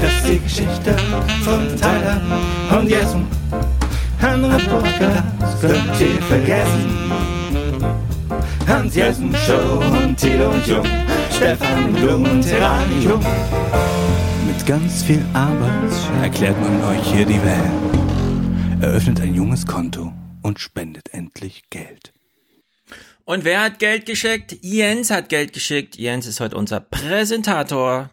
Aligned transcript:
Das 0.00 0.14
ist 0.14 0.28
die 0.28 0.38
Geschichte 0.38 0.96
von 1.42 1.76
Tyler 1.76 2.20
und 2.78 2.88
Jessen. 2.88 3.26
Andere 4.20 4.58
Podcasts 4.58 5.60
könnt 5.60 6.00
ihr 6.00 6.22
vergessen. 6.22 7.12
Hans 8.66 8.94
Jessen 8.94 9.34
Show 9.46 9.82
und 10.04 10.16
Thilo 10.16 10.50
und 10.50 10.66
Jung, 10.66 10.86
Stefan 11.34 11.92
Blum 11.94 12.24
und 12.24 12.42
Terani 12.42 13.04
Jung. 13.04 13.24
Mit 14.46 14.64
ganz 14.66 15.02
viel 15.02 15.24
Arbeit 15.32 15.92
erklärt 16.22 16.60
man 16.60 16.84
euch 16.84 17.12
hier 17.12 17.26
die 17.26 17.42
Welt. 17.42 18.82
Eröffnet 18.82 19.20
ein 19.20 19.34
junges 19.34 19.66
Konto 19.66 20.12
und 20.42 20.60
spendet 20.60 21.12
endlich 21.12 21.64
Geld. 21.70 22.12
Und 23.24 23.44
wer 23.44 23.62
hat 23.62 23.78
Geld 23.78 24.06
geschickt? 24.06 24.56
Jens 24.62 25.10
hat 25.10 25.28
Geld 25.28 25.52
geschickt. 25.52 25.96
Jens 25.96 26.26
ist 26.26 26.40
heute 26.40 26.56
unser 26.56 26.80
Präsentator. 26.80 28.10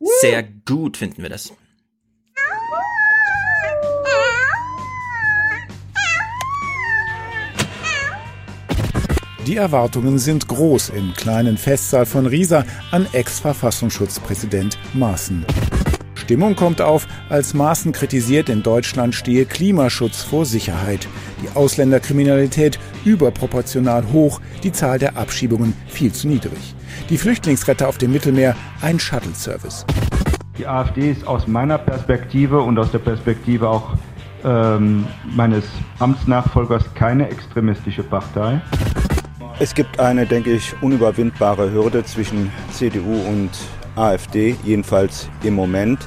Sehr 0.00 0.42
gut 0.42 0.96
finden 0.96 1.22
wir 1.22 1.28
das. 1.28 1.52
Die 9.46 9.56
Erwartungen 9.56 10.18
sind 10.18 10.48
groß 10.48 10.90
im 10.90 11.12
kleinen 11.14 11.58
Festsaal 11.58 12.06
von 12.06 12.26
Riesa 12.26 12.64
an 12.92 13.06
Ex-Verfassungsschutzpräsident 13.12 14.78
Maaßen. 14.94 15.44
Stimmung 16.30 16.54
kommt 16.54 16.80
auf, 16.80 17.08
als 17.28 17.54
Maaßen 17.54 17.90
kritisiert, 17.90 18.48
in 18.48 18.62
Deutschland 18.62 19.16
stehe 19.16 19.46
Klimaschutz 19.46 20.22
vor 20.22 20.46
Sicherheit. 20.46 21.08
Die 21.42 21.56
Ausländerkriminalität 21.56 22.78
überproportional 23.04 24.04
hoch, 24.12 24.40
die 24.62 24.70
Zahl 24.70 25.00
der 25.00 25.16
Abschiebungen 25.16 25.72
viel 25.88 26.12
zu 26.12 26.28
niedrig. 26.28 26.76
Die 27.08 27.18
Flüchtlingsretter 27.18 27.88
auf 27.88 27.98
dem 27.98 28.12
Mittelmeer 28.12 28.54
ein 28.80 29.00
Shuttle-Service. 29.00 29.84
Die 30.56 30.68
AfD 30.68 31.10
ist 31.10 31.26
aus 31.26 31.48
meiner 31.48 31.78
Perspektive 31.78 32.60
und 32.60 32.78
aus 32.78 32.92
der 32.92 33.00
Perspektive 33.00 33.68
auch 33.68 33.96
ähm, 34.44 35.08
meines 35.34 35.64
Amtsnachfolgers 35.98 36.84
keine 36.94 37.28
extremistische 37.28 38.04
Partei. 38.04 38.60
Es 39.58 39.74
gibt 39.74 39.98
eine, 39.98 40.26
denke 40.26 40.52
ich, 40.52 40.80
unüberwindbare 40.80 41.72
Hürde 41.72 42.04
zwischen 42.04 42.52
CDU 42.70 43.20
und 43.28 43.50
AfD, 43.96 44.56
jedenfalls 44.64 45.28
im 45.42 45.54
Moment. 45.54 45.98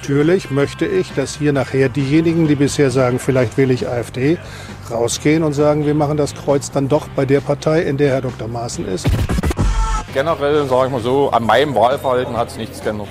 Natürlich 0.00 0.50
möchte 0.50 0.86
ich, 0.86 1.12
dass 1.14 1.36
hier 1.36 1.52
nachher 1.52 1.88
diejenigen, 1.88 2.48
die 2.48 2.54
bisher 2.54 2.90
sagen, 2.90 3.18
vielleicht 3.18 3.56
will 3.56 3.70
ich 3.70 3.86
AfD, 3.88 4.38
rausgehen 4.90 5.42
und 5.42 5.52
sagen, 5.52 5.86
wir 5.86 5.94
machen 5.94 6.16
das 6.16 6.34
Kreuz 6.34 6.70
dann 6.70 6.88
doch 6.88 7.08
bei 7.08 7.24
der 7.24 7.40
Partei, 7.40 7.82
in 7.82 7.96
der 7.96 8.10
Herr 8.10 8.22
Dr. 8.22 8.48
Maaßen 8.48 8.88
ist. 8.88 9.06
Generell, 10.12 10.66
sage 10.66 10.86
ich 10.86 10.92
mal 10.92 11.00
so, 11.00 11.30
an 11.30 11.44
meinem 11.44 11.74
Wahlverhalten 11.74 12.36
hat 12.36 12.48
es 12.48 12.56
nichts 12.56 12.82
geändert. 12.82 13.08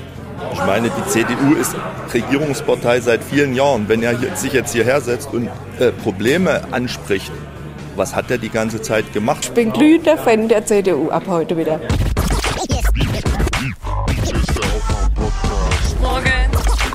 Ich 0.54 0.66
meine, 0.66 0.90
die 0.90 1.10
CDU 1.10 1.54
ist 1.60 1.76
Regierungspartei 2.14 3.00
seit 3.02 3.24
vielen 3.24 3.54
Jahren. 3.54 3.88
Wenn 3.88 4.04
er 4.04 4.18
sich 4.36 4.54
jetzt 4.54 4.74
hierher 4.74 5.00
setzt 5.02 5.34
und 5.34 5.50
äh, 5.80 5.92
Probleme 5.92 6.62
anspricht, 6.72 7.32
was 7.96 8.16
hat 8.16 8.32
er 8.32 8.38
die 8.38 8.50
ganze 8.50 8.82
Zeit 8.82 9.12
gemacht? 9.14 9.40
Ich 9.44 9.52
bin 9.52 9.72
glühender 9.72 10.18
Fan 10.18 10.48
der 10.48 10.66
CDU 10.66 11.10
ab 11.10 11.24
heute 11.28 11.58
wieder. 11.58 11.80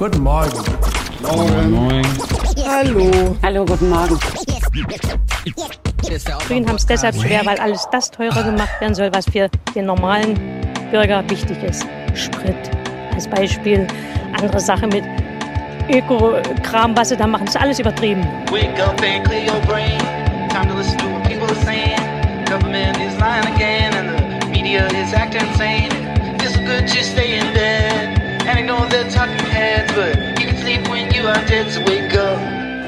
Guten 0.05 0.23
Morgen. 0.23 0.63
Morgen. 1.23 1.71
Morgen. 1.71 2.07
Hallo. 2.69 3.37
Hallo, 3.43 3.65
guten 3.65 3.89
Morgen. 3.89 4.19
Grünen 6.47 6.69
haben 6.69 6.77
es 6.77 6.85
deshalb 6.85 7.15
schwer, 7.15 7.41
weil 7.47 7.59
alles 7.59 7.89
das 7.91 8.11
teurer 8.11 8.43
gemacht 8.43 8.79
werden 8.83 8.95
soll, 8.95 9.11
was 9.15 9.25
für 9.25 9.49
den 9.75 9.87
normalen 9.87 10.39
Bürger 10.91 11.25
wichtig 11.31 11.57
ist. 11.63 11.87
Sprit 12.13 12.55
als 13.15 13.27
Beispiel, 13.27 13.87
andere 14.39 14.61
Sachen 14.61 14.91
mit 14.91 15.05
Öko-Kram, 15.89 16.95
was 16.95 17.09
sie 17.09 17.17
da 17.17 17.27
machen, 17.27 17.47
ist 17.47 17.57
alles 17.57 17.79
übertrieben. 17.79 18.27
Wake 18.51 18.79
up 18.83 19.01
and 19.01 19.25
clear 19.27 19.47
your 19.47 19.61
brain. 19.67 19.99
Time 20.51 20.69
to 20.69 20.77
listen 20.77 20.99
to 20.99 21.07
what 21.07 21.23
people 21.23 21.47
are 21.47 21.65
saying. 21.65 21.97
Government 22.45 22.99
is 22.99 23.19
lying 23.19 23.47
again 23.55 23.95
and 23.95 24.43
the 24.43 24.49
media 24.51 24.87
is 24.89 25.15
acting 25.15 25.49
insane. 25.49 25.89
It's 26.43 26.59
good 26.59 26.87
to 26.89 27.03
stay 27.03 27.39
in 27.39 27.55
bed 27.55 28.04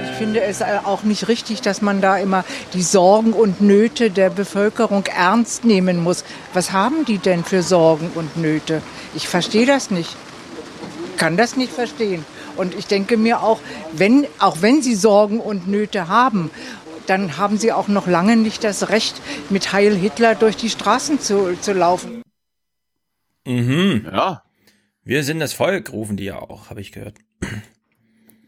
Ich 0.04 0.18
finde 0.18 0.40
es 0.40 0.62
auch 0.62 1.02
nicht 1.02 1.28
richtig, 1.28 1.60
dass 1.60 1.82
man 1.82 2.00
da 2.00 2.16
immer 2.16 2.44
die 2.72 2.82
Sorgen 2.82 3.32
und 3.34 3.60
Nöte 3.60 4.10
der 4.10 4.30
Bevölkerung 4.30 5.04
ernst 5.06 5.64
nehmen 5.64 6.02
muss. 6.02 6.24
Was 6.54 6.72
haben 6.72 7.04
die 7.04 7.18
denn 7.18 7.44
für 7.44 7.62
Sorgen 7.62 8.10
und 8.14 8.36
Nöte? 8.36 8.80
Ich 9.14 9.28
verstehe 9.28 9.66
das 9.66 9.90
nicht. 9.90 10.16
Kann 11.18 11.36
das 11.36 11.56
nicht 11.56 11.72
verstehen. 11.72 12.24
Und 12.56 12.74
ich 12.74 12.86
denke 12.86 13.16
mir 13.18 13.42
auch, 13.42 13.60
wenn, 13.92 14.26
auch 14.38 14.62
wenn 14.62 14.80
sie 14.80 14.94
Sorgen 14.94 15.40
und 15.40 15.68
Nöte 15.68 16.08
haben, 16.08 16.50
dann 17.06 17.36
haben 17.36 17.58
sie 17.58 17.72
auch 17.72 17.88
noch 17.88 18.06
lange 18.06 18.36
nicht 18.36 18.64
das 18.64 18.88
Recht, 18.88 19.20
mit 19.50 19.72
Heil 19.72 19.94
Hitler 19.94 20.34
durch 20.34 20.56
die 20.56 20.70
Straßen 20.70 21.20
zu, 21.20 21.56
zu 21.60 21.72
laufen. 21.72 22.22
Mhm. 23.46 24.08
Ja. 24.10 24.42
Wir 25.06 25.22
sind 25.22 25.38
das 25.38 25.52
Volk, 25.52 25.92
rufen 25.92 26.16
die 26.16 26.24
ja 26.24 26.40
auch, 26.40 26.68
habe 26.68 26.80
ich 26.80 26.90
gehört. 26.90 27.18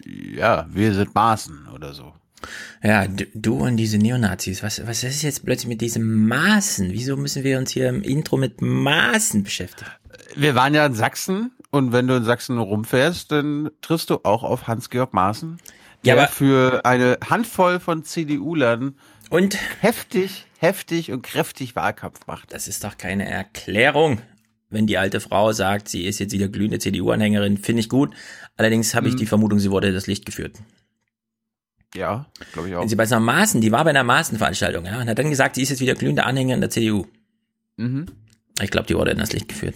Ja, 0.04 0.66
wir 0.69 0.92
sind 0.92 1.14
Maßen 1.14 1.69
oder 1.72 1.94
so. 1.94 2.14
Ja, 2.82 3.06
du, 3.06 3.26
du 3.32 3.58
und 3.58 3.76
diese 3.76 3.96
Neonazis, 3.96 4.64
was, 4.64 4.84
was 4.84 5.04
ist 5.04 5.22
jetzt 5.22 5.44
plötzlich 5.44 5.68
mit 5.68 5.80
diesem 5.80 6.26
Maßen? 6.26 6.91
Wieso 6.91 7.16
müssen 7.16 7.44
wir 7.44 7.58
uns 7.58 7.70
hier 7.70 7.88
im 7.88 8.02
Intro 8.02 8.36
mit 8.36 8.60
Maßen 8.60 9.44
beschäftigen? 9.44 9.88
Wir 10.34 10.56
waren 10.56 10.74
ja 10.74 10.84
in 10.84 10.94
Sachsen 10.94 11.52
und 11.70 11.92
wenn 11.92 12.08
du 12.08 12.16
in 12.16 12.24
Sachsen 12.24 12.58
rumfährst, 12.58 13.30
dann 13.30 13.70
triffst 13.80 14.10
du 14.10 14.24
auch 14.24 14.42
auf 14.42 14.66
Hans-Georg 14.66 15.14
Maaßen, 15.14 15.58
der 16.04 16.16
Ja, 16.16 16.26
für 16.26 16.84
eine 16.84 17.18
Handvoll 17.30 17.78
von 17.78 18.02
CDU-Lern 18.02 18.97
Und 19.30 19.56
heftig, 19.80 20.47
heftig 20.58 21.12
und 21.12 21.22
kräftig 21.22 21.76
Wahlkampf 21.76 22.26
macht. 22.26 22.52
das 22.52 22.66
ist 22.66 22.82
doch 22.82 22.98
keine 22.98 23.30
Erklärung. 23.30 24.22
Wenn 24.70 24.86
die 24.86 24.98
alte 24.98 25.20
Frau 25.20 25.52
sagt, 25.52 25.88
sie 25.88 26.04
ist 26.04 26.18
jetzt 26.18 26.32
wieder 26.32 26.48
glühende 26.48 26.78
CDU-Anhängerin, 26.78 27.56
finde 27.56 27.80
ich 27.80 27.88
gut. 27.88 28.14
Allerdings 28.56 28.94
habe 28.94 29.08
ich 29.08 29.14
Mhm. 29.14 29.18
die 29.18 29.26
Vermutung, 29.26 29.58
sie 29.58 29.70
wurde 29.70 29.92
das 29.92 30.06
Licht 30.06 30.26
geführt. 30.26 30.56
Ja, 31.94 32.26
glaube 32.52 32.68
ich 32.68 32.74
auch. 32.76 32.82
Wenn 32.82 32.88
sie 32.88 32.96
bei 32.96 33.04
einer 33.04 33.18
Maßen, 33.20 33.62
die 33.62 33.72
war 33.72 33.82
bei 33.84 33.90
einer 33.90 34.04
Maßenveranstaltung, 34.04 34.84
ja, 34.84 35.00
und 35.00 35.08
hat 35.08 35.18
dann 35.18 35.30
gesagt, 35.30 35.54
sie 35.54 35.62
ist 35.62 35.70
jetzt 35.70 35.80
wieder 35.80 35.94
glühende 35.94 36.24
Anhängerin 36.26 36.60
der 36.60 36.68
CDU. 36.70 37.06
Mhm. 37.78 38.06
Ich 38.60 38.70
glaube, 38.70 38.86
die 38.86 38.94
wurde 38.94 39.12
in 39.12 39.18
das 39.18 39.32
Licht 39.32 39.48
geführt. 39.48 39.74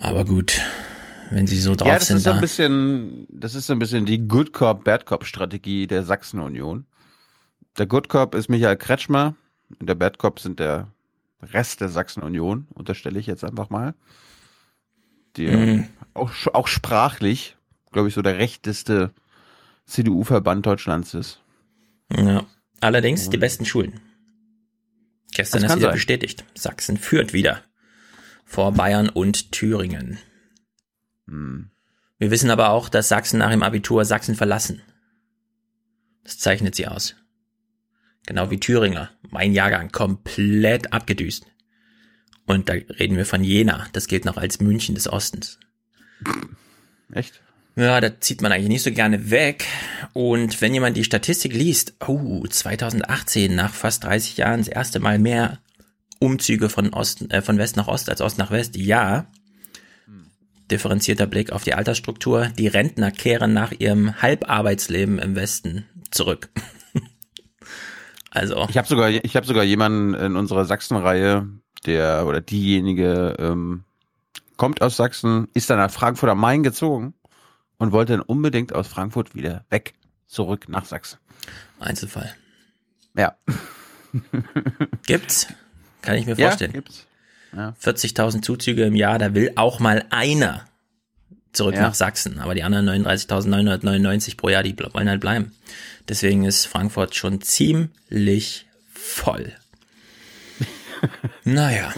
Aber 0.00 0.24
gut, 0.24 0.60
wenn 1.30 1.46
sie 1.46 1.58
so 1.60 1.74
drauf 1.74 1.88
Ja, 1.88 1.94
das 1.94 2.08
sind, 2.08 2.16
ist 2.18 2.24
so 2.24 2.30
ein 2.30 2.36
da. 2.36 2.40
bisschen, 2.40 3.26
das 3.30 3.54
ist 3.54 3.66
so 3.66 3.72
ein 3.72 3.78
bisschen 3.78 4.06
die 4.06 4.26
Good 4.26 4.52
Cop, 4.52 4.84
Bad 4.84 5.06
Cop 5.06 5.24
Strategie 5.24 5.86
der 5.86 6.02
Sachsen-Union. 6.04 6.86
Der 7.78 7.86
Good 7.86 8.08
Cop 8.08 8.34
ist 8.34 8.48
Michael 8.48 8.76
Kretschmer 8.76 9.34
und 9.78 9.88
der 9.88 9.94
Bad 9.94 10.18
Cop 10.18 10.40
sind 10.40 10.58
der 10.58 10.88
Rest 11.42 11.80
der 11.80 11.88
Sachsen-Union, 11.88 12.66
unterstelle 12.74 13.18
ich 13.18 13.26
jetzt 13.26 13.44
einfach 13.44 13.70
mal. 13.70 13.94
Die 15.36 15.46
Mhm. 15.48 15.88
auch, 16.14 16.32
auch 16.52 16.66
sprachlich, 16.68 17.56
glaube 17.92 18.08
ich, 18.08 18.14
so 18.14 18.22
der 18.22 18.38
rechteste 18.38 19.12
CDU-Verband 19.86 20.66
Deutschlands 20.66 21.14
ist. 21.14 21.40
Ja. 22.14 22.44
Allerdings 22.80 23.30
die 23.30 23.36
besten 23.36 23.64
Schulen. 23.64 24.00
Gestern 25.32 25.62
ist 25.64 25.76
wieder 25.76 25.88
sein. 25.88 25.92
bestätigt. 25.94 26.44
Sachsen 26.54 26.96
führt 26.96 27.32
wieder. 27.32 27.62
Vor 28.44 28.72
Bayern 28.72 29.08
und 29.08 29.52
Thüringen. 29.52 30.18
Hm. 31.28 31.70
Wir 32.18 32.30
wissen 32.30 32.50
aber 32.50 32.70
auch, 32.70 32.88
dass 32.88 33.08
Sachsen 33.08 33.38
nach 33.38 33.50
dem 33.50 33.62
Abitur 33.62 34.04
Sachsen 34.04 34.34
verlassen. 34.34 34.82
Das 36.24 36.38
zeichnet 36.38 36.74
sie 36.74 36.86
aus. 36.88 37.14
Genau 38.26 38.50
wie 38.50 38.60
Thüringer. 38.60 39.10
Mein 39.30 39.52
Jahrgang 39.52 39.90
komplett 39.90 40.92
abgedüst. 40.92 41.46
Und 42.46 42.68
da 42.68 42.72
reden 42.72 43.16
wir 43.16 43.26
von 43.26 43.44
Jena. 43.44 43.86
Das 43.92 44.08
gilt 44.08 44.24
noch 44.24 44.36
als 44.36 44.60
München 44.60 44.94
des 44.94 45.08
Ostens. 45.10 45.58
Echt? 47.12 47.40
Ja, 47.76 48.00
da 48.00 48.20
zieht 48.20 48.42
man 48.42 48.52
eigentlich 48.52 48.68
nicht 48.68 48.82
so 48.82 48.90
gerne 48.90 49.30
weg. 49.30 49.64
Und 50.12 50.60
wenn 50.60 50.74
jemand 50.74 50.96
die 50.96 51.04
Statistik 51.04 51.54
liest, 51.54 51.94
oh, 52.06 52.44
2018 52.46 53.54
nach 53.54 53.72
fast 53.72 54.04
30 54.04 54.36
Jahren 54.38 54.60
das 54.60 54.68
erste 54.68 55.00
Mal 55.00 55.18
mehr 55.18 55.60
Umzüge 56.18 56.68
von 56.68 56.92
Osten, 56.92 57.30
äh, 57.30 57.42
von 57.42 57.58
West 57.58 57.76
nach 57.76 57.88
Ost 57.88 58.10
als 58.10 58.20
Ost 58.20 58.38
nach 58.38 58.50
West, 58.50 58.76
ja. 58.76 59.26
Differenzierter 60.70 61.26
Blick 61.26 61.52
auf 61.52 61.64
die 61.64 61.74
Altersstruktur. 61.74 62.50
Die 62.58 62.68
Rentner 62.68 63.10
kehren 63.10 63.52
nach 63.52 63.72
ihrem 63.72 64.20
Halbarbeitsleben 64.20 65.18
im 65.18 65.34
Westen 65.34 65.86
zurück. 66.10 66.50
Also. 68.30 68.66
Ich 68.68 68.76
habe 68.78 68.86
sogar, 68.88 69.08
ich 69.10 69.36
habe 69.36 69.46
sogar 69.46 69.64
jemanden 69.64 70.14
in 70.14 70.36
unserer 70.36 70.64
Sachsen-Reihe, 70.64 71.48
der 71.86 72.26
oder 72.26 72.40
diejenige 72.40 73.36
ähm, 73.38 73.84
kommt 74.56 74.82
aus 74.82 74.96
Sachsen, 74.96 75.48
ist 75.54 75.70
dann 75.70 75.78
nach 75.78 75.90
Frankfurt 75.90 76.30
am 76.30 76.38
Main 76.40 76.62
gezogen 76.62 77.14
und 77.78 77.92
wollte 77.92 78.12
dann 78.12 78.22
unbedingt 78.22 78.74
aus 78.74 78.88
Frankfurt 78.88 79.34
wieder 79.34 79.64
weg, 79.70 79.94
zurück 80.26 80.68
nach 80.68 80.84
Sachsen. 80.84 81.18
Einzelfall. 81.80 82.34
Ja. 83.16 83.36
Gibt's? 85.06 85.46
Kann 86.02 86.16
ich 86.16 86.26
mir 86.26 86.36
Ja, 86.36 86.48
vorstellen. 86.48 86.72
gibt's. 86.72 87.06
Ja. 87.54 87.74
40.000 87.82 88.42
Zuzüge 88.42 88.84
im 88.84 88.94
Jahr, 88.94 89.18
da 89.18 89.34
will 89.34 89.52
auch 89.56 89.80
mal 89.80 90.04
einer 90.10 90.64
zurück 91.52 91.74
Ja. 91.74 91.82
nach 91.82 91.94
Sachsen. 91.94 92.38
Aber 92.38 92.54
die 92.54 92.62
anderen 92.62 92.88
39.999 92.88 94.36
pro 94.36 94.48
Jahr, 94.48 94.62
die 94.62 94.76
wollen 94.92 95.08
halt 95.08 95.20
bleiben. 95.20 95.52
Deswegen 96.08 96.44
ist 96.44 96.66
Frankfurt 96.66 97.14
schon 97.14 97.40
ziemlich 97.40 98.66
voll. 98.92 99.52
naja. 101.44 101.92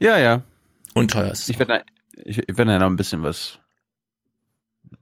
Ja, 0.00 0.18
ja. 0.18 0.42
Und 0.94 1.10
teuerst. 1.10 1.48
Ich 1.50 1.58
werde 1.58 1.82
ich, 2.24 2.38
ich 2.38 2.56
werd 2.56 2.68
da 2.68 2.78
noch 2.78 2.86
ein 2.86 2.96
bisschen 2.96 3.22
was 3.22 3.58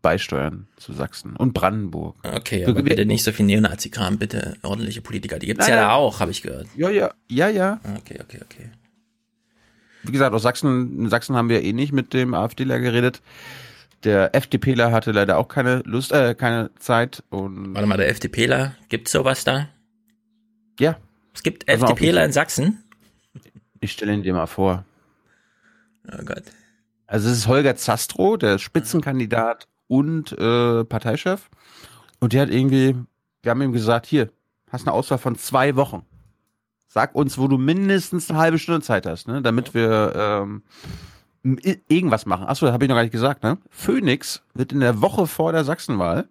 beisteuern 0.02 0.68
zu 0.76 0.92
Sachsen 0.92 1.36
und 1.36 1.52
Brandenburg. 1.52 2.16
Okay, 2.22 2.64
aber 2.66 2.82
bitte 2.82 3.06
nicht 3.06 3.24
so 3.24 3.32
viel 3.32 3.46
Neonazi-Kram, 3.46 4.18
bitte 4.18 4.56
ordentliche 4.62 5.00
Politiker. 5.00 5.38
Die 5.38 5.46
gibt's 5.46 5.66
Nein, 5.66 5.76
ja 5.76 5.82
da 5.82 5.92
auch, 5.94 6.20
habe 6.20 6.30
ich 6.30 6.42
gehört. 6.42 6.66
Ja, 6.76 6.90
ja, 6.90 7.12
ja, 7.28 7.48
ja. 7.48 7.80
Okay, 7.98 8.18
okay, 8.22 8.40
okay. 8.44 8.70
Wie 10.06 10.12
gesagt, 10.12 10.34
aus 10.34 10.42
Sachsen, 10.42 11.00
in 11.00 11.08
Sachsen 11.08 11.36
haben 11.36 11.48
wir 11.48 11.62
eh 11.62 11.72
nicht 11.72 11.92
mit 11.92 12.12
dem 12.14 12.34
AfDler 12.34 12.78
geredet. 12.78 13.22
Der 14.04 14.34
FDPler 14.34 14.92
hatte 14.92 15.12
leider 15.12 15.38
auch 15.38 15.48
keine 15.48 15.82
Lust, 15.84 16.12
äh, 16.12 16.34
keine 16.34 16.70
Zeit 16.78 17.22
und. 17.30 17.74
Warte 17.74 17.88
mal, 17.88 17.96
der 17.96 18.08
FDPler, 18.08 18.74
gibt's 18.88 19.12
sowas 19.12 19.44
da? 19.44 19.68
Ja. 20.78 20.96
Es 21.34 21.42
gibt 21.42 21.68
Also 21.68 21.86
FDPler 21.86 22.24
in 22.24 22.32
Sachsen? 22.32 22.84
Ich 23.80 23.92
stelle 23.92 24.12
ihn 24.14 24.22
dir 24.22 24.32
mal 24.32 24.46
vor. 24.46 24.84
Oh 26.08 26.24
Gott. 26.24 26.44
Also 27.06 27.28
es 27.28 27.38
ist 27.38 27.46
Holger 27.46 27.76
Zastro, 27.76 28.36
der 28.36 28.58
Spitzenkandidat 28.58 29.68
und 29.88 30.32
äh, 30.32 30.84
Parteichef. 30.84 31.48
Und 32.20 32.32
der 32.32 32.42
hat 32.42 32.50
irgendwie, 32.50 32.96
wir 33.42 33.50
haben 33.50 33.62
ihm 33.62 33.72
gesagt, 33.72 34.06
hier, 34.06 34.30
hast 34.70 34.86
eine 34.86 34.92
Auswahl 34.92 35.18
von 35.18 35.36
zwei 35.36 35.76
Wochen. 35.76 36.04
Sag 36.96 37.14
uns, 37.14 37.36
wo 37.36 37.46
du 37.46 37.58
mindestens 37.58 38.30
eine 38.30 38.38
halbe 38.38 38.58
Stunde 38.58 38.80
Zeit 38.80 39.04
hast, 39.04 39.28
ne? 39.28 39.42
damit 39.42 39.74
wir 39.74 40.14
ähm, 40.16 40.62
irgendwas 41.88 42.24
machen. 42.24 42.46
Achso, 42.46 42.72
habe 42.72 42.86
ich 42.86 42.88
noch 42.88 42.96
gar 42.96 43.02
nicht 43.02 43.12
gesagt. 43.12 43.42
Ne? 43.42 43.58
Phoenix 43.68 44.40
wird 44.54 44.72
in 44.72 44.80
der 44.80 45.02
Woche 45.02 45.26
vor 45.26 45.52
der 45.52 45.62
Sachsenwahl 45.64 46.26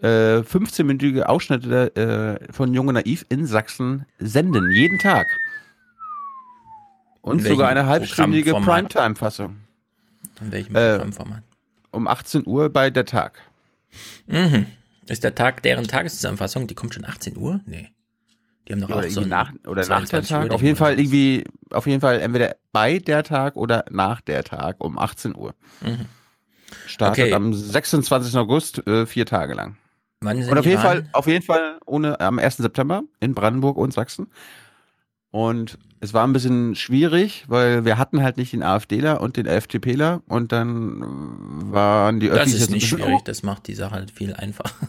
äh, 0.00 0.40
15-minütige 0.40 1.22
Ausschnitte 1.22 1.96
äh, 1.96 2.52
von 2.52 2.74
Junge 2.74 2.92
Naiv 2.92 3.24
in 3.30 3.46
Sachsen 3.46 4.04
senden, 4.18 4.70
jeden 4.72 4.98
Tag. 4.98 5.26
Und 7.22 7.40
sogar 7.40 7.70
eine 7.70 7.86
halbstündige? 7.86 8.52
Primetime-Fassung. 8.52 9.56
In 10.42 10.52
welchem 10.52 10.76
Äh, 10.76 10.96
Programmformat? 10.96 11.42
Um 11.92 12.08
18 12.08 12.46
Uhr 12.46 12.68
bei 12.68 12.90
der 12.90 13.06
Tag. 13.06 13.40
Mhm. 14.26 14.66
Ist 15.06 15.24
der 15.24 15.34
Tag 15.34 15.62
deren 15.62 15.88
Tageszusammenfassung? 15.88 16.66
Die 16.66 16.74
kommt 16.74 16.92
schon 16.92 17.06
18 17.06 17.38
Uhr? 17.38 17.60
Nee. 17.64 17.88
Die 18.68 18.72
haben 18.72 18.80
doch 18.82 18.90
oder 18.90 19.06
auch 19.06 19.10
so 19.10 19.22
nach, 19.22 19.52
oder 19.66 19.86
nach 19.86 20.00
der 20.00 20.22
22 20.22 20.30
Uhr 20.32 20.42
Tag. 20.42 20.50
Auf 20.52 20.62
jeden 20.62 20.76
Fall 20.76 20.98
irgendwie, 20.98 21.44
auf 21.70 21.86
jeden 21.86 22.00
Fall 22.00 22.20
entweder 22.20 22.56
bei 22.72 22.98
der 22.98 23.22
Tag 23.22 23.56
oder 23.56 23.84
nach 23.90 24.20
der 24.20 24.44
Tag 24.44 24.76
um 24.84 24.98
18 24.98 25.34
Uhr. 25.34 25.54
Mhm. 25.80 26.06
Startet 26.86 27.24
Okay. 27.24 27.34
am 27.34 27.54
26. 27.54 28.36
August, 28.36 28.86
äh, 28.86 29.06
vier 29.06 29.24
Tage 29.26 29.54
lang. 29.54 29.76
Wann 30.20 30.42
sind 30.42 30.50
Und 30.50 30.58
auf 30.58 30.64
die 30.64 30.70
jeden 30.70 30.82
Wahlen? 30.82 31.04
Fall, 31.04 31.10
auf 31.12 31.26
jeden 31.26 31.44
Fall 31.44 31.78
ohne, 31.86 32.20
am 32.20 32.38
1. 32.38 32.58
September 32.58 33.02
in 33.20 33.34
Brandenburg 33.34 33.76
und 33.78 33.92
Sachsen. 33.92 34.28
Und 35.30 35.78
es 36.00 36.14
war 36.14 36.26
ein 36.26 36.32
bisschen 36.32 36.74
schwierig, 36.74 37.44
weil 37.48 37.84
wir 37.84 37.98
hatten 37.98 38.22
halt 38.22 38.36
nicht 38.38 38.52
den 38.52 38.62
AfDler 38.62 39.20
und 39.20 39.36
den 39.36 39.46
FDPler 39.46 40.22
und 40.26 40.52
dann 40.52 41.02
waren 41.72 42.18
die 42.20 42.28
Das 42.28 42.38
Öffis 42.38 42.54
ist 42.54 42.60
jetzt 42.60 42.70
nicht 42.70 42.88
schwierig, 42.88 43.22
das 43.24 43.42
macht 43.42 43.66
die 43.66 43.74
Sache 43.74 43.92
halt 43.92 44.10
viel 44.10 44.34
einfacher. 44.34 44.88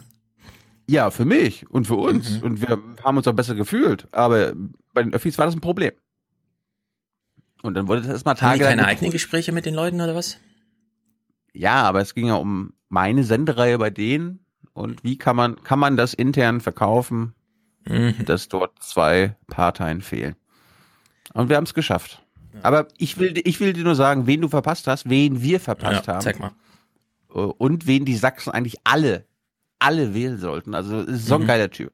Ja, 0.90 1.10
für 1.10 1.24
mich 1.24 1.70
und 1.70 1.86
für 1.86 1.94
uns. 1.94 2.38
Mhm. 2.38 2.42
Und 2.42 2.60
wir 2.62 2.78
haben 3.04 3.16
uns 3.16 3.28
auch 3.28 3.32
besser 3.32 3.54
gefühlt. 3.54 4.08
Aber 4.12 4.52
bei 4.92 5.02
den 5.04 5.14
Öffis 5.14 5.38
war 5.38 5.46
das 5.46 5.54
ein 5.54 5.60
Problem. 5.60 5.92
Und 7.62 7.74
dann 7.74 7.86
wurde 7.88 8.00
das 8.02 8.10
erstmal 8.10 8.34
Haben 8.34 8.54
die 8.54 8.60
Tage 8.60 8.64
keine 8.64 8.86
eigenen 8.86 9.12
Gespräche 9.12 9.52
mit 9.52 9.66
den 9.66 9.74
Leuten 9.74 10.00
oder 10.00 10.14
was? 10.14 10.38
Ja, 11.52 11.82
aber 11.82 12.00
es 12.00 12.14
ging 12.14 12.26
ja 12.26 12.34
um 12.34 12.72
meine 12.88 13.22
Sendereihe 13.22 13.78
bei 13.78 13.90
denen 13.90 14.40
und 14.72 15.04
wie 15.04 15.16
kann 15.18 15.36
man, 15.36 15.62
kann 15.62 15.78
man 15.78 15.96
das 15.96 16.14
intern 16.14 16.60
verkaufen, 16.60 17.34
Mhm. 17.88 18.26
dass 18.26 18.48
dort 18.48 18.82
zwei 18.82 19.36
Parteien 19.46 20.02
fehlen. 20.02 20.36
Und 21.32 21.48
wir 21.48 21.56
haben 21.56 21.64
es 21.64 21.72
geschafft. 21.72 22.22
Aber 22.62 22.88
ich 22.98 23.16
will, 23.18 23.40
ich 23.44 23.58
will 23.60 23.72
dir 23.72 23.84
nur 23.84 23.94
sagen, 23.94 24.26
wen 24.26 24.40
du 24.42 24.48
verpasst 24.48 24.86
hast, 24.86 25.08
wen 25.08 25.40
wir 25.40 25.60
verpasst 25.60 26.06
Ja, 26.06 26.14
haben. 26.14 26.20
zeig 26.20 26.38
mal. 26.40 26.50
Und 27.28 27.86
wen 27.86 28.04
die 28.04 28.16
Sachsen 28.16 28.50
eigentlich 28.50 28.76
alle, 28.84 29.24
alle 29.80 30.14
wählen 30.14 30.38
sollten. 30.38 30.74
Also, 30.74 31.00
es 31.00 31.08
ist 31.08 31.26
so 31.26 31.34
ein 31.34 31.42
Mhm. 31.42 31.46
geiler 31.48 31.70
Typ. 31.70 31.90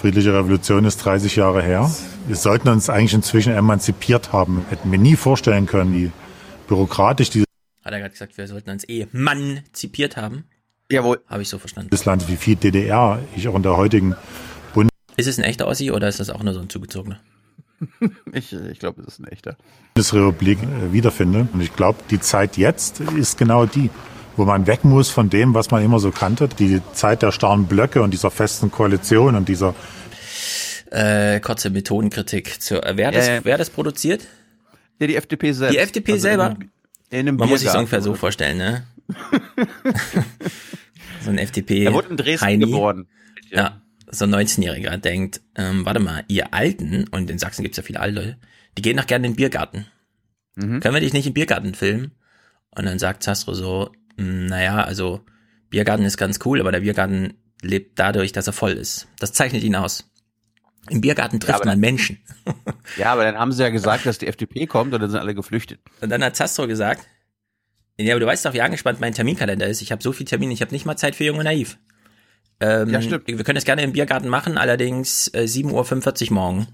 Friedliche 0.00 0.32
Revolution 0.34 0.84
ist 0.84 0.98
30 0.98 1.36
Jahre 1.36 1.62
her. 1.62 1.90
Wir 2.26 2.36
sollten 2.36 2.68
uns 2.68 2.90
eigentlich 2.90 3.14
inzwischen 3.14 3.52
emanzipiert 3.52 4.32
haben. 4.32 4.64
Hätten 4.68 4.90
wir 4.90 4.98
nie 4.98 5.16
vorstellen 5.16 5.66
können, 5.66 5.94
wie 5.94 6.10
bürokratisch 6.68 7.28
Hat 7.30 7.92
er 7.92 7.98
gerade 8.00 8.10
gesagt, 8.10 8.36
wir 8.36 8.46
sollten 8.48 8.70
uns 8.70 8.86
eh 8.88 9.02
emanzipiert 9.12 10.16
haben? 10.16 10.44
Jawohl. 10.90 11.20
Habe 11.28 11.42
ich 11.42 11.48
so 11.48 11.58
verstanden. 11.58 11.90
dieses 11.90 12.04
Land, 12.04 12.28
wie 12.28 12.36
viel 12.36 12.56
DDR 12.56 13.20
ich 13.36 13.48
auch 13.48 13.54
in 13.54 13.62
der 13.62 13.76
heutigen 13.76 14.14
Ist 15.16 15.28
es 15.28 15.38
ein 15.38 15.44
echter 15.44 15.66
Ossi 15.66 15.90
oder 15.90 16.08
ist 16.08 16.20
das 16.20 16.28
auch 16.30 16.42
nur 16.42 16.52
so 16.52 16.60
ein 16.60 16.68
zugezogener? 16.68 17.20
Ich, 18.32 18.52
ich 18.52 18.78
glaube, 18.78 19.00
es 19.02 19.08
ist 19.14 19.20
ein 19.20 19.28
echter. 19.28 19.56
Bundesrepublik 19.94 20.58
äh, 20.62 20.92
wiederfinde. 20.92 21.48
Und 21.52 21.60
ich 21.60 21.74
glaube, 21.74 21.98
die 22.10 22.20
Zeit 22.20 22.56
jetzt 22.56 23.00
ist 23.00 23.38
genau 23.38 23.66
die, 23.66 23.88
wo 24.36 24.44
man 24.44 24.66
weg 24.66 24.84
muss 24.84 25.10
von 25.10 25.30
dem, 25.30 25.54
was 25.54 25.70
man 25.70 25.82
immer 25.84 25.98
so 25.98 26.10
kannte. 26.10 26.48
Die 26.48 26.80
Zeit 26.92 27.22
der 27.22 27.32
starren 27.32 27.66
Blöcke 27.66 28.02
und 28.02 28.12
dieser 28.12 28.30
festen 28.30 28.70
Koalition 28.70 29.34
und 29.34 29.48
dieser 29.48 29.74
Äh, 30.90 31.40
kurze 31.40 31.70
Methodenkritik. 31.70 32.60
Zu, 32.62 32.82
äh, 32.82 32.96
wer, 32.96 33.10
das, 33.10 33.26
Ja, 33.26 33.34
ja. 33.34 33.40
wer 33.44 33.58
das 33.58 33.70
produziert? 33.70 34.26
Ja, 34.98 35.06
die 35.06 35.16
FDP 35.16 35.52
selbst. 35.52 35.74
Die 35.74 35.78
FDP 35.78 36.12
Also 36.12 36.22
selber? 36.22 36.56
In, 37.10 37.26
in 37.26 37.36
Man 37.36 37.48
muss 37.48 37.60
sich 37.60 37.72
ungefähr 37.74 38.00
so 38.02 38.14
vorstellen, 38.14 38.58
ne? 38.58 38.86
so 41.22 41.30
ein 41.30 41.38
FDP. 41.38 41.84
Er 41.84 41.92
wurde 41.92 42.08
in 42.08 42.16
Dresden 42.16 42.44
Heini. 42.46 42.64
geboren. 42.66 43.06
Ja, 43.50 43.80
so 44.10 44.24
ein 44.24 44.34
19-Jähriger 44.34 44.96
denkt, 44.98 45.40
ähm, 45.56 45.84
warte 45.84 46.00
mal, 46.00 46.24
ihr 46.28 46.52
Alten, 46.54 47.06
und 47.10 47.30
in 47.30 47.38
Sachsen 47.38 47.62
gibt's 47.62 47.76
ja 47.76 47.82
viele 47.82 48.00
alte 48.00 48.36
die 48.78 48.82
gehen 48.82 48.98
doch 48.98 49.06
gerne 49.06 49.26
in 49.26 49.32
den 49.32 49.36
Biergarten. 49.36 49.86
Mhm. 50.54 50.80
Können 50.80 50.92
wir 50.94 51.00
dich 51.00 51.14
nicht 51.14 51.26
im 51.26 51.32
Biergarten 51.32 51.72
filmen? 51.74 52.12
Und 52.74 52.84
dann 52.84 52.98
sagt 52.98 53.22
Zastro 53.22 53.54
so, 53.54 53.90
"Mm, 53.90 54.05
naja, 54.16 54.82
also 54.82 55.20
Biergarten 55.70 56.04
ist 56.04 56.16
ganz 56.16 56.38
cool, 56.44 56.60
aber 56.60 56.72
der 56.72 56.80
Biergarten 56.80 57.34
lebt 57.62 57.98
dadurch, 57.98 58.32
dass 58.32 58.46
er 58.46 58.52
voll 58.52 58.72
ist. 58.72 59.08
Das 59.18 59.32
zeichnet 59.32 59.62
ihn 59.62 59.76
aus. 59.76 60.10
Im 60.88 61.00
Biergarten 61.00 61.40
trifft 61.40 61.54
aber 61.56 61.64
man 61.64 61.72
dann- 61.72 61.80
Menschen. 61.80 62.18
Ja, 62.96 63.12
aber 63.12 63.24
dann 63.24 63.36
haben 63.36 63.50
sie 63.52 63.62
ja 63.62 63.70
gesagt, 63.70 64.06
dass 64.06 64.18
die 64.18 64.28
FDP 64.28 64.66
kommt 64.66 64.94
und 64.94 65.00
dann 65.00 65.10
sind 65.10 65.18
alle 65.18 65.34
geflüchtet. 65.34 65.80
Und 66.00 66.08
dann 66.10 66.22
hat 66.22 66.36
Zastro 66.36 66.66
gesagt, 66.68 67.04
ja, 67.98 68.12
aber 68.14 68.20
du 68.20 68.26
weißt 68.26 68.44
doch, 68.46 68.52
wie 68.54 68.60
angespannt 68.60 69.00
mein 69.00 69.12
Terminkalender 69.14 69.66
ist. 69.66 69.82
Ich 69.82 69.90
habe 69.90 70.02
so 70.02 70.12
viel 70.12 70.26
Termine, 70.26 70.52
ich 70.52 70.60
habe 70.60 70.70
nicht 70.72 70.86
mal 70.86 70.96
Zeit 70.96 71.16
für 71.16 71.24
Junge 71.24 71.42
Naiv. 71.44 71.78
Ähm, 72.60 72.88
Ja, 72.90 73.02
stimmt. 73.02 73.26
Wir 73.26 73.42
können 73.42 73.56
das 73.56 73.64
gerne 73.64 73.82
im 73.82 73.92
Biergarten 73.92 74.28
machen, 74.28 74.56
allerdings 74.58 75.28
äh, 75.34 75.40
7.45 75.42 76.28
Uhr 76.28 76.34
morgen. 76.34 76.66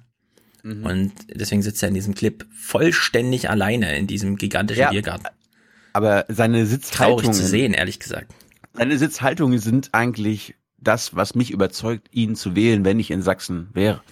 Mhm. 0.63 0.85
Und 0.85 1.13
deswegen 1.35 1.63
sitzt 1.63 1.83
er 1.83 1.89
in 1.89 1.95
diesem 1.95 2.15
Clip 2.15 2.45
vollständig 2.55 3.49
alleine 3.51 3.97
in 3.97 4.07
diesem 4.07 4.37
gigantischen 4.37 4.83
Ja, 4.83 4.91
Biergarten. 4.91 5.27
Aber 5.93 6.25
seine 6.29 6.59
Traurig 6.59 6.71
Sitzhaltungen, 6.71 7.33
zu 7.35 7.47
sehen, 7.47 7.75
ehrlich 7.75 8.01
gesagt. 8.01 8.33
seine 8.73 8.99
Sitzhaltungen 8.99 9.59
sind 9.59 9.91
eigentlich 9.93 10.55
das, 10.79 11.15
was 11.15 11.35
mich 11.35 11.51
überzeugt, 11.51 12.09
ihn 12.13 12.35
zu 12.35 12.57
wählen, 12.57 12.85
wenn 12.85 12.99
ich 12.99 13.11
in 13.11 13.23
Sachsen 13.23 13.69
wäre. 13.73 14.03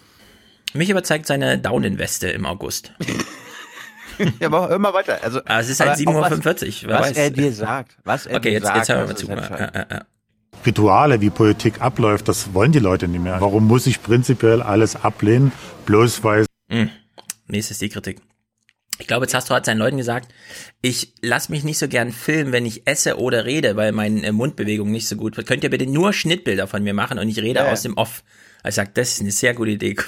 Mich 0.73 0.89
überzeugt 0.91 1.27
seine 1.27 1.59
Down-Weste 1.59 2.29
im 2.29 2.47
August. 2.47 2.93
ja, 4.41 4.47
aber 4.47 4.69
hör 4.69 4.79
mal 4.79 4.95
weiter. 4.95 5.19
Also, 5.23 5.41
Aber 5.41 5.61
es 5.61 5.69
ist 5.69 5.81
halt 5.81 6.07
aber 6.07 6.27
auch 6.27 6.31
7.45 6.31 6.85
Uhr, 6.85 6.91
Was, 6.91 7.11
was 7.11 7.17
er 7.17 7.31
dir 7.31 7.53
sagt. 7.53 7.97
Was 8.05 8.27
er 8.27 8.37
Okay, 8.37 8.51
dir 8.51 8.55
jetzt, 8.55 8.67
sagt, 8.67 8.77
jetzt 8.77 8.89
hören 8.89 8.99
wir 9.01 9.07
mal 9.07 9.43
das 9.43 9.49
zu. 9.49 9.55
Äh, 9.57 9.97
äh, 9.97 9.97
äh. 9.97 10.01
Rituale, 10.65 11.21
wie 11.21 11.31
Politik 11.31 11.81
abläuft, 11.81 12.29
das 12.29 12.53
wollen 12.55 12.71
die 12.71 12.79
Leute 12.79 13.09
nicht 13.09 13.23
mehr. 13.23 13.41
Warum 13.41 13.67
muss 13.67 13.87
ich 13.87 14.03
prinzipiell 14.03 14.63
alles 14.63 14.95
ablehnen, 14.97 15.53
bloß 15.87 16.23
weil 16.23 16.47
Mm. 16.71 16.89
Nächstes 17.49 17.79
die 17.79 17.89
Kritik. 17.89 18.21
Ich 19.01 19.07
glaube, 19.07 19.27
Zastro 19.27 19.55
hat 19.55 19.65
seinen 19.67 19.79
Leuten 19.79 19.97
gesagt, 19.97 20.33
ich 20.83 21.15
lass 21.23 21.49
mich 21.49 21.65
nicht 21.65 21.79
so 21.79 21.89
gern 21.89 22.13
filmen, 22.13 22.53
wenn 22.53 22.67
ich 22.67 22.87
esse 22.87 23.19
oder 23.19 23.45
rede, 23.45 23.75
weil 23.77 23.93
meine 23.93 24.23
äh, 24.25 24.33
Mundbewegung 24.33 24.91
nicht 24.91 25.09
so 25.09 25.17
gut 25.17 25.37
wird. 25.37 25.47
Könnt 25.49 25.65
ihr 25.65 25.71
bitte 25.71 25.87
nur 25.87 26.13
Schnittbilder 26.13 26.67
von 26.69 26.83
mir 26.83 26.95
machen 26.95 27.19
und 27.19 27.29
ich 27.29 27.39
rede 27.39 27.61
Ja, 27.61 27.73
aus 27.73 27.83
dem 27.83 27.97
Off. 27.97 28.23
Ich 28.67 28.75
sag, 28.75 28.95
das 28.95 29.13
ist 29.13 29.21
eine 29.23 29.31
sehr 29.33 29.55
gute 29.55 29.73
Idee. 29.73 29.97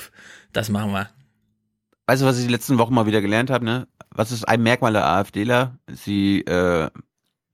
Das 0.52 0.68
machen 0.68 0.92
wir. 0.92 1.08
Weißt 2.06 2.20
du, 2.20 2.26
was 2.26 2.36
ich 2.38 2.44
die 2.44 2.52
letzten 2.52 2.76
Wochen 2.76 2.92
mal 2.92 3.06
wieder 3.06 3.22
gelernt 3.22 3.48
habe? 3.48 3.64
Ne? 3.64 3.88
Was 4.10 4.30
ist 4.32 4.44
ein 4.46 4.62
Merkmal 4.62 4.92
der 4.92 5.06
AfDler? 5.06 5.78
Sie 5.90 6.42
äh, 6.42 6.90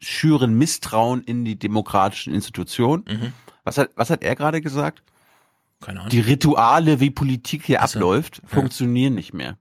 schüren 0.01 0.59
Misstrauen 0.59 1.23
in 1.23 1.45
die 1.45 1.57
demokratischen 1.57 2.35
Institutionen. 2.35 3.05
Mhm. 3.09 3.33
Was 3.63 3.79
hat, 3.79 3.91
was 3.95 4.11
hat 4.11 4.25
er 4.25 4.35
gerade 4.35 4.61
gesagt? 4.61 5.05
Keine 5.81 6.01
Ahnung. 6.01 6.11
Die 6.11 6.19
Rituale, 6.19 6.99
wie 6.99 7.11
Politik 7.11 7.63
hier 7.67 7.83
Ach 7.83 7.87
so. 7.87 8.01
abläuft, 8.01 8.43
Ja. 8.43 8.49
funktionieren 8.49 9.15
nicht 9.15 9.33
mehr. 9.33 9.59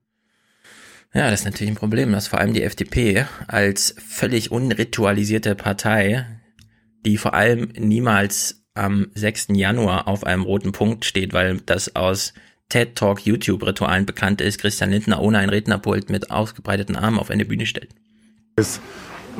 Ja, 1.14 1.30
das 1.30 1.40
ist 1.40 1.46
natürlich 1.46 1.72
ein 1.72 1.76
Problem, 1.76 2.12
dass 2.12 2.28
vor 2.28 2.38
allem 2.38 2.52
die 2.52 2.62
FDP 2.62 3.24
als 3.46 3.94
völlig 4.06 4.50
unritualisierte 4.50 5.54
Partei, 5.54 6.26
die 7.04 7.16
vor 7.16 7.34
allem 7.34 7.72
niemals 7.76 8.62
am 8.74 9.08
6. 9.14 9.48
Januar 9.52 10.06
auf 10.06 10.24
einem 10.24 10.42
roten 10.42 10.72
Punkt 10.72 11.04
steht, 11.04 11.32
weil 11.32 11.58
das 11.64 11.96
aus 11.96 12.34
TED 12.68 12.94
Talk 12.94 13.24
YouTube 13.24 13.66
Ritualen 13.66 14.04
bekannt 14.04 14.40
ist, 14.40 14.58
Christian 14.60 14.90
Lindner 14.90 15.20
ohne 15.20 15.38
ein 15.38 15.48
Rednerpult 15.48 16.10
mit 16.10 16.30
ausgebreiteten 16.30 16.96
Armen 16.96 17.18
auf 17.18 17.30
eine 17.30 17.46
Bühne 17.46 17.64
stellt. 17.64 17.94
Es 18.56 18.80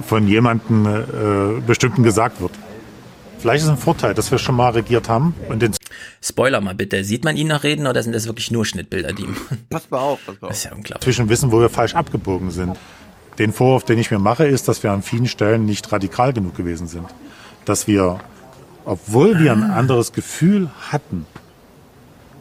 von 0.03 0.27
jemandem 0.27 0.87
äh, 0.87 1.61
bestimmten 1.61 2.03
gesagt 2.03 2.41
wird. 2.41 2.53
Vielleicht 3.39 3.61
ist 3.61 3.65
es 3.65 3.71
ein 3.71 3.79
Vorteil, 3.79 4.15
dass 4.15 4.31
wir 4.31 4.39
schon 4.39 4.57
mal 4.57 4.71
regiert 4.71 5.09
haben 5.09 5.35
und 5.49 5.63
den 5.63 5.73
Spoiler 6.21 6.61
mal 6.61 6.75
bitte, 6.75 7.05
sieht 7.05 7.25
man 7.25 7.37
ihn 7.37 7.49
noch 7.49 7.63
reden 7.63 7.87
oder 7.87 8.03
sind 8.03 8.13
das 8.13 8.27
wirklich 8.27 8.51
nur 8.51 8.67
Schnittbilder, 8.67 9.13
die 9.13 9.23
ihm? 9.23 9.37
Pass 9.71 9.91
mal 9.91 9.99
auf, 9.99 10.19
pass 10.27 10.41
mal 10.41 10.49
auf. 10.49 10.51
Das 10.51 10.59
ist 10.59 10.65
ja 10.65 10.73
unglaublich. 10.73 11.05
zwischen 11.05 11.29
wissen, 11.29 11.53
wo 11.53 11.61
wir 11.61 11.69
falsch 11.71 11.95
abgebogen 11.95 12.51
sind. 12.51 12.77
Den 13.39 13.53
Vorwurf, 13.53 13.85
den 13.85 13.99
ich 13.99 14.11
mir 14.11 14.19
mache, 14.19 14.47
ist, 14.47 14.67
dass 14.67 14.83
wir 14.83 14.91
an 14.91 15.03
vielen 15.03 15.27
Stellen 15.27 15.65
nicht 15.65 15.91
radikal 15.93 16.33
genug 16.33 16.57
gewesen 16.57 16.89
sind. 16.89 17.07
Dass 17.65 17.87
wir, 17.87 18.19
obwohl 18.85 19.39
wir 19.39 19.53
ein 19.53 19.63
anderes 19.63 20.13
Gefühl 20.13 20.71
hatten, 20.91 21.25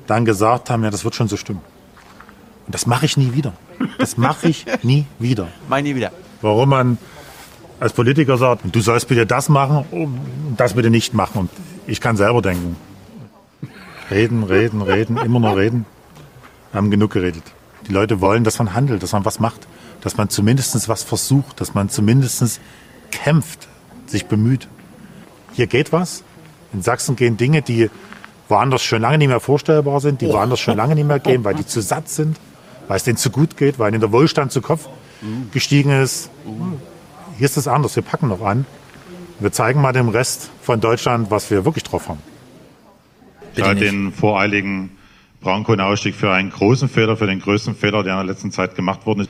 dann 0.08 0.26
gesagt 0.26 0.72
haben, 0.72 0.84
ja, 0.84 0.90
das 0.90 1.04
wird 1.04 1.14
schon 1.14 1.28
so 1.28 1.38
stimmen. 1.38 1.62
Und 2.66 2.74
das 2.74 2.88
mache 2.88 3.06
ich 3.06 3.18
nie 3.18 3.34
wieder. 3.34 3.54
Das 4.00 4.18
mache 4.18 4.48
ich 4.50 4.66
nie 4.82 5.06
wieder. 5.20 5.50
Mach 5.70 5.82
nie 5.82 5.96
wieder. 5.96 6.12
Warum 6.42 6.70
man 6.70 6.98
als 7.80 7.94
Politiker 7.94 8.38
sagt, 8.38 8.64
du 8.72 8.80
sollst 8.82 9.08
bitte 9.08 9.26
das 9.26 9.50
machen 9.50 9.86
und 9.92 10.56
das 10.58 10.74
bitte 10.74 10.90
nicht 10.90 11.14
machen. 11.14 11.42
Und 11.42 11.50
ich 11.86 12.02
kann 12.02 12.18
selber 12.18 12.42
denken. 12.42 12.76
Reden, 14.10 14.44
reden, 14.44 14.82
reden, 14.82 15.18
immer 15.18 15.40
nur 15.40 15.58
reden. 15.58 15.86
Wir 16.72 16.78
haben 16.78 16.92
genug 16.92 17.12
geredet. 17.12 17.44
Die 17.88 17.92
Leute 17.92 18.22
wollen, 18.22 18.44
dass 18.44 18.58
man 18.60 18.74
handelt, 18.74 19.04
dass 19.04 19.12
man 19.12 19.26
was 19.26 19.40
macht, 19.40 19.68
dass 20.02 20.18
man 20.18 20.30
zumindest 20.30 20.88
was 20.88 21.04
versucht, 21.04 21.62
dass 21.62 21.74
man 21.74 21.90
zumindest 21.90 22.60
kämpft, 23.12 23.68
sich 24.06 24.26
bemüht. 24.26 24.68
Hier 25.54 25.68
geht 25.68 25.92
was. 25.92 26.24
In 26.74 26.82
Sachsen 26.82 27.16
gehen 27.16 27.38
Dinge, 27.38 27.62
die 27.62 27.90
woanders 28.50 28.84
schon 28.84 29.02
lange 29.02 29.18
nicht 29.18 29.28
mehr 29.28 29.40
vorstellbar 29.40 30.00
sind, 30.00 30.22
die 30.22 30.28
woanders 30.28 30.60
schon 30.60 30.78
lange 30.78 30.96
nicht 30.96 31.08
mehr 31.08 31.20
gehen, 31.20 31.44
weil 31.44 31.56
die 31.56 31.66
zu 31.66 31.82
satt 31.82 32.10
sind, 32.10 32.38
weil 32.88 32.98
es 32.98 33.04
denen 33.04 33.18
zu 33.18 33.30
gut 33.30 33.58
geht, 33.58 33.80
weil 33.80 33.92
ihnen 33.92 34.02
der 34.02 34.12
Wohlstand 34.12 34.52
zu 34.52 34.62
Kopf 34.62 34.88
gestiegen 35.52 35.92
ist. 35.92 36.30
Hier 37.38 37.46
ist 37.46 37.58
es 37.58 37.68
anders. 37.68 37.96
Wir 37.96 38.04
packen 38.04 38.28
noch 38.30 38.42
an. 38.42 38.66
Wir 39.40 39.52
zeigen 39.52 39.82
mal 39.82 39.94
dem 39.94 40.10
Rest 40.10 40.50
von 40.62 40.80
Deutschland, 40.82 41.30
was 41.30 41.52
wir 41.52 41.64
wirklich 41.66 41.84
drauf 41.84 42.10
haben. 42.10 42.22
Ich 43.56 43.64
halte 43.64 43.86
den 43.86 44.12
voreiligen 44.12 44.98
Braunkohleausstieg 45.42 46.16
für 46.16 46.32
einen 46.34 46.50
großen 46.50 46.90
Fehler, 46.90 47.18
für 47.18 47.28
den 47.28 47.40
größten 47.40 47.76
Fehler, 47.76 48.04
der 48.04 48.14
in 48.20 48.26
der 48.26 48.34
letzten 48.34 48.52
Zeit 48.52 48.76
gemacht 48.76 49.06
worden 49.06 49.22
ist. 49.22 49.30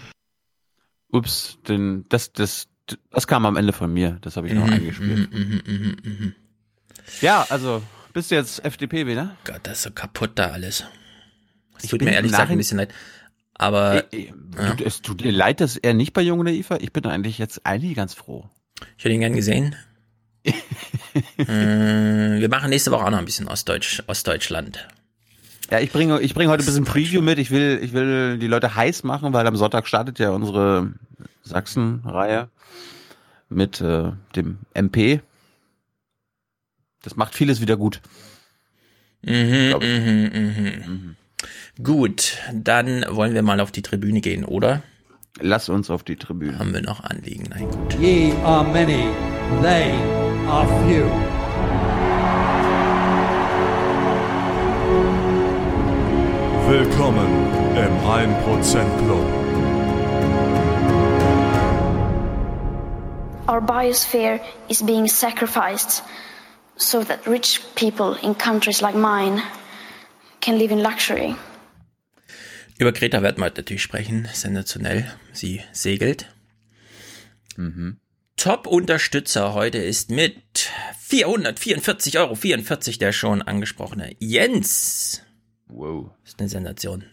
Ups, 1.12 1.58
den, 1.68 2.06
das, 2.10 2.32
das, 2.34 2.68
das 3.12 3.28
kam 3.28 3.46
am 3.46 3.56
Ende 3.58 3.74
von 3.74 3.92
mir. 3.94 4.18
Das 4.22 4.38
habe 4.38 4.48
ich 4.48 4.54
noch 4.54 4.66
Mhm, 4.66 4.74
eingespielt. 4.74 5.32
mhm, 5.34 5.96
mhm. 6.04 6.36
Ja, 7.22 7.46
also, 7.50 7.82
bist 8.14 8.32
du 8.32 8.36
jetzt 8.36 8.64
FDP-Wähler? 8.64 9.36
Gott, 9.46 9.62
das 9.64 9.78
ist 9.80 9.84
so 9.84 9.92
kaputt 9.92 10.32
da 10.36 10.48
alles. 10.52 10.86
Es 11.78 11.86
Ich 11.86 11.90
tut 11.90 12.02
mir 12.02 12.12
ehrlich 12.12 12.32
gesagt 12.32 12.50
ein 12.52 12.58
bisschen 12.58 12.78
leid. 12.78 12.94
Aber 13.58 14.12
Äh, 14.14 14.28
Du, 14.78 14.84
es 14.84 15.02
tut 15.02 15.24
dir 15.24 15.32
leid, 15.32 15.62
dass 15.62 15.78
er 15.78 15.94
nicht 15.94 16.14
bei 16.14 16.22
Jung 16.22 16.44
Naiva? 16.44 16.78
Ich 16.80 16.92
bin 16.92 17.06
eigentlich 17.06 17.38
jetzt 17.38 17.66
eigentlich 17.66 17.96
ganz 17.96 18.14
froh. 18.14 18.50
ich 18.98 19.04
hätte 19.04 19.14
ihn 19.14 19.20
gern 19.22 19.36
gesehen. 19.36 19.76
äh, 20.44 20.54
wir 22.40 22.50
machen 22.50 22.70
nächste 22.70 22.92
Woche 22.92 23.06
auch 23.06 23.10
noch 23.10 23.18
ein 23.20 23.26
bisschen 23.26 23.48
Ostdeutsch, 23.48 24.04
Ostdeutschland. 24.08 24.88
Ja, 25.70 25.80
ich 25.80 25.92
bringe, 25.92 26.22
ich 26.22 26.34
bringe 26.34 26.50
heute 26.50 26.64
ein 26.64 26.66
bisschen 26.66 26.86
Preview 26.86 27.22
mit. 27.22 27.40
Ich 27.40 27.52
will, 27.52 27.80
ich 27.82 27.94
will 27.94 28.38
die 28.40 28.48
Leute 28.48 28.74
heiß 28.76 29.04
machen, 29.04 29.34
weil 29.34 29.46
am 29.46 29.56
Sonntag 29.58 29.88
startet 29.88 30.18
ja 30.18 30.30
unsere 30.30 30.94
Sachsen-Reihe 31.44 32.50
mit 33.50 33.82
äh, 33.82 34.12
dem 34.36 34.60
MP. 34.74 35.22
Das 37.04 37.16
macht 37.16 37.36
vieles 37.36 37.60
wieder 37.62 37.76
gut. 37.78 38.02
Mhm, 39.22 39.76
mhm, 39.82 40.32
mhm. 40.34 41.16
Gut, 41.84 42.40
dann 42.52 43.06
wollen 43.10 43.36
wir 43.36 43.44
mal 43.44 43.60
auf 43.60 43.72
die 43.72 43.84
Tribüne 43.84 44.22
gehen, 44.22 44.44
oder? 44.44 44.82
Lass 45.40 45.70
uns 45.70 45.92
auf 45.92 46.02
die 46.02 46.16
Tribüne. 46.16 46.58
Haben 46.58 46.74
wir 46.74 46.82
noch 46.82 47.04
Anliegen? 47.04 47.46
Nein, 47.52 47.70
gut. 47.70 47.94
Ye 48.00 48.34
are 48.44 48.64
many, 48.64 49.08
they 49.62 49.92
are 50.48 50.66
few. 50.88 51.06
Willkommen 56.68 57.28
im 57.76 57.94
1% 58.04 58.98
Club. 58.98 59.26
Our 63.48 63.62
biosphere 63.62 64.40
is 64.68 64.82
being 64.82 65.08
sacrificed 65.08 66.04
so 66.78 67.04
that 67.04 67.28
rich 67.28 67.62
people 67.76 68.18
in 68.24 68.34
countries 68.34 68.82
like 68.82 68.96
mine 68.96 69.44
can 70.48 70.58
live 70.58 70.72
in 70.72 70.80
luxury. 70.80 71.36
Über 72.78 72.94
Greta 72.94 73.22
werden 73.22 73.40
wir 73.40 73.46
heute 73.46 73.60
natürlich 73.60 73.84
sprechen. 73.84 74.30
Sensationell. 74.32 75.12
Sie 75.34 75.62
segelt. 75.74 76.34
Mhm. 77.58 78.00
Top-Unterstützer 78.38 79.54
heute 79.54 79.80
ist 79.80 80.10
mit 80.10 80.70
444,44 81.10 82.18
Euro 82.18 82.98
der 82.98 83.12
schon 83.12 83.42
angesprochene 83.42 84.16
Jens. 84.20 85.22
Wow. 85.66 86.12
Ist 86.24 86.40
eine 86.40 86.48
Sensation. 86.48 87.04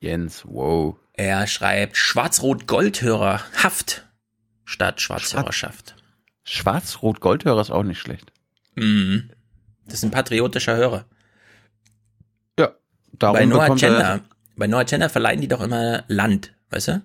Jens, 0.00 0.42
wow. 0.44 0.96
Er 1.14 1.46
schreibt 1.46 1.96
Schwarz-Rot-Goldhörer 1.96 3.40
Haft 3.62 4.06
statt 4.66 5.00
Schwarzhörerschaft. 5.00 5.94
Schwarz-Rot-Goldhörer 6.44 7.62
ist 7.62 7.70
auch 7.70 7.84
nicht 7.84 8.00
schlecht. 8.00 8.32
Mhm. 8.74 9.30
Das 9.86 9.94
ist 9.94 10.04
ein 10.04 10.10
patriotischer 10.10 10.76
Hörer. 10.76 11.06
Ja, 13.22 13.32
darum 13.32 13.36
bei 13.38 13.46
Noah 13.46 13.68
er- 13.68 13.76
Chandler, 13.76 14.20
bei 14.56 14.66
Noah 14.66 14.84
Chandler 14.84 15.08
verleihen 15.08 15.40
die 15.40 15.48
doch 15.48 15.60
immer 15.60 16.04
Land, 16.08 16.54
weißt 16.70 16.88
du? 16.88 17.02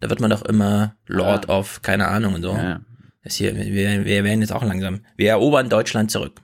Da 0.00 0.10
wird 0.10 0.20
man 0.20 0.30
doch 0.30 0.42
immer 0.42 0.94
Lord 1.06 1.48
of, 1.48 1.80
keine 1.82 2.08
Ahnung 2.08 2.34
und 2.34 2.42
so. 2.42 2.52
Ja. 2.52 2.80
Das 3.22 3.36
hier, 3.36 3.56
wir, 3.56 4.04
wir 4.04 4.24
werden 4.24 4.40
jetzt 4.40 4.52
auch 4.52 4.62
langsam. 4.62 5.00
Wir 5.16 5.30
erobern 5.30 5.70
Deutschland 5.70 6.10
zurück. 6.10 6.40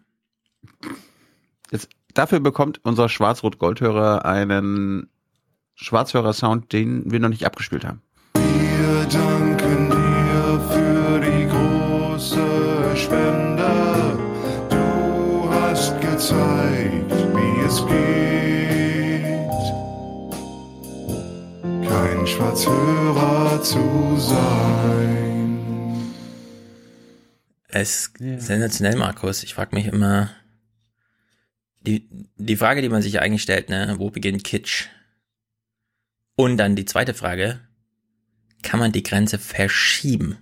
Jetzt, 1.71 1.91
dafür 2.15 2.41
bekommt 2.41 2.81
unser 2.85 3.09
Schwarz-Rot-Goldhörer 3.11 4.25
einen 4.25 5.09
Schwarzhörer-Sound, 5.75 6.73
den 6.73 7.11
wir 7.11 7.21
noch 7.21 7.29
nicht 7.29 7.45
abgespielt 7.45 7.85
haben. 7.85 8.01
Wir 8.35 9.07
danken 9.13 9.91
dir 9.91 10.61
für 10.71 11.21
die 11.21 11.47
große 11.49 12.97
Spende. 12.97 14.19
Du 14.71 15.51
hast 15.53 16.01
gezeigt, 16.01 16.90
Kein 22.21 22.27
Schwarzhörer 22.27 23.63
zu 23.63 24.15
sein. 24.19 26.13
Es 27.69 28.09
ist 28.09 28.47
sensationell, 28.47 28.97
Markus. 28.97 29.43
Ich 29.43 29.55
frage 29.55 29.75
mich 29.75 29.87
immer, 29.87 30.29
die, 31.81 32.07
die 32.37 32.57
Frage, 32.57 32.83
die 32.83 32.91
man 32.91 33.01
sich 33.01 33.23
eigentlich 33.23 33.41
stellt, 33.41 33.71
ne, 33.71 33.95
wo 33.97 34.11
beginnt 34.11 34.45
Kitsch? 34.45 34.89
Und 36.37 36.59
dann 36.59 36.77
die 36.77 36.85
zweite 36.85 37.15
Frage, 37.15 37.61
kann 38.63 38.81
man 38.81 38.93
die 38.93 39.03
Grenze 39.03 39.39
verschieben 39.39 40.37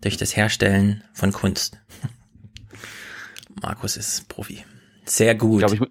durch 0.00 0.16
das 0.16 0.34
Herstellen 0.34 1.04
von 1.12 1.30
Kunst? 1.30 1.78
Markus 3.62 3.96
ist 3.96 4.28
Profi. 4.28 4.64
Sehr 5.04 5.36
gut. 5.36 5.62
Ich 5.62 5.68
glaube, 5.68 5.74
ich, 5.76 5.82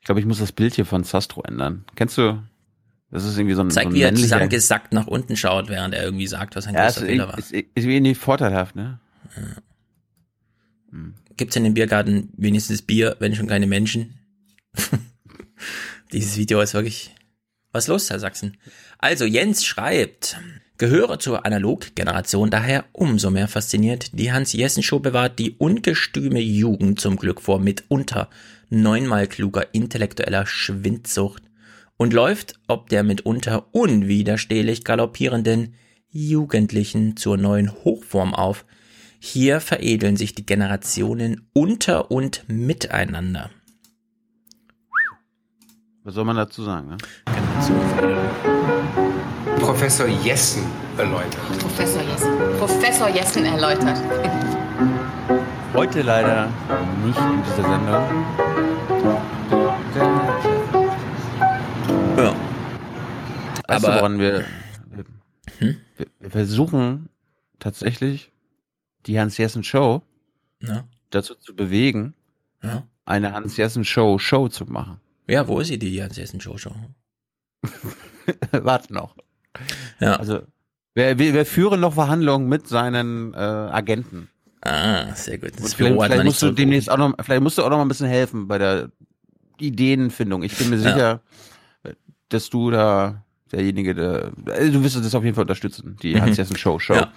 ich, 0.00 0.04
glaub, 0.04 0.18
ich 0.18 0.26
muss 0.26 0.40
das 0.40 0.50
Bild 0.50 0.74
hier 0.74 0.86
von 0.86 1.04
Sastro 1.04 1.44
ändern. 1.44 1.84
Kennst 1.94 2.18
du? 2.18 2.42
Das 3.16 3.24
ist 3.24 3.38
irgendwie 3.38 3.54
so 3.54 3.62
ein, 3.62 3.70
Zeig, 3.70 3.84
so 3.84 3.88
ein 3.88 3.94
wie 3.94 4.02
er 4.02 4.14
zusammengesackt 4.14 4.92
nach 4.92 5.06
unten 5.06 5.38
schaut, 5.38 5.70
während 5.70 5.94
er 5.94 6.04
irgendwie 6.04 6.26
sagt, 6.26 6.54
was 6.54 6.66
ein 6.66 6.74
Ja, 6.74 6.86
ist, 6.86 6.96
großer 6.96 7.06
Fehler 7.06 7.28
war. 7.28 7.38
ist, 7.38 7.50
ist, 7.50 7.64
ist 7.74 7.84
irgendwie 7.86 8.14
vorteilhaft, 8.14 8.76
ne? 8.76 9.00
Gibt's 11.38 11.56
in 11.56 11.64
dem 11.64 11.72
Biergarten 11.72 12.28
wenigstens 12.36 12.82
Bier, 12.82 13.16
wenn 13.18 13.34
schon 13.34 13.46
keine 13.46 13.66
Menschen? 13.66 14.18
Dieses 16.12 16.36
Video 16.36 16.60
ist 16.60 16.74
wirklich 16.74 17.14
was 17.72 17.86
los, 17.86 18.10
Herr 18.10 18.20
Sachsen. 18.20 18.58
Also 18.98 19.24
Jens 19.24 19.64
schreibt, 19.64 20.36
gehöre 20.76 21.18
zur 21.18 21.46
Analoggeneration, 21.46 22.50
daher 22.50 22.84
umso 22.92 23.30
mehr 23.30 23.48
fasziniert. 23.48 24.10
Die 24.12 24.30
Hans-Jessen-Show 24.30 24.98
bewahrt 24.98 25.38
die 25.38 25.52
ungestüme 25.52 26.40
Jugend 26.40 27.00
zum 27.00 27.16
Glück 27.16 27.40
vor 27.40 27.60
mitunter 27.60 28.28
neunmal 28.68 29.26
kluger 29.26 29.72
intellektueller 29.72 30.46
Schwindsucht 30.46 31.45
und 31.96 32.12
läuft 32.12 32.54
ob 32.68 32.88
der 32.88 33.02
mitunter 33.02 33.66
unwiderstehlich 33.72 34.84
galoppierenden 34.84 35.74
Jugendlichen 36.10 37.16
zur 37.16 37.36
neuen 37.36 37.72
Hochform 37.72 38.34
auf. 38.34 38.64
Hier 39.18 39.60
veredeln 39.60 40.16
sich 40.16 40.34
die 40.34 40.46
Generationen 40.46 41.48
unter 41.52 42.10
und 42.10 42.44
miteinander. 42.48 43.50
Was 46.04 46.14
soll 46.14 46.24
man 46.24 46.36
dazu 46.36 46.62
sagen, 46.62 46.88
ne? 46.88 46.96
Professor 49.58 50.06
Jessen 50.06 50.62
erläutert. 50.96 51.58
Professor 51.58 52.02
Jessen. 52.02 52.30
Professor 52.58 53.08
Jessen 53.08 53.44
erläutert. 53.44 54.00
Heute 55.74 56.02
leider 56.02 56.48
nicht 57.04 57.18
in 57.18 57.42
dieser 57.42 57.68
Sendung. 57.68 58.45
Weißt 62.16 62.34
Aber- 63.66 63.80
du, 63.88 63.94
woran 64.00 64.18
wir, 64.18 64.44
Hm? 65.58 65.76
wir, 65.96 66.06
wir 66.20 66.30
versuchen 66.30 67.08
tatsächlich 67.58 68.32
die 69.06 69.18
Hans-Jessen-Show 69.20 70.02
Ja. 70.62 70.84
dazu 71.10 71.34
zu 71.34 71.54
bewegen, 71.54 72.14
Ja. 72.62 72.84
eine 73.04 73.32
Hans-Jessen-Show 73.32 74.18
Show 74.18 74.48
zu 74.48 74.64
machen. 74.66 75.00
Ja, 75.28 75.46
wo 75.48 75.58
ist 75.60 75.68
sie, 75.68 75.78
die 75.78 76.02
Hans 76.02 76.16
Jessen 76.16 76.40
Show 76.40 76.56
Show? 76.56 76.72
Warte 78.52 78.92
noch. 78.92 79.16
Ja. 80.00 80.16
Also, 80.16 80.42
wir, 80.94 81.18
wir, 81.18 81.34
wir 81.34 81.46
führen 81.46 81.80
noch 81.80 81.94
Verhandlungen 81.94 82.48
mit 82.48 82.68
seinen 82.68 83.34
äh, 83.34 83.36
Agenten. 83.38 84.28
Ah, 84.62 85.12
sehr 85.14 85.38
gut. 85.38 85.52
Das 85.58 85.74
vielleicht, 85.74 86.00
vielleicht 86.00 86.24
musst 86.24 86.42
du 86.42 86.50
demnächst 86.52 86.90
auch 86.90 86.96
noch, 86.96 87.14
vielleicht 87.22 87.42
musst 87.42 87.58
du 87.58 87.62
auch 87.62 87.70
noch 87.70 87.76
mal 87.76 87.84
ein 87.84 87.88
bisschen 87.88 88.08
helfen 88.08 88.46
bei 88.48 88.58
der 88.58 88.90
Ideenfindung. 89.58 90.42
Ich 90.42 90.56
bin 90.56 90.70
mir 90.70 90.76
Ja. 90.78 91.20
Dass 92.28 92.50
du 92.50 92.70
da 92.70 93.24
derjenige, 93.52 93.94
der, 93.94 94.32
also 94.46 94.72
du 94.72 94.82
wirst 94.84 94.96
das 94.96 95.14
auf 95.14 95.22
jeden 95.24 95.34
Fall 95.34 95.42
unterstützen, 95.42 95.96
die 96.02 96.14
Mhm. 96.14 96.22
Hans-Jessen-Show. 96.22 96.78
Show. 96.78 96.94
Ja. 96.94 97.12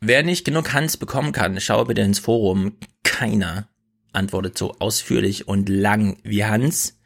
Wer 0.00 0.22
nicht 0.22 0.44
genug 0.44 0.72
Hans 0.72 0.96
bekommen 0.96 1.32
kann, 1.32 1.60
schau 1.60 1.84
bitte 1.84 2.02
ins 2.02 2.18
Forum. 2.18 2.76
Keiner 3.02 3.68
antwortet 4.12 4.56
so 4.58 4.74
ausführlich 4.78 5.48
und 5.48 5.68
lang 5.68 6.18
wie 6.22 6.44
Hans. 6.44 6.98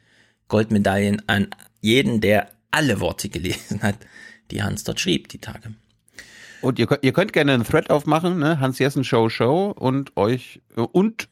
Goldmedaillen 0.48 1.22
an 1.28 1.48
jeden, 1.80 2.20
der 2.20 2.50
alle 2.70 3.00
Worte 3.00 3.28
gelesen 3.28 3.82
hat, 3.82 3.96
die 4.50 4.62
Hans 4.62 4.84
dort 4.84 5.00
schrieb, 5.00 5.28
die 5.28 5.38
Tage. 5.38 5.74
Und 6.60 6.78
ihr 6.78 6.86
könnt, 6.86 7.04
ihr 7.04 7.12
könnt 7.12 7.32
gerne 7.32 7.52
einen 7.52 7.64
Thread 7.64 7.90
aufmachen, 7.90 8.38
ne? 8.38 8.58
Hans-Jessen-Show 8.58 9.28
Show 9.28 9.70
und 9.70 10.16
euch 10.16 10.60
und 10.74 11.28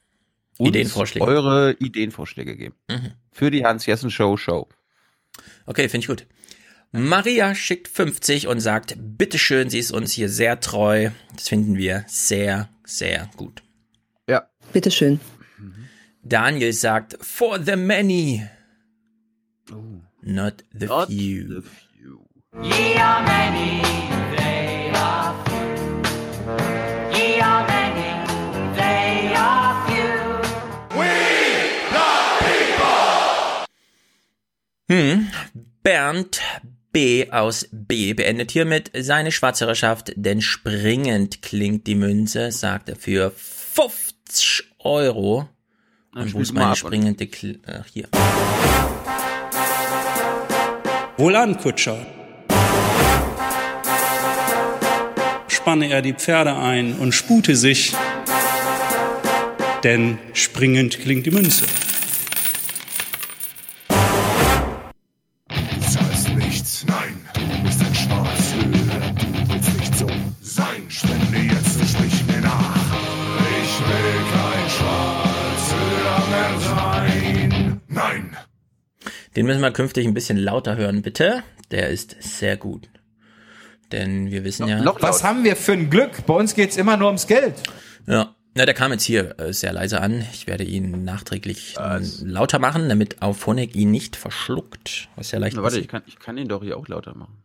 uns 0.58 0.68
Ideenvorschläge. 0.68 1.26
eure 1.26 1.72
Ideenvorschläge 1.80 2.56
geben. 2.56 2.74
Mhm. 2.88 3.12
Für 3.32 3.50
die 3.50 3.64
Hans-Jessen-Show 3.64 4.36
Show. 4.36 4.68
Okay, 5.66 5.88
finde 5.88 6.04
ich 6.04 6.08
gut. 6.08 6.26
Maria 6.92 7.54
schickt 7.54 7.88
50 7.88 8.46
und 8.46 8.60
sagt, 8.60 8.94
bitteschön, 8.96 9.68
sie 9.68 9.78
ist 9.78 9.92
uns 9.92 10.12
hier 10.12 10.28
sehr 10.28 10.60
treu. 10.60 11.10
Das 11.34 11.48
finden 11.48 11.76
wir 11.76 12.04
sehr, 12.06 12.68
sehr 12.84 13.28
gut. 13.36 13.62
Ja. 14.28 14.48
Bitteschön. 14.72 15.20
Daniel 16.22 16.72
sagt, 16.72 17.16
for 17.20 17.58
the 17.64 17.76
many, 17.76 18.46
not 20.22 20.64
the 20.72 20.86
Not 20.86 21.08
few. 21.08 21.62
Ye 22.62 22.98
are 22.98 23.22
many, 23.22 23.82
they 24.36 24.90
are 24.92 25.34
few. 25.44 26.02
Ye 27.12 27.40
are 27.40 27.66
many, 27.66 28.26
they 28.76 29.34
are 29.36 29.86
few. 29.86 30.06
Hm. 34.88 35.26
Bernd 35.86 36.40
B. 36.90 37.30
aus 37.30 37.68
B. 37.70 38.12
beendet 38.12 38.50
hiermit 38.50 38.90
seine 38.92 39.30
Schwarzhörerschaft, 39.30 40.12
denn 40.16 40.42
springend 40.42 41.42
klingt 41.42 41.86
die 41.86 41.94
Münze, 41.94 42.50
sagt 42.50 42.88
er 42.88 42.96
für 42.96 43.30
50 43.30 44.64
Euro. 44.80 45.48
Und 46.12 46.34
wo 46.34 46.40
ist 46.40 46.52
meine 46.54 46.74
springende 46.74 47.28
Kl 47.28 47.60
Ach, 47.68 47.86
hier. 47.86 48.08
Wohlan, 51.18 51.56
Kutscher. 51.56 52.04
Spanne 55.46 55.88
er 55.88 56.02
die 56.02 56.14
Pferde 56.14 56.56
ein 56.56 56.94
und 56.94 57.12
spute 57.12 57.54
sich, 57.54 57.94
denn 59.84 60.18
springend 60.32 60.98
klingt 60.98 61.26
die 61.26 61.30
Münze. 61.30 61.64
Den 79.46 79.52
müssen 79.52 79.62
wir 79.62 79.70
künftig 79.70 80.04
ein 80.08 80.12
bisschen 80.12 80.38
lauter 80.38 80.76
hören, 80.76 81.02
bitte. 81.02 81.44
Der 81.70 81.90
ist 81.90 82.16
sehr 82.20 82.56
gut. 82.56 82.88
Denn 83.92 84.32
wir 84.32 84.42
wissen 84.42 84.66
ja. 84.66 84.84
Was 84.98 85.22
haben 85.22 85.44
wir 85.44 85.54
für 85.54 85.70
ein 85.70 85.88
Glück? 85.88 86.26
Bei 86.26 86.34
uns 86.34 86.56
geht's 86.56 86.76
immer 86.76 86.96
nur 86.96 87.06
ums 87.06 87.28
Geld. 87.28 87.54
Ja. 88.08 88.34
Na, 88.56 88.64
der 88.64 88.74
kam 88.74 88.90
jetzt 88.90 89.04
hier 89.04 89.38
äh, 89.38 89.52
sehr 89.52 89.72
leise 89.72 90.00
an. 90.00 90.24
Ich 90.32 90.48
werde 90.48 90.64
ihn 90.64 91.04
nachträglich 91.04 91.76
äh, 91.78 92.00
lauter 92.24 92.58
machen, 92.58 92.88
damit 92.88 93.22
Auphonic 93.22 93.76
ihn 93.76 93.92
nicht 93.92 94.16
verschluckt. 94.16 95.10
Was 95.14 95.30
ja 95.30 95.38
leicht 95.38 95.56
Na, 95.56 95.62
warte, 95.62 95.78
ich 95.78 95.86
kann, 95.86 96.02
ich 96.06 96.18
kann 96.18 96.36
ihn 96.38 96.48
doch 96.48 96.64
hier 96.64 96.76
auch 96.76 96.88
lauter 96.88 97.14
machen. 97.14 97.36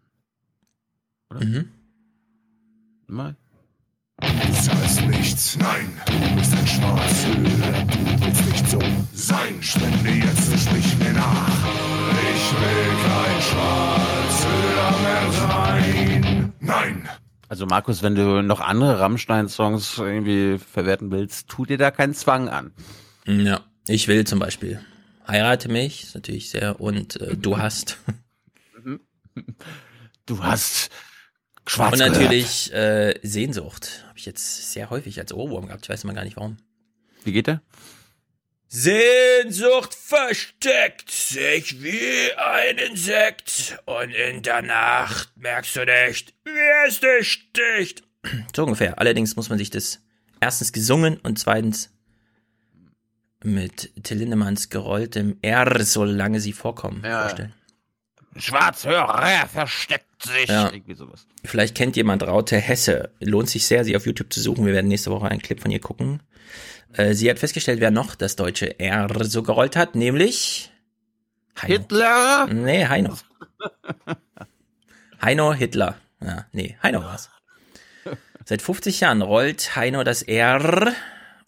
Mhm. 1.39 1.69
Mal. 3.05 3.35
Du 4.21 4.53
zahlst 4.53 5.01
nichts, 5.07 5.57
nein, 5.57 5.99
du 6.05 6.35
bist 6.35 6.53
ein 6.53 6.67
Schwarzhöhler, 6.67 7.85
du 7.85 8.25
willst 8.25 8.45
nicht 8.45 8.69
so 8.69 8.79
sein. 9.13 9.61
Spende 9.61 10.09
jetzt 10.11 10.51
und 10.51 10.59
sprich 10.59 10.97
mir 10.99 11.13
nach. 11.13 11.65
Ich 12.33 12.51
will 12.53 12.89
kein 13.03 13.41
Schwarzhöhler 13.41 14.91
mehr 15.01 15.31
sein. 15.31 16.53
Nein. 16.59 17.09
Also 17.49 17.65
Markus, 17.65 18.03
wenn 18.03 18.15
du 18.15 18.41
noch 18.43 18.61
andere 18.61 18.99
Rammstein-Songs 18.99 19.97
irgendwie 19.97 20.57
verwerten 20.59 21.11
willst, 21.11 21.49
tu 21.49 21.65
dir 21.65 21.77
da 21.77 21.91
keinen 21.91 22.13
Zwang 22.13 22.47
an. 22.47 22.71
Ja, 23.25 23.61
ich 23.87 24.07
will 24.07 24.25
zum 24.25 24.39
Beispiel. 24.39 24.79
Heirate 25.27 25.69
mich, 25.69 26.03
ist 26.03 26.15
natürlich 26.15 26.49
sehr, 26.49 26.79
und 26.79 27.19
äh, 27.19 27.35
du 27.35 27.57
hast. 27.57 27.97
Du 30.27 30.43
hast 30.43 30.91
schwarz 31.67 31.93
und 31.93 31.99
gehört. 31.99 32.13
natürlich 32.17 32.73
äh, 32.73 33.19
Sehnsucht. 33.23 34.03
Habe 34.07 34.17
ich 34.17 34.25
jetzt 34.25 34.71
sehr 34.71 34.89
häufig 34.89 35.19
als 35.19 35.33
Ohrwurm 35.33 35.67
gehabt. 35.67 35.85
Ich 35.85 35.89
weiß 35.89 36.03
mal 36.05 36.13
gar 36.13 36.23
nicht 36.23 36.37
warum. 36.37 36.57
Wie 37.23 37.31
geht 37.31 37.47
der? 37.47 37.61
Sehnsucht 38.67 39.93
versteckt 39.93 41.11
sich 41.11 41.83
wie 41.83 42.31
ein 42.37 42.77
Insekt 42.77 43.77
und 43.85 44.11
in 44.11 44.43
der 44.43 44.61
Nacht 44.61 45.29
merkst 45.35 45.75
du 45.75 45.83
nicht, 45.85 46.33
wie 46.45 46.87
es 46.87 46.99
dich 47.01 47.31
sticht. 47.31 48.03
So 48.55 48.63
ungefähr. 48.63 48.97
Allerdings 48.99 49.35
muss 49.35 49.49
man 49.49 49.57
sich 49.57 49.69
das 49.71 49.99
erstens 50.39 50.71
gesungen 50.71 51.17
und 51.17 51.37
zweitens 51.39 51.89
mit 53.43 53.91
Till 54.03 54.19
Lindemanns 54.19 54.69
gerolltem 54.69 55.37
R, 55.41 55.83
solange 55.83 56.39
sie 56.39 56.53
vorkommen, 56.53 57.01
Ja. 57.03 57.23
vorstellen. 57.23 57.53
Schwarzhörer 58.35 59.47
versteckt 59.47 60.23
sich. 60.23 60.47
Ja. 60.47 60.71
Irgendwie 60.71 60.95
sowas. 60.95 61.25
Vielleicht 61.43 61.75
kennt 61.75 61.95
jemand 61.95 62.23
Raute 62.23 62.57
Hesse. 62.57 63.11
Lohnt 63.19 63.49
sich 63.49 63.65
sehr, 63.65 63.83
sie 63.83 63.95
auf 63.95 64.05
YouTube 64.05 64.31
zu 64.31 64.41
suchen. 64.41 64.65
Wir 64.65 64.73
werden 64.73 64.87
nächste 64.87 65.11
Woche 65.11 65.27
einen 65.27 65.41
Clip 65.41 65.59
von 65.59 65.71
ihr 65.71 65.81
gucken. 65.81 66.21
Äh, 66.93 67.13
sie 67.13 67.29
hat 67.29 67.39
festgestellt, 67.39 67.79
wer 67.79 67.91
noch 67.91 68.15
das 68.15 68.35
deutsche 68.35 68.79
R 68.79 69.09
so 69.23 69.43
gerollt 69.43 69.75
hat, 69.75 69.95
nämlich 69.95 70.71
Heino. 71.61 71.73
Hitler? 71.73 72.47
Nee, 72.47 72.85
Heino. 72.85 73.17
Heino 75.21 75.53
Hitler. 75.53 75.97
Ja, 76.21 76.45
nee, 76.51 76.77
Heino 76.81 77.03
war's. 77.03 77.29
Seit 78.45 78.61
50 78.61 79.01
Jahren 79.01 79.21
rollt 79.21 79.75
Heino 79.75 80.03
das 80.03 80.23
R 80.23 80.93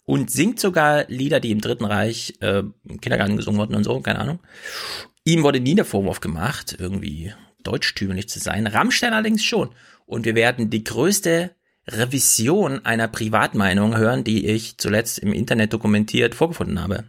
und 0.04 0.30
singt 0.30 0.60
sogar 0.60 1.04
Lieder, 1.08 1.40
die 1.40 1.50
im 1.50 1.60
Dritten 1.60 1.84
Reich 1.84 2.34
äh, 2.40 2.62
im 2.84 3.00
Kindergarten 3.00 3.36
gesungen 3.36 3.60
wurden 3.60 3.74
und 3.74 3.84
so, 3.84 4.00
keine 4.00 4.20
Ahnung. 4.20 4.38
Ihm 5.24 5.42
wurde 5.42 5.60
nie 5.60 5.74
der 5.74 5.86
Vorwurf 5.86 6.20
gemacht, 6.20 6.76
irgendwie 6.78 7.32
deutschtümlich 7.62 8.28
zu 8.28 8.38
sein. 8.38 8.66
Rammstein 8.66 9.14
allerdings 9.14 9.42
schon. 9.42 9.70
Und 10.04 10.26
wir 10.26 10.34
werden 10.34 10.68
die 10.68 10.84
größte 10.84 11.54
Revision 11.88 12.84
einer 12.84 13.08
Privatmeinung 13.08 13.96
hören, 13.96 14.22
die 14.22 14.46
ich 14.46 14.76
zuletzt 14.76 15.18
im 15.18 15.32
Internet 15.32 15.72
dokumentiert 15.72 16.34
vorgefunden 16.34 16.80
habe. 16.80 17.04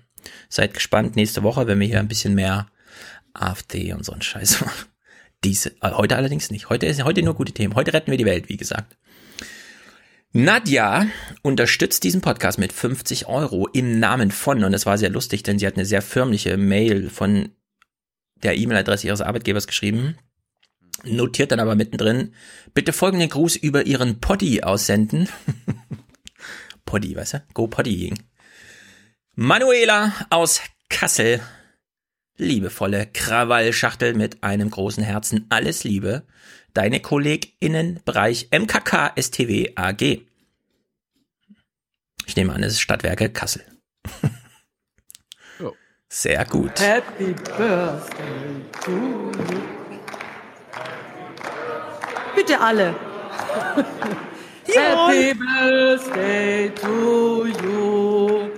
Seid 0.47 0.73
gespannt 0.73 1.17
nächste 1.17 1.43
Woche, 1.43 1.67
wenn 1.67 1.80
wir 1.80 1.88
hier 1.88 1.99
ein 1.99 2.08
bisschen 2.08 2.36
mehr 2.36 2.67
AfD 3.34 3.93
und 3.93 4.06
so 4.06 4.13
einen 4.13 4.21
Scheiß 4.21 4.62
machen. 4.62 4.88
Diese, 5.43 5.71
äh, 5.82 5.91
heute 5.91 6.15
allerdings 6.15 6.51
nicht. 6.51 6.69
Heute 6.69 6.86
ist 6.86 7.04
heute 7.04 7.21
nur 7.21 7.36
gute 7.36 7.51
Themen. 7.51 7.75
Heute 7.75 7.93
retten 7.93 8.12
wir 8.12 8.17
die 8.17 8.25
Welt, 8.25 8.47
wie 8.47 8.58
gesagt. 8.58 8.97
Nadja 10.32 11.08
unterstützt 11.43 12.04
diesen 12.04 12.21
Podcast 12.21 12.60
mit 12.60 12.73
50 12.73 13.28
Euro 13.28 13.67
im 13.67 13.99
Namen 13.99 14.32
von, 14.32 14.63
und 14.63 14.71
das 14.71 14.86
war 14.86 14.97
sehr 14.97 15.10
lustig, 15.10 15.43
denn 15.43 15.60
sie 15.60 15.67
hat 15.67 15.75
eine 15.75 15.86
sehr 15.86 16.01
förmliche 16.01 16.58
Mail 16.58 17.10
von 17.10 17.51
der 18.45 18.58
E-Mail-Adresse 18.58 19.08
ihres 19.08 19.21
Arbeitgebers 19.21 19.67
geschrieben, 19.67 20.17
notiert 21.03 21.51
dann 21.51 21.60
aber 21.60 21.75
mittendrin, 21.75 22.34
bitte 22.73 22.93
folgenden 22.93 23.29
Gruß 23.29 23.55
über 23.55 23.86
ihren 23.86 24.19
Poddy 24.19 24.63
aussenden. 24.63 25.27
Poddy, 26.86 27.15
weißt 27.15 27.34
du? 27.36 27.43
Go 27.53 27.67
Poddying. 27.67 28.19
Manuela 29.36 30.13
aus 30.29 30.62
Kassel. 30.89 31.41
Liebevolle 32.38 33.08
Krawallschachtel 33.08 34.13
mit 34.13 34.43
einem 34.43 34.69
großen 34.69 35.03
Herzen. 35.03 35.45
Alles 35.49 35.84
Liebe. 35.84 36.23
Deine 36.73 36.99
KollegInnen 36.99 38.01
Bereich 38.03 38.49
MKK 38.51 39.13
STW 39.17 39.71
AG. 39.75 40.21
Ich 42.27 42.36
nehme 42.36 42.53
an, 42.53 42.63
es 42.63 42.73
ist 42.73 42.81
Stadtwerke 42.81 43.29
Kassel. 43.29 43.63
Sehr 46.17 46.45
gut. 46.45 46.80
Happy 46.80 47.34
Birthday 47.58 48.63
to 48.86 48.91
you. 48.91 49.62
Bitte 52.34 52.58
alle. 52.58 52.95
Happy 54.65 55.34
Birthday 55.34 56.69
to 56.69 57.47
you. 57.47 58.49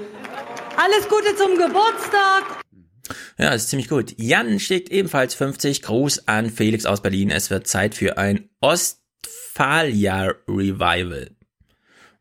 Alles 0.77 1.09
Gute 1.09 1.35
zum 1.35 1.57
Geburtstag. 1.57 2.43
Ja, 3.39 3.49
das 3.49 3.63
ist 3.63 3.69
ziemlich 3.69 3.89
gut. 3.89 4.13
Jan 4.17 4.59
schickt 4.59 4.89
ebenfalls 4.89 5.33
50. 5.33 5.81
Gruß 5.81 6.27
an 6.27 6.51
Felix 6.51 6.85
aus 6.85 7.01
Berlin. 7.01 7.31
Es 7.31 7.49
wird 7.49 7.65
Zeit 7.65 7.95
für 7.95 8.19
ein 8.19 8.51
Ostfalia 8.61 10.35
Revival. 10.47 11.31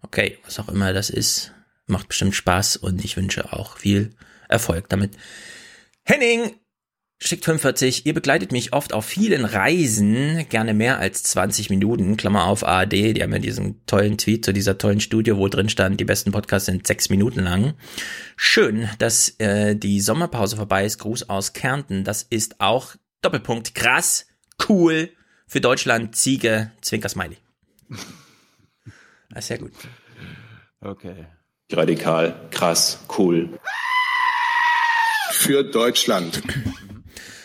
Okay, 0.00 0.38
was 0.46 0.58
auch 0.58 0.70
immer 0.70 0.94
das 0.94 1.10
ist. 1.10 1.52
Macht 1.86 2.08
bestimmt 2.08 2.34
Spaß 2.34 2.78
und 2.78 3.04
ich 3.04 3.18
wünsche 3.18 3.52
auch 3.52 3.76
viel 3.76 4.16
Erfolg 4.48 4.88
damit. 4.88 5.16
Henning 6.04 6.52
schickt 7.18 7.44
45. 7.44 8.06
Ihr 8.06 8.14
begleitet 8.14 8.52
mich 8.52 8.72
oft 8.72 8.92
auf 8.92 9.04
vielen 9.04 9.44
Reisen, 9.44 10.46
gerne 10.48 10.74
mehr 10.74 10.98
als 10.98 11.22
20 11.24 11.70
Minuten. 11.70 12.16
Klammer 12.16 12.44
auf 12.44 12.66
ARD, 12.66 12.92
die 12.92 13.22
haben 13.22 13.32
ja 13.32 13.38
diesen 13.38 13.84
tollen 13.86 14.18
Tweet 14.18 14.44
zu 14.44 14.52
dieser 14.52 14.78
tollen 14.78 15.00
Studie, 15.00 15.36
wo 15.36 15.48
drin 15.48 15.68
stand, 15.68 15.98
die 15.98 16.04
besten 16.04 16.32
Podcasts 16.32 16.66
sind 16.66 16.86
sechs 16.86 17.08
Minuten 17.08 17.40
lang. 17.40 17.74
Schön, 18.36 18.88
dass 18.98 19.30
äh, 19.40 19.74
die 19.76 20.00
Sommerpause 20.00 20.56
vorbei 20.56 20.84
ist. 20.84 20.98
Gruß 20.98 21.28
aus 21.28 21.52
Kärnten. 21.52 22.04
Das 22.04 22.22
ist 22.22 22.60
auch 22.60 22.94
Doppelpunkt 23.22 23.74
krass, 23.74 24.26
cool 24.68 25.10
für 25.46 25.60
Deutschland. 25.60 26.14
Ziege, 26.16 26.72
Zwinker 26.82 27.08
Smiley. 27.08 27.38
Ist 29.34 29.46
sehr 29.48 29.58
gut. 29.58 29.72
Okay. 30.80 31.26
Radikal, 31.72 32.48
krass, 32.50 33.00
cool. 33.18 33.58
Für 35.36 35.62
Deutschland. 35.62 36.42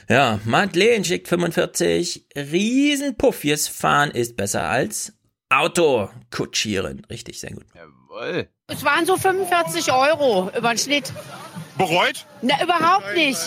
Ja, 0.10 0.39
Madeleine 0.45 1.06
schickt 1.06 1.27
45. 1.27 2.25
Riesenpuffjes 2.36 3.67
fahren 3.67 4.12
ist 4.12 4.36
besser 4.36 4.63
als 4.63 5.13
Auto 5.49 6.10
kutschieren. 6.32 7.06
Richtig, 7.10 7.39
sehr 7.39 7.51
gut. 7.51 7.65
Jawohl. 7.75 8.49
Es 8.67 8.84
waren 8.84 9.06
so 9.06 9.17
45 9.17 9.91
Euro 9.91 10.49
über 10.58 10.69
den 10.69 10.77
Schnitt. 10.77 11.13
Bereut? 11.77 12.25
Na, 12.41 12.63
überhaupt 12.63 13.13
nicht. 13.15 13.39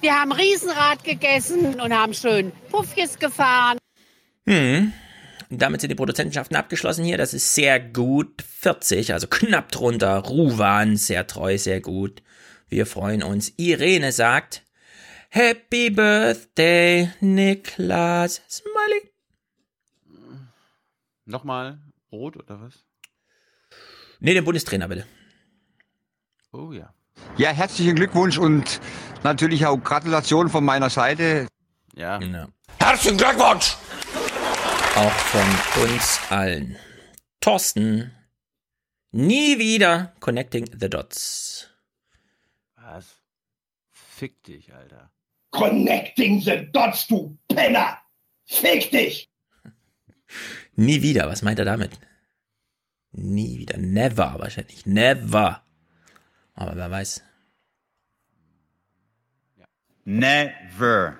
Wir 0.00 0.14
haben 0.14 0.32
Riesenrad 0.32 1.02
gegessen 1.02 1.80
und 1.80 1.92
haben 1.92 2.14
schön 2.14 2.52
Puffjes 2.70 3.18
gefahren. 3.18 3.78
Hm. 4.46 4.92
Damit 5.50 5.80
sind 5.80 5.90
die 5.90 5.96
Produzentenschaften 5.96 6.56
abgeschlossen 6.56 7.04
hier. 7.04 7.18
Das 7.18 7.34
ist 7.34 7.54
sehr 7.54 7.80
gut. 7.80 8.42
40, 8.60 9.12
also 9.12 9.26
knapp 9.26 9.72
drunter. 9.72 10.18
Ruwan, 10.18 10.96
sehr 10.96 11.26
treu, 11.26 11.58
sehr 11.58 11.80
gut. 11.80 12.22
Wir 12.72 12.86
freuen 12.86 13.22
uns. 13.22 13.52
Irene 13.58 14.12
sagt, 14.12 14.62
Happy 15.28 15.90
Birthday, 15.90 17.12
Niklas. 17.20 18.40
Smiley. 18.48 19.12
Nochmal 21.26 21.80
rot 22.10 22.38
oder 22.38 22.62
was? 22.62 22.72
Nee, 24.20 24.32
den 24.32 24.46
Bundestrainer 24.46 24.88
bitte. 24.88 25.06
Oh 26.50 26.72
ja. 26.72 26.94
Ja, 27.36 27.50
herzlichen 27.50 27.94
Glückwunsch 27.94 28.38
und 28.38 28.80
natürlich 29.22 29.66
auch 29.66 29.76
Gratulation 29.76 30.48
von 30.48 30.64
meiner 30.64 30.88
Seite. 30.88 31.48
Ja. 31.94 32.16
Genau. 32.16 32.46
Herzlichen 32.78 33.18
Glückwunsch! 33.18 33.76
Auch 34.96 35.12
von 35.12 35.84
uns 35.84 36.20
allen. 36.30 36.78
Thorsten. 37.38 38.12
Nie 39.10 39.58
wieder 39.58 40.14
Connecting 40.20 40.70
the 40.80 40.88
Dots. 40.88 41.71
Was? 42.94 43.22
Fick 43.90 44.42
dich, 44.42 44.74
Alter. 44.74 45.10
Connecting 45.50 46.42
the 46.42 46.68
dots, 46.72 47.06
du 47.06 47.38
Penner! 47.48 47.96
Fick 48.44 48.90
dich! 48.90 49.30
Nie 50.76 51.00
wieder. 51.00 51.26
Was 51.26 51.40
meint 51.40 51.58
er 51.58 51.64
damit? 51.64 51.92
Nie 53.12 53.58
wieder. 53.58 53.78
Never 53.78 54.36
wahrscheinlich. 54.38 54.84
Never. 54.84 55.62
Aber 56.52 56.76
wer 56.76 56.90
weiß. 56.90 57.22
Never. 60.04 61.18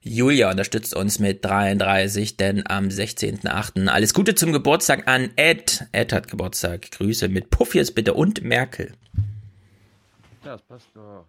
Julia 0.00 0.50
unterstützt 0.50 0.96
uns 0.96 1.20
mit 1.20 1.44
33, 1.44 2.36
denn 2.38 2.66
am 2.66 2.88
16.8. 2.88 3.86
alles 3.86 4.14
Gute 4.14 4.34
zum 4.34 4.52
Geburtstag 4.52 5.06
an 5.06 5.30
Ed. 5.36 5.86
Ed 5.92 6.12
hat 6.12 6.26
Geburtstag. 6.26 6.90
Grüße 6.90 7.28
mit 7.28 7.50
Puffies 7.50 7.94
bitte 7.94 8.14
und 8.14 8.42
Merkel. 8.42 8.94
Ja, 10.50 10.56
das 10.56 10.62
passt 10.62 10.88
doch. 10.94 11.26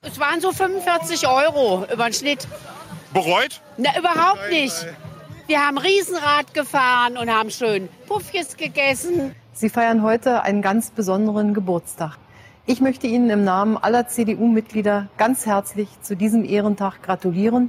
Es 0.00 0.18
waren 0.18 0.40
so 0.40 0.52
45 0.52 1.28
Euro 1.28 1.84
über 1.92 2.04
den 2.04 2.14
Schnitt. 2.14 2.48
Bereut? 3.12 3.60
Na, 3.76 3.90
überhaupt 3.98 4.48
nicht. 4.48 4.74
Wir 5.48 5.66
haben 5.66 5.76
Riesenrad 5.76 6.54
gefahren 6.54 7.18
und 7.18 7.28
haben 7.28 7.50
schön 7.50 7.90
Puffjes 8.06 8.56
gegessen. 8.56 9.34
Sie 9.52 9.68
feiern 9.68 10.02
heute 10.02 10.44
einen 10.44 10.62
ganz 10.62 10.92
besonderen 10.92 11.52
Geburtstag. 11.52 12.16
Ich 12.64 12.80
möchte 12.80 13.06
Ihnen 13.06 13.28
im 13.28 13.44
Namen 13.44 13.76
aller 13.76 14.08
CDU-Mitglieder 14.08 15.08
ganz 15.18 15.44
herzlich 15.44 15.90
zu 16.00 16.16
diesem 16.16 16.46
Ehrentag 16.46 17.02
gratulieren 17.02 17.68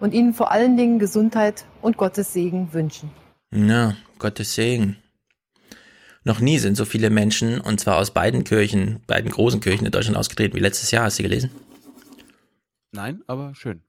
und 0.00 0.14
Ihnen 0.14 0.34
vor 0.34 0.50
allen 0.50 0.76
Dingen 0.76 0.98
Gesundheit 0.98 1.64
und 1.80 1.96
Gottes 1.96 2.32
Segen 2.32 2.72
wünschen. 2.72 3.12
Ja, 3.52 3.94
Gottes 4.18 4.56
Segen. 4.56 4.96
Noch 6.28 6.40
nie 6.40 6.58
sind 6.58 6.76
so 6.76 6.84
viele 6.84 7.08
Menschen, 7.08 7.58
und 7.58 7.80
zwar 7.80 7.96
aus 7.96 8.12
beiden 8.12 8.44
Kirchen, 8.44 9.00
beiden 9.06 9.30
großen 9.30 9.60
Kirchen 9.60 9.86
in 9.86 9.92
Deutschland 9.92 10.18
ausgetreten 10.18 10.54
wie 10.56 10.60
letztes 10.60 10.90
Jahr. 10.90 11.04
Hast 11.04 11.18
du 11.18 11.22
gelesen? 11.22 11.50
Nein, 12.92 13.22
aber 13.26 13.54
schön. 13.54 13.80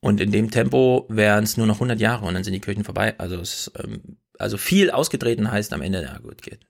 Und 0.00 0.20
in 0.20 0.32
dem 0.32 0.50
Tempo 0.50 1.06
wären 1.08 1.44
es 1.44 1.56
nur 1.56 1.66
noch 1.66 1.76
100 1.76 1.98
Jahre 1.98 2.26
und 2.26 2.34
dann 2.34 2.44
sind 2.44 2.52
die 2.52 2.60
Kirchen 2.60 2.84
vorbei. 2.84 3.18
Also, 3.18 3.36
es, 3.36 3.72
ähm, 3.82 4.18
also 4.38 4.58
viel 4.58 4.90
ausgetreten 4.90 5.50
heißt 5.50 5.72
am 5.72 5.80
Ende, 5.80 6.02
ja 6.02 6.18
gut, 6.18 6.42
geht. 6.42 6.66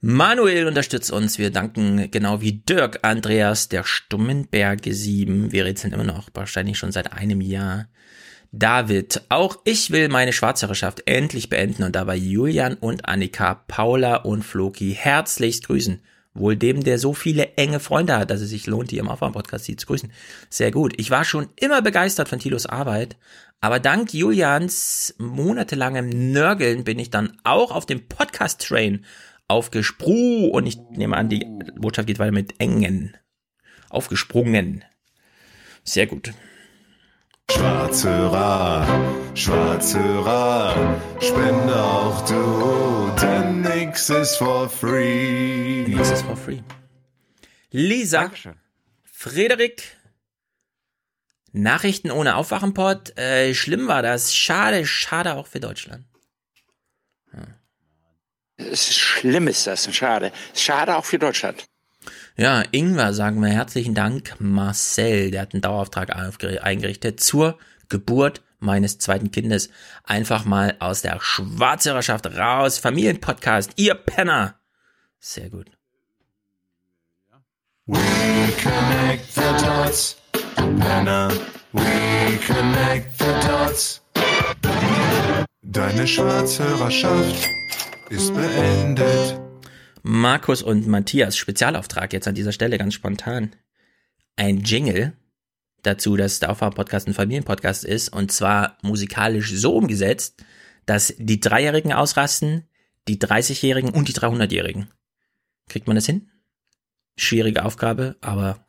Manuel 0.00 0.68
unterstützt 0.68 1.10
uns. 1.10 1.36
Wir 1.36 1.50
danken 1.50 2.08
genau 2.12 2.40
wie 2.40 2.52
Dirk 2.52 3.00
Andreas 3.02 3.68
der 3.68 3.82
Stummenberge 3.82 4.94
7. 4.94 5.50
Wir 5.50 5.64
rätseln 5.64 5.92
immer 5.92 6.04
noch, 6.04 6.28
wahrscheinlich 6.34 6.78
schon 6.78 6.92
seit 6.92 7.12
einem 7.12 7.40
Jahr. 7.40 7.88
David, 8.58 9.20
auch 9.28 9.58
ich 9.64 9.90
will 9.90 10.08
meine 10.08 10.32
Schwarzhörerschaft 10.32 11.02
endlich 11.04 11.50
beenden 11.50 11.82
und 11.82 11.94
dabei 11.94 12.16
Julian 12.16 12.72
und 12.72 13.06
Annika, 13.06 13.54
Paula 13.54 14.16
und 14.16 14.44
Floki 14.44 14.94
herzlichst 14.98 15.66
grüßen. 15.66 16.00
Wohl 16.32 16.56
dem, 16.56 16.82
der 16.82 16.98
so 16.98 17.12
viele 17.12 17.52
enge 17.56 17.80
Freunde 17.80 18.16
hat, 18.16 18.30
dass 18.30 18.40
es 18.40 18.48
sich 18.48 18.66
lohnt, 18.66 18.90
die 18.90 18.96
im 18.96 19.08
Aufwärm-Podcast 19.08 19.66
sie 19.66 19.76
zu 19.76 19.86
grüßen. 19.86 20.10
Sehr 20.48 20.70
gut. 20.70 20.94
Ich 20.96 21.10
war 21.10 21.24
schon 21.24 21.48
immer 21.56 21.82
begeistert 21.82 22.30
von 22.30 22.38
Tilos 22.38 22.64
Arbeit, 22.64 23.18
aber 23.60 23.78
dank 23.78 24.14
Julians 24.14 25.14
monatelangem 25.18 26.32
Nörgeln 26.32 26.84
bin 26.84 26.98
ich 26.98 27.10
dann 27.10 27.36
auch 27.44 27.72
auf 27.72 27.84
dem 27.84 28.08
Podcast-Train 28.08 29.04
aufgesprungen 29.48 30.50
und 30.50 30.66
ich 30.66 30.78
nehme 30.92 31.16
an, 31.18 31.28
die 31.28 31.46
Botschaft 31.76 32.06
geht 32.06 32.18
weiter 32.18 32.32
mit 32.32 32.58
engen. 32.58 33.18
Aufgesprungen. 33.90 34.82
Sehr 35.84 36.06
gut. 36.06 36.32
Schwarzhörer, 37.50 38.86
Schwarzhörer, 39.34 41.00
spende 41.20 41.82
auch 41.82 42.24
du, 42.26 43.10
denn 43.22 43.60
nix 43.60 44.10
ist 44.10 44.36
for 44.36 44.68
free. 44.68 45.84
Nix 45.86 46.10
ist 46.10 46.22
for 46.24 46.36
free. 46.36 46.60
Lisa, 47.70 48.30
Frederik, 49.04 49.96
Nachrichten 51.52 52.10
ohne 52.10 52.36
Aufwachenport, 52.36 53.16
äh, 53.18 53.54
schlimm 53.54 53.86
war 53.86 54.02
das. 54.02 54.34
Schade, 54.34 54.84
schade 54.84 55.34
auch 55.34 55.46
für 55.46 55.60
Deutschland. 55.60 56.04
Es 58.56 58.88
ist 58.88 58.98
schlimm 58.98 59.48
ist 59.48 59.66
das, 59.66 59.94
schade. 59.94 60.32
Schade 60.54 60.96
auch 60.96 61.04
für 61.04 61.18
Deutschland. 61.18 61.66
Ja, 62.38 62.62
Ingwer 62.70 63.14
sagen 63.14 63.40
wir 63.40 63.48
herzlichen 63.48 63.94
Dank. 63.94 64.34
Marcel, 64.38 65.30
der 65.30 65.40
hat 65.40 65.54
einen 65.54 65.62
Dauerauftrag 65.62 66.14
eingerichtet 66.14 67.20
zur 67.20 67.58
Geburt 67.88 68.42
meines 68.58 68.98
zweiten 68.98 69.30
Kindes. 69.30 69.70
Einfach 70.04 70.44
mal 70.44 70.76
aus 70.78 71.00
der 71.00 71.18
Schwarzhörerschaft 71.18 72.26
raus. 72.26 72.78
Familienpodcast, 72.78 73.72
ihr 73.76 73.94
Penner. 73.94 74.56
Sehr 75.18 75.48
gut. 75.48 75.70
We 77.86 77.98
connect 78.62 79.32
the 79.32 79.64
dots, 79.64 80.16
Penner. 80.52 81.32
We 81.72 82.38
connect 82.46 83.18
the 83.18 83.48
dots. 83.48 84.02
Deine 85.62 86.06
Schwarzhörerschaft 86.06 87.48
ist 88.10 88.34
beendet. 88.34 89.45
Markus 90.08 90.62
und 90.62 90.86
Matthias 90.86 91.36
Spezialauftrag 91.36 92.12
jetzt 92.12 92.28
an 92.28 92.36
dieser 92.36 92.52
Stelle 92.52 92.78
ganz 92.78 92.94
spontan. 92.94 93.56
Ein 94.36 94.60
Jingle 94.60 95.14
dazu, 95.82 96.16
dass 96.16 96.38
der 96.38 96.50
Aufwärm-Podcast 96.50 97.08
ein 97.08 97.14
Familienpodcast 97.14 97.84
ist 97.84 98.10
und 98.10 98.30
zwar 98.30 98.78
musikalisch 98.82 99.52
so 99.52 99.74
umgesetzt, 99.74 100.44
dass 100.86 101.12
die 101.18 101.40
Dreijährigen 101.40 101.92
ausrasten, 101.92 102.68
die 103.08 103.18
30-Jährigen 103.18 103.90
und 103.90 104.06
die 104.06 104.12
300-Jährigen. 104.12 104.86
Kriegt 105.68 105.88
man 105.88 105.96
das 105.96 106.06
hin? 106.06 106.30
Schwierige 107.16 107.64
Aufgabe, 107.64 108.14
aber 108.20 108.64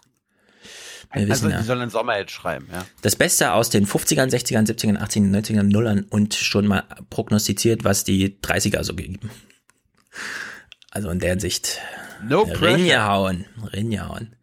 Wir 1.13 1.27
wissen 1.27 1.45
also, 1.45 1.49
ja. 1.49 1.59
die 1.59 1.65
sollen 1.65 1.81
einen 1.81 1.91
Sommerhit 1.91 2.31
schreiben, 2.31 2.67
ja. 2.71 2.83
Das 3.03 3.15
Beste 3.15 3.53
aus 3.53 3.69
den 3.69 3.85
50ern, 3.85 4.31
60ern, 4.31 4.67
70ern, 4.67 4.97
80ern, 4.97 5.39
90ern, 5.39 5.63
Nullern 5.71 6.03
und 6.09 6.33
schon 6.33 6.65
mal 6.65 6.85
prognostiziert, 7.11 7.83
was 7.83 8.03
die 8.03 8.39
30er 8.41 8.83
so 8.83 8.95
geben. 8.95 9.19
Also 10.97 11.11
in 11.11 11.19
der 11.19 11.29
Hinsicht. 11.29 11.79
No 12.27 12.43
pressure. 12.43 12.75
Rinjahauen. 12.75 13.45
Rinjahauen. 13.71 14.35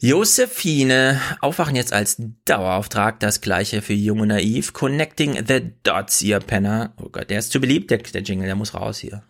Josephine, 0.00 1.20
aufwachen 1.40 1.76
jetzt 1.76 1.92
als 1.92 2.20
Dauerauftrag, 2.44 3.20
das 3.20 3.40
gleiche 3.40 3.82
für 3.82 3.92
Jung 3.92 4.18
und 4.18 4.28
Naiv. 4.28 4.72
Connecting 4.72 5.46
the 5.46 5.74
Dots, 5.84 6.22
ihr 6.22 6.40
Penner. 6.40 6.92
Oh 7.00 7.08
Gott, 7.08 7.30
der 7.30 7.38
ist 7.38 7.52
zu 7.52 7.60
beliebt, 7.60 7.92
der, 7.92 7.98
der 7.98 8.22
Jingle, 8.22 8.46
der 8.46 8.56
muss 8.56 8.74
raus 8.74 8.98
hier. 8.98 9.22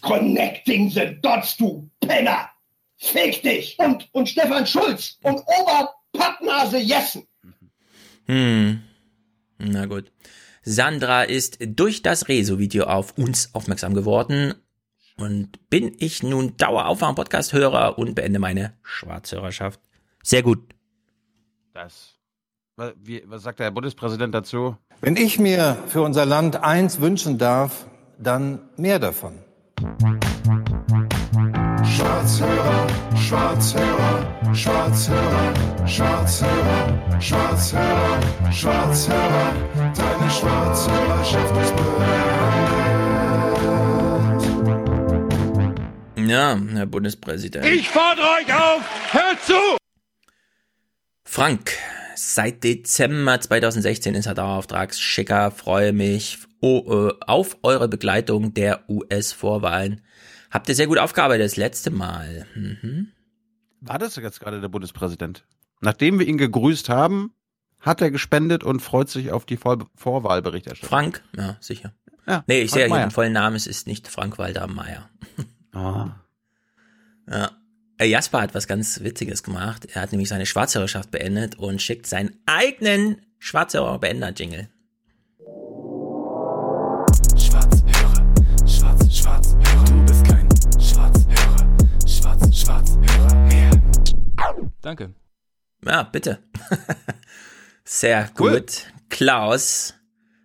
Connecting 0.00 0.90
the 0.90 1.16
Dots, 1.22 1.56
du 1.56 1.88
Penner! 2.00 2.50
Fick 2.96 3.40
dich! 3.44 3.76
Und, 3.78 4.08
und 4.10 4.28
Stefan 4.28 4.66
Schulz 4.66 5.16
und 5.22 5.44
Oberpappnase 5.46 6.78
Jessen! 6.78 7.22
Hm. 8.26 8.82
Na 9.58 9.86
gut. 9.86 10.10
Sandra 10.64 11.22
ist 11.22 11.58
durch 11.60 12.00
das 12.02 12.28
Rezo-Video 12.28 12.84
auf 12.84 13.18
uns 13.18 13.54
aufmerksam 13.54 13.92
geworden 13.92 14.54
und 15.18 15.68
bin 15.68 15.94
ich 15.98 16.22
nun 16.22 16.56
Daueraufwärm-Podcast-Hörer 16.56 17.98
und 17.98 18.14
beende 18.14 18.38
meine 18.38 18.72
Schwarzhörerschaft. 18.82 19.78
Sehr 20.22 20.42
gut. 20.42 20.74
Das. 21.74 22.14
Was, 22.76 22.94
wie, 23.02 23.22
was 23.26 23.42
sagt 23.42 23.58
der 23.58 23.66
Herr 23.66 23.72
Bundespräsident 23.72 24.34
dazu? 24.34 24.76
Wenn 25.02 25.16
ich 25.16 25.38
mir 25.38 25.76
für 25.86 26.02
unser 26.02 26.24
Land 26.24 26.56
eins 26.56 27.00
wünschen 27.00 27.36
darf, 27.36 27.86
dann 28.18 28.60
mehr 28.76 28.98
davon. 28.98 29.38
Schwarzhörer, 31.84 32.86
Schwarzhörer, 33.34 34.54
Schwarzhörer, 34.54 35.54
Schwarzhörer, 35.88 37.20
Schwarzhörer, 37.20 38.20
Schwarzhörer, 38.52 39.52
deine 39.74 40.30
Schwarzhörerschaft 40.30 41.56
ist 41.60 41.74
beendet. 46.14 46.30
Ja, 46.30 46.56
Herr 46.74 46.86
Bundespräsident. 46.86 47.66
Ich 47.66 47.88
fordere 47.88 48.24
euch 48.24 48.54
auf, 48.54 48.82
hört 49.12 49.42
zu! 49.44 49.76
Frank, 51.24 51.72
seit 52.14 52.62
Dezember 52.62 53.40
2016 53.40 54.14
ist 54.14 54.26
er 54.26 54.34
Dauerauftragsschicker. 54.34 55.50
Freue 55.50 55.92
mich 55.92 56.38
äh, 56.62 57.10
auf 57.26 57.56
eure 57.64 57.88
Begleitung 57.88 58.54
der 58.54 58.88
US-Vorwahlen. 58.88 60.02
Habt 60.52 60.68
ihr 60.68 60.76
sehr 60.76 60.86
gut 60.86 60.98
aufgearbeitet 60.98 61.46
das 61.46 61.56
letzte 61.56 61.90
Mal. 61.90 62.46
Mhm. 62.54 63.08
War 63.86 63.98
das 63.98 64.16
jetzt 64.16 64.40
gerade 64.40 64.60
der 64.60 64.68
Bundespräsident? 64.68 65.44
Nachdem 65.80 66.18
wir 66.18 66.26
ihn 66.26 66.38
gegrüßt 66.38 66.88
haben, 66.88 67.34
hat 67.80 68.00
er 68.00 68.10
gespendet 68.10 68.64
und 68.64 68.80
freut 68.80 69.10
sich 69.10 69.30
auf 69.30 69.44
die 69.44 69.58
Vor 69.58 69.86
Vorwahlberichterstattung. 69.94 70.88
Frank? 70.88 71.22
Ja, 71.36 71.58
sicher. 71.60 71.92
Ja, 72.26 72.44
nee, 72.46 72.62
ich 72.62 72.70
Frank 72.70 72.82
sehe 72.82 72.88
ja 72.88 73.02
den 73.04 73.10
vollen 73.10 73.34
Namen, 73.34 73.56
es 73.56 73.66
ist 73.66 73.86
nicht 73.86 74.08
Frank 74.08 74.38
Walter 74.38 74.66
Meyer. 74.66 75.08
Ah. 75.72 76.16
Ja. 77.26 77.52
Äh, 77.96 78.04
Jasper 78.04 78.42
hat 78.42 78.54
was 78.54 78.66
ganz 78.66 79.00
Witziges 79.00 79.42
gemacht. 79.42 79.86
Er 79.86 80.02
hat 80.02 80.12
nämlich 80.12 80.28
seine 80.28 80.44
Schwarzhörerschaft 80.44 81.10
beendet 81.10 81.54
und 81.54 81.80
schickt 81.80 82.06
seinen 82.06 82.36
eigenen 82.44 83.16
Schwarzhörer-Beender-Jingle. 83.38 84.68
Schwarzhörer, 87.38 88.34
Schwarz, 88.66 89.16
Schwarzhörer, 89.16 89.84
du 89.86 90.04
bist 90.04 90.24
kein 90.26 90.48
Schwarzhörer, 90.78 91.76
Schwarz, 92.06 92.54
Schwarzhörer. 92.54 93.43
Danke. 94.80 95.14
Ja, 95.84 96.02
bitte. 96.02 96.38
Sehr 97.84 98.30
Cool. 98.38 98.60
gut. 98.60 98.86
Klaus, 99.10 99.94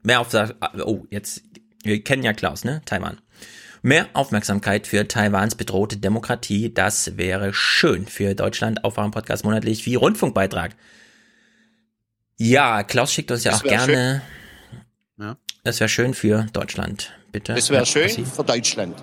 mehr 0.03 0.19
auf 0.19 0.33
oh, 0.83 1.05
jetzt, 1.09 1.43
wir 1.83 2.03
kennen 2.03 2.23
ja 2.23 2.33
Klaus, 2.33 2.63
ne? 2.63 2.81
Taiwan. 2.85 3.19
Mehr 3.81 4.07
Aufmerksamkeit 4.13 4.87
für 4.87 5.07
Taiwans 5.07 5.55
bedrohte 5.55 5.97
Demokratie, 5.97 6.73
das 6.73 7.15
wäre 7.17 7.53
schön 7.53 8.05
für 8.07 8.35
Deutschland. 8.35 8.83
Aufwachen 8.83 9.11
Podcast 9.11 9.45
monatlich 9.45 9.85
wie 9.85 9.95
Rundfunkbeitrag. 9.95 10.75
Ja, 12.37 12.83
Klaus 12.83 13.13
schickt 13.13 13.31
uns 13.31 13.43
ja 13.45 13.51
Das 13.51 13.61
auch 13.61 13.63
gerne. 13.63 14.21
Ja. 15.17 15.37
Das 15.63 15.79
wäre 15.79 15.89
schön 15.89 16.13
für 16.13 16.47
Deutschland, 16.53 17.13
bitte. 17.31 17.53
Das 17.53 17.69
wäre 17.69 17.85
schön 17.85 18.05
Ossi. 18.05 18.25
für 18.25 18.43
Deutschland. 18.43 18.95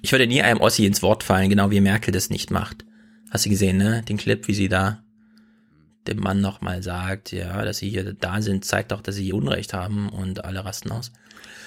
Ich 0.00 0.10
würde 0.10 0.26
nie 0.26 0.42
einem 0.42 0.60
Ossi 0.60 0.84
ins 0.84 1.02
Wort 1.02 1.22
fallen, 1.22 1.48
genau 1.48 1.70
wie 1.70 1.80
Merkel 1.80 2.12
das 2.12 2.28
nicht 2.28 2.50
macht. 2.50 2.84
Hast 3.32 3.46
du 3.46 3.50
gesehen, 3.50 3.78
ne? 3.78 4.02
Den 4.02 4.18
Clip, 4.18 4.46
wie 4.46 4.52
sie 4.52 4.68
da 4.68 5.02
dem 6.06 6.18
Mann 6.18 6.42
nochmal 6.42 6.82
sagt, 6.82 7.32
ja, 7.32 7.64
dass 7.64 7.78
sie 7.78 7.88
hier 7.88 8.12
da 8.12 8.42
sind, 8.42 8.66
zeigt 8.66 8.92
doch, 8.92 9.00
dass 9.00 9.14
sie 9.14 9.32
Unrecht 9.32 9.72
haben 9.72 10.10
und 10.10 10.44
alle 10.44 10.66
rasten 10.66 10.92
aus. 10.92 11.12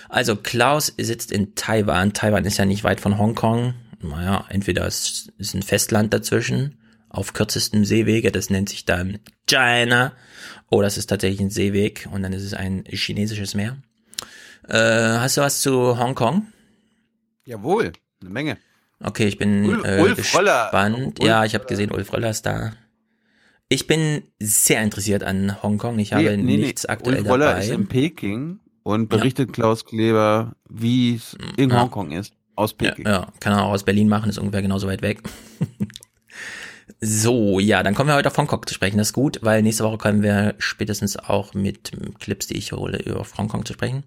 Also 0.07 0.35
Klaus 0.35 0.93
sitzt 0.95 1.31
in 1.31 1.55
Taiwan. 1.55 2.13
Taiwan 2.13 2.45
ist 2.45 2.57
ja 2.57 2.65
nicht 2.65 2.83
weit 2.83 2.99
von 2.99 3.17
Hongkong. 3.17 3.73
Naja, 3.99 4.45
entweder 4.49 4.85
es 4.85 5.31
ist 5.39 5.55
ein 5.55 5.63
Festland 5.63 6.13
dazwischen, 6.13 6.77
auf 7.09 7.33
kürzestem 7.33 7.83
Seewege, 7.83 8.31
das 8.31 8.51
nennt 8.51 8.69
sich 8.69 8.85
dann 8.85 9.17
China, 9.47 10.13
oder 10.69 10.85
es 10.85 10.97
ist 10.97 11.07
tatsächlich 11.07 11.39
ein 11.39 11.49
Seeweg 11.49 12.07
und 12.11 12.21
dann 12.21 12.33
ist 12.33 12.43
es 12.43 12.53
ein 12.53 12.83
chinesisches 12.87 13.55
Meer. 13.55 13.77
Äh, 14.67 14.77
hast 14.77 15.37
du 15.37 15.41
was 15.41 15.61
zu 15.61 15.97
Hongkong? 15.97 16.45
Jawohl, 17.45 17.93
eine 18.21 18.29
Menge. 18.29 18.57
Okay, 19.07 19.27
ich 19.27 19.37
bin 19.37 19.65
Ulf- 19.65 19.83
äh, 19.85 20.01
Ulf 20.01 20.15
gespannt. 20.17 21.19
Ulf 21.19 21.27
ja, 21.27 21.45
ich 21.45 21.53
habe 21.53 21.65
gesehen, 21.65 21.91
Ulf 21.91 22.11
Röller 22.11 22.29
ist 22.31 22.45
da. 22.45 22.73
Ich 23.69 23.87
bin 23.87 24.23
sehr 24.39 24.81
interessiert 24.81 25.23
an 25.23 25.61
Hongkong. 25.61 25.99
Ich 25.99 26.13
habe 26.13 26.37
nichts 26.37 26.85
aktuell 26.85 27.19
Ulf 27.19 27.29
Roller 27.29 27.45
dabei. 27.47 27.63
ist 27.63 27.69
in 27.71 27.87
Peking 27.87 28.59
und 28.83 29.09
berichtet 29.09 29.53
Klaus 29.53 29.85
Kleber, 29.85 30.55
wie 30.69 31.15
es 31.15 31.35
in 31.57 31.69
Ja. 31.69 31.81
Hongkong 31.81 32.11
ist. 32.11 32.33
Aus 32.55 32.73
Peking. 32.73 33.05
Ja, 33.05 33.11
ja, 33.11 33.27
kann 33.39 33.53
er 33.53 33.63
auch 33.63 33.71
aus 33.71 33.83
Berlin 33.83 34.07
machen, 34.07 34.29
ist 34.29 34.37
ungefähr 34.39 34.61
genauso 34.61 34.87
weit 34.87 35.01
weg. 35.01 35.21
so, 37.01 37.59
ja, 37.59 37.83
dann 37.83 37.93
kommen 37.93 38.09
wir 38.09 38.15
heute 38.15 38.29
auf 38.29 38.37
Hongkong 38.37 38.65
zu 38.65 38.73
sprechen. 38.73 38.97
Das 38.97 39.07
ist 39.09 39.13
gut, 39.13 39.39
weil 39.41 39.61
nächste 39.61 39.83
Woche 39.83 39.97
kommen 39.97 40.23
wir 40.23 40.55
spätestens 40.59 41.17
auch 41.17 41.53
mit 41.53 41.91
Clips, 42.19 42.47
die 42.47 42.57
ich 42.57 42.71
hole, 42.71 42.99
über 43.03 43.25
Hongkong 43.37 43.65
zu 43.65 43.73
sprechen. 43.73 44.03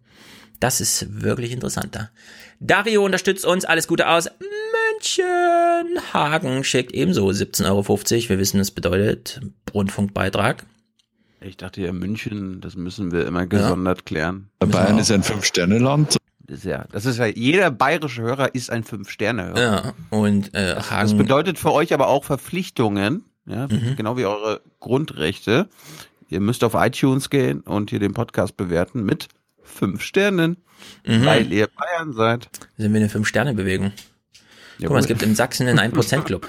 Das 0.60 0.80
ist 0.80 1.22
wirklich 1.22 1.52
interessanter. 1.52 2.10
Dario 2.58 3.04
unterstützt 3.04 3.44
uns. 3.44 3.64
Alles 3.64 3.86
Gute 3.86 4.08
aus 4.08 4.28
München. 5.02 6.00
Hagen 6.12 6.64
schickt 6.64 6.92
ebenso 6.92 7.28
17,50 7.28 7.66
Euro. 7.68 8.28
Wir 8.28 8.38
wissen, 8.38 8.60
es 8.60 8.70
bedeutet 8.70 9.40
Rundfunkbeitrag. 9.72 10.64
Ich 11.40 11.56
dachte 11.56 11.80
ja, 11.82 11.92
München, 11.92 12.60
das 12.60 12.74
müssen 12.74 13.12
wir 13.12 13.26
immer 13.26 13.46
gesondert 13.46 14.06
klären. 14.06 14.50
Bayern 14.58 14.98
ist 14.98 15.10
ein 15.12 15.22
Fünf-Sterne-Land. 15.22 16.16
Das 16.40 16.64
ja, 16.64 16.86
das 16.90 17.04
ist 17.06 17.18
ja, 17.18 17.26
jeder 17.26 17.70
bayerische 17.70 18.22
Hörer 18.22 18.54
ist 18.54 18.70
ein 18.70 18.82
Fünf-Sterne-Hörer. 18.82 19.60
Ja, 19.60 19.92
und 20.10 20.52
äh, 20.54 20.74
Das 20.74 20.90
Hagen. 20.90 21.16
bedeutet 21.18 21.58
für 21.58 21.72
euch 21.72 21.92
aber 21.94 22.08
auch 22.08 22.24
Verpflichtungen, 22.24 23.24
ja, 23.46 23.68
Mhm. 23.68 23.94
genau 23.96 24.16
wie 24.16 24.24
eure 24.24 24.62
Grundrechte. 24.80 25.68
Ihr 26.30 26.40
müsst 26.40 26.64
auf 26.64 26.74
iTunes 26.74 27.30
gehen 27.30 27.60
und 27.60 27.90
hier 27.90 28.00
den 28.00 28.14
Podcast 28.14 28.56
bewerten 28.56 29.04
mit 29.04 29.28
fünf 29.62 30.02
Sternen, 30.02 30.56
Mhm. 31.06 31.24
weil 31.24 31.52
ihr 31.52 31.68
Bayern 31.68 32.12
seid. 32.14 32.48
sind 32.78 32.92
wir 32.94 33.00
eine 33.00 33.08
Fünf-Sterne-Bewegung. 33.10 33.92
Guck 34.80 34.90
mal, 34.90 34.98
es 35.00 35.06
gibt 35.06 35.22
in 35.22 35.34
Sachsen 35.34 35.66
einen 35.68 35.78
1%-Club. 35.94 36.46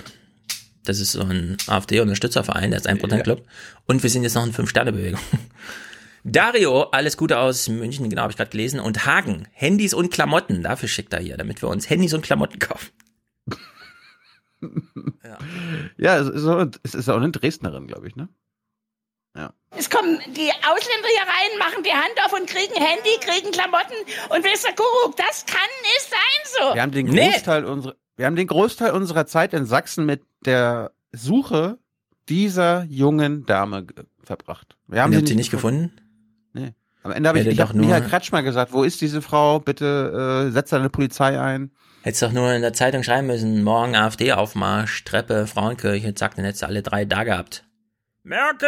Das 0.85 0.99
ist 0.99 1.11
so 1.11 1.21
ein 1.21 1.57
AfD-Unterstützerverein, 1.67 2.71
der 2.71 2.79
ist 2.79 2.89
1%-Club. 2.89 3.45
Und 3.85 4.01
wir 4.03 4.09
sind 4.09 4.23
jetzt 4.23 4.35
noch 4.35 4.43
eine 4.43 4.53
Fünf-Sterne-Bewegung. 4.53 5.19
Dario, 6.23 6.83
alles 6.83 7.15
Gute 7.17 7.39
aus 7.39 7.69
München, 7.69 8.09
genau, 8.09 8.23
habe 8.23 8.31
ich 8.31 8.37
gerade 8.37 8.49
gelesen. 8.51 8.79
Und 8.79 9.05
Hagen, 9.05 9.47
Handys 9.51 9.93
und 9.93 10.11
Klamotten, 10.11 10.63
dafür 10.63 10.89
schickt 10.89 11.13
er 11.13 11.19
hier, 11.21 11.37
damit 11.37 11.61
wir 11.61 11.69
uns 11.69 11.89
Handys 11.89 12.13
und 12.13 12.21
Klamotten 12.23 12.59
kaufen. 12.59 12.89
Ja, 15.97 16.17
es 16.17 16.27
ist, 16.27 16.45
auch, 16.45 16.65
es 16.83 16.93
ist 16.95 17.07
auch 17.07 17.17
eine 17.17 17.31
Dresdnerin, 17.31 17.87
glaube 17.87 18.07
ich, 18.07 18.15
ne? 18.15 18.27
Ja. 19.35 19.53
Es 19.77 19.89
kommen 19.89 20.19
die 20.35 20.49
Ausländer 20.49 21.07
hier 21.07 21.21
rein, 21.21 21.59
machen 21.59 21.83
die 21.83 21.91
Hand 21.91 22.13
auf 22.25 22.33
und 22.33 22.45
kriegen 22.49 22.73
Handy, 22.73 23.11
kriegen 23.21 23.51
Klamotten 23.51 23.93
und 24.29 24.41
Mr. 24.43 24.73
Kuckuck, 24.75 25.15
das 25.15 25.45
kann 25.45 25.69
nicht 25.83 26.09
sein 26.09 26.67
so. 26.69 26.75
Wir 26.75 26.81
haben 26.81 26.91
den 26.91 27.05
Nee. 27.07 27.29
Großteil 27.31 27.63
unserer, 27.65 27.95
wir 28.19 28.25
haben 28.25 28.35
den 28.35 28.47
Großteil 28.47 28.91
unserer 28.91 29.25
Zeit 29.25 29.53
in 29.53 29.65
Sachsen 29.65 30.05
mit 30.05 30.21
der 30.45 30.91
Suche 31.13 31.77
dieser 32.27 32.83
jungen 32.83 33.45
Dame 33.45 33.87
verbracht. 34.21 34.75
Wir 34.87 35.01
haben 35.01 35.13
sie 35.13 35.25
sie 35.25 35.35
nicht 35.35 35.51
gefunden? 35.51 35.93
Nee. 36.51 36.73
Am 37.03 37.11
Ende 37.13 37.29
habe 37.29 37.39
ich, 37.39 37.45
Hätte 37.45 37.53
ich 37.55 37.61
hab 37.61 37.73
Michael 37.73 38.01
nur- 38.01 38.09
Kretschmer 38.09 38.43
gesagt, 38.43 38.73
wo 38.73 38.83
ist 38.83 38.99
diese 38.99 39.21
Frau? 39.21 39.59
Bitte 39.59 40.47
äh, 40.47 40.51
setzt 40.51 40.73
eine 40.73 40.89
Polizei 40.89 41.39
ein. 41.39 41.71
Hättest 42.01 42.21
doch 42.23 42.33
nur 42.33 42.51
in 42.51 42.61
der 42.61 42.73
Zeitung 42.73 43.03
schreiben 43.03 43.27
müssen, 43.27 43.63
morgen 43.63 43.95
AfD-Aufmarsch, 43.95 45.05
Treppe, 45.05 45.47
Frauenkirche, 45.47 46.13
zack, 46.13 46.35
dann 46.35 46.43
hättest 46.43 46.63
du 46.63 46.67
alle 46.67 46.83
drei 46.83 47.05
da 47.05 47.23
gehabt. 47.23 47.63
Merkel! 48.23 48.67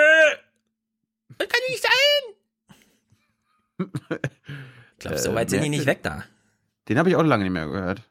Das 1.37 1.49
kann 1.49 1.59
nicht 1.69 1.83
sein! 1.83 3.87
Ich 4.97 5.03
glaube, 5.03 5.17
so 5.17 5.31
Äh, 5.31 5.35
weit 5.35 5.49
sind 5.49 5.63
die 5.63 5.69
Merkel- 5.69 5.77
nicht 5.79 5.87
weg 5.87 6.03
da. 6.03 6.23
Den 6.87 6.99
habe 6.99 7.09
ich 7.09 7.15
auch 7.15 7.23
lange 7.23 7.43
nicht 7.43 7.53
mehr 7.53 7.67
gehört. 7.67 8.03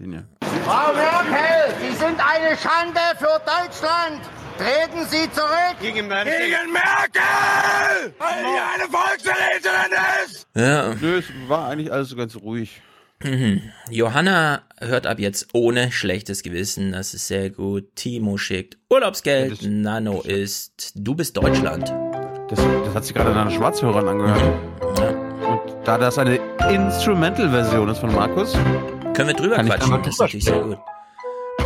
Den 0.00 0.12
ja. 0.12 0.24
Frau 0.64 0.92
Merkel, 0.92 1.74
Sie 1.80 1.94
sind 1.94 2.18
eine 2.18 2.56
Schande 2.56 3.00
für 3.16 3.40
Deutschland. 3.46 4.20
Treten 4.58 5.06
Sie 5.08 5.30
zurück! 5.30 5.76
Gegen 5.80 6.08
Merkel! 6.08 6.32
Gegen 6.32 6.72
Merkel! 6.72 8.12
Weil 8.18 8.42
die 8.42 8.82
eine 8.82 8.90
Volksverräterin 8.90 9.92
ist! 10.24 10.46
Ja. 10.54 10.94
Nö, 11.00 11.18
es 11.18 11.26
war 11.48 11.68
eigentlich 11.68 11.92
alles 11.92 12.08
so 12.08 12.16
ganz 12.16 12.34
ruhig. 12.34 12.82
Mhm. 13.22 13.62
Johanna 13.88 14.62
hört 14.80 15.06
ab 15.06 15.20
jetzt 15.20 15.48
ohne 15.54 15.92
schlechtes 15.92 16.42
Gewissen. 16.42 16.90
Das 16.90 17.14
ist 17.14 17.28
sehr 17.28 17.50
gut. 17.50 17.94
Timo 17.94 18.36
schickt 18.36 18.76
Urlaubsgeld. 18.90 19.62
Ja, 19.62 19.68
Nano 19.68 20.22
ist 20.22 20.92
Du 20.96 21.14
bist 21.14 21.36
Deutschland. 21.36 21.88
Das, 22.50 22.58
das 22.58 22.94
hat 22.94 23.04
sich 23.04 23.14
gerade 23.14 23.30
an 23.30 23.38
einer 23.38 23.50
Schwarzhörern 23.50 24.08
angehört. 24.08 24.42
Und 25.46 25.86
da 25.86 25.98
das 25.98 26.18
eine 26.18 26.40
Instrumental-Version 26.68 27.88
ist 27.88 27.98
von 27.98 28.12
Markus, 28.12 28.56
Können 29.14 29.28
wir 29.28 29.34
drüber 29.34 29.56
Kann 29.56 29.66
quatschen? 29.66 29.92
einmal 29.92 30.02
Das 30.02 30.14
ist 30.14 30.20
drüber 30.20 30.20
natürlich 30.20 30.44
sehr 30.44 30.60
gut. 30.60 30.78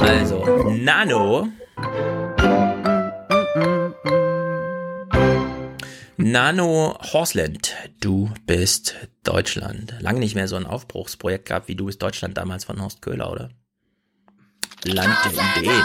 Also, 0.00 0.44
Nano. 0.70 1.48
Nano 6.18 6.98
Horseland, 7.12 7.74
du 8.00 8.30
bist 8.44 8.94
Deutschland. 9.22 9.94
Lange 10.00 10.18
nicht 10.18 10.34
mehr 10.34 10.46
so 10.46 10.56
ein 10.56 10.66
Aufbruchsprojekt 10.66 11.46
gehabt 11.46 11.68
wie 11.68 11.74
Du 11.74 11.86
bist 11.86 12.02
Deutschland 12.02 12.36
damals 12.36 12.64
von 12.64 12.82
Horst 12.82 13.00
Köhler, 13.00 13.30
oder? 13.32 13.50
Land 14.84 15.16
der 15.24 15.32
Ideen. 15.62 15.82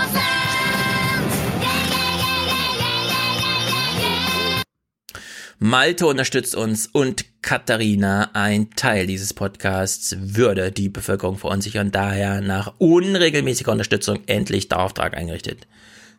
Malte 5.65 6.08
unterstützt 6.08 6.58
uns 6.58 6.88
und 6.88 7.41
Katharina, 7.41 8.32
ein 8.34 8.71
Teil 8.71 9.08
dieses 9.08 9.34
Podcasts, 9.34 10.13
würde 10.19 10.73
die 10.73 10.89
Bevölkerung 10.89 11.38
verunsichern, 11.38 11.89
daher 11.89 12.41
nach 12.41 12.73
unregelmäßiger 12.80 13.71
Unterstützung 13.71 14.19
endlich 14.26 14.67
der 14.67 14.82
Auftrag 14.82 15.15
eingerichtet. 15.15 15.65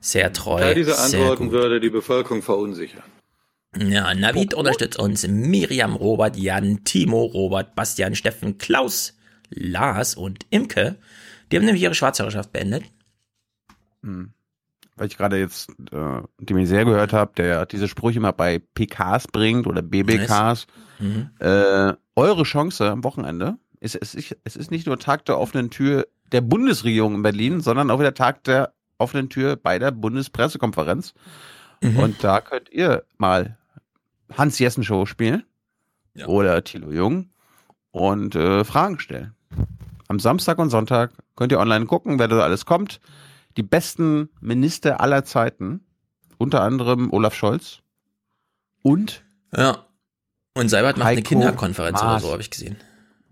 Sehr 0.01 0.33
treu. 0.33 0.61
Teil 0.61 0.75
dieser 0.75 0.95
sehr 0.95 1.21
Antworten 1.21 1.51
gut. 1.51 1.53
würde 1.53 1.79
die 1.79 1.91
Bevölkerung 1.91 2.41
verunsichern. 2.41 3.03
Ja, 3.77 4.15
Navid 4.15 4.55
unterstützt 4.55 4.99
uns, 4.99 5.29
Miriam, 5.29 5.95
Robert, 5.95 6.39
Jan, 6.39 6.83
Timo, 6.85 7.25
Robert, 7.25 7.75
Bastian, 7.75 8.15
Steffen, 8.15 8.57
Klaus, 8.57 9.15
Lars 9.51 10.15
und 10.15 10.47
Imke. 10.49 10.97
Die 11.53 11.59
haben 11.59 11.67
nämlich 11.67 11.83
ihre 11.83 11.95
Schwarzhörerschaft 11.95 12.51
beendet. 12.51 12.85
Hm. 14.03 14.33
Weil 14.97 15.07
ich 15.09 15.17
gerade 15.17 15.39
jetzt 15.39 15.71
äh, 15.93 16.23
die 16.39 16.55
Misere 16.55 16.85
gehört 16.85 17.13
habe, 17.13 17.33
der 17.37 17.67
diese 17.67 17.89
Sprüche 17.89 18.19
immer 18.19 18.33
bei 18.33 18.61
PKs 18.75 19.29
bringt 19.29 19.67
oder 19.67 19.83
BBKs. 19.83 20.67
Mhm. 20.99 21.31
Äh, 21.39 21.95
eure 22.17 22.43
Chance 22.45 22.91
am 22.91 23.05
Wochenende 23.05 23.57
ist 23.81 23.97
es, 23.97 24.15
ist 24.15 24.37
es 24.45 24.57
ist 24.57 24.71
nicht 24.71 24.87
nur 24.87 24.99
Tag 24.99 25.25
der 25.25 25.39
offenen 25.39 25.71
Tür 25.71 26.07
der 26.33 26.41
Bundesregierung 26.41 27.15
in 27.15 27.23
Berlin, 27.23 27.61
sondern 27.61 27.91
auch 27.91 28.01
wieder 28.01 28.15
Tag 28.15 28.45
der 28.45 28.73
offenen 28.99 29.29
Tür 29.29 29.57
bei 29.57 29.79
der 29.79 29.91
Bundespressekonferenz. 29.91 31.15
Mhm. 31.81 31.99
Und 31.99 32.25
da 32.25 32.41
könnt 32.41 32.71
ihr 32.71 33.05
mal 33.19 33.59
Hans 34.37 34.59
Jessen 34.59 34.85
Show 34.85 35.07
spielen 35.07 35.45
oder 36.27 36.63
Thilo 36.65 36.93
Jung 36.93 37.31
und 37.91 38.35
äh, 38.37 38.65
Fragen 38.65 38.99
stellen. 38.99 39.35
Am 40.09 40.19
Samstag 40.21 40.59
und 40.59 40.71
Sonntag 40.71 41.13
könnt 41.37 41.53
ihr 41.53 41.59
online 41.59 41.87
gucken, 41.87 42.19
wer 42.19 42.29
da 42.29 42.41
alles 42.41 42.67
kommt. 42.67 43.01
Die 43.57 43.63
besten 43.63 44.31
Minister 44.41 45.01
aller 45.01 45.25
Zeiten, 45.25 45.87
unter 46.39 46.63
anderem 46.63 47.13
Olaf 47.13 47.35
Scholz 47.35 47.81
und 48.83 49.25
Ja. 49.55 49.87
Und 50.57 50.69
Seibert 50.69 50.97
macht 50.99 51.09
eine 51.09 51.19
Heiko 51.19 51.29
Kinderkonferenz 51.29 52.01
oder 52.01 52.11
Maas. 52.13 52.23
so, 52.23 52.31
habe 52.31 52.43
ich 52.43 52.51
gesehen. 52.51 52.77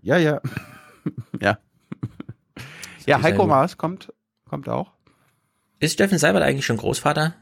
Ja, 0.01 0.17
ja. 0.17 0.41
ja. 1.41 1.57
Ja, 3.05 3.21
Heiko. 3.21 3.45
Maas 3.45 3.77
kommt, 3.77 4.11
kommt 4.49 4.67
auch. 4.67 4.91
Ist 5.79 5.93
Steffen 5.93 6.17
Seibert 6.17 6.43
eigentlich 6.43 6.65
schon 6.65 6.77
Großvater? 6.77 7.35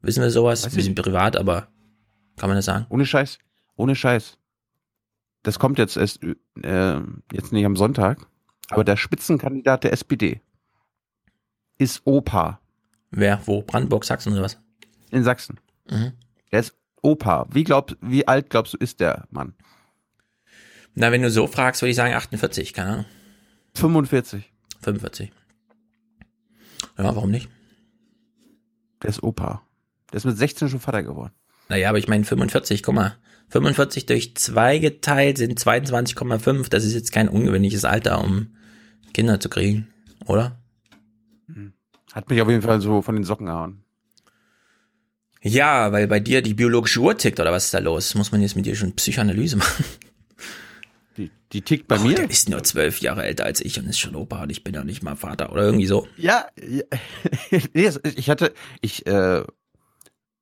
Wissen 0.00 0.22
wir 0.22 0.30
sowas? 0.30 0.64
Weiß 0.64 0.72
Ein 0.72 0.76
bisschen 0.76 0.94
privat, 0.94 1.36
aber 1.36 1.68
kann 2.36 2.48
man 2.48 2.56
das 2.56 2.64
sagen? 2.64 2.86
Ohne 2.88 3.06
Scheiß. 3.06 3.38
Ohne 3.76 3.94
Scheiß. 3.94 4.38
Das 5.42 5.58
kommt 5.58 5.78
jetzt 5.78 5.96
erst, 5.96 6.22
äh, 6.62 7.00
jetzt 7.32 7.52
nicht 7.52 7.64
am 7.64 7.76
Sonntag. 7.76 8.26
Aber 8.70 8.84
der 8.84 8.96
Spitzenkandidat 8.96 9.84
der 9.84 9.92
SPD 9.92 10.40
ist 11.82 12.02
Opa 12.04 12.60
Wer? 13.12 13.40
Wo? 13.44 13.60
Brandenburg, 13.62 14.04
Sachsen 14.04 14.32
oder 14.32 14.42
was? 14.42 14.58
in 15.12 15.22
Sachsen. 15.22 15.60
Mhm. 15.88 16.12
Der 16.50 16.60
ist 16.60 16.74
Opa. 17.02 17.46
Wie 17.52 17.64
glaub, 17.64 17.96
wie 18.00 18.26
alt 18.26 18.50
glaubst 18.50 18.72
du 18.72 18.78
ist 18.78 18.98
der 19.00 19.26
Mann? 19.30 19.54
Na, 20.94 21.12
wenn 21.12 21.22
du 21.22 21.30
so 21.30 21.46
fragst, 21.46 21.82
würde 21.82 21.90
ich 21.90 21.96
sagen 21.96 22.14
48, 22.14 22.72
keine 22.72 22.90
Ahnung. 22.90 23.04
45. 23.74 24.50
45. 24.80 25.30
Ja, 26.98 27.04
warum 27.04 27.30
nicht? 27.30 27.48
Der 29.02 29.10
ist 29.10 29.22
Opa. 29.22 29.62
Der 30.10 30.16
ist 30.16 30.24
mit 30.24 30.36
16 30.36 30.68
schon 30.68 30.80
Vater 30.80 31.02
geworden. 31.02 31.32
Naja, 31.68 31.88
aber 31.88 31.98
ich 31.98 32.08
meine 32.08 32.24
45, 32.24 32.82
guck 32.82 32.94
mal. 32.94 33.16
45 33.48 34.06
durch 34.06 34.34
2 34.34 34.78
geteilt 34.78 35.38
sind 35.38 35.58
22,5. 35.58 36.70
Das 36.70 36.84
ist 36.84 36.94
jetzt 36.94 37.12
kein 37.12 37.28
ungewöhnliches 37.28 37.84
Alter, 37.84 38.22
um 38.22 38.54
Kinder 39.12 39.40
zu 39.40 39.50
kriegen, 39.50 39.88
oder? 40.24 40.61
Hat 42.12 42.28
mich 42.28 42.40
auf 42.42 42.48
jeden 42.48 42.62
Fall 42.62 42.80
so 42.80 43.02
von 43.02 43.14
den 43.14 43.24
Socken 43.24 43.46
gehauen. 43.46 43.82
Ja, 45.42 45.90
weil 45.90 46.06
bei 46.06 46.20
dir 46.20 46.40
die 46.40 46.54
biologische 46.54 47.00
Uhr 47.00 47.16
tickt, 47.16 47.40
oder 47.40 47.52
was 47.52 47.64
ist 47.64 47.74
da 47.74 47.78
los? 47.78 48.14
Muss 48.14 48.30
man 48.30 48.42
jetzt 48.42 48.54
mit 48.54 48.66
dir 48.66 48.76
schon 48.76 48.94
Psychoanalyse 48.94 49.56
machen? 49.56 49.84
Die, 51.16 51.30
die 51.52 51.62
tickt 51.62 51.88
bei 51.88 51.98
oh, 51.98 52.02
mir. 52.02 52.14
Der 52.14 52.30
ist 52.30 52.48
nur 52.48 52.62
zwölf 52.62 53.00
Jahre 53.00 53.24
älter 53.24 53.44
als 53.44 53.60
ich 53.60 53.78
und 53.78 53.86
ist 53.86 53.98
schon 53.98 54.14
Opa 54.14 54.42
und 54.42 54.50
ich 54.50 54.64
bin 54.64 54.74
ja 54.74 54.84
nicht 54.84 55.02
mal 55.02 55.16
Vater 55.16 55.52
oder 55.52 55.62
irgendwie 55.62 55.86
so. 55.86 56.06
Ja, 56.16 56.46
ja. 56.56 56.84
ich 58.14 58.30
hatte, 58.30 58.54
ich 58.80 59.06
äh, 59.06 59.42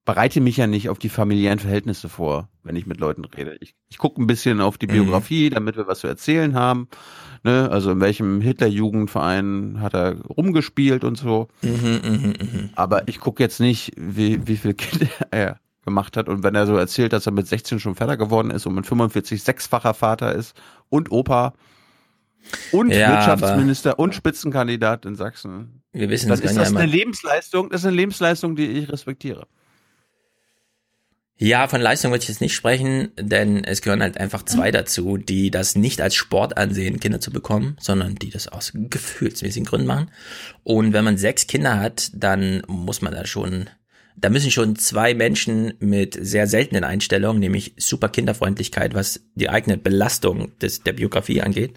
bereite 0.05 0.41
mich 0.41 0.57
ja 0.57 0.67
nicht 0.67 0.89
auf 0.89 0.99
die 0.99 1.09
familiären 1.09 1.59
Verhältnisse 1.59 2.09
vor, 2.09 2.49
wenn 2.63 2.77
ich 2.77 2.87
mit 2.87 2.99
Leuten 2.99 3.25
rede. 3.25 3.57
Ich, 3.61 3.75
ich 3.89 3.99
gucke 3.99 4.21
ein 4.21 4.27
bisschen 4.27 4.61
auf 4.61 4.79
die 4.79 4.87
Mhm. 4.87 4.93
Biografie, 4.93 5.51
damit 5.51 5.77
wir 5.77 5.87
was 5.87 6.01
zu 6.01 6.07
erzählen 6.07 6.55
haben. 6.55 6.89
Ne? 7.45 7.69
Also 7.71 7.91
in 7.93 8.01
welchem 8.01 8.41
Hitler-Jugendverein 8.41 9.79
hat 9.81 9.95
er 9.95 10.21
rumgespielt 10.23 11.05
und 11.05 11.17
so. 11.17 11.49
Mhm, 11.63 12.01
mhm, 12.05 12.35
mhm. 12.41 12.71
Aber 12.75 13.09
ich 13.09 13.21
gucke 13.21 13.43
jetzt 13.43 13.61
nicht, 13.61 13.93
wie, 13.97 14.47
wie 14.47 14.57
viel 14.57 14.75
Kinder 14.75 15.07
er 15.31 15.61
gemacht 15.85 16.17
hat. 16.17 16.29
Und 16.29 16.43
wenn 16.43 16.55
er 16.55 16.67
so 16.67 16.77
erzählt, 16.77 17.13
dass 17.13 17.27
er 17.27 17.33
mit 17.33 17.47
16 17.47 17.81
schon 17.81 17.95
Vater 17.95 18.17
geworden 18.17 18.51
ist 18.51 18.67
und 18.67 18.75
mit 18.75 18.87
45 18.87 19.43
sechsfacher 19.43 19.95
Vater 19.95 20.35
ist 20.35 20.61
und 20.89 21.11
Opa 21.11 21.55
und 22.73 22.91
Ja, 22.91 23.13
Wirtschaftsminister 23.13 23.99
und 23.99 24.15
Spitzenkandidat 24.15 25.05
in 25.05 25.15
Sachsen, 25.15 25.83
Wir 25.93 26.09
wissen 26.11 26.29
dann 26.29 26.41
ist 26.41 26.57
das 26.57 26.75
eine 26.75 26.87
Lebensleistung, 26.87 27.71
das 27.71 27.83
ist 27.83 27.87
eine 27.87 27.97
Lebensleistung, 27.97 28.57
die 28.57 28.67
ich 28.67 28.91
respektiere. 28.91 29.47
Ja, 31.43 31.69
von 31.69 31.81
Leistung 31.81 32.11
würde 32.11 32.23
ich 32.23 32.29
jetzt 32.29 32.43
nicht 32.43 32.55
sprechen, 32.55 33.13
denn 33.19 33.65
es 33.65 33.81
gehören 33.81 34.03
halt 34.03 34.19
einfach 34.19 34.43
zwei 34.43 34.71
dazu, 34.71 35.17
die 35.17 35.51
das 35.51 35.75
nicht 35.75 36.03
als 36.03 36.15
Sport 36.15 36.59
ansehen, 36.59 37.01
Kinder 37.01 37.19
zu 37.19 37.31
bekommen, 37.31 37.79
sondern 37.81 38.17
die 38.17 38.29
das 38.29 38.47
aus 38.47 38.73
gefühlsmäßigen 38.75 39.65
Gründen 39.65 39.87
machen. 39.87 40.11
Und 40.65 40.93
wenn 40.93 41.03
man 41.03 41.17
sechs 41.17 41.47
Kinder 41.47 41.81
hat, 41.81 42.11
dann 42.13 42.63
muss 42.67 43.01
man 43.01 43.15
da 43.15 43.25
schon, 43.25 43.71
da 44.17 44.29
müssen 44.29 44.51
schon 44.51 44.77
zwei 44.77 45.15
Menschen 45.15 45.73
mit 45.79 46.19
sehr 46.21 46.47
seltenen 46.47 46.85
Einstellungen, 46.85 47.41
nämlich 47.41 47.73
super 47.79 48.11
Kinderfreundlichkeit, 48.11 48.93
was 48.93 49.23
die 49.35 49.49
eigene 49.49 49.79
Belastung 49.79 50.53
des, 50.59 50.83
der 50.83 50.93
Biografie 50.93 51.41
angeht, 51.41 51.73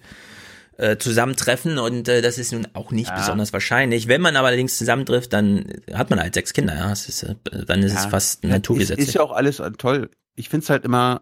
äh, 0.84 0.98
zusammentreffen 0.98 1.78
und 1.80 2.08
äh, 2.10 2.22
das 2.22 2.38
ist 2.38 2.52
nun 2.52 2.68
auch 2.74 2.92
nicht 2.92 3.10
Ja. 3.10 3.16
besonders 3.16 3.54
wahrscheinlich. 3.54 4.08
Wenn 4.10 4.22
man 4.22 4.36
aber 4.36 4.48
allerdings 4.48 4.78
zusammentrifft, 4.78 5.32
dann 5.32 5.66
hat 5.94 6.10
man 6.10 6.20
halt 6.20 6.34
sechs 6.34 6.52
Kinder, 6.54 6.76
ja. 6.76 6.92
Es 6.92 7.08
ist, 7.08 7.24
äh, 7.24 7.36
dann 7.66 7.82
ist 7.84 7.94
es 7.94 8.04
Ja. 8.04 8.10
fast 8.10 8.44
Ja, 8.44 8.50
naturgesetz. 8.50 9.00
Ist, 9.00 9.08
ist 9.10 9.14
ja 9.16 9.22
auch 9.22 9.32
alles 9.32 9.60
äh, 9.60 9.72
toll. 9.72 10.10
Ich 10.36 10.50
find's 10.50 10.70
halt 10.70 10.84
immer 10.84 11.22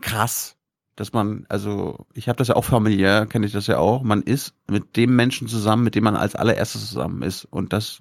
krass, 0.00 0.56
dass 0.94 1.12
man, 1.12 1.44
also 1.48 2.06
ich 2.14 2.28
habe 2.28 2.36
das 2.36 2.48
ja 2.48 2.56
auch 2.56 2.64
familiär, 2.64 3.26
kenne 3.26 3.46
ich 3.46 3.52
das 3.52 3.66
ja 3.66 3.78
auch, 3.78 4.02
man 4.02 4.22
ist 4.22 4.54
mit 4.70 4.96
dem 4.96 5.16
Menschen 5.16 5.48
zusammen, 5.48 5.82
mit 5.84 5.94
dem 5.94 6.04
man 6.04 6.16
als 6.16 6.34
allererstes 6.34 6.88
zusammen 6.88 7.22
ist 7.22 7.44
und 7.46 7.72
das 7.72 8.00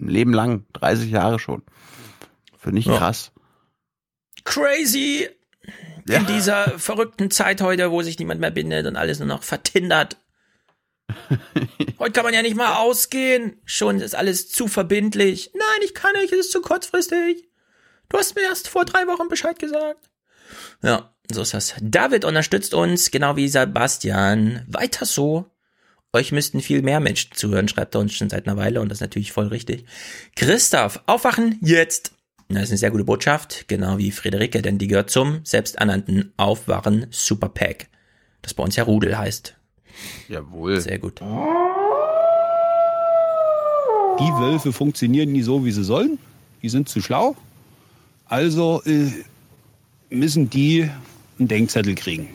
ein 0.00 0.08
Leben 0.08 0.32
lang, 0.34 0.66
30 0.74 1.10
Jahre 1.10 1.38
schon. 1.38 1.62
Finde 2.58 2.80
ich 2.80 2.86
Ja. 2.86 2.98
krass. 2.98 3.32
Crazy! 4.44 5.28
Ja. 6.06 6.18
In 6.18 6.26
dieser 6.26 6.78
verrückten 6.78 7.30
Zeit 7.30 7.62
heute, 7.62 7.90
wo 7.90 8.02
sich 8.02 8.18
niemand 8.18 8.40
mehr 8.40 8.50
bindet 8.50 8.86
und 8.86 8.96
alles 8.96 9.18
nur 9.18 9.28
noch 9.28 9.42
vertindert. 9.42 10.18
Heute 11.98 12.12
kann 12.12 12.24
man 12.24 12.34
ja 12.34 12.42
nicht 12.42 12.56
mal 12.56 12.76
ausgehen. 12.76 13.56
Schon 13.64 14.00
ist 14.00 14.14
alles 14.14 14.50
zu 14.50 14.68
verbindlich. 14.68 15.50
Nein, 15.54 15.80
ich 15.84 15.94
kann 15.94 16.12
nicht, 16.14 16.32
es 16.32 16.40
ist 16.40 16.52
zu 16.52 16.60
kurzfristig. 16.60 17.48
Du 18.08 18.18
hast 18.18 18.34
mir 18.34 18.42
erst 18.42 18.68
vor 18.68 18.84
drei 18.84 19.06
Wochen 19.06 19.28
Bescheid 19.28 19.58
gesagt. 19.58 20.10
Ja, 20.82 21.14
so 21.30 21.42
ist 21.42 21.54
das. 21.54 21.74
David 21.80 22.24
unterstützt 22.24 22.74
uns, 22.74 23.10
genau 23.10 23.36
wie 23.36 23.48
Sebastian. 23.48 24.64
Weiter 24.68 25.06
so. 25.06 25.46
Euch 26.12 26.30
müssten 26.30 26.60
viel 26.60 26.82
mehr 26.82 27.00
Menschen 27.00 27.32
zuhören, 27.34 27.66
schreibt 27.66 27.94
er 27.96 28.00
uns 28.00 28.14
schon 28.14 28.30
seit 28.30 28.46
einer 28.46 28.56
Weile 28.56 28.80
und 28.80 28.88
das 28.88 28.98
ist 28.98 29.02
natürlich 29.02 29.32
voll 29.32 29.48
richtig. 29.48 29.84
Christoph, 30.36 31.00
aufwachen 31.06 31.58
jetzt. 31.60 32.12
Das 32.48 32.64
ist 32.64 32.70
eine 32.70 32.78
sehr 32.78 32.90
gute 32.90 33.04
Botschaft, 33.04 33.68
genau 33.68 33.98
wie 33.98 34.10
Friederike, 34.10 34.62
denn 34.62 34.78
die 34.78 34.86
gehört 34.86 35.10
zum 35.10 35.40
selbsternannten 35.44 36.32
Aufwachen 36.36 37.06
Superpack. 37.10 37.88
Das 38.42 38.54
bei 38.54 38.62
uns 38.62 38.76
ja 38.76 38.84
Rudel 38.84 39.16
heißt. 39.16 39.56
Jawohl. 40.28 40.80
Sehr 40.80 40.98
gut. 40.98 41.20
die 44.20 44.32
Wölfe 44.32 44.72
funktionieren 44.72 45.32
nie 45.32 45.42
so, 45.42 45.64
wie 45.64 45.72
sie 45.72 45.84
sollen. 45.84 46.18
Die 46.62 46.68
sind 46.68 46.88
zu 46.88 47.00
schlau. 47.00 47.36
Also 48.26 48.82
äh, 48.84 49.10
müssen 50.10 50.50
die 50.50 50.88
einen 51.38 51.48
Denkzettel 51.48 51.94
kriegen. 51.94 52.28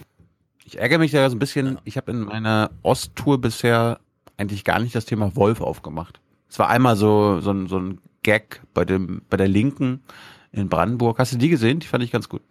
Ich 0.66 0.78
ärgere 0.78 0.99
mich 0.99 1.12
da 1.12 1.30
so 1.30 1.36
ein 1.36 1.39
bisschen. 1.39 1.80
Ich 1.84 1.97
habe 1.97 2.12
in 2.12 2.22
meiner 2.22 2.72
Osttour 2.84 3.39
bisher 3.39 3.99
eigentlich 4.38 4.64
gar 4.64 4.80
nicht 4.80 4.95
das 4.95 5.05
Thema 5.05 5.36
Wolf 5.36 5.62
aufgemacht. 5.62 6.20
Es 6.49 6.60
war 6.60 6.70
einmal 6.70 6.95
so, 6.95 7.39
so, 7.41 7.51
ein, 7.51 7.68
so 7.68 7.80
ein 7.80 7.99
Gag 8.24 8.61
bei, 8.74 8.86
dem, 8.86 9.22
bei 9.30 9.38
der 9.38 9.47
Linken 9.47 10.03
in 10.51 10.70
Brandenburg. 10.70 11.20
Hast 11.20 11.34
du 11.34 11.38
die 11.38 11.49
gesehen? 11.49 11.80
Die 11.80 11.88
fand 11.88 12.03
ich 12.03 12.11
ganz 12.11 12.30
gut. 12.30 12.41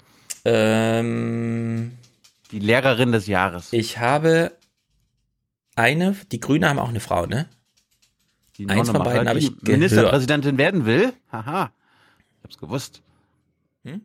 Ähm, 0.45 1.93
die 2.53 2.59
Lehrerin 2.59 3.13
des 3.13 3.27
Jahres. 3.27 3.73
Ich 3.73 3.99
habe 3.99 4.53
eine, 5.77 6.17
die 6.33 6.41
Grüne 6.41 6.69
haben 6.69 6.79
auch 6.79 6.89
eine 6.89 7.01
Frau, 7.01 7.27
ne? 7.27 7.49
Die 8.57 8.69
Eins 8.69 8.91
von 8.91 9.03
beiden 9.03 9.29
habe 9.29 9.39
ich 9.39 9.49
gehört. 9.49 9.69
Ministerpräsidentin 9.69 10.59
werden 10.59 10.85
will. 10.85 11.13
Haha. 11.31 11.71
Ich 12.39 12.45
hab's 12.45 12.59
gewusst. 12.59 13.03
Hm? 13.85 14.03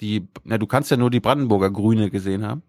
Die, 0.00 0.26
na, 0.44 0.58
du 0.58 0.66
kannst 0.66 0.90
ja 0.90 0.96
nur 0.96 1.10
die 1.10 1.20
Brandenburger 1.20 1.70
Grüne 1.70 2.10
gesehen 2.10 2.44
haben. 2.44 2.62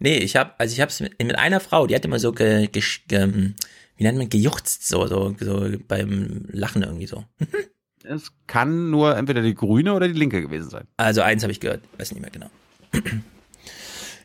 Nee, 0.00 0.16
ich 0.16 0.34
habe, 0.36 0.54
also 0.58 0.72
ich 0.72 0.80
habe 0.80 0.88
es 0.88 1.00
mit, 1.00 1.22
mit 1.22 1.38
einer 1.38 1.60
Frau, 1.60 1.86
die 1.86 1.94
hat 1.94 2.04
immer 2.04 2.18
so 2.18 2.32
ge, 2.32 2.66
ge, 2.68 2.82
ge, 3.06 3.52
wie 4.00 4.04
nennt 4.04 4.16
man, 4.16 4.30
gejuchzt, 4.30 4.88
so, 4.88 5.06
so, 5.06 5.36
so 5.38 5.68
beim 5.86 6.46
Lachen 6.48 6.82
irgendwie 6.82 7.06
so. 7.06 7.22
es 8.02 8.32
kann 8.46 8.88
nur 8.88 9.14
entweder 9.14 9.42
die 9.42 9.54
Grüne 9.54 9.92
oder 9.92 10.08
die 10.08 10.18
Linke 10.18 10.40
gewesen 10.40 10.70
sein. 10.70 10.86
Also 10.96 11.20
eins 11.20 11.42
habe 11.42 11.52
ich 11.52 11.60
gehört, 11.60 11.82
weiß 11.98 12.12
nicht 12.12 12.22
mehr 12.22 12.30
genau. 12.30 12.48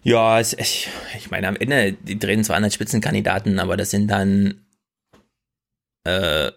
ja, 0.02 0.40
es, 0.40 0.54
ich, 0.54 0.88
ich 1.18 1.30
meine, 1.30 1.50
am 1.50 1.58
Ende, 1.58 1.92
die 1.92 2.18
drehen 2.18 2.46
zwar 2.46 2.56
an 2.56 2.64
als 2.64 2.74
Spitzenkandidaten, 2.74 3.60
aber 3.60 3.76
das 3.76 3.92
sind 3.92 4.08
dann 4.08 4.66
äh, 6.06 6.54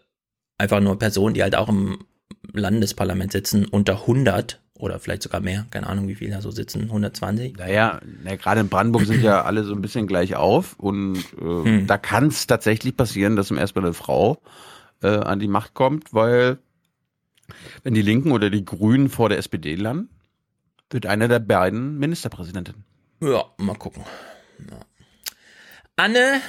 einfach 0.57 0.79
nur 0.79 0.97
Personen, 0.97 1.35
die 1.35 1.43
halt 1.43 1.57
auch 1.57 1.69
im 1.69 2.07
Landesparlament 2.53 3.33
sitzen, 3.33 3.65
unter 3.65 4.03
100 4.03 4.63
oder 4.79 4.99
vielleicht 4.99 5.23
sogar 5.23 5.41
mehr, 5.41 5.67
keine 5.71 5.87
Ahnung, 5.87 6.09
wie 6.09 6.15
viele 6.15 6.33
da 6.33 6.41
so 6.41 6.51
sitzen, 6.51 6.85
120. 6.85 7.57
Naja, 7.57 8.01
na, 8.23 8.37
gerade 8.37 8.61
in 8.61 8.69
Brandenburg 8.69 9.07
sind 9.07 9.23
ja 9.23 9.43
alle 9.45 9.65
so 9.65 9.75
ein 9.75 9.83
bisschen 9.83 10.07
gleich 10.07 10.37
auf 10.37 10.79
und 10.79 11.17
äh, 11.41 11.65
hm. 11.65 11.87
da 11.87 11.99
kann 11.99 12.29
es 12.29 12.47
tatsächlich 12.47 12.97
passieren, 12.97 13.37
dass 13.37 13.49
zum 13.49 13.59
ersten 13.59 13.81
Mal 13.81 13.87
eine 13.87 13.95
Frau 13.95 14.41
äh, 15.03 15.09
an 15.09 15.41
die 15.41 15.49
Macht 15.49 15.75
kommt, 15.75 16.15
weil 16.15 16.59
wenn 17.83 17.95
die 17.95 18.03
Linken 18.03 18.33
oder 18.33 18.51
die 18.51 18.65
Grünen 18.65 19.09
vor 19.09 19.29
der 19.29 19.39
SPD 19.39 19.75
landen, 19.75 20.11
wird 20.91 21.07
einer 21.07 21.29
der 21.29 21.39
beiden 21.39 21.99
Ministerpräsidentin. 21.99 22.85
Ja, 23.21 23.45
mal 23.59 23.75
gucken. 23.75 24.05
Ja. 24.71 24.81
Anne 25.97 26.41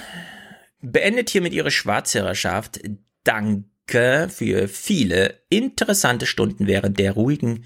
beendet 0.81 1.29
hiermit 1.29 1.53
ihre 1.53 1.71
Schwarzhörerschaft. 1.71 2.79
Danke 3.23 4.27
für 4.29 4.67
viele 4.67 5.39
interessante 5.49 6.25
Stunden 6.25 6.67
während 6.67 6.99
der 6.99 7.13
ruhigen 7.13 7.65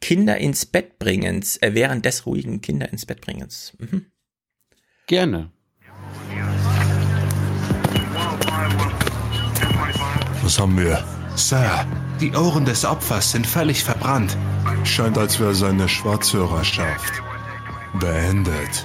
Kinder 0.00 0.38
ins 0.38 0.66
Bett 0.66 0.98
bringens, 0.98 1.56
äh, 1.58 1.74
während 1.74 2.04
des 2.04 2.26
ruhigen 2.26 2.60
Kinder 2.60 2.90
ins 2.90 3.06
Bett 3.06 3.20
bringens. 3.20 3.74
Mhm. 3.78 4.06
Gerne. 5.06 5.50
Was 10.42 10.58
haben 10.58 10.78
wir? 10.78 11.04
Sir, 11.36 11.86
die 12.20 12.32
Ohren 12.32 12.64
des 12.64 12.84
Opfers 12.84 13.32
sind 13.32 13.46
völlig 13.46 13.84
verbrannt. 13.84 14.36
Scheint, 14.84 15.16
als 15.16 15.38
wäre 15.38 15.54
seine 15.54 15.88
Schwarzhörerschaft 15.88 17.22
beendet. 17.98 18.82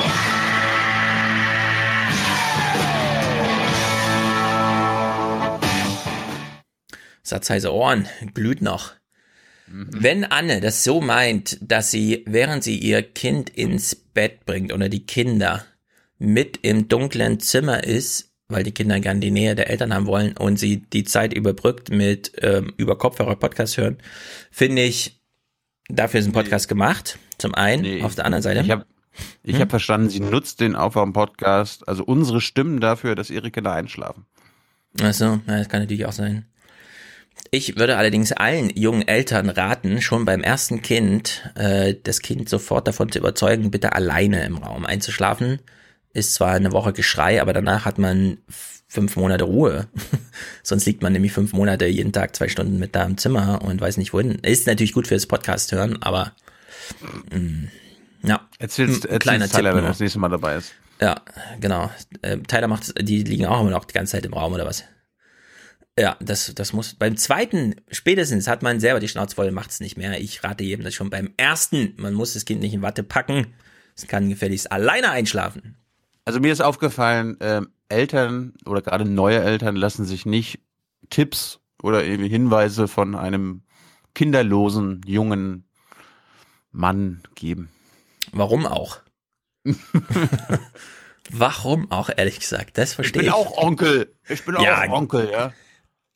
Satzheiße 7.23 7.73
Ohren, 7.73 8.07
glüht 8.33 8.61
noch. 8.61 8.93
Mhm. 9.67 9.89
Wenn 9.91 10.23
Anne 10.25 10.61
das 10.61 10.83
so 10.83 11.01
meint, 11.01 11.57
dass 11.61 11.91
sie, 11.91 12.23
während 12.25 12.63
sie 12.63 12.77
ihr 12.77 13.01
Kind 13.01 13.49
ins 13.49 13.95
Bett 13.95 14.45
bringt 14.45 14.71
oder 14.73 14.89
die 14.89 15.05
Kinder 15.05 15.65
mit 16.17 16.59
im 16.61 16.87
dunklen 16.87 17.39
Zimmer 17.39 17.83
ist, 17.83 18.31
weil 18.47 18.63
die 18.63 18.71
Kinder 18.71 18.99
gern 18.99 19.21
die 19.21 19.31
Nähe 19.31 19.55
der 19.55 19.69
Eltern 19.69 19.93
haben 19.93 20.05
wollen 20.05 20.37
und 20.37 20.57
sie 20.57 20.77
die 20.77 21.03
Zeit 21.03 21.33
überbrückt 21.33 21.89
mit 21.89 22.33
ähm, 22.41 22.73
über 22.77 22.97
Kopfhörer 22.97 23.35
Podcast 23.35 23.77
hören, 23.77 23.97
finde 24.51 24.83
ich, 24.83 25.19
dafür 25.89 26.19
ist 26.19 26.27
ein 26.27 26.31
Podcast 26.31 26.65
nee. 26.65 26.69
gemacht. 26.69 27.17
Zum 27.37 27.53
einen, 27.55 27.81
nee, 27.81 28.01
auf 28.01 28.15
der 28.15 28.25
anderen 28.25 28.43
Seite. 28.43 28.61
Ich 28.61 28.71
habe 28.71 28.85
ich 29.43 29.53
hm? 29.53 29.61
hab 29.61 29.69
verstanden, 29.69 30.09
sie 30.09 30.19
nutzt 30.19 30.59
den 30.59 30.75
Aufwärm-Podcast, 30.75 31.87
also 31.87 32.03
unsere 32.03 32.41
Stimmen 32.41 32.81
dafür, 32.81 33.15
dass 33.15 33.29
ihre 33.29 33.49
Kinder 33.49 33.71
einschlafen. 33.71 34.25
Achso, 35.01 35.39
ja, 35.47 35.57
das 35.57 35.69
kann 35.69 35.81
natürlich 35.81 36.05
auch 36.05 36.11
sein. 36.11 36.45
Ich 37.55 37.77
würde 37.77 37.95
allerdings 37.95 38.33
allen 38.33 38.69
jungen 38.75 39.07
Eltern 39.07 39.49
raten, 39.49 40.01
schon 40.01 40.25
beim 40.25 40.41
ersten 40.41 40.81
Kind 40.81 41.49
äh, 41.55 41.95
das 42.03 42.19
Kind 42.19 42.49
sofort 42.49 42.85
davon 42.85 43.09
zu 43.09 43.19
überzeugen, 43.19 43.71
bitte 43.71 43.93
alleine 43.93 44.43
im 44.43 44.57
Raum 44.57 44.85
einzuschlafen. 44.85 45.59
Ist 46.11 46.33
zwar 46.33 46.51
eine 46.51 46.73
Woche 46.73 46.91
Geschrei, 46.91 47.41
aber 47.41 47.53
danach 47.53 47.85
hat 47.85 47.97
man 47.97 48.39
fünf 48.89 49.15
Monate 49.15 49.45
Ruhe. 49.45 49.87
Sonst 50.63 50.85
liegt 50.85 51.01
man 51.01 51.13
nämlich 51.13 51.31
fünf 51.31 51.53
Monate 51.53 51.85
jeden 51.85 52.11
Tag 52.11 52.35
zwei 52.35 52.49
Stunden 52.49 52.77
mit 52.77 52.93
da 52.93 53.05
im 53.05 53.17
Zimmer 53.17 53.61
und 53.61 53.79
weiß 53.79 53.95
nicht 53.95 54.11
wohin. 54.11 54.31
Ist 54.39 54.67
natürlich 54.67 54.91
gut 54.91 55.07
fürs 55.07 55.25
Podcast 55.25 55.71
hören, 55.71 56.01
aber 56.01 56.33
mh, 57.31 57.39
mm, 57.39 57.71
ja. 58.23 58.49
Erzählst, 58.59 59.05
erzählst 59.05 59.21
kleiner 59.21 59.47
Tyler, 59.47 59.69
Tipp 59.69 59.77
wenn 59.77 59.85
er 59.85 59.91
das 59.91 60.01
nächste 60.01 60.19
Mal 60.19 60.27
dabei 60.27 60.57
ist. 60.57 60.73
Ja, 60.99 61.21
genau. 61.61 61.89
Äh, 62.21 62.37
Tyler 62.39 62.67
macht, 62.67 62.93
die 62.99 63.23
liegen 63.23 63.45
auch 63.45 63.61
immer 63.61 63.71
noch 63.71 63.85
die 63.85 63.93
ganze 63.93 64.11
Zeit 64.11 64.25
im 64.25 64.33
Raum 64.33 64.51
oder 64.51 64.65
was? 64.65 64.83
Ja, 65.97 66.17
das, 66.19 66.53
das 66.53 66.73
muss, 66.73 66.93
beim 66.95 67.15
zweiten, 67.15 67.75
spätestens 67.89 68.47
hat 68.47 68.61
man 68.61 68.81
selber 68.81 68.99
die 68.99 69.07
Schnauze 69.07 69.35
voll, 69.35 69.51
macht's 69.51 69.79
nicht 69.79 69.97
mehr. 69.97 70.19
Ich 70.19 70.43
rate 70.43 70.63
jedem 70.63 70.83
das 70.83 70.93
schon 70.93 71.09
beim 71.09 71.33
ersten. 71.37 71.93
Man 71.97 72.13
muss 72.13 72.33
das 72.33 72.43
Kind 72.43 72.61
nicht 72.61 72.73
in 72.73 72.81
Watte 72.81 73.03
packen. 73.03 73.47
Es 73.95 74.05
kann 74.07 74.27
gefälligst 74.27 74.71
alleine 74.71 75.11
einschlafen. 75.11 75.77
Also 76.25 76.41
mir 76.41 76.51
ist 76.51 76.61
aufgefallen, 76.61 77.39
äh, 77.39 77.61
Eltern 77.87 78.53
oder 78.65 78.81
gerade 78.81 79.05
neue 79.05 79.41
Eltern 79.41 79.77
lassen 79.77 80.03
sich 80.05 80.25
nicht 80.25 80.59
Tipps 81.09 81.61
oder 81.81 82.03
irgendwie 82.03 82.29
Hinweise 82.29 82.89
von 82.89 83.15
einem 83.15 83.61
kinderlosen 84.15 85.01
jungen 85.05 85.65
Mann 86.71 87.21
geben. 87.35 87.69
Warum 88.33 88.65
auch? 88.65 88.99
Warum 91.31 91.89
auch, 91.91 92.09
ehrlich 92.15 92.39
gesagt? 92.39 92.77
Das 92.77 92.93
verstehe 92.93 93.21
ich. 93.21 93.27
Ich 93.27 93.33
bin 93.33 93.41
auch 93.41 93.57
Onkel. 93.57 94.13
Ich 94.27 94.43
bin 94.43 94.55
ja, 94.59 94.83
auch 94.83 94.89
Onkel, 94.89 95.29
ja. 95.31 95.53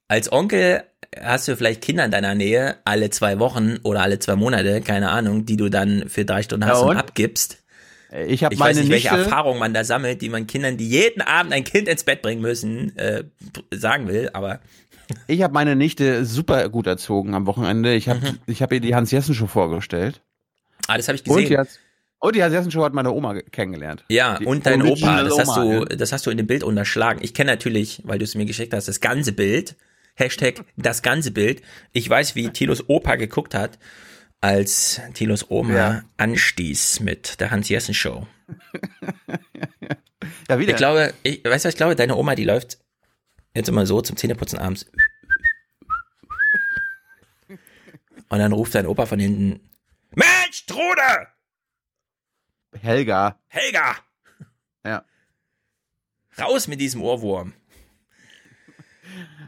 Als 0.10 0.32
Onkel 0.32 0.84
hast 1.18 1.48
du 1.48 1.56
vielleicht 1.56 1.82
Kinder 1.82 2.04
in 2.04 2.12
deiner 2.12 2.36
Nähe 2.36 2.78
alle 2.84 3.12
zwei 3.12 3.40
Wochen 3.40 3.78
oder 3.84 4.02
alle 4.02 4.20
zwei 4.20 4.36
Monate, 4.36 4.82
keine 4.82 5.12
Ahnung, 5.12 5.46
die 5.46 5.56
du 5.56 5.70
dann 5.70 6.10
für 6.10 6.26
drei 6.26 6.44
Stunden 6.44 6.66
hast 6.66 6.82
ja, 6.82 6.88
und 6.88 6.98
abgibst. 6.98 7.64
Ich 8.28 8.44
habe 8.44 8.56
meine 8.56 8.72
weiß 8.72 8.78
nicht, 8.80 8.92
welche 8.92 9.14
Nichte, 9.14 9.26
Erfahrung 9.26 9.60
man 9.60 9.74
da 9.74 9.84
sammelt, 9.84 10.24
die 10.24 10.30
man 10.30 10.48
Kindern, 10.48 10.78
die 10.78 10.90
jeden 10.90 11.22
Abend 11.22 11.54
ein 11.54 11.64
Kind 11.64 11.88
ins 11.88 12.04
Bett 12.04 12.24
bringen 12.24 12.42
müssen, 12.42 12.98
äh, 12.98 13.24
sagen 13.72 14.08
will, 14.08 14.32
aber 14.34 14.60
ich 15.28 15.44
habe 15.44 15.54
meine 15.54 15.76
Nichte 15.76 16.26
super 16.26 16.70
gut 16.70 16.88
erzogen 16.88 17.36
am 17.36 17.46
Wochenende. 17.46 17.94
Ich 17.94 18.10
habe 18.10 18.20
mhm. 18.20 18.40
ich 18.48 18.64
habe 18.64 18.76
ihr 18.76 18.82
die 18.82 18.96
Hans 18.96 19.12
Jessen 19.12 19.36
Show 19.36 19.48
vorgestellt. 19.48 20.22
Ah, 20.88 20.98
das 20.98 21.08
habe 21.08 21.18
ich 21.18 21.24
gesehen. 21.24 21.56
Und 21.56 21.68
und 22.22 22.36
die 22.36 22.44
Hans 22.44 22.54
Jessen 22.54 22.72
Show 22.72 22.84
hat 22.84 22.94
meine 22.94 23.12
Oma 23.12 23.40
kennengelernt. 23.52 24.06
Ja, 24.10 24.40
die 24.40 24.46
und 24.46 24.66
dein 24.66 24.82
Opa, 24.82 25.24
das 25.24 25.38
hast 25.38 25.58
du 25.58 25.86
das 25.86 26.12
hast 26.12 26.26
du 26.26 26.32
in 26.32 26.38
dem 26.38 26.48
Bild 26.48 26.64
unterschlagen. 26.64 27.20
Ich 27.22 27.36
kenne 27.36 27.52
natürlich, 27.52 28.02
weil 28.06 28.18
du 28.18 28.26
es 28.26 28.34
mir 28.34 28.46
geschickt 28.46 28.74
hast, 28.74 28.88
das 28.88 29.02
ganze 29.02 29.34
Bild. 29.34 29.76
Hashtag 30.20 30.66
das 30.76 31.02
ganze 31.02 31.32
Bild. 31.32 31.62
Ich 31.94 32.10
weiß, 32.10 32.36
wie 32.36 32.50
Tilos 32.50 32.90
Opa 32.90 33.16
geguckt 33.16 33.56
hat, 33.56 33.80
als 34.42 35.02
Tilos 35.14 35.50
Oma 35.50 35.74
ja. 35.74 36.04
anstieß 36.18 37.00
mit 37.00 37.40
der 37.40 37.52
Hans-Jessen-Show. 37.52 38.28
ja, 40.50 40.60
wieder. 40.60 40.72
Ich 40.72 40.78
glaube, 40.78 41.14
ich, 41.24 41.44
weißt 41.44 41.66
du, 41.66 41.68
was 41.68 41.74
ich 41.74 41.78
glaube, 41.78 41.96
deine 41.96 42.16
Oma, 42.16 42.36
die 42.36 42.46
läuft 42.46 42.80
jetzt 43.54 43.70
immer 43.70 43.86
so 43.86 44.02
zum 44.02 44.18
Zähneputzen 44.18 44.60
abends. 44.60 44.86
Und 47.48 48.38
dann 48.38 48.52
ruft 48.52 48.76
dein 48.76 48.86
Opa 48.86 49.06
von 49.06 49.20
hinten, 49.20 49.62
Mensch, 50.12 50.66
Trude! 50.68 51.28
Helga. 52.80 53.40
Helga! 53.48 53.96
Ja. 54.86 55.04
Raus 56.40 56.68
mit 56.68 56.80
diesem 56.80 57.02
Ohrwurm. 57.02 57.54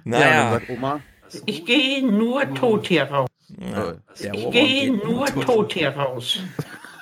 Naja. 0.03 0.59
Ja, 0.59 0.61
Oma, 0.69 1.01
ich 1.45 1.65
gehe 1.65 2.05
nur 2.05 2.53
tot 2.53 2.87
hier 2.87 3.03
raus. 3.03 3.29
Ja, 4.19 4.33
ich 4.33 4.49
gehe 4.51 4.91
nur 4.91 5.25
tot 5.27 5.73
hier 5.73 5.89
raus. 5.89 6.39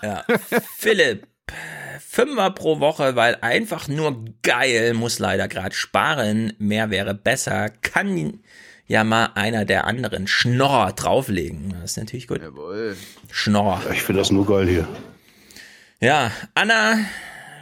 Ja. 0.02 0.24
Philipp, 0.78 1.28
Fünfer 2.00 2.52
pro 2.52 2.80
Woche, 2.80 3.16
weil 3.16 3.38
einfach 3.42 3.88
nur 3.88 4.26
geil, 4.42 4.94
muss 4.94 5.20
leider 5.20 5.48
gerade 5.48 5.76
sparen. 5.76 6.54
Mehr 6.58 6.90
wäre 6.90 7.14
besser. 7.14 7.70
Kann 7.70 8.40
ja 8.88 9.04
mal 9.04 9.30
einer 9.36 9.66
der 9.66 9.86
anderen 9.86 10.28
Schnorr 10.28 10.94
drauflegen. 10.94 11.76
Das 11.82 11.92
ist 11.92 11.98
natürlich 11.98 12.28
gut. 12.28 12.42
Jawohl. 12.42 12.98
Schnorr. 13.32 13.82
Ich 13.94 14.02
finde 14.02 14.22
das 14.22 14.32
nur 14.32 14.48
geil 14.48 14.68
hier. 14.68 14.88
Ja, 16.02 16.32
Anna 16.56 16.98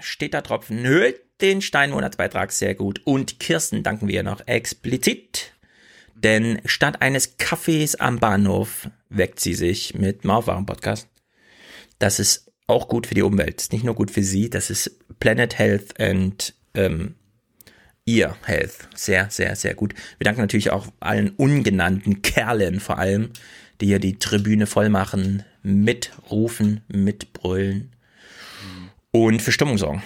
steht 0.02 0.34
da 0.34 0.42
Tropfen. 0.42 0.86
Hört 0.86 1.16
den 1.42 1.62
Steinmonatsbeitrag 1.62 2.52
sehr 2.52 2.76
gut. 2.76 3.02
Und 3.04 3.40
Kirsten 3.40 3.84
danken 3.84 4.08
wir 4.08 4.24
noch 4.24 4.46
explizit. 4.48 5.54
Denn 6.16 6.62
statt 6.66 7.02
eines 7.02 7.38
Kaffees 7.38 7.96
am 7.96 8.20
Bahnhof 8.20 8.90
weckt 9.10 9.40
sie 9.40 9.54
sich 9.54 9.94
mit 9.94 10.26
Mauerwaren 10.26 10.66
Podcast. 10.66 11.08
Das 12.00 12.20
ist 12.20 12.52
auch 12.66 12.88
gut 12.88 13.08
für 13.08 13.16
die 13.16 13.22
Umwelt. 13.22 13.62
Ist 13.62 13.72
nicht 13.72 13.86
nur 13.86 13.96
gut 13.96 14.12
für 14.12 14.24
sie, 14.24 14.50
das 14.50 14.70
ist 14.70 14.98
Planet 15.20 15.58
Health 15.58 16.00
and 16.00 16.54
ähm, 16.74 17.16
Ear 18.06 18.38
Health. 18.46 18.90
Sehr, 18.96 19.30
sehr, 19.30 19.56
sehr 19.56 19.76
gut. 19.76 19.94
Wir 20.18 20.26
danken 20.26 20.42
natürlich 20.42 20.72
auch 20.72 20.88
allen 21.00 21.30
ungenannten 21.32 22.22
Kerlen 22.22 22.80
vor 22.80 22.98
allem, 22.98 23.32
die 23.80 23.88
hier 23.88 24.00
die 24.00 24.18
Tribüne 24.18 24.66
voll 24.66 24.90
machen, 24.90 25.44
mitrufen, 25.62 26.82
mitbrüllen 26.88 27.92
und 29.12 29.42
für 29.42 29.52
Stimmung 29.52 29.78
sorgen. 29.78 30.02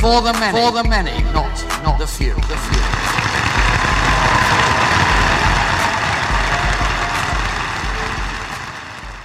For 0.00 0.22
the 0.22 0.32
many, 0.32 0.52
for 0.52 0.70
the 0.72 0.88
many, 0.88 1.22
not, 1.32 1.50
not 1.84 1.98
the 1.98 2.06
few, 2.06 2.34
the 2.34 2.56
few. 2.56 3.88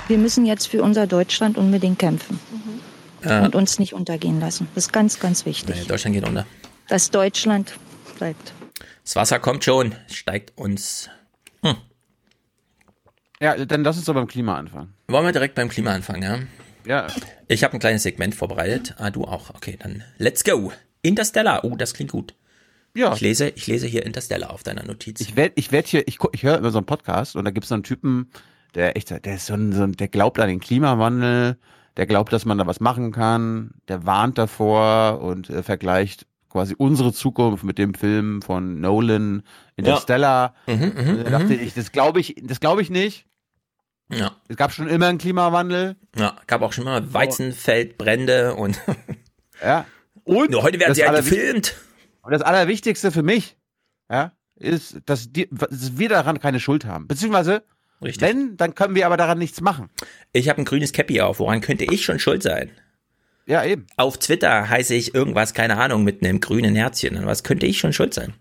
Wir 0.08 0.18
müssen 0.18 0.46
jetzt 0.46 0.68
für 0.68 0.84
unser 0.84 1.08
Deutschland 1.08 1.58
unbedingt 1.58 1.98
kämpfen 2.00 2.40
Ja. 3.24 3.44
und 3.46 3.56
uns 3.56 3.80
nicht 3.80 3.94
untergehen 3.94 4.40
lassen. 4.40 4.68
Das 4.76 4.86
ist 4.86 4.92
ganz, 4.94 5.20
ganz 5.20 5.46
wichtig, 5.46 5.76
Nee, 5.76 5.86
Deutschland 5.86 6.16
geht 6.16 6.28
unter. 6.28 6.46
dass 6.90 7.10
Deutschland 7.10 7.74
bleibt. 8.18 8.54
Das 9.04 9.16
Wasser 9.16 9.40
kommt 9.40 9.64
schon, 9.64 9.96
steigt 10.12 10.58
uns. 10.58 11.10
Ja, 13.40 13.58
dann 13.66 13.84
lass 13.84 13.98
uns 13.98 14.06
doch 14.06 14.14
beim 14.14 14.28
Klima 14.28 14.56
anfangen. 14.58 14.94
Wollen 15.10 15.26
wir 15.26 15.34
direkt 15.34 15.56
beim 15.56 15.68
Klima 15.68 15.92
anfangen, 15.92 16.22
ja? 16.24 16.38
Ja. 16.86 17.08
Ich 17.48 17.64
habe 17.64 17.74
ein 17.74 17.80
kleines 17.80 18.04
Segment 18.04 18.36
vorbereitet. 18.36 18.96
Ah, 18.98 19.10
du 19.10 19.24
auch. 19.26 19.50
Okay, 19.54 19.78
dann 19.82 20.04
let's 20.18 20.44
go. 20.44 20.72
Interstellar. 21.02 21.64
Oh, 21.64 21.76
das 21.76 21.94
klingt 21.94 22.12
gut. 22.12 22.36
Ja. 22.96 23.14
Ich 23.14 23.22
lese, 23.22 23.50
ich 23.50 23.68
lese 23.68 23.88
hier 23.88 24.06
Interstellar 24.06 24.52
auf 24.52 24.64
deiner 24.64 24.84
Notiz. 24.84 25.20
Ich 25.22 25.36
werd, 25.36 25.54
ich 25.56 25.72
werd 25.72 25.88
hier, 25.88 26.08
ich, 26.08 26.18
guck- 26.18 26.34
ich 26.36 26.44
höre 26.44 26.58
immer 26.58 26.72
so 26.72 26.78
einen 26.78 26.86
Podcast 26.86 27.36
und 27.36 27.44
da 27.46 27.52
gibt's 27.52 27.70
so 27.70 27.74
einen 27.76 27.84
Typen, 27.84 28.30
der 28.76 28.96
echt, 28.96 29.10
der 29.10 29.34
ist 29.36 29.48
so 29.48 29.56
ein, 29.56 29.74
so 29.74 29.84
ein, 29.84 29.94
der 29.94 30.08
glaubt 30.10 30.40
an 30.40 30.48
den 30.48 30.60
Klimawandel, 30.60 31.58
der 31.98 32.06
glaubt, 32.06 32.32
dass 32.34 32.46
man 32.46 32.58
da 32.60 32.68
was 32.68 32.80
machen 32.80 33.12
kann, 33.12 33.72
der 33.88 34.06
warnt 34.06 34.38
davor 34.38 35.22
und 35.22 35.50
äh, 35.50 35.64
vergleicht 35.64 36.28
quasi 36.50 36.76
unsere 36.78 37.14
Zukunft 37.14 37.64
mit 37.64 37.80
dem 37.80 37.96
Film 37.96 38.44
von 38.44 38.80
Nolan, 38.80 39.42
Interstellar. 39.76 40.54
Mhm, 40.68 40.74
mhm, 40.96 41.10
Und 41.18 41.24
da 41.26 41.30
dachte 41.32 41.46
mhm. 41.46 41.60
ich, 41.62 41.74
das 41.74 41.92
glaube 41.92 42.20
ich, 42.20 42.36
das 42.44 42.60
glaube 42.60 42.84
ich 42.84 42.92
nicht. 42.92 43.26
Ja. 44.12 44.36
Es 44.48 44.58
gab 44.58 44.72
schon 44.74 44.88
immer 44.88 45.08
einen 45.08 45.18
Klimawandel. 45.18 45.96
Ja, 46.16 46.36
gab 46.48 46.62
auch 46.62 46.74
schon 46.74 46.84
mal 46.86 47.14
Weizenfeldbrände 47.14 48.56
und 48.56 48.80
Ja. 49.64 49.86
Und 50.24 50.52
nur 50.52 50.64
heute 50.64 50.80
werden 50.80 50.94
sie 50.96 51.02
halt 51.04 51.18
Allerwicht- 51.18 51.30
gefilmt. 51.30 51.76
Und 52.22 52.32
das 52.32 52.42
Allerwichtigste 52.42 53.12
für 53.12 53.24
mich, 53.24 53.58
ja, 54.10 54.32
ist, 54.56 54.98
dass, 55.06 55.32
die, 55.32 55.50
dass 55.52 55.98
wir 55.98 56.10
daran 56.10 56.40
keine 56.40 56.60
Schuld 56.60 56.86
haben. 56.86 57.08
Beziehungsweise, 57.08 57.64
wenn, 58.00 58.56
dann 58.58 58.76
können 58.76 58.96
wir 58.96 59.06
aber 59.06 59.18
daran 59.18 59.38
nichts 59.38 59.60
machen. 59.62 59.90
Ich 60.32 60.48
habe 60.50 60.62
ein 60.62 60.66
grünes 60.66 60.94
Cappy 60.94 61.22
auf. 61.22 61.40
Woran 61.40 61.62
könnte 61.62 61.86
ich 61.86 62.06
schon 62.06 62.20
schuld 62.20 62.44
sein? 62.44 62.70
Ja, 63.46 63.64
eben. 63.66 63.88
Auf 63.98 64.18
Twitter 64.20 64.70
heiße 64.70 64.94
ich 64.96 65.14
irgendwas, 65.14 65.54
keine 65.54 65.78
Ahnung, 65.78 66.04
mit 66.04 66.24
einem 66.24 66.40
grünen 66.40 66.76
Herzchen. 66.76 67.26
Was 67.26 67.44
könnte 67.44 67.66
ich 67.66 67.78
schon 67.80 67.92
schuld 67.94 68.14
sein? 68.14 68.34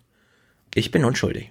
Ich 0.75 0.91
bin 0.93 1.05
unschuldig. 1.05 1.51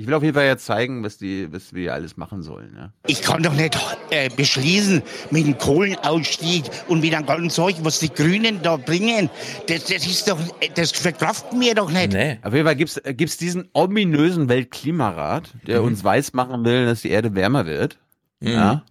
Ich 0.00 0.06
will 0.06 0.14
auf 0.14 0.22
jeden 0.22 0.34
Fall 0.34 0.46
jetzt 0.46 0.64
zeigen, 0.64 1.02
was 1.02 1.18
die, 1.18 1.52
was 1.52 1.74
wir 1.74 1.92
alles 1.92 2.16
machen 2.16 2.44
sollen. 2.44 2.72
Ja. 2.76 2.92
Ich 3.08 3.20
kann 3.20 3.42
doch 3.42 3.52
nicht 3.52 3.76
äh, 4.10 4.28
beschließen 4.30 5.02
mit 5.32 5.44
dem 5.44 5.58
Kohlenausstieg 5.58 6.62
und 6.86 7.00
mit 7.00 7.12
dem 7.12 7.26
ganzen 7.26 7.50
Zeug, 7.50 7.74
was 7.82 7.98
die 7.98 8.08
Grünen 8.08 8.62
da 8.62 8.76
bringen. 8.76 9.28
Das, 9.66 9.86
das 9.86 10.06
ist 10.06 10.28
doch, 10.28 10.38
das 10.76 10.92
verkraften 10.92 11.60
wir 11.60 11.74
doch 11.74 11.90
nicht. 11.90 12.14
Auf 12.44 12.54
jeden 12.54 12.64
Fall 12.64 12.76
gibt's 12.76 12.96
äh, 12.98 13.12
gibt's 13.12 13.38
diesen 13.38 13.68
ominösen 13.72 14.48
Weltklimarat, 14.48 15.52
der 15.66 15.80
Mhm. 15.80 15.88
uns 15.88 16.04
weiß 16.04 16.32
machen 16.32 16.64
will, 16.64 16.86
dass 16.86 17.02
die 17.02 17.10
Erde 17.10 17.34
wärmer 17.34 17.66
wird. 17.66 17.98
Mhm. 18.38 18.48
Ja. 18.50 18.84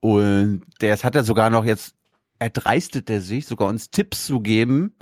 Und 0.00 0.62
der 0.82 0.94
hat 0.98 1.14
er 1.14 1.24
sogar 1.24 1.48
noch 1.48 1.64
jetzt, 1.64 1.94
erdreistet 2.38 3.08
er 3.08 3.22
sich, 3.22 3.46
sogar 3.46 3.68
uns 3.68 3.90
Tipps 3.90 4.26
zu 4.26 4.40
geben, 4.40 4.94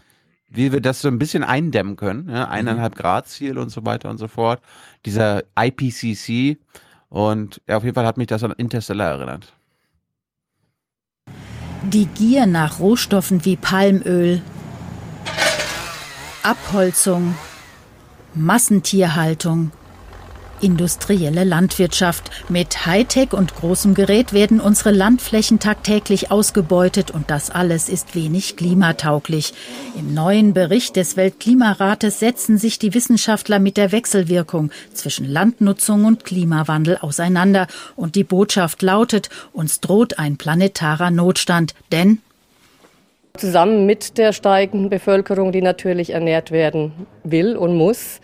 wie 0.49 0.73
wir 0.73 0.81
das 0.81 1.01
so 1.01 1.09
ein 1.09 1.19
bisschen 1.19 1.45
eindämmen 1.45 1.97
können. 1.97 2.29
Ja, 2.31 2.49
eineinhalb 2.49 2.95
Grad 2.95 3.29
Ziel 3.29 3.59
und 3.59 3.71
so 3.71 3.85
weiter 3.85 4.11
und 4.11 4.19
so 4.19 4.29
fort. 4.29 4.61
Dieser 5.05 5.43
IPCC. 5.59 6.59
Und 7.09 7.61
ja, 7.69 7.77
auf 7.77 7.85
jeden 7.85 7.95
Fall 7.95 8.07
hat 8.07 8.17
mich 8.17 8.27
das 8.27 8.45
an 8.45 8.53
Interstellar 8.53 9.13
erinnert. 9.13 9.53
Die 11.83 12.07
Gier 12.07 12.47
nach 12.47 12.81
Rohstoffen 12.81 13.45
wie 13.45 13.57
Palmöl, 13.57 14.43
Abholzung, 16.43 17.37
Massentierhaltung, 18.35 19.71
industrielle 20.61 21.45
Landwirtschaft. 21.45 22.31
Mit 22.49 22.87
Hightech 22.87 23.33
und 23.33 23.55
großem 23.55 23.95
Gerät 23.95 24.33
werden 24.33 24.61
unsere 24.61 24.91
Landflächen 24.91 25.59
tagtäglich 25.59 26.31
ausgebeutet 26.31 27.11
und 27.11 27.31
das 27.31 27.51
alles 27.51 27.89
ist 27.89 28.15
wenig 28.15 28.57
klimatauglich. 28.57 29.55
Im 29.99 30.15
neuen 30.15 30.53
Bericht 30.53 30.97
des 30.97 31.17
Weltklimarates 31.17 32.21
setzen 32.21 32.59
sich 32.59 32.79
die 32.79 32.95
Wissenschaftler 32.95 33.59
mit 33.59 33.77
der 33.77 33.93
Wechselwirkung 33.93 34.71
zwischen 34.93 35.27
Landnutzung 35.27 36.05
und 36.05 36.25
Klimawandel 36.25 36.99
auseinander 36.99 37.67
und 37.95 38.15
die 38.15 38.25
Botschaft 38.25 38.83
lautet, 38.83 39.31
uns 39.53 39.81
droht 39.81 40.19
ein 40.19 40.37
planetarer 40.37 41.11
Notstand, 41.11 41.75
denn 41.93 42.21
Zusammen 43.37 43.85
mit 43.85 44.17
der 44.17 44.33
steigenden 44.33 44.89
Bevölkerung, 44.89 45.53
die 45.53 45.61
natürlich 45.61 46.11
ernährt 46.11 46.51
werden 46.51 46.93
will 47.23 47.57
und 47.57 47.77
muss, 47.77 48.21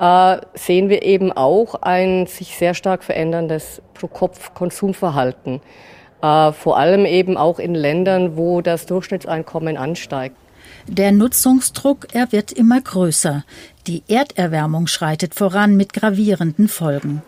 äh, 0.00 0.38
sehen 0.54 0.88
wir 0.88 1.02
eben 1.02 1.30
auch 1.30 1.74
ein 1.82 2.26
sich 2.26 2.56
sehr 2.56 2.74
stark 2.74 3.04
veränderndes 3.04 3.82
Pro-Kopf-Konsumverhalten. 3.94 5.60
Äh, 6.22 6.52
vor 6.52 6.78
allem 6.78 7.04
eben 7.04 7.36
auch 7.36 7.58
in 7.58 7.74
Ländern, 7.74 8.36
wo 8.36 8.62
das 8.62 8.86
Durchschnittseinkommen 8.86 9.76
ansteigt. 9.76 10.36
Der 10.86 11.12
Nutzungsdruck, 11.12 12.08
er 12.12 12.32
wird 12.32 12.52
immer 12.52 12.80
größer. 12.80 13.44
Die 13.86 14.02
Erderwärmung 14.08 14.86
schreitet 14.86 15.34
voran 15.34 15.76
mit 15.76 15.92
gravierenden 15.92 16.68
Folgen. 16.68 17.22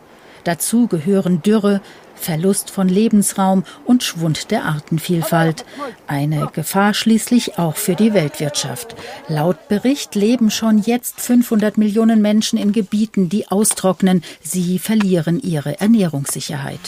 Dazu 0.45 0.89
gehören 0.89 1.43
Dürre, 1.43 1.81
Verlust 2.23 2.71
von 2.71 2.89
Lebensraum 2.89 3.65
und 3.85 4.03
Schwund 4.03 4.51
der 4.51 4.65
Artenvielfalt. 4.65 5.65
Eine 6.07 6.49
Gefahr 6.53 6.95
schließlich 6.95 7.59
auch 7.59 7.77
für 7.77 7.95
die 7.95 8.15
Weltwirtschaft. 8.15 8.95
Laut 9.29 9.69
Bericht 9.69 10.15
leben 10.15 10.51
schon 10.51 10.79
jetzt 10.79 11.21
500 11.21 11.77
Millionen 11.79 12.23
Menschen 12.23 12.59
in 12.59 12.73
Gebieten, 12.73 13.29
die 13.29 13.49
austrocknen. 13.49 14.23
Sie 14.41 14.79
verlieren 14.79 15.41
ihre 15.41 15.81
Ernährungssicherheit. 15.81 16.81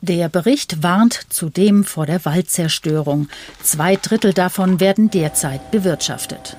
Der 0.00 0.28
Bericht 0.28 0.82
warnt 0.82 1.26
zudem 1.30 1.84
vor 1.84 2.06
der 2.06 2.24
Waldzerstörung. 2.24 3.28
Zwei 3.62 3.96
Drittel 3.96 4.32
davon 4.32 4.78
werden 4.78 5.10
derzeit 5.10 5.70
bewirtschaftet. 5.70 6.56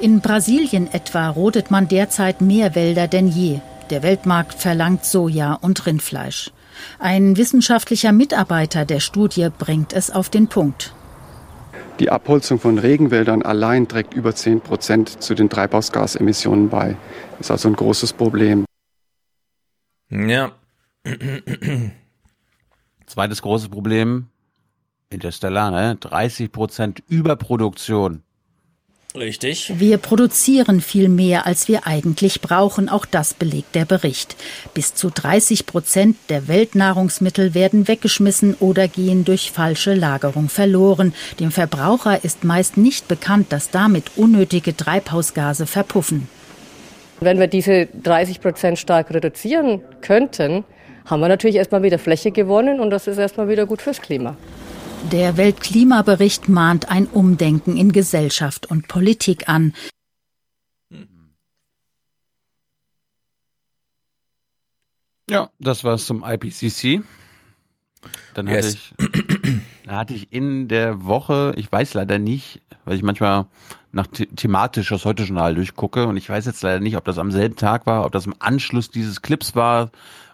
In 0.00 0.20
Brasilien 0.20 0.92
etwa 0.92 1.28
rodet 1.28 1.70
man 1.70 1.88
derzeit 1.88 2.40
mehr 2.40 2.74
Wälder 2.74 3.08
denn 3.08 3.28
je. 3.28 3.60
Der 3.90 4.02
Weltmarkt 4.02 4.54
verlangt 4.54 5.04
Soja 5.04 5.54
und 5.54 5.86
Rindfleisch. 5.86 6.50
Ein 6.98 7.36
wissenschaftlicher 7.36 8.12
Mitarbeiter 8.12 8.84
der 8.84 9.00
Studie 9.00 9.48
bringt 9.56 9.92
es 9.92 10.10
auf 10.10 10.30
den 10.30 10.48
Punkt. 10.48 10.94
Die 12.00 12.10
Abholzung 12.10 12.60
von 12.60 12.78
Regenwäldern 12.78 13.42
allein 13.42 13.88
trägt 13.88 14.14
über 14.14 14.34
10 14.34 14.60
Prozent 14.60 15.22
zu 15.22 15.34
den 15.34 15.50
Treibhausgasemissionen 15.50 16.68
bei. 16.68 16.96
Ist 17.40 17.50
also 17.50 17.68
ein 17.68 17.74
großes 17.74 18.12
Problem. 18.12 18.64
Ja. 20.10 20.52
Zweites 23.06 23.42
großes 23.42 23.68
Problem, 23.68 24.28
Interstellar, 25.10 25.70
ne? 25.70 25.96
30 25.96 26.52
Prozent 26.52 27.02
Überproduktion. 27.08 28.22
Richtig. 29.18 29.72
Wir 29.78 29.98
produzieren 29.98 30.80
viel 30.80 31.08
mehr, 31.08 31.46
als 31.46 31.68
wir 31.68 31.86
eigentlich 31.86 32.40
brauchen. 32.40 32.88
Auch 32.88 33.04
das 33.04 33.34
belegt 33.34 33.74
der 33.74 33.84
Bericht. 33.84 34.36
Bis 34.74 34.94
zu 34.94 35.10
30 35.10 35.66
Prozent 35.66 36.16
der 36.28 36.48
Weltnahrungsmittel 36.48 37.54
werden 37.54 37.88
weggeschmissen 37.88 38.54
oder 38.60 38.88
gehen 38.88 39.24
durch 39.24 39.50
falsche 39.50 39.94
Lagerung 39.94 40.48
verloren. 40.48 41.12
Dem 41.40 41.50
Verbraucher 41.50 42.24
ist 42.24 42.44
meist 42.44 42.76
nicht 42.76 43.08
bekannt, 43.08 43.52
dass 43.52 43.70
damit 43.70 44.12
unnötige 44.16 44.76
Treibhausgase 44.76 45.66
verpuffen. 45.66 46.28
Wenn 47.20 47.40
wir 47.40 47.48
diese 47.48 47.86
30 47.86 48.40
Prozent 48.40 48.78
stark 48.78 49.10
reduzieren 49.12 49.80
könnten, 50.00 50.64
haben 51.06 51.20
wir 51.20 51.28
natürlich 51.28 51.56
erstmal 51.56 51.82
wieder 51.82 51.98
Fläche 51.98 52.30
gewonnen 52.30 52.80
und 52.80 52.90
das 52.90 53.06
ist 53.06 53.18
erstmal 53.18 53.48
wieder 53.48 53.66
gut 53.66 53.82
fürs 53.82 54.00
Klima. 54.00 54.36
Der 55.10 55.36
Weltklimabericht 55.36 56.48
mahnt 56.48 56.90
ein 56.90 57.06
Umdenken 57.06 57.76
in 57.76 57.92
Gesellschaft 57.92 58.66
und 58.66 58.88
Politik 58.88 59.48
an. 59.48 59.72
Ja, 65.30 65.50
das 65.58 65.84
war's 65.84 66.06
zum 66.06 66.24
IPCC. 66.24 67.02
Dann 68.34 68.46
Yes. 68.46 68.56
hatte 68.56 68.68
ich 68.68 68.94
Da 69.86 69.96
hatte 69.96 70.12
ich 70.14 70.32
in 70.34 70.68
der 70.68 71.04
Woche, 71.04 71.54
ich 71.56 71.72
weiß 71.72 71.94
leider 71.94 72.18
nicht, 72.18 72.60
weil 72.84 72.96
ich 72.96 73.02
manchmal 73.02 73.46
nach 73.90 74.06
the 74.12 74.26
thematisch 74.26 74.90
das 74.90 75.06
Heute-Journal 75.06 75.54
durchgucke 75.54 76.06
und 76.06 76.18
ich 76.18 76.28
weiß 76.28 76.44
jetzt 76.44 76.62
leider 76.62 76.80
nicht, 76.80 76.98
ob 76.98 77.06
das 77.06 77.16
am 77.16 77.30
selben 77.30 77.56
Tag 77.56 77.86
war, 77.86 78.04
ob 78.04 78.12
das 78.12 78.26
im 78.26 78.34
Anschluss 78.38 78.90
dieses 78.90 79.22
Clips 79.22 79.54
war 79.54 79.90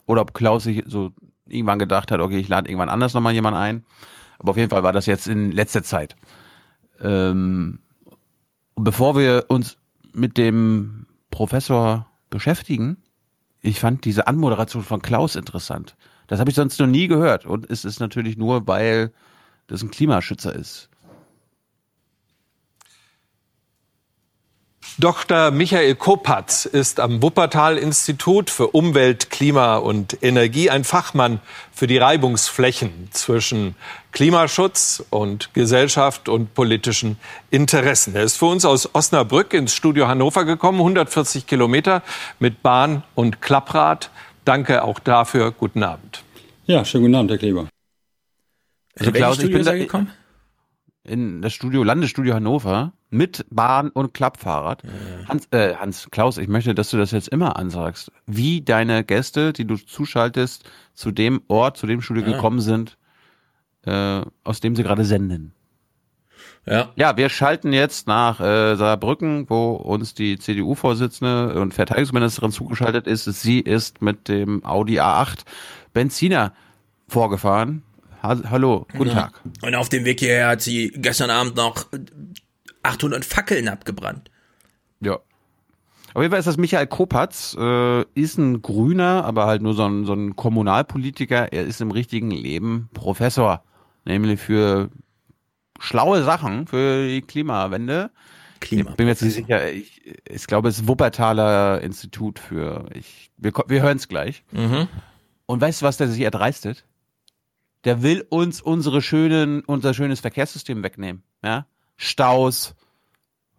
oder 0.07 0.23
ob 0.23 0.35
Klaus 0.35 0.65
sich 0.65 0.83
so 0.87 1.13
irgendwann 1.47 1.79
gedacht 1.79 2.11
hat, 2.11 2.19
okay, 2.21 2.39
ich 2.39 2.49
lade 2.49 2.69
irgendwann 2.69 2.89
anders 2.89 3.15
nochmal 3.15 3.33
jemanden 3.33 3.61
ein. 3.61 3.85
Aber 4.39 4.51
auf 4.51 4.57
jeden 4.57 4.71
Fall 4.71 4.83
war 4.83 4.93
das 4.93 5.07
jetzt 5.07 5.27
in 5.27 5.53
letzter 5.53 5.83
Zeit. 5.83 6.17
Ähm, 7.01 7.81
bevor 8.77 9.17
wir 9.17 9.47
uns 9.49 9.77
mit 10.13 10.39
dem 10.39 11.07
Professor 11.31 12.07
beschäftigen, 12.31 12.97
ich 13.61 13.81
fand 13.81 14.05
diese 14.05 14.27
Anmoderation 14.27 14.83
von 14.83 15.03
Klaus 15.03 15.37
interessant. 15.37 15.97
Das 16.27 16.41
habe 16.41 16.51
ich 16.51 16.57
sonst 16.57 16.79
noch 16.81 16.87
nie 16.87 17.07
gehört. 17.09 17.47
Und 17.47 17.71
es 17.71 17.85
ist 17.85 18.01
natürlich 18.01 18.37
nur, 18.37 18.67
weil 18.67 19.13
das 19.67 19.83
ein 19.83 19.91
Klimaschützer 19.91 20.55
ist. 20.55 20.89
Dr. 24.97 25.51
Michael 25.51 25.97
Kopatz 25.97 26.67
ist 26.67 27.01
am 27.01 27.21
Wuppertal-Institut 27.21 28.49
für 28.49 28.69
Umwelt, 28.69 29.29
Klima 29.29 29.77
und 29.77 30.23
Energie 30.23 30.71
ein 30.71 30.85
Fachmann 30.85 31.41
für 31.73 31.89
die 31.89 31.99
Reibungsflächen 31.99 33.09
zwischen 33.11 33.75
Klimaschutz 34.13 35.05
und 35.11 35.53
Gesellschaft 35.53 36.29
und 36.29 36.55
politischen 36.55 37.19
Interessen. 37.51 38.15
Er 38.15 38.23
ist 38.23 38.37
für 38.37 38.47
uns 38.47 38.65
aus 38.65 38.95
Osnabrück 38.95 39.53
ins 39.53 39.75
Studio 39.75 40.07
Hannover 40.07 40.45
gekommen, 40.45 40.79
140 40.79 41.49
Kilometer 41.49 42.03
mit 42.39 42.63
Bahn 42.63 43.03
und 43.17 43.43
Klapprad. 43.43 44.11
Danke 44.45 44.85
auch 44.85 45.01
dafür. 45.01 45.51
Guten 45.51 45.83
Abend. 45.83 46.23
Ja, 46.67 46.85
schönen 46.85 47.05
guten 47.05 47.17
Abend, 47.17 47.33
Herr 47.33 47.39
Kleber. 47.39 47.69
Also 48.97 49.11
Klaus, 49.11 49.39
ich 49.41 49.51
bin 49.51 49.65
da 49.65 49.75
gekommen? 49.75 50.13
In 51.05 51.43
das 51.43 51.53
Studio, 51.53 51.83
Landesstudio 51.83 52.35
Hannover 52.35 52.93
mit 53.11 53.45
Bahn 53.51 53.91
und 53.91 54.15
Klappfahrrad. 54.15 54.83
Ja. 54.83 55.29
Hans, 55.29 55.49
äh, 55.51 55.75
Hans, 55.77 56.09
Klaus, 56.11 56.39
ich 56.39 56.49
möchte, 56.49 56.75
dass 56.75 56.91
du 56.91 56.97
das 56.97 57.11
jetzt 57.11 57.29
immer 57.29 57.57
ansagst, 57.57 58.11
wie 58.27 58.63
deine 58.63 59.05
Gäste, 59.05 59.53
die 59.53 59.67
du 59.67 59.77
zuschaltest, 59.77 60.65
zu 60.95 61.13
dem 61.13 61.43
Ort, 61.49 61.77
zu 61.77 61.87
dem 61.87 62.01
Studio 62.01 62.25
ja. 62.25 62.33
gekommen 62.33 62.61
sind, 62.61 62.97
äh, 63.85 64.23
aus 64.43 64.61
dem 64.61 64.75
sie 64.75 64.83
gerade 64.83 65.05
senden. 65.05 65.53
Ja. 66.67 66.93
Ja, 66.97 67.17
wir 67.19 67.29
schalten 67.29 67.75
jetzt 67.75 68.07
nach 68.07 68.41
äh, 68.41 68.75
Saarbrücken, 68.77 69.51
wo 69.51 69.73
uns 69.73 70.15
die 70.15 70.39
CDU-Vorsitzende 70.39 71.61
und 71.61 71.75
Verteidigungsministerin 71.75 72.51
zugeschaltet 72.51 73.07
ist. 73.07 73.25
Sie 73.25 73.61
ist 73.61 74.01
mit 74.01 74.29
dem 74.29 74.65
Audi 74.65 74.99
A8 74.99 75.41
Benziner 75.93 76.55
vorgefahren 77.07 77.83
hallo, 78.25 78.87
guten 78.97 79.11
ja. 79.11 79.15
Tag. 79.15 79.41
Und 79.63 79.75
auf 79.75 79.89
dem 79.89 80.05
Weg 80.05 80.21
hierher 80.21 80.49
hat 80.49 80.63
sie 80.63 80.93
gestern 80.97 81.31
Abend 81.31 81.57
noch 81.57 81.87
800 82.83 83.25
Fackeln 83.25 83.69
abgebrannt. 83.69 84.31
Ja. 85.01 85.19
Auf 86.15 86.23
jeden 86.23 86.31
Fall 86.31 86.39
ist 86.39 86.47
das 86.47 86.57
Michael 86.57 86.87
Kopatz, 86.87 87.57
äh, 87.59 88.03
ist 88.15 88.39
ein 88.39 88.63
Grüner, 88.63 89.25
aber 89.25 89.47
halt 89.47 89.63
nur 89.63 89.75
so 89.75 89.85
ein, 89.85 90.05
so 90.05 90.15
ein 90.15 90.37
Kommunalpolitiker. 90.37 91.53
Er 91.53 91.65
ist 91.65 91.81
im 91.81 91.91
richtigen 91.91 92.31
Leben 92.31 92.89
Professor, 92.95 93.65
nämlich 94.05 94.41
für 94.41 94.91
schlaue 95.81 96.23
Sachen, 96.23 96.69
für 96.69 97.09
die 97.09 97.21
Klimawende. 97.21 98.11
Klima. 98.61 98.91
Ich 98.91 98.97
bin 98.97 99.07
mir 99.07 99.13
jetzt 99.13 99.23
nicht 99.23 99.35
sicher. 99.35 99.73
Ich, 99.73 100.03
ich 100.29 100.47
glaube, 100.47 100.69
es 100.69 100.79
ist 100.79 100.89
Wuppertaler 100.89 101.81
Institut 101.81 102.39
für. 102.39 102.87
Ich, 102.95 103.31
wir 103.37 103.53
wir 103.67 103.83
hören 103.83 103.97
es 103.97 104.09
gleich. 104.09 104.45
Mhm. 104.53 104.89
Und 105.47 105.61
weißt 105.61 105.83
du, 105.83 105.87
was 105.87 105.97
der 105.97 106.09
sich 106.09 106.21
erdreistet? 106.21 106.85
Der 107.85 108.03
will 108.03 108.27
uns 108.29 108.61
unsere 108.61 109.03
schönen, 109.03 109.61
unser 109.65 109.95
schönes 109.95 110.21
Verkehrssystem 110.21 110.83
wegnehmen. 110.83 111.23
Ja? 111.43 111.67
Staus, 111.97 112.75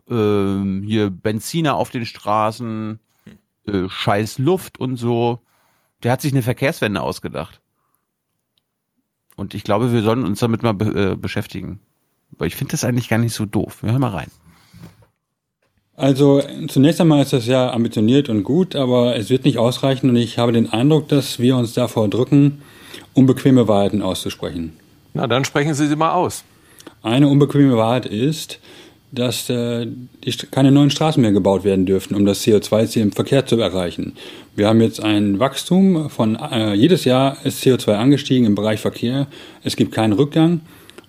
ähm, 0.10 0.84
hier 0.86 1.10
Benziner 1.10 1.76
auf 1.76 1.90
den 1.90 2.06
Straßen, 2.06 3.00
äh, 3.68 3.90
scheiß 3.90 4.40
Luft 4.40 4.80
und 4.80 4.98
so. 4.98 5.40
Der 6.04 6.12
hat 6.12 6.22
sich 6.22 6.34
eine 6.34 6.44
Verkehrswende 6.44 7.02
ausgedacht. 7.02 7.62
Und 9.36 9.54
ich 9.54 9.64
glaube, 9.64 9.92
wir 9.92 10.02
sollen 10.02 10.24
uns 10.24 10.40
damit 10.40 10.64
mal 10.64 10.74
be 10.74 11.12
äh, 11.12 11.16
beschäftigen. 11.16 11.80
Weil 12.32 12.48
ich 12.48 12.56
finde 12.56 12.72
das 12.72 12.84
eigentlich 12.84 13.10
gar 13.10 13.18
nicht 13.18 13.34
so 13.34 13.46
doof. 13.46 13.84
Wir 13.84 13.92
hören 13.92 14.02
mal 14.02 14.12
rein. 14.12 14.32
Also 15.98 16.42
zunächst 16.68 17.00
einmal 17.00 17.22
ist 17.22 17.32
das 17.32 17.46
ja 17.46 17.72
ambitioniert 17.72 18.28
und 18.28 18.44
gut, 18.44 18.76
aber 18.76 19.16
es 19.16 19.30
wird 19.30 19.46
nicht 19.46 19.58
ausreichen 19.58 20.10
und 20.10 20.18
ich 20.18 20.38
habe 20.38 20.52
den 20.52 20.70
Eindruck, 20.70 21.08
dass 21.08 21.40
wir 21.40 21.56
uns 21.56 21.74
davor 21.74 22.10
drücken, 22.10 22.62
unbequeme 23.16 23.68
Wahrheiten 23.68 24.02
auszusprechen. 24.02 24.74
Na, 25.14 25.26
dann 25.26 25.46
sprechen 25.46 25.74
Sie 25.74 25.88
sie 25.88 25.96
mal 25.96 26.14
aus. 26.14 26.44
Eine 27.02 27.28
unbequeme 27.30 27.78
Wahrheit 27.78 28.06
ist, 28.06 28.60
dass 29.12 29.50
äh, 29.50 29.88
die, 30.24 30.32
keine 30.52 30.72
neuen 30.72 30.90
Straßen 30.90 31.22
mehr 31.22 31.32
gebaut 31.32 31.64
werden 31.64 31.86
dürften, 31.86 32.16
um 32.16 32.26
das 32.26 32.44
CO2-Ziel 32.44 33.02
im 33.02 33.12
Verkehr 33.14 33.46
zu 33.46 33.58
erreichen. 33.58 34.14
Wir 34.56 34.68
haben 34.68 34.82
jetzt 34.82 35.02
ein 35.02 35.40
Wachstum 35.40 36.10
von 36.10 36.36
äh, 36.36 36.74
jedes 36.74 37.06
Jahr 37.06 37.38
ist 37.46 37.64
CO2 37.64 37.94
angestiegen 37.94 38.46
im 38.46 38.56
Bereich 38.56 38.82
Verkehr. 38.82 39.28
Es 39.64 39.76
gibt 39.76 39.94
keinen 39.94 40.14
Rückgang 40.14 40.62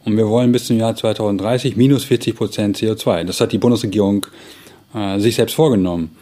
und 0.05 0.17
wir 0.17 0.29
wollen 0.29 0.53
bis 0.53 0.67
zum 0.67 0.79
Jahr 0.79 0.95
2030 0.95 1.77
minus 1.77 2.05
40 2.05 2.37
Prozent 2.37 2.79
CO2. 2.79 3.25
Das 3.25 3.41
hat 3.41 3.53
die 3.53 3.59
Bundesregierung 3.59 4.27
äh, 4.95 5.19
sich 5.19 5.35
selbst 5.35 5.55
vorgenommen. 5.55 6.17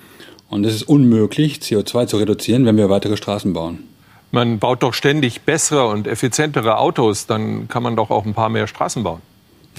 Und 0.49 0.65
es 0.65 0.75
ist 0.75 0.89
unmöglich, 0.89 1.57
CO2 1.57 2.07
zu 2.07 2.17
reduzieren, 2.17 2.65
wenn 2.65 2.77
wir 2.77 2.89
weitere 2.89 3.17
Straßen 3.17 3.53
bauen 3.53 3.81
man 4.35 4.59
baut 4.59 4.83
doch 4.83 4.93
ständig 4.93 5.43
bessere 5.43 5.87
und 5.87 6.07
effizientere 6.07 6.79
Autos, 6.79 7.27
dann 7.27 7.69
kann 7.69 7.83
man 7.83 7.97
doch 7.97 8.11
auch 8.11 8.27
ein 8.27 8.35
paar 8.35 8.51
mehr 8.51 8.67
Straßen 8.67 9.03
bauen. 9.03 9.23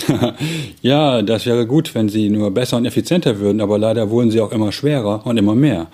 ja, 0.81 1.21
das 1.21 1.45
wäre 1.45 1.67
gut, 1.67 1.93
wenn 1.93 2.09
sie 2.09 2.29
nur 2.29 2.51
besser 2.51 2.77
und 2.77 2.85
effizienter 2.85 3.39
würden, 3.39 3.61
aber 3.61 3.77
leider 3.77 4.09
wurden 4.09 4.31
sie 4.31 4.41
auch 4.41 4.51
immer 4.51 4.71
schwerer 4.71 5.25
und 5.25 5.37
immer 5.37 5.55
mehr. 5.55 5.87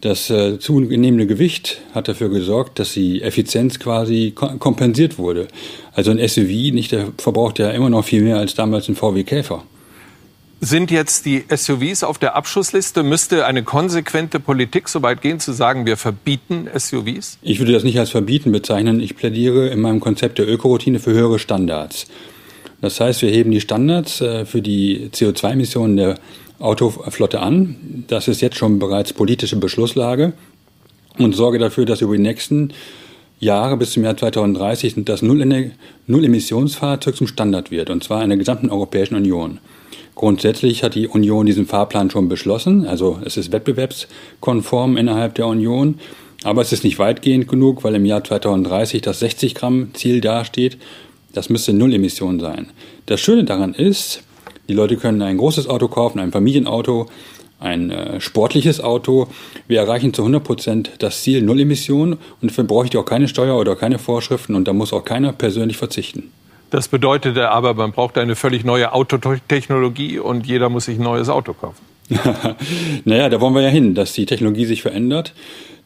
Das 0.00 0.30
äh, 0.30 0.58
zunehmende 0.58 1.26
Gewicht 1.26 1.80
hat 1.94 2.08
dafür 2.08 2.28
gesorgt, 2.28 2.78
dass 2.78 2.92
die 2.92 3.22
Effizienz 3.22 3.78
quasi 3.78 4.32
kompensiert 4.32 5.18
wurde. 5.18 5.48
Also 5.94 6.10
ein 6.10 6.18
SUV 6.18 6.72
nicht, 6.72 6.92
der 6.92 7.08
verbraucht 7.18 7.58
ja 7.58 7.70
immer 7.70 7.88
noch 7.88 8.04
viel 8.04 8.22
mehr 8.22 8.36
als 8.36 8.54
damals 8.54 8.88
ein 8.88 8.94
VW 8.94 9.24
Käfer. 9.24 9.62
Sind 10.60 10.90
jetzt 10.90 11.26
die 11.26 11.44
SUVs 11.54 12.02
auf 12.02 12.16
der 12.18 12.34
Abschussliste? 12.34 13.02
Müsste 13.02 13.44
eine 13.44 13.62
konsequente 13.62 14.40
Politik 14.40 14.88
so 14.88 15.02
weit 15.02 15.20
gehen, 15.20 15.38
zu 15.38 15.52
sagen, 15.52 15.84
wir 15.84 15.98
verbieten 15.98 16.66
SUVs? 16.74 17.38
Ich 17.42 17.58
würde 17.58 17.72
das 17.72 17.84
nicht 17.84 17.98
als 17.98 18.10
verbieten 18.10 18.52
bezeichnen. 18.52 18.98
Ich 19.00 19.16
plädiere 19.16 19.68
in 19.68 19.80
meinem 19.80 20.00
Konzept 20.00 20.38
der 20.38 20.48
Ökoroutine 20.48 20.98
für 20.98 21.12
höhere 21.12 21.38
Standards. 21.38 22.06
Das 22.80 23.00
heißt, 23.00 23.20
wir 23.20 23.30
heben 23.30 23.50
die 23.50 23.60
Standards 23.60 24.22
äh, 24.22 24.46
für 24.46 24.62
die 24.62 25.10
CO2-Emissionen 25.12 25.98
der 25.98 26.18
Autoflotte 26.58 27.40
an. 27.40 28.04
Das 28.08 28.26
ist 28.26 28.40
jetzt 28.40 28.56
schon 28.56 28.78
bereits 28.78 29.12
politische 29.12 29.56
Beschlusslage 29.56 30.32
und 31.18 31.34
sorge 31.34 31.58
dafür, 31.58 31.84
dass 31.84 32.00
über 32.00 32.16
die 32.16 32.22
nächsten 32.22 32.72
Jahre 33.40 33.76
bis 33.76 33.92
zum 33.92 34.04
Jahr 34.04 34.16
2030 34.16 34.94
das 35.04 35.20
Null-Emissionsfahrzeug 35.20 37.14
zum 37.14 37.26
Standard 37.26 37.70
wird, 37.70 37.90
und 37.90 38.02
zwar 38.02 38.22
in 38.22 38.30
der 38.30 38.38
gesamten 38.38 38.70
Europäischen 38.70 39.16
Union. 39.16 39.58
Grundsätzlich 40.16 40.82
hat 40.82 40.94
die 40.94 41.08
Union 41.08 41.44
diesen 41.44 41.66
Fahrplan 41.66 42.08
schon 42.08 42.30
beschlossen, 42.30 42.86
also 42.86 43.20
es 43.22 43.36
ist 43.36 43.52
wettbewerbskonform 43.52 44.96
innerhalb 44.96 45.34
der 45.34 45.46
Union, 45.46 46.00
aber 46.42 46.62
es 46.62 46.72
ist 46.72 46.84
nicht 46.84 46.98
weitgehend 46.98 47.48
genug, 47.48 47.84
weil 47.84 47.94
im 47.94 48.06
Jahr 48.06 48.24
2030 48.24 49.02
das 49.02 49.20
60 49.20 49.54
Gramm 49.54 49.90
Ziel 49.92 50.22
dasteht. 50.22 50.78
Das 51.34 51.50
müsste 51.50 51.74
Null 51.74 51.92
Emission 51.92 52.40
sein. 52.40 52.68
Das 53.04 53.20
Schöne 53.20 53.44
daran 53.44 53.74
ist, 53.74 54.22
die 54.70 54.72
Leute 54.72 54.96
können 54.96 55.20
ein 55.20 55.36
großes 55.36 55.68
Auto 55.68 55.88
kaufen, 55.88 56.18
ein 56.18 56.32
Familienauto, 56.32 57.10
ein 57.60 57.90
äh, 57.90 58.18
sportliches 58.18 58.80
Auto. 58.80 59.28
Wir 59.68 59.80
erreichen 59.80 60.14
zu 60.14 60.22
100 60.22 60.42
Prozent 60.42 60.90
das 61.00 61.22
Ziel 61.22 61.42
Null 61.42 61.60
Emission 61.60 62.14
und 62.14 62.50
dafür 62.50 62.64
bräuchte 62.64 62.98
auch 62.98 63.04
keine 63.04 63.28
Steuer 63.28 63.58
oder 63.58 63.76
keine 63.76 63.98
Vorschriften 63.98 64.54
und 64.54 64.66
da 64.66 64.72
muss 64.72 64.94
auch 64.94 65.04
keiner 65.04 65.34
persönlich 65.34 65.76
verzichten. 65.76 66.32
Das 66.76 66.88
bedeutete 66.88 67.48
aber, 67.48 67.72
man 67.72 67.92
braucht 67.92 68.18
eine 68.18 68.36
völlig 68.36 68.62
neue 68.62 68.92
Autotechnologie 68.92 70.18
und 70.18 70.46
jeder 70.46 70.68
muss 70.68 70.84
sich 70.84 70.98
ein 70.98 71.04
neues 71.04 71.30
Auto 71.30 71.54
kaufen. 71.54 71.82
naja, 73.06 73.30
da 73.30 73.40
wollen 73.40 73.54
wir 73.54 73.62
ja 73.62 73.70
hin, 73.70 73.94
dass 73.94 74.12
die 74.12 74.26
Technologie 74.26 74.66
sich 74.66 74.82
verändert. 74.82 75.32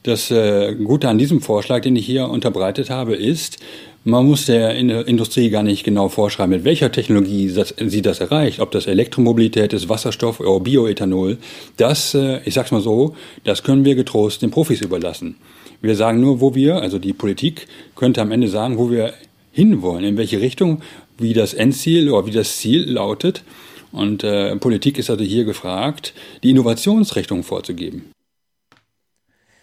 Das 0.02 0.32
äh, 0.32 0.74
Gute 0.74 1.08
an 1.08 1.16
diesem 1.16 1.42
Vorschlag, 1.42 1.82
den 1.82 1.94
ich 1.94 2.06
hier 2.06 2.28
unterbreitet 2.28 2.90
habe, 2.90 3.14
ist, 3.14 3.58
man 4.02 4.26
muss 4.26 4.46
der 4.46 4.74
Industrie 4.74 5.50
gar 5.50 5.62
nicht 5.62 5.84
genau 5.84 6.08
vorschreiben, 6.08 6.50
mit 6.50 6.64
welcher 6.64 6.90
Technologie 6.90 7.48
sie 7.48 8.02
das 8.02 8.18
erreicht, 8.18 8.58
ob 8.58 8.72
das 8.72 8.88
Elektromobilität 8.88 9.72
ist, 9.72 9.88
Wasserstoff 9.88 10.40
oder 10.40 10.58
Bioethanol. 10.58 11.38
Das, 11.76 12.14
äh, 12.14 12.40
ich 12.44 12.54
sag's 12.54 12.72
mal 12.72 12.80
so, 12.80 13.14
das 13.44 13.62
können 13.62 13.84
wir 13.84 13.94
getrost 13.94 14.42
den 14.42 14.50
Profis 14.50 14.80
überlassen. 14.80 15.36
Wir 15.82 15.94
sagen 15.94 16.20
nur, 16.20 16.40
wo 16.40 16.56
wir, 16.56 16.82
also 16.82 16.98
die 16.98 17.12
Politik 17.12 17.68
könnte 17.94 18.20
am 18.20 18.32
Ende 18.32 18.48
sagen, 18.48 18.76
wo 18.76 18.90
wir 18.90 19.14
hinwollen, 19.52 20.04
in 20.04 20.16
welche 20.16 20.40
Richtung, 20.40 20.82
wie 21.18 21.32
das 21.32 21.54
Endziel 21.54 22.10
oder 22.10 22.26
wie 22.26 22.30
das 22.32 22.58
Ziel 22.58 22.90
lautet. 22.90 23.44
Und 23.92 24.22
äh, 24.22 24.54
Politik 24.56 24.98
ist 24.98 25.10
also 25.10 25.24
hier 25.24 25.44
gefragt, 25.44 26.14
die 26.42 26.50
Innovationsrichtung 26.50 27.42
vorzugeben. 27.42 28.12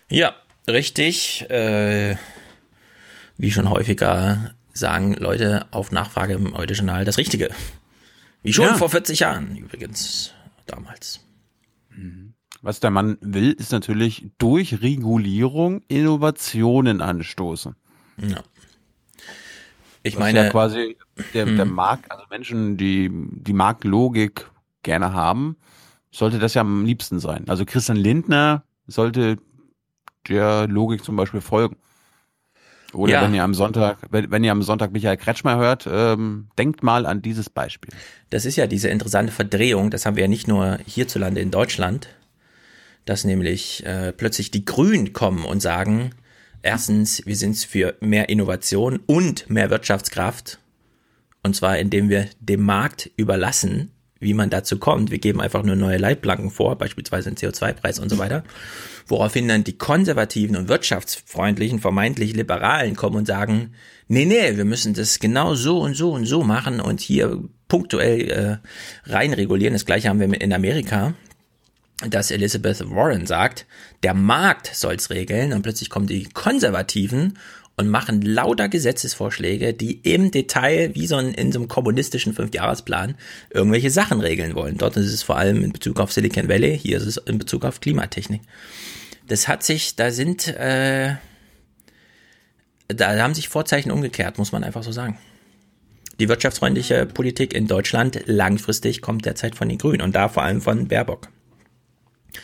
Ja, 0.10 0.36
richtig. 0.68 1.50
Äh, 1.50 2.18
wie 3.38 3.52
schon 3.52 3.70
häufiger 3.70 4.54
sagen 4.74 5.14
Leute 5.16 5.66
auf 5.72 5.92
Nachfrage 5.92 6.34
im 6.34 6.56
Heute-Journal 6.58 7.06
das 7.06 7.18
Richtige. 7.18 7.50
Wie 8.44 8.54
schon 8.54 8.66
Ja. 8.66 8.76
vor 8.76 8.90
40 8.90 9.20
Jahren 9.20 9.56
übrigens 9.58 10.34
damals. 10.66 11.22
Was 12.62 12.80
der 12.80 12.92
Mann 12.92 13.18
will, 13.22 13.52
ist 13.54 13.72
natürlich 13.72 14.26
durch 14.38 14.82
Regulierung 14.82 15.82
Innovationen 15.88 17.02
anstoßen. 17.02 17.76
Ja. 18.18 18.44
Ich 20.08 20.20
meine, 20.20 20.46
ja 20.46 20.50
quasi 20.50 20.98
der, 21.34 21.46
der 21.46 21.66
Hm. 21.66 21.74
Markt, 21.74 22.12
also 22.12 22.24
Menschen, 22.30 22.78
die 22.78 23.10
die 23.12 23.54
Marktlogik 23.54 24.50
gerne 24.84 25.14
haben, 25.14 25.58
sollte 26.12 26.40
das 26.40 26.54
ja 26.54 26.62
am 26.62 26.86
liebsten 26.86 27.20
sein. 27.20 27.46
Also 27.48 27.66
Christian 27.66 27.98
Lindner 27.98 28.64
sollte 28.88 29.38
der 30.28 30.68
Logik 30.68 31.04
zum 31.04 31.16
Beispiel 31.16 31.42
folgen. 31.42 31.78
Oder 32.94 33.14
Ja. 33.14 33.22
wenn 33.22 33.34
ihr 33.34 33.44
am 33.44 33.54
Sonntag, 33.54 33.98
wenn, 34.12 34.32
wenn 34.32 34.44
ihr 34.44 34.52
am 34.52 34.64
Sonntag 34.64 34.92
Michael 34.94 35.18
Kretschmer 35.18 35.58
hört, 35.58 35.88
ähm, 35.92 36.48
denkt 36.58 36.84
mal 36.84 37.06
an 37.06 37.22
dieses 37.22 37.50
Beispiel. 37.50 37.94
Das 38.30 38.46
ist 38.46 38.56
ja 38.56 38.66
diese 38.66 38.88
interessante 38.90 39.32
Verdrehung, 39.34 39.92
das 39.92 40.06
haben 40.06 40.16
wir 40.16 40.24
ja 40.24 40.30
nicht 40.30 40.48
nur 40.48 40.80
hierzulande 40.86 41.42
in 41.42 41.52
Deutschland, 41.52 42.08
dass 43.06 43.26
nämlich 43.26 43.86
äh, 43.86 44.14
plötzlich 44.14 44.52
die 44.52 44.64
Grünen 44.66 45.12
kommen 45.14 45.44
und 45.46 45.62
sagen, 45.62 46.12
erstens, 46.68 47.26
wir 47.26 47.36
sind 47.36 47.58
für 47.58 47.96
mehr 48.02 48.30
Innovation 48.30 49.00
und 49.06 49.50
mehr 49.50 49.70
Wirtschaftskraft. 49.70 50.60
Und 51.42 51.56
zwar 51.56 51.80
indem 51.80 52.10
wir 52.10 52.28
dem 52.40 52.62
Markt 52.62 53.10
überlassen, 53.16 53.92
wie 54.20 54.34
man 54.34 54.50
dazu 54.50 54.78
kommt. 54.78 55.10
Wir 55.10 55.20
geben 55.20 55.40
einfach 55.40 55.64
nur 55.64 55.76
neue 55.76 55.98
Leitplanken 55.98 56.50
vor, 56.50 56.78
beispielsweise 56.78 57.32
den 57.32 57.38
CO2-Preis 57.38 58.00
und 58.00 58.10
so 58.10 58.18
weiter. 58.18 58.44
Woraufhin 59.06 59.48
dann 59.48 59.64
die 59.64 59.78
konservativen 59.78 60.58
und 60.58 60.68
wirtschaftsfreundlichen, 60.68 61.80
vermeintlich 61.80 62.36
Liberalen 62.36 62.96
kommen 62.96 63.16
und 63.16 63.28
sagen, 63.28 63.72
nee, 64.08 64.26
nee, 64.26 64.58
wir 64.58 64.66
müssen 64.66 64.94
das 64.94 65.20
genau 65.20 65.56
so 65.56 65.80
und 65.80 65.96
so 65.96 66.12
und 66.12 66.26
so 66.26 66.44
machen 66.44 66.82
und 66.82 67.00
hier 67.00 67.44
punktuell 67.68 68.32
äh, 68.32 69.10
reinregulieren. 69.10 69.74
Das 69.74 69.86
gleiche 69.86 70.10
haben 70.10 70.20
wir 70.20 70.42
in 70.42 70.52
Amerika 70.52 71.14
dass 72.06 72.32
Elizabeth 72.32 72.90
Warren 72.90 73.26
sagt, 73.26 73.66
der 74.04 74.14
Markt 74.14 74.70
soll's 74.74 75.10
regeln 75.10 75.54
und 75.54 75.64
plötzlich 75.64 75.90
kommen 75.90 76.08
die 76.08 76.26
Konservativen 76.26 77.40
und 77.76 77.90
machen 77.90 78.22
lauter 78.22 78.70
Gesetzesvorschläge, 78.70 79.74
die 79.74 80.00
im 80.02 80.32
Detail, 80.32 80.94
wie 80.96 81.08
so 81.08 81.16
ein, 81.16 81.34
in 81.34 81.52
so 81.52 81.60
einem 81.60 81.68
kommunistischen 81.68 82.34
Fünfjahresplan, 82.34 83.16
irgendwelche 83.52 83.92
Sachen 83.92 84.20
regeln 84.20 84.56
wollen. 84.56 84.78
Dort 84.78 84.98
ist 84.98 85.14
es 85.14 85.24
vor 85.24 85.38
allem 85.38 85.64
in 85.64 85.74
Bezug 85.74 86.00
auf 86.00 86.12
Silicon 86.12 86.50
Valley, 86.50 86.78
hier 86.78 86.98
ist 86.98 87.06
es 87.06 87.18
in 87.18 87.38
Bezug 87.38 87.66
auf 87.66 87.80
Klimatechnik. 87.80 88.42
Das 89.28 89.48
hat 89.48 89.64
sich, 89.64 89.96
da 89.96 90.12
sind, 90.12 90.48
äh, 90.48 91.16
da 92.88 93.20
haben 93.20 93.36
sich 93.36 93.50
Vorzeichen 93.50 93.92
umgekehrt, 93.92 94.38
muss 94.38 94.52
man 94.52 94.64
einfach 94.64 94.84
so 94.84 94.92
sagen. 94.92 95.20
Die 96.20 96.30
wirtschaftsfreundliche 96.30 97.06
Politik 97.06 97.54
in 97.54 97.68
Deutschland 97.68 98.24
langfristig 98.26 99.02
kommt 99.02 99.26
derzeit 99.26 99.56
von 99.56 99.70
den 99.70 99.78
Grünen 99.78 100.02
und 100.02 100.16
da 100.16 100.30
vor 100.30 100.42
allem 100.42 100.62
von 100.62 100.88
Baerbock. 100.88 101.30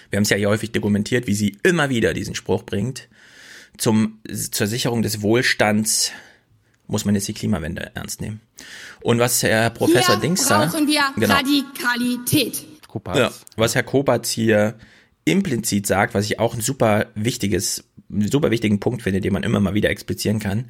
Wir 0.10 0.18
haben 0.18 0.24
es 0.24 0.30
ja 0.30 0.38
hier 0.38 0.50
häufig 0.50 0.72
dokumentiert, 0.72 1.28
wie 1.28 1.34
sie 1.34 1.58
immer 1.64 1.90
wieder 1.90 2.14
diesen 2.14 2.36
Spruch 2.36 2.64
bringt. 2.64 3.10
Zum, 3.78 4.20
zur 4.30 4.68
Sicherung 4.68 5.02
des 5.02 5.22
Wohlstands 5.22 6.12
muss 6.88 7.06
man 7.06 7.16
jetzt 7.16 7.28
die 7.28 7.34
Klimawende 7.34 7.92
ernst 7.96 8.22
nehmen. 8.22 8.42
Und 9.02 9.20
was 9.20 9.42
Herr 9.44 9.70
Professor 9.70 10.16
Hier 10.16 10.22
Dings 10.22 10.48
da, 10.48 10.66
brauchen 10.66 10.88
wir 10.88 11.02
genau, 11.16 11.34
Radikalität. 11.34 12.66
ja, 13.16 13.32
was 13.56 13.76
Herr 13.76 13.84
Kopatz 13.84 14.30
hier 14.30 14.76
implizit 15.26 15.88
sagt, 15.88 16.14
was 16.14 16.26
ich 16.26 16.40
auch 16.40 16.54
ein 16.54 16.62
super 16.62 17.08
wichtiges, 17.16 17.86
einen 18.12 18.30
super 18.30 18.52
wichtigen 18.52 18.80
Punkt 18.80 19.02
finde, 19.02 19.22
den 19.22 19.34
man 19.34 19.44
immer 19.44 19.60
mal 19.60 19.74
wieder 19.74 19.90
explizieren 19.90 20.40
kann. 20.40 20.70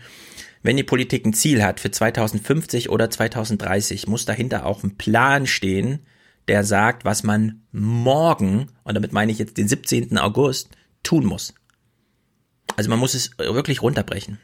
Wenn 0.62 0.78
die 0.78 0.84
Politik 0.84 1.26
ein 1.26 1.34
Ziel 1.34 1.62
hat 1.64 1.80
für 1.80 1.92
2050 1.92 2.90
oder 2.90 3.10
2030, 3.10 4.08
muss 4.08 4.26
dahinter 4.26 4.66
auch 4.66 4.84
ein 4.84 4.96
Plan 4.96 5.46
stehen, 5.46 6.00
der 6.48 6.64
sagt, 6.64 7.06
was 7.06 7.24
man 7.24 7.62
morgen, 7.72 8.68
und 8.84 8.96
damit 8.96 9.14
meine 9.14 9.32
ich 9.32 9.40
jetzt 9.40 9.58
den 9.58 9.68
17. 9.68 10.18
August, 10.18 10.70
tun 11.04 11.26
muss. 11.26 11.54
Also 12.76 12.90
man 12.90 13.00
muss 13.00 13.14
es 13.14 13.32
wirklich 13.38 13.82
runterbrechen. 13.82 14.40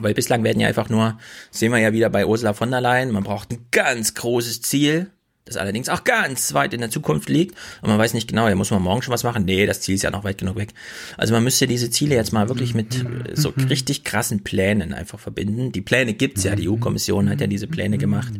Weil 0.00 0.14
bislang 0.14 0.42
werden 0.42 0.60
ja 0.60 0.68
einfach 0.68 0.88
nur, 0.88 1.18
sehen 1.50 1.70
wir 1.70 1.78
ja 1.78 1.92
wieder 1.92 2.08
bei 2.08 2.26
Ursula 2.26 2.54
von 2.54 2.70
der 2.70 2.80
Leyen, 2.80 3.10
man 3.10 3.24
braucht 3.24 3.52
ein 3.52 3.66
ganz 3.70 4.14
großes 4.14 4.62
Ziel, 4.62 5.10
das 5.44 5.56
allerdings 5.56 5.88
auch 5.88 6.04
ganz 6.04 6.54
weit 6.54 6.72
in 6.72 6.80
der 6.80 6.90
Zukunft 6.90 7.28
liegt. 7.28 7.56
Und 7.82 7.90
man 7.90 7.98
weiß 7.98 8.14
nicht 8.14 8.28
genau, 8.28 8.48
ja, 8.48 8.54
muss 8.54 8.70
man 8.70 8.80
morgen 8.80 9.02
schon 9.02 9.12
was 9.12 9.24
machen? 9.24 9.44
Nee, 9.44 9.66
das 9.66 9.80
Ziel 9.80 9.96
ist 9.96 10.02
ja 10.02 10.10
noch 10.10 10.24
weit 10.24 10.38
genug 10.38 10.56
weg. 10.56 10.72
Also 11.16 11.34
man 11.34 11.42
müsste 11.42 11.66
diese 11.66 11.90
Ziele 11.90 12.14
jetzt 12.14 12.32
mal 12.32 12.48
wirklich 12.48 12.74
mit 12.74 13.04
äh, 13.04 13.34
so 13.34 13.52
richtig 13.68 14.04
krassen 14.04 14.44
Plänen 14.44 14.94
einfach 14.94 15.18
verbinden. 15.18 15.72
Die 15.72 15.80
Pläne 15.80 16.14
gibt's 16.14 16.44
ja, 16.44 16.54
die 16.54 16.68
EU-Kommission 16.68 17.28
hat 17.28 17.40
ja 17.40 17.48
diese 17.48 17.66
Pläne 17.66 17.98
gemacht. 17.98 18.32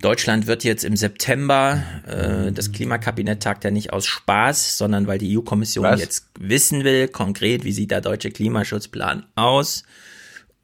Deutschland 0.00 0.46
wird 0.46 0.64
jetzt 0.64 0.84
im 0.84 0.96
September, 0.96 1.82
äh, 2.06 2.52
das 2.52 2.72
Klimakabinett 2.72 3.42
tagt 3.42 3.64
ja 3.64 3.70
nicht 3.70 3.92
aus 3.92 4.06
Spaß, 4.06 4.78
sondern 4.78 5.06
weil 5.06 5.18
die 5.18 5.36
EU-Kommission 5.36 5.98
jetzt 5.98 6.26
wissen 6.38 6.84
will, 6.84 7.08
konkret, 7.08 7.64
wie 7.64 7.72
sieht 7.72 7.90
der 7.90 8.00
deutsche 8.00 8.30
Klimaschutzplan 8.30 9.26
aus. 9.34 9.84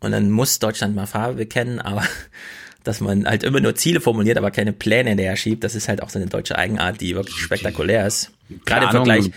Und 0.01 0.12
dann 0.12 0.30
muss 0.30 0.59
Deutschland 0.59 0.95
mal 0.95 1.07
Farbe 1.07 1.34
bekennen, 1.34 1.80
aber 1.80 2.03
dass 2.84 3.01
man 3.01 3.26
halt 3.26 3.43
immer 3.43 3.61
nur 3.61 3.74
Ziele 3.74 4.01
formuliert, 4.01 4.39
aber 4.39 4.51
keine 4.51 4.72
Pläne 4.72 5.11
hinterher 5.11 5.37
schiebt, 5.37 5.64
das 5.64 5.74
ist 5.74 5.89
halt 5.89 6.03
auch 6.03 6.11
so 6.11 6.18
eine 6.18 6.28
deutsche 6.28 6.57
Eigenart, 6.57 7.01
die 7.01 7.14
wirklich 7.14 7.37
spektakulär 7.37 8.07
ist. 8.07 8.30
Gerade 8.64 8.87
im 8.87 8.91
Vergleich, 8.93 9.30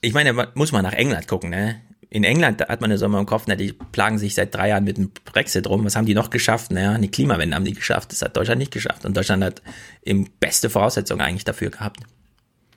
ich 0.00 0.14
meine, 0.14 0.48
muss 0.54 0.72
man 0.72 0.82
nach 0.82 0.94
England 0.94 1.28
gucken, 1.28 1.50
ne? 1.50 1.80
In 2.12 2.24
England 2.24 2.60
da 2.60 2.68
hat 2.68 2.82
man 2.82 2.90
das 2.90 3.00
immer 3.00 3.18
im 3.18 3.24
Kopf, 3.24 3.44
na, 3.46 3.54
die 3.54 3.72
plagen 3.72 4.18
sich 4.18 4.34
seit 4.34 4.54
drei 4.54 4.68
Jahren 4.68 4.84
mit 4.84 4.98
dem 4.98 5.12
Brexit 5.24 5.66
rum. 5.66 5.82
Was 5.86 5.96
haben 5.96 6.04
die 6.04 6.12
noch 6.12 6.28
geschafft? 6.28 6.70
Naja, 6.70 6.92
eine 6.92 7.08
Klimawende 7.08 7.56
haben 7.56 7.64
die 7.64 7.72
geschafft. 7.72 8.12
Das 8.12 8.20
hat 8.20 8.36
Deutschland 8.36 8.58
nicht 8.58 8.70
geschafft. 8.70 9.06
Und 9.06 9.16
Deutschland 9.16 9.42
hat 9.42 9.62
eben 10.04 10.28
beste 10.38 10.68
Voraussetzungen 10.68 11.22
eigentlich 11.22 11.44
dafür 11.44 11.70
gehabt. 11.70 12.00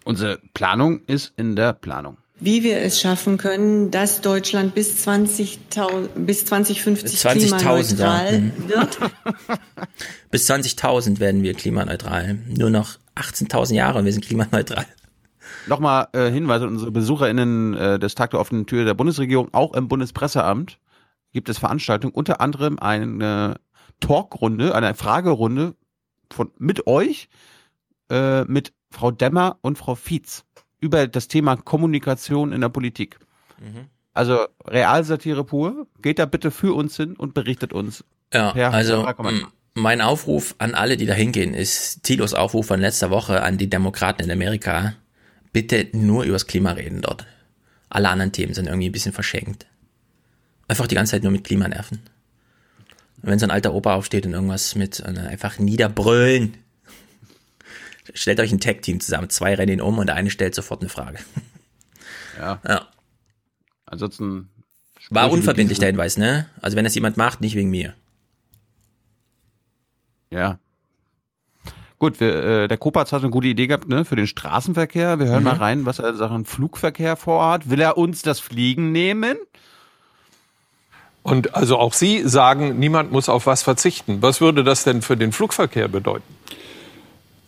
Unsere 0.05 0.39
Planung 0.53 1.01
ist 1.07 1.33
in 1.35 1.57
der 1.57 1.73
Planung. 1.73 2.15
Wie 2.39 2.63
wir 2.63 2.77
es 2.77 3.01
schaffen 3.01 3.37
können, 3.37 3.91
dass 3.91 4.21
Deutschland 4.21 4.73
bis 4.73 5.05
20.000 5.05 6.07
bis 6.15 6.45
2050 6.45 7.19
20.000, 7.19 7.25
ja. 7.25 7.57
klimaneutral 7.57 8.39
Mhm. 8.39 8.69
wird. 8.69 8.99
Bis 10.31 10.49
20.000 10.49 11.19
werden 11.19 11.43
wir 11.43 11.55
klimaneutral. 11.55 12.37
Nur 12.47 12.69
noch 12.69 12.99
18.000 13.17 13.73
Jahre 13.73 13.99
und 13.99 14.05
wir 14.05 14.13
sind 14.13 14.25
klimaneutral. 14.25 14.85
Nochmal 15.67 16.07
äh, 16.13 16.29
Hinweis 16.29 16.61
an 16.61 16.69
unsere 16.69 16.91
BesucherInnen 16.91 17.73
äh, 17.73 17.99
des 17.99 18.15
Tag 18.15 18.31
der 18.31 18.39
offenen 18.39 18.65
Tür 18.65 18.85
der 18.85 18.93
Bundesregierung, 18.93 19.49
auch 19.53 19.73
im 19.73 19.87
Bundespresseamt 19.87 20.79
gibt 21.35 21.49
es 21.49 21.57
Veranstaltungen, 21.57 22.13
unter 22.13 22.39
anderem 22.39 22.79
eine 22.79 23.59
Talkrunde, 23.99 24.73
eine 24.73 24.95
Fragerunde 24.95 25.75
von 26.31 26.51
mit 26.57 26.87
euch, 26.87 27.27
äh, 28.09 28.45
mit 28.45 28.73
Frau 28.89 29.11
Demmer 29.11 29.57
und 29.61 29.77
Frau 29.77 29.95
Fietz 29.95 30.45
über 30.79 31.07
das 31.07 31.27
Thema 31.27 31.57
Kommunikation 31.57 32.53
in 32.53 32.61
der 32.61 32.69
Politik. 32.69 33.19
Also 34.13 34.45
Realsatire 34.65 35.43
pur. 35.43 35.87
Geht 36.01 36.19
da 36.19 36.25
bitte 36.25 36.51
für 36.51 36.73
uns 36.73 36.95
hin 36.95 37.15
und 37.17 37.33
berichtet 37.33 37.73
uns. 37.73 38.05
Ja, 38.33 38.51
also 38.69 39.05
mein 39.73 39.99
Aufruf 39.99 40.55
an 40.57 40.73
alle, 40.73 40.95
die 40.95 41.05
da 41.05 41.13
hingehen, 41.13 41.53
ist 41.53 42.03
Tilos 42.03 42.33
Aufruf 42.33 42.67
von 42.67 42.79
letzter 42.79 43.09
Woche 43.09 43.43
an 43.43 43.57
die 43.57 43.69
Demokraten 43.69 44.23
in 44.23 44.31
Amerika. 44.31 44.93
Bitte 45.55 45.87
nur 45.93 46.25
übers 46.25 46.47
Klima 46.47 46.71
reden 46.71 47.01
dort. 47.01 47.25
Alle 47.87 48.09
anderen 48.09 48.33
Themen 48.33 48.53
sind 48.53 48.65
irgendwie 48.67 48.89
ein 48.89 48.91
bisschen 48.91 49.13
verschenkt. 49.13 49.67
Einfach 50.67 50.85
die 50.85 50.95
ganze 50.95 51.11
Zeit 51.11 51.23
nur 51.23 51.31
mit 51.31 51.45
Klima 51.45 51.65
nerven. 51.65 52.01
Wenn 53.21 53.39
so 53.39 53.45
ein 53.45 53.51
alter 53.51 53.73
Opa 53.73 53.95
aufsteht 53.95 54.25
und 54.25 54.33
irgendwas 54.33 54.75
mit 54.75 54.99
äh, 54.99 55.17
einfach 55.17 55.57
niederbrüllen. 55.57 56.57
Stellt 58.13 58.41
euch 58.41 58.51
ein 58.51 58.59
Tag-Team 58.59 58.99
zusammen, 58.99 59.29
zwei 59.29 59.55
rennen 59.55 59.71
ihn 59.71 59.81
um 59.81 59.97
und 59.97 60.07
der 60.07 60.17
eine 60.17 60.29
stellt 60.29 60.55
sofort 60.55 60.81
eine 60.81 60.89
Frage. 60.89 61.19
Ja. 62.37 62.59
Ja. 62.67 62.89
Ansonsten 63.85 64.49
War 65.09 65.31
unverbindlich 65.31 65.79
der 65.79 65.87
Hinweis, 65.87 66.17
ne? 66.17 66.49
Also 66.59 66.75
wenn 66.75 66.83
das 66.83 66.95
jemand 66.95 67.15
macht, 67.15 67.39
nicht 67.39 67.55
wegen 67.55 67.69
mir. 67.69 67.95
Ja. 70.31 70.59
Gut, 71.97 72.19
wir, 72.19 72.35
äh, 72.63 72.67
der 72.67 72.77
Kopatz 72.77 73.11
hat 73.13 73.21
eine 73.21 73.31
gute 73.31 73.47
Idee 73.47 73.67
gehabt, 73.67 73.87
ne, 73.87 74.03
für 74.05 74.15
den 74.17 74.27
Straßenverkehr. 74.27 75.17
Wir 75.19 75.27
hören 75.27 75.39
Mhm. 75.43 75.49
mal 75.49 75.55
rein, 75.55 75.85
was 75.85 75.99
er 75.99 76.09
in 76.09 76.17
Sachen 76.17 76.45
Flugverkehr 76.45 77.15
vorhat. 77.15 77.69
Will 77.69 77.79
er 77.79 77.97
uns 77.97 78.21
das 78.21 78.39
Fliegen 78.39 78.91
nehmen? 78.91 79.37
Und 81.23 81.55
also 81.55 81.77
auch 81.77 81.93
Sie 81.93 82.21
sagen, 82.27 82.77
niemand 82.77 83.11
muss 83.11 83.29
auf 83.29 83.47
was 83.47 83.63
verzichten. 83.63 84.21
Was 84.21 84.41
würde 84.41 84.63
das 84.63 84.83
denn 84.83 85.01
für 85.01 85.17
den 85.17 85.31
Flugverkehr 85.31 85.87
bedeuten? 85.87 86.35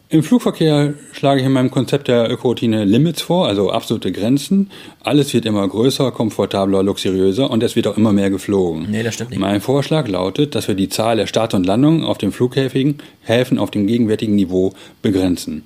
Im 0.09 0.23
Flugverkehr 0.23 0.93
schlage 1.11 1.41
ich 1.41 1.45
in 1.45 1.51
meinem 1.51 1.69
Konzept 1.69 2.07
der 2.07 2.31
Ökoroutine 2.31 2.85
Limits 2.85 3.21
vor, 3.21 3.45
also 3.45 3.71
absolute 3.71 4.13
Grenzen. 4.13 4.71
Alles 5.03 5.33
wird 5.33 5.45
immer 5.45 5.67
größer, 5.67 6.11
komfortabler, 6.11 6.81
luxuriöser 6.81 7.51
und 7.51 7.61
es 7.61 7.75
wird 7.75 7.87
auch 7.87 7.97
immer 7.97 8.13
mehr 8.13 8.29
geflogen. 8.29 8.87
Nee, 8.89 9.03
das 9.03 9.15
stimmt 9.15 9.31
nicht. 9.31 9.39
Mein 9.39 9.59
Vorschlag 9.59 10.07
lautet, 10.07 10.55
dass 10.55 10.69
wir 10.69 10.75
die 10.75 10.87
Zahl 10.87 11.17
der 11.17 11.27
Starts 11.27 11.55
und 11.55 11.65
Landungen 11.65 12.05
auf 12.05 12.17
den 12.17 12.31
Flughäfen 12.31 12.99
Häfen 13.21 13.59
auf 13.59 13.69
dem 13.69 13.85
gegenwärtigen 13.85 14.35
Niveau 14.35 14.73
begrenzen. 15.01 15.63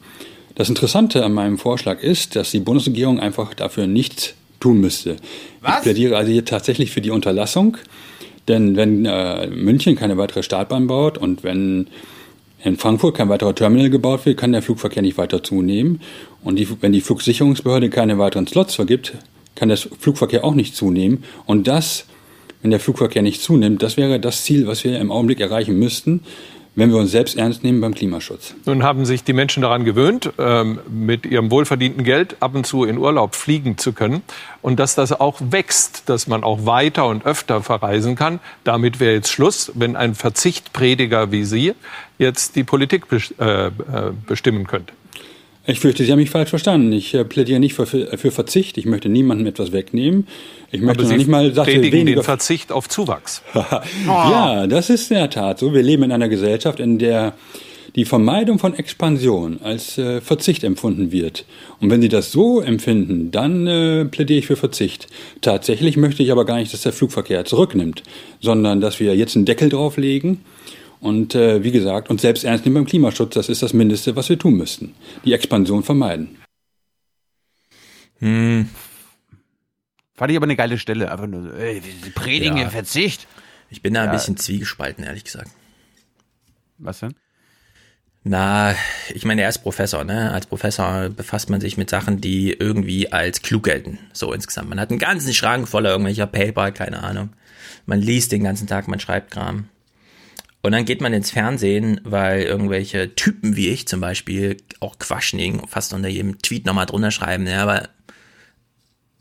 Das 0.55 0.69
Interessante 0.69 1.23
an 1.23 1.33
meinem 1.33 1.59
Vorschlag 1.59 2.01
ist, 2.01 2.35
dass 2.35 2.49
die 2.49 2.59
Bundesregierung 2.61 3.19
einfach 3.19 3.53
dafür 3.53 3.85
nichts 3.85 4.33
tun 4.59 4.81
müsste. 4.81 5.17
Was? 5.61 5.77
Ich 5.77 5.81
plädiere 5.83 6.17
also 6.17 6.31
hier 6.31 6.45
tatsächlich 6.45 6.89
für 6.89 7.01
die 7.01 7.11
Unterlassung. 7.11 7.77
Denn 8.47 8.75
wenn 8.75 9.05
äh, 9.05 9.47
München 9.47 9.95
keine 9.95 10.17
weitere 10.17 10.41
Startbahn 10.41 10.87
baut 10.87 11.19
und 11.19 11.43
wenn 11.43 11.87
in 12.63 12.77
Frankfurt 12.77 13.17
kein 13.17 13.29
weiterer 13.29 13.55
Terminal 13.55 13.89
gebaut 13.89 14.25
wird, 14.25 14.37
kann 14.37 14.51
der 14.51 14.61
Flugverkehr 14.61 15.01
nicht 15.01 15.17
weiter 15.17 15.43
zunehmen. 15.43 16.01
Und 16.43 16.57
die, 16.57 16.67
wenn 16.81 16.91
die 16.91 17.01
Flugsicherungsbehörde 17.01 17.89
keine 17.89 18.17
weiteren 18.19 18.47
Slots 18.47 18.75
vergibt, 18.75 19.13
kann 19.55 19.69
der 19.69 19.77
Flugverkehr 19.77 20.43
auch 20.43 20.53
nicht 20.53 20.75
zunehmen. 20.75 21.23
Und 21.45 21.67
das, 21.67 22.05
wenn 22.61 22.71
der 22.71 22.79
Flugverkehr 22.79 23.21
nicht 23.21 23.41
zunimmt, 23.41 23.81
das 23.81 23.97
wäre 23.97 24.19
das 24.19 24.43
Ziel, 24.43 24.67
was 24.67 24.83
wir 24.83 24.99
im 24.99 25.11
Augenblick 25.11 25.39
erreichen 25.39 25.77
müssten, 25.77 26.21
wenn 26.73 26.89
wir 26.89 26.97
uns 26.97 27.11
selbst 27.11 27.37
ernst 27.37 27.63
nehmen 27.63 27.81
beim 27.81 27.93
Klimaschutz. 27.93 28.55
Nun 28.65 28.83
haben 28.83 29.05
sich 29.05 29.23
die 29.23 29.33
Menschen 29.33 29.61
daran 29.61 29.83
gewöhnt, 29.83 30.31
ähm, 30.37 30.79
mit 30.89 31.25
ihrem 31.25 31.51
wohlverdienten 31.51 32.03
Geld 32.03 32.37
ab 32.39 32.55
und 32.55 32.65
zu 32.65 32.85
in 32.85 32.97
Urlaub 32.97 33.35
fliegen 33.35 33.77
zu 33.77 33.91
können. 33.91 34.23
Und 34.61 34.79
dass 34.79 34.95
das 34.95 35.11
auch 35.11 35.39
wächst, 35.41 36.03
dass 36.07 36.27
man 36.27 36.43
auch 36.43 36.65
weiter 36.65 37.07
und 37.07 37.25
öfter 37.25 37.61
verreisen 37.61 38.15
kann. 38.15 38.39
Damit 38.63 38.99
wäre 38.99 39.15
jetzt 39.15 39.31
Schluss, 39.31 39.71
wenn 39.75 39.95
ein 39.95 40.15
Verzichtprediger 40.15 41.31
wie 41.31 41.43
Sie 41.43 41.73
jetzt 42.17 42.55
die 42.55 42.63
Politik 42.63 43.05
äh, 43.11 43.67
äh, 43.67 43.71
bestimmen 44.25 44.67
könnte. 44.67 44.93
Ich 45.71 45.79
fürchte, 45.79 46.03
Sie 46.03 46.11
haben 46.11 46.19
mich 46.19 46.29
falsch 46.29 46.49
verstanden. 46.49 46.91
Ich 46.91 47.13
äh, 47.13 47.23
plädiere 47.23 47.59
nicht 47.59 47.73
für, 47.73 47.85
für, 47.85 48.31
Verzicht. 48.31 48.77
Ich 48.77 48.85
möchte 48.85 49.09
niemandem 49.09 49.47
etwas 49.47 49.71
wegnehmen. 49.71 50.27
Ich 50.71 50.81
möchte 50.81 51.03
Aber 51.03 51.09
Sie 51.09 51.17
nicht 51.17 51.29
mal 51.29 51.53
sagte, 51.53 51.81
weniger 51.81 52.21
den 52.21 52.23
Verzicht 52.23 52.71
auf 52.71 52.89
Zuwachs. 52.89 53.41
ja, 54.05 54.67
das 54.67 54.89
ist 54.89 55.11
in 55.11 55.17
der 55.17 55.29
Tat 55.29 55.59
so. 55.59 55.73
Wir 55.73 55.81
leben 55.81 56.03
in 56.03 56.11
einer 56.11 56.29
Gesellschaft, 56.29 56.79
in 56.79 56.99
der 56.99 57.33
die 57.95 58.05
Vermeidung 58.05 58.57
von 58.59 58.73
Expansion 58.73 59.59
als 59.63 59.97
äh, 59.97 60.21
Verzicht 60.21 60.63
empfunden 60.63 61.11
wird. 61.11 61.45
Und 61.79 61.89
wenn 61.89 62.01
Sie 62.01 62.09
das 62.09 62.31
so 62.31 62.61
empfinden, 62.61 63.31
dann 63.31 63.67
äh, 63.67 64.05
plädiere 64.05 64.39
ich 64.39 64.47
für 64.47 64.55
Verzicht. 64.55 65.07
Tatsächlich 65.41 65.97
möchte 65.97 66.23
ich 66.23 66.31
aber 66.31 66.45
gar 66.45 66.57
nicht, 66.57 66.73
dass 66.73 66.81
der 66.81 66.93
Flugverkehr 66.93 67.43
zurücknimmt, 67.45 68.03
sondern 68.39 68.81
dass 68.81 68.99
wir 68.99 69.15
jetzt 69.15 69.35
einen 69.35 69.45
Deckel 69.45 69.69
drauflegen 69.69 70.39
und 71.01 71.35
äh, 71.35 71.63
wie 71.63 71.71
gesagt, 71.71 72.09
uns 72.09 72.21
selbst 72.21 72.43
ernst 72.45 72.63
nehmen 72.65 72.75
beim 72.75 72.85
Klimaschutz, 72.85 73.33
das 73.33 73.49
ist 73.49 73.61
das 73.61 73.73
Mindeste, 73.73 74.15
was 74.15 74.29
wir 74.29 74.39
tun 74.39 74.55
müssten. 74.55 74.95
Die 75.25 75.33
Expansion 75.33 75.83
vermeiden. 75.83 76.37
Hm. 78.19 78.69
Fand 80.13 80.31
ich 80.31 80.37
aber 80.37 80.45
eine 80.45 80.55
geile 80.55 80.77
Stelle. 80.77 81.11
Einfach 81.11 81.27
nur 81.27 81.43
so, 81.43 81.51
ey, 81.51 81.81
Sie 82.03 82.11
predigen 82.11 82.57
ja. 82.57 82.69
Verzicht. 82.69 83.27
Ich 83.69 83.81
bin 83.81 83.93
da 83.93 84.01
ein 84.03 84.07
Ja. 84.07 84.13
bisschen 84.13 84.37
zwiegespalten, 84.37 85.03
ehrlich 85.03 85.23
gesagt. 85.23 85.49
Was 86.77 86.99
denn? 86.99 87.15
Na, 88.23 88.75
ich 89.15 89.25
meine, 89.25 89.41
er 89.41 89.49
ist 89.49 89.59
Professor, 89.59 90.03
ne? 90.03 90.31
Als 90.31 90.45
Professor 90.45 91.09
befasst 91.09 91.49
man 91.49 91.59
sich 91.59 91.77
mit 91.77 91.89
Sachen, 91.89 92.21
die 92.21 92.51
irgendwie 92.53 93.11
als 93.11 93.41
klug 93.41 93.63
gelten. 93.63 93.97
So 94.13 94.31
insgesamt. 94.31 94.69
Man 94.69 94.79
hat 94.79 94.91
einen 94.91 94.99
ganzen 94.99 95.33
Schrank 95.33 95.67
voller 95.67 95.89
irgendwelcher 95.89 96.27
Paper, 96.27 96.71
keine 96.71 97.01
Ahnung. 97.01 97.29
Man 97.87 97.99
liest 97.99 98.31
den 98.31 98.43
ganzen 98.43 98.67
Tag, 98.67 98.87
man 98.87 98.99
schreibt 98.99 99.31
Kram. 99.31 99.69
Und 100.61 100.73
dann 100.73 100.85
geht 100.85 101.01
man 101.01 101.13
ins 101.13 101.31
Fernsehen, 101.31 101.99
weil 102.03 102.43
irgendwelche 102.43 103.15
Typen 103.15 103.55
wie 103.55 103.69
ich 103.69 103.87
zum 103.87 103.99
Beispiel 103.99 104.57
auch 104.79 104.99
quaschning, 104.99 105.67
fast 105.67 105.93
unter 105.93 106.07
jedem 106.07 106.39
Tweet 106.39 106.65
nochmal 106.65 106.85
drunter 106.85 107.11
schreiben, 107.11 107.47
ja, 107.47 107.63
aber 107.63 107.89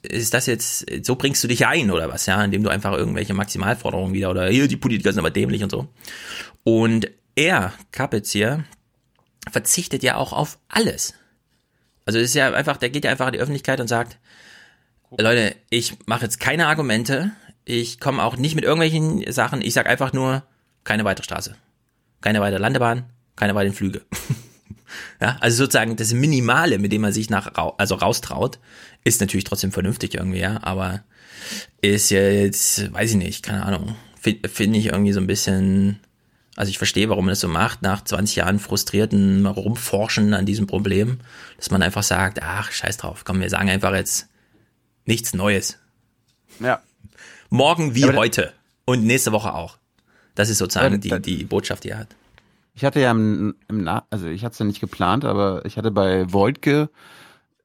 ist 0.02 0.34
das 0.34 0.46
jetzt, 0.46 0.86
so 1.04 1.16
bringst 1.16 1.42
du 1.44 1.48
dich 1.48 1.66
ein 1.66 1.90
oder 1.90 2.08
was, 2.08 2.26
ja, 2.26 2.42
indem 2.42 2.62
du 2.62 2.70
einfach 2.70 2.92
irgendwelche 2.92 3.34
Maximalforderungen 3.34 4.14
wieder 4.14 4.30
oder 4.30 4.48
hier, 4.48 4.68
die 4.68 4.76
Politiker 4.76 5.12
sind 5.12 5.20
aber 5.20 5.30
dämlich 5.30 5.62
und 5.62 5.70
so. 5.70 5.88
Und 6.62 7.10
er, 7.34 7.72
Kappitz 7.92 8.32
hier, 8.32 8.64
verzichtet 9.50 10.02
ja 10.02 10.16
auch 10.16 10.32
auf 10.32 10.58
alles. 10.68 11.14
Also 12.04 12.18
es 12.18 12.30
ist 12.30 12.34
ja 12.34 12.52
einfach, 12.52 12.76
der 12.76 12.90
geht 12.90 13.04
ja 13.04 13.10
einfach 13.10 13.26
in 13.26 13.34
die 13.34 13.38
Öffentlichkeit 13.38 13.80
und 13.80 13.88
sagt, 13.88 14.18
Leute, 15.16 15.54
ich 15.70 15.96
mache 16.06 16.24
jetzt 16.24 16.40
keine 16.40 16.66
Argumente, 16.66 17.32
ich 17.64 18.00
komme 18.00 18.22
auch 18.22 18.36
nicht 18.36 18.54
mit 18.54 18.64
irgendwelchen 18.64 19.30
Sachen, 19.32 19.60
ich 19.60 19.74
sag 19.74 19.86
einfach 19.86 20.12
nur, 20.12 20.44
keine 20.84 21.04
weitere 21.04 21.24
Straße, 21.24 21.56
keine 22.20 22.40
weitere 22.40 22.60
Landebahn, 22.60 23.04
keine 23.36 23.54
weiteren 23.54 23.74
Flüge. 23.74 24.02
ja, 25.20 25.36
also 25.40 25.64
sozusagen 25.64 25.96
das 25.96 26.12
Minimale, 26.12 26.78
mit 26.78 26.92
dem 26.92 27.02
man 27.02 27.12
sich 27.12 27.30
nach 27.30 27.52
also 27.78 27.94
raustraut, 27.96 28.58
ist 29.04 29.20
natürlich 29.20 29.44
trotzdem 29.44 29.72
vernünftig 29.72 30.14
irgendwie, 30.14 30.40
ja, 30.40 30.62
aber 30.62 31.02
ist 31.80 32.10
jetzt, 32.10 32.92
weiß 32.92 33.12
ich 33.12 33.16
nicht, 33.16 33.44
keine 33.44 33.64
Ahnung, 33.64 33.96
finde 34.20 34.48
find 34.48 34.76
ich 34.76 34.86
irgendwie 34.86 35.12
so 35.12 35.20
ein 35.20 35.26
bisschen, 35.26 36.00
also 36.56 36.70
ich 36.70 36.78
verstehe, 36.78 37.08
warum 37.08 37.24
man 37.24 37.32
das 37.32 37.40
so 37.40 37.48
macht, 37.48 37.82
nach 37.82 38.04
20 38.04 38.36
Jahren 38.36 38.58
frustrierten 38.58 39.46
Rumforschen 39.46 40.34
an 40.34 40.46
diesem 40.46 40.66
Problem, 40.66 41.20
dass 41.56 41.70
man 41.70 41.82
einfach 41.82 42.02
sagt, 42.02 42.42
ach, 42.42 42.70
scheiß 42.70 42.98
drauf, 42.98 43.24
komm, 43.24 43.40
wir 43.40 43.50
sagen 43.50 43.70
einfach 43.70 43.94
jetzt 43.94 44.28
nichts 45.06 45.34
Neues. 45.34 45.78
Ja. 46.60 46.82
Morgen 47.48 47.94
wie 47.94 48.04
aber 48.04 48.14
heute 48.16 48.52
und 48.84 49.04
nächste 49.04 49.32
Woche 49.32 49.54
auch. 49.54 49.79
Das 50.34 50.48
ist 50.48 50.58
sozusagen 50.58 51.00
die, 51.00 51.20
die 51.20 51.44
Botschaft, 51.44 51.84
die 51.84 51.90
er 51.90 51.98
hat. 51.98 52.08
Ich 52.74 52.84
hatte 52.84 53.00
ja 53.00 53.10
im, 53.10 53.54
im 53.68 53.88
also 54.10 54.26
ich 54.28 54.44
hatte 54.44 54.52
es 54.54 54.58
ja 54.58 54.64
nicht 54.64 54.80
geplant, 54.80 55.24
aber 55.24 55.64
ich 55.64 55.76
hatte 55.76 55.90
bei 55.90 56.32
Voigtke, 56.32 56.88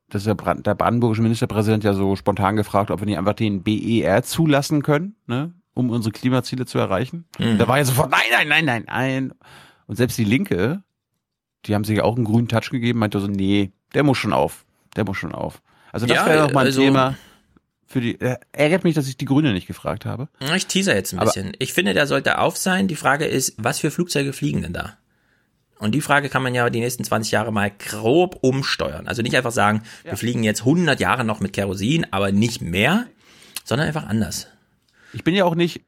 das 0.10 0.24
ist 0.24 0.28
der, 0.28 0.36
Brand, 0.36 0.66
der 0.66 0.76
brandenburgische 0.76 1.22
Ministerpräsident, 1.22 1.84
ja 1.84 1.94
so 1.94 2.16
spontan 2.16 2.56
gefragt, 2.56 2.92
ob 2.92 3.00
wir 3.00 3.06
nicht 3.06 3.18
einfach 3.18 3.34
den 3.34 3.64
BER 3.64 4.24
zulassen 4.24 4.82
können, 4.82 5.16
ne, 5.28 5.54
um 5.74 5.90
unsere 5.90 6.12
Klimaziele 6.12 6.66
zu 6.66 6.78
erreichen. 6.80 7.26
Mhm. 7.40 7.58
Da 7.58 7.68
war 7.68 7.78
ja 7.78 7.86
sofort, 7.86 8.10
nein, 8.12 8.22
nein, 8.32 8.48
nein, 8.48 8.66
nein, 8.66 8.84
nein. 8.88 9.34
Und 9.88 9.96
selbst 9.96 10.18
die 10.18 10.24
Linke, 10.26 10.84
die 11.66 11.76
haben 11.76 11.84
sich 11.84 12.02
auch 12.02 12.16
einen 12.16 12.26
grünen 12.26 12.48
Touch 12.48 12.70
gegeben, 12.72 13.00
meinte 13.00 13.20
so, 13.20 13.28
nee, 13.28 13.72
der 13.94 14.04
muss 14.04 14.18
schon 14.18 14.34
auf, 14.34 14.66
der 14.96 15.06
muss 15.06 15.18
schon 15.18 15.34
auf. 15.34 15.62
Also 15.92 16.08
das 16.08 16.18
Ja, 16.18 16.26
wäre 16.26 16.44
noch 16.48 16.54
mal 16.54 16.62
ein 16.62 16.66
also- 16.68 16.82
Thema 16.82 17.16
für 17.96 18.02
die, 18.02 18.20
äh, 18.20 18.36
ärgert 18.52 18.84
mich, 18.84 18.94
dass 18.94 19.08
ich 19.08 19.16
die 19.16 19.24
Grüne 19.24 19.54
nicht 19.54 19.68
gefragt 19.68 20.04
habe. 20.06 20.28
Ja, 20.42 20.54
Ich 20.54 20.68
teaser 20.68 20.94
jetzt 20.94 21.14
ein 21.14 21.20
Aber- 21.20 21.28
bisschen. 21.28 21.54
Ich 21.60 21.72
finde, 21.72 21.94
der 21.94 22.08
sollte 22.08 22.40
auf 22.40 22.58
sein. 22.58 22.90
Die 22.90 22.98
Frage 22.98 23.24
ist, 23.24 23.54
was 23.58 23.80
für 23.80 23.90
Flugzeuge 23.90 24.34
fliegen 24.34 24.64
denn 24.64 24.74
da? 24.74 24.98
Und 25.80 25.96
die 25.96 26.02
Frage 26.02 26.28
kann 26.28 26.44
man 26.44 26.54
ja 26.54 26.70
die 26.70 26.82
nächsten 26.82 27.06
20 27.06 27.32
Jahre 27.32 27.54
mal 27.54 27.72
grob 27.72 28.40
umsteuern. 28.42 29.08
Also 29.08 29.22
nicht 29.22 29.38
einfach 29.38 29.54
sagen, 29.54 29.84
wir 30.04 30.18
fliegen 30.18 30.44
jetzt 30.44 30.66
100 30.66 31.00
Jahre 31.00 31.24
noch 31.24 31.40
mit 31.40 31.54
Kerosin, 31.54 32.06
aber 32.12 32.34
nicht 32.34 32.62
mehr, 32.62 33.06
sondern 33.64 33.88
einfach 33.88 34.06
anders. 34.08 34.48
Ich 35.14 35.24
bin 35.24 35.34
ja 35.34 35.46
auch 35.46 35.56
nicht, 35.56 35.80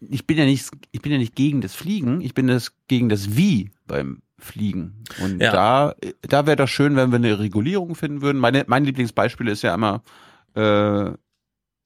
ich 0.00 0.26
bin 0.26 0.38
ja 0.38 0.46
nicht, 0.46 0.70
ich 0.92 1.02
bin 1.02 1.12
ja 1.12 1.18
nicht 1.18 1.34
gegen 1.34 1.60
das 1.60 1.74
Fliegen, 1.74 2.22
ich 2.22 2.32
bin 2.32 2.46
das 2.46 2.72
gegen 2.88 3.10
das 3.10 3.36
Wie 3.36 3.70
beim 3.86 4.22
Fliegen. 4.38 5.04
Und 5.22 5.42
Ja. 5.42 5.52
da, 5.52 5.94
da 6.22 6.46
wäre 6.46 6.56
das 6.56 6.70
schön, 6.70 6.96
wenn 6.96 7.10
wir 7.10 7.16
eine 7.16 7.38
Regulierung 7.38 7.94
finden 7.96 8.22
würden. 8.22 8.38
Meine, 8.38 8.64
mein 8.66 8.86
Lieblingsbeispiel 8.86 9.48
ist 9.48 9.60
ja 9.62 9.74
immer, 9.74 10.02
äh, 10.54 11.12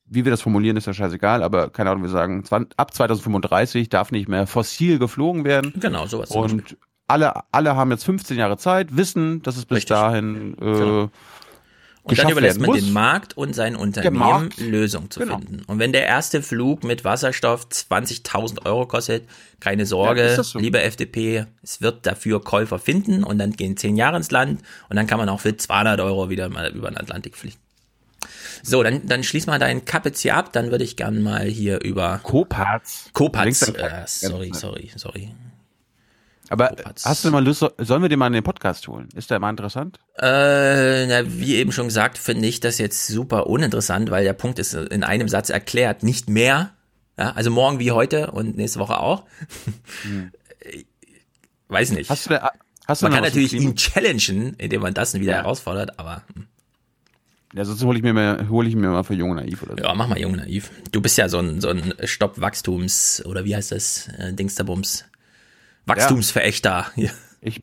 wie 0.08 0.24
wir 0.24 0.30
das 0.30 0.42
formulieren, 0.42 0.76
ist 0.76 0.86
ja 0.86 0.94
scheißegal, 0.94 1.42
aber 1.42 1.70
keine 1.70 1.90
Ahnung, 1.90 2.04
wir 2.04 2.10
sagen, 2.10 2.44
20, 2.44 2.78
ab 2.78 2.94
2035 2.94 3.88
darf 3.88 4.12
nicht 4.12 4.28
mehr 4.28 4.46
fossil 4.46 4.98
geflogen 4.98 5.44
werden. 5.44 5.72
Genau, 5.80 6.06
sowas. 6.06 6.30
Und 6.30 6.76
alle, 7.08 7.32
alle 7.52 7.74
haben 7.76 7.90
jetzt 7.90 8.04
15 8.04 8.36
Jahre 8.38 8.56
Zeit, 8.56 8.96
wissen, 8.96 9.42
dass 9.42 9.56
es 9.56 9.64
bis 9.64 9.84
dahin 9.84 10.54
äh, 10.54 10.64
Genau. 10.64 11.10
Und 12.08 12.16
dann 12.20 12.30
überlässt 12.30 12.60
man 12.60 12.70
muss. 12.70 12.78
den 12.84 12.92
Markt 12.92 13.36
und 13.36 13.52
sein 13.52 13.74
Unternehmen. 13.74 14.50
Lösungen 14.58 15.10
zu 15.10 15.18
Genau. 15.18 15.38
finden. 15.38 15.62
Und 15.66 15.80
wenn 15.80 15.90
der 15.92 16.06
erste 16.06 16.40
Flug 16.40 16.84
mit 16.84 17.02
Wasserstoff 17.04 17.66
20.000 17.66 18.64
Euro 18.64 18.86
kostet, 18.86 19.24
keine 19.58 19.82
Ja, 19.82 19.86
Sorge, 19.86 20.36
das 20.36 20.50
so? 20.50 20.60
liebe 20.60 20.80
FDP, 20.80 21.46
es 21.64 21.80
wird 21.80 22.06
dafür 22.06 22.40
Käufer 22.40 22.78
finden 22.78 23.24
und 23.24 23.38
dann 23.38 23.50
gehen 23.54 23.76
zehn 23.76 23.96
Jahre 23.96 24.18
ins 24.18 24.30
Land 24.30 24.60
und 24.88 24.94
dann 24.94 25.08
kann 25.08 25.18
man 25.18 25.28
auch 25.28 25.40
für 25.40 25.56
200 25.56 25.98
Euro 26.00 26.30
wieder 26.30 26.48
mal 26.48 26.70
über 26.72 26.88
den 26.88 26.96
Atlantik 26.96 27.36
fliegen. 27.36 27.56
So, 28.62 28.83
dann, 28.83 29.07
dann 29.07 29.22
schließ 29.22 29.47
mal 29.47 29.59
deinen 29.59 29.85
Kappetz 29.85 30.20
hier 30.20 30.37
ab, 30.37 30.53
dann 30.53 30.70
würde 30.70 30.85
ich 30.85 30.97
gern 30.97 31.22
mal 31.22 31.45
hier 31.45 31.83
über 31.83 32.20
Kopatz. 32.22 33.11
Kopatz, 33.12 33.68
äh, 33.68 34.05
sorry, 34.07 34.53
sorry, 34.55 34.91
sorry. 34.97 35.35
Aber 36.49 36.70
hast 37.05 37.24
du 37.24 37.31
mal 37.31 37.45
Lust, 37.45 37.64
sollen 37.79 38.03
wir 38.03 38.09
den 38.09 38.18
mal 38.18 38.29
in 38.29 38.35
den 38.35 38.45
Podcast 38.45 38.87
holen? 38.89 39.09
Ist 39.14 39.31
der 39.31 39.41
mal 39.41 39.51
interessant? 39.51 39.99
Äh, 40.18 41.07
na, 41.07 41.22
wie 41.24 41.57
eben 41.57 41.72
schon 41.72 41.87
gesagt, 41.87 42.18
finde 42.18 42.47
ich 42.47 42.61
das 42.61 42.79
jetzt 42.79 43.07
super 43.09 43.49
uninteressant, 43.49 44.11
weil 44.11 44.24
der 44.24 44.33
Punkt 44.33 44.59
ist 44.59 44.74
in 44.74 45.03
einem 45.03 45.29
Satz 45.29 45.51
erklärt, 45.51 46.03
nicht 46.03 46.29
mehr. 46.29 46.72
Ja, 47.18 47.33
also 47.33 47.51
morgen 47.51 47.79
wie 47.79 47.93
heute 47.93 48.31
und 48.31 48.57
nächste 48.57 48.79
Woche 48.79 49.01
auch. 49.01 49.24
Weiß 51.68 51.91
nicht. 51.91 52.11
Hast 52.11 52.27
du, 52.27 52.31
da, 52.31 52.51
hast 52.87 53.03
du 53.03 53.07
man 53.07 53.14
kann 53.14 53.24
natürlich 53.24 53.53
ihn 53.53 53.74
challengen, 53.74 54.55
indem 54.59 54.83
man 54.83 54.95
das 54.95 55.14
wieder 55.14 55.35
herausfordert, 55.35 55.99
aber 55.99 56.22
hm. 56.35 56.47
Ja, 57.55 57.64
sonst 57.64 57.82
hole 57.84 57.97
ich 57.97 58.03
mir 58.03 58.12
mal, 58.12 58.49
hole 58.49 58.68
ich 58.68 58.74
mir 58.76 58.88
mal 58.88 59.03
für 59.05 59.14
Jung 59.14 59.34
Naiv 59.34 59.62
oder 59.62 59.76
so. 59.76 59.84
ja, 59.84 59.94
mach 59.94 60.09
mal 60.09 60.18
jung 60.18 60.36
naiv. 60.36 60.70
Du 60.92 61.01
bist 61.01 61.16
ja 61.16 61.28
so 61.28 61.38
ein, 61.38 61.61
so 61.61 61.68
ein 61.68 61.94
Stopp-Wachstums, 62.03 63.24
oder 63.24 63.44
wie 63.44 63.55
heißt 63.57 63.72
das, 63.72 64.09
äh, 64.18 64.32
Dingsterbums, 64.34 65.05
Wachstumsverächter. 65.86 66.86
Ja. 66.97 67.11
Ich, 67.40 67.62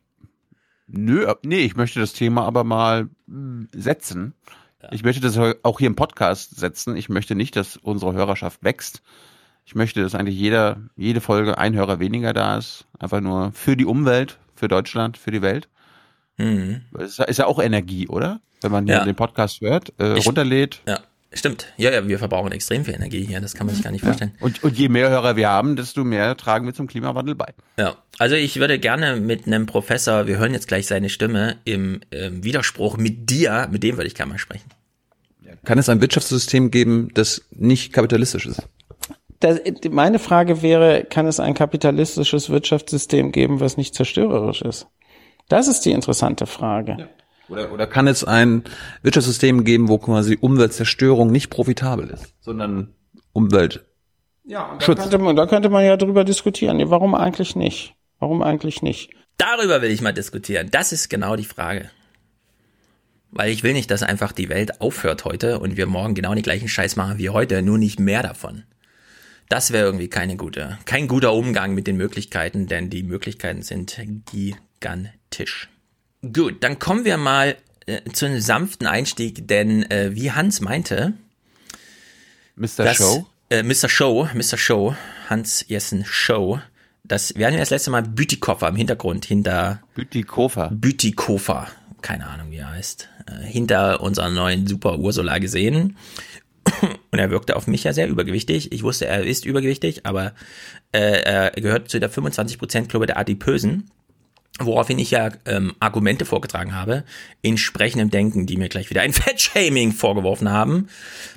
nö, 0.86 1.26
ab- 1.26 1.40
nee, 1.44 1.60
ich 1.60 1.76
möchte 1.76 2.00
das 2.00 2.12
Thema 2.12 2.44
aber 2.44 2.64
mal 2.64 3.08
mh, 3.26 3.66
setzen. 3.74 4.34
Ich 4.90 5.02
möchte 5.02 5.22
das 5.22 5.38
auch 5.62 5.78
hier 5.78 5.86
im 5.86 5.96
Podcast 5.96 6.56
setzen. 6.56 6.94
Ich 6.96 7.08
möchte 7.08 7.34
nicht, 7.34 7.56
dass 7.56 7.76
unsere 7.78 8.12
Hörerschaft 8.12 8.62
wächst. 8.64 9.02
Ich 9.64 9.74
möchte, 9.74 10.02
dass 10.02 10.14
eigentlich 10.14 10.38
jeder, 10.38 10.78
jede 10.94 11.22
Folge 11.22 11.56
ein 11.56 11.74
Hörer 11.74 12.00
weniger 12.00 12.34
da 12.34 12.58
ist. 12.58 12.86
Einfach 12.98 13.20
nur 13.22 13.52
für 13.52 13.76
die 13.78 13.86
Umwelt, 13.86 14.38
für 14.54 14.68
Deutschland, 14.68 15.16
für 15.16 15.30
die 15.30 15.40
Welt. 15.40 15.68
Mhm. 16.36 16.82
Das 16.92 17.10
ist 17.10 17.18
ja- 17.18 17.24
ist 17.26 17.38
ja 17.38 17.46
auch 17.46 17.60
Energie, 17.62 18.08
oder? 18.08 18.40
Wenn 18.60 18.72
man 18.72 18.86
hier 18.86 18.96
Ja. 18.96 19.04
den 19.04 19.14
Podcast 19.14 19.60
hört, 19.60 19.92
äh, 20.00 20.16
Ich- 20.18 20.26
runterlädt. 20.26 20.80
Ja. 20.88 21.00
Stimmt. 21.36 21.66
Ja, 21.76 21.90
ja, 21.90 22.06
wir 22.06 22.20
verbrauchen 22.20 22.52
extrem 22.52 22.84
viel 22.84 22.94
Energie 22.94 23.24
hier. 23.26 23.40
Das 23.40 23.54
kann 23.54 23.66
man 23.66 23.74
sich 23.74 23.82
gar 23.84 23.90
nicht 23.90 24.04
vorstellen. 24.04 24.30
Und, 24.38 24.62
und 24.62 24.78
je 24.78 24.88
mehr 24.88 25.10
Hörer 25.10 25.34
wir 25.34 25.48
haben, 25.48 25.74
desto 25.74 26.04
mehr 26.04 26.36
tragen 26.36 26.64
wir 26.64 26.74
zum 26.74 26.86
Klimawandel 26.86 27.34
bei. 27.34 27.52
Ja, 27.76 27.96
also 28.20 28.36
ich 28.36 28.60
würde 28.60 28.78
gerne 28.78 29.16
mit 29.16 29.44
einem 29.48 29.66
Professor, 29.66 30.28
wir 30.28 30.38
hören 30.38 30.52
jetzt 30.52 30.68
gleich 30.68 30.86
seine 30.86 31.08
Stimme, 31.08 31.56
im 31.64 32.02
ähm, 32.12 32.44
Widerspruch 32.44 32.98
mit 32.98 33.28
dir, 33.30 33.68
mit 33.72 33.82
dem 33.82 33.96
würde 33.96 34.06
ich 34.06 34.14
gerne 34.14 34.30
mal 34.30 34.38
sprechen. 34.38 34.70
Kann 35.64 35.76
es 35.78 35.88
ein 35.88 36.00
Wirtschaftssystem 36.00 36.70
geben, 36.70 37.10
das 37.14 37.42
nicht 37.50 37.92
kapitalistisch 37.92 38.46
ist? 38.46 38.62
Das, 39.40 39.60
meine 39.90 40.20
Frage 40.20 40.62
wäre, 40.62 41.04
kann 41.04 41.26
es 41.26 41.40
ein 41.40 41.54
kapitalistisches 41.54 42.48
Wirtschaftssystem 42.48 43.32
geben, 43.32 43.58
was 43.58 43.76
nicht 43.76 43.94
zerstörerisch 43.96 44.62
ist? 44.62 44.86
Das 45.48 45.68
ist 45.68 45.82
die 45.82 45.92
interessante 45.92 46.46
Frage. 46.46 46.96
Ja. 46.98 47.08
Oder, 47.48 47.72
oder 47.72 47.86
kann 47.86 48.06
es 48.06 48.24
ein 48.24 48.64
Wirtschaftssystem 49.02 49.64
geben, 49.64 49.88
wo 49.88 49.98
quasi 49.98 50.38
Umweltzerstörung 50.40 51.30
nicht 51.30 51.50
profitabel 51.50 52.08
ist, 52.08 52.34
sondern 52.40 52.94
Umwelt 53.32 53.84
ja, 54.46 54.64
und 54.64 54.86
da 54.86 54.94
könnte, 54.94 55.18
man, 55.18 55.36
da 55.36 55.46
könnte 55.46 55.70
man 55.70 55.84
ja 55.84 55.96
drüber 55.96 56.22
diskutieren. 56.22 56.78
Warum 56.90 57.14
eigentlich 57.14 57.56
nicht? 57.56 57.94
Warum 58.18 58.42
eigentlich 58.42 58.82
nicht? 58.82 59.10
Darüber 59.38 59.80
will 59.80 59.90
ich 59.90 60.02
mal 60.02 60.12
diskutieren. 60.12 60.68
Das 60.70 60.92
ist 60.92 61.08
genau 61.08 61.34
die 61.34 61.44
Frage. 61.44 61.90
Weil 63.30 63.50
ich 63.50 63.62
will 63.62 63.72
nicht, 63.72 63.90
dass 63.90 64.02
einfach 64.02 64.32
die 64.32 64.50
Welt 64.50 64.80
aufhört 64.80 65.24
heute 65.24 65.58
und 65.58 65.76
wir 65.76 65.86
morgen 65.86 66.14
genau 66.14 66.34
den 66.34 66.42
gleichen 66.42 66.68
Scheiß 66.68 66.96
machen 66.96 67.18
wie 67.18 67.30
heute, 67.30 67.62
nur 67.62 67.78
nicht 67.78 67.98
mehr 67.98 68.22
davon. 68.22 68.64
Das 69.48 69.72
wäre 69.72 69.86
irgendwie 69.86 70.08
keine 70.08 70.36
gute, 70.36 70.78
kein 70.84 71.08
guter 71.08 71.32
Umgang 71.32 71.74
mit 71.74 71.86
den 71.86 71.96
Möglichkeiten, 71.96 72.66
denn 72.66 72.90
die 72.90 73.02
Möglichkeiten 73.02 73.62
sind 73.62 73.98
gigantisch. 74.84 75.68
Gut, 76.32 76.62
dann 76.62 76.78
kommen 76.78 77.04
wir 77.04 77.16
mal 77.16 77.56
äh, 77.86 78.02
zu 78.12 78.26
einem 78.26 78.40
sanften 78.40 78.86
Einstieg, 78.86 79.48
denn 79.48 79.90
äh, 79.90 80.14
wie 80.14 80.32
Hans 80.32 80.60
meinte, 80.60 81.14
Mr. 82.56 82.84
Dass, 82.84 82.96
Show, 82.98 83.26
äh, 83.50 83.62
Mr. 83.62 83.88
Show, 83.88 84.28
Mr. 84.34 84.58
Show, 84.58 84.94
Hans 85.28 85.64
Jessen 85.68 86.04
Show, 86.04 86.60
das, 87.02 87.34
wir 87.36 87.46
hatten 87.46 87.54
ja 87.54 87.60
das 87.60 87.70
letzte 87.70 87.90
Mal 87.90 88.02
Bütikofer 88.02 88.68
im 88.68 88.76
Hintergrund, 88.76 89.24
hinter 89.26 89.82
Bütikofer. 89.94 90.70
Bütikofer, 90.70 91.68
keine 92.00 92.26
Ahnung 92.26 92.50
wie 92.50 92.58
er 92.58 92.70
heißt, 92.70 93.08
äh, 93.26 93.44
hinter 93.44 94.00
unserer 94.00 94.30
neuen 94.30 94.66
Super 94.66 94.98
Ursula 94.98 95.38
gesehen. 95.38 95.96
Und 97.10 97.18
er 97.18 97.30
wirkte 97.30 97.56
auf 97.56 97.66
mich 97.66 97.84
ja 97.84 97.92
sehr 97.92 98.08
übergewichtig. 98.08 98.72
Ich 98.72 98.82
wusste, 98.82 99.06
er 99.06 99.24
ist 99.24 99.44
übergewichtig, 99.44 100.06
aber 100.06 100.32
äh, 100.92 101.22
er 101.22 101.50
gehört 101.50 101.90
zu 101.90 102.00
der 102.00 102.10
25% 102.10 102.88
Club 102.88 103.06
der 103.06 103.18
Adipösen 103.18 103.90
woraufhin 104.60 104.98
ich 104.98 105.10
ja 105.10 105.30
ähm, 105.46 105.74
Argumente 105.80 106.24
vorgetragen 106.24 106.74
habe, 106.74 107.04
entsprechendem 107.42 108.10
Denken, 108.10 108.46
die 108.46 108.56
mir 108.56 108.68
gleich 108.68 108.90
wieder 108.90 109.02
ein 109.02 109.12
Fettshaming 109.14 109.92
vorgeworfen 109.92 110.50
haben, 110.50 110.88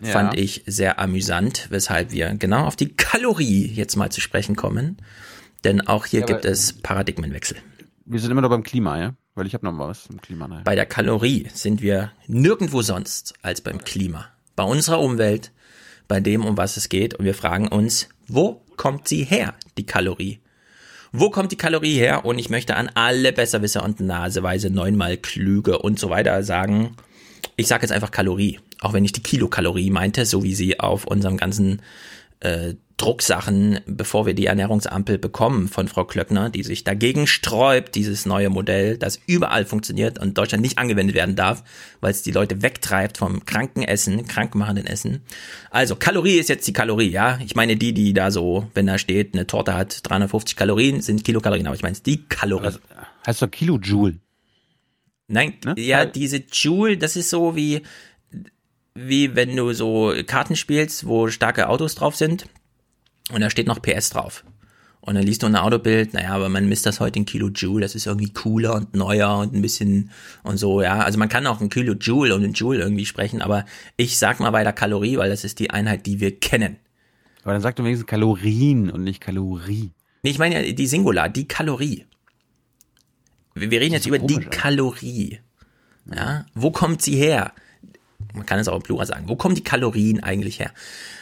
ja. 0.03 0.11
fand 0.11 0.37
ich 0.37 0.63
sehr 0.67 0.99
amüsant, 0.99 1.67
weshalb 1.69 2.11
wir 2.11 2.35
genau 2.35 2.65
auf 2.65 2.75
die 2.75 2.93
Kalorie 2.93 3.65
jetzt 3.65 3.95
mal 3.95 4.11
zu 4.11 4.21
sprechen 4.21 4.55
kommen. 4.55 4.97
Denn 5.63 5.87
auch 5.87 6.05
hier 6.05 6.21
ja, 6.21 6.25
gibt 6.27 6.45
es 6.45 6.73
Paradigmenwechsel. 6.73 7.57
Wir 8.05 8.19
sind 8.19 8.31
immer 8.31 8.41
noch 8.41 8.49
beim 8.49 8.63
Klima, 8.63 8.99
ja? 8.99 9.15
Weil 9.35 9.47
ich 9.47 9.53
habe 9.53 9.65
noch 9.65 9.73
mal 9.73 9.87
was 9.87 10.03
zum 10.03 10.21
Klima. 10.21 10.47
Naja. 10.47 10.61
Bei 10.63 10.75
der 10.75 10.85
Kalorie 10.85 11.47
sind 11.53 11.81
wir 11.81 12.11
nirgendwo 12.27 12.81
sonst 12.81 13.33
als 13.41 13.61
beim 13.61 13.83
Klima. 13.83 14.27
Bei 14.55 14.63
unserer 14.63 14.99
Umwelt, 14.99 15.51
bei 16.07 16.19
dem, 16.19 16.45
um 16.45 16.57
was 16.57 16.77
es 16.77 16.89
geht. 16.89 17.15
Und 17.15 17.25
wir 17.25 17.33
fragen 17.33 17.67
uns, 17.67 18.09
wo 18.27 18.63
kommt 18.77 19.07
sie 19.07 19.23
her, 19.23 19.55
die 19.77 19.85
Kalorie? 19.85 20.39
Wo 21.11 21.29
kommt 21.29 21.51
die 21.51 21.57
Kalorie 21.57 21.97
her? 21.97 22.25
Und 22.25 22.39
ich 22.39 22.49
möchte 22.49 22.75
an 22.75 22.89
alle 22.93 23.31
Besserwisser 23.33 23.83
und 23.83 23.99
Naseweise 23.99 24.69
neunmal 24.69 25.17
Klüge 25.17 25.79
und 25.79 25.99
so 25.99 26.09
weiter 26.09 26.43
sagen, 26.43 26.95
ich 27.55 27.67
sage 27.67 27.83
jetzt 27.83 27.91
einfach 27.91 28.11
Kalorie, 28.11 28.59
auch 28.81 28.93
wenn 28.93 29.05
ich 29.05 29.11
die 29.11 29.23
Kilokalorie 29.23 29.89
meinte, 29.89 30.25
so 30.25 30.43
wie 30.43 30.55
sie 30.55 30.79
auf 30.79 31.05
unserem 31.05 31.37
ganzen 31.37 31.81
äh, 32.39 32.75
Drucksachen, 32.97 33.79
bevor 33.85 34.25
wir 34.25 34.33
die 34.33 34.47
Ernährungsampel 34.47 35.19
bekommen 35.19 35.67
von 35.67 35.87
Frau 35.87 36.03
Klöckner, 36.03 36.49
die 36.49 36.63
sich 36.63 36.83
dagegen 36.83 37.27
sträubt, 37.27 37.93
dieses 37.93 38.25
neue 38.25 38.49
Modell, 38.49 38.97
das 38.97 39.19
überall 39.27 39.65
funktioniert 39.65 40.17
und 40.17 40.35
Deutschland 40.35 40.63
nicht 40.63 40.79
angewendet 40.79 41.15
werden 41.15 41.35
darf, 41.35 41.63
weil 42.01 42.09
es 42.09 42.23
die 42.23 42.31
Leute 42.31 42.63
wegtreibt 42.63 43.19
vom 43.19 43.45
kranken 43.45 43.83
Essen, 43.83 44.27
krankmachenden 44.27 44.87
Essen. 44.87 45.21
Also 45.69 45.95
Kalorie 45.95 46.39
ist 46.39 46.49
jetzt 46.49 46.67
die 46.67 46.73
Kalorie, 46.73 47.09
ja. 47.09 47.39
Ich 47.45 47.55
meine 47.55 47.77
die, 47.77 47.93
die 47.93 48.13
da 48.13 48.31
so, 48.31 48.67
wenn 48.73 48.87
da 48.87 48.97
steht, 48.97 49.35
eine 49.35 49.45
Torte 49.45 49.75
hat 49.75 49.99
350 50.09 50.55
Kalorien, 50.55 51.01
sind 51.01 51.23
Kilokalorien, 51.23 51.67
aber 51.67 51.75
ich 51.75 51.83
meine 51.83 51.97
die 52.03 52.25
Kalorie. 52.27 52.65
Also, 52.65 52.79
heißt 53.27 53.43
doch 53.43 53.51
Kilojoule. 53.51 54.15
Nein, 55.27 55.53
ne? 55.63 55.75
ja, 55.77 56.05
diese 56.05 56.37
Joule, 56.51 56.97
das 56.97 57.15
ist 57.15 57.29
so 57.29 57.55
wie, 57.55 57.83
wie 58.95 59.35
wenn 59.35 59.55
du 59.55 59.71
so 59.73 60.15
Karten 60.25 60.55
spielst, 60.55 61.05
wo 61.05 61.27
starke 61.29 61.69
Autos 61.69 61.93
drauf 61.93 62.15
sind 62.15 62.47
und 63.31 63.41
da 63.41 63.49
steht 63.49 63.67
noch 63.67 63.81
PS 63.81 64.09
drauf. 64.11 64.43
Und 65.01 65.15
dann 65.15 65.23
liest 65.23 65.43
du 65.43 65.47
ein 65.47 65.55
Autobild, 65.55 66.13
naja, 66.13 66.31
aber 66.31 66.49
man 66.49 66.67
misst 66.67 66.85
das 66.85 66.99
heute 66.99 67.19
in 67.19 67.25
Kilojoule, 67.25 67.81
das 67.81 67.95
ist 67.95 68.07
irgendwie 68.07 68.33
cooler 68.33 68.73
und 68.73 68.93
neuer 68.93 69.37
und 69.37 69.53
ein 69.53 69.61
bisschen 69.61 70.11
und 70.43 70.57
so, 70.57 70.81
ja. 70.81 70.99
Also 70.99 71.17
man 71.17 71.29
kann 71.29 71.47
auch 71.47 71.61
ein 71.61 71.69
Kilojoule 71.69 72.35
und 72.35 72.43
ein 72.43 72.53
Joule 72.53 72.79
irgendwie 72.79 73.05
sprechen, 73.05 73.41
aber 73.41 73.65
ich 73.95 74.17
sag 74.17 74.39
mal 74.39 74.51
weiter 74.51 74.73
Kalorie, 74.73 75.17
weil 75.17 75.29
das 75.29 75.45
ist 75.45 75.59
die 75.59 75.69
Einheit, 75.69 76.05
die 76.05 76.19
wir 76.19 76.37
kennen. 76.37 76.77
Aber 77.43 77.53
dann 77.53 77.61
sag 77.61 77.77
du 77.77 77.83
wenigstens 77.83 78.07
Kalorien 78.07 78.89
und 78.89 79.03
nicht 79.05 79.21
Kalorie. 79.21 79.91
Nee, 80.23 80.31
ich 80.31 80.39
meine 80.39 80.65
ja 80.65 80.73
die 80.73 80.87
Singular, 80.87 81.29
die 81.29 81.47
Kalorie. 81.47 82.05
Wir, 83.53 83.71
wir 83.71 83.79
reden 83.79 83.93
jetzt 83.93 84.07
über 84.07 84.19
die 84.19 84.39
Kalorie. 84.39 85.39
Ja, 86.13 86.45
wo 86.53 86.71
kommt 86.71 87.01
sie 87.01 87.15
her? 87.15 87.53
Man 88.33 88.45
kann 88.45 88.59
es 88.59 88.67
auch 88.67 88.75
im 88.75 88.83
Plural 88.83 89.05
sagen. 89.05 89.29
Wo 89.29 89.37
kommen 89.37 89.55
die 89.55 89.63
Kalorien 89.63 90.21
eigentlich 90.21 90.59
her? 90.59 90.71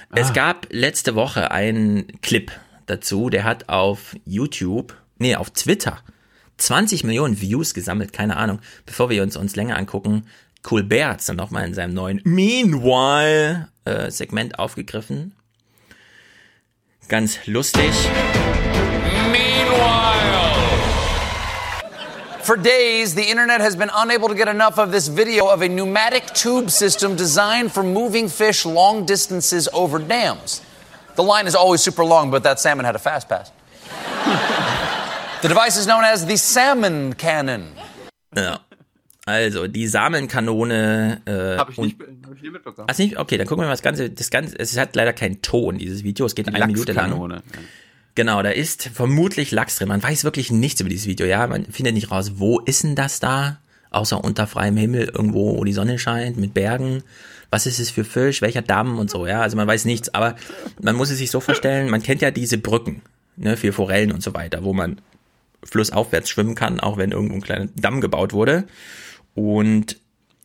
Ah. 0.09 0.15
Es 0.15 0.33
gab 0.33 0.67
letzte 0.69 1.15
Woche 1.15 1.51
einen 1.51 2.21
Clip 2.21 2.51
dazu, 2.85 3.29
der 3.29 3.43
hat 3.43 3.69
auf 3.69 4.15
YouTube, 4.25 4.95
nee, 5.17 5.35
auf 5.35 5.49
Twitter 5.51 5.99
20 6.57 7.03
Millionen 7.03 7.41
Views 7.41 7.73
gesammelt, 7.73 8.13
keine 8.13 8.37
Ahnung. 8.37 8.59
Bevor 8.85 9.09
wir 9.09 9.23
uns 9.23 9.35
uns 9.35 9.55
länger 9.55 9.77
angucken, 9.77 10.27
Colbert 10.61 11.09
hat 11.09 11.19
es 11.19 11.25
dann 11.25 11.35
nochmal 11.35 11.67
in 11.67 11.73
seinem 11.73 11.93
neuen 11.93 12.21
Meanwhile 12.23 13.69
äh, 13.85 14.09
Segment 14.09 14.57
aufgegriffen. 14.57 15.35
Ganz 17.07 17.45
lustig. 17.45 17.91
For 22.45 22.55
days, 22.55 23.15
the 23.15 23.23
internet 23.23 23.59
has 23.61 23.75
been 23.75 23.89
unable 23.91 24.27
to 24.27 24.35
get 24.35 24.47
enough 24.47 24.77
of 24.77 24.91
this 24.91 25.07
video 25.07 25.47
of 25.47 25.63
a 25.63 25.67
pneumatic 25.67 26.27
tube 26.27 26.69
system 26.69 27.15
designed 27.15 27.71
for 27.71 27.81
moving 27.81 28.29
fish 28.29 28.67
long 28.67 29.03
distances 29.03 29.67
over 29.73 29.97
dams. 29.97 30.61
The 31.15 31.23
line 31.23 31.47
is 31.47 31.55
always 31.55 31.81
super 31.81 32.05
long, 32.05 32.29
but 32.29 32.43
that 32.43 32.59
salmon 32.59 32.85
had 32.85 32.95
a 32.95 32.99
fast 32.99 33.27
pass. 33.27 33.51
the 35.41 35.47
device 35.47 35.75
is 35.75 35.87
known 35.87 36.03
as 36.03 36.27
the 36.27 36.37
salmon 36.37 37.13
cannon. 37.13 37.73
Ja. 38.35 38.59
Also, 39.25 39.65
die 39.65 39.87
Samenkanone. 39.87 41.21
Äh, 41.25 41.57
Habe 41.57 41.71
ich, 41.71 41.77
nicht, 41.79 41.99
hab 41.99 42.35
ich 42.35 42.43
nicht 42.43 42.53
mitbekommen. 42.53 42.87
Ach, 42.91 42.97
nicht? 42.99 43.17
Okay, 43.17 43.37
dann 43.37 43.47
gucken 43.47 43.63
wir 43.63 43.67
mal 43.67 43.73
das 43.73 43.81
Ganze. 43.81 44.11
Das 44.11 44.29
Ganze, 44.29 44.59
es 44.59 44.77
hat 44.77 44.95
leider 44.95 45.13
keinen 45.13 45.41
Ton, 45.41 45.79
dieses 45.79 46.03
Video. 46.03 46.27
Es 46.27 46.35
geht 46.35 46.45
die 46.45 46.53
eine 46.53 46.67
Minute 46.67 46.91
lang. 46.91 47.31
Ja. 47.31 47.41
Genau, 48.15 48.41
da 48.41 48.49
ist 48.49 48.89
vermutlich 48.93 49.51
Lachs 49.51 49.75
drin. 49.75 49.89
Man 49.89 50.01
weiß 50.01 50.23
wirklich 50.23 50.49
nichts 50.49 50.79
über 50.79 50.89
dieses 50.89 51.05
Video. 51.05 51.27
Ja, 51.27 51.45
man 51.47 51.65
findet 51.65 51.93
nicht 51.93 52.11
raus, 52.11 52.33
wo 52.35 52.59
ist 52.59 52.83
denn 52.83 52.95
das 52.95 53.19
da? 53.19 53.59
Außer 53.91 54.23
unter 54.23 54.47
freiem 54.47 54.77
Himmel, 54.77 55.11
irgendwo, 55.13 55.57
wo 55.57 55.63
die 55.65 55.73
Sonne 55.73 55.99
scheint, 55.99 56.37
mit 56.37 56.53
Bergen. 56.53 57.03
Was 57.49 57.65
ist 57.65 57.79
es 57.79 57.91
für 57.91 58.05
Fisch? 58.05 58.41
Welcher 58.41 58.61
Damm 58.61 58.99
und 58.99 59.09
so, 59.09 59.27
ja? 59.27 59.41
Also 59.41 59.57
man 59.57 59.67
weiß 59.67 59.83
nichts. 59.83 60.13
Aber 60.13 60.35
man 60.81 60.95
muss 60.95 61.11
es 61.11 61.17
sich 61.17 61.29
so 61.29 61.41
vorstellen, 61.41 61.89
man 61.89 62.03
kennt 62.03 62.21
ja 62.21 62.31
diese 62.31 62.57
Brücken, 62.57 63.01
ne, 63.35 63.57
für 63.57 63.73
Forellen 63.73 64.13
und 64.13 64.23
so 64.23 64.33
weiter, 64.33 64.63
wo 64.63 64.73
man 64.73 65.01
flussaufwärts 65.63 66.29
schwimmen 66.29 66.55
kann, 66.55 66.79
auch 66.79 66.97
wenn 66.97 67.11
irgendwo 67.11 67.35
ein 67.35 67.41
kleiner 67.41 67.67
Damm 67.75 67.99
gebaut 67.99 68.31
wurde. 68.31 68.65
Und 69.33 69.97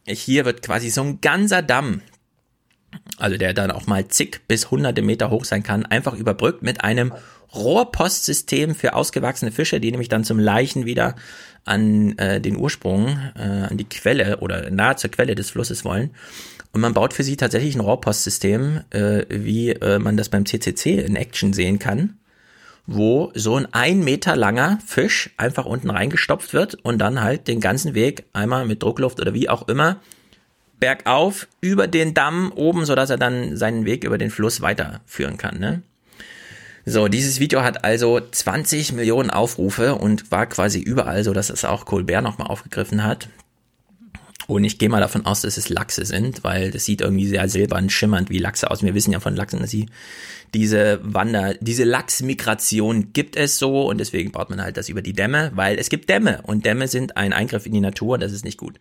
hier 0.07 0.45
wird 0.45 0.62
quasi 0.62 0.91
so 0.91 1.03
ein 1.03 1.21
ganzer 1.21 1.62
Damm 1.62 2.03
also 3.18 3.37
der 3.37 3.55
dann 3.55 3.71
auch 3.71 3.87
mal 3.87 4.09
zig 4.09 4.41
bis 4.49 4.71
hunderte 4.71 5.03
Meter 5.03 5.31
hoch 5.31 5.45
sein 5.45 5.62
kann, 5.62 5.87
einfach 5.87 6.14
überbrückt 6.14 6.62
mit 6.62 6.83
einem 6.83 7.12
Rohrpostsystem 7.55 8.74
für 8.74 8.94
ausgewachsene 8.94 9.53
Fische, 9.53 9.80
die 9.80 9.90
nämlich 9.90 10.09
dann 10.09 10.24
zum 10.24 10.38
Leichen 10.38 10.86
wieder 10.86 11.16
an 11.64 12.16
äh, 12.18 12.40
den 12.40 12.57
Ursprung, 12.57 13.18
äh, 13.36 13.42
an 13.42 13.76
die 13.76 13.88
Quelle 13.88 14.38
oder 14.38 14.70
nahe 14.70 14.96
zur 14.96 15.11
Quelle 15.11 15.34
des 15.34 15.51
Flusses 15.51 15.84
wollen. 15.84 16.11
Und 16.72 16.80
man 16.80 16.94
baut 16.94 17.12
für 17.14 17.24
sie 17.24 17.36
tatsächlich 17.36 17.74
ein 17.74 17.80
Rohrpostsystem, 17.80 18.80
äh, 18.90 19.24
wie 19.28 19.70
äh, 19.70 19.98
man 19.98 20.16
das 20.16 20.28
beim 20.28 20.46
CCC 20.46 21.01
in 21.01 21.16
Action 21.16 21.53
sehen 21.53 21.78
kann, 21.78 22.18
wo 22.86 23.32
so 23.34 23.57
ein 23.57 23.66
ein 23.72 24.05
Meter 24.05 24.36
langer 24.36 24.78
Fisch 24.86 25.30
einfach 25.36 25.66
unten 25.66 25.90
reingestopft 25.90 26.53
wird 26.53 26.76
und 26.76 26.98
dann 26.98 27.22
halt 27.22 27.48
den 27.48 27.61
ganzen 27.61 27.94
Weg 27.94 28.24
einmal 28.32 28.66
mit 28.66 28.82
Druckluft 28.82 29.20
oder 29.20 29.34
wie 29.34 29.48
auch 29.48 29.68
immer 29.68 29.96
bergauf 30.78 31.46
über 31.61 31.86
den 31.86 32.14
Damm 32.14 32.53
oben, 32.53 32.86
sodass 32.86 33.11
er 33.11 33.18
dann 33.18 33.57
seinen 33.57 33.84
Weg 33.84 34.05
über 34.05 34.16
den 34.16 34.30
Fluss 34.30 34.62
weiterführen 34.62 35.36
kann. 35.36 35.59
Ne? 35.59 35.82
So, 36.87 37.09
dieses 37.09 37.41
Video 37.41 37.62
hat 37.62 37.85
also 37.85 38.20
20 38.20 38.93
Millionen 38.93 39.31
Aufrufe 39.31 39.97
und 39.97 40.31
war 40.31 40.47
quasi 40.47 40.81
überall, 40.81 41.24
so 41.24 41.33
dass 41.33 41.51
es 41.51 41.64
auch 41.64 41.85
Colbert 41.85 42.22
nochmal 42.22 42.49
aufgegriffen 42.49 43.05
hat. 43.05 43.28
Und 44.47 44.64
ich 44.64 44.78
gehe 44.78 44.89
mal 44.89 45.01
davon 45.01 45.26
aus, 45.26 45.43
dass 45.43 45.57
es 45.57 45.68
Lachse 45.68 46.05
sind, 46.05 46.43
weil 46.43 46.72
das 46.72 46.85
sieht 46.85 47.03
irgendwie 47.03 47.28
sehr 47.28 47.49
silbern 47.49 47.89
schimmernd 47.89 48.31
wie 48.31 48.39
Lachse 48.39 48.68
aus. 48.68 48.83
Wir 48.83 48.95
wissen 48.95 49.12
ja 49.12 49.20
von 49.20 49.37
Lachsen, 49.37 49.61
dass 49.61 49.70
sie 49.70 49.87
diese 50.55 50.99
Wander, 51.03 51.55
diese 51.61 51.85
Lachsmigration 51.85 53.12
gibt 53.12 53.37
es 53.37 53.59
so 53.59 53.89
und 53.89 53.99
deswegen 53.99 54.33
baut 54.33 54.51
man 54.51 54.61
halt 54.61 54.76
das 54.76 54.89
über 54.89 55.03
die 55.03 55.12
Dämme, 55.12 55.53
weil 55.55 55.78
es 55.78 55.89
gibt 55.89 56.09
Dämme 56.09 56.43
und 56.43 56.66
Dämme 56.66 56.89
sind 56.89 57.16
ein 57.16 57.33
Eingriff 57.33 57.66
in 57.66 57.72
die 57.72 57.81
Natur 57.81 58.14
und 58.14 58.22
das 58.24 58.33
ist 58.33 58.45
nicht 58.45 58.59
gut. 58.59 58.81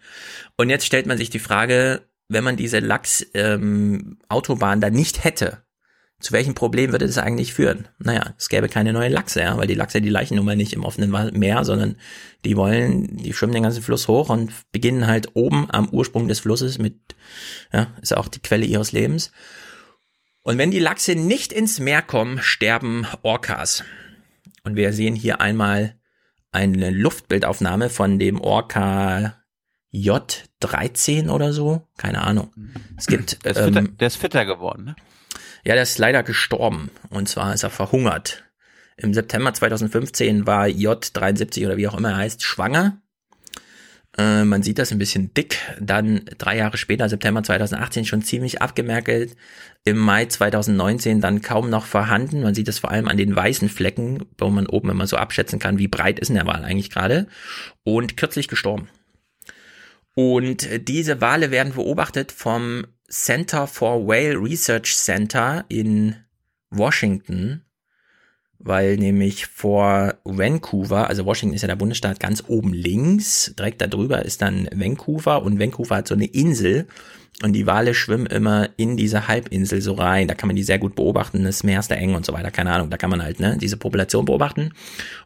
Und 0.58 0.72
jetzt 0.72 0.88
stellt 0.88 1.06
man 1.06 1.20
sich 1.20 1.30
die 1.30 1.38
Frage, 1.38 2.02
wenn 2.30 2.43
man 2.43 2.58
diese 2.58 2.80
Lachs-Autobahn 2.80 4.78
ähm, 4.78 4.82
da 4.82 4.89
nicht 4.89 5.24
hätte, 5.24 5.60
zu 6.20 6.34
welchem 6.34 6.53
Problem 6.53 6.91
würde 6.91 7.07
das 7.07 7.17
eigentlich 7.17 7.53
führen? 7.53 7.88
Naja, 7.97 8.34
es 8.38 8.49
gäbe 8.49 8.67
keine 8.67 8.91
neuen 8.91 9.11
Lachse, 9.11 9.41
ja, 9.41 9.57
weil 9.57 9.67
die 9.67 9.76
Lachse, 9.76 10.01
die 10.01 10.09
leichen 10.09 10.36
nun 10.36 10.45
mal 10.45 10.55
nicht 10.55 10.74
im 10.74 10.84
offenen 10.84 11.11
Meer, 11.38 11.63
sondern 11.63 11.95
die 12.45 12.57
wollen, 12.57 13.17
die 13.17 13.34
schwimmen 13.34 13.53
den 13.53 13.63
ganzen 13.63 13.84
Fluss 13.84 14.07
hoch 14.07 14.30
und 14.30 14.51
beginnen 14.72 15.07
halt 15.07 15.30
oben 15.34 15.67
am 15.72 15.89
Ursprung 15.89 16.28
des 16.28 16.41
Flusses 16.41 16.78
mit, 16.78 17.15
ja, 17.72 17.88
ist 18.01 18.15
auch 18.15 18.28
die 18.28 18.41
Quelle 18.41 18.65
ihres 18.65 18.91
Lebens. 18.91 19.32
Und 20.41 20.57
wenn 20.57 20.72
die 20.72 20.80
Lachse 20.80 21.15
nicht 21.15 21.53
ins 21.53 21.80
Meer 21.80 22.01
kommen, 22.01 22.39
sterben 22.41 23.05
Orcas. 23.22 23.84
Und 24.63 24.76
wir 24.76 24.93
sehen 24.93 25.15
hier 25.15 25.41
einmal 25.41 25.95
eine 26.51 26.89
Luftbildaufnahme 26.89 27.89
von 27.89 28.20
dem 28.20 28.41
Orca 28.41 29.36
J13 29.93 31.30
oder 31.30 31.53
so. 31.53 31.88
Keine 31.97 32.22
Ahnung. 32.22 32.51
Es 32.97 33.07
gibt. 33.07 33.43
Der 33.45 33.51
ist, 33.51 33.59
fitter, 33.59 33.80
ähm, 33.80 33.97
der 33.97 34.07
ist 34.07 34.17
fitter 34.17 34.45
geworden, 34.45 34.86
ne? 34.86 34.95
Ja, 35.66 35.74
der 35.74 35.84
ist 35.84 35.97
leider 35.97 36.24
gestorben. 36.24 36.89
Und 37.10 37.28
zwar 37.30 37.53
ist 37.53 37.64
er 37.64 37.70
verhungert. 37.70 38.43
Im 38.97 39.14
September 39.14 39.53
2015 39.53 40.45
war 40.45 40.66
J73 40.66 41.66
oder 41.66 41.78
wie 41.78 41.88
auch 41.88 41.97
immer 41.97 42.12
er 42.12 42.18
heißt, 42.18 42.43
schwanger. 42.43 43.01
Äh, 44.18 44.43
man 44.43 44.64
sieht 44.64 44.80
das 44.80 44.91
ein 44.91 44.97
bisschen 44.97 45.34
dick. 45.34 45.57
Dann 45.80 46.26
drei 46.38 46.57
Jahre 46.57 46.78
später, 46.78 47.07
September 47.07 47.43
2018, 47.43 48.05
schon 48.05 48.22
ziemlich 48.22 48.62
abgemerkelt. 48.62 49.36
Im 49.86 49.97
Mai 49.97 50.26
2019 50.26 51.22
dann 51.22 51.41
kaum 51.41 51.70
noch 51.70 51.86
vorhanden. 51.86 52.41
Man 52.41 52.55
sieht 52.55 52.68
das 52.68 52.80
vor 52.80 52.91
allem 52.91 53.07
an 53.07 53.18
den 53.18 53.36
weißen 53.36 53.70
Flecken, 53.70 54.26
wo 54.38 54.49
man 54.49 54.68
oben 54.68 54.89
immer 54.89 55.07
so 55.07 55.16
abschätzen 55.16 55.60
kann, 55.60 55.78
wie 55.78 55.88
breit 55.88 56.20
ist 56.20 56.28
denn 56.28 56.36
der 56.36 56.47
Wal 56.47 56.66
eigentlich 56.66 56.89
gerade. 56.89 57.28
Und 57.84 58.18
kürzlich 58.18 58.47
gestorben. 58.47 58.89
Und 60.16 60.68
diese 60.89 61.22
Wale 61.22 61.51
werden 61.51 61.74
beobachtet 61.74 62.34
vom 62.34 62.86
Center 63.10 63.68
for 63.68 64.07
Whale 64.07 64.36
Research 64.36 64.95
Center 64.95 65.66
in 65.68 66.16
Washington, 66.70 67.64
weil 68.60 68.97
nämlich 68.97 69.47
vor 69.47 70.16
Vancouver, 70.24 71.07
also 71.07 71.26
Washington 71.26 71.55
ist 71.55 71.62
ja 71.62 71.68
der 71.68 71.76
Bundesstaat 71.76 72.20
ganz 72.20 72.43
oben 72.47 72.74
links, 72.74 73.53
direkt 73.57 73.82
darüber 73.82 74.24
ist 74.24 74.41
dann 74.41 74.68
Vancouver 74.74 75.43
und 75.43 75.60
Vancouver 75.60 75.97
hat 75.97 76.07
so 76.07 76.16
eine 76.16 76.26
Insel 76.26 76.88
und 77.42 77.54
die 77.54 77.68
Wale 77.68 77.94
schwimmen 77.94 78.26
immer 78.26 78.70
in 78.76 78.98
diese 78.98 79.28
Halbinsel 79.28 79.82
so 79.82 79.94
rein. 79.94 80.28
Da 80.28 80.34
kann 80.34 80.48
man 80.48 80.56
die 80.56 80.64
sehr 80.64 80.80
gut 80.80 80.96
beobachten. 80.96 81.44
Das 81.44 81.64
Meer 81.64 81.80
ist 81.80 81.90
da 81.90 81.96
eng 81.96 82.16
und 82.16 82.26
so 82.26 82.34
weiter. 82.34 82.52
Keine 82.52 82.72
Ahnung. 82.72 82.90
Da 82.90 82.98
kann 82.98 83.10
man 83.10 83.24
halt, 83.24 83.40
ne, 83.40 83.58
diese 83.60 83.78
Population 83.78 84.26
beobachten. 84.26 84.74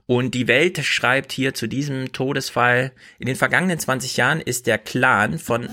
Und 0.05 0.35
die 0.35 0.47
Welt 0.47 0.77
schreibt 0.83 1.31
hier 1.31 1.53
zu 1.53 1.67
diesem 1.67 2.11
Todesfall, 2.11 2.91
in 3.17 3.25
den 3.25 3.35
vergangenen 3.35 3.79
20 3.79 4.17
Jahren 4.17 4.41
ist 4.41 4.67
der 4.67 4.77
Clan 4.77 5.39
von 5.39 5.69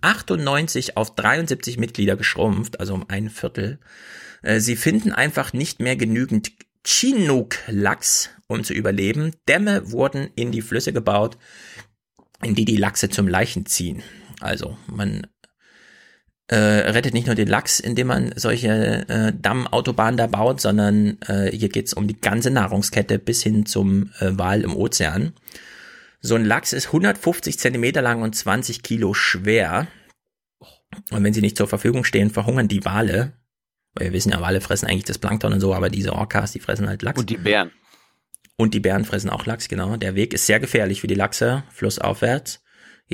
98 0.00 0.96
auf 0.96 1.14
73 1.14 1.78
Mitglieder 1.78 2.16
geschrumpft, 2.16 2.80
also 2.80 2.94
um 2.94 3.08
ein 3.08 3.30
Viertel. 3.30 3.78
Äh, 4.42 4.60
sie 4.60 4.76
finden 4.76 5.12
einfach 5.12 5.52
nicht 5.52 5.80
mehr 5.80 5.96
genügend 5.96 6.50
Chinook-Lachs, 6.84 8.30
um 8.48 8.64
zu 8.64 8.74
überleben. 8.74 9.30
Dämme 9.48 9.92
wurden 9.92 10.28
in 10.34 10.50
die 10.50 10.62
Flüsse 10.62 10.92
gebaut, 10.92 11.38
in 12.42 12.54
die 12.54 12.64
die 12.64 12.76
Lachse 12.76 13.08
zum 13.08 13.28
Leichen 13.28 13.64
ziehen. 13.66 14.02
Also 14.40 14.76
man 14.86 15.26
äh, 16.48 16.56
rettet 16.56 17.14
nicht 17.14 17.26
nur 17.26 17.34
den 17.34 17.48
Lachs, 17.48 17.80
indem 17.80 18.08
man 18.08 18.32
solche 18.36 19.08
äh, 19.08 19.32
Dammautobahnen 19.34 20.16
da 20.16 20.26
baut, 20.26 20.60
sondern 20.60 21.18
äh, 21.26 21.50
hier 21.50 21.70
geht's 21.70 21.94
um 21.94 22.06
die 22.06 22.20
ganze 22.20 22.50
Nahrungskette 22.50 23.18
bis 23.18 23.42
hin 23.42 23.64
zum 23.64 24.10
äh, 24.20 24.30
Wal 24.32 24.60
im 24.62 24.76
Ozean. 24.76 25.32
So 26.20 26.34
ein 26.34 26.44
Lachs 26.44 26.72
ist 26.72 26.88
150 26.88 27.58
Zentimeter 27.58 28.02
lang 28.02 28.22
und 28.22 28.34
20 28.34 28.82
Kilo 28.82 29.14
schwer. 29.14 29.88
Und 31.10 31.24
wenn 31.24 31.34
sie 31.34 31.40
nicht 31.40 31.56
zur 31.56 31.68
Verfügung 31.68 32.04
stehen, 32.04 32.30
verhungern 32.30 32.68
die 32.68 32.84
Wale. 32.84 33.32
Weil 33.94 34.06
wir 34.06 34.12
wissen 34.12 34.32
ja, 34.32 34.40
Wale 34.40 34.60
fressen 34.60 34.86
eigentlich 34.86 35.04
das 35.04 35.18
Plankton 35.18 35.52
und 35.52 35.60
so, 35.60 35.74
aber 35.74 35.88
diese 35.88 36.12
Orcas, 36.12 36.52
die 36.52 36.60
fressen 36.60 36.88
halt 36.88 37.02
Lachs. 37.02 37.20
Und 37.20 37.30
die 37.30 37.36
Bären. 37.36 37.70
Und 38.56 38.74
die 38.74 38.80
Bären 38.80 39.04
fressen 39.04 39.30
auch 39.30 39.46
Lachs, 39.46 39.68
genau. 39.68 39.96
Der 39.96 40.14
Weg 40.14 40.34
ist 40.34 40.46
sehr 40.46 40.60
gefährlich 40.60 41.00
für 41.00 41.06
die 41.06 41.14
Lachse, 41.14 41.64
flussaufwärts 41.70 42.63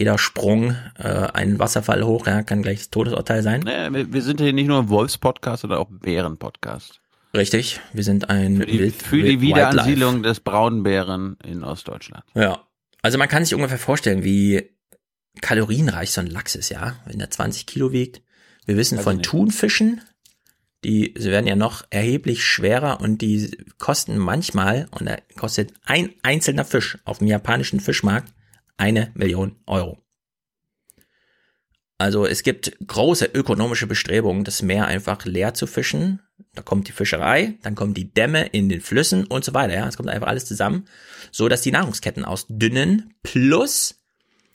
jeder 0.01 0.17
Sprung 0.17 0.75
äh, 0.99 1.09
ein 1.09 1.59
Wasserfall 1.59 2.05
hoch, 2.05 2.27
ja, 2.27 2.43
kann 2.43 2.63
gleich 2.63 2.79
das 2.79 2.89
Todesurteil 2.89 3.43
sein. 3.43 3.61
Naja, 3.61 3.93
wir, 3.93 4.11
wir 4.11 4.23
sind 4.23 4.41
hier 4.41 4.55
nicht 4.55 4.67
nur 4.67 4.79
ein 4.79 4.89
Wolfs-Podcast, 4.89 5.61
sondern 5.61 5.79
auch 5.79 5.91
ein 5.91 5.99
Bären-Podcast. 5.99 7.03
Richtig, 7.37 7.83
wir 7.93 8.03
sind 8.03 8.31
ein 8.31 8.57
für 8.57 8.67
die, 8.67 8.79
Wild, 8.79 8.95
für 8.95 9.23
die 9.23 9.43
Wiederansiedlung 9.43 10.23
des 10.23 10.41
Braunbären 10.41 11.37
in 11.45 11.63
Ostdeutschland. 11.63 12.25
Ja, 12.35 12.63
also 13.03 13.19
man 13.19 13.29
kann 13.29 13.45
sich 13.45 13.55
ungefähr 13.55 13.77
vorstellen, 13.77 14.25
wie 14.25 14.71
kalorienreich 15.43 16.13
so 16.13 16.23
ein 16.23 16.29
Lachs 16.29 16.55
ist, 16.55 16.71
ja, 16.71 16.97
wenn 17.05 17.21
er 17.21 17.31
20 17.31 17.67
Kilo 17.67 17.93
wiegt. 17.93 18.23
Wir 18.65 18.79
wissen 18.79 18.97
also 18.97 19.11
von 19.11 19.19
nicht. 19.19 19.29
Thunfischen, 19.29 20.01
die 20.83 21.13
sie 21.19 21.31
werden 21.31 21.47
ja 21.47 21.57
noch 21.57 21.85
erheblich 21.91 22.43
schwerer 22.43 23.03
und 23.03 23.21
die 23.21 23.51
kosten 23.77 24.17
manchmal, 24.17 24.89
und 24.93 25.11
da 25.11 25.19
kostet 25.37 25.75
ein 25.85 26.15
einzelner 26.23 26.65
Fisch 26.65 26.97
auf 27.05 27.19
dem 27.19 27.27
japanischen 27.27 27.81
Fischmarkt 27.81 28.33
eine 28.81 29.13
Million 29.15 29.57
Euro. 29.67 29.99
Also 31.99 32.25
es 32.25 32.43
gibt 32.43 32.79
große 32.87 33.27
ökonomische 33.27 33.87
Bestrebungen, 33.87 34.43
das 34.43 34.63
Meer 34.63 34.87
einfach 34.87 35.27
leer 35.27 35.53
zu 35.53 35.67
fischen. 35.67 36.23
Da 36.55 36.63
kommt 36.63 36.89
die 36.89 36.93
Fischerei, 36.93 37.59
dann 37.63 37.75
kommen 37.75 37.93
die 37.93 38.11
Dämme 38.11 38.47
in 38.47 38.71
den 38.71 38.81
Flüssen 38.81 39.27
und 39.27 39.45
so 39.45 39.53
weiter. 39.53 39.75
Ja, 39.75 39.87
es 39.87 39.99
kommt 39.99 40.09
einfach 40.09 40.29
alles 40.29 40.47
zusammen, 40.47 40.87
so 41.31 41.49
dass 41.49 41.61
die 41.61 41.73
Nahrungsketten 41.73 42.25
ausdünnen. 42.25 43.13
Plus 43.23 44.03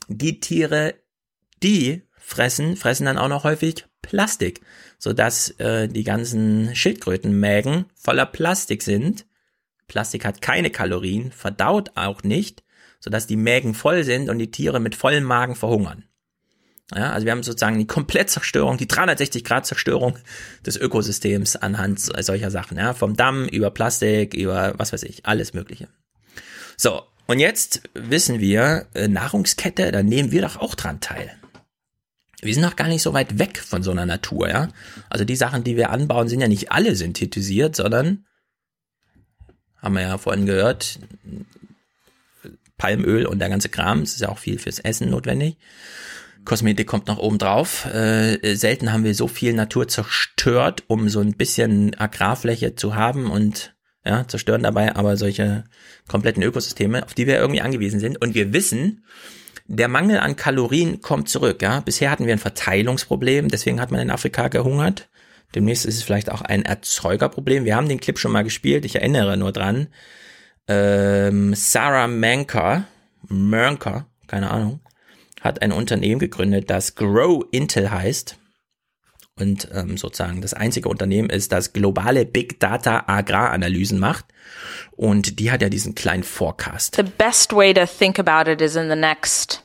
die 0.08 0.40
Tiere, 0.40 0.96
die 1.62 2.02
fressen, 2.18 2.78
fressen 2.78 3.06
dann 3.06 3.20
auch 3.20 3.30
noch 3.30 3.44
häufig 3.44 3.86
Plastik, 4.02 4.62
so 4.98 5.14
dass 5.14 5.52
äh, 5.60 5.88
die 5.88 6.04
ganzen 6.04 6.76
Schildkrötenmägen 6.76 7.86
voller 7.94 8.26
Plastik 8.26 8.82
sind. 8.82 9.28
Plastik 9.88 10.26
hat 10.26 10.42
keine 10.42 10.72
Kalorien, 10.72 11.32
verdaut 11.32 11.92
auch 11.94 12.24
nicht 12.24 12.65
sodass 13.06 13.28
die 13.28 13.38
Mägen 13.38 13.76
voll 13.76 14.04
sind 14.04 14.30
und 14.30 14.40
die 14.40 14.50
Tiere 14.50 14.80
mit 14.80 14.96
vollem 14.96 15.26
Magen 15.26 15.54
verhungern. 15.54 16.06
Ja, 16.94 17.12
also 17.12 17.26
wir 17.26 17.34
haben 17.34 17.44
sozusagen 17.44 17.78
die 17.78 17.86
Komplettzerstörung, 17.86 18.78
die 18.78 18.88
360 18.88 19.44
Grad 19.44 19.68
Zerstörung 19.68 20.18
des 20.66 20.76
Ökosystems 20.76 21.56
anhand 21.56 22.00
solcher 22.00 22.50
Sachen, 22.50 22.78
ja, 22.78 22.96
vom 22.96 23.16
Damm 23.16 23.48
über 23.48 23.70
Plastik, 23.70 24.34
über 24.34 24.74
was 24.78 24.92
weiß 24.92 25.04
ich, 25.04 25.24
alles 25.28 25.54
Mögliche. 25.54 25.88
So, 26.78 27.04
und 27.28 27.40
jetzt 27.40 27.84
wissen 27.94 28.40
wir, 28.40 28.88
äh, 28.96 29.08
Nahrungskette, 29.08 29.92
da 29.92 30.02
nehmen 30.02 30.32
wir 30.32 30.42
doch 30.42 30.58
auch 30.58 30.74
dran 30.74 31.00
teil. 31.00 31.32
Wir 32.42 32.54
sind 32.56 32.64
noch 32.64 32.76
gar 32.76 32.88
nicht 32.88 33.04
so 33.04 33.14
weit 33.14 33.38
weg 33.38 33.60
von 33.60 33.84
so 33.84 33.92
einer 33.92 34.08
Natur, 34.08 34.50
ja. 34.50 34.70
Also 35.12 35.26
die 35.26 35.36
Sachen, 35.36 35.64
die 35.64 35.78
wir 35.78 35.92
anbauen, 35.92 36.28
sind 36.28 36.42
ja 36.42 36.48
nicht 36.48 36.72
alle 36.72 36.96
synthetisiert, 36.96 37.76
sondern 37.76 38.26
haben 39.78 39.94
wir 39.94 40.02
ja 40.02 40.18
vorhin 40.18 40.48
gehört, 40.48 41.00
Palmöl 42.78 43.26
und 43.26 43.40
der 43.40 43.50
ganze 43.50 43.70
Kram. 43.70 44.02
Es 44.02 44.14
ist 44.14 44.22
ja 44.22 44.30
auch 44.30 44.38
viel 44.38 44.60
fürs 44.60 44.80
Essen 44.80 45.10
notwendig. 45.10 45.58
Kosmetik 46.46 46.88
kommt 46.88 47.08
noch 47.08 47.18
oben 47.18 47.38
drauf. 47.38 47.86
Äh, 47.86 48.56
selten 48.56 48.94
haben 48.94 49.04
wir 49.04 49.16
so 49.16 49.28
viel 49.28 49.54
Natur 49.54 49.88
zerstört, 49.88 50.84
um 50.88 51.10
so 51.10 51.20
ein 51.20 51.34
bisschen 51.34 51.96
Agrarfläche 52.00 52.76
zu 52.76 52.96
haben 52.96 53.32
und 53.32 53.76
ja, 54.06 54.28
zerstören 54.28 54.62
dabei 54.62 54.96
aber 54.96 55.18
solche 55.18 55.64
kompletten 56.08 56.44
Ökosysteme, 56.44 57.04
auf 57.04 57.16
die 57.16 57.26
wir 57.26 57.38
irgendwie 57.38 57.62
angewiesen 57.62 58.00
sind. 58.00 58.22
Und 58.22 58.36
wir 58.36 58.54
wissen, 58.54 59.04
der 59.68 59.88
Mangel 59.88 60.20
an 60.20 60.36
Kalorien 60.36 61.02
kommt 61.02 61.28
zurück. 61.28 61.64
Ja, 61.64 61.80
bisher 61.80 62.12
hatten 62.12 62.28
wir 62.28 62.34
ein 62.34 62.40
Verteilungsproblem, 62.40 63.48
deswegen 63.50 63.82
hat 63.82 63.90
man 63.90 64.00
in 64.00 64.12
Afrika 64.12 64.48
gehungert. 64.48 65.10
Demnächst 65.56 65.86
ist 65.86 65.96
es 65.96 66.04
vielleicht 66.04 66.32
auch 66.32 66.42
ein 66.42 66.64
Erzeugerproblem. 66.64 67.66
Wir 67.66 67.76
haben 67.76 67.90
den 67.90 68.00
Clip 68.00 68.20
schon 68.20 68.32
mal 68.32 68.44
gespielt. 68.44 68.86
Ich 68.86 68.96
erinnere 68.98 69.38
nur 69.38 69.52
dran 69.52 69.88
ähm, 70.68 71.54
Sarah 71.54 72.08
Manker, 72.08 72.86
Manker, 73.28 74.08
keine 74.28 74.52
Ahnung, 74.52 74.80
hat 75.42 75.62
ein 75.62 75.72
Unternehmen 75.72 76.20
gegründet, 76.20 76.70
das 76.70 76.96
Grow 76.96 77.46
Intel 77.52 77.92
heißt. 77.92 78.38
Und 79.38 79.68
ähm, 79.74 79.98
sozusagen 79.98 80.42
das 80.42 80.54
einzige 80.54 80.88
Unternehmen 80.88 81.30
ist, 81.30 81.52
das 81.52 81.74
globale 81.74 82.26
Big 82.26 82.60
Data 82.62 83.04
Agraranalysen 83.08 84.00
macht. 84.00 84.26
Und 84.92 85.40
die 85.40 85.52
hat 85.52 85.62
ja 85.62 85.68
diesen 85.68 85.94
kleinen 85.94 86.24
Forecast. 86.24 86.96
The 86.96 87.04
best 87.04 87.54
way 87.54 87.74
to 87.74 87.86
think 87.86 88.18
about 88.18 88.50
it 88.50 88.62
is 88.62 88.78
in 88.78 88.90
the 88.90 88.96
next 88.96 89.65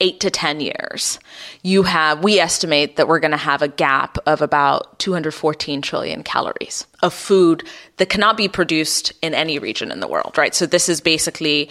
eight 0.00 0.20
to 0.20 0.30
10 0.30 0.60
years, 0.60 1.18
you 1.62 1.82
have, 1.82 2.22
we 2.24 2.38
estimate 2.38 2.96
that 2.96 3.06
we're 3.06 3.20
going 3.20 3.30
to 3.30 3.36
have 3.36 3.62
a 3.62 3.68
gap 3.68 4.18
of 4.26 4.40
about 4.42 4.98
214 4.98 5.82
trillion 5.82 6.22
calories 6.22 6.86
of 7.02 7.12
food 7.12 7.66
that 7.98 8.08
cannot 8.08 8.36
be 8.36 8.48
produced 8.48 9.12
in 9.22 9.34
any 9.34 9.58
region 9.58 9.90
in 9.90 10.00
the 10.00 10.08
world, 10.08 10.36
right? 10.38 10.54
So 10.54 10.66
this 10.66 10.88
is 10.88 11.00
basically 11.00 11.70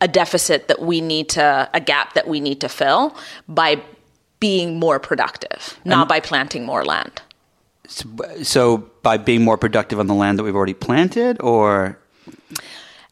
a 0.00 0.08
deficit 0.08 0.68
that 0.68 0.80
we 0.80 1.00
need 1.00 1.28
to, 1.30 1.68
a 1.74 1.80
gap 1.80 2.14
that 2.14 2.28
we 2.28 2.40
need 2.40 2.60
to 2.60 2.68
fill 2.68 3.16
by 3.48 3.80
being 4.40 4.78
more 4.78 4.98
productive, 5.00 5.78
not 5.84 6.00
And- 6.02 6.08
by 6.08 6.20
planting 6.20 6.64
more 6.64 6.84
land. 6.84 7.22
So 8.42 8.78
by 9.02 9.16
being 9.16 9.42
more 9.44 9.56
productive 9.56 10.00
on 10.00 10.08
the 10.08 10.14
land 10.14 10.38
that 10.38 10.42
we've 10.42 10.56
already 10.56 10.74
planted, 10.74 11.40
or 11.40 11.98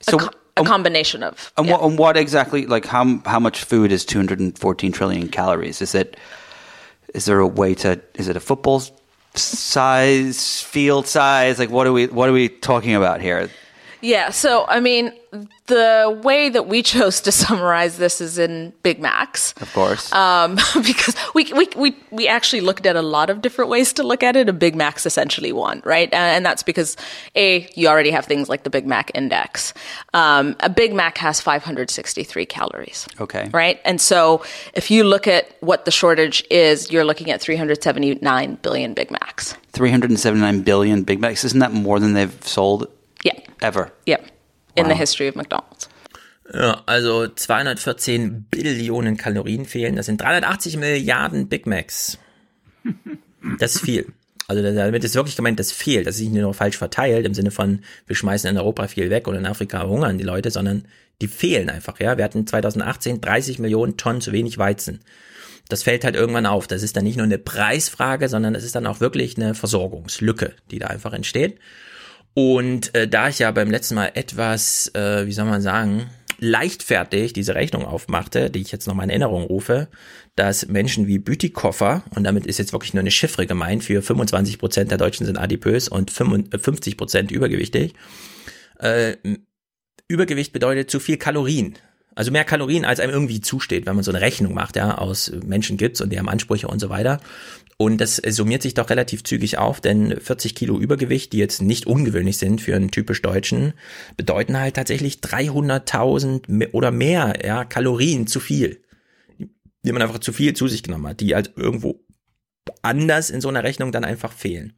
so, 0.01 0.19
a, 0.57 0.63
co- 0.63 0.67
combination 0.67 1.23
of. 1.23 1.53
and, 1.57 1.69
what, 1.69 1.83
and 1.83 1.99
what 1.99 2.17
exactly, 2.17 2.67
like 2.67 2.85
how 2.87 3.21
how 3.27 3.41
much 3.41 3.65
food 3.65 3.93
is 3.93 4.05
214 4.05 4.93
trillion 4.93 5.29
calories? 5.29 5.83
Is 5.83 5.95
it 5.95 6.17
is 7.15 7.25
there 7.27 7.39
a 7.39 7.47
way 7.47 7.75
to? 7.77 8.01
Is 8.15 8.29
it 8.29 8.37
a 8.37 8.41
football 8.41 8.83
size, 9.35 10.61
field 10.61 11.07
size? 11.07 11.59
Like 11.59 11.71
what 11.71 11.87
are 11.87 11.93
we 11.93 12.07
what 12.07 12.29
are 12.29 12.33
we 12.33 12.49
talking 12.49 12.95
about 12.95 13.21
here? 13.21 13.49
Yeah, 14.05 14.29
so 14.31 14.67
I 14.69 14.81
mean, 14.81 15.15
the 15.67 16.21
way 16.23 16.51
that 16.51 16.67
we 16.67 16.83
chose 16.95 17.23
to 17.23 17.33
summarize 17.33 17.97
this 17.97 18.21
is 18.21 18.39
in 18.39 18.75
Big 18.83 19.01
Macs. 19.01 19.55
Of 19.63 19.73
course. 19.73 20.13
Um, 20.13 20.57
because 20.75 21.17
we, 21.35 21.51
we, 21.55 21.69
we, 21.75 21.97
we 22.11 22.29
actually 22.29 22.61
looked 22.61 22.85
at 22.85 22.97
a 22.97 23.03
lot 23.03 23.31
of 23.31 23.41
different 23.41 23.71
ways 23.71 23.95
to 23.95 24.03
look 24.03 24.23
at 24.23 24.37
it. 24.37 24.47
A 24.51 24.53
Big 24.53 24.77
Mac's 24.77 25.07
essentially 25.07 25.53
one, 25.53 25.81
right? 25.87 26.13
And, 26.13 26.37
and 26.37 26.47
that's 26.47 26.63
because 26.63 26.99
A, 27.35 27.67
you 27.75 27.89
already 27.89 28.11
have 28.11 28.27
things 28.27 28.51
like 28.51 28.65
the 28.65 28.71
Big 28.71 28.87
Mac 28.87 29.11
index. 29.15 29.73
Um, 30.13 30.55
a 30.61 30.69
Big 30.69 30.93
Mac 30.93 31.17
has 31.17 31.41
563 31.41 32.45
calories. 32.45 33.09
Okay. 33.19 33.49
Right? 33.55 33.81
And 33.87 34.03
so 34.03 34.45
if 34.75 34.91
you 34.91 35.05
look 35.05 35.27
at 35.27 35.57
what 35.63 35.87
the 35.87 35.91
shortage 35.91 36.45
is, 36.51 36.91
you're 36.91 37.07
looking 37.07 37.31
at 37.31 37.41
379 37.41 38.59
billion 38.61 38.93
Big 38.93 39.11
Macs. 39.11 39.57
379 39.73 40.61
billion 40.61 41.05
Big 41.05 41.21
Macs. 41.21 41.43
Isn't 41.43 41.61
that 41.61 41.73
more 41.73 41.99
than 41.99 42.13
they've 42.13 42.47
sold? 42.47 42.87
Yeah. 43.25 43.37
Ever. 43.61 43.93
Yep. 44.09 44.23
In 44.75 44.87
the 44.87 44.91
Wow. 44.93 44.99
history 44.99 45.29
of 45.29 45.37
McDonald's. 45.37 45.89
Ja, 46.53 46.83
also 46.87 47.27
214 47.27 48.47
Billionen 48.51 49.17
Kalorien 49.17 49.65
fehlen. 49.65 49.97
Das 49.97 50.07
sind 50.07 50.21
380 50.21 50.77
Milliarden 50.77 51.49
Big 51.49 51.67
Macs. 51.67 52.19
Das 53.59 53.77
ist 53.77 53.85
viel. 53.85 54.13
Also 54.47 54.63
damit 54.63 55.05
ist 55.05 55.15
wirklich 55.15 55.37
gemeint, 55.37 55.59
das 55.59 55.73
fehlt. 55.73 56.07
Das 56.07 56.17
ist 56.17 56.23
nicht 56.23 56.33
nur 56.33 56.53
falsch 56.53 56.77
verteilt 56.77 57.25
im 57.25 57.33
Sinne 57.33 57.51
von, 57.51 57.81
wir 58.07 58.15
schmeißen 58.15 58.51
in 58.51 58.59
Europa 58.59 58.89
viel 58.89 59.09
weg 59.09 59.27
oder 59.27 59.39
in 59.39 59.47
Afrika 59.47 59.87
hungern 59.87 60.19
die 60.19 60.25
Leute, 60.25 60.51
sondern 60.51 60.87
die 61.23 61.29
fehlen 61.29 61.71
einfach. 61.71 61.99
Ja, 61.99 62.19
wir 62.19 62.25
hatten 62.25 62.47
2018 62.47 63.23
30 63.23 63.59
Millionen 63.59 63.97
Tonnen 63.97 64.21
zu 64.21 64.33
wenig 64.33 64.59
Weizen. 64.59 65.01
Das 65.71 65.83
fällt 65.83 66.05
halt 66.05 66.15
irgendwann 66.15 66.45
auf. 66.45 66.67
Das 66.67 66.83
ist 66.83 66.95
dann 66.95 67.05
nicht 67.05 67.17
nur 67.17 67.25
eine 67.25 67.39
Preisfrage, 67.39 68.29
sondern 68.29 68.55
es 68.55 68.65
ist 68.65 68.75
dann 68.75 68.87
auch 68.87 69.01
wirklich 69.01 69.39
eine 69.39 69.55
Versorgungslücke, 69.55 70.53
die 70.71 70.79
da 70.79 70.89
einfach 70.89 71.15
entsteht. 71.15 71.59
Und 72.35 72.95
äh, 72.95 73.07
da 73.07 73.29
ich 73.29 73.39
ja 73.39 73.51
beim 73.53 73.71
letzten 73.71 73.95
Mal 73.95 74.11
etwas, 74.15 74.91
äh, 74.95 75.27
wie 75.27 75.33
soll 75.33 75.45
man 75.47 75.63
sagen, 75.63 76.11
leichtfertig 76.39 77.33
diese 77.33 77.55
Rechnung 77.55 77.85
aufmachte, 77.85 78.51
die 78.51 78.61
ich 78.61 78.73
jetzt 78.73 78.87
noch 78.87 78.95
mal 78.95 79.05
in 79.05 79.11
Erinnerung 79.11 79.45
rufe, 79.45 79.89
dass 80.35 80.67
Menschen 80.67 81.07
wie 81.07 81.19
Bütikofer, 81.19 82.03
und 82.15 82.25
damit 82.25 82.47
ist 82.47 82.59
jetzt 82.59 82.73
wirklich 82.73 82.93
nur 82.93 83.01
eine 83.01 83.13
Chiffre 83.13 83.47
gemeint, 83.47 83.85
für 83.85 84.03
25 84.03 84.59
Prozent 84.59 84.91
der 84.91 84.99
Deutschen 84.99 85.27
sind 85.27 85.39
adipös 85.39 85.89
und 85.89 86.11
50 86.11 86.97
Prozent 86.97 87.31
übergewichtig. 87.31 87.95
Äh, 88.81 89.17
Übergewicht 90.09 90.53
bedeutet 90.53 90.91
zu 90.91 91.01
viel 91.01 91.17
Kalorien. 91.17 91.79
Also 92.17 92.31
mehr 92.31 92.45
Kalorien, 92.45 92.85
als 92.85 93.01
einem 93.01 93.13
irgendwie 93.13 93.41
zusteht, 93.41 93.87
wenn 93.87 93.95
man 93.95 94.05
so 94.05 94.13
eine 94.13 94.21
Rechnung 94.21 94.55
macht, 94.55 94.77
ja, 94.77 94.99
aus 94.99 95.33
Menschen 95.45 95.77
gibt's 95.77 96.01
und 96.01 96.11
die 96.11 96.19
haben 96.19 96.29
Ansprüche 96.29 96.69
und 96.69 96.79
so 96.79 96.89
weiter. 96.89 97.21
Und 97.77 98.01
das 98.01 98.17
summiert 98.17 98.63
sich 98.63 98.75
doch 98.75 98.91
relativ 98.91 99.25
zügig 99.25 99.59
auf, 99.59 99.81
denn 99.81 100.19
40 100.21 100.55
Kilo 100.55 100.79
Übergewicht, 100.79 101.33
die 101.33 101.39
jetzt 101.39 101.61
nicht 101.61 101.87
ungewöhnlich 101.87 102.39
sind 102.39 102.61
für 102.61 102.77
einen 102.77 102.91
typisch 102.91 103.21
Deutschen, 103.23 103.75
bedeuten 104.17 104.59
halt 104.59 104.77
tatsächlich 104.77 105.17
300.000 105.17 106.45
me- 106.49 106.71
oder 106.71 106.91
mehr, 106.91 107.35
ja, 107.45 107.65
Kalorien 107.65 108.27
zu 108.27 108.41
viel. 108.41 108.83
Die 109.83 109.93
man 109.93 110.03
einfach 110.03 110.21
zu 110.21 110.33
viel 110.33 110.55
zu 110.55 110.69
sich 110.69 110.83
genommen 110.83 111.09
hat, 111.09 111.21
die 111.21 111.35
halt 111.35 111.53
irgendwo 111.57 112.01
anders 112.83 113.31
in 113.31 113.41
so 113.41 113.49
einer 113.49 113.65
Rechnung 113.65 113.93
dann 113.93 114.05
einfach 114.05 114.33
fehlen. 114.33 114.75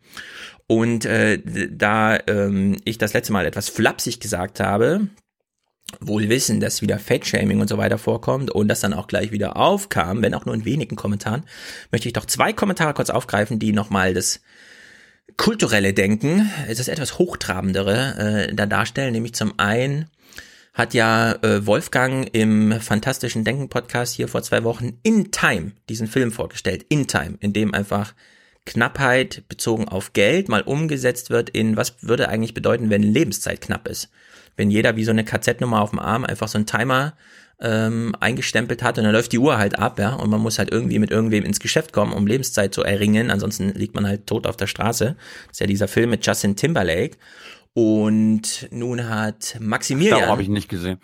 Und 0.66 1.04
äh, 1.04 1.40
da 1.70 2.18
ähm, 2.26 2.78
ich 2.84 2.98
das 2.98 3.12
letzte 3.12 3.32
Mal 3.32 3.46
etwas 3.46 3.68
flapsig 3.68 4.20
gesagt 4.20 4.58
habe, 4.58 5.08
wohl 6.00 6.28
wissen, 6.28 6.60
dass 6.60 6.82
wieder 6.82 6.98
Fat-Shaming 6.98 7.60
und 7.60 7.68
so 7.68 7.78
weiter 7.78 7.98
vorkommt 7.98 8.50
und 8.50 8.68
das 8.68 8.80
dann 8.80 8.92
auch 8.92 9.06
gleich 9.06 9.30
wieder 9.30 9.56
aufkam, 9.56 10.22
wenn 10.22 10.34
auch 10.34 10.44
nur 10.44 10.54
in 10.54 10.64
wenigen 10.64 10.96
Kommentaren, 10.96 11.44
möchte 11.92 12.08
ich 12.08 12.12
doch 12.12 12.26
zwei 12.26 12.52
Kommentare 12.52 12.94
kurz 12.94 13.10
aufgreifen, 13.10 13.58
die 13.58 13.72
nochmal 13.72 14.12
das 14.12 14.40
kulturelle 15.36 15.92
Denken, 15.92 16.50
das 16.68 16.88
etwas 16.88 17.18
hochtrabendere 17.18 18.48
äh, 18.48 18.54
da 18.54 18.66
darstellen, 18.66 19.12
nämlich 19.12 19.34
zum 19.34 19.58
einen 19.58 20.06
hat 20.72 20.92
ja 20.92 21.32
äh, 21.42 21.66
Wolfgang 21.66 22.28
im 22.34 22.80
fantastischen 22.80 23.44
Denken 23.44 23.68
Podcast 23.70 24.14
hier 24.14 24.28
vor 24.28 24.42
zwei 24.42 24.62
Wochen 24.62 24.98
In 25.02 25.30
Time 25.30 25.72
diesen 25.88 26.06
Film 26.06 26.32
vorgestellt, 26.32 26.84
In 26.90 27.06
Time, 27.06 27.38
in 27.40 27.52
dem 27.52 27.72
einfach 27.72 28.14
Knappheit 28.66 29.44
bezogen 29.48 29.88
auf 29.88 30.12
Geld 30.12 30.48
mal 30.48 30.60
umgesetzt 30.60 31.30
wird 31.30 31.48
in 31.48 31.76
was 31.76 32.02
würde 32.02 32.28
eigentlich 32.28 32.52
bedeuten, 32.52 32.90
wenn 32.90 33.02
Lebenszeit 33.02 33.60
knapp 33.60 33.88
ist. 33.88 34.10
Wenn 34.56 34.70
jeder 34.70 34.96
wie 34.96 35.04
so 35.04 35.10
eine 35.10 35.24
KZ-Nummer 35.24 35.82
auf 35.82 35.90
dem 35.90 35.98
Arm 35.98 36.24
einfach 36.24 36.48
so 36.48 36.58
einen 36.58 36.66
Timer 36.66 37.14
ähm, 37.60 38.14
eingestempelt 38.20 38.82
hat 38.82 38.98
und 38.98 39.04
dann 39.04 39.12
läuft 39.12 39.32
die 39.32 39.38
Uhr 39.38 39.58
halt 39.58 39.78
ab, 39.78 39.98
ja, 39.98 40.14
und 40.14 40.28
man 40.28 40.40
muss 40.40 40.58
halt 40.58 40.70
irgendwie 40.70 40.98
mit 40.98 41.10
irgendwem 41.10 41.44
ins 41.44 41.60
Geschäft 41.60 41.92
kommen, 41.92 42.12
um 42.12 42.26
Lebenszeit 42.26 42.74
zu 42.74 42.82
erringen, 42.82 43.30
ansonsten 43.30 43.70
liegt 43.70 43.94
man 43.94 44.06
halt 44.06 44.26
tot 44.26 44.46
auf 44.46 44.56
der 44.56 44.66
Straße. 44.66 45.16
Das 45.48 45.52
ist 45.52 45.60
ja 45.60 45.66
dieser 45.66 45.88
Film 45.88 46.10
mit 46.10 46.26
Justin 46.26 46.56
Timberlake. 46.56 47.16
Und 47.72 48.68
nun 48.70 49.08
hat 49.08 49.56
Maximilian. 49.60 50.20
Darum 50.20 50.32
habe 50.32 50.42
ich 50.42 50.48
nicht 50.48 50.68
gesehen. 50.68 50.98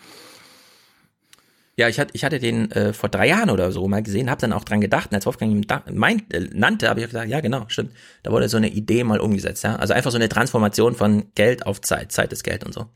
Ja, 1.83 1.89
ich 1.89 1.99
hatte, 1.99 2.13
ich 2.15 2.23
hatte 2.23 2.39
den 2.39 2.71
äh, 2.71 2.93
vor 2.93 3.09
drei 3.09 3.27
Jahren 3.27 3.51
oder 3.51 3.73
so 3.73 3.89
mal 3.89 4.05
gesehen, 4.05 4.31
habe 4.31 4.41
dann 4.41 4.53
auch 4.53 4.63
dran 4.63 4.81
gedacht, 4.81 5.11
und 5.11 5.17
als 5.17 5.27
Wolfgang 5.27 5.51
ihn 5.51 5.63
da, 5.63 5.83
meint, 5.93 6.33
äh, 6.33 6.49
nannte, 6.53 6.89
habe 6.89 7.01
ich 7.01 7.07
gesagt, 7.07 7.29
ja 7.29 7.41
genau, 7.41 7.65
stimmt. 7.67 7.91
Da 8.23 8.31
wurde 8.31 8.49
so 8.49 8.57
eine 8.57 8.69
Idee 8.69 9.03
mal 9.03 9.19
umgesetzt, 9.19 9.65
ja. 9.65 9.75
Also 9.75 9.93
einfach 9.93 10.13
so 10.13 10.17
eine 10.17 10.29
Transformation 10.29 10.95
von 10.95 11.35
Geld 11.35 11.67
auf 11.67 11.81
Zeit, 11.81 12.13
Zeit 12.13 12.33
ist 12.33 12.45
Geld 12.45 12.63
und 12.63 12.73
so. 12.73 12.87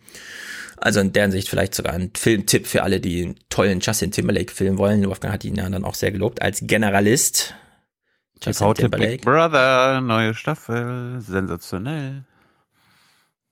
Also 0.76 1.00
in 1.00 1.12
deren 1.12 1.32
Sicht 1.32 1.48
vielleicht 1.48 1.74
sogar 1.74 1.94
ein 1.94 2.12
Filmtipp 2.16 2.68
für 2.68 2.84
alle, 2.84 3.00
die 3.00 3.24
einen 3.24 3.40
tollen 3.48 3.80
Justin 3.80 4.12
Timberlake-Film 4.12 4.78
wollen. 4.78 5.04
Wolfgang 5.04 5.34
hat 5.34 5.44
ihn 5.44 5.56
ja 5.56 5.68
dann 5.68 5.84
auch 5.84 5.96
sehr 5.96 6.12
gelobt 6.12 6.40
als 6.40 6.60
Generalist. 6.62 7.56
TV-Tipp 8.38 8.92
Big 8.92 9.22
Brother, 9.22 10.00
neue 10.00 10.32
Staffel, 10.32 11.20
sensationell. 11.20 12.24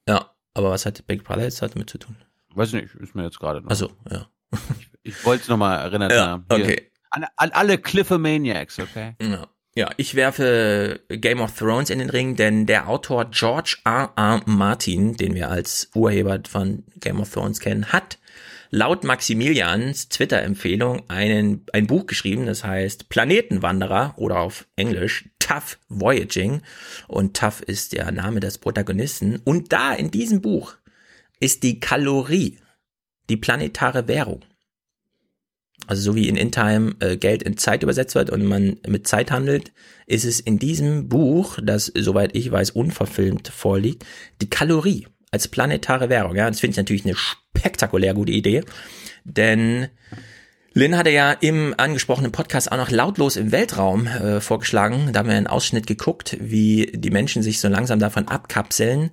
Ja, 0.08 0.30
aber 0.52 0.70
was 0.70 0.86
hat 0.86 1.04
Big 1.08 1.24
Brother 1.24 1.42
jetzt 1.42 1.60
damit 1.60 1.90
zu 1.90 1.98
tun? 1.98 2.14
Weiß 2.54 2.72
nicht, 2.72 2.94
ist 2.94 3.16
mir 3.16 3.24
jetzt 3.24 3.40
gerade 3.40 3.62
noch. 3.62 3.70
Also, 3.70 3.90
ja. 4.08 4.28
Ich 4.78 4.93
wollte 5.22 5.42
es 5.42 5.48
nochmal 5.48 5.80
erinnert 5.80 6.12
Ja, 6.12 6.44
okay. 6.48 6.90
An, 7.10 7.26
an 7.36 7.50
alle 7.52 7.78
Cliffomaniacs, 7.78 8.78
okay? 8.80 9.14
Ja. 9.20 9.48
Ja, 9.76 9.90
ich 9.96 10.14
werfe 10.14 11.00
Game 11.08 11.40
of 11.40 11.58
Thrones 11.58 11.90
in 11.90 11.98
den 11.98 12.08
Ring, 12.08 12.36
denn 12.36 12.64
der 12.64 12.88
Autor 12.88 13.24
George 13.30 13.78
R. 13.84 14.12
R. 14.14 14.40
Martin, 14.46 15.16
den 15.16 15.34
wir 15.34 15.50
als 15.50 15.90
Urheber 15.96 16.38
von 16.48 16.84
Game 17.00 17.18
of 17.18 17.32
Thrones 17.32 17.58
kennen, 17.58 17.86
hat 17.86 18.18
laut 18.70 19.02
Maximilians 19.02 20.08
Twitter-Empfehlung 20.10 21.08
einen, 21.10 21.66
ein 21.72 21.88
Buch 21.88 22.06
geschrieben, 22.06 22.46
das 22.46 22.62
heißt 22.62 23.08
Planetenwanderer 23.08 24.14
oder 24.16 24.38
auf 24.38 24.68
Englisch 24.76 25.28
Tough 25.40 25.78
Voyaging. 25.88 26.62
Und 27.08 27.36
Tough 27.36 27.60
ist 27.60 27.94
der 27.94 28.10
Name 28.12 28.38
des 28.38 28.58
Protagonisten. 28.58 29.40
Und 29.44 29.72
da 29.72 29.92
in 29.92 30.12
diesem 30.12 30.40
Buch 30.40 30.76
ist 31.40 31.64
die 31.64 31.80
Kalorie 31.80 32.58
die 33.28 33.36
planetare 33.36 34.06
Währung. 34.06 34.44
Also 35.86 36.02
so 36.02 36.14
wie 36.14 36.28
in 36.28 36.36
InTime 36.36 36.94
äh, 37.00 37.16
Geld 37.16 37.42
in 37.42 37.56
Zeit 37.56 37.82
übersetzt 37.82 38.14
wird 38.14 38.30
und 38.30 38.44
man 38.44 38.78
mit 38.86 39.06
Zeit 39.06 39.30
handelt, 39.30 39.72
ist 40.06 40.24
es 40.24 40.40
in 40.40 40.58
diesem 40.58 41.08
Buch, 41.08 41.58
das 41.62 41.92
soweit 41.94 42.34
ich 42.34 42.50
weiß 42.50 42.70
unverfilmt 42.70 43.48
vorliegt, 43.48 44.04
die 44.40 44.48
Kalorie 44.48 45.06
als 45.30 45.48
planetare 45.48 46.08
Währung. 46.08 46.36
Ja, 46.36 46.48
das 46.48 46.60
finde 46.60 46.72
ich 46.72 46.78
natürlich 46.78 47.04
eine 47.04 47.16
spektakulär 47.16 48.14
gute 48.14 48.32
Idee, 48.32 48.62
denn 49.24 49.88
Lynn 50.72 50.96
hatte 50.96 51.10
ja 51.10 51.32
im 51.32 51.74
angesprochenen 51.76 52.32
Podcast 52.32 52.72
auch 52.72 52.76
noch 52.76 52.90
lautlos 52.90 53.36
im 53.36 53.52
Weltraum 53.52 54.06
äh, 54.06 54.40
vorgeschlagen. 54.40 55.12
Da 55.12 55.20
haben 55.20 55.28
wir 55.28 55.36
einen 55.36 55.46
Ausschnitt 55.46 55.86
geguckt, 55.86 56.36
wie 56.40 56.90
die 56.92 57.10
Menschen 57.10 57.44
sich 57.44 57.60
so 57.60 57.68
langsam 57.68 58.00
davon 58.00 58.26
abkapseln, 58.26 59.10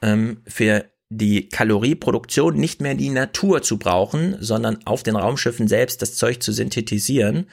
ähm, 0.00 0.40
für 0.46 0.86
die 1.08 1.48
Kalorieproduktion 1.48 2.56
nicht 2.56 2.80
mehr 2.80 2.94
die 2.94 3.10
Natur 3.10 3.62
zu 3.62 3.78
brauchen, 3.78 4.36
sondern 4.40 4.78
auf 4.86 5.04
den 5.04 5.14
Raumschiffen 5.14 5.68
selbst 5.68 6.02
das 6.02 6.16
Zeug 6.16 6.42
zu 6.42 6.50
synthetisieren, 6.50 7.46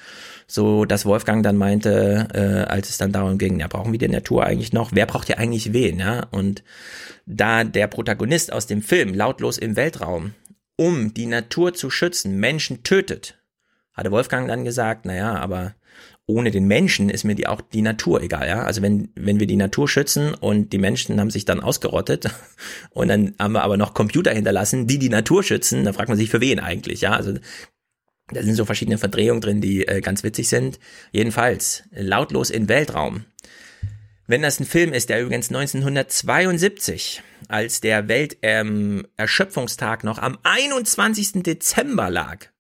so 0.48 0.86
dass 0.86 1.06
Wolfgang 1.06 1.44
dann 1.44 1.58
meinte, 1.58 2.28
äh, 2.34 2.70
als 2.70 2.90
es 2.90 2.98
dann 2.98 3.12
darum 3.12 3.38
ging, 3.38 3.60
ja, 3.60 3.68
brauchen 3.68 3.92
wir 3.92 4.00
die 4.00 4.08
Natur 4.08 4.44
eigentlich 4.44 4.74
noch? 4.74 4.92
Wer 4.94 5.06
braucht 5.06 5.30
ja 5.30 5.38
eigentlich 5.38 5.72
wen, 5.72 6.00
ja? 6.00 6.26
Und 6.32 6.64
da 7.28 7.64
der 7.64 7.88
Protagonist 7.88 8.52
aus 8.52 8.66
dem 8.66 8.82
Film 8.82 9.14
lautlos 9.14 9.60
im 9.60 9.76
Weltraum, 9.76 10.34
um 10.76 11.14
die 11.14 11.28
Natur 11.28 11.76
zu 11.76 11.92
schützen, 11.92 12.40
Menschen 12.40 12.84
tötet, 12.84 13.38
hatte 13.94 14.12
Wolfgang 14.12 14.48
dann 14.48 14.66
gesagt, 14.66 15.06
naja, 15.06 15.36
aber 15.36 15.76
ohne 16.26 16.52
den 16.52 16.68
Menschen 16.68 17.10
ist 17.10 17.26
mir 17.26 17.36
die 17.36 17.48
auch 17.48 17.62
die 17.62 17.82
Natur 17.82 18.22
egal, 18.22 18.48
ja. 18.48 18.64
Also 18.64 18.82
wenn, 18.82 19.10
wenn 19.16 19.40
wir 19.40 19.48
die 19.48 19.58
Natur 19.58 19.90
schützen 19.90 20.34
und 20.34 20.72
die 20.72 20.78
Menschen 20.78 21.20
haben 21.20 21.30
sich 21.30 21.46
dann 21.46 21.60
ausgerottet 21.60 22.30
und 22.92 23.10
dann 23.10 23.36
haben 23.40 23.54
wir 23.54 23.64
aber 23.64 23.78
noch 23.78 23.94
Computer 23.94 24.32
hinterlassen, 24.32 24.88
die 24.88 25.00
die 25.00 25.10
Natur 25.10 25.44
schützen, 25.44 25.84
dann 25.84 25.94
fragt 25.94 26.10
man 26.10 26.18
sich 26.18 26.30
für 26.30 26.42
wen 26.42 26.60
eigentlich, 26.60 27.02
ja. 27.02 27.12
Also 27.12 27.34
da 28.28 28.42
sind 28.42 28.56
so 28.56 28.64
verschiedene 28.64 28.98
Verdrehungen 28.98 29.42
drin, 29.42 29.60
die 29.60 29.86
äh, 29.86 30.00
ganz 30.00 30.24
witzig 30.24 30.48
sind. 30.48 30.80
Jedenfalls, 31.12 31.84
lautlos 31.92 32.50
in 32.50 32.70
Weltraum. 32.70 33.26
Wenn 34.26 34.42
das 34.42 34.62
ein 34.62 34.66
Film 34.66 34.94
ist, 34.94 35.10
der 35.10 35.22
übrigens 35.22 35.50
1972, 35.50 37.22
als 37.50 37.82
der 37.82 38.08
Welterschöpfungstag 38.08 40.04
ähm, 40.04 40.08
noch 40.08 40.20
am 40.20 40.38
21. 40.44 41.44
Dezember 41.44 42.10
lag, 42.10 42.53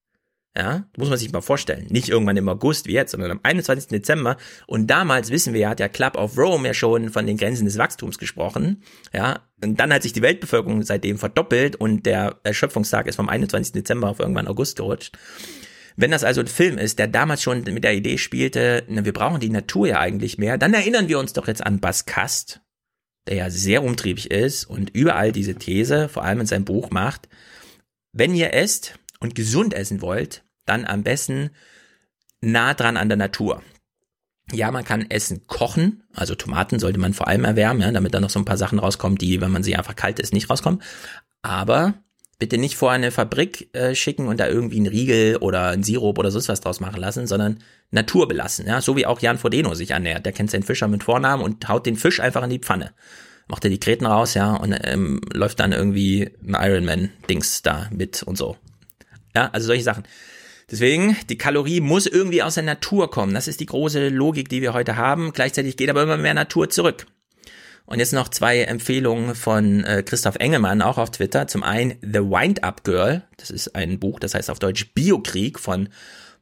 ja, 0.55 0.85
muss 0.97 1.09
man 1.09 1.17
sich 1.17 1.31
mal 1.31 1.41
vorstellen. 1.41 1.87
Nicht 1.89 2.09
irgendwann 2.09 2.37
im 2.37 2.47
August 2.47 2.85
wie 2.85 2.93
jetzt, 2.93 3.11
sondern 3.11 3.31
am 3.31 3.39
21. 3.41 3.87
Dezember. 3.87 4.37
Und 4.67 4.87
damals 4.87 5.31
wissen 5.31 5.53
wir, 5.53 5.67
hat 5.67 5.79
der 5.79 5.89
Club 5.89 6.15
of 6.15 6.37
Rome 6.37 6.67
ja 6.67 6.73
schon 6.75 7.09
von 7.09 7.25
den 7.25 7.37
Grenzen 7.37 7.65
des 7.65 7.79
Wachstums 7.79 8.19
gesprochen. 8.19 8.83
Ja, 9.13 9.41
und 9.63 9.79
dann 9.79 9.91
hat 9.91 10.03
sich 10.03 10.13
die 10.13 10.21
Weltbevölkerung 10.21 10.83
seitdem 10.83 11.17
verdoppelt 11.17 11.75
und 11.75 12.05
der 12.05 12.39
Erschöpfungstag 12.43 13.07
ist 13.07 13.15
vom 13.15 13.29
21. 13.29 13.71
Dezember 13.73 14.09
auf 14.09 14.19
irgendwann 14.19 14.47
August 14.47 14.77
gerutscht. 14.77 15.17
Wenn 15.95 16.11
das 16.11 16.23
also 16.23 16.41
ein 16.41 16.47
Film 16.47 16.77
ist, 16.77 16.99
der 16.99 17.07
damals 17.07 17.41
schon 17.41 17.63
mit 17.63 17.83
der 17.83 17.95
Idee 17.95 18.17
spielte, 18.17 18.83
na, 18.87 19.05
wir 19.05 19.13
brauchen 19.13 19.39
die 19.39 19.49
Natur 19.49 19.87
ja 19.87 19.99
eigentlich 19.99 20.37
mehr, 20.37 20.57
dann 20.57 20.73
erinnern 20.73 21.07
wir 21.07 21.19
uns 21.19 21.33
doch 21.33 21.47
jetzt 21.47 21.65
an 21.65 21.79
Bas 21.79 22.05
Kast, 22.05 22.61
der 23.27 23.35
ja 23.37 23.49
sehr 23.49 23.83
umtriebig 23.83 24.29
ist 24.29 24.65
und 24.65 24.91
überall 24.91 25.31
diese 25.31 25.55
These, 25.55 26.09
vor 26.09 26.23
allem 26.23 26.41
in 26.41 26.47
seinem 26.47 26.65
Buch 26.65 26.89
macht, 26.89 27.27
wenn 28.11 28.35
ihr 28.35 28.53
esst 28.53 28.99
und 29.19 29.35
gesund 29.35 29.73
essen 29.73 30.01
wollt, 30.01 30.42
dann 30.65 30.85
am 30.85 31.03
besten 31.03 31.51
nah 32.41 32.73
dran 32.73 32.97
an 32.97 33.09
der 33.09 33.17
Natur. 33.17 33.61
Ja, 34.51 34.71
man 34.71 34.83
kann 34.83 35.09
Essen 35.09 35.47
kochen, 35.47 36.03
also 36.13 36.35
Tomaten 36.35 36.79
sollte 36.79 36.99
man 36.99 37.13
vor 37.13 37.27
allem 37.27 37.45
erwärmen, 37.45 37.81
ja, 37.81 37.91
damit 37.91 38.13
da 38.13 38.19
noch 38.19 38.29
so 38.29 38.39
ein 38.39 38.45
paar 38.45 38.57
Sachen 38.57 38.79
rauskommen, 38.79 39.17
die, 39.17 39.39
wenn 39.39 39.51
man 39.51 39.63
sie 39.63 39.75
einfach 39.75 39.95
kalt 39.95 40.19
isst, 40.19 40.33
nicht 40.33 40.49
rauskommen. 40.49 40.81
Aber 41.41 41.93
bitte 42.39 42.57
nicht 42.57 42.75
vor 42.75 42.91
eine 42.91 43.11
Fabrik 43.11 43.73
äh, 43.73 43.95
schicken 43.95 44.27
und 44.27 44.39
da 44.39 44.47
irgendwie 44.47 44.77
einen 44.77 44.87
Riegel 44.87 45.37
oder 45.37 45.69
einen 45.69 45.83
Sirup 45.83 46.17
oder 46.19 46.29
sonst 46.29 46.49
was 46.49 46.59
draus 46.59 46.81
machen 46.81 46.99
lassen, 46.99 47.25
sondern 47.25 47.59
Natur 47.89 48.27
belassen, 48.27 48.67
ja, 48.67 48.81
so 48.81 48.97
wie 48.97 49.05
auch 49.05 49.21
Jan 49.21 49.37
Frodeno 49.37 49.73
sich 49.75 49.91
ernährt. 49.91 50.25
Der 50.25 50.33
kennt 50.33 50.51
seinen 50.51 50.63
Fischer 50.63 50.89
mit 50.89 51.05
Vornamen 51.05 51.41
und 51.41 51.69
haut 51.69 51.85
den 51.85 51.95
Fisch 51.95 52.19
einfach 52.19 52.43
in 52.43 52.49
die 52.49 52.59
Pfanne. 52.59 52.91
Macht 53.47 53.63
er 53.63 53.69
die 53.69 53.79
Kreten 53.79 54.05
raus, 54.05 54.33
ja, 54.33 54.55
und 54.55 54.77
ähm, 54.83 55.21
läuft 55.31 55.61
dann 55.61 55.71
irgendwie 55.71 56.31
ein 56.45 56.55
Ironman-Dings 56.59 57.61
da 57.61 57.87
mit 57.91 58.23
und 58.23 58.37
so. 58.37 58.57
Ja, 59.35 59.49
also 59.53 59.67
solche 59.67 59.83
Sachen. 59.83 60.03
Deswegen, 60.73 61.15
die 61.29 61.37
Kalorie 61.37 61.81
muss 61.81 62.07
irgendwie 62.07 62.41
aus 62.41 62.55
der 62.55 62.63
Natur 62.63 63.11
kommen. 63.11 63.35
Das 63.35 63.47
ist 63.47 63.59
die 63.59 63.67
große 63.67 64.09
Logik, 64.09 64.49
die 64.49 64.63
wir 64.63 64.73
heute 64.73 64.97
haben. 64.97 65.31
Gleichzeitig 65.31 65.77
geht 65.77 65.87
aber 65.87 66.01
immer 66.01 66.17
mehr 66.17 66.33
Natur 66.33 66.67
zurück. 66.67 67.05
Und 67.85 67.99
jetzt 67.99 68.11
noch 68.11 68.27
zwei 68.27 68.63
Empfehlungen 68.63 69.35
von 69.35 69.83
äh, 69.83 70.01
Christoph 70.01 70.37
Engelmann, 70.37 70.81
auch 70.81 70.97
auf 70.97 71.11
Twitter. 71.11 71.45
Zum 71.45 71.61
einen 71.61 71.99
The 72.01 72.21
Wind 72.21 72.63
Up 72.63 72.83
Girl. 72.83 73.21
Das 73.37 73.51
ist 73.51 73.75
ein 73.75 73.99
Buch, 73.99 74.19
das 74.19 74.33
heißt 74.33 74.49
auf 74.49 74.57
Deutsch 74.57 74.95
Biokrieg 74.95 75.59
von 75.59 75.89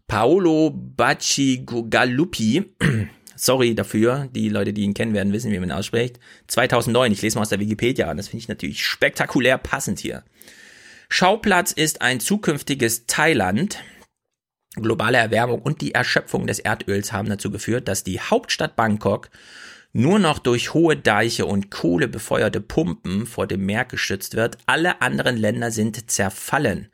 Paolo 0.07 0.71
Bacigalupi. 0.73 2.71
Sorry 3.35 3.75
dafür. 3.75 4.29
Die 4.33 4.47
Leute, 4.47 4.71
die 4.71 4.83
ihn 4.83 4.93
kennen 4.93 5.13
werden, 5.13 5.33
wissen, 5.33 5.51
wie 5.51 5.59
man 5.59 5.71
ihn 5.71 5.73
ausspricht. 5.73 6.21
2009. 6.47 7.11
Ich 7.11 7.21
lese 7.21 7.35
mal 7.35 7.41
aus 7.41 7.49
der 7.49 7.59
Wikipedia 7.59 8.07
an. 8.07 8.15
Das 8.15 8.29
finde 8.29 8.43
ich 8.43 8.47
natürlich 8.47 8.85
spektakulär 8.85 9.57
passend 9.57 9.99
hier. 9.99 10.23
Schauplatz 11.09 11.73
ist 11.73 12.01
ein 12.01 12.21
zukünftiges 12.21 13.07
Thailand. 13.07 13.77
Globale 14.75 15.17
Erwärmung 15.17 15.61
und 15.61 15.81
die 15.81 15.93
Erschöpfung 15.93 16.47
des 16.47 16.59
Erdöls 16.59 17.11
haben 17.11 17.29
dazu 17.29 17.51
geführt, 17.51 17.87
dass 17.87 18.03
die 18.03 18.21
Hauptstadt 18.21 18.75
Bangkok 18.75 19.29
nur 19.93 20.19
noch 20.19 20.39
durch 20.39 20.73
hohe 20.73 20.95
Deiche 20.95 21.45
und 21.45 21.69
kohlebefeuerte 21.69 22.61
Pumpen 22.61 23.25
vor 23.25 23.47
dem 23.47 23.65
Meer 23.65 23.83
geschützt 23.83 24.35
wird. 24.35 24.57
Alle 24.65 25.01
anderen 25.01 25.35
Länder 25.35 25.71
sind 25.71 26.09
zerfallen. 26.09 26.87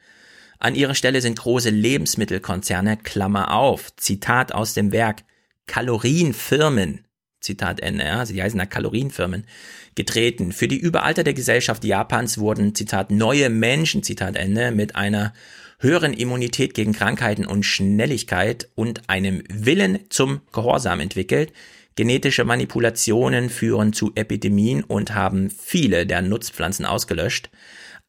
An 0.60 0.74
ihrer 0.74 0.96
Stelle 0.96 1.22
sind 1.22 1.38
große 1.38 1.70
Lebensmittelkonzerne, 1.70 2.98
Klammer 2.98 3.54
auf, 3.54 3.96
Zitat 3.96 4.52
aus 4.52 4.74
dem 4.74 4.92
Werk, 4.92 5.24
Kalorienfirmen, 5.68 7.06
Zitat 7.42 7.80
Ende, 7.82 8.06
ja, 8.06 8.26
sie 8.26 8.42
heißen 8.42 8.58
da 8.58 8.66
Kalorienfirmen, 8.66 9.46
getreten. 9.94 10.52
Für 10.52 10.68
die 10.68 10.80
überalterte 10.80 11.36
Gesellschaft 11.36 11.84
Japans 11.84 12.40
wurden, 12.40 12.74
Zitat, 12.74 13.12
neue 13.12 13.52
Menschen, 13.52 14.02
Zitat 14.02 14.36
Ende, 14.36 14.72
mit 14.72 14.96
einer 14.96 15.34
höheren 15.80 16.14
Immunität 16.14 16.74
gegen 16.74 16.94
Krankheiten 16.94 17.46
und 17.46 17.64
Schnelligkeit 17.64 18.70
und 18.76 19.10
einem 19.10 19.44
Willen 19.50 20.00
zum 20.10 20.42
Gehorsam 20.52 21.00
entwickelt. 21.00 21.54
Genetische 21.96 22.46
Manipulationen 22.46 23.50
führen 23.50 23.94
zu 23.94 24.12
Epidemien 24.16 24.84
und 24.84 25.16
haben 25.16 25.50
viele 25.50 26.06
der 26.06 26.22
Nutzpflanzen 26.22 26.86
ausgelöscht. 26.86 27.50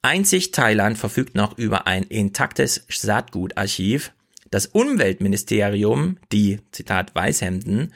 Einzig 0.03 0.53
Thailand 0.53 0.97
verfügt 0.97 1.35
noch 1.35 1.59
über 1.59 1.87
ein 1.87 2.05
intaktes 2.05 2.85
Saatgutarchiv. 2.89 4.13
Das 4.51 4.67
Umweltministerium, 4.67 6.19
die, 6.33 6.61
Zitat, 6.71 7.15
Weißhemden, 7.15 7.93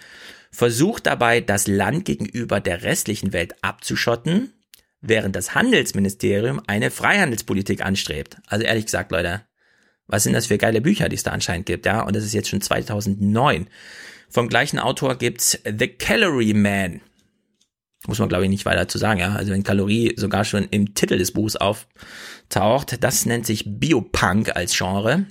versucht 0.50 1.06
dabei, 1.06 1.40
das 1.40 1.66
Land 1.66 2.04
gegenüber 2.04 2.60
der 2.60 2.82
restlichen 2.82 3.32
Welt 3.32 3.54
abzuschotten, 3.62 4.52
während 5.00 5.34
das 5.34 5.54
Handelsministerium 5.54 6.60
eine 6.66 6.90
Freihandelspolitik 6.90 7.84
anstrebt. 7.84 8.36
Also 8.46 8.64
ehrlich 8.64 8.86
gesagt, 8.86 9.12
Leute, 9.12 9.42
was 10.12 10.24
sind 10.24 10.34
das 10.34 10.46
für 10.46 10.58
geile 10.58 10.82
Bücher, 10.82 11.08
die 11.08 11.16
es 11.16 11.22
da 11.22 11.30
anscheinend 11.30 11.64
gibt, 11.64 11.86
ja? 11.86 12.02
Und 12.02 12.14
das 12.14 12.22
ist 12.22 12.34
jetzt 12.34 12.50
schon 12.50 12.60
2009. 12.60 13.66
Vom 14.28 14.48
gleichen 14.48 14.78
Autor 14.78 15.16
gibt's 15.16 15.58
The 15.64 15.88
Calorie 15.88 16.52
Man. 16.52 17.00
Muss 18.06 18.18
man, 18.18 18.28
glaube 18.28 18.44
ich, 18.44 18.50
nicht 18.50 18.66
weiter 18.66 18.88
zu 18.88 18.98
sagen, 18.98 19.20
ja. 19.20 19.34
Also 19.34 19.52
wenn 19.52 19.62
Kalorie 19.62 20.12
sogar 20.16 20.44
schon 20.44 20.68
im 20.70 20.94
Titel 20.94 21.16
des 21.16 21.32
Buchs 21.32 21.56
auftaucht, 21.56 23.02
das 23.02 23.24
nennt 23.24 23.46
sich 23.46 23.64
Biopunk 23.66 24.54
als 24.54 24.76
Genre. 24.76 25.24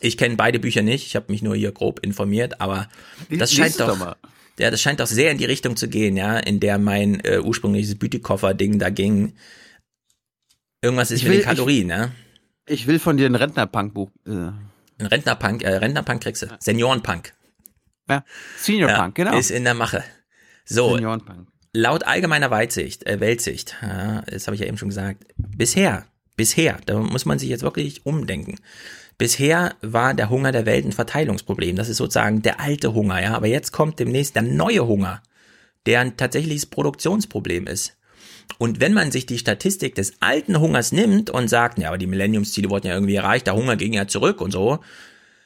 Ich 0.00 0.16
kenne 0.16 0.36
beide 0.36 0.58
Bücher 0.58 0.80
nicht, 0.80 1.06
ich 1.06 1.14
habe 1.14 1.30
mich 1.30 1.42
nur 1.42 1.54
hier 1.54 1.72
grob 1.72 2.00
informiert, 2.00 2.62
aber 2.62 2.88
das 3.28 3.52
scheint 3.52 3.78
doch, 3.78 3.98
doch 3.98 4.16
ja, 4.58 4.70
das 4.70 4.80
scheint 4.80 5.00
doch 5.00 5.06
sehr 5.06 5.30
in 5.30 5.38
die 5.38 5.44
Richtung 5.44 5.76
zu 5.76 5.88
gehen, 5.88 6.16
ja, 6.16 6.38
in 6.38 6.60
der 6.60 6.78
mein 6.78 7.20
äh, 7.20 7.40
ursprüngliches 7.40 7.96
Bütikofer-Ding 7.96 8.78
da 8.78 8.88
ging. 8.88 9.34
Irgendwas 10.80 11.10
ist 11.10 11.18
ich 11.18 11.24
mit 11.24 11.32
will, 11.32 11.40
den 11.40 11.44
Kalorien, 11.44 11.90
ich, 11.90 11.96
ja. 11.96 12.10
Ich 12.72 12.86
will 12.86 12.98
von 12.98 13.18
dir 13.18 13.26
ein 13.26 13.34
Rentnerpunk-Buch. 13.34 14.10
Äh. 14.26 14.30
Ein 14.30 15.06
Rentnerpunk, 15.06 15.62
äh, 15.62 15.76
Rentnerpunk 15.76 16.22
kriegst 16.22 16.42
du. 16.42 16.46
Seniorenpunk. 16.58 17.34
Ja, 18.08 18.24
Seniorpunk, 18.56 19.18
ja, 19.18 19.24
genau. 19.24 19.38
Ist 19.38 19.50
in 19.50 19.64
der 19.64 19.74
Mache. 19.74 20.02
So, 20.64 20.98
laut 21.74 22.04
allgemeiner 22.04 22.50
Weitsicht, 22.50 23.06
äh, 23.06 23.20
Weltsicht, 23.20 23.76
ja, 23.82 24.22
das 24.22 24.46
habe 24.46 24.54
ich 24.54 24.62
ja 24.62 24.68
eben 24.68 24.78
schon 24.78 24.88
gesagt, 24.88 25.24
bisher, 25.36 26.06
bisher, 26.36 26.78
da 26.86 26.98
muss 26.98 27.26
man 27.26 27.38
sich 27.38 27.50
jetzt 27.50 27.62
wirklich 27.62 28.06
umdenken. 28.06 28.58
Bisher 29.18 29.74
war 29.82 30.14
der 30.14 30.30
Hunger 30.30 30.52
der 30.52 30.64
Welt 30.64 30.86
ein 30.86 30.92
Verteilungsproblem. 30.92 31.76
Das 31.76 31.90
ist 31.90 31.98
sozusagen 31.98 32.40
der 32.40 32.58
alte 32.58 32.94
Hunger, 32.94 33.20
ja. 33.22 33.34
Aber 33.34 33.46
jetzt 33.46 33.70
kommt 33.70 33.98
demnächst 33.98 34.34
der 34.34 34.42
neue 34.42 34.86
Hunger, 34.86 35.22
der 35.84 36.00
ein 36.00 36.16
tatsächliches 36.16 36.66
Produktionsproblem 36.66 37.66
ist. 37.66 37.96
Und 38.58 38.80
wenn 38.80 38.92
man 38.92 39.10
sich 39.10 39.26
die 39.26 39.38
Statistik 39.38 39.94
des 39.94 40.14
alten 40.20 40.60
Hungers 40.60 40.92
nimmt 40.92 41.30
und 41.30 41.48
sagt, 41.48 41.78
ja, 41.78 41.88
aber 41.88 41.98
die 41.98 42.06
Millenniumsziele 42.06 42.70
wurden 42.70 42.86
ja 42.86 42.94
irgendwie 42.94 43.16
erreicht, 43.16 43.46
der 43.46 43.56
Hunger 43.56 43.76
ging 43.76 43.92
ja 43.92 44.06
zurück 44.06 44.40
und 44.40 44.50
so. 44.50 44.80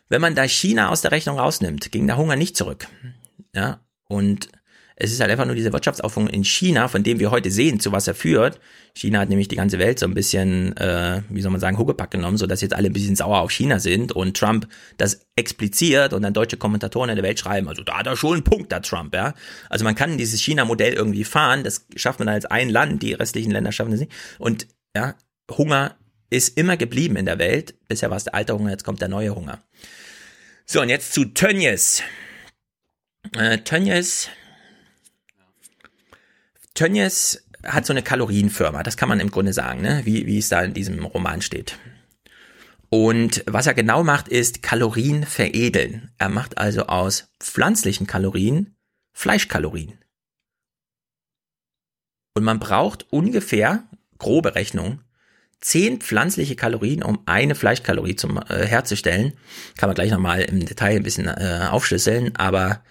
Wenn 0.09 0.21
man 0.21 0.35
da 0.35 0.45
China 0.45 0.91
aus 0.91 1.03
der 1.03 1.13
Rechnung 1.13 1.39
rausnimmt, 1.39 1.91
ging 1.91 2.07
der 2.07 2.17
Hunger 2.17 2.37
nicht 2.37 2.57
zurück. 2.57 2.87
Ja, 3.55 3.81
und 4.09 4.51
es 4.99 5.13
ist 5.13 5.21
halt 5.21 5.31
einfach 5.31 5.45
nur 5.45 5.55
diese 5.55 5.75
Wirtschaftsaufschwung 5.75 6.27
in 6.27 6.43
China, 6.43 6.89
von 6.89 7.03
dem 7.03 7.21
wir 7.21 7.31
heute 7.31 7.51
sehen, 7.51 7.81
zu 7.81 7.93
was 7.93 8.09
er 8.09 8.15
führt. 8.15 8.59
China 8.95 9.21
hat 9.21 9.29
nämlich 9.29 9.49
die 9.49 9.57
ganze 9.57 9.79
Welt 9.79 9.99
so 9.99 10.07
ein 10.07 10.15
bisschen, 10.15 10.75
äh, 10.79 11.21
wie 11.29 11.43
soll 11.43 11.51
man 11.51 11.61
sagen, 11.61 11.77
Huckepack 11.77 12.11
genommen, 12.11 12.39
so 12.39 12.47
dass 12.47 12.63
jetzt 12.63 12.75
alle 12.75 12.89
ein 12.89 12.95
bisschen 12.95 13.15
sauer 13.15 13.41
auf 13.41 13.51
China 13.51 13.79
sind 13.79 14.13
und 14.13 14.39
Trump 14.39 14.67
das 14.97 15.27
expliziert 15.37 16.15
und 16.15 16.23
dann 16.23 16.33
deutsche 16.33 16.57
Kommentatoren 16.57 17.11
in 17.11 17.17
der 17.17 17.25
Welt 17.25 17.39
schreiben, 17.39 17.69
also 17.69 17.83
da 17.83 17.99
hat 17.99 18.07
er 18.07 18.17
schon 18.17 18.35
einen 18.35 18.45
Punkt, 18.45 18.73
da 18.73 18.81
Trump, 18.81 19.15
ja. 19.15 19.35
Also 19.69 19.85
man 19.85 19.95
kann 19.95 20.17
dieses 20.17 20.41
China-Modell 20.41 20.95
irgendwie 20.95 21.25
fahren, 21.25 21.63
das 21.63 21.87
schafft 21.95 22.19
man 22.19 22.29
als 22.29 22.47
ein 22.47 22.71
Land, 22.71 23.03
die 23.03 23.13
restlichen 23.13 23.51
Länder 23.51 23.73
schaffen 23.73 23.91
das 23.91 24.01
nicht. 24.01 24.13
Und 24.39 24.67
ja, 24.97 25.15
Hunger 25.51 25.95
ist 26.31 26.57
immer 26.57 26.79
geblieben 26.79 27.17
in 27.17 27.27
der 27.27 27.39
Welt. 27.39 27.75
Bisher 27.87 28.09
war 28.09 28.17
es 28.17 28.25
der 28.25 28.35
alte 28.35 28.55
Hunger, 28.55 28.71
jetzt 28.71 28.85
kommt 28.85 29.03
der 29.03 29.09
neue 29.09 29.35
Hunger. 29.35 29.63
So, 30.65 30.81
und 30.81 30.89
jetzt 30.89 31.13
zu 31.13 31.27
Tönnies. 31.27 32.03
Äh, 33.37 33.59
Tönnies 33.59 34.31
Tönnies 36.77 37.43
hat 37.65 37.85
so 37.85 37.93
eine 37.93 38.03
Kalorienfirma, 38.03 38.85
das 38.85 38.97
kann 38.97 39.09
man 39.09 39.19
im 39.19 39.31
Grunde 39.31 39.53
sagen, 39.53 39.83
ne? 39.83 40.03
wie, 40.05 40.27
wie 40.27 40.39
es 40.39 40.49
da 40.49 40.63
in 40.63 40.75
diesem 40.75 41.05
Roman 41.05 41.43
steht. 41.43 41.77
Und 42.89 43.43
was 43.47 43.67
er 43.67 43.75
genau 43.75 44.05
macht, 44.05 44.29
ist 44.29 44.63
Kalorien 44.63 45.25
veredeln. 45.25 46.13
Er 46.19 46.29
macht 46.29 46.59
also 46.59 46.87
aus 46.87 47.29
pflanzlichen 47.41 48.07
Kalorien 48.07 48.77
Fleischkalorien. 49.13 49.99
Und 52.35 52.45
man 52.45 52.61
braucht 52.61 53.07
ungefähr, 53.11 53.85
grobe 54.19 54.55
Rechnung, 54.55 55.01
zehn 55.61 56.01
pflanzliche 56.01 56.55
Kalorien, 56.55 57.03
um 57.03 57.23
eine 57.27 57.55
Fleischkalorie 57.55 58.15
zum, 58.15 58.37
äh, 58.37 58.67
herzustellen. 58.67 59.33
Kann 59.79 59.89
man 59.89 59.95
gleich 59.95 60.11
nochmal 60.11 60.43
im 60.43 60.65
Detail 60.65 60.97
ein 60.97 61.03
bisschen 61.03 61.29
äh, 61.29 61.67
aufschlüsseln, 61.71 62.37
aber 62.37 62.83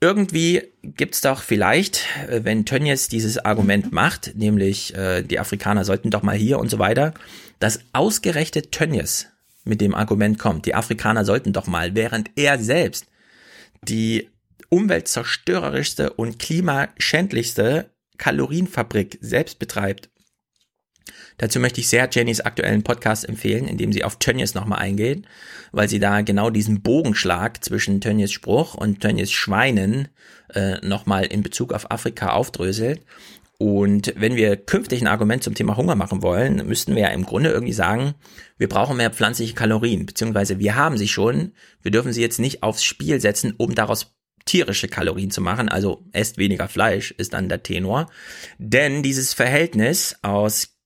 irgendwie 0.00 0.62
gibt's 0.82 1.20
doch 1.20 1.42
vielleicht, 1.42 2.06
äh, 2.28 2.44
wenn 2.44 2.64
Tönnies 2.64 3.08
dieses 3.08 3.38
Argument 3.38 3.92
macht, 3.92 4.34
nämlich 4.34 4.94
äh, 4.94 5.22
die 5.22 5.38
Afrikaner 5.38 5.84
sollten 5.84 6.10
doch 6.10 6.22
mal 6.22 6.36
hier 6.36 6.58
und 6.58 6.70
so 6.70 6.78
weiter, 6.78 7.12
dass 7.58 7.80
ausgerechnet 7.92 8.72
Tönnies 8.72 9.28
mit 9.64 9.80
dem 9.80 9.94
Argument 9.94 10.38
kommt, 10.38 10.64
die 10.66 10.74
Afrikaner 10.74 11.24
sollten 11.24 11.52
doch 11.52 11.66
mal, 11.66 11.94
während 11.94 12.30
er 12.36 12.58
selbst 12.58 13.06
die 13.82 14.30
umweltzerstörerischste 14.70 16.12
und 16.14 16.38
klimaschändlichste 16.38 17.90
Kalorienfabrik 18.16 19.18
selbst 19.20 19.58
betreibt. 19.58 20.08
Dazu 21.40 21.58
möchte 21.58 21.80
ich 21.80 21.88
sehr 21.88 22.06
Jennys 22.12 22.42
aktuellen 22.42 22.82
Podcast 22.82 23.26
empfehlen, 23.26 23.66
in 23.66 23.78
dem 23.78 23.94
sie 23.94 24.04
auf 24.04 24.16
Tönnies 24.16 24.52
nochmal 24.52 24.80
eingeht, 24.80 25.24
weil 25.72 25.88
sie 25.88 25.98
da 25.98 26.20
genau 26.20 26.50
diesen 26.50 26.82
Bogenschlag 26.82 27.64
zwischen 27.64 28.02
Tönnies 28.02 28.30
Spruch 28.30 28.74
und 28.74 29.00
Tönnies 29.00 29.32
Schweinen 29.32 30.08
äh, 30.52 30.86
nochmal 30.86 31.24
in 31.24 31.42
Bezug 31.42 31.72
auf 31.72 31.90
Afrika 31.90 32.32
aufdröselt. 32.32 33.00
Und 33.56 34.12
wenn 34.18 34.36
wir 34.36 34.58
künftig 34.58 35.00
ein 35.00 35.06
Argument 35.06 35.42
zum 35.42 35.54
Thema 35.54 35.78
Hunger 35.78 35.94
machen 35.94 36.20
wollen, 36.20 36.66
müssten 36.66 36.94
wir 36.94 37.04
ja 37.04 37.08
im 37.08 37.24
Grunde 37.24 37.48
irgendwie 37.48 37.72
sagen, 37.72 38.12
wir 38.58 38.68
brauchen 38.68 38.98
mehr 38.98 39.10
pflanzliche 39.10 39.54
Kalorien, 39.54 40.04
beziehungsweise 40.04 40.58
wir 40.58 40.76
haben 40.76 40.98
sie 40.98 41.08
schon, 41.08 41.52
wir 41.80 41.90
dürfen 41.90 42.12
sie 42.12 42.20
jetzt 42.20 42.38
nicht 42.38 42.62
aufs 42.62 42.84
Spiel 42.84 43.18
setzen, 43.18 43.54
um 43.56 43.74
daraus 43.74 44.14
tierische 44.44 44.88
Kalorien 44.88 45.30
zu 45.30 45.40
machen, 45.40 45.70
also 45.70 46.04
esst 46.12 46.36
weniger 46.36 46.68
Fleisch, 46.68 47.12
ist 47.12 47.32
dann 47.32 47.48
der 47.48 47.62
Tenor. 47.62 48.10
Denn 48.58 49.02
dieses 49.02 49.32
Verhältnis 49.32 50.16
aus 50.20 50.79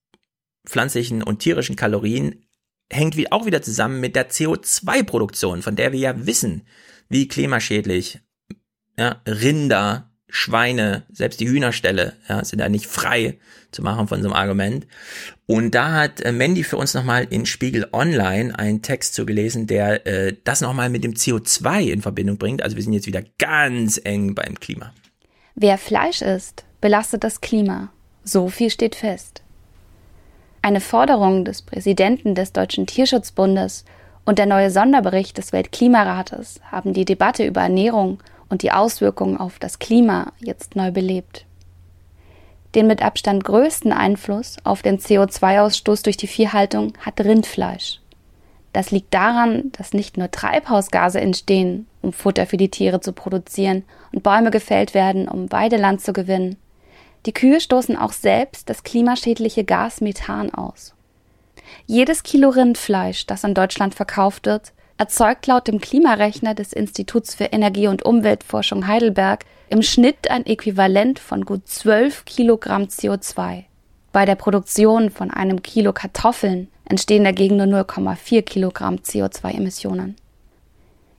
pflanzlichen 0.67 1.23
und 1.23 1.39
tierischen 1.39 1.77
Kalorien 1.77 2.45
hängt 2.91 3.17
wie 3.17 3.31
auch 3.33 3.47
wieder 3.47 3.63
zusammen 3.63 4.01
mit 4.01 4.17
der 4.17 4.31
CO2-Produktion, 4.31 5.63
von 5.63 5.77
der 5.77 5.93
wir 5.93 5.99
ja 5.99 6.27
wissen, 6.27 6.67
wie 7.09 7.29
klimaschädlich 7.29 8.21
ja, 8.97 9.21
Rinder, 9.27 10.11
Schweine, 10.29 11.05
selbst 11.13 11.39
die 11.41 11.49
Hühnerställe 11.49 12.15
ja, 12.29 12.45
sind 12.45 12.59
da 12.59 12.69
nicht 12.69 12.87
frei 12.87 13.39
zu 13.71 13.83
machen 13.83 14.09
von 14.09 14.21
so 14.21 14.29
einem 14.29 14.37
Argument. 14.37 14.87
Und 15.47 15.75
da 15.75 15.93
hat 15.93 16.21
äh, 16.23 16.33
Mandy 16.33 16.65
für 16.65 16.77
uns 16.77 16.95
nochmal 16.95 17.27
in 17.31 17.47
Spiegel 17.47 17.87
Online 17.93 18.59
einen 18.59 18.83
Text 18.83 19.15
zu 19.15 19.27
gelesen, 19.27 19.67
der 19.67 20.07
äh, 20.07 20.37
das 20.43 20.61
nochmal 20.61 20.91
mit 20.91 21.05
dem 21.05 21.15
CO2 21.15 21.83
in 21.83 22.03
Verbindung 22.03 22.39
bringt. 22.39 22.63
Also 22.63 22.77
wir 22.77 22.83
sind 22.83 22.95
jetzt 22.95 23.07
wieder 23.07 23.23
ganz 23.39 24.01
eng 24.03 24.35
beim 24.35 24.59
Klima. 24.59 24.93
Wer 25.55 25.79
Fleisch 25.79 26.21
isst, 26.21 26.65
belastet 26.81 27.23
das 27.23 27.41
Klima. 27.41 27.93
So 28.25 28.49
viel 28.49 28.71
steht 28.71 28.97
fest. 28.97 29.44
Eine 30.65 30.81
Forderung 30.81 31.45
des 31.45 31.61
Präsidenten 31.61 32.35
des 32.35 32.55
Deutschen 32.55 32.87
Tierschutzbundes 32.87 33.85
und 34.25 34.39
der 34.39 34.47
neue 34.47 34.71
Sonderbericht 34.71 35.37
des 35.37 35.53
Weltklimarates 35.53 36.59
haben 36.73 36.95
die 36.95 37.05
Debatte 37.05 37.45
über 37.45 37.61
Ernährung 37.61 38.23
und 38.49 38.63
die 38.63 38.73
Auswirkungen 38.73 39.37
auf 39.37 39.59
das 39.59 39.79
Klima 39.79 40.33
jetzt 40.39 40.75
neu 40.75 40.91
belebt. 40.91 41.45
Den 42.75 42.87
mit 42.87 43.03
Abstand 43.03 43.45
größten 43.45 43.93
Einfluss 43.93 44.57
auf 44.65 44.81
den 44.81 44.99
CO2-Ausstoß 44.99 46.03
durch 46.03 46.17
die 46.17 46.29
Viehhaltung 46.29 46.95
hat 46.99 47.21
Rindfleisch. 47.21 48.01
Das 48.73 48.91
liegt 48.91 49.13
daran, 49.13 49.71
dass 49.73 49.93
nicht 49.93 50.17
nur 50.17 50.31
Treibhausgase 50.31 51.21
entstehen, 51.21 51.87
um 52.01 52.15
Futter 52.15 52.47
für 52.47 52.57
die 52.57 52.71
Tiere 52.71 53.01
zu 53.01 53.13
produzieren 53.13 53.85
und 54.13 54.23
Bäume 54.23 54.51
gefällt 54.51 54.95
werden, 54.95 55.29
um 55.29 55.53
Weideland 55.53 56.01
zu 56.01 56.15
gewinnen. 56.15 56.57
Die 57.27 57.33
Kühe 57.33 57.61
stoßen 57.61 57.97
auch 57.97 58.13
selbst 58.13 58.69
das 58.69 58.83
klimaschädliche 58.83 59.65
Gas 59.65 60.01
Methan 60.01 60.53
aus. 60.53 60.95
Jedes 61.87 62.23
Kilo 62.23 62.51
Rindfleisch, 62.51 63.27
das 63.27 63.45
in 63.45 63.55
Deutschland 63.55 63.95
verkauft 63.95 64.47
wird, 64.47 64.73
erzeugt 64.99 65.47
laut 65.47 65.67
dem 65.67 65.81
Klimarechner 65.81 66.55
des 66.55 66.73
Instituts 66.73 67.35
für 67.35 67.45
Energie- 67.45 67.89
und 67.89 68.05
Umweltforschung 68.05 68.87
Heidelberg 68.87 69.45
im 69.69 69.83
Schnitt 69.83 70.31
ein 70.31 70.47
Äquivalent 70.47 71.19
von 71.19 71.45
gut 71.45 71.67
12 71.67 72.25
Kilogramm 72.27 72.85
CO2. 72.85 73.65
Bei 74.13 74.25
der 74.25 74.37
Produktion 74.37 75.11
von 75.11 75.31
einem 75.31 75.63
Kilo 75.63 75.93
Kartoffeln 75.93 76.69
entstehen 76.85 77.25
dagegen 77.25 77.57
nur 77.57 77.67
0,4 77.67 78.43
Kilogramm 78.43 78.97
CO2-Emissionen. 78.97 80.17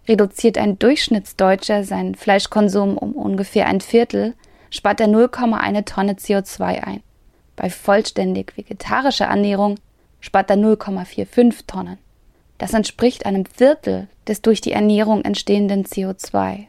Reduziert 0.08 0.58
ein 0.58 0.78
Durchschnittsdeutscher 0.78 1.84
seinen 1.84 2.16
Fleischkonsum 2.16 2.98
um 2.98 3.14
ungefähr 3.14 3.66
ein 3.66 3.82
Viertel, 3.82 4.36
spart 4.76 5.00
er 5.00 5.08
0,1 5.08 5.86
Tonne 5.86 6.14
CO2 6.14 6.84
ein. 6.84 7.04
Bei 7.56 7.70
vollständig 7.70 8.58
vegetarischer 8.58 9.26
Ernährung 9.26 9.76
spart 10.20 10.50
er 10.50 10.58
0,45 10.58 11.68
Tonnen. 11.68 11.98
Das 12.58 12.74
entspricht 12.74 13.26
einem 13.26 13.46
Viertel 13.46 14.08
des 14.28 14.42
durch 14.42 14.62
die 14.62 14.72
Ernährung 14.72 15.24
entstehenden 15.24 15.86
CO2. 15.86 16.66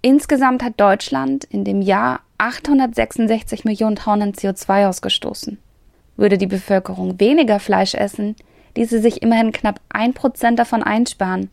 Insgesamt 0.00 0.62
hat 0.62 0.80
Deutschland 0.80 1.44
in 1.44 1.64
dem 1.64 1.82
Jahr 1.82 2.20
866 2.38 3.64
Millionen 3.64 3.96
Tonnen 3.96 4.32
CO2 4.32 4.88
ausgestoßen. 4.88 5.58
Würde 6.16 6.38
die 6.38 6.46
Bevölkerung 6.46 7.20
weniger 7.20 7.60
Fleisch 7.60 7.94
essen, 7.94 8.34
diese 8.76 9.00
sich 9.00 9.22
immerhin 9.22 9.52
knapp 9.52 9.80
ein 9.90 10.14
Prozent 10.14 10.58
davon 10.58 10.82
einsparen. 10.82 11.50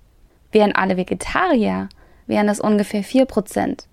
Wären 0.52 0.72
alle 0.72 0.98
Vegetarier, 0.98 1.90
wären 2.26 2.50
es 2.50 2.60
ungefähr 2.60 3.04
vier 3.04 3.26
Prozent. 3.26 3.89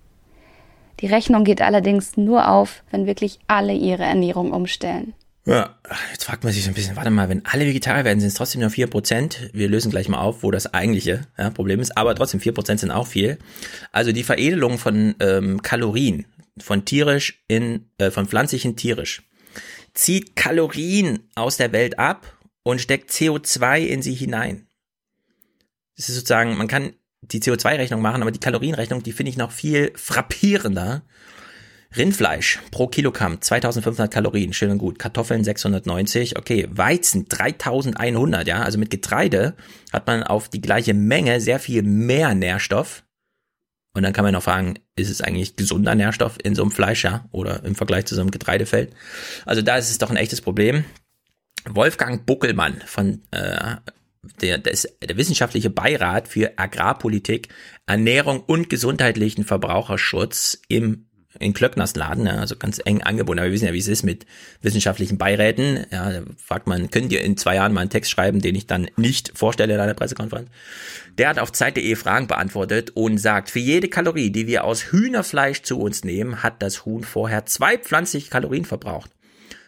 Die 1.01 1.07
Rechnung 1.07 1.45
geht 1.45 1.61
allerdings 1.61 2.17
nur 2.17 2.49
auf, 2.49 2.83
wenn 2.91 3.07
wirklich 3.07 3.39
alle 3.47 3.75
ihre 3.75 4.05
Ernährung 4.05 4.53
umstellen. 4.53 5.15
Ja, 5.45 5.79
jetzt 6.11 6.25
fragt 6.25 6.43
man 6.43 6.53
sich 6.53 6.65
so 6.65 6.71
ein 6.71 6.75
bisschen, 6.75 6.97
warte 6.97 7.11
mal, 7.11 7.29
wenn 7.29 7.45
alle 7.47 7.67
Vegetarier 7.67 8.05
werden, 8.05 8.19
sind 8.19 8.29
es 8.29 8.35
trotzdem 8.35 8.63
nur 8.63 8.71
vier 8.71 8.89
Prozent. 8.89 9.49
Wir 9.53 9.69
lösen 9.69 9.93
gleich 9.93 10.09
mal 10.09 10.19
auf, 10.19 10.43
wo 10.43 10.51
das 10.51 10.75
eigentliche 10.75 11.23
ja, 11.39 11.51
Problem 11.51 11.79
ist, 11.79 11.97
aber 11.97 12.17
trotzdem 12.17 12.41
vier 12.41 12.53
Prozent 12.53 12.81
sind 12.81 12.91
auch 12.91 13.07
viel. 13.07 13.39
Also 13.93 14.11
die 14.11 14.25
Veredelung 14.25 14.77
von 14.77 15.15
ähm, 15.21 15.63
Kalorien, 15.63 16.27
von 16.59 16.85
tierisch 16.85 17.45
in, 17.47 17.89
äh, 17.99 18.11
von 18.11 18.27
pflanzlich 18.27 18.65
in 18.65 18.75
tierisch, 18.75 19.23
zieht 19.95 20.35
Kalorien 20.35 21.21
aus 21.37 21.59
der 21.59 21.71
Welt 21.71 21.97
ab 21.97 22.27
und 22.65 22.81
steckt 22.81 23.11
CO2 23.11 23.87
in 23.87 24.03
sie 24.03 24.15
hinein. 24.15 24.67
Das 25.97 26.09
ist 26.09 26.17
sozusagen, 26.17 26.57
man 26.57 26.67
kann 26.67 26.95
die 27.33 27.41
CO2-Rechnung 27.41 28.01
machen, 28.01 28.23
aber 28.23 28.31
die 28.31 28.41
Kalorienrechnung, 28.41 29.03
die 29.03 29.13
finde 29.13 29.31
ich 29.31 29.37
noch 29.37 29.53
viel 29.53 29.93
frappierender 29.95 31.03
Rindfleisch 31.97 32.61
pro 32.71 32.89
Kilogramm 32.89 33.41
2500 33.41 34.13
Kalorien, 34.13 34.53
schön 34.53 34.71
und 34.71 34.79
gut. 34.79 34.99
Kartoffeln 34.99 35.45
690, 35.45 36.39
okay. 36.39 36.69
Weizen 36.71 37.29
3100, 37.29 38.47
ja. 38.47 38.63
Also 38.63 38.79
mit 38.79 38.91
Getreide 38.91 39.55
hat 39.93 40.07
man 40.07 40.23
auf 40.23 40.49
die 40.49 40.61
gleiche 40.61 40.95
Menge 40.95 41.41
sehr 41.41 41.59
viel 41.59 41.83
mehr 41.83 42.35
Nährstoff. 42.35 43.05
Und 43.95 44.03
dann 44.03 44.13
kann 44.13 44.25
man 44.25 44.35
noch 44.35 44.43
fragen, 44.43 44.75
ist 44.95 45.09
es 45.09 45.23
eigentlich 45.23 45.57
gesunder 45.57 45.95
Nährstoff 45.95 46.37
in 46.43 46.55
so 46.55 46.63
einem 46.63 46.71
Fleisch, 46.71 47.05
ja? 47.05 47.27
Oder 47.33 47.65
im 47.65 47.75
Vergleich 47.75 48.05
zu 48.05 48.15
so 48.15 48.21
einem 48.21 48.31
Getreidefeld? 48.31 48.93
Also 49.47 49.63
da 49.63 49.77
ist 49.79 49.91
es 49.91 49.99
doch 49.99 50.11
ein 50.11 50.17
echtes 50.17 50.43
Problem. 50.43 50.85
Wolfgang 51.69 52.27
Buckelmann 52.27 52.83
von 52.85 53.23
äh, 53.31 53.77
der, 54.41 54.65
ist 54.67 54.89
der 55.03 55.17
wissenschaftliche 55.17 55.71
Beirat 55.71 56.29
für 56.29 56.59
Agrarpolitik, 56.59 57.49
Ernährung 57.87 58.41
und 58.41 58.69
gesundheitlichen 58.69 59.45
Verbraucherschutz 59.45 60.61
im 60.69 61.07
in 61.39 61.53
Klöckners 61.53 61.95
Laden, 61.97 62.29
also 62.29 62.57
ganz 62.57 62.81
eng 62.85 63.03
angebunden. 63.03 63.41
Aber 63.41 63.49
wir 63.49 63.53
wissen 63.53 63.67
ja, 63.67 63.73
wie 63.73 63.79
es 63.79 63.89
ist 63.89 64.03
mit 64.03 64.27
wissenschaftlichen 64.63 65.19
Beiräten. 65.19 65.85
Ja, 65.91 66.11
da 66.11 66.23
fragt 66.43 66.67
man, 66.67 66.91
könnt 66.91 67.13
ihr 67.13 67.23
in 67.23 67.37
zwei 67.37 67.57
Jahren 67.57 67.73
mal 67.73 67.83
einen 67.83 67.91
Text 67.91 68.11
schreiben, 68.11 68.41
den 68.41 68.55
ich 68.55 68.67
dann 68.67 68.89
nicht 68.97 69.33
vorstelle 69.37 69.75
in 69.75 69.81
einer 69.81 69.95
Pressekonferenz? 69.95 70.49
Der 71.19 71.29
hat 71.29 71.39
auf 71.39 71.53
Zeit.de 71.53 71.95
Fragen 71.97 72.27
beantwortet 72.27 72.91
und 72.95 73.19
sagt, 73.19 73.51
für 73.51 73.59
jede 73.59 73.89
Kalorie, 73.89 74.31
die 74.31 74.47
wir 74.47 74.65
aus 74.65 74.93
Hühnerfleisch 74.93 75.63
zu 75.63 75.79
uns 75.79 76.05
nehmen, 76.05 76.43
hat 76.43 76.63
das 76.63 76.85
Huhn 76.85 77.05
vorher 77.05 77.47
zwei 77.47 77.79
pflanzliche 77.79 78.31
Kalorien 78.31 78.65
verbraucht 78.65 79.11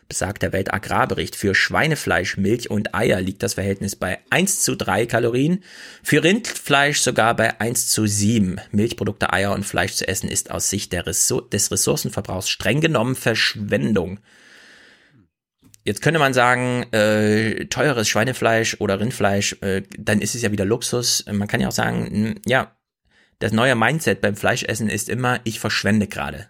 besagt 0.09 0.43
der 0.43 0.53
Weltagrarbericht, 0.53 1.37
für 1.37 1.55
Schweinefleisch, 1.55 2.39
Milch 2.39 2.71
und 2.71 2.95
Eier 2.95 3.21
liegt 3.21 3.43
das 3.43 3.55
Verhältnis 3.55 3.95
bei 3.95 4.19
1 4.31 4.63
zu 4.63 4.75
3 4.75 5.07
Kalorien, 5.07 5.63
für 6.03 6.25
Rindfleisch 6.25 7.01
sogar 7.01 7.37
bei 7.37 7.61
1 7.61 7.89
zu 7.89 8.07
7. 8.07 8.61
Milchprodukte, 8.73 9.33
Eier 9.33 9.53
und 9.53 9.65
Fleisch 9.65 9.93
zu 9.93 10.09
essen 10.09 10.31
ist 10.31 10.51
aus 10.51 10.71
Sicht 10.71 10.95
Ressour 10.95 11.49
des 11.51 11.71
Ressourcenverbrauchs 11.71 12.49
streng 12.49 12.81
genommen 12.81 13.15
Verschwendung. 13.15 14.19
Jetzt 15.85 16.03
könnte 16.03 16.19
man 16.19 16.35
sagen, 16.35 16.85
äh, 16.93 17.67
teures 17.67 18.09
Schweinefleisch 18.09 18.77
oder 18.81 19.01
Rindfleisch, 19.01 19.57
äh, 19.61 19.83
dann 19.99 20.21
ist 20.21 20.35
es 20.35 20.43
ja 20.43 20.53
wieder 20.53 20.65
Luxus. 20.65 21.25
Man 21.31 21.49
kann 21.49 21.61
ja 21.61 21.69
auch 21.69 21.73
sagen, 21.73 22.41
ja, 22.47 22.77
das 23.39 23.53
neue 23.53 23.75
Mindset 23.77 24.21
beim 24.21 24.37
Fleischessen 24.37 24.89
ist 24.89 25.09
immer, 25.09 25.41
ich 25.45 25.61
verschwende 25.61 26.07
gerade. 26.07 26.49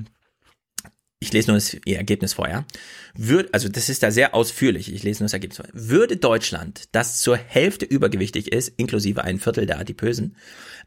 Ich 1.18 1.32
lese 1.32 1.50
nur 1.50 1.56
das 1.56 1.74
Ergebnis 1.74 2.34
vorher. 2.34 2.66
Würde, 3.14 3.48
also 3.52 3.68
das 3.68 3.88
ist 3.88 4.02
da 4.02 4.10
sehr 4.10 4.34
ausführlich. 4.34 4.92
Ich 4.92 5.02
lese 5.02 5.22
nur 5.22 5.26
das 5.26 5.32
Ergebnis 5.32 5.56
vorher. 5.56 5.72
Würde 5.74 6.18
Deutschland, 6.18 6.84
das 6.92 7.20
zur 7.20 7.36
Hälfte 7.36 7.86
übergewichtig 7.86 8.52
ist, 8.52 8.68
inklusive 8.76 9.24
ein 9.24 9.38
Viertel 9.38 9.64
der 9.66 9.78
Adipösen, 9.78 10.36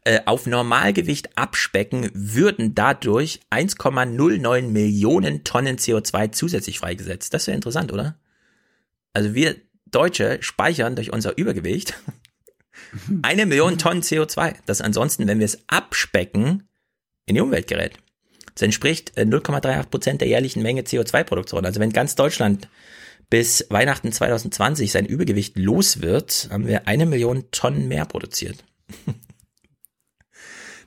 äh, 0.04 0.20
auf 0.26 0.46
Normalgewicht 0.46 1.36
abspecken, 1.36 2.10
würden 2.14 2.74
dadurch 2.74 3.40
1,09 3.50 4.68
Millionen 4.68 5.42
Tonnen 5.42 5.78
CO2 5.78 6.32
zusätzlich 6.32 6.78
freigesetzt. 6.78 7.34
Das 7.34 7.46
wäre 7.46 7.56
interessant, 7.56 7.92
oder? 7.92 8.16
Also 9.12 9.34
wir 9.34 9.56
Deutsche 9.86 10.38
speichern 10.42 10.94
durch 10.94 11.12
unser 11.12 11.36
Übergewicht 11.36 11.94
eine 13.22 13.46
Million 13.46 13.78
Tonnen 13.78 14.02
CO2, 14.02 14.54
das 14.66 14.80
ansonsten, 14.80 15.26
wenn 15.26 15.38
wir 15.38 15.44
es 15.44 15.58
abspecken, 15.68 16.68
in 17.26 17.34
die 17.34 17.40
Umwelt 17.40 17.66
gerät. 17.66 17.98
Das 18.54 18.62
entspricht 18.62 19.16
äh, 19.16 19.22
0,38 19.22 19.86
Prozent 19.88 20.20
der 20.20 20.28
jährlichen 20.28 20.62
Menge 20.62 20.82
CO2-Produktion. 20.82 21.64
Also 21.64 21.80
wenn 21.80 21.92
ganz 21.92 22.14
Deutschland 22.14 22.68
bis 23.30 23.66
Weihnachten 23.70 24.12
2020 24.12 24.90
sein 24.90 25.06
Übergewicht 25.06 25.56
los 25.56 26.02
wird, 26.02 26.48
haben 26.50 26.66
wir 26.66 26.88
eine 26.88 27.06
Million 27.06 27.44
Tonnen 27.52 27.88
mehr 27.88 28.04
produziert. 28.04 28.64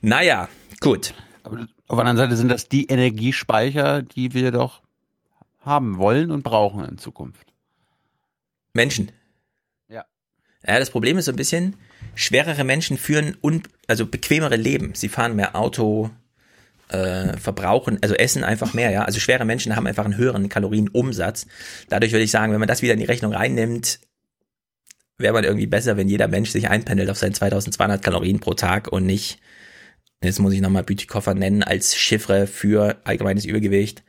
naja, 0.01 0.49
gut. 0.81 1.13
Aber 1.43 1.61
auf 1.88 1.97
der 1.97 2.05
anderen 2.05 2.17
Seite 2.17 2.35
sind 2.35 2.49
das 2.49 2.67
die 2.67 2.88
Energiespeicher, 2.88 4.01
die 4.01 4.34
wir 4.34 4.51
doch 4.51 4.81
haben 5.61 5.97
wollen 5.97 6.31
und 6.31 6.43
brauchen 6.43 6.84
in 6.84 6.97
Zukunft. 6.97 7.53
Menschen. 8.73 9.11
Ja. 9.88 10.05
Ja, 10.65 10.80
das 10.80 10.89
Problem 10.89 11.17
ist 11.17 11.25
so 11.25 11.31
ein 11.31 11.38
bisschen, 11.38 11.77
schwerere 12.15 12.63
Menschen 12.63 12.97
führen 12.97 13.38
un 13.41 13.63
also 13.88 14.05
bequemere 14.05 14.55
Leben. 14.55 14.93
Sie 14.95 15.09
fahren 15.09 15.35
mehr 15.35 15.55
Auto, 15.55 16.09
äh, 16.89 17.38
verbrauchen, 17.38 17.97
also 18.01 18.15
essen 18.15 18.43
einfach 18.43 18.73
mehr, 18.73 18.91
ja. 18.91 19.03
Also 19.03 19.19
schwere 19.19 19.45
Menschen 19.45 19.75
haben 19.75 19.88
einfach 19.88 20.05
einen 20.05 20.17
höheren 20.17 20.49
Kalorienumsatz. 20.49 21.47
Dadurch 21.89 22.11
würde 22.11 22.23
ich 22.23 22.31
sagen, 22.31 22.53
wenn 22.53 22.59
man 22.59 22.67
das 22.67 22.81
wieder 22.81 22.93
in 22.93 22.99
die 22.99 23.05
Rechnung 23.05 23.34
reinnimmt, 23.34 23.99
wäre 25.17 25.34
man 25.34 25.43
irgendwie 25.43 25.67
besser, 25.67 25.97
wenn 25.97 26.07
jeder 26.07 26.27
Mensch 26.27 26.51
sich 26.51 26.69
einpendelt 26.69 27.09
auf 27.09 27.17
seine 27.17 27.34
2200 27.34 28.01
Kalorien 28.01 28.39
pro 28.39 28.53
Tag 28.53 28.88
und 28.91 29.05
nicht, 29.05 29.39
jetzt 30.23 30.39
muss 30.39 30.53
ich 30.53 30.61
nochmal 30.61 30.84
Bütikofer 30.84 31.34
nennen, 31.34 31.63
als 31.63 31.95
Chiffre 31.95 32.47
für 32.47 32.97
allgemeines 33.03 33.45
Übergewicht. 33.45 34.03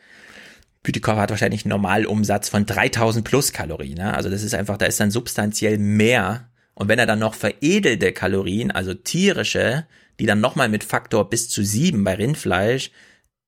Bütikofer 0.83 1.21
hat 1.21 1.31
wahrscheinlich 1.31 1.65
einen 1.65 1.71
Normalumsatz 1.71 2.49
von 2.49 2.67
3000 2.67 3.25
plus 3.25 3.53
Kalorien. 3.53 3.97
Ja? 3.97 4.13
Also 4.13 4.29
das 4.29 4.43
ist 4.43 4.55
einfach, 4.55 4.77
da 4.77 4.87
ist 4.87 5.01
dann 5.01 5.11
substanziell 5.11 5.79
mehr. 5.79 6.51
Und 6.75 6.89
wenn 6.89 6.99
er 6.99 7.07
dann 7.07 7.19
noch 7.19 7.35
veredelte 7.35 8.13
Kalorien, 8.13 8.71
also 8.71 8.95
tierische, 8.95 9.87
die 10.19 10.27
dann 10.27 10.41
nochmal 10.41 10.69
mit 10.69 10.85
Faktor 10.85 11.29
bis 11.31 11.49
zu 11.49 11.65
sieben 11.65 12.05
bei 12.05 12.15
Rindfleisch, 12.15 12.91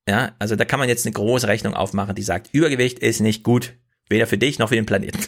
ja, 0.07 0.35
also 0.39 0.55
da 0.55 0.63
kann 0.65 0.79
man 0.79 0.87
jetzt 0.87 1.05
eine 1.05 1.13
große 1.13 1.47
Rechnung 1.47 1.73
aufmachen, 1.73 2.15
die 2.15 2.23
sagt, 2.23 2.49
Übergewicht 2.53 2.99
ist 2.99 3.19
nicht 3.19 3.43
gut, 3.43 3.73
weder 4.09 4.27
für 4.27 4.37
dich 4.37 4.59
noch 4.59 4.69
für 4.69 4.75
den 4.75 4.85
Planeten. 4.85 5.19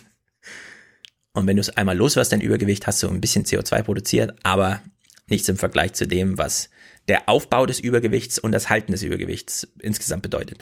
Und 1.33 1.47
wenn 1.47 1.57
du 1.57 1.61
es 1.61 1.69
einmal 1.69 1.97
los 1.97 2.15
wirst, 2.15 2.31
dein 2.31 2.41
Übergewicht, 2.41 2.87
hast 2.87 3.03
du 3.03 3.09
ein 3.09 3.21
bisschen 3.21 3.45
CO2 3.45 3.83
produziert, 3.83 4.35
aber 4.43 4.81
nichts 5.27 5.49
im 5.49 5.57
Vergleich 5.57 5.93
zu 5.93 6.07
dem, 6.07 6.37
was 6.37 6.69
der 7.07 7.27
Aufbau 7.27 7.65
des 7.65 7.79
Übergewichts 7.79 8.39
und 8.39 8.51
das 8.51 8.69
Halten 8.69 8.91
des 8.91 9.03
Übergewichts 9.03 9.67
insgesamt 9.79 10.21
bedeutet. 10.21 10.59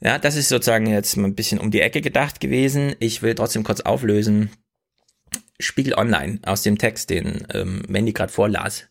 Ja, 0.00 0.18
das 0.18 0.36
ist 0.36 0.48
sozusagen 0.48 0.86
jetzt 0.86 1.16
mal 1.16 1.28
ein 1.28 1.34
bisschen 1.34 1.58
um 1.58 1.70
die 1.70 1.80
Ecke 1.80 2.00
gedacht 2.00 2.40
gewesen. 2.40 2.94
Ich 3.00 3.22
will 3.22 3.34
trotzdem 3.34 3.64
kurz 3.64 3.80
auflösen. 3.80 4.50
Spiegel 5.60 5.94
Online 5.94 6.40
aus 6.44 6.62
dem 6.62 6.78
Text, 6.78 7.10
den 7.10 7.46
ähm, 7.52 7.82
Mandy 7.88 8.12
gerade 8.12 8.32
vorlas. 8.32 8.88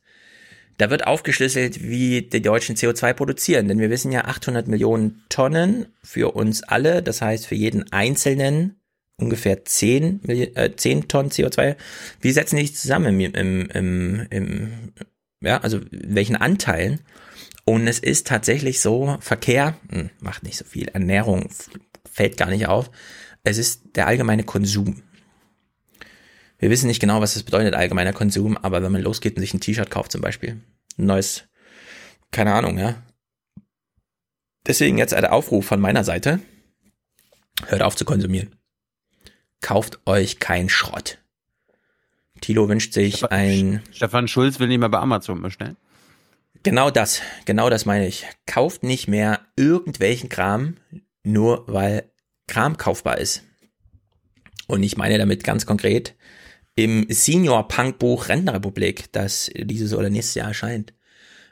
Da 0.77 0.89
wird 0.89 1.05
aufgeschlüsselt, 1.05 1.83
wie 1.83 2.21
die 2.21 2.41
Deutschen 2.41 2.77
CO2 2.77 3.13
produzieren, 3.13 3.67
denn 3.67 3.79
wir 3.79 3.89
wissen 3.89 4.13
ja 4.13 4.25
800 4.25 4.67
Millionen 4.67 5.23
Tonnen 5.27 5.87
für 6.01 6.35
uns 6.35 6.63
alle, 6.63 7.03
das 7.03 7.21
heißt 7.21 7.47
für 7.47 7.55
jeden 7.55 7.91
Einzelnen 7.91 8.79
ungefähr 9.17 9.65
10, 9.65 10.21
Milli- 10.21 10.55
äh, 10.55 10.73
10 10.75 11.09
Tonnen 11.09 11.31
CO2. 11.31 11.75
Wie 12.21 12.31
setzen 12.31 12.55
die 12.55 12.73
zusammen 12.73 13.19
im, 13.19 13.33
im, 13.33 13.69
im, 13.69 14.27
im 14.29 14.93
ja, 15.41 15.59
also 15.59 15.81
welchen 15.91 16.37
Anteilen? 16.37 17.01
Und 17.65 17.87
es 17.87 17.99
ist 17.99 18.27
tatsächlich 18.27 18.79
so, 18.79 19.17
Verkehr 19.19 19.77
hm, 19.89 20.09
macht 20.21 20.43
nicht 20.43 20.57
so 20.57 20.65
viel, 20.65 20.87
Ernährung 20.87 21.49
fällt 22.09 22.37
gar 22.37 22.49
nicht 22.49 22.67
auf. 22.67 22.89
Es 23.43 23.57
ist 23.57 23.95
der 23.95 24.07
allgemeine 24.07 24.43
Konsum. 24.43 25.03
Wir 26.59 26.69
wissen 26.69 26.87
nicht 26.87 26.99
genau, 26.99 27.21
was 27.21 27.33
das 27.33 27.43
bedeutet, 27.43 27.73
allgemeiner 27.73 28.13
Konsum, 28.13 28.57
aber 28.57 28.83
wenn 28.83 28.91
man 28.91 29.01
losgeht 29.01 29.35
und 29.35 29.41
sich 29.41 29.53
ein 29.53 29.61
T-Shirt 29.61 29.89
kauft 29.89 30.11
zum 30.11 30.21
Beispiel, 30.21 30.61
ein 30.97 31.05
neues, 31.05 31.45
keine 32.31 32.53
Ahnung, 32.53 32.77
ja. 32.77 33.01
Deswegen 34.67 34.97
jetzt 34.97 35.13
ein 35.13 35.25
Aufruf 35.25 35.65
von 35.65 35.79
meiner 35.79 36.03
Seite. 36.03 36.41
Hört 37.67 37.81
auf 37.81 37.95
zu 37.95 38.05
konsumieren. 38.05 38.55
Kauft 39.61 39.99
euch 40.05 40.39
kein 40.39 40.69
Schrott. 40.69 41.17
Tilo 42.41 42.69
wünscht 42.69 42.93
sich 42.93 43.29
ein 43.31 43.81
Stefan 43.91 44.27
Schulz 44.27 44.59
will 44.59 44.67
nicht 44.67 44.79
mehr 44.79 44.89
bei 44.89 44.99
Amazon 44.99 45.41
bestellen. 45.41 45.77
Genau 46.63 46.89
das, 46.91 47.21
genau 47.45 47.69
das 47.69 47.85
meine 47.85 48.07
ich. 48.07 48.25
Kauft 48.45 48.83
nicht 48.83 49.07
mehr 49.07 49.41
irgendwelchen 49.55 50.29
Kram, 50.29 50.77
nur 51.23 51.65
weil 51.67 52.11
Kram 52.47 52.77
kaufbar 52.77 53.17
ist. 53.17 53.43
Und 54.67 54.83
ich 54.83 54.97
meine 54.97 55.17
damit 55.17 55.43
ganz 55.43 55.65
konkret 55.65 56.15
im 56.79 57.05
Senior 57.09 57.67
Punk 57.67 57.99
Buch 57.99 58.29
Rentenrepublik, 58.29 59.11
das 59.11 59.51
dieses 59.53 59.93
oder 59.93 60.09
nächstes 60.09 60.35
Jahr 60.35 60.47
erscheint, 60.47 60.93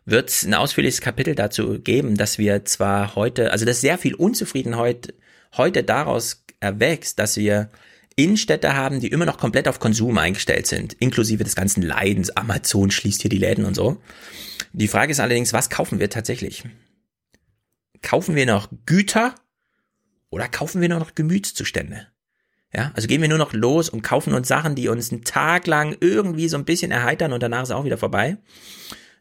wird 0.05 0.29
es 0.29 0.45
ein 0.45 0.53
ausführliches 0.53 1.01
Kapitel 1.01 1.35
dazu 1.35 1.81
geben, 1.81 2.15
dass 2.15 2.37
wir 2.37 2.63
zwar 2.63 3.15
heute, 3.15 3.51
also 3.51 3.65
dass 3.65 3.81
sehr 3.81 3.97
viel 3.97 4.15
Unzufriedenheit 4.15 5.13
heute 5.57 5.83
daraus 5.83 6.45
erwächst, 6.61 7.19
dass 7.19 7.35
wir 7.35 7.69
Innenstädte 8.15 8.73
haben, 8.73 9.01
die 9.01 9.09
immer 9.09 9.25
noch 9.25 9.37
komplett 9.37 9.67
auf 9.67 9.79
Konsum 9.79 10.17
eingestellt 10.17 10.65
sind, 10.65 10.93
inklusive 10.93 11.43
des 11.43 11.57
ganzen 11.57 11.83
Leidens. 11.83 12.29
Amazon 12.29 12.89
schließt 12.89 13.21
hier 13.21 13.29
die 13.29 13.37
Läden 13.37 13.65
und 13.65 13.75
so. 13.75 14.01
Die 14.71 14.87
Frage 14.87 15.11
ist 15.11 15.19
allerdings, 15.19 15.51
was 15.51 15.69
kaufen 15.69 15.99
wir 15.99 16.09
tatsächlich? 16.09 16.63
Kaufen 18.01 18.35
wir 18.35 18.45
noch 18.45 18.69
Güter 18.85 19.35
oder 20.29 20.47
kaufen 20.47 20.79
wir 20.79 20.87
noch 20.87 21.15
Gemütszustände? 21.15 22.07
Ja, 22.73 22.91
also 22.95 23.07
gehen 23.07 23.21
wir 23.21 23.29
nur 23.29 23.37
noch 23.37 23.53
los 23.53 23.89
und 23.89 24.01
kaufen 24.01 24.33
uns 24.33 24.47
Sachen, 24.47 24.75
die 24.75 24.89
uns 24.89 25.11
einen 25.11 25.23
Tag 25.23 25.67
lang 25.67 25.95
irgendwie 26.01 26.49
so 26.49 26.57
ein 26.57 26.65
bisschen 26.65 26.91
erheitern 26.91 27.33
und 27.33 27.41
danach 27.41 27.63
ist 27.63 27.71
auch 27.71 27.85
wieder 27.85 27.97
vorbei. 27.97 28.37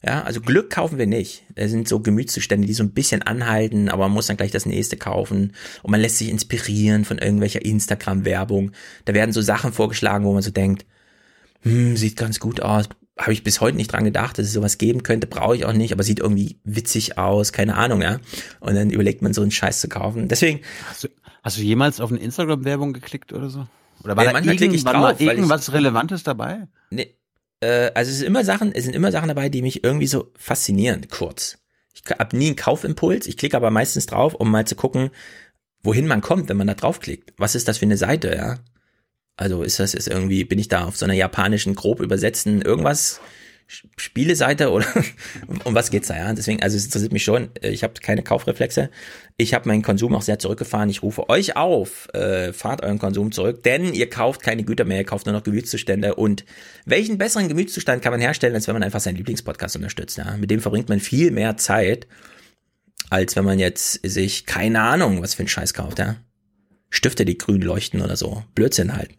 Ja, 0.05 0.23
also 0.23 0.41
Glück 0.41 0.71
kaufen 0.71 0.99
wir 0.99 1.07
nicht. 1.07 1.45
Es 1.55 1.71
sind 1.71 1.89
so 1.89 2.01
Gemütszustände, 2.01 2.67
die 2.67 2.75
so 2.75 2.83
ein 2.83 2.93
bisschen 2.93 3.23
anhalten, 3.23 3.89
aber 3.89 4.05
man 4.05 4.13
muss 4.13 4.27
dann 4.27 4.37
gleich 4.37 4.51
das 4.51 4.67
nächste 4.67 4.97
kaufen 4.97 5.53
und 5.83 5.91
man 5.91 6.01
lässt 6.01 6.19
sich 6.19 6.29
inspirieren 6.29 7.05
von 7.05 7.19
irgendwelcher 7.19 7.65
Instagram-Werbung. 7.65 8.73
Da 9.05 9.15
werden 9.15 9.33
so 9.33 9.41
Sachen 9.41 9.73
vorgeschlagen, 9.73 10.25
wo 10.25 10.33
man 10.33 10.43
so 10.43 10.51
denkt, 10.51 10.85
hm, 11.63 11.97
sieht 11.97 12.17
ganz 12.17 12.41
gut 12.41 12.61
aus, 12.61 12.89
habe 13.17 13.33
ich 13.33 13.43
bis 13.43 13.61
heute 13.61 13.77
nicht 13.77 13.93
dran 13.93 14.05
gedacht, 14.05 14.39
dass 14.39 14.47
es 14.47 14.53
sowas 14.53 14.79
geben 14.79 15.03
könnte, 15.03 15.27
brauche 15.27 15.57
ich 15.57 15.65
auch 15.65 15.73
nicht, 15.73 15.93
aber 15.93 16.03
sieht 16.03 16.21
irgendwie 16.21 16.59
witzig 16.65 17.17
aus, 17.19 17.53
keine 17.53 17.77
Ahnung, 17.77 18.03
ja. 18.03 18.19
Und 18.61 18.75
dann 18.75 18.91
überlegt 18.91 19.23
man 19.23 19.33
so 19.33 19.41
einen 19.43 19.51
Scheiß 19.51 19.81
zu 19.81 19.89
kaufen. 19.89 20.29
Deswegen. 20.29 20.61
Hast 20.89 21.05
du, 21.05 21.09
hast 21.43 21.57
du 21.57 21.63
jemals 21.63 22.01
auf 22.01 22.11
eine 22.11 22.21
Instagram-Werbung 22.21 22.93
geklickt 22.93 23.33
oder 23.33 23.49
so? 23.49 23.67
Oder 24.05 24.17
war 24.17 24.25
Ja, 24.25 24.31
da 24.31 24.35
manchmal 24.35 24.57
klicke 24.57 24.75
ich 24.75 24.83
irgendwann 24.85 25.03
drauf, 25.03 25.19
weil 25.19 25.29
ich- 25.29 25.29
irgendwas 25.39 25.73
Relevantes 25.73 26.23
dabei? 26.25 26.69
Nee, 26.91 27.15
äh, 27.61 27.91
also 27.95 28.11
es 28.11 28.19
sind 28.19 28.27
immer 28.27 28.45
Sachen, 28.45 28.73
es 28.75 28.85
sind 28.85 28.95
immer 28.95 29.11
Sachen 29.11 29.29
dabei, 29.29 29.49
die 29.49 29.63
mich 29.63 29.83
irgendwie 29.83 30.07
so 30.07 30.31
faszinieren, 30.37 31.09
kurz. 31.09 31.59
Ich 31.95 32.03
habe 32.19 32.37
nie 32.37 32.49
einen 32.49 32.57
Kaufimpuls, 32.57 33.27
ich 33.27 33.39
klicke 33.39 33.57
aber 33.57 33.71
meistens 33.71 34.05
drauf, 34.05 34.35
um 34.35 34.51
mal 34.51 34.67
zu 34.67 34.75
gucken, 34.77 35.09
wohin 35.83 36.07
man 36.07 36.21
kommt, 36.21 36.51
wenn 36.51 36.59
man 36.59 36.67
da 36.67 36.75
draufklickt. 36.75 37.33
Was 37.39 37.55
ist 37.55 37.67
das 37.67 37.79
für 37.79 37.87
eine 37.87 37.97
Seite, 37.97 38.35
ja? 38.37 38.59
Also 39.37 39.63
ist 39.63 39.79
das 39.79 39.93
jetzt 39.93 40.09
irgendwie, 40.09 40.45
bin 40.45 40.59
ich 40.59 40.69
da 40.69 40.85
auf 40.85 40.97
so 40.97 41.05
einer 41.05 41.15
japanischen, 41.15 41.75
grob 41.75 42.01
übersetzten 42.01 42.63
irgendwas 42.63 43.21
Spieleseite 43.69 44.71
oder 44.71 44.87
um 45.65 45.75
was 45.75 45.91
geht's 45.91 46.09
da, 46.09 46.17
ja? 46.17 46.33
Deswegen, 46.33 46.63
also 46.63 46.77
es 46.77 46.85
interessiert 46.85 47.13
mich 47.13 47.25
schon. 47.25 47.51
Äh, 47.61 47.71
Ich 47.71 47.83
habe 47.83 47.95
keine 48.01 48.23
Kaufreflexe. 48.23 48.91
Ich 49.37 49.55
habe 49.55 49.69
meinen 49.69 49.83
Konsum 49.83 50.15
auch 50.15 50.23
sehr 50.23 50.39
zurückgefahren. 50.39 50.89
Ich 50.89 51.03
rufe 51.03 51.29
euch 51.29 51.57
auf, 51.57 52.09
äh, 52.15 52.53
fahrt 52.53 52.83
euren 52.85 52.99
Konsum 52.99 53.33
zurück, 53.33 53.65
denn 53.65 53.93
ihr 53.93 54.09
kauft 54.09 54.43
keine 54.43 54.63
Güter 54.63 54.85
mehr, 54.85 54.99
ihr 54.99 55.05
kauft 55.05 55.27
nur 55.27 55.35
noch 55.35 55.43
Gemütszustände. 55.43 56.15
Und 56.15 56.45
welchen 56.85 57.19
besseren 57.19 57.49
Gemütszustand 57.49 58.03
kann 58.03 58.13
man 58.13 58.21
herstellen, 58.21 58.55
als 58.55 58.69
wenn 58.69 58.75
man 58.75 58.85
einfach 58.85 59.01
seinen 59.01 59.17
Lieblingspodcast 59.17 59.75
unterstützt? 59.75 60.17
Ja? 60.17 60.37
Mit 60.37 60.51
dem 60.51 60.61
verbringt 60.61 60.89
man 60.89 61.01
viel 61.01 61.33
mehr 61.33 61.57
Zeit, 61.57 62.07
als 63.11 63.35
wenn 63.35 63.45
man 63.45 63.59
jetzt 63.59 64.01
sich 64.05 64.47
keine 64.47 64.81
Ahnung, 64.83 65.23
was 65.23 65.35
für 65.35 65.43
ein 65.43 65.49
Scheiß 65.49 65.75
kauft, 65.75 65.99
ja? 65.99 66.17
Stifte, 66.89 67.25
die 67.25 67.37
grün 67.37 67.63
leuchten 67.63 68.01
oder 68.01 68.17
so. 68.17 68.45
Blödsinn 68.55 68.97
halt. 68.97 69.11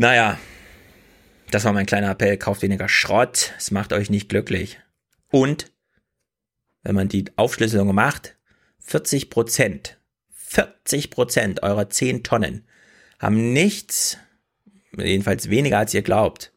Naja, 0.00 0.38
das 1.50 1.64
war 1.64 1.72
mein 1.72 1.84
kleiner 1.84 2.10
Appell. 2.10 2.36
Kauft 2.36 2.62
weniger 2.62 2.88
Schrott. 2.88 3.52
Es 3.58 3.72
macht 3.72 3.92
euch 3.92 4.10
nicht 4.10 4.28
glücklich. 4.28 4.78
Und, 5.32 5.72
wenn 6.84 6.94
man 6.94 7.08
die 7.08 7.24
Aufschlüsselung 7.34 7.92
macht, 7.92 8.36
40 8.78 9.28
Prozent, 9.28 9.98
40 10.30 11.10
Prozent 11.10 11.62
eurer 11.64 11.90
10 11.90 12.22
Tonnen 12.22 12.64
haben 13.18 13.52
nichts, 13.52 14.18
jedenfalls 14.96 15.50
weniger 15.50 15.78
als 15.78 15.92
ihr 15.92 16.02
glaubt, 16.02 16.52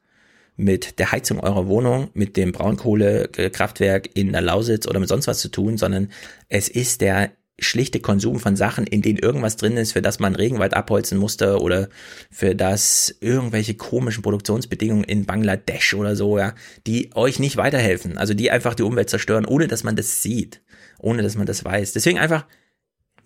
mit 0.56 1.00
der 1.00 1.12
Heizung 1.12 1.40
eurer 1.40 1.66
Wohnung, 1.66 2.12
mit 2.14 2.38
dem 2.38 2.52
Braunkohlekraftwerk 2.52 4.16
in 4.16 4.34
der 4.34 4.42
Lausitz 4.42 4.86
oder 4.86 5.00
mit 5.00 5.10
sonst 5.10 5.26
was 5.26 5.40
zu 5.40 5.50
tun, 5.50 5.78
sondern 5.78 6.12
es 6.48 6.70
ist 6.70 7.02
der 7.02 7.32
schlichte 7.62 8.00
Konsum 8.00 8.40
von 8.40 8.56
Sachen, 8.56 8.86
in 8.86 9.02
denen 9.02 9.20
irgendwas 9.20 9.56
drin 9.56 9.78
ist, 9.78 9.94
für 9.94 10.02
das 10.02 10.20
man 10.20 10.36
Regenwald 10.36 10.74
abholzen 10.74 11.18
musste 11.18 11.60
oder 11.60 11.90
für 12.30 12.56
das 12.56 13.16
irgendwelche 13.22 13.76
komischen 13.76 14.24
Produktionsbedingungen 14.24 15.04
in 15.04 15.26
Bangladesch 15.26 15.94
oder 15.94 16.16
so, 16.16 16.38
ja, 16.38 16.54
die 16.88 17.12
euch 17.16 17.40
nicht 17.40 17.58
weiterhelfen, 17.58 18.18
also 18.18 18.34
die 18.34 18.52
einfach 18.52 18.74
die 18.74 18.84
Umwelt 18.84 19.10
zerstören, 19.10 19.46
ohne 19.46 19.68
dass 19.68 19.84
man 19.84 19.96
das 19.96 20.22
sieht, 20.22 20.62
ohne 21.00 21.24
dass 21.24 21.36
man 21.36 21.46
das 21.46 21.64
weiß. 21.64 21.94
Deswegen 21.94 22.20
einfach 22.20 22.46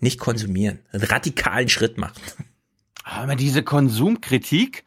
nicht 0.00 0.20
konsumieren, 0.20 0.80
einen 0.92 1.04
radikalen 1.04 1.68
Schritt 1.68 1.98
machen. 1.98 2.20
Aber 3.04 3.36
diese 3.36 3.62
Konsumkritik 3.62 4.84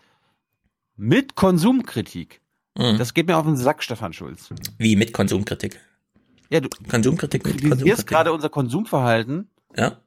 mit 0.95 1.35
Konsumkritik, 1.35 2.41
das 2.75 3.13
geht 3.13 3.27
mir 3.27 3.37
auf 3.37 3.45
den 3.45 3.57
Sack, 3.57 3.83
Stefan 3.83 4.13
Schulz. 4.13 4.49
Wie 4.77 4.95
mit 4.95 5.11
Konsumkritik? 5.11 5.79
Ja, 6.49 6.59
du 6.61 6.69
Konsumkritik 6.89 7.45
mit 7.45 7.61
kritisierst 7.61 8.07
gerade 8.07 8.31
unser 8.33 8.49
Konsumverhalten, 8.49 9.49
Ja. 9.75 9.97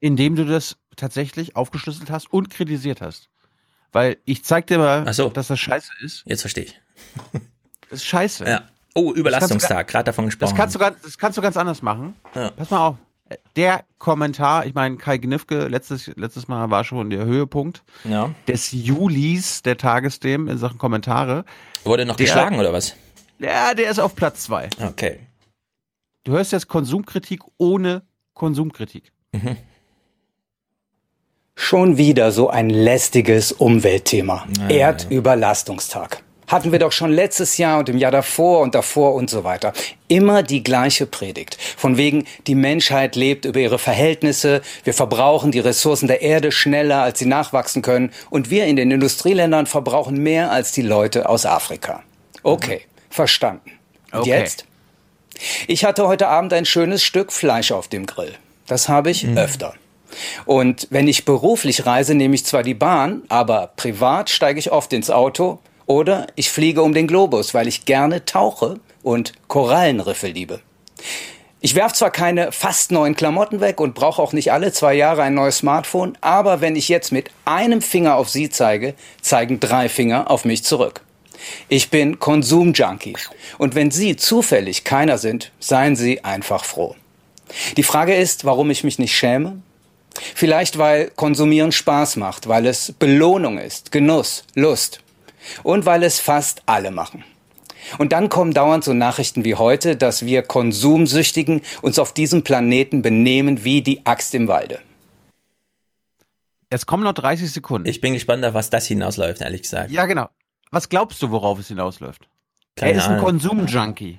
indem 0.00 0.36
du 0.36 0.44
das 0.46 0.76
tatsächlich 0.96 1.56
aufgeschlüsselt 1.56 2.10
hast 2.10 2.32
und 2.32 2.50
kritisiert 2.50 3.00
hast. 3.00 3.28
Weil 3.90 4.16
ich 4.24 4.44
zeig 4.44 4.66
dir 4.68 4.78
mal, 4.78 5.12
so. 5.12 5.28
dass 5.28 5.48
das 5.48 5.58
scheiße 5.58 5.90
ist. 6.02 6.22
Jetzt 6.26 6.40
verstehe 6.42 6.64
ich. 6.64 6.80
Das 7.90 8.00
ist 8.00 8.04
scheiße. 8.04 8.44
Ja. 8.46 8.62
Oh, 8.94 9.12
Überlastungstag, 9.12 9.88
gerade 9.88 10.04
davon 10.04 10.26
gesprochen. 10.26 10.50
Das 10.50 10.56
kannst, 10.56 10.74
du, 10.74 10.78
ganz- 10.78 11.00
das 11.02 11.18
kannst 11.18 11.36
du 11.38 11.42
ganz 11.42 11.56
anders 11.56 11.82
machen. 11.82 12.14
Ja. 12.34 12.50
Pass 12.50 12.70
mal 12.70 12.86
auf. 12.88 12.96
Der 13.56 13.84
Kommentar, 13.98 14.66
ich 14.66 14.74
meine, 14.74 14.96
Kai 14.98 15.16
Gnifke, 15.16 15.66
letztes, 15.68 16.08
letztes 16.16 16.48
Mal 16.48 16.70
war 16.70 16.84
schon 16.84 17.08
der 17.08 17.24
Höhepunkt 17.24 17.82
Ja. 18.04 18.30
des 18.46 18.72
Julis 18.72 19.62
der 19.62 19.78
Tagesthemen 19.78 20.48
in 20.48 20.58
Sachen 20.58 20.76
Kommentare. 20.78 21.44
Wurde 21.84 22.04
noch 22.04 22.16
Der- 22.16 22.26
geschlagen 22.26 22.58
oder 22.58 22.72
was? 22.74 22.94
Ja, 23.38 23.72
der 23.74 23.90
ist 23.90 23.98
auf 23.98 24.14
Platz 24.14 24.42
zwei. 24.44 24.68
Okay. 24.80 25.20
Du 26.24 26.32
hörst 26.32 26.52
jetzt 26.52 26.68
Konsumkritik 26.68 27.40
ohne 27.58 28.02
Konsumkritik. 28.34 29.12
Schon 31.54 31.96
wieder 31.96 32.32
so 32.32 32.48
ein 32.48 32.70
lästiges 32.70 33.52
Umweltthema. 33.52 34.46
Erdüberlastungstag. 34.68 36.22
Hatten 36.48 36.72
wir 36.72 36.78
doch 36.78 36.92
schon 36.92 37.12
letztes 37.12 37.56
Jahr 37.56 37.78
und 37.78 37.88
im 37.88 37.96
Jahr 37.98 38.10
davor 38.10 38.60
und 38.60 38.74
davor 38.74 39.14
und 39.14 39.30
so 39.30 39.42
weiter. 39.42 39.72
Immer 40.08 40.42
die 40.42 40.62
gleiche 40.62 41.06
Predigt. 41.06 41.56
Von 41.60 41.96
wegen, 41.96 42.26
die 42.46 42.54
Menschheit 42.54 43.16
lebt 43.16 43.44
über 43.46 43.60
ihre 43.60 43.78
Verhältnisse, 43.78 44.60
wir 44.84 44.92
verbrauchen 44.92 45.50
die 45.50 45.60
Ressourcen 45.60 46.08
der 46.08 46.20
Erde 46.20 46.52
schneller, 46.52 47.02
als 47.02 47.20
sie 47.20 47.26
nachwachsen 47.26 47.80
können 47.80 48.10
und 48.28 48.50
wir 48.50 48.66
in 48.66 48.76
den 48.76 48.90
Industrieländern 48.90 49.66
verbrauchen 49.66 50.22
mehr 50.22 50.50
als 50.50 50.72
die 50.72 50.82
Leute 50.82 51.28
aus 51.28 51.46
Afrika. 51.46 52.02
Okay, 52.42 52.82
verstanden. 53.08 53.70
Und 54.12 54.20
Okay. 54.20 54.30
jetzt? 54.30 54.66
Ich 55.66 55.84
hatte 55.84 56.06
heute 56.06 56.28
Abend 56.28 56.52
ein 56.52 56.64
schönes 56.64 57.02
Stück 57.02 57.32
Fleisch 57.32 57.72
auf 57.72 57.88
dem 57.88 58.06
Grill. 58.06 58.34
Das 58.66 58.88
habe 58.88 59.10
ich 59.10 59.26
öfter. 59.36 59.74
Und 60.44 60.88
wenn 60.90 61.08
ich 61.08 61.24
beruflich 61.24 61.86
reise, 61.86 62.14
nehme 62.14 62.34
ich 62.34 62.44
zwar 62.44 62.62
die 62.62 62.74
Bahn, 62.74 63.22
aber 63.28 63.72
privat 63.76 64.30
steige 64.30 64.58
ich 64.58 64.70
oft 64.70 64.92
ins 64.92 65.10
Auto 65.10 65.58
oder 65.86 66.26
ich 66.36 66.50
fliege 66.50 66.82
um 66.82 66.94
den 66.94 67.06
Globus, 67.06 67.54
weil 67.54 67.68
ich 67.68 67.84
gerne 67.84 68.24
tauche 68.24 68.78
und 69.02 69.32
Korallenriffe 69.48 70.28
liebe. 70.28 70.60
Ich 71.60 71.74
werfe 71.76 71.94
zwar 71.94 72.10
keine 72.10 72.50
fast 72.50 72.90
neuen 72.90 73.14
Klamotten 73.14 73.60
weg 73.60 73.80
und 73.80 73.94
brauche 73.94 74.20
auch 74.20 74.32
nicht 74.32 74.52
alle 74.52 74.72
zwei 74.72 74.94
Jahre 74.94 75.22
ein 75.22 75.34
neues 75.34 75.58
Smartphone, 75.58 76.18
aber 76.20 76.60
wenn 76.60 76.74
ich 76.74 76.88
jetzt 76.88 77.12
mit 77.12 77.30
einem 77.44 77.80
Finger 77.80 78.16
auf 78.16 78.28
Sie 78.28 78.50
zeige, 78.50 78.94
zeigen 79.20 79.60
drei 79.60 79.88
Finger 79.88 80.28
auf 80.28 80.44
mich 80.44 80.64
zurück. 80.64 81.02
Ich 81.68 81.90
bin 81.90 82.18
Konsumjunkie. 82.18 83.16
Und 83.58 83.74
wenn 83.74 83.90
Sie 83.90 84.16
zufällig 84.16 84.84
keiner 84.84 85.18
sind, 85.18 85.52
seien 85.58 85.96
Sie 85.96 86.24
einfach 86.24 86.64
froh. 86.64 86.96
Die 87.76 87.82
Frage 87.82 88.14
ist, 88.14 88.44
warum 88.44 88.70
ich 88.70 88.84
mich 88.84 88.98
nicht 88.98 89.16
schäme? 89.16 89.60
Vielleicht 90.34 90.78
weil 90.78 91.10
Konsumieren 91.16 91.72
Spaß 91.72 92.16
macht, 92.16 92.48
weil 92.48 92.66
es 92.66 92.92
Belohnung 92.92 93.58
ist, 93.58 93.92
Genuss, 93.92 94.44
Lust. 94.54 95.00
Und 95.62 95.86
weil 95.86 96.02
es 96.02 96.20
fast 96.20 96.62
alle 96.66 96.90
machen. 96.90 97.24
Und 97.98 98.12
dann 98.12 98.28
kommen 98.28 98.54
dauernd 98.54 98.84
so 98.84 98.92
Nachrichten 98.92 99.44
wie 99.44 99.56
heute, 99.56 99.96
dass 99.96 100.24
wir 100.24 100.42
Konsumsüchtigen 100.42 101.62
uns 101.82 101.98
auf 101.98 102.14
diesem 102.14 102.44
Planeten 102.44 103.02
benehmen 103.02 103.64
wie 103.64 103.82
die 103.82 104.06
Axt 104.06 104.34
im 104.34 104.48
Walde. 104.48 104.78
Es 106.70 106.86
kommen 106.86 107.02
noch 107.02 107.12
30 107.12 107.50
Sekunden. 107.50 107.88
Ich 107.88 108.00
bin 108.00 108.14
gespannt, 108.14 108.44
auf 108.44 108.54
was 108.54 108.70
das 108.70 108.86
hinausläuft, 108.86 109.42
ehrlich 109.42 109.62
gesagt. 109.62 109.90
Ja, 109.90 110.06
genau. 110.06 110.28
Was 110.72 110.88
glaubst 110.88 111.22
du, 111.22 111.30
worauf 111.30 111.60
es 111.60 111.68
hinausläuft? 111.68 112.28
Keine 112.74 112.92
er 112.92 112.98
ist 112.98 113.08
ein. 113.08 113.20
Konsumjunkie. 113.20 114.18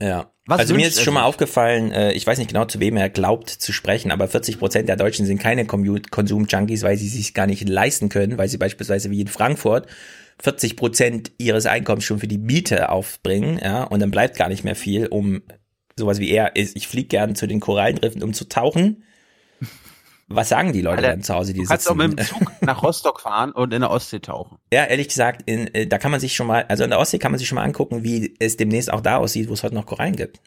Ja. 0.00 0.32
Was 0.46 0.58
also 0.58 0.74
mir 0.74 0.88
ist 0.88 1.00
schon 1.00 1.14
mal 1.14 1.22
aufgefallen, 1.22 1.92
äh, 1.92 2.12
ich 2.12 2.26
weiß 2.26 2.38
nicht 2.38 2.48
genau, 2.48 2.64
zu 2.64 2.80
wem 2.80 2.96
er 2.96 3.08
glaubt 3.08 3.48
zu 3.48 3.72
sprechen, 3.72 4.10
aber 4.10 4.26
40 4.26 4.58
Prozent 4.58 4.88
der 4.88 4.96
Deutschen 4.96 5.24
sind 5.24 5.38
keine 5.38 5.64
Konsum-Junkies, 5.64 6.82
weil 6.82 6.96
sie 6.96 7.06
sich 7.06 7.32
gar 7.32 7.46
nicht 7.46 7.68
leisten 7.68 8.08
können, 8.08 8.38
weil 8.38 8.48
sie 8.48 8.58
beispielsweise 8.58 9.12
wie 9.12 9.20
in 9.20 9.28
Frankfurt 9.28 9.86
40 10.40 10.76
Prozent 10.76 11.30
ihres 11.38 11.66
Einkommens 11.66 12.04
schon 12.04 12.18
für 12.18 12.26
die 12.26 12.38
Miete 12.38 12.88
aufbringen, 12.88 13.60
ja, 13.62 13.84
und 13.84 14.00
dann 14.00 14.10
bleibt 14.10 14.36
gar 14.36 14.48
nicht 14.48 14.64
mehr 14.64 14.74
viel, 14.74 15.06
um 15.06 15.42
sowas 15.96 16.18
wie 16.18 16.30
er 16.30 16.56
ist. 16.56 16.74
Ich 16.76 16.88
fliege 16.88 17.08
gern 17.08 17.36
zu 17.36 17.46
den 17.46 17.60
Korallenriffen, 17.60 18.24
um 18.24 18.32
zu 18.32 18.48
tauchen. 18.48 19.04
Was 20.34 20.48
sagen 20.48 20.72
die 20.72 20.80
Leute 20.82 20.98
Alter, 20.98 21.10
dann 21.10 21.22
zu 21.22 21.34
Hause, 21.34 21.52
die 21.52 21.60
Du 21.60 21.66
kannst 21.66 21.90
auch 21.90 21.94
mit 21.94 22.18
dem 22.18 22.24
Zug 22.24 22.52
nach 22.60 22.82
Rostock 22.82 23.20
fahren 23.20 23.52
und 23.52 23.72
in 23.72 23.80
der 23.80 23.90
Ostsee 23.90 24.20
tauchen. 24.20 24.58
Ja, 24.72 24.84
ehrlich 24.84 25.08
gesagt, 25.08 25.42
in, 25.46 25.72
äh, 25.74 25.86
da 25.86 25.98
kann 25.98 26.10
man 26.10 26.20
sich 26.20 26.34
schon 26.34 26.46
mal, 26.46 26.64
also 26.68 26.84
in 26.84 26.90
der 26.90 26.98
Ostsee 26.98 27.18
kann 27.18 27.32
man 27.32 27.38
sich 27.38 27.48
schon 27.48 27.56
mal 27.56 27.64
angucken, 27.64 28.02
wie 28.02 28.34
es 28.38 28.56
demnächst 28.56 28.92
auch 28.92 29.00
da 29.00 29.16
aussieht, 29.16 29.48
wo 29.48 29.52
es 29.54 29.62
heute 29.62 29.74
noch 29.74 29.86
Korallen 29.86 30.16
gibt. 30.16 30.40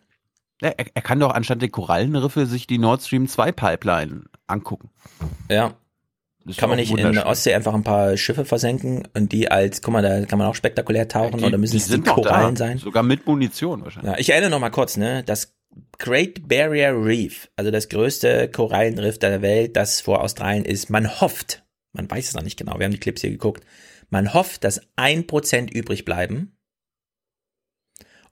Ja, 0.62 0.70
er, 0.70 0.86
er 0.94 1.02
kann 1.02 1.20
doch 1.20 1.32
anstatt 1.32 1.62
der 1.62 1.70
Korallenriffe 1.70 2.46
sich 2.46 2.68
die 2.68 2.78
Nord 2.78 3.02
Stream 3.04 3.28
2 3.28 3.52
Pipeline 3.52 4.24
angucken. 4.48 4.90
Ja. 5.50 5.74
Das 6.48 6.58
Kann 6.58 6.70
man 6.70 6.78
nicht 6.78 6.96
in 6.96 7.14
der 7.14 7.26
Ostsee 7.26 7.56
einfach 7.56 7.74
ein 7.74 7.84
paar 7.84 8.18
Schiffe 8.18 8.46
versenken 8.46 9.08
und 9.16 9.32
die 9.32 9.50
als, 9.50 9.82
guck 9.82 9.94
mal, 9.94 10.04
da 10.04 10.26
kann 10.28 10.38
man 10.38 10.48
auch 10.48 10.54
spektakulär 10.54 11.08
tauchen 11.08 11.40
Die- 11.40 11.44
oder 11.44 11.58
müssen 11.58 11.72
die 11.72 11.78
es 11.80 11.88
die 11.88 12.02
Korallen 12.02 12.56
sein? 12.56 12.78
Sogar 12.78 13.02
mit 13.02 13.26
Munition 13.26 13.84
wahrscheinlich. 13.84 14.14
Ja, 14.14 14.20
ich 14.20 14.30
erinnere 14.30 14.52
noch 14.52 14.60
mal 14.60 14.70
kurz, 14.70 14.96
ne, 14.96 15.24
das 15.24 15.56
Great 15.98 16.48
Barrier 16.48 16.94
Reef, 16.94 17.50
also 17.56 17.72
das 17.72 17.90
größte 17.90 18.50
Korallenriff 18.50 19.18
der 19.18 19.42
Welt, 19.42 19.76
das 19.76 20.02
vor 20.02 20.22
Australien 20.22 20.66
ist, 20.66 20.90
man 20.90 21.22
hofft, 21.22 21.64
man 21.94 22.10
weiß 22.10 22.30
es 22.30 22.34
noch 22.34 22.44
nicht 22.44 22.58
genau, 22.58 22.78
wir 22.78 22.86
haben 22.86 22.92
die 22.92 23.00
Clips 23.00 23.22
hier 23.22 23.32
geguckt, 23.32 23.66
man 24.10 24.34
hofft, 24.34 24.64
dass 24.64 24.82
ein 24.96 25.28
Prozent 25.28 25.74
übrig 25.74 26.06
bleiben 26.06 26.58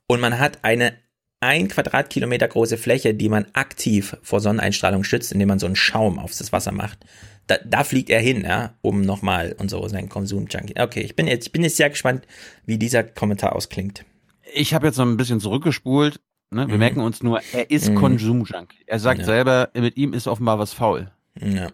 und 0.06 0.20
man 0.20 0.38
hat 0.38 0.64
eine 0.64 0.94
ein 1.40 1.68
Quadratkilometer 1.68 2.48
große 2.48 2.78
Fläche, 2.78 3.12
die 3.12 3.28
man 3.28 3.46
aktiv 3.52 4.16
vor 4.22 4.40
Sonneneinstrahlung 4.40 5.04
schützt, 5.04 5.30
indem 5.30 5.48
man 5.48 5.58
so 5.58 5.66
einen 5.66 5.76
Schaum 5.76 6.18
auf 6.18 6.36
das 6.36 6.52
Wasser 6.52 6.72
macht. 6.72 7.04
da, 7.46 7.58
da 7.64 7.84
fliegt 7.84 8.08
er 8.08 8.20
hin, 8.20 8.44
ja, 8.44 8.78
um 8.80 9.02
nochmal 9.02 9.54
und 9.58 9.68
so 9.68 9.86
sein 9.88 10.08
Konsum-Junkie. 10.08 10.80
Okay, 10.80 11.00
ich 11.00 11.14
bin 11.16 11.26
jetzt, 11.26 11.46
ich 11.46 11.52
bin 11.52 11.62
jetzt 11.62 11.76
sehr 11.76 11.90
gespannt, 11.90 12.26
wie 12.64 12.78
dieser 12.78 13.04
Kommentar 13.04 13.54
ausklingt. 13.54 14.06
Ich 14.54 14.72
habe 14.72 14.86
jetzt 14.86 14.96
noch 14.96 15.04
ein 15.04 15.18
bisschen 15.18 15.40
zurückgespult. 15.40 16.20
Ne? 16.50 16.66
Wir 16.68 16.74
Mhm. 16.74 16.78
merken 16.78 17.00
uns 17.00 17.22
nur, 17.22 17.40
er 17.52 17.70
ist 17.70 17.90
Mhm. 17.90 17.94
Konsumjunk. 17.96 18.74
Er 18.86 18.98
sagt 19.00 19.20
Ja. 19.20 19.24
selber, 19.26 19.70
mit 19.74 19.96
ihm 19.96 20.12
ist 20.12 20.26
offenbar 20.26 20.58
was 20.58 20.72
faul. 20.72 21.10
Ja, 21.40 21.68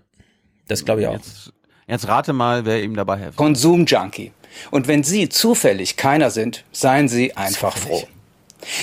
das 0.68 0.84
glaube 0.84 1.02
ich 1.02 1.06
auch. 1.06 1.12
Jetzt, 1.12 1.52
jetzt 1.86 2.08
rate 2.08 2.32
mal, 2.32 2.64
wer 2.64 2.82
ihm 2.82 2.94
dabei 2.94 3.18
hilft. 3.18 3.36
Konsumjunkie. 3.36 4.32
Und 4.70 4.88
wenn 4.88 5.04
Sie 5.04 5.28
zufällig 5.28 5.96
keiner 5.96 6.30
sind, 6.30 6.64
seien 6.72 7.08
Sie 7.08 7.36
einfach 7.36 7.76
froh. 7.76 8.02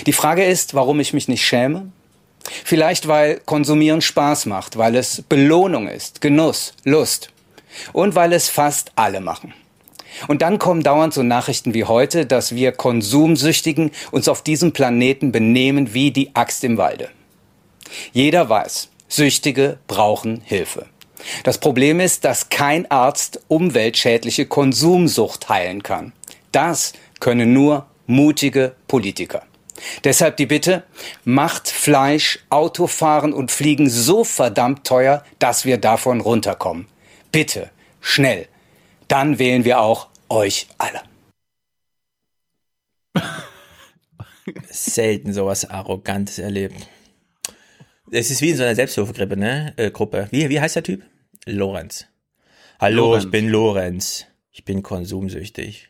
Die 0.06 0.14
Frage 0.14 0.44
ist, 0.46 0.74
warum 0.76 1.00
ich 1.00 1.14
mich 1.14 1.28
nicht 1.28 1.46
schäme? 1.46 1.92
Vielleicht, 2.64 3.08
weil 3.08 3.42
Konsumieren 3.46 4.02
Spaß 4.02 4.46
macht, 4.46 4.78
weil 4.78 4.96
es 4.96 5.22
Belohnung 5.28 5.88
ist, 5.88 6.22
Genuss, 6.22 6.74
Lust. 6.86 7.30
Und 7.92 8.16
weil 8.16 8.34
es 8.34 8.50
fast 8.50 8.92
alle 8.96 9.20
machen. 9.20 9.54
Und 10.28 10.42
dann 10.42 10.60
kommen 10.60 10.84
dauernd 10.84 11.14
so 11.14 11.24
Nachrichten 11.24 11.74
wie 11.74 11.84
heute, 11.84 12.26
dass 12.26 12.56
wir 12.56 12.72
Konsumsüchtigen 12.72 13.92
uns 14.12 14.28
auf 14.28 14.42
diesem 14.42 14.74
Planeten 14.74 15.32
benehmen 15.32 15.94
wie 15.94 16.12
die 16.12 16.36
Axt 16.36 16.64
im 16.64 16.78
Walde. 16.78 17.10
Jeder 18.12 18.50
weiß, 18.50 18.90
Süchtige 19.08 19.78
brauchen 19.88 20.42
Hilfe. 20.44 20.88
Das 21.44 21.58
Problem 21.58 22.00
ist, 22.00 22.26
dass 22.26 22.50
kein 22.50 22.90
Arzt 22.92 23.42
umweltschädliche 23.48 24.46
Konsumsucht 24.46 25.50
heilen 25.50 25.84
kann. 25.84 26.14
Das 26.52 26.94
können 27.20 27.54
nur 27.54 27.88
mutige 28.06 28.76
Politiker. 28.88 29.44
Deshalb 30.04 30.38
die 30.38 30.46
Bitte, 30.46 30.84
macht 31.24 31.70
Fleisch, 31.70 32.40
Autofahren 32.50 33.34
und 33.34 33.52
Fliegen 33.52 33.90
so 33.90 34.24
verdammt 34.24 34.86
teuer, 34.86 35.24
dass 35.40 35.66
wir 35.66 35.78
davon 35.78 36.22
runterkommen. 36.22 36.88
Bitte, 37.32 37.70
schnell. 38.02 38.48
Dann 39.08 39.40
wählen 39.40 39.64
wir 39.64 39.80
auch 39.80 40.08
euch 40.30 40.68
alle. 40.78 41.02
Selten 44.70 45.34
sowas 45.34 45.70
Arrogantes 45.70 46.40
erlebt. 46.40 46.88
Es 48.12 48.32
ist 48.32 48.42
wie 48.42 48.52
in 48.52 48.58
so 48.58 48.64
einer 48.64 48.76
Selbsthilfegruppe, 48.76 49.38
ne? 49.38 49.74
Äh, 49.78 49.92
Gruppe. 49.92 50.28
Wie, 50.32 50.50
wie 50.50 50.60
heißt 50.60 50.76
der 50.76 50.84
Typ? 50.84 51.04
Lorenz. 51.46 52.08
Hallo, 52.80 53.08
Lorenz. 53.08 53.26
ich 53.26 53.32
bin 53.32 53.50
Lorenz. 53.50 54.28
Ich 54.52 54.64
bin 54.64 54.84
konsumsüchtig. 54.84 55.90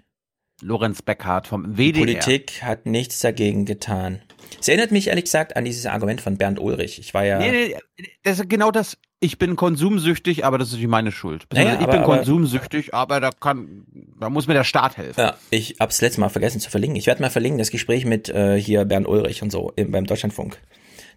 Lorenz 0.61 1.02
Beckhardt 1.02 1.48
vom 1.48 1.76
Die 1.76 1.94
WDR. 1.94 1.99
Politik 1.99 2.64
hat 2.64 2.85
nichts 2.85 3.19
dagegen 3.19 3.65
getan. 3.65 4.22
Es 4.59 4.67
erinnert 4.67 4.91
mich 4.91 5.07
ehrlich 5.07 5.25
gesagt 5.25 5.55
an 5.55 5.65
dieses 5.65 5.85
Argument 5.85 6.21
von 6.21 6.37
Bernd 6.37 6.59
Ulrich. 6.59 6.99
Ich 6.99 7.13
war 7.13 7.23
ja. 7.25 7.37
Nee, 7.39 7.51
nee, 7.51 7.75
das 8.23 8.39
ist 8.39 8.49
genau 8.49 8.71
das. 8.71 8.97
Ich 9.19 9.39
bin 9.39 9.55
konsumsüchtig, 9.55 10.45
aber 10.45 10.57
das 10.57 10.69
ist 10.69 10.75
nicht 10.77 10.87
meine 10.87 11.11
Schuld. 11.11 11.45
Naja, 11.51 11.73
ich 11.73 11.79
aber- 11.79 11.91
bin 11.93 12.01
aber- 12.03 12.15
konsumsüchtig, 12.17 12.93
aber 12.93 13.19
da 13.19 13.31
kann, 13.31 13.85
da 14.19 14.29
muss 14.29 14.47
mir 14.47 14.53
der 14.53 14.63
Staat 14.63 14.97
helfen. 14.97 15.19
Ja, 15.19 15.37
ich 15.49 15.77
hab's 15.79 16.01
letztes 16.01 16.19
Mal 16.19 16.29
vergessen 16.29 16.59
zu 16.59 16.69
verlinken. 16.69 16.97
Ich 16.97 17.07
werde 17.07 17.21
mal 17.21 17.29
verlinken, 17.31 17.57
das 17.59 17.71
Gespräch 17.71 18.05
mit 18.05 18.29
äh, 18.29 18.59
hier 18.59 18.85
Bernd 18.85 19.07
Ulrich 19.07 19.41
und 19.41 19.51
so 19.51 19.71
im, 19.75 19.91
beim 19.91 20.05
Deutschlandfunk. 20.05 20.57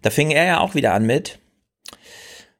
Da 0.01 0.09
fing 0.09 0.31
er 0.31 0.45
ja 0.45 0.59
auch 0.59 0.73
wieder 0.73 0.93
an 0.93 1.05
mit, 1.05 1.37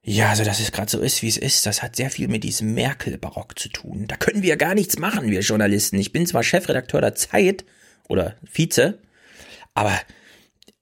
ja, 0.04 0.30
also 0.30 0.44
dass 0.44 0.60
es 0.60 0.72
gerade 0.72 0.90
so 0.92 1.00
ist, 1.00 1.22
wie 1.22 1.28
es 1.28 1.38
ist, 1.38 1.66
das 1.66 1.82
hat 1.84 1.96
sehr 1.96 2.10
viel 2.10 2.28
mit 2.28 2.44
diesem 2.44 2.74
Merkel-Barock 2.74 3.58
zu 3.58 3.70
tun. 3.70 4.06
Da 4.08 4.18
können 4.18 4.42
wir 4.44 4.58
gar 4.58 4.74
nichts 4.76 4.98
machen, 5.00 5.30
wir 5.30 5.42
Journalisten. 5.42 5.98
Ich 6.00 6.12
bin 6.12 6.26
zwar 6.26 6.44
Chefredakteur 6.44 7.02
der 7.02 7.16
Zeit 7.16 7.66
oder 8.10 8.36
Vize, 8.44 9.00
aber 9.74 9.94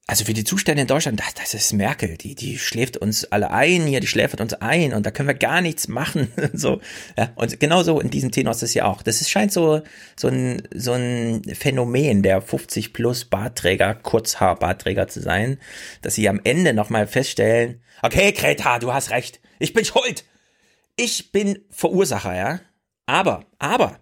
also 0.09 0.25
für 0.25 0.33
die 0.33 0.43
Zustände 0.43 0.81
in 0.81 0.87
Deutschland, 0.87 1.19
das, 1.19 1.35
das 1.35 1.53
ist 1.53 1.71
Merkel, 1.71 2.17
die, 2.17 2.33
die 2.33 2.57
schläft 2.57 2.97
uns 2.97 3.25
alle 3.25 3.51
ein 3.51 3.85
hier, 3.85 3.99
die 3.99 4.07
schläfert 4.07 4.41
uns 4.41 4.55
ein 4.55 4.91
und 4.95 5.05
da 5.05 5.11
können 5.11 5.27
wir 5.27 5.35
gar 5.35 5.61
nichts 5.61 5.87
machen. 5.87 6.31
so, 6.53 6.81
ja, 7.15 7.31
und 7.35 7.59
genauso 7.59 7.99
in 7.99 8.09
diesem 8.09 8.31
Tenor 8.31 8.53
ist 8.53 8.63
es 8.63 8.73
ja 8.73 8.85
auch. 8.85 9.03
Das 9.03 9.21
ist, 9.21 9.29
scheint 9.29 9.51
so, 9.51 9.83
so 10.15 10.29
ein, 10.29 10.63
so 10.73 10.93
ein 10.93 11.43
Phänomen 11.53 12.23
der 12.23 12.41
50 12.41 12.91
plus 12.91 13.25
Bartträger, 13.25 13.93
Kurzhaar-Bartträger 13.93 15.07
zu 15.09 15.21
sein, 15.21 15.59
dass 16.01 16.15
sie 16.15 16.27
am 16.27 16.41
Ende 16.43 16.73
nochmal 16.73 17.05
feststellen, 17.05 17.83
okay, 18.01 18.31
Greta, 18.31 18.79
du 18.79 18.91
hast 18.91 19.11
recht, 19.11 19.39
ich 19.59 19.73
bin 19.73 19.85
schuld. 19.85 20.25
Ich 20.95 21.31
bin 21.31 21.59
Verursacher, 21.69 22.35
ja. 22.35 22.61
Aber, 23.05 23.45
aber, 23.59 23.99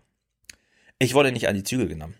ich 1.00 1.16
wurde 1.16 1.34
nicht 1.34 1.50
an 1.50 1.56
die 1.56 1.64
Zügel 1.64 1.90
genommen. 1.90 2.16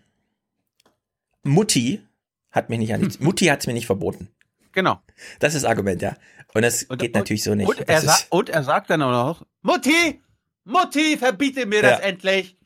Mutti 1.42 2.02
hat 2.50 2.70
mich 2.70 2.78
nicht 2.78 2.92
an 2.94 3.08
die, 3.08 3.22
Mutti 3.22 3.46
hat 3.46 3.60
es 3.60 3.66
mir 3.66 3.72
nicht 3.74 3.86
verboten. 3.86 4.28
Genau. 4.72 5.00
Das 5.40 5.54
ist 5.54 5.62
das 5.64 5.70
Argument, 5.70 6.00
ja. 6.02 6.16
Und 6.54 6.62
das 6.62 6.86
geht 6.98 7.14
natürlich 7.14 7.42
so 7.42 7.54
nicht. 7.54 7.68
Und 7.68 7.80
er, 7.80 7.84
Das 7.86 8.04
ist, 8.04 8.26
und 8.30 8.48
er 8.48 8.62
sagt 8.64 8.90
dann 8.90 9.02
auch 9.02 9.10
noch, 9.40 9.46
Mutti, 9.62 10.20
Mutti, 10.64 11.16
verbiete 11.18 11.66
mir 11.66 11.82
das 11.82 12.00
Ja. 12.00 12.06
endlich. 12.06 12.56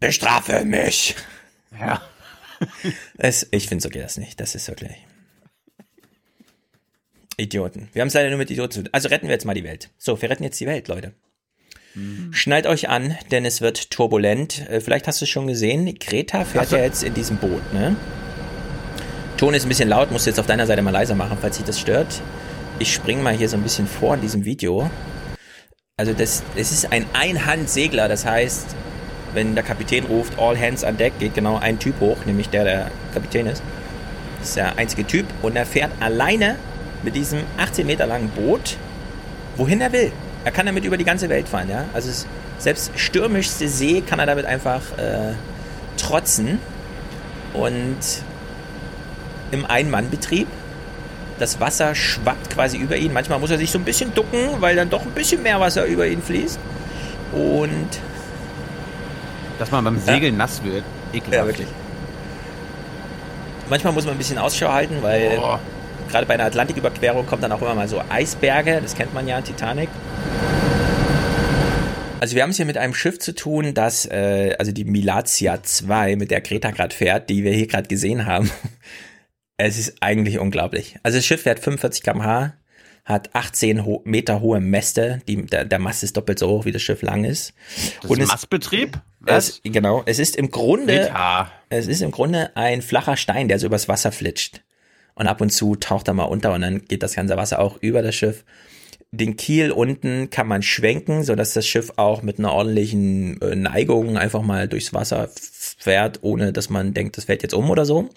bestrafe 0.00 0.64
mich. 0.64 1.16
Ja. 1.78 2.02
Es, 3.16 3.46
ich 3.50 3.68
finde, 3.68 3.82
so 3.82 3.88
geht 3.88 4.02
das 4.04 4.16
nicht. 4.18 4.38
Das 4.40 4.54
ist 4.54 4.68
wirklich. 4.68 4.94
Idioten. 7.36 7.88
Wir 7.92 8.00
haben 8.02 8.08
es 8.08 8.14
leider 8.14 8.28
nur 8.28 8.38
mit 8.38 8.50
Idioten 8.50 8.70
zu 8.72 8.82
tun. 8.82 8.90
Also 8.92 9.08
retten 9.08 9.26
wir 9.26 9.32
jetzt 9.34 9.44
mal 9.44 9.54
die 9.54 9.64
Welt. 9.64 9.90
So, 9.98 10.20
wir 10.22 10.30
retten 10.30 10.44
jetzt 10.44 10.60
die 10.60 10.66
Welt, 10.66 10.88
Leute. 10.88 11.14
Schnallt 12.32 12.66
euch 12.66 12.88
an, 12.88 13.16
denn 13.30 13.44
es 13.44 13.60
wird 13.60 13.90
turbulent. 13.92 14.68
Äh, 14.68 14.80
Vielleicht 14.80 15.06
hast 15.06 15.20
du 15.20 15.24
es 15.26 15.30
schon 15.30 15.46
gesehen. 15.46 15.94
Greta 15.98 16.44
fährt 16.44 16.72
ja 16.72 16.78
jetzt 16.78 17.04
in 17.04 17.14
diesem 17.14 17.36
Boot, 17.36 17.72
ne? 17.72 17.94
Ton 19.36 19.52
ist 19.52 19.64
ein 19.64 19.68
bisschen 19.68 19.88
laut, 19.88 20.12
musst 20.12 20.26
du 20.26 20.30
jetzt 20.30 20.38
auf 20.38 20.46
deiner 20.46 20.66
Seite 20.66 20.80
mal 20.82 20.90
leiser 20.90 21.16
machen, 21.16 21.36
falls 21.40 21.56
sich 21.56 21.64
das 21.64 21.80
stört. 21.80 22.20
Ich 22.78 22.92
springe 22.92 23.22
mal 23.22 23.34
hier 23.34 23.48
so 23.48 23.56
ein 23.56 23.62
bisschen 23.62 23.86
vor 23.86 24.14
in 24.14 24.20
diesem 24.20 24.44
Video. 24.44 24.88
Also 25.96 26.12
das, 26.12 26.42
es 26.56 26.70
ist 26.72 26.92
ein 26.92 27.06
Einhandsegler, 27.12 28.08
das 28.08 28.24
heißt, 28.24 28.74
wenn 29.32 29.54
der 29.54 29.64
Kapitän 29.64 30.04
ruft, 30.04 30.38
all 30.38 30.58
hands 30.58 30.84
on 30.84 30.96
deck, 30.96 31.12
geht 31.18 31.34
genau 31.34 31.58
ein 31.58 31.78
Typ 31.78 31.98
hoch, 32.00 32.18
nämlich 32.26 32.48
der, 32.48 32.64
der 32.64 32.90
Kapitän 33.12 33.46
ist. 33.46 33.62
Das 34.38 34.48
ist 34.48 34.56
der 34.56 34.78
einzige 34.78 35.06
Typ 35.06 35.26
und 35.42 35.56
er 35.56 35.66
fährt 35.66 35.90
alleine 36.00 36.56
mit 37.02 37.16
diesem 37.16 37.40
18 37.58 37.86
Meter 37.86 38.06
langen 38.06 38.28
Boot, 38.30 38.76
wohin 39.56 39.80
er 39.80 39.92
will. 39.92 40.12
Er 40.44 40.52
kann 40.52 40.66
damit 40.66 40.84
über 40.84 40.96
die 40.96 41.04
ganze 41.04 41.28
Welt 41.28 41.48
fahren, 41.48 41.68
ja. 41.68 41.84
Also 41.92 42.10
es, 42.10 42.26
selbst 42.58 42.92
stürmischste 42.96 43.68
See 43.68 44.00
kann 44.00 44.20
er 44.20 44.26
damit 44.26 44.46
einfach 44.46 44.80
äh, 44.96 45.32
trotzen 45.96 46.60
und 47.52 47.98
im 49.54 49.64
Ein-Mann-Betrieb. 49.64 50.46
Das 51.38 51.58
Wasser 51.60 51.94
schwappt 51.94 52.50
quasi 52.50 52.76
über 52.76 52.96
ihn. 52.96 53.12
Manchmal 53.12 53.38
muss 53.38 53.50
er 53.50 53.58
sich 53.58 53.70
so 53.70 53.78
ein 53.78 53.84
bisschen 53.84 54.14
ducken, 54.14 54.38
weil 54.60 54.76
dann 54.76 54.90
doch 54.90 55.02
ein 55.02 55.10
bisschen 55.12 55.42
mehr 55.42 55.58
Wasser 55.60 55.84
über 55.86 56.06
ihn 56.06 56.22
fließt. 56.22 56.58
Und 57.32 57.88
Dass 59.58 59.70
man 59.70 59.82
beim 59.84 59.98
Segeln 59.98 60.36
nass 60.36 60.62
wird. 60.62 60.84
Ekelhaft. 61.12 61.34
Ja, 61.34 61.46
wirklich. 61.46 61.68
manchmal 63.68 63.92
muss 63.92 64.04
man 64.04 64.14
ein 64.14 64.18
bisschen 64.18 64.38
Ausschau 64.38 64.72
halten, 64.72 64.98
weil 65.00 65.38
Oh. 65.40 65.58
gerade 66.10 66.26
bei 66.26 66.34
einer 66.34 66.44
Atlantiküberquerung 66.44 67.26
kommt 67.26 67.42
dann 67.42 67.50
auch 67.52 67.62
immer 67.62 67.74
mal 67.74 67.88
so 67.88 68.00
Eisberge. 68.10 68.80
Das 68.82 68.94
kennt 68.94 69.12
man 69.14 69.26
ja, 69.26 69.40
Titanic. 69.40 69.88
Also 72.20 72.36
wir 72.36 72.42
haben 72.42 72.50
es 72.50 72.56
hier 72.56 72.64
mit 72.66 72.78
einem 72.78 72.94
Schiff 72.94 73.18
zu 73.18 73.34
tun, 73.34 73.74
das, 73.74 74.06
äh, 74.06 74.54
also 74.58 74.72
die 74.72 74.84
Milatia 74.84 75.62
2, 75.62 76.16
mit 76.16 76.30
der 76.30 76.40
Greta 76.40 76.70
gerade 76.70 76.94
fährt, 76.94 77.28
die 77.28 77.44
wir 77.44 77.52
hier 77.52 77.66
gerade 77.66 77.86
gesehen 77.88 78.24
haben. 78.26 78.50
Es 79.56 79.78
ist 79.78 79.96
eigentlich 80.00 80.38
unglaublich. 80.38 80.96
Also 81.02 81.18
das 81.18 81.26
Schiff 81.26 81.42
fährt 81.42 81.60
45 81.60 82.02
km/h, 82.02 82.54
hat 83.04 83.34
18 83.34 83.84
ho 83.84 84.02
Meter 84.04 84.40
hohe 84.40 84.60
Mäste. 84.60 85.20
Die, 85.28 85.46
der, 85.46 85.64
der 85.64 85.78
Mast 85.78 86.02
ist 86.02 86.16
doppelt 86.16 86.38
so 86.38 86.48
hoch, 86.48 86.64
wie 86.64 86.72
das 86.72 86.82
Schiff 86.82 87.02
lang 87.02 87.24
ist. 87.24 87.52
Das 88.02 88.10
ist 88.10 88.18
es- 88.20 88.28
Mastbetrieb? 88.28 89.00
Es, 89.26 89.60
genau. 89.64 90.02
Es 90.06 90.18
ist 90.18 90.36
im 90.36 90.50
Grunde, 90.50 90.92
Meter. 90.92 91.50
es 91.70 91.86
ist 91.86 92.02
im 92.02 92.10
Grunde 92.10 92.54
ein 92.56 92.82
flacher 92.82 93.16
Stein, 93.16 93.48
der 93.48 93.58
so 93.58 93.66
übers 93.66 93.88
Wasser 93.88 94.12
flitscht. 94.12 94.62
Und 95.14 95.28
ab 95.28 95.40
und 95.40 95.50
zu 95.50 95.76
taucht 95.76 96.08
er 96.08 96.14
mal 96.14 96.24
unter 96.24 96.52
und 96.52 96.60
dann 96.60 96.84
geht 96.84 97.02
das 97.02 97.14
ganze 97.14 97.36
Wasser 97.36 97.60
auch 97.60 97.78
über 97.80 98.02
das 98.02 98.14
Schiff. 98.16 98.44
Den 99.16 99.36
Kiel 99.36 99.70
unten 99.70 100.28
kann 100.30 100.48
man 100.48 100.62
schwenken, 100.62 101.22
sodass 101.22 101.52
das 101.52 101.68
Schiff 101.68 101.92
auch 101.96 102.22
mit 102.22 102.40
einer 102.40 102.52
ordentlichen 102.52 103.40
äh, 103.40 103.54
Neigung 103.54 104.18
einfach 104.18 104.42
mal 104.42 104.66
durchs 104.66 104.92
Wasser 104.92 105.30
fährt, 105.34 106.18
ohne 106.22 106.52
dass 106.52 106.68
man 106.68 106.94
denkt, 106.94 107.16
das 107.16 107.26
fällt 107.26 107.42
jetzt 107.42 107.54
um 107.54 107.70
oder 107.70 107.84
so. 107.84 108.10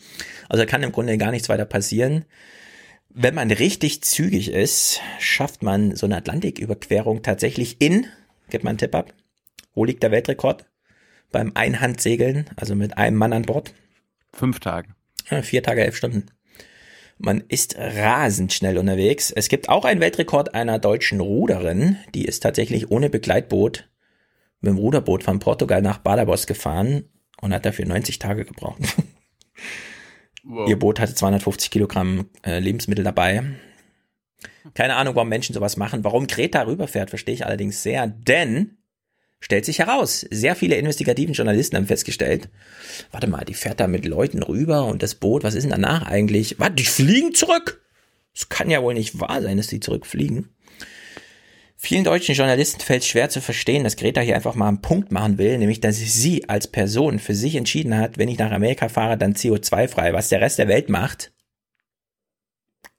Also 0.49 0.63
da 0.63 0.65
kann 0.65 0.81
im 0.81 0.91
Grunde 0.91 1.17
gar 1.19 1.29
nichts 1.29 1.49
weiter 1.49 1.65
passieren. 1.65 2.25
Wenn 3.09 3.35
man 3.35 3.51
richtig 3.51 4.01
zügig 4.03 4.51
ist, 4.51 4.99
schafft 5.19 5.61
man 5.61 5.95
so 5.95 6.07
eine 6.07 6.17
Atlantiküberquerung 6.17 7.21
tatsächlich 7.21 7.79
in, 7.79 8.07
gib 8.49 8.63
mal 8.63 8.71
einen 8.71 8.79
Tipp 8.79 8.95
ab, 8.95 9.13
wo 9.75 9.85
liegt 9.85 10.01
der 10.01 10.11
Weltrekord? 10.11 10.65
Beim 11.31 11.51
Einhandsegeln, 11.53 12.49
also 12.55 12.73
mit 12.73 12.97
einem 12.97 13.17
Mann 13.17 13.33
an 13.33 13.43
Bord. 13.43 13.73
Fünf 14.33 14.59
Tage. 14.59 14.89
Ja, 15.29 15.43
vier 15.43 15.61
Tage, 15.61 15.83
elf 15.83 15.95
Stunden. 15.95 16.25
Man 17.19 17.43
ist 17.47 17.75
rasend 17.77 18.53
schnell 18.53 18.77
unterwegs. 18.77 19.31
Es 19.31 19.49
gibt 19.49 19.69
auch 19.69 19.85
einen 19.85 20.01
Weltrekord 20.01 20.53
einer 20.53 20.79
deutschen 20.79 21.19
Ruderin, 21.19 21.97
die 22.13 22.25
ist 22.25 22.41
tatsächlich 22.41 22.91
ohne 22.91 23.09
Begleitboot 23.09 23.89
mit 24.61 24.71
dem 24.71 24.77
Ruderboot 24.77 25.23
von 25.23 25.39
Portugal 25.39 25.81
nach 25.81 25.99
Badabos 25.99 26.47
gefahren 26.47 27.05
und 27.41 27.53
hat 27.53 27.65
dafür 27.65 27.85
90 27.85 28.19
Tage 28.19 28.45
gebraucht. 28.45 28.81
Ihr 30.67 30.79
Boot 30.79 30.99
hatte 30.99 31.13
250 31.13 31.71
Kilogramm 31.71 32.29
äh, 32.45 32.59
Lebensmittel 32.59 33.03
dabei. 33.03 33.43
Keine 34.73 34.95
Ahnung, 34.95 35.15
warum 35.15 35.29
Menschen 35.29 35.53
sowas 35.53 35.75
machen. 35.75 36.03
Warum 36.03 36.27
Greta 36.27 36.61
rüberfährt, 36.61 37.09
verstehe 37.09 37.33
ich 37.35 37.45
allerdings 37.45 37.83
sehr, 37.83 38.07
denn 38.07 38.77
stellt 39.39 39.65
sich 39.65 39.79
heraus, 39.79 40.25
sehr 40.31 40.55
viele 40.55 40.75
investigativen 40.75 41.33
Journalisten 41.33 41.77
haben 41.77 41.87
festgestellt, 41.87 42.49
warte 43.11 43.27
mal, 43.27 43.45
die 43.45 43.53
fährt 43.53 43.79
da 43.79 43.87
mit 43.87 44.05
Leuten 44.05 44.41
rüber 44.43 44.85
und 44.85 45.03
das 45.03 45.15
Boot, 45.15 45.43
was 45.43 45.53
ist 45.53 45.63
denn 45.63 45.71
danach 45.71 46.07
eigentlich? 46.07 46.59
Warte, 46.59 46.75
die 46.75 46.85
fliegen 46.85 47.33
zurück! 47.33 47.81
Es 48.35 48.49
kann 48.49 48.69
ja 48.69 48.83
wohl 48.83 48.93
nicht 48.93 49.19
wahr 49.19 49.41
sein, 49.41 49.57
dass 49.57 49.67
die 49.67 49.79
zurückfliegen. 49.79 50.49
Vielen 51.79 52.03
deutschen 52.03 52.33
Journalisten 52.33 52.81
fällt 52.81 53.03
es 53.03 53.07
schwer 53.07 53.29
zu 53.29 53.39
verstehen, 53.39 53.83
dass 53.83 53.97
Greta 53.97 54.21
hier 54.21 54.35
einfach 54.35 54.55
mal 54.55 54.67
einen 54.67 54.81
Punkt 54.81 55.11
machen 55.11 55.37
will, 55.37 55.57
nämlich 55.59 55.79
dass 55.79 55.97
sie 55.97 56.49
als 56.49 56.67
Person 56.67 57.19
für 57.19 57.35
sich 57.35 57.55
entschieden 57.55 57.95
hat, 57.95 58.17
wenn 58.17 58.29
ich 58.29 58.39
nach 58.39 58.51
Amerika 58.51 58.89
fahre, 58.89 59.17
dann 59.17 59.33
CO2-frei. 59.33 60.13
Was 60.13 60.29
der 60.29 60.41
Rest 60.41 60.57
der 60.57 60.67
Welt 60.67 60.89
macht, 60.89 61.31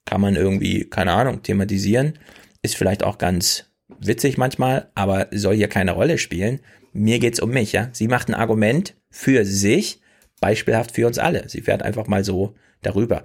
kann 0.04 0.20
man 0.20 0.36
irgendwie, 0.36 0.84
keine 0.84 1.12
Ahnung, 1.12 1.42
thematisieren. 1.42 2.18
Ist 2.62 2.76
vielleicht 2.76 3.02
auch 3.02 3.18
ganz 3.18 3.67
witzig 4.00 4.38
manchmal, 4.38 4.90
aber 4.94 5.28
soll 5.32 5.56
hier 5.56 5.68
keine 5.68 5.92
Rolle 5.92 6.18
spielen. 6.18 6.60
Mir 6.92 7.18
geht's 7.18 7.40
um 7.40 7.50
mich, 7.50 7.72
ja. 7.72 7.88
Sie 7.92 8.08
macht 8.08 8.28
ein 8.28 8.34
Argument 8.34 8.94
für 9.10 9.44
sich, 9.44 10.00
beispielhaft 10.40 10.92
für 10.92 11.06
uns 11.06 11.18
alle. 11.18 11.48
Sie 11.48 11.62
fährt 11.62 11.82
einfach 11.82 12.06
mal 12.06 12.24
so 12.24 12.54
darüber. 12.82 13.22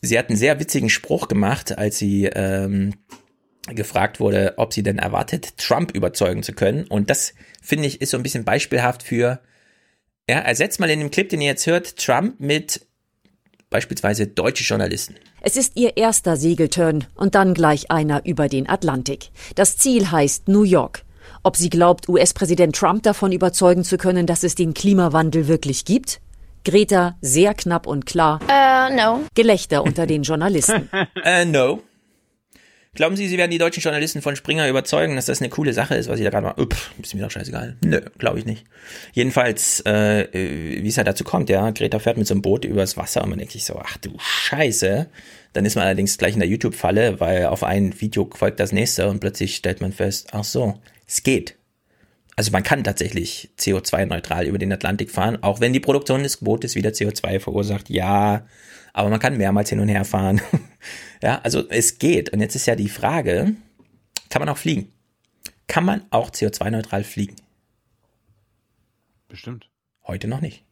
Sie 0.00 0.18
hat 0.18 0.28
einen 0.28 0.38
sehr 0.38 0.60
witzigen 0.60 0.90
Spruch 0.90 1.28
gemacht, 1.28 1.76
als 1.76 1.98
sie 1.98 2.26
ähm, 2.26 2.94
gefragt 3.74 4.20
wurde, 4.20 4.54
ob 4.56 4.72
sie 4.72 4.82
denn 4.82 4.98
erwartet, 4.98 5.56
Trump 5.58 5.94
überzeugen 5.94 6.42
zu 6.42 6.52
können. 6.52 6.86
Und 6.86 7.10
das, 7.10 7.34
finde 7.60 7.86
ich, 7.86 8.00
ist 8.00 8.10
so 8.10 8.16
ein 8.16 8.22
bisschen 8.22 8.44
beispielhaft 8.44 9.02
für, 9.02 9.40
ja, 10.28 10.38
ersetzt 10.38 10.80
mal 10.80 10.90
in 10.90 11.00
dem 11.00 11.10
Clip, 11.10 11.28
den 11.28 11.40
ihr 11.40 11.48
jetzt 11.48 11.66
hört, 11.66 11.96
Trump 11.96 12.38
mit 12.40 12.86
beispielsweise 13.70 14.26
deutsche 14.26 14.64
Journalisten. 14.64 15.16
Es 15.40 15.56
ist 15.56 15.76
ihr 15.76 15.96
erster 15.96 16.36
Segelturn 16.36 17.04
und 17.14 17.34
dann 17.34 17.54
gleich 17.54 17.90
einer 17.90 18.24
über 18.24 18.48
den 18.48 18.68
Atlantik. 18.68 19.30
Das 19.54 19.76
Ziel 19.76 20.10
heißt 20.10 20.48
New 20.48 20.62
York. 20.62 21.04
Ob 21.42 21.56
sie 21.56 21.70
glaubt, 21.70 22.08
US-Präsident 22.08 22.74
Trump 22.74 23.02
davon 23.02 23.32
überzeugen 23.32 23.84
zu 23.84 23.96
können, 23.96 24.26
dass 24.26 24.42
es 24.42 24.54
den 24.54 24.74
Klimawandel 24.74 25.48
wirklich 25.48 25.84
gibt? 25.84 26.20
Greta 26.64 27.16
sehr 27.20 27.54
knapp 27.54 27.86
und 27.86 28.06
klar. 28.06 28.40
Uh, 28.42 28.94
no. 28.94 29.20
Gelächter 29.34 29.82
unter 29.82 30.06
den 30.06 30.22
Journalisten. 30.22 30.90
äh, 31.24 31.44
no. 31.44 31.80
Glauben 32.98 33.14
Sie, 33.14 33.28
Sie 33.28 33.38
werden 33.38 33.52
die 33.52 33.58
deutschen 33.58 33.80
Journalisten 33.80 34.22
von 34.22 34.34
Springer 34.34 34.68
überzeugen, 34.68 35.14
dass 35.14 35.26
das 35.26 35.40
eine 35.40 35.50
coole 35.50 35.72
Sache 35.72 35.94
ist, 35.94 36.08
was 36.08 36.18
Sie 36.18 36.24
da 36.24 36.30
gerade 36.30 36.46
machen? 36.46 36.60
Ups, 36.60 36.90
ist 37.00 37.14
mir 37.14 37.22
doch 37.22 37.30
scheißegal. 37.30 37.76
Nö, 37.80 38.00
glaube 38.18 38.40
ich 38.40 38.44
nicht. 38.44 38.64
Jedenfalls, 39.12 39.86
äh, 39.86 40.26
wie 40.32 40.88
es 40.88 40.96
halt 40.96 41.06
dazu 41.06 41.22
kommt, 41.22 41.48
ja, 41.48 41.70
Greta 41.70 42.00
fährt 42.00 42.16
mit 42.16 42.26
so 42.26 42.34
einem 42.34 42.42
Boot 42.42 42.64
übers 42.64 42.96
Wasser 42.96 43.22
und 43.22 43.30
man 43.30 43.38
denkt 43.38 43.52
sich 43.52 43.64
so, 43.64 43.80
ach 43.80 43.98
du 43.98 44.10
Scheiße. 44.18 45.06
Dann 45.52 45.64
ist 45.64 45.76
man 45.76 45.84
allerdings 45.84 46.18
gleich 46.18 46.34
in 46.34 46.40
der 46.40 46.48
YouTube-Falle, 46.48 47.20
weil 47.20 47.46
auf 47.46 47.62
ein 47.62 48.00
Video 48.00 48.28
folgt 48.34 48.58
das 48.58 48.72
nächste 48.72 49.08
und 49.08 49.20
plötzlich 49.20 49.54
stellt 49.54 49.80
man 49.80 49.92
fest, 49.92 50.30
ach 50.32 50.42
so, 50.42 50.80
es 51.06 51.22
geht. 51.22 51.54
Also 52.34 52.50
man 52.50 52.64
kann 52.64 52.82
tatsächlich 52.82 53.50
CO2-neutral 53.60 54.44
über 54.44 54.58
den 54.58 54.72
Atlantik 54.72 55.12
fahren, 55.12 55.40
auch 55.40 55.60
wenn 55.60 55.72
die 55.72 55.78
Produktion 55.78 56.24
des 56.24 56.38
Bootes 56.38 56.74
wieder 56.74 56.90
CO2 56.90 57.38
verursacht. 57.38 57.90
Ja, 57.90 58.44
aber 58.92 59.08
man 59.08 59.20
kann 59.20 59.36
mehrmals 59.36 59.70
hin 59.70 59.78
und 59.78 59.88
her 59.88 60.04
fahren. 60.04 60.40
ja, 61.22 61.40
also 61.42 61.68
es 61.68 61.98
geht. 61.98 62.30
Und 62.30 62.40
jetzt 62.40 62.54
ist 62.54 62.66
ja 62.66 62.76
die 62.76 62.88
Frage, 62.88 63.54
kann 64.30 64.40
man 64.40 64.48
auch 64.48 64.58
fliegen? 64.58 64.92
Kann 65.66 65.84
man 65.84 66.02
auch 66.10 66.30
CO2-neutral 66.30 67.04
fliegen? 67.04 67.36
Bestimmt. 69.28 69.68
Heute 70.06 70.28
noch 70.28 70.40
nicht. 70.40 70.64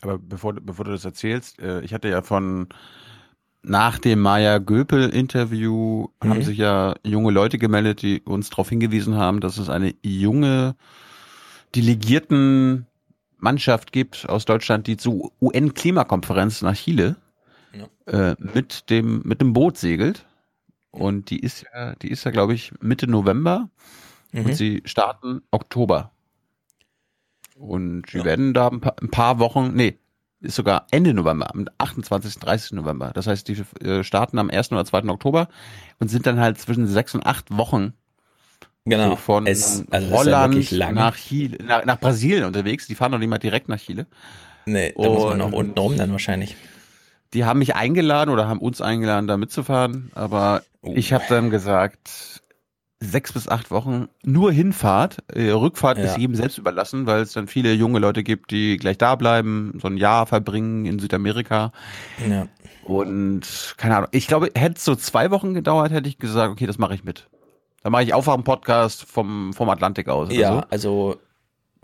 Aber 0.00 0.18
bevor, 0.18 0.54
bevor 0.54 0.84
du 0.84 0.92
das 0.92 1.04
erzählst, 1.04 1.58
äh, 1.60 1.80
ich 1.80 1.92
hatte 1.92 2.08
ja 2.08 2.22
von 2.22 2.68
nach 3.62 3.98
dem 3.98 4.20
Maya 4.20 4.58
Göpel-Interview 4.58 6.08
mhm. 6.22 6.28
haben 6.28 6.42
sich 6.42 6.58
ja 6.58 6.94
junge 7.02 7.32
Leute 7.32 7.58
gemeldet, 7.58 8.02
die 8.02 8.20
uns 8.20 8.50
darauf 8.50 8.68
hingewiesen 8.68 9.16
haben, 9.16 9.40
dass 9.40 9.58
es 9.58 9.68
eine 9.68 9.94
junge 10.02 10.76
Delegierten 11.74 12.86
Mannschaft 13.38 13.92
gibt 13.92 14.28
aus 14.28 14.44
Deutschland, 14.44 14.86
die 14.86 14.96
zur 14.96 15.32
UN-Klimakonferenz 15.40 16.62
nach 16.62 16.76
Chile. 16.76 17.16
Äh, 18.06 18.34
mit 18.38 18.90
dem 18.90 19.22
mit 19.24 19.40
dem 19.40 19.52
Boot 19.52 19.78
segelt. 19.78 20.26
Und 20.90 21.30
die 21.30 21.40
ist 21.40 21.64
ja, 21.74 21.94
die 21.96 22.10
ist 22.10 22.24
ja, 22.24 22.30
glaube 22.30 22.54
ich, 22.54 22.72
Mitte 22.80 23.06
November. 23.08 23.68
Mhm. 24.32 24.46
Und 24.46 24.54
sie 24.56 24.82
starten 24.84 25.42
Oktober. 25.50 26.12
Und 27.56 28.10
sie 28.10 28.18
ja. 28.18 28.24
werden 28.24 28.54
da 28.54 28.68
ein 28.68 28.80
paar, 28.80 28.96
ein 29.00 29.10
paar 29.10 29.38
Wochen, 29.38 29.74
nee, 29.74 29.98
ist 30.40 30.56
sogar 30.56 30.86
Ende 30.90 31.14
November, 31.14 31.52
am 31.52 31.66
28., 31.78 32.38
30. 32.38 32.72
November. 32.72 33.12
Das 33.14 33.26
heißt, 33.26 33.48
die 33.48 33.62
äh, 33.84 34.04
starten 34.04 34.38
am 34.38 34.50
1. 34.50 34.72
oder 34.72 34.84
2. 34.84 35.08
Oktober 35.08 35.48
und 35.98 36.08
sind 36.08 36.26
dann 36.26 36.38
halt 36.38 36.58
zwischen 36.58 36.86
sechs 36.86 37.14
und 37.14 37.24
acht 37.24 37.56
Wochen 37.56 37.94
genau. 38.84 39.10
so 39.10 39.16
von 39.16 39.46
es, 39.46 39.84
also 39.90 40.10
Holland 40.10 40.70
ja 40.70 40.92
nach, 40.92 41.16
Chile, 41.16 41.58
nach, 41.64 41.84
nach 41.84 41.98
Brasilien 41.98 42.44
unterwegs. 42.44 42.86
Die 42.86 42.94
fahren 42.94 43.12
noch 43.12 43.18
nicht 43.18 43.28
mal 43.28 43.38
direkt 43.38 43.68
nach 43.68 43.78
Chile. 43.78 44.06
Nee, 44.66 44.92
da 44.96 45.08
und 45.08 45.14
muss 45.14 45.24
man 45.24 45.38
noch 45.38 45.52
unten 45.52 45.78
rum 45.78 45.96
dann 45.96 46.12
wahrscheinlich. 46.12 46.56
Die 47.34 47.44
haben 47.44 47.58
mich 47.58 47.74
eingeladen 47.74 48.30
oder 48.30 48.48
haben 48.48 48.60
uns 48.60 48.80
eingeladen, 48.80 49.26
da 49.26 49.36
mitzufahren, 49.36 50.10
aber 50.14 50.62
oh. 50.82 50.92
ich 50.94 51.12
habe 51.12 51.24
dann 51.28 51.50
gesagt, 51.50 52.42
sechs 53.00 53.32
bis 53.32 53.48
acht 53.48 53.70
Wochen 53.70 54.08
nur 54.22 54.52
Hinfahrt. 54.52 55.18
Äh, 55.32 55.50
Rückfahrt 55.50 55.98
ja. 55.98 56.04
ist 56.04 56.16
jedem 56.16 56.34
selbst 56.34 56.58
überlassen, 56.58 57.06
weil 57.06 57.22
es 57.22 57.32
dann 57.32 57.46
viele 57.46 57.72
junge 57.72 57.98
Leute 57.98 58.22
gibt, 58.22 58.50
die 58.50 58.76
gleich 58.76 58.98
da 58.98 59.14
bleiben, 59.16 59.78
so 59.80 59.88
ein 59.88 59.96
Jahr 59.96 60.26
verbringen 60.26 60.86
in 60.86 60.98
Südamerika. 60.98 61.72
Ja. 62.28 62.46
Und 62.84 63.74
keine 63.76 63.96
Ahnung, 63.96 64.08
ich 64.12 64.26
glaube, 64.26 64.50
hätte 64.54 64.76
es 64.76 64.84
so 64.84 64.94
zwei 64.94 65.30
Wochen 65.30 65.54
gedauert, 65.54 65.92
hätte 65.92 66.08
ich 66.08 66.18
gesagt, 66.18 66.52
okay, 66.52 66.66
das 66.66 66.78
mache 66.78 66.94
ich 66.94 67.04
mit. 67.04 67.28
Dann 67.82 67.92
mache 67.92 68.04
ich 68.04 68.14
Aufwachen-Podcast 68.14 69.04
vom, 69.04 69.52
vom 69.52 69.68
Atlantik 69.68 70.08
aus. 70.08 70.32
ja, 70.32 70.54
so. 70.54 70.62
also 70.70 71.16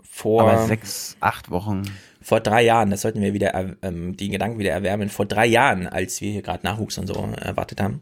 vor. 0.01 0.41
Aber 0.43 0.65
sechs, 0.65 1.17
acht 1.19 1.51
Wochen. 1.51 1.83
Vor 2.21 2.39
drei 2.39 2.63
Jahren, 2.63 2.91
das 2.91 3.01
sollten 3.01 3.21
wir 3.21 3.33
wieder 3.33 3.75
ähm, 3.81 4.15
die 4.15 4.29
Gedanken 4.29 4.59
wieder 4.59 4.71
erwärmen. 4.71 5.09
Vor 5.09 5.25
drei 5.25 5.45
Jahren, 5.47 5.87
als 5.87 6.21
wir 6.21 6.31
hier 6.31 6.41
gerade 6.41 6.65
Nachwuchs 6.65 6.97
und 6.97 7.07
so 7.07 7.13
erwartet 7.13 7.81
haben, 7.81 8.01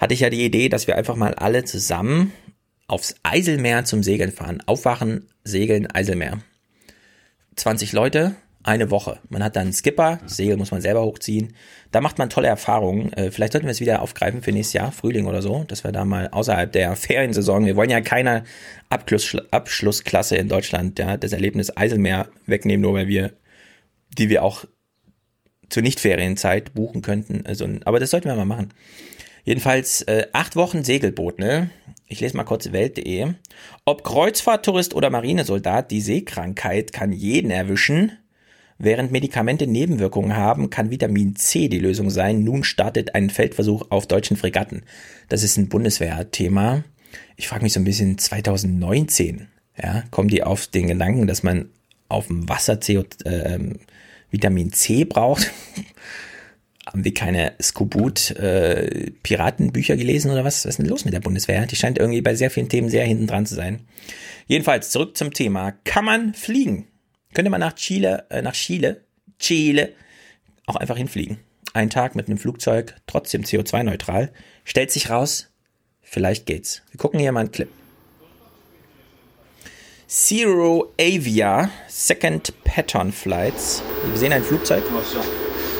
hatte 0.00 0.14
ich 0.14 0.20
ja 0.20 0.30
die 0.30 0.44
Idee, 0.44 0.68
dass 0.68 0.86
wir 0.86 0.96
einfach 0.96 1.16
mal 1.16 1.34
alle 1.34 1.64
zusammen 1.64 2.32
aufs 2.88 3.14
Eiselmeer 3.22 3.84
zum 3.84 4.02
Segeln 4.02 4.32
fahren. 4.32 4.62
Aufwachen, 4.66 5.28
segeln, 5.44 5.88
Eiselmeer. 5.88 6.40
20 7.54 7.92
Leute, 7.92 8.34
eine 8.62 8.90
Woche. 8.90 9.20
Man 9.28 9.42
hat 9.42 9.56
dann 9.56 9.64
einen 9.64 9.72
Skipper, 9.72 10.18
Segel 10.26 10.56
muss 10.56 10.70
man 10.70 10.82
selber 10.82 11.02
hochziehen. 11.02 11.54
Da 11.92 12.00
macht 12.00 12.18
man 12.18 12.28
tolle 12.28 12.48
Erfahrungen. 12.48 13.12
Äh, 13.14 13.30
vielleicht 13.30 13.52
sollten 13.52 13.66
wir 13.66 13.72
es 13.72 13.80
wieder 13.80 14.02
aufgreifen 14.02 14.42
für 14.42 14.52
nächstes 14.52 14.74
Jahr, 14.74 14.92
Frühling 14.92 15.26
oder 15.26 15.40
so, 15.40 15.64
dass 15.64 15.82
wir 15.82 15.92
da 15.92 16.04
mal 16.04 16.28
außerhalb 16.28 16.70
der 16.70 16.94
Feriensaison, 16.96 17.64
wir 17.64 17.76
wollen 17.76 17.90
ja 17.90 18.00
keine 18.00 18.44
Abschluss, 18.90 19.36
Abschlussklasse 19.50 20.36
in 20.36 20.48
Deutschland, 20.48 20.98
ja, 20.98 21.16
das 21.16 21.32
Erlebnis 21.32 21.74
Eiselmeer 21.76 22.28
wegnehmen, 22.46 22.82
nur 22.82 22.94
weil 22.94 23.08
wir, 23.08 23.32
die 24.18 24.28
wir 24.28 24.42
auch 24.42 24.64
zur 25.68 25.82
Nicht-Ferienzeit 25.82 26.74
buchen 26.74 27.02
könnten. 27.02 27.46
Also, 27.46 27.68
aber 27.84 28.00
das 28.00 28.10
sollten 28.10 28.28
wir 28.28 28.36
mal 28.36 28.44
machen. 28.44 28.70
Jedenfalls 29.44 30.02
äh, 30.02 30.26
acht 30.32 30.56
Wochen 30.56 30.84
Segelboot, 30.84 31.38
ne? 31.38 31.70
Ich 32.06 32.20
lese 32.20 32.36
mal 32.36 32.44
kurz 32.44 32.72
welt.de. 32.72 33.28
Ob 33.84 34.04
Kreuzfahrttourist 34.04 34.94
oder 34.94 35.10
Marinesoldat, 35.10 35.90
die 35.90 36.00
Seekrankheit 36.00 36.92
kann 36.92 37.12
jeden 37.12 37.50
erwischen. 37.50 38.12
Während 38.78 39.12
Medikamente 39.12 39.66
Nebenwirkungen 39.66 40.36
haben, 40.36 40.70
kann 40.70 40.90
Vitamin 40.90 41.36
C 41.36 41.68
die 41.68 41.78
Lösung 41.78 42.10
sein. 42.10 42.42
Nun 42.42 42.64
startet 42.64 43.14
ein 43.14 43.30
Feldversuch 43.30 43.90
auf 43.90 44.06
deutschen 44.06 44.36
Fregatten. 44.36 44.82
Das 45.28 45.42
ist 45.42 45.56
ein 45.56 45.68
Bundeswehrthema. 45.68 46.82
Ich 47.36 47.46
frage 47.46 47.62
mich 47.62 47.74
so 47.74 47.80
ein 47.80 47.84
bisschen, 47.84 48.18
2019, 48.18 49.48
ja, 49.80 50.02
kommen 50.10 50.28
die 50.28 50.42
auf 50.42 50.66
den 50.66 50.88
Gedanken, 50.88 51.26
dass 51.26 51.42
man 51.42 51.70
auf 52.08 52.26
dem 52.26 52.48
Wasser 52.48 52.78
CO, 52.80 53.04
äh, 53.24 53.58
Vitamin 54.30 54.72
C 54.72 55.04
braucht? 55.04 55.50
Haben 56.86 57.04
wir 57.04 57.12
keine 57.14 57.52
Skobut-Piratenbücher 57.62 59.94
äh, 59.94 59.96
gelesen 59.96 60.30
oder 60.30 60.44
was? 60.44 60.64
Was 60.64 60.70
ist 60.70 60.78
denn 60.78 60.86
los 60.86 61.04
mit 61.04 61.12
der 61.14 61.20
Bundeswehr? 61.20 61.66
Die 61.66 61.76
scheint 61.76 61.98
irgendwie 61.98 62.22
bei 62.22 62.34
sehr 62.34 62.50
vielen 62.50 62.68
Themen 62.68 62.88
sehr 62.88 63.04
hinten 63.04 63.28
dran 63.28 63.46
zu 63.46 63.54
sein. 63.54 63.82
Jedenfalls 64.46 64.90
zurück 64.90 65.16
zum 65.16 65.32
Thema. 65.32 65.72
Kann 65.84 66.04
man 66.04 66.34
fliegen? 66.34 66.88
Könnte 67.32 67.50
man 67.50 67.60
nach 67.60 67.74
Chile, 67.74 68.26
äh, 68.30 68.42
nach 68.42 68.54
Chile, 68.54 69.02
Chile 69.38 69.92
auch 70.66 70.74
einfach 70.76 70.96
hinfliegen. 70.96 71.38
Ein 71.72 71.90
Tag 71.90 72.16
mit 72.16 72.26
einem 72.26 72.38
Flugzeug, 72.38 72.96
trotzdem 73.06 73.42
CO2-neutral. 73.42 74.32
Stellt 74.64 74.90
sich 74.90 75.10
raus, 75.10 75.52
vielleicht 76.02 76.46
geht's. 76.46 76.82
Wir 76.90 76.98
gucken 76.98 77.20
hier 77.20 77.30
mal 77.30 77.40
einen 77.40 77.52
Clip. 77.52 77.68
Zero 80.10 80.92
Avia 81.00 81.70
Second 81.86 82.52
Pattern 82.64 83.12
Flights. 83.12 83.80
Wir 84.08 84.16
sehen 84.16 84.32
ein 84.32 84.42
Flugzeug. 84.42 84.82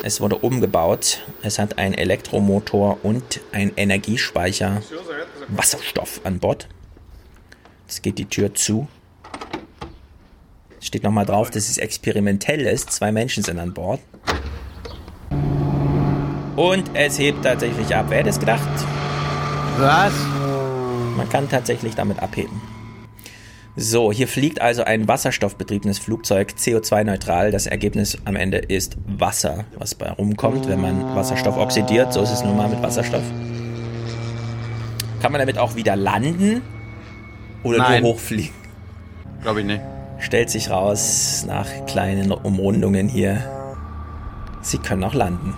Es 0.05 0.20
wurde 0.20 0.36
umgebaut. 0.36 1.27
Es 1.43 1.59
hat 1.59 1.78
einen 1.78 1.94
Elektromotor 1.94 2.98
und 3.02 3.40
einen 3.51 3.73
Energiespeicher 3.74 4.82
Wasserstoff 5.48 6.20
an 6.23 6.39
Bord. 6.39 6.69
Jetzt 7.89 8.05
geht 8.05 8.19
die 8.19 8.27
Tür 8.27 8.55
zu. 8.55 8.86
Es 10.78 10.86
steht 10.86 11.02
nochmal 11.02 11.27
drauf, 11.27 11.51
dass 11.51 11.69
es 11.69 11.78
experimentell 11.78 12.61
ist. 12.61 12.93
Zwei 12.93 13.11
Menschen 13.11 13.43
sind 13.43 13.59
an 13.59 13.74
Bord. 13.74 13.98
Und 16.55 16.89
es 16.94 17.19
hebt 17.19 17.43
tatsächlich 17.43 17.97
ab. 17.97 18.07
Wer 18.11 18.19
hätte 18.19 18.31
es 18.31 18.39
gedacht? 18.39 18.69
Was? 19.78 20.12
Man 21.16 21.28
kann 21.28 21.48
tatsächlich 21.48 21.97
damit 21.97 22.20
abheben. 22.20 22.80
So, 23.77 24.11
hier 24.11 24.27
fliegt 24.27 24.61
also 24.61 24.83
ein 24.83 25.07
wasserstoffbetriebenes 25.07 25.99
Flugzeug 25.99 26.55
CO2-neutral. 26.59 27.53
Das 27.53 27.67
Ergebnis 27.67 28.19
am 28.25 28.35
Ende 28.35 28.59
ist 28.59 28.97
Wasser, 29.07 29.65
was 29.79 29.95
bei 29.95 30.11
rumkommt, 30.11 30.69
wenn 30.69 30.81
man 30.81 31.15
Wasserstoff 31.15 31.57
oxidiert. 31.57 32.13
So 32.13 32.21
ist 32.23 32.31
es 32.33 32.43
nun 32.43 32.57
mal 32.57 32.69
mit 32.69 32.83
Wasserstoff. 32.83 33.23
Kann 35.23 35.33
man 35.33 35.39
damit 35.39 35.59
auch 35.59 35.77
wieder 35.77 35.95
landen 35.95 36.63
oder 37.63 37.79
Nein. 37.79 38.03
nur 38.03 38.15
hochfliegen? 38.15 38.55
Glaube 39.43 39.61
ich 39.61 39.67
nicht. 39.67 39.83
Stellt 40.19 40.51
sich 40.51 40.71
raus 40.71 41.45
nach 41.47 41.67
kleinen 41.87 42.33
Umrundungen 42.33 43.09
hier. 43.09 43.43
Sie 44.63 44.79
können 44.79 45.05
auch 45.05 45.15
landen. 45.15 45.55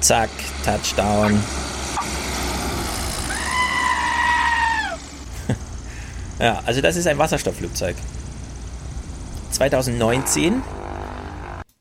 Zack, 0.00 0.30
Touchdown. 0.64 1.40
Ja, 6.40 6.62
also 6.66 6.80
das 6.80 6.96
ist 6.96 7.06
ein 7.06 7.18
Wasserstoffflugzeug. 7.18 7.96
2019. 9.50 10.62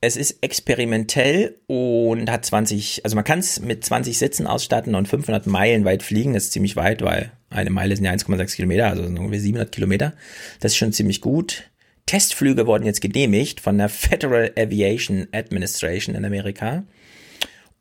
Es 0.01 0.17
ist 0.17 0.37
experimentell 0.41 1.57
und 1.67 2.29
hat 2.29 2.45
20, 2.45 3.03
also 3.03 3.15
man 3.15 3.23
kann 3.23 3.39
es 3.39 3.59
mit 3.59 3.83
20 3.83 4.17
Sitzen 4.17 4.45
ausstatten 4.45 4.93
und 4.93 5.07
500 5.07 5.47
Meilen 5.47 5.83
weit 5.83 6.03
fliegen. 6.03 6.33
Das 6.33 6.45
ist 6.45 6.51
ziemlich 6.53 6.75
weit, 6.75 7.01
weil 7.01 7.31
eine 7.49 7.69
Meile 7.69 7.95
sind 7.95 8.05
ja 8.05 8.11
1,6 8.11 8.55
Kilometer, 8.55 8.87
also 8.87 9.03
sind 9.03 9.17
ungefähr 9.17 9.39
700 9.41 9.71
Kilometer. 9.71 10.13
Das 10.59 10.73
ist 10.73 10.77
schon 10.77 10.93
ziemlich 10.93 11.21
gut. 11.21 11.71
Testflüge 12.05 12.67
wurden 12.67 12.85
jetzt 12.85 13.01
genehmigt 13.01 13.59
von 13.59 13.77
der 13.77 13.89
Federal 13.89 14.51
Aviation 14.57 15.27
Administration 15.31 16.15
in 16.15 16.23
Amerika. 16.23 16.83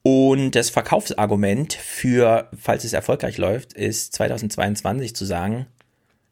Und 0.03 0.53
das 0.53 0.71
Verkaufsargument 0.71 1.75
für, 1.75 2.51
falls 2.59 2.85
es 2.85 2.93
erfolgreich 2.93 3.39
läuft, 3.39 3.73
ist 3.75 4.15
2022 4.15 5.15
zu 5.15 5.25
sagen, 5.25 5.67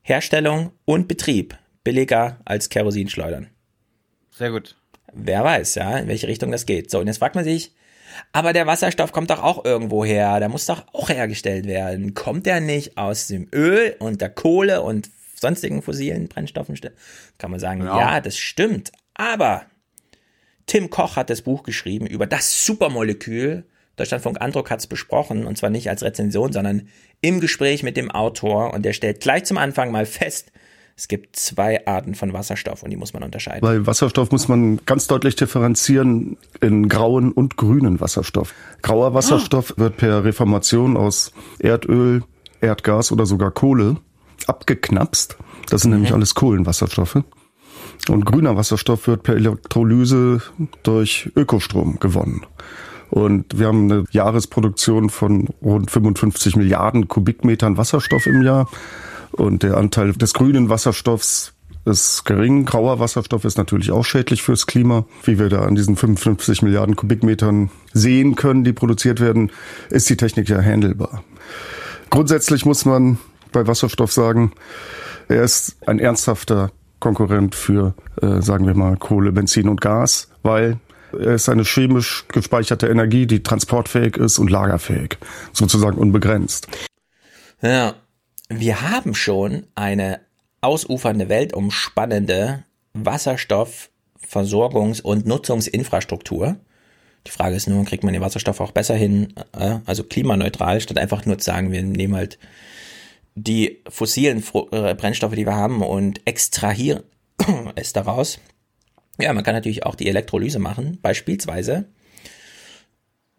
Herstellung 0.03 0.73
und 0.85 1.09
Betrieb 1.09 1.57
billiger 1.85 2.41
als 2.45 2.69
Kerosinschleudern. 2.69 3.49
Sehr 4.31 4.51
gut. 4.51 4.77
Wer 5.13 5.45
weiß, 5.45 5.75
ja, 5.77 5.99
in 5.99 6.09
welche 6.09 6.29
Richtung 6.29 6.51
das 6.51 6.67
geht. 6.67 6.91
So, 6.91 6.99
und 6.99 7.07
jetzt 7.07 7.19
fragt 7.19 7.35
man 7.35 7.45
sich, 7.45 7.73
aber 8.33 8.53
der 8.53 8.67
Wasserstoff 8.67 9.13
kommt 9.13 9.31
doch 9.31 9.43
auch 9.43 9.65
irgendwo 9.65 10.05
her, 10.05 10.39
der 10.39 10.49
muss 10.49 10.67
doch 10.67 10.87
auch 10.93 11.09
hergestellt 11.09 11.67
werden. 11.67 12.15
Kommt 12.15 12.47
der 12.47 12.61
nicht 12.61 12.99
aus 12.99 13.27
dem 13.27 13.49
Öl 13.55 13.97
und 13.99 14.21
der 14.21 14.31
Kohle 14.31 14.83
und 14.83 15.11
sonstigen 15.35 15.83
fossilen 15.83 16.29
Brennstoffen? 16.29 16.79
Kann 17.39 17.51
man 17.51 17.61
sagen, 17.61 17.81
Genau. 17.81 17.99
ja, 17.99 18.21
das 18.21 18.37
stimmt. 18.37 18.93
Aber 19.15 19.67
Tim 20.67 20.91
Koch 20.91 21.17
hat 21.17 21.31
das 21.31 21.43
Buch 21.43 21.63
geschrieben 21.63 22.07
über 22.07 22.27
das 22.27 22.65
Supermolekül. 22.65 23.65
Deutschlandfunk 23.97 24.41
Andruck 24.41 24.71
hat 24.71 24.81
es 24.81 24.87
besprochen 24.87 25.47
und 25.47 25.59
zwar 25.59 25.71
nicht 25.71 25.89
als 25.91 26.03
Rezension, 26.03 26.53
sondern 26.53 26.89
im 27.21 27.41
Gespräch 27.41 27.83
mit 27.83 27.97
dem 27.97 28.11
Autor 28.11 28.73
und 28.75 28.85
der 28.85 28.93
stellt 28.93 29.21
gleich 29.21 29.45
zum 29.45 29.59
Anfang 29.59 29.91
mal 29.91 30.07
fest, 30.07 30.53
es 30.97 31.09
gibt 31.09 31.37
zwei 31.37 31.87
Arten 31.87 32.15
von 32.15 32.33
Wasserstoff 32.33 32.83
und 32.83 32.91
die 32.91 32.97
muss 32.97 33.13
man 33.13 33.23
unterscheiden. 33.23 33.61
Bei 33.63 33.87
Wasserstoff 33.87 34.31
muss 34.31 34.49
man 34.49 34.79
ganz 34.85 35.07
deutlich 35.07 35.37
differenzieren 35.37 36.37
in 36.61 36.89
grauen 36.89 37.33
und 37.33 37.57
grünen 37.57 38.01
Wasserstoff. 38.01 38.55
Grauer 38.83 39.15
Wasserstoff 39.15 39.75
wird 39.79 39.97
per 39.97 40.25
Reformation 40.25 40.97
aus 40.97 41.33
Erdöl, 41.59 42.25
Erdgas 42.61 43.11
oder 43.11 43.27
sogar 43.27 43.51
Kohle 43.51 43.97
abgeknapst. 44.47 45.37
Das 45.71 45.83
sind 45.83 45.93
nämlich 45.93 46.13
alles 46.13 46.35
Kohlenwasserstoffe. 46.35 47.23
Und 48.09 48.27
grüner 48.27 48.57
Wasserstoff 48.57 49.07
wird 49.07 49.23
per 49.23 49.37
Elektrolyse 49.37 50.43
durch 50.83 51.31
Ökostrom 51.37 51.99
gewonnen. 52.01 52.45
Und 53.13 53.59
wir 53.59 53.67
haben 53.67 53.93
eine 53.93 54.05
Jahresproduktion 54.11 55.11
von 55.11 55.51
rund 55.61 55.91
55 55.91 56.57
Milliarden 56.57 57.09
Kubikmetern 57.09 57.77
Wasserstoff 57.77 58.27
im 58.27 58.41
Jahr. 58.41 58.71
Und 59.33 59.63
der 59.65 59.77
Anteil 59.77 60.15
des 60.15 60.33
grünen 60.33 60.71
Wasserstoffs 60.71 61.53
ist 61.85 62.25
gering. 62.25 62.65
Grauer 62.65 63.01
Wasserstoff 63.01 63.45
ist 63.45 63.59
natürlich 63.59 63.91
auch 63.91 64.07
schädlich 64.07 64.43
fürs 64.43 64.67
Klima. 64.67 65.05
Wie 65.25 65.39
wir 65.39 65.51
da 65.51 65.61
an 65.61 65.75
diesen 65.75 65.95
55 65.95 66.63
Milliarden 66.63 66.97
Kubikmetern 66.97 67.69
sehen 67.93 68.35
können, 68.35 68.65
die 68.65 68.73
produziert 68.73 69.21
werden, 69.21 69.53
ist 69.91 70.09
die 70.09 70.17
Technik 70.17 70.49
ja 70.49 70.63
handelbar. 70.63 71.23
Grundsätzlich 72.09 72.65
muss 72.65 72.87
man 72.87 73.19
bei 73.53 73.67
Wasserstoff 73.67 74.11
sagen, 74.11 74.53
er 75.29 75.43
ist 75.43 75.77
ein 75.87 75.99
ernsthafter 75.99 76.71
Konkurrent 76.99 77.55
für, 77.55 77.93
äh, 78.23 78.41
sagen 78.41 78.67
wir 78.67 78.75
mal, 78.75 78.97
Kohle, 78.97 79.33
Benzin 79.33 79.69
und 79.69 79.83
Gas, 79.83 80.31
weil 80.43 80.79
er 81.19 81.35
ist 81.35 81.49
eine 81.49 81.65
chemisch 81.65 82.27
gespeicherte 82.29 82.87
Energie, 82.89 83.27
die 83.27 83.43
transportfähig 83.43 84.17
ist 84.17 84.39
und 84.39 84.51
lagerfähig, 84.51 85.19
sozusagen 85.53 85.99
unbegrenzt. 85.99 86.69
Ja, 87.61 87.95
wir 88.49 88.91
haben 88.91 89.15
schon 89.15 89.67
eine 89.75 90.21
ausufernde, 90.61 91.29
weltumspannende 91.29 92.63
Wasserstoffversorgungs- 92.95 95.03
und 95.03 95.27
Nutzungsinfrastruktur. 95.27 96.57
Die 97.27 97.31
Frage 97.31 97.57
ist 97.57 97.69
nur, 97.69 97.85
kriegt 97.85 98.05
man 98.05 98.13
den 98.13 98.23
Wasserstoff 98.23 98.61
auch 98.61 98.73
besser 98.73 98.95
hin, 98.95 99.33
äh, 99.57 99.79
also 99.87 100.05
klimaneutral, 100.05 100.81
statt 100.81 100.99
einfach 100.99 101.25
nur 101.25 101.39
zu 101.39 101.45
sagen, 101.45 101.73
wir 101.73 101.83
nehmen 101.83 102.17
halt 102.17 102.39
die 103.35 103.83
fossilen 103.89 104.45
äh, 104.73 104.95
Brennstoffe, 104.95 105.35
die 105.35 105.47
wir 105.47 105.55
haben 105.55 105.83
und 105.83 106.21
extrahieren 106.27 107.03
es 107.75 107.93
daraus. 107.93 108.39
Ja, 109.19 109.33
man 109.33 109.45
kann 109.45 109.55
natürlich 109.55 109.85
auch 109.85 109.95
die 109.95 110.09
Elektrolyse 110.09 110.59
machen, 110.59 110.99
beispielsweise 111.03 111.87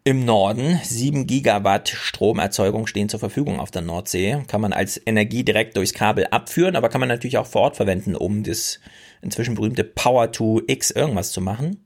im 0.06 0.26
Norden 0.26 0.78
7 0.82 1.26
Gigawatt 1.26 1.88
Stromerzeugung 1.88 2.86
stehen 2.86 3.08
zur 3.08 3.20
Verfügung 3.20 3.58
auf 3.58 3.70
der 3.70 3.80
Nordsee. 3.80 4.42
Kann 4.48 4.60
man 4.60 4.74
als 4.74 5.00
Energie 5.06 5.44
direkt 5.44 5.78
durchs 5.78 5.94
Kabel 5.94 6.26
abführen, 6.26 6.76
aber 6.76 6.90
kann 6.90 7.00
man 7.00 7.08
natürlich 7.08 7.38
auch 7.38 7.46
vor 7.46 7.62
Ort 7.62 7.76
verwenden, 7.76 8.14
um 8.14 8.42
das 8.42 8.80
inzwischen 9.22 9.54
berühmte 9.54 9.82
Power 9.82 10.30
to 10.30 10.60
X 10.66 10.90
irgendwas 10.90 11.32
zu 11.32 11.40
machen. 11.40 11.82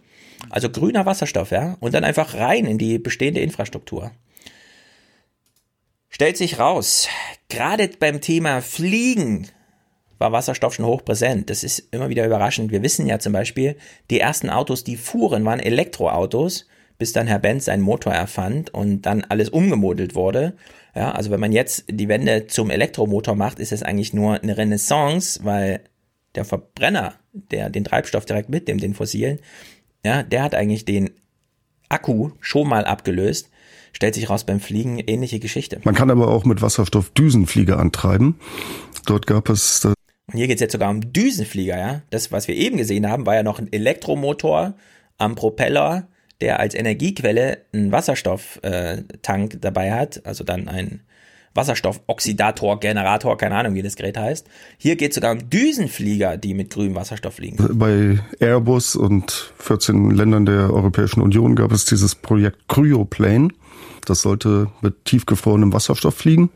Also 0.51 0.69
grüner 0.69 1.07
Wasserstoff, 1.07 1.53
ja, 1.53 1.77
und 1.79 1.95
dann 1.95 2.03
einfach 2.03 2.35
rein 2.35 2.67
in 2.67 2.77
die 2.77 2.99
bestehende 2.99 3.41
Infrastruktur. 3.41 4.11
Stellt 6.09 6.37
sich 6.37 6.59
raus, 6.59 7.07
gerade 7.49 7.89
beim 8.01 8.21
Thema 8.21 8.63
Fliegen 8.63 9.49
war 10.19 10.33
Wasserstoff 10.33 10.75
schon 10.75 10.87
hochpräsent. 10.87 11.51
Das 11.51 11.65
ist 11.65 11.89
immer 11.91 12.09
wieder 12.09 12.27
überraschend. 12.27 12.71
Wir 12.71 12.83
wissen 12.83 13.07
ja 13.07 13.19
zum 13.19 13.33
Beispiel, 13.33 13.77
die 14.11 14.21
ersten 14.21 14.51
Autos, 14.51 14.85
die 14.85 14.97
fuhren, 14.97 15.45
waren 15.45 15.61
Elektroautos, 15.61 16.67
bis 16.99 17.13
dann 17.13 17.27
Herr 17.27 17.39
Benz 17.39 17.67
seinen 17.67 17.83
Motor 17.83 18.13
erfand 18.13 18.75
und 18.75 19.03
dann 19.03 19.25
alles 19.25 19.49
umgemodelt 19.49 20.15
wurde. 20.15 20.55
Ja, 20.95 21.13
also 21.13 21.31
wenn 21.31 21.41
man 21.41 21.53
jetzt 21.53 21.85
die 21.89 22.09
Wende 22.09 22.49
zum 22.49 22.71
Elektromotor 22.71 23.37
macht, 23.37 23.61
ist 23.61 23.73
es 23.73 23.83
eigentlich 23.83 24.13
nur 24.13 24.43
eine 24.43 24.57
Renaissance, 24.57 25.41
weil 25.45 25.81
der 26.35 26.45
Verbrenner, 26.45 27.15
der 27.33 27.71
den 27.71 27.85
Treibstoff 27.85 28.27
direkt 28.27 28.49
mitnimmt, 28.49 28.83
den 28.83 28.95
fossilen, 28.95 29.39
ja, 30.05 30.23
der 30.23 30.43
hat 30.43 30.55
eigentlich 30.55 30.85
den 30.85 31.11
Akku 31.89 32.31
schon 32.41 32.69
mal 32.69 32.85
abgelöst. 32.85 33.51
Stellt 33.93 34.15
sich 34.15 34.29
raus 34.29 34.45
beim 34.45 34.61
Fliegen 34.61 34.99
ähnliche 34.99 35.41
Geschichte. 35.41 35.81
Man 35.85 35.95
kann 35.95 36.11
aber 36.11 36.29
auch 36.29 36.45
mit 36.45 36.63
Wasserstoff 36.63 37.11
Düsenflieger 37.11 37.79
antreiben. 37.79 38.39
Dort 39.07 39.27
gab 39.27 39.49
es 39.49 39.89
hier 40.33 40.47
geht 40.47 40.57
es 40.57 40.61
jetzt 40.61 40.73
sogar 40.73 40.91
um 40.91 41.13
Düsenflieger, 41.13 41.79
ja. 41.79 42.03
Das, 42.11 42.33
was 42.33 42.49
wir 42.49 42.55
eben 42.55 42.77
gesehen 42.77 43.09
haben, 43.09 43.27
war 43.27 43.35
ja 43.35 43.43
noch 43.43 43.59
ein 43.59 43.73
Elektromotor 43.73 44.75
am 45.17 45.35
Propeller, 45.35 46.09
der 46.41 46.61
als 46.61 46.75
Energiequelle 46.75 47.59
einen 47.73 47.93
Wasserstofftank 47.93 49.55
äh, 49.55 49.59
dabei 49.59 49.93
hat, 49.93 50.25
also 50.25 50.45
dann 50.45 50.69
ein 50.69 51.01
Wasserstoffoxidator, 51.55 52.79
Generator, 52.79 53.37
keine 53.37 53.57
Ahnung, 53.57 53.75
wie 53.75 53.83
das 53.83 53.97
Gerät 53.97 54.17
heißt. 54.17 54.47
Hier 54.77 54.97
geht 54.97 55.11
es 55.11 55.15
sogar 55.17 55.33
um 55.33 55.51
Düsenflieger, 55.51 56.37
die 56.37 56.55
mit 56.55 56.71
grünem 56.71 56.95
Wasserstoff 56.95 57.35
fliegen. 57.35 57.57
bei 57.79 58.21
Airbus 58.39 58.95
und 58.97 59.53
14 59.59 60.11
Ländern 60.11 60.47
der 60.47 60.73
Europäischen 60.73 61.21
Union 61.21 61.57
gab 61.57 61.73
es 61.73 61.85
dieses 61.85 62.15
Projekt 62.15 62.69
Cryoplane. 62.69 63.49
Das 64.05 64.23
sollte 64.23 64.69
mit 64.83 65.05
tiefgefrorenem 65.05 65.73
Wasserstoff 65.73 66.15
fliegen. 66.15 66.51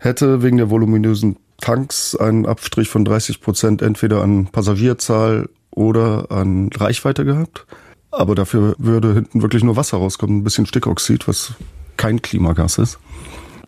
Hätte 0.00 0.42
wegen 0.42 0.58
der 0.58 0.70
voluminösen 0.70 1.36
Tanks 1.60 2.14
einen 2.16 2.46
Abstrich 2.46 2.88
von 2.88 3.04
30 3.04 3.40
Prozent 3.40 3.82
entweder 3.82 4.22
an 4.22 4.46
Passagierzahl 4.46 5.48
oder 5.70 6.30
an 6.30 6.70
Reichweite 6.74 7.24
gehabt. 7.24 7.66
Aber 8.10 8.34
dafür 8.34 8.74
würde 8.78 9.12
hinten 9.14 9.42
wirklich 9.42 9.62
nur 9.62 9.76
Wasser 9.76 9.98
rauskommen, 9.98 10.38
ein 10.38 10.44
bisschen 10.44 10.66
Stickoxid, 10.66 11.28
was 11.28 11.52
kein 11.96 12.22
Klimagas 12.22 12.78
ist. 12.78 12.98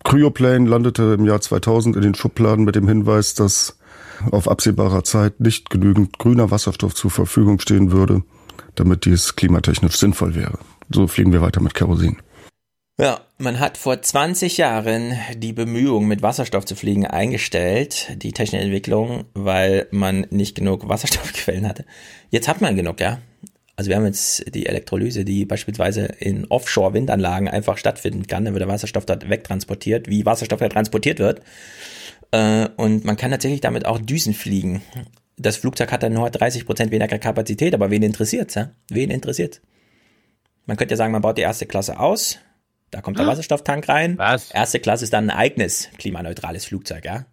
Cryoplane 0.04 0.68
landete 0.68 1.14
im 1.18 1.26
Jahr 1.26 1.40
2000 1.40 1.96
in 1.96 2.02
den 2.02 2.14
Schubladen 2.14 2.64
mit 2.64 2.74
dem 2.74 2.88
Hinweis, 2.88 3.34
dass 3.34 3.76
auf 4.30 4.48
absehbarer 4.48 5.04
Zeit 5.04 5.40
nicht 5.40 5.70
genügend 5.70 6.18
grüner 6.18 6.50
Wasserstoff 6.50 6.94
zur 6.94 7.10
Verfügung 7.10 7.60
stehen 7.60 7.92
würde, 7.92 8.22
damit 8.74 9.04
dies 9.04 9.36
klimatechnisch 9.36 9.96
sinnvoll 9.96 10.34
wäre. 10.34 10.58
So 10.90 11.06
fliegen 11.06 11.32
wir 11.32 11.42
weiter 11.42 11.60
mit 11.60 11.74
Kerosin. 11.74 12.16
Ja, 12.98 13.20
man 13.40 13.58
hat 13.58 13.78
vor 13.78 14.00
20 14.00 14.58
Jahren 14.58 15.14
die 15.34 15.52
Bemühungen, 15.52 16.06
mit 16.06 16.22
Wasserstoff 16.22 16.66
zu 16.66 16.76
fliegen, 16.76 17.06
eingestellt, 17.06 18.08
die 18.16 18.32
technische 18.32 18.62
Entwicklung, 18.62 19.24
weil 19.34 19.88
man 19.90 20.26
nicht 20.30 20.54
genug 20.54 20.88
Wasserstoffquellen 20.88 21.66
hatte. 21.66 21.84
Jetzt 22.28 22.48
hat 22.48 22.60
man 22.60 22.76
genug, 22.76 23.00
ja. 23.00 23.18
Also 23.76 23.88
wir 23.88 23.96
haben 23.96 24.04
jetzt 24.04 24.54
die 24.54 24.66
Elektrolyse, 24.66 25.24
die 25.24 25.46
beispielsweise 25.46 26.04
in 26.18 26.46
Offshore-Windanlagen 26.46 27.48
einfach 27.48 27.78
stattfinden 27.78 28.26
kann. 28.26 28.44
Dann 28.44 28.52
wird 28.52 28.60
der 28.60 28.68
Wasserstoff 28.68 29.06
dort 29.06 29.30
wegtransportiert, 29.30 30.08
wie 30.08 30.26
Wasserstoff 30.26 30.60
ja 30.60 30.68
transportiert 30.68 31.18
wird. 31.18 31.40
Äh, 32.32 32.68
und 32.76 33.06
man 33.06 33.16
kann 33.16 33.30
tatsächlich 33.30 33.62
damit 33.62 33.86
auch 33.86 33.98
Düsen 33.98 34.34
fliegen. 34.34 34.82
Das 35.38 35.56
Flugzeug 35.56 35.90
hat 35.92 36.02
dann 36.02 36.12
nur 36.12 36.28
30 36.28 36.66
Prozent 36.66 36.90
weniger 36.90 37.18
Kapazität, 37.18 37.72
aber 37.72 37.90
wen 37.90 38.02
interessiert's? 38.02 38.54
Ja? 38.54 38.72
Wen 38.90 39.10
interessiert? 39.10 39.62
Man 40.66 40.76
könnte 40.76 40.92
ja 40.92 40.98
sagen, 40.98 41.12
man 41.12 41.22
baut 41.22 41.38
die 41.38 41.42
erste 41.42 41.64
Klasse 41.64 41.98
aus, 41.98 42.38
da 42.90 43.00
kommt 43.00 43.18
der 43.18 43.26
Wasserstofftank 43.26 43.88
rein. 43.88 44.18
Was? 44.18 44.50
Erste 44.50 44.80
Klasse 44.80 45.04
ist 45.04 45.12
dann 45.12 45.30
ein 45.30 45.36
eigenes 45.36 45.88
klimaneutrales 45.98 46.64
Flugzeug, 46.64 47.04
ja? 47.04 47.26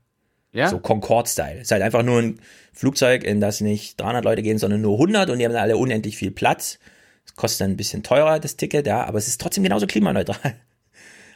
Ja? 0.54 0.70
So 0.70 0.80
Concorde-Style. 0.80 1.62
Ist 1.62 1.72
halt 1.72 1.82
einfach 1.82 2.04
nur 2.04 2.20
ein 2.22 2.40
Flugzeug, 2.74 3.24
in 3.24 3.40
das 3.40 3.62
nicht 3.62 4.00
300 4.00 4.24
Leute 4.24 4.44
gehen, 4.44 4.58
sondern 4.58 4.82
nur 4.82 4.94
100 4.94 5.30
und 5.30 5.40
die 5.40 5.46
haben 5.46 5.56
alle 5.56 5.78
unendlich 5.78 6.18
viel 6.18 6.32
Platz. 6.32 6.80
Das 7.26 7.36
kostet 7.36 7.62
dann 7.62 7.72
ein 7.72 7.78
bisschen 7.78 8.04
teurer, 8.04 8.40
das 8.40 8.56
Ticket, 8.56 8.88
ja, 8.88 9.04
aber 9.04 9.18
es 9.18 9.28
ist 9.28 9.42
trotzdem 9.42 9.64
genauso 9.64 9.88
klimaneutral. 9.88 10.56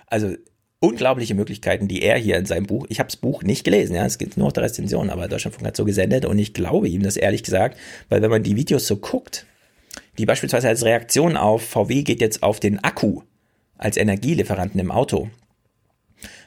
Also 0.07 0.35
unglaubliche 0.81 1.35
Möglichkeiten, 1.35 1.87
die 1.87 2.01
er 2.01 2.17
hier 2.17 2.35
in 2.35 2.45
seinem 2.45 2.65
Buch, 2.65 2.85
ich 2.89 2.99
habe 2.99 3.07
das 3.07 3.15
Buch 3.15 3.43
nicht 3.43 3.63
gelesen, 3.63 3.95
ja, 3.95 4.05
es 4.05 4.17
geht 4.17 4.35
nur 4.35 4.47
auf 4.47 4.51
der 4.51 4.63
Rezension, 4.63 5.09
aber 5.09 5.29
Deutschlandfunk 5.29 5.65
hat 5.65 5.77
so 5.77 5.85
gesendet 5.85 6.25
und 6.25 6.37
ich 6.37 6.53
glaube 6.53 6.89
ihm 6.89 7.01
das 7.01 7.15
ehrlich 7.15 7.43
gesagt, 7.43 7.77
weil 8.09 8.21
wenn 8.21 8.29
man 8.29 8.43
die 8.43 8.57
Videos 8.57 8.87
so 8.87 8.97
guckt, 8.97 9.45
die 10.17 10.25
beispielsweise 10.25 10.67
als 10.67 10.83
Reaktion 10.83 11.37
auf 11.37 11.61
VW 11.61 12.03
geht 12.03 12.19
jetzt 12.19 12.43
auf 12.43 12.59
den 12.59 12.83
Akku 12.83 13.21
als 13.81 13.97
Energielieferanten 13.97 14.79
im 14.79 14.91
Auto. 14.91 15.29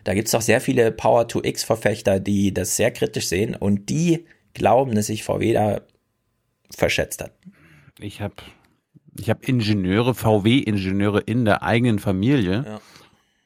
Da 0.05 0.15
gibt 0.15 0.29
es 0.29 0.33
doch 0.33 0.41
sehr 0.41 0.61
viele 0.61 0.93
Power-to-X-Verfechter, 0.93 2.21
die 2.21 2.55
das 2.55 2.77
sehr 2.77 2.91
kritisch 2.91 3.29
sehen 3.29 3.55
und 3.55 3.91
die 3.91 4.25
glauben, 4.55 4.95
dass 4.95 5.07
sich 5.07 5.25
VW 5.25 5.53
da 5.53 5.81
verschätzt 6.71 7.23
hat. 7.23 7.33
Ich 7.99 8.21
habe 8.21 8.35
ich 9.19 9.31
hab 9.31 9.49
Ingenieure, 9.49 10.15
VW-Ingenieure 10.15 11.21
in 11.21 11.45
der 11.45 11.63
eigenen 11.63 11.99
Familie. 11.99 12.65
Ja. 12.67 12.81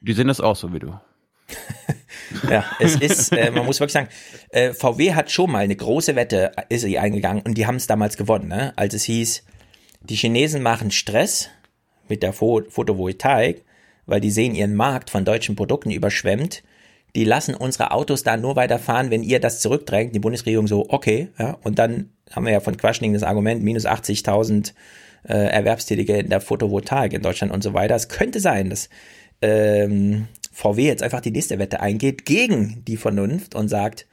Die 0.01 0.13
sehen 0.13 0.27
das 0.27 0.41
auch 0.41 0.55
so 0.55 0.73
wie 0.73 0.79
du. 0.79 0.93
Ja, 2.47 2.63
es 2.79 2.95
ist, 2.95 3.31
äh, 3.31 3.49
man 3.49 3.65
muss 3.65 3.79
wirklich 3.79 3.93
sagen, 3.93 4.09
äh, 4.49 4.73
VW 4.73 5.13
hat 5.15 5.31
schon 5.31 5.51
mal 5.51 5.59
eine 5.59 5.75
große 5.75 6.15
Wette, 6.15 6.51
äh, 6.55 6.63
ist 6.69 6.81
sie 6.81 6.99
eingegangen 6.99 7.41
und 7.41 7.55
die 7.55 7.65
haben 7.65 7.75
es 7.75 7.87
damals 7.87 8.17
gewonnen, 8.17 8.47
ne? 8.47 8.71
als 8.75 8.93
es 8.93 9.03
hieß, 9.03 9.43
die 10.01 10.15
Chinesen 10.15 10.61
machen 10.61 10.91
Stress 10.91 11.49
mit 12.07 12.21
der 12.21 12.33
Pho 12.33 12.61
Photovoltaik, 12.69 13.65
weil 14.09 14.21
die 14.21 14.31
sehen 14.31 14.55
ihren 14.55 14.75
Markt 14.75 15.09
von 15.09 15.25
deutschen 15.25 15.55
Produkten 15.55 15.91
überschwemmt. 15.91 16.63
Die 17.15 17.23
lassen 17.23 17.55
unsere 17.55 17.91
Autos 17.91 18.23
da 18.23 18.37
nur 18.37 18.55
weiterfahren, 18.55 19.09
wenn 19.09 19.23
ihr 19.23 19.39
das 19.39 19.61
zurückdrängt. 19.61 20.13
Die 20.13 20.19
Bundesregierung 20.19 20.67
so, 20.67 20.85
okay, 20.89 21.29
ja, 21.39 21.57
und 21.63 21.79
dann 21.79 22.09
haben 22.31 22.45
wir 22.45 22.53
ja 22.53 22.59
von 22.59 22.77
Quaschning 22.77 23.13
das 23.13 23.23
Argument, 23.23 23.63
minus 23.63 23.85
80.000 23.85 24.73
äh, 25.27 25.33
Erwerbstätige 25.33 26.17
in 26.17 26.29
der 26.29 26.41
Photovoltaik 26.41 27.13
in 27.13 27.21
Deutschland 27.21 27.51
und 27.51 27.63
so 27.63 27.73
weiter. 27.73 27.95
Es 27.95 28.09
könnte 28.09 28.39
sein, 28.39 28.69
dass 28.69 28.89
ähm, 29.41 30.27
VW 30.51 30.85
jetzt 30.85 31.03
einfach 31.03 31.21
die 31.21 31.31
nächste 31.31 31.59
Wette 31.59 31.79
eingeht 31.79 32.25
gegen 32.25 32.83
die 32.85 32.97
Vernunft 32.97 33.55
und 33.55 33.69
sagt, 33.69 34.07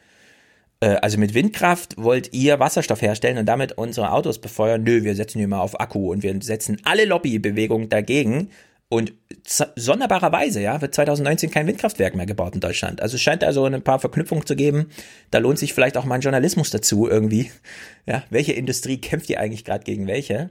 äh, 0.81 0.97
also 1.03 1.19
mit 1.19 1.35
Windkraft 1.35 1.97
wollt 1.97 2.33
ihr 2.33 2.61
Wasserstoff 2.61 3.03
herstellen 3.03 3.39
und 3.39 3.47
damit 3.47 3.73
unsere 3.73 4.13
Autos 4.13 4.41
befeuern? 4.41 4.83
Nö, 4.83 5.03
wir 5.03 5.15
setzen 5.15 5.39
hier 5.39 5.49
mal 5.49 5.61
auf 5.61 5.81
Akku 5.81 6.13
und 6.13 6.23
wir 6.23 6.35
setzen 6.43 6.81
alle 6.85 7.05
Lobbybewegungen 7.05 7.89
dagegen. 7.89 8.51
Und 8.89 9.15
sonderbarerweise, 9.45 10.61
ja, 10.61 10.81
wird 10.81 10.95
2019 10.95 11.51
kein 11.51 11.67
Windkraftwerk 11.67 12.15
mehr 12.15 12.27
gebaut 12.27 12.55
in 12.55 12.61
Deutschland. 12.61 13.03
Also 13.03 13.17
es 13.17 13.23
scheint 13.23 13.43
also 13.43 13.65
ein 13.65 13.83
paar 13.83 13.99
Verknüpfungen 13.99 14.47
zu 14.47 14.55
geben. 14.55 14.91
Da 15.33 15.39
lohnt 15.39 15.59
sich 15.59 15.75
vielleicht 15.75 15.97
auch 15.97 16.05
mal 16.05 16.17
ein 16.17 16.21
Journalismus 16.21 16.71
dazu 16.71 17.09
irgendwie. 17.09 17.51
Ja, 18.09 18.23
welche 18.31 18.53
Industrie 18.53 19.01
kämpft 19.01 19.29
ihr 19.31 19.41
eigentlich 19.41 19.65
gerade 19.65 19.83
gegen 19.83 20.07
welche? 20.07 20.51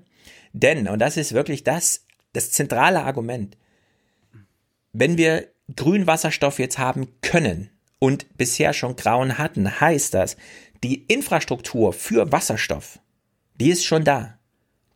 Denn, 0.51 0.89
und 0.89 0.99
das 0.99 1.15
ist 1.15 1.31
wirklich 1.33 1.63
das, 1.63 2.05
das 2.33 2.51
zentrale 2.51 3.03
Argument, 3.03 3.55
wenn 4.91 5.17
wir 5.17 5.47
grünen 5.73 6.05
Wasserstoff 6.05 6.59
jetzt 6.59 6.77
haben 6.77 7.07
können 7.21 7.69
und 7.97 8.37
bisher 8.37 8.73
schon 8.73 8.97
grauen 8.97 9.37
hatten, 9.37 9.79
heißt 9.79 10.13
das, 10.13 10.35
die 10.83 11.05
Infrastruktur 11.05 11.93
für 11.93 12.31
Wasserstoff, 12.33 12.99
die 13.59 13.69
ist 13.69 13.85
schon 13.85 14.03
da. 14.03 14.34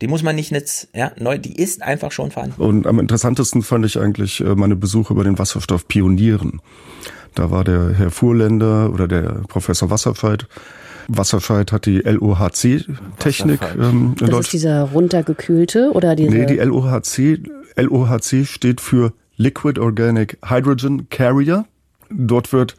Die 0.00 0.08
muss 0.08 0.22
man 0.22 0.34
nicht 0.34 0.50
jetzt, 0.50 0.88
ja, 0.94 1.12
neu, 1.18 1.38
die 1.38 1.54
ist 1.60 1.82
einfach 1.82 2.10
schon 2.10 2.30
vorhanden. 2.30 2.60
Und 2.60 2.86
am 2.86 2.98
interessantesten 2.98 3.62
fand 3.62 3.84
ich 3.84 3.98
eigentlich 3.98 4.40
äh, 4.40 4.54
meine 4.54 4.76
Besuche 4.76 5.12
über 5.12 5.24
den 5.24 5.38
Wasserstoff 5.38 5.86
Pionieren. 5.88 6.60
Da 7.34 7.50
war 7.50 7.64
der 7.64 7.92
Herr 7.94 8.10
Fuhrländer 8.10 8.90
oder 8.92 9.06
der 9.06 9.42
Professor 9.48 9.90
Wasserscheid. 9.90 10.46
Wasserscheid 11.08 11.72
hat 11.72 11.86
die 11.86 11.98
LOHC-Technik 11.98 13.60
ähm, 13.78 14.14
in 14.20 14.26
Das 14.26 14.40
ist 14.40 14.52
dieser 14.52 14.82
runtergekühlte 14.84 15.90
oder 15.92 16.16
diese. 16.16 16.30
Nee, 16.30 16.46
die 16.46 16.56
LOHC, 16.56 17.42
LOHC 17.76 18.46
steht 18.46 18.80
für 18.80 19.12
Liquid 19.36 19.80
Organic 19.80 20.38
Hydrogen 20.44 21.08
Carrier. 21.08 21.64
Dort 22.10 22.52
wird 22.52 22.76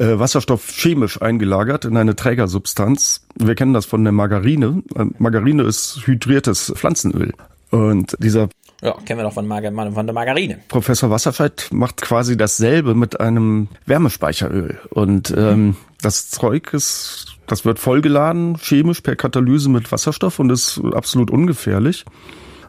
äh, 0.00 0.18
Wasserstoff 0.18 0.70
chemisch 0.70 1.20
eingelagert 1.20 1.84
in 1.84 1.96
eine 1.96 2.16
Trägersubstanz. 2.16 3.26
Wir 3.36 3.54
kennen 3.54 3.74
das 3.74 3.84
von 3.84 4.02
der 4.02 4.12
Margarine. 4.12 4.82
Äh, 4.96 5.04
Margarine 5.18 5.62
ist 5.62 6.06
hydriertes 6.06 6.72
Pflanzenöl. 6.74 7.32
Und 7.70 8.16
dieser 8.18 8.48
Ja, 8.82 8.96
kennen 9.04 9.20
wir 9.20 9.24
doch 9.24 9.34
von, 9.34 9.46
Marga, 9.46 9.70
von 9.92 10.06
der 10.06 10.14
Margarine. 10.14 10.58
Professor 10.68 11.10
Wasserscheid 11.10 11.68
macht 11.70 12.00
quasi 12.00 12.36
dasselbe 12.36 12.94
mit 12.94 13.20
einem 13.20 13.68
Wärmespeicheröl. 13.86 14.80
Und 14.88 15.32
ähm, 15.36 15.76
das 16.02 16.30
Zeug 16.30 16.72
ist, 16.72 17.36
das 17.46 17.64
wird 17.64 17.78
vollgeladen, 17.78 18.56
chemisch 18.56 19.02
per 19.02 19.16
Katalyse 19.16 19.68
mit 19.68 19.92
Wasserstoff 19.92 20.38
und 20.38 20.50
ist 20.50 20.80
absolut 20.94 21.30
ungefährlich. 21.30 22.06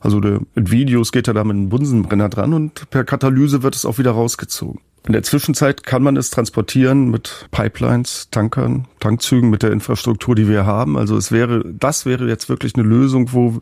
Also 0.01 0.19
der, 0.19 0.41
in 0.55 0.69
Videos 0.69 1.11
geht 1.11 1.27
er 1.27 1.33
da 1.33 1.43
mit 1.43 1.55
einem 1.55 1.69
Bunsenbrenner 1.69 2.27
dran 2.27 2.53
und 2.53 2.89
per 2.89 3.03
Katalyse 3.05 3.63
wird 3.63 3.75
es 3.75 3.85
auch 3.85 3.99
wieder 3.99 4.11
rausgezogen. 4.11 4.81
In 5.07 5.13
der 5.13 5.23
Zwischenzeit 5.23 5.83
kann 5.83 6.03
man 6.03 6.15
es 6.15 6.29
transportieren 6.29 7.09
mit 7.09 7.47
Pipelines, 7.49 8.27
Tankern, 8.29 8.87
Tankzügen, 8.99 9.49
mit 9.49 9.63
der 9.63 9.71
Infrastruktur, 9.71 10.35
die 10.35 10.47
wir 10.47 10.67
haben. 10.67 10.95
Also 10.95 11.17
es 11.17 11.31
wäre, 11.31 11.63
das 11.65 12.05
wäre 12.05 12.27
jetzt 12.27 12.49
wirklich 12.49 12.75
eine 12.75 12.83
Lösung, 12.83 13.33
wo 13.33 13.61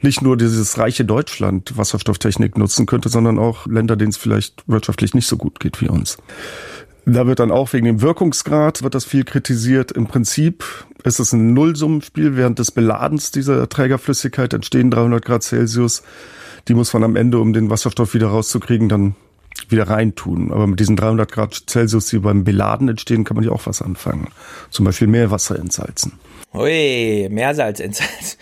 nicht 0.00 0.22
nur 0.22 0.36
dieses 0.36 0.78
reiche 0.78 1.04
Deutschland 1.04 1.76
Wasserstofftechnik 1.76 2.56
nutzen 2.56 2.86
könnte, 2.86 3.08
sondern 3.08 3.38
auch 3.38 3.66
Länder, 3.66 3.96
denen 3.96 4.10
es 4.10 4.16
vielleicht 4.16 4.62
wirtschaftlich 4.68 5.12
nicht 5.12 5.26
so 5.26 5.36
gut 5.36 5.58
geht 5.58 5.80
wie 5.80 5.88
uns. 5.88 6.18
Da 7.04 7.26
wird 7.26 7.40
dann 7.40 7.50
auch 7.50 7.72
wegen 7.72 7.86
dem 7.86 8.00
Wirkungsgrad 8.00 8.82
wird 8.82 8.94
das 8.94 9.04
viel 9.04 9.24
kritisiert. 9.24 9.90
Im 9.90 10.06
Prinzip 10.06 10.64
ist 11.02 11.18
es 11.18 11.32
ein 11.32 11.52
Nullsummenspiel. 11.52 12.36
Während 12.36 12.60
des 12.60 12.70
Beladens 12.70 13.32
dieser 13.32 13.68
Trägerflüssigkeit 13.68 14.52
entstehen 14.54 14.90
300 14.90 15.24
Grad 15.24 15.42
Celsius. 15.42 16.02
Die 16.68 16.74
muss 16.74 16.92
man 16.92 17.04
am 17.04 17.14
Ende, 17.14 17.38
um 17.38 17.52
den 17.52 17.70
Wasserstoff 17.70 18.14
wieder 18.14 18.28
rauszukriegen, 18.28 18.88
dann 18.88 19.14
wieder 19.68 19.88
reintun. 19.88 20.52
Aber 20.52 20.66
mit 20.66 20.80
diesen 20.80 20.96
300 20.96 21.30
Grad 21.30 21.62
Celsius, 21.68 22.06
die 22.06 22.18
beim 22.18 22.44
Beladen 22.44 22.88
entstehen, 22.88 23.24
kann 23.24 23.36
man 23.36 23.44
ja 23.44 23.52
auch 23.52 23.66
was 23.66 23.82
anfangen. 23.82 24.28
Zum 24.70 24.84
Beispiel 24.84 25.08
Meerwasser 25.08 25.58
entsalzen. 25.58 26.12
Ui, 26.54 27.28
Meersalz 27.30 27.80
ins 27.80 28.00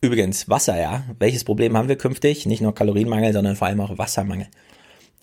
Übrigens, 0.00 0.48
Wasser, 0.48 0.80
ja. 0.80 1.04
Welches 1.18 1.44
Problem 1.44 1.76
haben 1.76 1.88
wir 1.88 1.96
künftig? 1.96 2.46
Nicht 2.46 2.60
nur 2.60 2.74
Kalorienmangel, 2.74 3.32
sondern 3.32 3.56
vor 3.56 3.66
allem 3.66 3.80
auch 3.80 3.98
Wassermangel. 3.98 4.46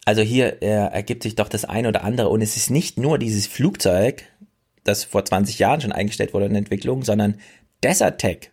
Also 0.03 0.22
hier 0.22 0.61
äh, 0.61 0.68
ergibt 0.68 1.23
sich 1.23 1.35
doch 1.35 1.47
das 1.47 1.65
eine 1.65 1.88
oder 1.88 2.03
andere. 2.03 2.30
Und 2.30 2.41
es 2.41 2.57
ist 2.57 2.69
nicht 2.69 2.97
nur 2.97 3.18
dieses 3.18 3.47
Flugzeug, 3.47 4.23
das 4.84 5.03
vor 5.03 5.23
20 5.23 5.60
Jahren 5.60 5.81
schon 5.81 5.93
eingestellt 5.93 6.34
wurde 6.34 6.45
in 6.45 6.56
Entwicklung, 6.56 7.03
sondern 7.03 7.35
Desertec, 7.84 8.52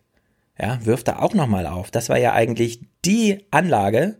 ja, 0.58 0.78
wirft 0.84 1.08
da 1.08 1.18
auch 1.18 1.34
nochmal 1.34 1.66
auf. 1.66 1.90
Das 1.90 2.08
war 2.08 2.18
ja 2.18 2.32
eigentlich 2.32 2.80
die 3.04 3.44
Anlage, 3.50 4.16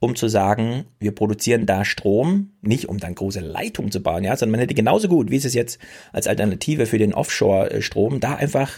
um 0.00 0.14
zu 0.14 0.28
sagen, 0.28 0.84
wir 1.00 1.12
produzieren 1.12 1.66
da 1.66 1.84
Strom, 1.84 2.50
nicht 2.60 2.88
um 2.88 2.98
dann 2.98 3.14
große 3.14 3.40
Leitungen 3.40 3.90
zu 3.90 4.00
bauen, 4.00 4.24
ja, 4.24 4.36
sondern 4.36 4.52
man 4.52 4.60
hätte 4.60 4.74
genauso 4.74 5.08
gut, 5.08 5.30
wie 5.30 5.36
es 5.36 5.54
jetzt 5.54 5.78
als 6.12 6.26
Alternative 6.26 6.86
für 6.86 6.98
den 6.98 7.14
Offshore-Strom, 7.14 8.20
da 8.20 8.34
einfach 8.34 8.70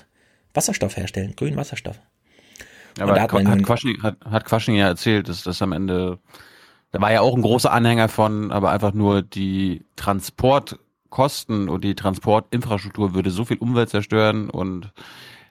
Wasserstoff 0.55 0.97
herstellen, 0.97 1.35
grünen 1.37 1.57
Wasserstoff. 1.57 2.01
Aber 2.99 3.11
Und 3.11 3.17
da 3.17 3.23
hat, 3.23 3.33
hat 3.33 3.45
man 3.45 3.53
hat, 3.53 3.63
Quaschning, 3.63 4.03
hat, 4.03 4.17
hat 4.25 4.45
Quaschning 4.45 4.77
ja 4.77 4.89
erzählt, 4.89 5.29
dass 5.29 5.43
das 5.43 5.61
am 5.63 5.73
Ende, 5.73 6.19
da 6.91 7.01
war 7.01 7.13
ja 7.13 7.21
auch 7.21 7.37
ein 7.37 7.43
großer 7.43 7.71
Anhänger 7.71 8.09
von, 8.09 8.51
aber 8.51 8.71
einfach 8.71 8.95
nur 8.95 9.23
die 9.23 9.85
Transportkosten 9.97 11.69
und 11.69 11.85
die 11.85 11.95
Transportinfrastruktur 11.95 13.15
würde 13.15 13.31
so 13.31 13.45
viel 13.45 13.59
Umwelt 13.59 13.91
zerstören 13.91 14.49
und 14.49 14.93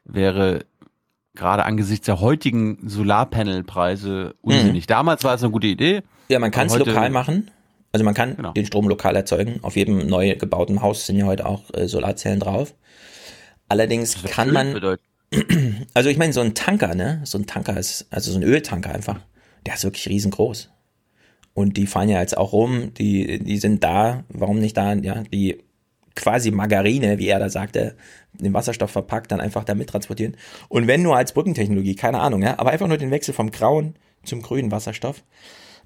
wäre 0.03 0.65
gerade 1.39 1.65
angesichts 1.65 2.05
der 2.05 2.19
heutigen 2.19 2.77
Solarpanelpreise 2.87 4.35
unsinnig. 4.41 4.85
Damals 4.85 5.23
war 5.23 5.33
es 5.33 5.41
eine 5.41 5.51
gute 5.51 5.67
Idee. 5.67 6.03
Ja, 6.27 6.37
man 6.39 6.51
kann 6.51 6.67
es 6.67 6.77
lokal 6.77 7.09
machen. 7.09 7.49
Also 7.91 8.05
man 8.05 8.13
kann 8.13 8.35
Genau. 8.35 8.51
den 8.51 8.65
Strom 8.65 8.87
lokal 8.87 9.15
erzeugen. 9.15 9.59
Auf 9.63 9.75
jedem 9.75 10.05
neu 10.05 10.35
gebauten 10.35 10.81
Haus 10.81 11.07
sind 11.07 11.17
ja 11.17 11.25
heute 11.25 11.47
auch 11.47 11.63
äh, 11.73 11.87
Solarzellen 11.87 12.39
drauf. 12.39 12.75
Allerdings 13.67 14.21
kann 14.23 14.51
man, 14.51 14.73
bedeutet. 14.73 15.05
also 15.93 16.09
ich 16.09 16.17
meine, 16.17 16.33
so 16.33 16.41
ein 16.41 16.53
Tanker, 16.53 16.93
ne? 16.93 17.21
So 17.23 17.37
ein 17.37 17.47
Tanker 17.47 17.77
ist, 17.77 18.07
also 18.11 18.31
so 18.31 18.37
ein 18.37 18.43
Öltanker 18.43 18.93
einfach, 18.93 19.19
der 19.65 19.75
ist 19.75 19.83
wirklich 19.83 20.07
riesengroß. 20.07 20.69
Und 21.53 21.77
die 21.77 21.87
fahren 21.87 22.09
ja 22.09 22.19
jetzt 22.19 22.37
auch 22.37 22.53
rum, 22.53 22.93
die, 22.93 23.39
die 23.39 23.57
sind 23.57 23.83
da, 23.83 24.23
warum 24.29 24.59
nicht 24.59 24.77
da, 24.77 24.93
ja, 24.93 25.23
die 25.23 25.63
quasi 26.19 26.51
Margarine, 26.51 27.17
wie 27.17 27.27
er 27.27 27.39
da 27.39 27.49
sagte, 27.49 27.95
den 28.33 28.53
Wasserstoff 28.53 28.91
verpackt, 28.91 29.31
dann 29.31 29.41
einfach 29.41 29.63
da 29.63 29.73
mittransportieren. 29.73 30.37
Und 30.67 30.87
wenn 30.87 31.01
nur 31.01 31.15
als 31.15 31.33
Brückentechnologie, 31.33 31.95
keine 31.95 32.19
Ahnung, 32.19 32.41
ja, 32.43 32.59
aber 32.59 32.71
einfach 32.71 32.87
nur 32.87 32.97
den 32.97 33.11
Wechsel 33.11 33.33
vom 33.33 33.51
grauen 33.51 33.95
zum 34.23 34.41
grünen 34.41 34.71
Wasserstoff, 34.71 35.23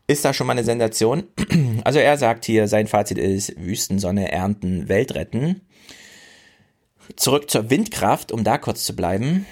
ist 0.08 0.26
da 0.26 0.34
schon 0.34 0.48
mal 0.48 0.54
eine 0.54 0.64
Sensation. 0.64 1.24
Also 1.86 2.00
er 2.00 2.18
sagt 2.18 2.46
hier, 2.46 2.68
sein 2.68 2.88
Fazit 2.88 3.18
ist 3.18 3.60
Wüstensonne 3.60 4.32
ernten, 4.32 4.88
Welt 4.88 5.16
retten. 5.16 5.62
Zurück 7.18 7.50
zur 7.50 7.70
Windkraft, 7.70 8.32
um 8.32 8.46
da 8.46 8.58
kurz 8.58 8.86
zu 8.86 8.96
bleiben. 8.96 9.46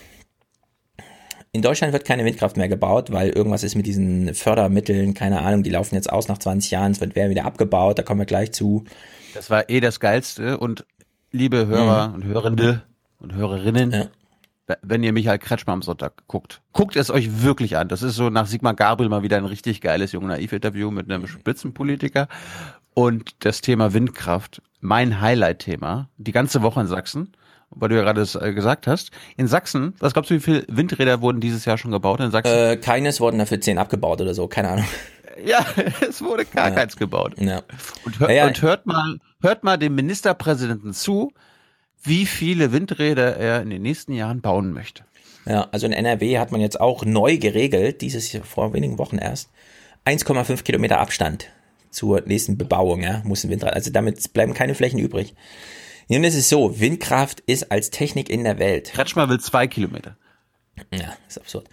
In 1.52 1.62
Deutschland 1.62 1.92
wird 1.92 2.06
keine 2.06 2.24
Windkraft 2.24 2.56
mehr 2.56 2.70
gebaut, 2.70 3.12
weil 3.12 3.30
irgendwas 3.30 3.64
ist 3.64 3.76
mit 3.76 3.86
diesen 3.86 4.34
Fördermitteln, 4.34 5.14
keine 5.14 5.42
Ahnung, 5.42 5.64
die 5.64 5.70
laufen 5.70 5.96
jetzt 5.96 6.10
aus 6.10 6.30
nach 6.30 6.38
20 6.38 6.72
Jahren, 6.72 6.94
es 6.94 7.02
wird 7.02 7.16
wieder 7.16 7.44
abgebaut, 7.44 8.00
da 8.00 8.04
kommen 8.04 8.22
wir 8.22 8.26
gleich 8.26 8.54
zu. 8.54 8.86
Das 9.34 9.50
war 9.50 9.70
eh 9.70 9.80
das 9.80 10.00
Geilste 10.00 10.58
und 10.58 10.86
liebe 11.32 11.68
Hörer 11.68 12.10
mhm. 12.10 12.16
und 12.16 12.24
Hörende 12.26 12.84
und 13.20 13.34
Hörerinnen, 13.34 13.92
ja. 13.92 14.76
wenn 14.82 15.04
ihr 15.04 15.14
Michael 15.14 15.40
Kretschmer 15.40 15.74
am 15.74 15.82
Sonntag 15.82 16.28
guckt, 16.28 16.62
guckt 16.74 16.96
es 16.96 17.12
euch 17.12 17.44
wirklich 17.44 17.78
an. 17.78 17.88
Das 17.88 18.02
ist 18.02 18.16
so 18.16 18.30
nach 18.30 18.48
Sigmar 18.48 18.74
Gabriel 18.74 19.10
mal 19.10 19.24
wieder 19.24 19.38
ein 19.38 19.46
richtig 19.46 19.82
geiles 19.82 20.12
Jung 20.12 20.28
Naiv-Interview 20.28 20.92
mit 20.92 21.12
einem 21.12 21.28
Spitzenpolitiker 21.28 22.28
und 22.94 23.46
das 23.46 23.62
Thema 23.62 23.94
Windkraft, 23.94 24.62
mein 24.80 25.22
Highlight-Thema, 25.22 26.10
die 26.18 26.32
ganze 26.32 26.62
Woche 26.62 26.82
in 26.82 26.88
Sachsen 26.88 27.34
weil 27.74 27.90
du 27.90 27.96
ja 27.96 28.02
gerade 28.02 28.20
das 28.20 28.36
äh, 28.36 28.54
gesagt 28.54 28.88
hast. 28.88 29.12
In 29.38 29.48
Sachsen, 29.48 29.94
was 30.00 30.14
glaubst 30.14 30.30
du, 30.30 30.36
wie 30.36 30.40
viele 30.40 30.66
Windräder 30.68 31.22
wurden 31.22 31.40
dieses 31.40 31.66
Jahr 31.66 31.78
schon 31.78 31.92
gebaut 31.92 32.20
in 32.20 32.32
Sachsen? 32.32 32.54
Äh, 32.54 32.78
keines 32.78 33.20
wurden 33.20 33.40
dafür 33.40 33.62
zehn 33.62 33.78
abgebaut 33.78 34.22
oder 34.22 34.34
so, 34.34 34.48
keine 34.48 34.70
Ahnung. 34.70 34.86
Ja, 35.46 35.66
es 36.08 36.22
wurde 36.22 36.46
gar 36.46 36.70
ja. 36.70 36.76
keins 36.76 36.96
gebaut. 36.96 37.34
Ja. 37.38 37.64
Und, 38.06 38.20
hör, 38.20 38.32
ja, 38.32 38.48
und 38.48 38.62
hört 38.62 38.86
mal, 38.86 39.20
hört 39.42 39.64
mal 39.64 39.78
dem 39.78 39.96
Ministerpräsidenten 39.96 40.94
zu, 40.94 41.32
wie 42.04 42.26
viele 42.26 42.72
Windräder 42.72 43.38
er 43.38 43.62
in 43.62 43.70
den 43.70 43.82
nächsten 43.82 44.14
Jahren 44.14 44.42
bauen 44.42 44.74
möchte. 44.74 45.04
Ja, 45.46 45.68
also 45.72 45.88
in 45.88 45.94
NRW 45.94 46.38
hat 46.38 46.52
man 46.52 46.62
jetzt 46.62 46.80
auch 46.80 47.04
neu 47.04 47.38
geregelt, 47.38 48.02
dieses 48.02 48.32
Jahr 48.32 48.44
vor 48.44 48.74
wenigen 48.74 48.98
Wochen 48.98 49.18
erst, 49.18 49.50
1,5 50.06 50.64
Kilometer 50.64 51.00
Abstand 51.00 51.48
zur 51.90 52.22
nächsten 52.22 52.58
Bebauung, 52.58 53.02
ja, 53.02 53.22
muss 53.26 53.44
ein 53.44 53.50
Windrad. 53.50 53.74
Also 53.74 53.92
damit 53.92 54.34
bleiben 54.34 54.54
keine 54.54 54.76
Flächen 54.76 55.00
übrig. 55.00 55.36
Nun 56.08 56.24
ist 56.24 56.36
es 56.36 56.50
so, 56.50 56.80
Windkraft 56.80 57.42
ist 57.42 57.72
als 57.72 57.90
Technik 57.90 58.30
in 58.30 58.44
der 58.44 58.60
Welt. 58.60 58.92
Kretschmer 58.92 59.30
will 59.30 59.40
zwei 59.40 59.68
Kilometer. 59.68 60.18
Ja, 60.92 61.14
ist 61.28 61.40
absurd. 61.40 61.70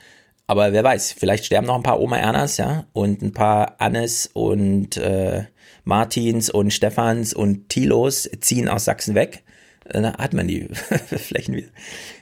Aber 0.48 0.72
wer 0.72 0.82
weiß, 0.82 1.12
vielleicht 1.12 1.44
sterben 1.44 1.68
noch 1.68 1.76
ein 1.76 1.84
paar 1.84 2.00
Oma 2.00 2.16
Ernas, 2.16 2.56
ja, 2.56 2.86
und 2.92 3.22
ein 3.22 3.32
paar 3.32 3.80
Annes 3.80 4.28
und 4.32 4.96
äh, 4.96 5.44
Martins 5.84 6.50
und 6.50 6.72
Stephans 6.72 7.32
und 7.32 7.68
Tilos 7.68 8.28
ziehen 8.40 8.68
aus 8.68 8.86
Sachsen 8.86 9.14
weg. 9.14 9.44
Dann 9.84 10.12
hat 10.12 10.32
man 10.32 10.48
die 10.48 10.68
Flächen 11.16 11.54
wieder. 11.54 11.68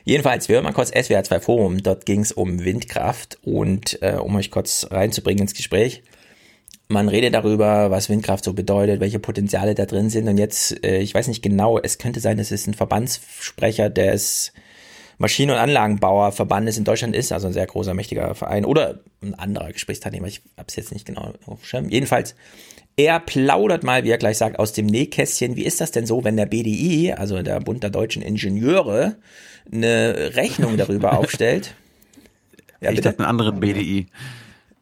Jedenfalls, 0.05 0.47
wir 0.47 0.55
hören 0.55 0.65
mal 0.65 0.73
kurz 0.73 0.89
SWR 0.89 1.23
2 1.23 1.39
Forum. 1.39 1.81
Dort 1.81 2.05
ging 2.05 2.21
es 2.21 2.31
um 2.31 2.63
Windkraft 2.63 3.39
und 3.43 4.01
äh, 4.01 4.17
um 4.17 4.35
euch 4.35 4.51
kurz 4.51 4.87
reinzubringen 4.91 5.41
ins 5.41 5.55
Gespräch 5.55 6.03
man 6.89 7.09
redet 7.09 7.33
darüber, 7.33 7.91
was 7.91 8.09
Windkraft 8.09 8.43
so 8.43 8.53
bedeutet, 8.53 8.99
welche 8.99 9.19
Potenziale 9.19 9.75
da 9.75 9.85
drin 9.85 10.09
sind. 10.09 10.27
Und 10.27 10.37
jetzt, 10.37 10.83
äh, 10.83 10.99
ich 10.99 11.13
weiß 11.13 11.27
nicht 11.27 11.41
genau, 11.41 11.77
es 11.77 11.97
könnte 11.97 12.19
sein, 12.19 12.39
es 12.39 12.51
ein 12.67 12.73
Verbandssprecher 12.73 13.89
des 13.89 14.53
Maschinen- 15.17 15.51
und 15.51 15.57
Anlagenbauerverbandes 15.57 16.77
in 16.77 16.83
Deutschland 16.83 17.15
ist, 17.15 17.31
also 17.31 17.47
ein 17.47 17.53
sehr 17.53 17.65
großer, 17.65 17.93
mächtiger 17.93 18.35
Verein 18.35 18.65
oder 18.65 18.99
ein 19.21 19.33
anderer 19.33 19.71
Gesprächsteilnehmer. 19.71 20.27
Ich 20.27 20.41
habe 20.57 20.67
es 20.67 20.75
jetzt 20.75 20.91
nicht 20.91 21.05
genau 21.05 21.33
auf 21.45 21.59
dem 21.59 21.65
Schirm. 21.65 21.89
Jedenfalls, 21.89 22.35
er 22.95 23.19
plaudert 23.19 23.83
mal, 23.83 24.03
wie 24.03 24.09
er 24.09 24.17
gleich 24.17 24.37
sagt, 24.37 24.59
aus 24.59 24.73
dem 24.73 24.85
Nähkästchen. 24.85 25.55
Wie 25.55 25.65
ist 25.65 25.81
das 25.81 25.91
denn 25.91 26.05
so, 26.05 26.23
wenn 26.23 26.37
der 26.37 26.45
BDI, 26.45 27.13
also 27.13 27.41
der 27.41 27.59
Bund 27.59 27.83
der 27.83 27.89
deutschen 27.89 28.21
Ingenieure, 28.21 29.17
eine 29.71 30.35
Rechnung 30.35 30.77
darüber 30.77 31.17
aufstellt? 31.17 31.73
Ja, 32.79 32.91
ich 32.91 33.01
dachte 33.01 33.17
einen 33.17 33.27
anderen 33.27 33.59
BDI. 33.59 34.05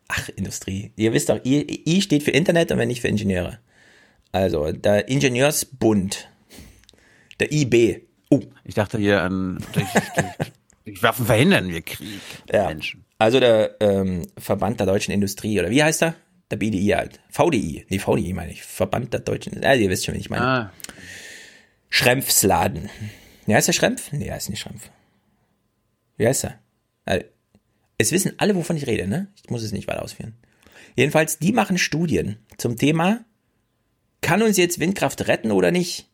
Ach, 0.09 0.27
Industrie. 0.35 0.91
Ihr 0.97 1.13
wisst 1.13 1.29
doch, 1.29 1.39
I, 1.45 1.81
I 1.87 2.01
steht 2.01 2.23
für 2.23 2.31
Internet 2.31 2.69
und 2.73 2.77
wenn 2.77 2.89
nicht 2.89 2.99
für 2.99 3.07
Ingenieure. 3.07 3.59
Also, 4.33 4.73
der 4.73 5.07
Ingenieursbund. 5.07 6.27
Der 7.39 7.53
IB. 7.53 8.01
Oh. 8.30 8.41
Ich 8.64 8.76
dachte 8.76 8.97
hier 8.97 9.22
an 9.22 9.60
durch, 9.73 9.88
durch, 9.93 10.52
durch 10.85 11.03
Waffen 11.03 11.26
verhindern 11.26 11.69
wir 11.69 11.81
Krieg. 11.81 12.22
Ja. 12.52 12.68
Menschen. 12.68 13.06
Also 13.18 13.39
der 13.39 13.77
ähm, 13.80 14.27
Verband 14.38 14.80
der 14.80 14.88
deutschen 14.88 15.14
Industrie, 15.14 15.60
oder 15.60 15.69
wie 15.69 15.84
heißt 15.84 16.03
er? 16.03 16.15
Der 16.52 16.57
BDI 16.57 16.89
halt. 16.89 17.22
VDI. 17.30 17.85
Nee, 17.89 17.99
VDI 17.99 18.34
meine 18.34 18.52
ich. 18.52 18.64
Verband 18.64 19.14
der 19.14 19.22
deutschen 19.22 19.61
Ja, 19.61 19.73
ihr 19.73 19.89
wisst 19.89 20.06
schon, 20.06 20.15
wie 20.15 20.19
ich 20.19 20.30
meine. 20.30 20.45
Ah. 20.45 20.73
Schrempfsladen. 21.89 22.89
Ja, 23.47 23.56
heißt 23.56 23.68
der 23.68 23.73
Schrempf? 23.73 24.11
Nee, 24.11 24.27
er 24.27 24.38
ist 24.38 24.49
nicht 24.49 24.60
Schrempf. 24.60 24.89
Wie 26.18 26.27
heißt 26.27 26.45
er? 26.45 26.60
Also, 27.06 27.26
es 27.97 28.11
wissen 28.11 28.34
alle, 28.38 28.56
wovon 28.56 28.77
ich 28.77 28.88
rede, 28.88 29.07
ne? 29.07 29.27
Ich 29.41 29.49
muss 29.49 29.64
es 29.64 29.72
nicht 29.72 29.88
weiter 29.88 30.03
ausführen. 30.03 30.35
Jedenfalls, 30.95 31.39
die 31.39 31.52
machen 31.52 31.77
Studien 31.77 32.38
zum 32.57 32.77
Thema, 32.77 33.23
kann 34.22 34.41
uns 34.41 34.57
jetzt 34.57 34.80
Windkraft 34.80 35.27
retten 35.27 35.52
oder 35.52 35.72
nicht? 35.72 36.10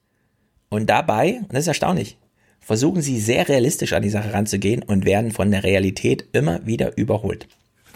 Und 0.72 0.89
dabei, 0.89 1.41
und 1.41 1.53
das 1.53 1.61
ist 1.61 1.68
erstaunlich, 1.68 2.18
versuchen 2.61 3.02
sie 3.02 3.19
sehr 3.19 3.49
realistisch 3.49 3.91
an 3.91 4.03
die 4.03 4.10
Sache 4.10 4.34
ranzugehen 4.34 4.81
und 4.81 5.03
werden 5.03 5.31
von 5.31 5.52
der 5.52 5.65
Realität 5.65 6.26
immer 6.31 6.65
wieder 6.65 6.98
überholt. 6.98 7.48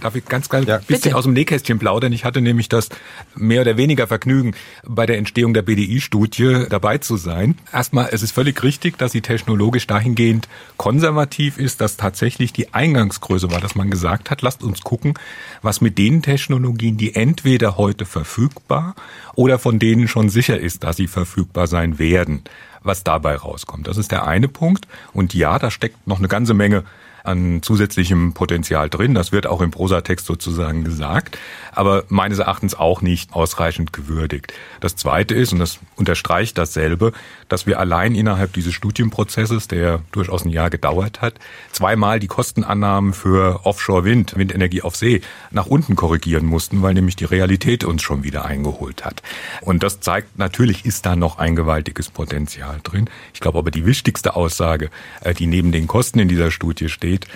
Darf 0.01 0.15
ich 0.15 0.25
ganz 0.25 0.49
klein 0.49 0.65
ja, 0.65 0.77
bisschen 0.77 1.03
bitte. 1.03 1.15
aus 1.15 1.23
dem 1.23 1.33
Nähkästchen 1.33 1.79
plaudern? 1.79 2.11
Ich 2.11 2.25
hatte 2.25 2.41
nämlich 2.41 2.69
das 2.69 2.89
mehr 3.35 3.61
oder 3.61 3.77
weniger 3.77 4.07
Vergnügen, 4.07 4.53
bei 4.83 5.05
der 5.05 5.17
Entstehung 5.17 5.53
der 5.53 5.61
BDI-Studie 5.61 6.65
dabei 6.69 6.97
zu 6.97 7.17
sein. 7.17 7.57
Erstmal, 7.71 8.09
es 8.11 8.21
ist 8.21 8.31
völlig 8.31 8.61
richtig, 8.63 8.97
dass 8.97 9.13
sie 9.13 9.21
technologisch 9.21 9.87
dahingehend 9.87 10.47
konservativ 10.77 11.57
ist, 11.57 11.81
dass 11.81 11.97
tatsächlich 11.97 12.51
die 12.53 12.73
Eingangsgröße 12.73 13.51
war, 13.51 13.61
dass 13.61 13.75
man 13.75 13.89
gesagt 13.89 14.31
hat, 14.31 14.41
lasst 14.41 14.63
uns 14.63 14.81
gucken, 14.81 15.13
was 15.61 15.81
mit 15.81 15.97
den 15.97 16.21
Technologien, 16.21 16.97
die 16.97 17.15
entweder 17.15 17.77
heute 17.77 18.05
verfügbar 18.05 18.95
oder 19.35 19.59
von 19.59 19.79
denen 19.79 20.07
schon 20.07 20.29
sicher 20.29 20.59
ist, 20.59 20.83
dass 20.83 20.97
sie 20.97 21.07
verfügbar 21.07 21.67
sein 21.67 21.99
werden, 21.99 22.43
was 22.83 23.03
dabei 23.03 23.35
rauskommt. 23.35 23.87
Das 23.87 23.97
ist 23.97 24.11
der 24.11 24.27
eine 24.27 24.47
Punkt. 24.47 24.87
Und 25.13 25.33
ja, 25.33 25.57
da 25.57 25.71
steckt 25.71 26.05
noch 26.07 26.19
eine 26.19 26.27
ganze 26.27 26.53
Menge 26.53 26.83
an 27.25 27.61
zusätzlichem 27.61 28.33
Potenzial 28.33 28.89
drin. 28.89 29.13
Das 29.13 29.31
wird 29.31 29.47
auch 29.47 29.61
im 29.61 29.71
Prosatext 29.71 30.25
sozusagen 30.25 30.83
gesagt, 30.83 31.37
aber 31.71 32.03
meines 32.09 32.39
Erachtens 32.39 32.75
auch 32.75 33.01
nicht 33.01 33.33
ausreichend 33.33 33.93
gewürdigt. 33.93 34.53
Das 34.79 34.95
Zweite 34.95 35.35
ist, 35.35 35.53
und 35.53 35.59
das 35.59 35.79
unterstreicht 35.95 36.57
dasselbe, 36.57 37.11
dass 37.49 37.65
wir 37.65 37.79
allein 37.79 38.15
innerhalb 38.15 38.53
dieses 38.53 38.73
Studienprozesses, 38.73 39.67
der 39.67 40.01
durchaus 40.11 40.45
ein 40.45 40.49
Jahr 40.49 40.69
gedauert 40.69 41.21
hat, 41.21 41.35
zweimal 41.71 42.19
die 42.19 42.27
Kostenannahmen 42.27 43.13
für 43.13 43.65
Offshore-Wind, 43.65 44.37
Windenergie 44.37 44.81
auf 44.81 44.95
See, 44.95 45.21
nach 45.51 45.65
unten 45.65 45.95
korrigieren 45.95 46.45
mussten, 46.45 46.81
weil 46.81 46.93
nämlich 46.93 47.15
die 47.15 47.25
Realität 47.25 47.83
uns 47.83 48.01
schon 48.01 48.23
wieder 48.23 48.45
eingeholt 48.45 49.05
hat. 49.05 49.21
Und 49.61 49.83
das 49.83 49.99
zeigt, 49.99 50.37
natürlich 50.37 50.85
ist 50.85 51.05
da 51.05 51.15
noch 51.15 51.37
ein 51.37 51.55
gewaltiges 51.55 52.09
Potenzial 52.09 52.79
drin. 52.83 53.09
Ich 53.33 53.39
glaube 53.39 53.59
aber 53.59 53.71
die 53.71 53.85
wichtigste 53.85 54.35
Aussage, 54.35 54.89
äh, 55.21 55.33
die 55.33 55.47
neben 55.47 55.71
den 55.71 55.87
Kosten 55.87 56.19
in 56.19 56.27
dieser 56.27 56.51
Studie 56.51 56.89
steht, 56.89 57.14
steht, 57.15 57.27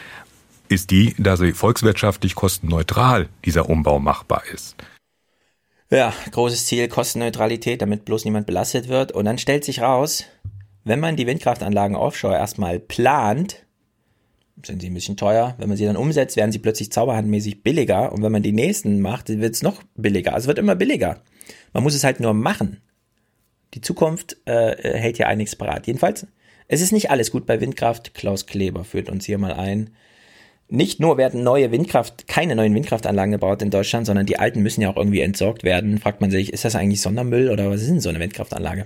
ist 0.67 0.91
die, 0.91 1.15
dass 1.17 1.39
sie 1.39 1.53
volkswirtschaftlich 1.53 2.35
kostenneutral 2.35 3.29
dieser 3.45 3.69
Umbau 3.69 3.99
machbar 3.99 4.43
ist. 4.53 4.75
Ja, 5.89 6.13
großes 6.31 6.67
Ziel, 6.67 6.87
Kostenneutralität, 6.87 7.81
damit 7.81 8.05
bloß 8.05 8.25
niemand 8.25 8.45
belastet 8.45 8.87
wird. 8.87 9.11
Und 9.11 9.25
dann 9.25 9.39
stellt 9.39 9.65
sich 9.65 9.81
raus, 9.81 10.25
wenn 10.83 10.99
man 10.99 11.15
die 11.15 11.25
Windkraftanlagen 11.25 11.95
offshore 11.95 12.35
erstmal 12.35 12.79
plant, 12.79 13.65
sind 14.63 14.81
sie 14.81 14.89
ein 14.89 14.93
bisschen 14.93 15.17
teuer. 15.17 15.55
Wenn 15.57 15.69
man 15.69 15.77
sie 15.77 15.85
dann 15.85 15.97
umsetzt, 15.97 16.35
werden 16.35 16.51
sie 16.51 16.59
plötzlich 16.59 16.91
zauberhandmäßig 16.91 17.63
billiger. 17.63 18.11
Und 18.11 18.21
wenn 18.21 18.31
man 18.31 18.43
die 18.43 18.51
nächsten 18.51 19.01
macht, 19.01 19.29
wird 19.29 19.55
es 19.55 19.63
noch 19.63 19.81
billiger. 19.95 20.35
Also 20.35 20.47
wird 20.47 20.59
immer 20.59 20.75
billiger. 20.75 21.23
Man 21.73 21.81
muss 21.81 21.95
es 21.95 22.03
halt 22.03 22.19
nur 22.19 22.35
machen. 22.35 22.81
Die 23.73 23.81
Zukunft 23.81 24.37
äh, 24.45 24.75
hält 24.97 25.17
ja 25.17 25.27
einiges 25.27 25.55
parat. 25.55 25.87
Jedenfalls 25.87 26.27
es 26.69 26.81
ist 26.81 26.93
nicht 26.93 27.09
alles 27.09 27.31
gut 27.31 27.47
bei 27.47 27.59
Windkraft. 27.59 28.13
Klaus 28.13 28.45
Kleber 28.45 28.83
führt 28.83 29.09
uns 29.09 29.25
hier 29.25 29.39
mal 29.39 29.53
ein. 29.53 29.89
Nicht 30.69 30.99
nur 30.99 31.17
werden 31.17 31.43
neue 31.43 31.71
Windkraft, 31.71 32.27
keine 32.27 32.55
neuen 32.55 32.75
Windkraftanlagen 32.75 33.31
gebaut 33.31 33.63
in 33.63 33.71
Deutschland, 33.71 34.05
sondern 34.05 34.27
die 34.27 34.37
alten 34.37 34.61
müssen 34.61 34.81
ja 34.81 34.91
auch 34.91 34.95
irgendwie 34.95 35.21
entsorgt 35.21 35.63
werden. 35.63 35.97
Fragt 35.97 36.21
man 36.21 36.29
sich, 36.29 36.53
ist 36.53 36.65
das 36.65 36.75
eigentlich 36.75 37.01
Sondermüll 37.01 37.49
oder 37.49 37.71
was 37.71 37.81
ist 37.81 37.89
denn 37.89 37.99
so 37.99 38.09
eine 38.09 38.19
Windkraftanlage? 38.19 38.85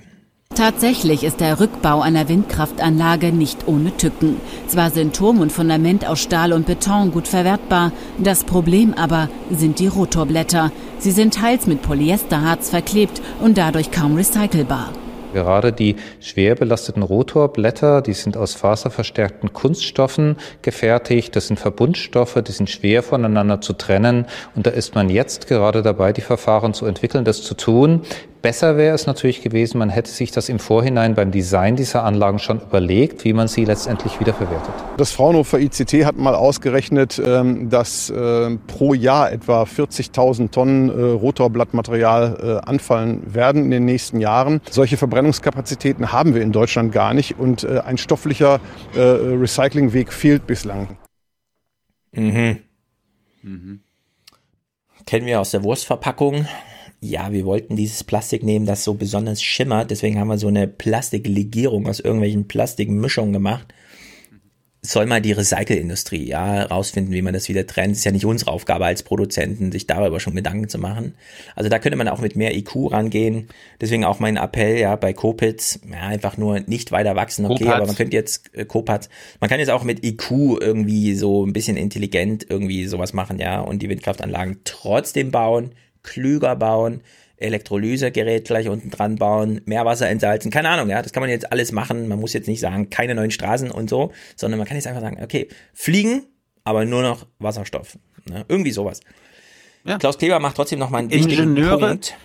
Tatsächlich 0.55 1.23
ist 1.25 1.41
der 1.41 1.59
Rückbau 1.59 1.99
einer 1.99 2.29
Windkraftanlage 2.29 3.33
nicht 3.33 3.67
ohne 3.67 3.97
Tücken. 3.97 4.37
Zwar 4.67 4.89
sind 4.89 5.13
Turm 5.13 5.41
und 5.41 5.51
Fundament 5.51 6.07
aus 6.07 6.21
Stahl 6.21 6.53
und 6.53 6.65
Beton 6.67 7.11
gut 7.11 7.27
verwertbar, 7.27 7.91
das 8.17 8.45
Problem 8.45 8.93
aber 8.93 9.29
sind 9.51 9.79
die 9.79 9.87
Rotorblätter. 9.87 10.71
Sie 10.99 11.11
sind 11.11 11.33
teils 11.33 11.67
mit 11.67 11.81
Polyesterharz 11.81 12.69
verklebt 12.69 13.21
und 13.41 13.57
dadurch 13.57 13.91
kaum 13.91 14.15
recycelbar. 14.15 14.93
Gerade 15.33 15.73
die 15.73 15.95
schwer 16.19 16.55
belasteten 16.55 17.03
Rotorblätter, 17.03 18.01
die 18.01 18.13
sind 18.13 18.37
aus 18.37 18.53
faserverstärkten 18.53 19.51
Kunststoffen 19.51 20.37
gefertigt. 20.61 21.35
Das 21.35 21.47
sind 21.47 21.59
Verbundstoffe, 21.59 22.41
die 22.41 22.51
sind 22.51 22.69
schwer 22.69 23.03
voneinander 23.03 23.59
zu 23.59 23.73
trennen. 23.73 24.27
Und 24.55 24.67
da 24.67 24.71
ist 24.71 24.95
man 24.95 25.09
jetzt 25.09 25.47
gerade 25.47 25.81
dabei, 25.81 26.13
die 26.13 26.21
Verfahren 26.21 26.73
zu 26.73 26.85
entwickeln, 26.85 27.25
das 27.25 27.41
zu 27.43 27.55
tun. 27.55 28.01
Besser 28.43 28.75
wäre 28.75 28.93
es 28.93 29.05
natürlich 29.07 29.41
gewesen, 29.41 29.77
man 29.77 29.89
hätte 29.89 30.11
sich 30.11 30.31
das 30.31 30.49
im 30.49 30.59
Vorhinein 30.59 31.15
beim 31.15 31.31
Design 31.31 31.77
dieser 31.77 32.03
Anlagen 32.03 32.39
schon 32.39 32.59
überlegt, 32.59 33.23
wie 33.23 33.31
man 33.31 33.47
sie 33.47 33.63
letztendlich 33.63 34.19
wiederverwertet. 34.19 34.73
Das 34.97 35.13
Fraunhofer 35.13 35.61
ICT 35.61 36.03
hat 36.03 36.17
mal 36.17 36.35
ausgerechnet, 36.35 37.21
ähm, 37.25 37.69
dass 37.69 38.09
äh, 38.09 38.57
pro 38.67 38.93
Jahr 38.95 39.31
etwa 39.31 39.63
40.000 39.63 40.51
Tonnen 40.51 40.89
äh, 40.89 40.91
Rotorblattmaterial 40.93 42.61
äh, 42.65 42.69
anfallen 42.69 43.33
werden 43.33 43.63
in 43.63 43.71
den 43.71 43.85
nächsten 43.85 44.19
Jahren. 44.19 44.59
Solche 44.69 44.97
Verbrennungskapazitäten 44.97 46.11
haben 46.11 46.35
wir 46.35 46.41
in 46.41 46.51
Deutschland 46.51 46.91
gar 46.91 47.13
nicht 47.13 47.39
und 47.39 47.65
ein 47.65 47.97
stofflicher 47.97 48.59
Recyclingweg 48.93 50.11
fehlt 50.11 50.45
bislang. 50.47 50.97
Mhm. 52.11 52.59
Mhm. 53.41 53.79
Kennen 55.05 55.27
wir 55.27 55.39
aus 55.39 55.51
der 55.51 55.63
Wurstverpackung 55.63 56.45
ja, 57.03 57.31
wir 57.33 57.45
wollten 57.45 57.75
dieses 57.75 58.03
Plastik 58.03 58.43
nehmen, 58.43 58.65
das 58.65 58.83
so 58.83 58.93
besonders 58.93 59.43
schimmert. 59.43 59.91
Deswegen 59.91 60.19
haben 60.19 60.29
wir 60.29 60.37
so 60.37 60.47
eine 60.47 60.67
Plastiklegierung 60.67 61.87
aus 61.87 61.99
irgendwelchen 61.99 62.47
Plastikmischungen 62.47 63.33
gemacht. 63.33 63.73
Soll 64.85 65.05
mal 65.05 65.21
die 65.21 65.31
Recycle-Industrie 65.31 66.25
ja 66.25 66.63
rausfinden, 66.63 67.13
wie 67.13 67.21
man 67.21 67.33
das 67.33 67.47
wieder 67.47 67.65
trennt. 67.67 67.95
Ist 67.95 68.03
ja 68.03 68.11
nicht 68.11 68.25
unsere 68.25 68.51
Aufgabe 68.51 68.85
als 68.85 69.03
Produzenten, 69.03 69.71
sich 69.71 69.87
darüber 69.87 70.19
schon 70.19 70.35
Gedanken 70.35 70.67
zu 70.67 70.77
machen. 70.77 71.15
Also 71.55 71.69
da 71.69 71.79
könnte 71.79 71.97
man 71.97 72.07
auch 72.07 72.19
mit 72.19 72.35
mehr 72.35 72.55
IQ 72.55 72.91
rangehen. 72.91 73.47
Deswegen 73.79 74.03
auch 74.05 74.19
mein 74.19 74.37
Appell, 74.37 74.77
ja, 74.77 74.95
bei 74.95 75.13
Copitz, 75.13 75.79
ja, 75.89 76.01
einfach 76.01 76.37
nur 76.37 76.61
nicht 76.61 76.91
weiter 76.91 77.15
wachsen, 77.15 77.45
okay, 77.45 77.63
Kopatz. 77.63 77.75
aber 77.75 77.85
man 77.85 77.95
könnte 77.95 78.15
jetzt 78.15 78.53
äh, 78.55 78.65
Copatz, 78.65 79.09
man 79.39 79.49
kann 79.49 79.59
jetzt 79.59 79.71
auch 79.71 79.83
mit 79.83 80.05
IQ 80.05 80.31
irgendwie 80.59 81.15
so 81.15 81.45
ein 81.45 81.53
bisschen 81.53 81.77
intelligent 81.77 82.45
irgendwie 82.49 82.85
sowas 82.85 83.13
machen, 83.13 83.39
ja, 83.39 83.61
und 83.61 83.81
die 83.81 83.89
Windkraftanlagen 83.89 84.59
trotzdem 84.65 85.31
bauen, 85.31 85.71
klüger 86.03 86.55
bauen, 86.55 87.01
Elektrolysegerät 87.37 88.45
gleich 88.45 88.69
unten 88.69 88.89
dran 88.89 89.15
bauen, 89.15 89.61
Meerwasser 89.65 90.09
entsalzen, 90.09 90.51
keine 90.51 90.69
Ahnung, 90.69 90.89
ja, 90.89 91.01
das 91.01 91.11
kann 91.11 91.21
man 91.21 91.29
jetzt 91.29 91.51
alles 91.51 91.71
machen. 91.71 92.07
Man 92.07 92.19
muss 92.19 92.33
jetzt 92.33 92.47
nicht 92.47 92.59
sagen, 92.59 92.89
keine 92.89 93.15
neuen 93.15 93.31
Straßen 93.31 93.71
und 93.71 93.89
so, 93.89 94.11
sondern 94.35 94.59
man 94.59 94.67
kann 94.67 94.77
jetzt 94.77 94.87
einfach 94.87 95.01
sagen, 95.01 95.21
okay, 95.21 95.49
fliegen, 95.73 96.25
aber 96.63 96.85
nur 96.85 97.01
noch 97.01 97.27
Wasserstoff. 97.39 97.97
Ne? 98.29 98.45
Irgendwie 98.47 98.71
sowas. 98.71 99.01
Ja. 99.83 99.97
Klaus 99.97 100.17
Kleber 100.17 100.39
macht 100.39 100.55
trotzdem 100.55 100.79
noch 100.79 100.89
mal 100.89 100.99
einen 100.99 101.09
Ingenieure, 101.09 101.89
Punkt. 101.89 102.15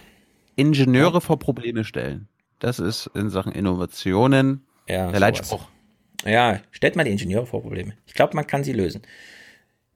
Ingenieure 0.55 1.15
ja. 1.15 1.21
vor 1.21 1.39
Probleme 1.39 1.85
stellen. 1.85 2.29
Das 2.61 2.79
ist 2.79 3.11
in 3.15 3.31
Sachen 3.31 3.53
Innovationen 3.53 4.67
ja, 4.89 5.11
der 5.11 5.21
Leitspruch. 5.21 5.69
Ja, 6.25 6.61
stellt 6.71 6.97
mal 6.97 7.05
die 7.05 7.13
Ingenieure 7.13 7.47
vor 7.47 7.63
Probleme. 7.63 7.95
Ich 8.07 8.15
glaube, 8.15 8.35
man 8.35 8.47
kann 8.47 8.65
sie 8.65 8.73
lösen. 8.73 9.03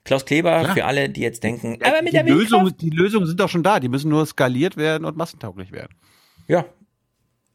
Klaus 0.05 0.25
Kleber, 0.25 0.63
ja. 0.63 0.75
für 0.75 0.85
alle, 0.85 1.09
die 1.09 1.21
jetzt 1.21 1.45
denken, 1.45 1.79
ja, 1.81 1.89
aber 1.89 2.03
mit 2.03 2.13
die 2.13 2.17
der 2.17 2.25
Lösung, 2.25 2.77
Die 2.77 2.91
Lösungen 2.91 3.27
sind 3.27 3.39
doch 3.39 3.49
schon 3.49 3.63
da, 3.63 3.79
die 3.79 3.89
müssen 3.89 4.09
nur 4.09 4.27
skaliert 4.27 4.77
werden 4.77 5.05
und 5.05 5.17
massentauglich 5.17 5.71
werden. 5.71 5.95
Ja, 6.49 6.65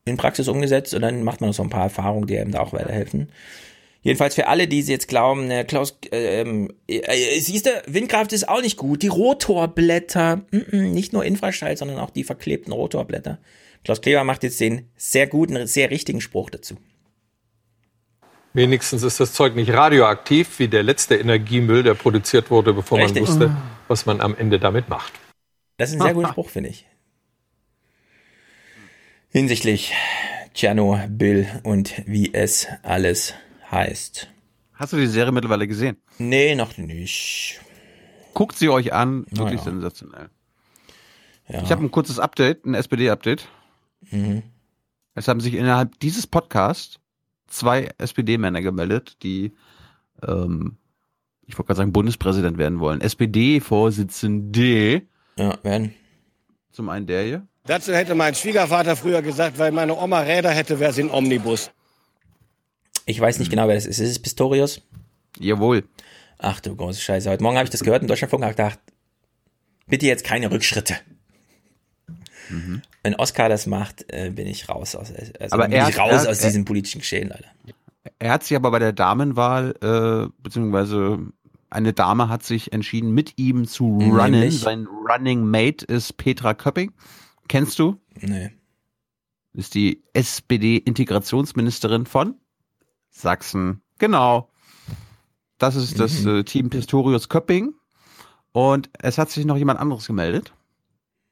in 0.08 0.18
Praxis 0.18 0.48
umgesetzt 0.48 0.94
und 0.94 1.02
dann 1.02 1.24
macht 1.24 1.42
man 1.42 1.50
noch 1.50 1.56
so 1.56 1.64
ein 1.64 1.70
paar 1.70 1.84
Erfahrungen, 1.84 2.28
die 2.28 2.40
einem 2.40 2.52
da 2.52 2.62
auch 2.62 2.74
weiterhelfen. 2.74 3.30
Jedenfalls 4.02 4.36
für 4.36 4.48
alle, 4.48 4.68
die 4.68 4.80
jetzt 4.80 5.08
glauben, 5.08 5.48
ne, 5.48 5.66
Klaus, 5.66 5.98
ähm, 6.12 6.72
äh, 6.88 7.40
siehst 7.40 7.66
du, 7.66 7.72
Windkraft 7.88 8.32
ist 8.32 8.48
auch 8.48 8.62
nicht 8.62 8.78
gut. 8.78 9.04
Die 9.04 9.10
Rotorblätter, 9.10 10.38
mm 10.38 10.58
-mm, 10.58 10.82
nicht 10.94 11.14
nur 11.14 11.26
Infraschall, 11.26 11.76
sondern 11.76 12.00
auch 12.00 12.12
die 12.12 12.24
verklebten 12.24 12.72
Rotorblätter. 12.72 13.40
Klaus 13.84 14.02
Kleber 14.02 14.24
macht 14.24 14.44
jetzt 14.44 14.60
den 14.62 14.90
sehr 14.96 15.28
guten, 15.28 15.68
sehr 15.68 15.92
richtigen 15.92 16.22
Spruch 16.22 16.50
dazu. 16.50 16.76
Wenigstens 18.54 19.04
ist 19.04 19.20
das 19.20 19.34
Zeug 19.34 19.56
nicht 19.56 19.72
radioaktiv, 19.72 20.60
wie 20.60 20.68
der 20.68 20.84
letzte 20.84 21.16
Energiemüll, 21.16 21.84
der 21.84 21.94
produziert 21.94 22.50
wurde, 22.50 22.74
bevor 22.74 22.98
Richtig. 22.98 23.22
man 23.24 23.30
wusste, 23.30 23.58
was 23.88 24.06
man 24.06 24.22
am 24.22 24.36
Ende 24.36 24.60
damit 24.60 24.90
macht. 24.90 25.14
Das 25.78 25.90
ist 25.90 25.98
ein 25.98 26.02
sehr 26.02 26.14
guter 26.14 26.30
Spruch, 26.32 26.50
finde 26.50 26.70
ich. 26.70 26.88
Hinsichtlich 29.30 29.94
Tschernobyl 30.54 31.48
und 31.64 32.02
wie 32.08 32.34
es 32.34 32.68
alles 32.82 33.36
heißt. 33.70 34.28
Hast 34.74 34.94
du 34.94 34.98
die 34.98 35.08
Serie 35.08 35.32
mittlerweile 35.32 35.68
gesehen? 35.68 35.98
Nee, 36.18 36.56
noch 36.56 36.78
nicht. 36.78 37.60
Guckt 38.34 38.58
sie 38.58 38.70
euch 38.70 38.94
an, 38.94 39.26
wirklich 39.30 39.60
ja. 39.60 39.66
sensationell. 39.66 40.30
Ja. 41.48 41.62
Ich 41.62 41.72
habe 41.72 41.84
ein 41.84 41.92
kurzes 41.92 42.20
Update, 42.20 42.66
ein 42.66 42.74
SPD-Update. 42.74 43.48
Mhm. 44.12 44.44
Es 45.16 45.28
haben 45.28 45.40
sich 45.40 45.56
innerhalb 45.56 46.00
dieses 46.00 46.28
Podcasts 46.28 47.00
zwei 47.48 47.90
SPD-Männer 47.98 48.62
gemeldet, 48.62 49.18
die, 49.24 49.54
ähm, 50.22 50.78
ich 51.46 51.58
wollte 51.58 51.68
gerade 51.68 51.78
sagen, 51.78 51.94
Bundespräsident 51.94 52.58
werden 52.58 52.80
wollen. 52.80 53.02
SPD-Vorsitzende. 53.02 55.04
Ja, 55.38 55.58
werden. 55.64 55.94
Zum 56.72 56.90
einen 56.90 57.08
der 57.08 57.24
hier. 57.24 57.48
Dazu 57.66 57.94
hätte 57.94 58.16
mein 58.16 58.36
Schwiegervater 58.36 58.96
früher 58.96 59.22
gesagt, 59.22 59.60
weil 59.60 59.72
meine 59.72 59.96
Oma 59.96 60.22
Räder 60.22 60.52
hätte, 60.52 60.80
wäre 60.80 60.94
sie 60.94 61.04
ein 61.04 61.12
Omnibus. 61.12 61.72
Ich 63.06 63.20
weiß 63.20 63.40
nicht 63.40 63.50
genau, 63.50 63.68
wer 63.68 63.76
das 63.76 63.86
ist. 63.86 64.00
Ist 64.00 64.12
es 64.12 64.20
Pistorius? 64.20 64.82
Jawohl. 65.40 65.84
Ach 66.38 66.60
du 66.60 66.76
große 66.76 67.02
Scheiße. 67.02 67.30
Heute 67.30 67.44
Morgen 67.44 67.58
habe 67.58 67.66
ich 67.66 67.72
das 67.72 67.84
gehört 67.84 68.02
in 68.02 68.08
Deutschlandfunk 68.08 68.44
und 68.44 68.50
gedacht, 68.50 68.80
bitte 69.88 70.06
jetzt 70.06 70.24
keine 70.24 70.52
Rückschritte. 70.52 70.96
Mhm. 72.50 72.82
Wenn 73.04 73.16
Oscar 73.16 73.50
das 73.50 73.68
macht, 73.68 74.06
äh, 74.12 74.32
bin 74.32 74.48
ich 74.48 74.70
raus 74.70 74.96
aus, 74.96 75.12
also 75.40 75.56
aber 75.56 75.70
er, 75.70 75.86
raus 75.98 76.26
er, 76.26 76.32
aus 76.32 76.40
diesem 76.40 76.66
politischen 76.66 77.00
Geschehen, 77.00 77.32
Alter. 77.32 77.50
Er 78.20 78.32
hat 78.32 78.44
sich 78.44 78.56
aber 78.56 78.72
bei 78.72 78.80
der 78.80 78.94
Damenwahl, 78.94 79.76
äh, 79.82 80.32
beziehungsweise 80.42 81.20
eine 81.70 81.94
Dame 81.94 82.30
hat 82.30 82.44
sich 82.44 82.74
entschieden, 82.74 83.12
mit 83.12 83.38
ihm 83.38 83.68
zu 83.68 83.86
runnen. 83.86 84.32
Nämlich? 84.32 84.60
Sein 84.60 84.88
Running 84.88 85.46
Mate 85.46 85.86
ist 85.86 86.18
Petra 86.18 86.54
Köpping. 86.54 86.94
Kennst 87.48 87.80
du? 87.80 88.00
Nee. 88.20 88.52
Ist 89.54 89.74
die 89.74 90.04
SPD-Integrationsministerin 90.14 92.06
von 92.06 92.36
Sachsen. 93.10 93.82
Genau. 93.98 94.50
Das 95.58 95.76
ist 95.76 96.00
das 96.00 96.22
mhm. 96.22 96.38
äh, 96.38 96.44
Team 96.44 96.70
Pistorius 96.70 97.30
Köpping. 97.30 97.74
Und 98.52 98.90
es 99.00 99.18
hat 99.18 99.30
sich 99.30 99.46
noch 99.46 99.58
jemand 99.58 99.80
anderes 99.80 100.08
gemeldet. 100.08 100.54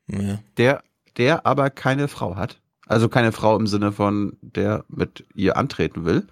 Ja. 0.08 0.40
Der 0.58 0.84
der 1.18 1.46
aber 1.46 1.70
keine 1.70 2.08
Frau 2.08 2.36
hat. 2.36 2.60
Also 2.88 3.10
keine 3.10 3.32
Frau 3.32 3.56
im 3.56 3.68
Sinne 3.68 3.92
von, 3.92 4.38
der 4.42 4.86
mit 4.88 5.26
ihr 5.34 5.58
antreten 5.58 6.06
will. 6.06 6.28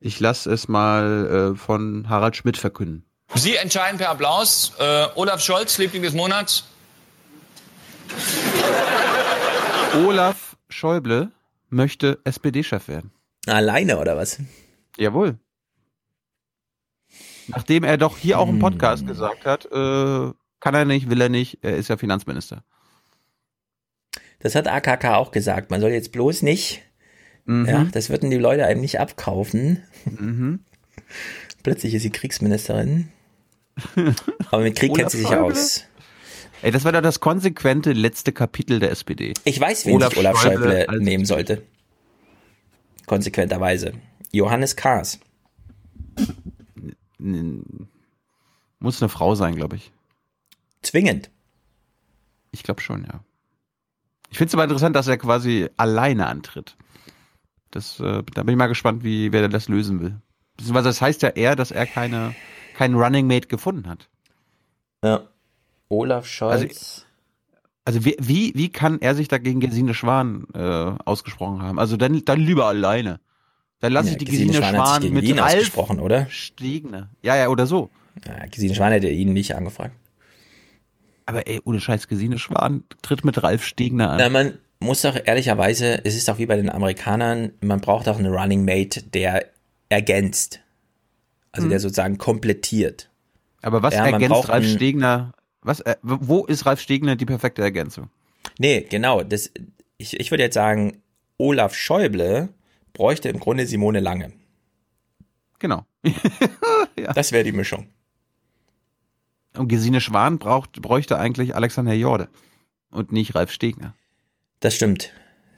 Ich 0.00 0.20
lasse 0.20 0.50
es 0.50 0.68
mal 0.68 1.52
äh, 1.54 1.56
von 1.56 2.08
Harald 2.08 2.36
Schmidt 2.36 2.56
verkünden. 2.56 3.04
Sie 3.34 3.56
entscheiden 3.56 3.98
per 3.98 4.10
Applaus. 4.10 4.72
Äh, 4.78 5.06
Olaf 5.14 5.40
Scholz, 5.40 5.78
Liebling 5.78 6.02
des 6.02 6.14
Monats. 6.14 6.64
Olaf 10.06 10.56
Schäuble 10.68 11.30
möchte 11.68 12.18
SPD-Chef 12.24 12.88
werden. 12.88 13.10
Alleine 13.46 13.98
oder 13.98 14.16
was? 14.16 14.38
Jawohl. 14.96 15.38
Nachdem 17.48 17.84
er 17.84 17.98
doch 17.98 18.16
hier 18.16 18.38
auch 18.38 18.48
im 18.48 18.58
Podcast 18.58 19.02
hm. 19.02 19.08
gesagt 19.08 19.44
hat, 19.44 19.66
äh, 19.66 20.32
kann 20.60 20.74
er 20.74 20.84
nicht, 20.84 21.10
will 21.10 21.20
er 21.20 21.28
nicht, 21.28 21.58
er 21.62 21.76
ist 21.76 21.88
ja 21.88 21.96
Finanzminister. 21.96 22.62
Das 24.44 24.54
hat 24.54 24.68
AKK 24.68 25.16
auch 25.16 25.30
gesagt. 25.30 25.70
Man 25.70 25.80
soll 25.80 25.92
jetzt 25.92 26.12
bloß 26.12 26.42
nicht, 26.42 26.82
mhm. 27.46 27.64
ja, 27.66 27.84
das 27.90 28.10
würden 28.10 28.30
die 28.30 28.36
Leute 28.36 28.66
einem 28.66 28.82
nicht 28.82 29.00
abkaufen. 29.00 29.82
Mhm. 30.04 30.60
Plötzlich 31.62 31.94
ist 31.94 32.02
sie 32.02 32.10
Kriegsministerin. 32.10 33.08
Aber 34.50 34.62
mit 34.62 34.76
Krieg 34.76 34.94
kennt 34.94 35.10
sie 35.10 35.20
sich 35.20 35.34
aus. 35.34 35.84
Ey, 36.60 36.70
das 36.70 36.84
war 36.84 36.92
doch 36.92 37.00
das 37.00 37.20
konsequente 37.20 37.94
letzte 37.94 38.32
Kapitel 38.32 38.80
der 38.80 38.90
SPD. 38.90 39.32
Ich 39.44 39.58
weiß, 39.58 39.86
wen 39.86 39.94
Olaf 39.94 40.10
sich 40.10 40.18
Olaf 40.18 40.38
Schäuble, 40.38 40.84
Schäuble 40.84 41.00
nehmen 41.00 41.24
sollte. 41.24 41.62
Konsequenterweise. 43.06 43.92
Johannes 44.30 44.76
Kahrs. 44.76 45.20
Muss 48.78 49.00
eine 49.00 49.08
Frau 49.08 49.34
sein, 49.36 49.56
glaube 49.56 49.76
ich. 49.76 49.90
Zwingend. 50.82 51.30
Ich 52.52 52.62
glaube 52.62 52.82
schon, 52.82 53.04
ja. 53.04 53.24
Ich 54.34 54.38
finde 54.38 54.48
es 54.48 54.54
aber 54.54 54.64
interessant, 54.64 54.96
dass 54.96 55.06
er 55.06 55.16
quasi 55.16 55.68
alleine 55.76 56.26
antritt. 56.26 56.76
Das, 57.70 58.00
äh, 58.00 58.24
da 58.34 58.42
bin 58.42 58.54
ich 58.54 58.56
mal 58.56 58.66
gespannt, 58.66 59.04
wie 59.04 59.30
wer 59.30 59.48
das 59.48 59.68
lösen 59.68 60.00
will. 60.00 60.16
Beziehungsweise 60.56 60.88
das 60.88 61.00
heißt 61.00 61.22
ja 61.22 61.28
eher, 61.28 61.54
dass 61.54 61.70
er 61.70 61.86
keine, 61.86 62.34
keinen 62.76 62.96
Running 62.96 63.28
Mate 63.28 63.46
gefunden 63.46 63.88
hat. 63.88 64.08
Ja. 65.04 65.28
Olaf 65.88 66.26
Scholz. 66.26 67.06
Also, 67.84 68.00
also 68.00 68.04
wie, 68.04 68.16
wie, 68.18 68.52
wie 68.56 68.70
kann 68.70 69.00
er 69.00 69.14
sich 69.14 69.28
dagegen 69.28 69.60
Gesine 69.60 69.94
Schwan 69.94 70.48
äh, 70.52 70.58
ausgesprochen 70.58 71.62
haben? 71.62 71.78
Also 71.78 71.96
dann, 71.96 72.24
dann 72.24 72.40
lieber 72.40 72.66
alleine. 72.66 73.20
Dann 73.78 73.92
lasse 73.92 74.08
ja, 74.08 74.12
ich 74.14 74.18
die 74.18 74.24
Gesine, 74.24 74.46
Gesine 74.46 74.66
Schwan, 74.66 75.00
Schwan 75.00 75.12
mit 75.12 75.24
ihn 75.26 75.38
Ralf 75.38 75.52
ausgesprochen, 75.52 76.00
oder? 76.00 76.26
Stegner. 76.28 77.08
Ja, 77.22 77.36
ja, 77.36 77.46
oder 77.46 77.68
so. 77.68 77.90
Ja, 78.26 78.46
Gesine 78.46 78.74
Schwan 78.74 78.90
hätte 78.90 79.08
ihn 79.08 79.32
nicht 79.32 79.54
angefragt. 79.54 79.94
Aber 81.26 81.46
ey, 81.46 81.60
ohne 81.64 81.80
Scheiß, 81.80 82.08
Gesine 82.08 82.38
Schwan 82.38 82.84
tritt 83.02 83.24
mit 83.24 83.42
Ralf 83.42 83.64
Stegner 83.64 84.10
an. 84.10 84.18
Na, 84.18 84.28
man 84.28 84.58
muss 84.78 85.02
doch 85.02 85.18
ehrlicherweise, 85.24 86.04
es 86.04 86.14
ist 86.14 86.28
auch 86.28 86.38
wie 86.38 86.46
bei 86.46 86.56
den 86.56 86.70
Amerikanern, 86.70 87.52
man 87.60 87.80
braucht 87.80 88.08
auch 88.08 88.18
einen 88.18 88.32
Running 88.32 88.64
Mate, 88.64 89.02
der 89.02 89.46
ergänzt. 89.88 90.60
Also 91.52 91.64
hm. 91.64 91.70
der 91.70 91.80
sozusagen 91.80 92.18
komplettiert. 92.18 93.08
Aber 93.62 93.82
was 93.82 93.94
ja, 93.94 94.06
ergänzt 94.06 94.48
Ralf 94.48 94.66
Stegner? 94.66 95.32
Was, 95.62 95.80
äh, 95.80 95.96
wo 96.02 96.44
ist 96.44 96.66
Ralf 96.66 96.80
Stegner 96.80 97.16
die 97.16 97.24
perfekte 97.24 97.62
Ergänzung? 97.62 98.10
Nee, 98.58 98.86
genau. 98.88 99.22
Das, 99.22 99.50
ich, 99.96 100.20
ich 100.20 100.30
würde 100.30 100.42
jetzt 100.42 100.54
sagen, 100.54 101.02
Olaf 101.38 101.74
Schäuble 101.74 102.50
bräuchte 102.92 103.28
im 103.28 103.40
Grunde 103.40 103.66
Simone 103.66 104.00
Lange. 104.00 104.32
Genau. 105.58 105.86
Das 107.14 107.32
wäre 107.32 107.44
die 107.44 107.52
Mischung. 107.52 107.88
Und 109.56 109.68
Gesine 109.68 110.00
Schwan 110.00 110.38
braucht, 110.38 110.80
bräuchte 110.82 111.18
eigentlich 111.18 111.54
Alexander 111.54 111.92
Jorde 111.94 112.28
und 112.90 113.12
nicht 113.12 113.34
Ralf 113.34 113.52
Stegner. 113.52 113.94
Das 114.60 114.74
stimmt. 114.74 115.12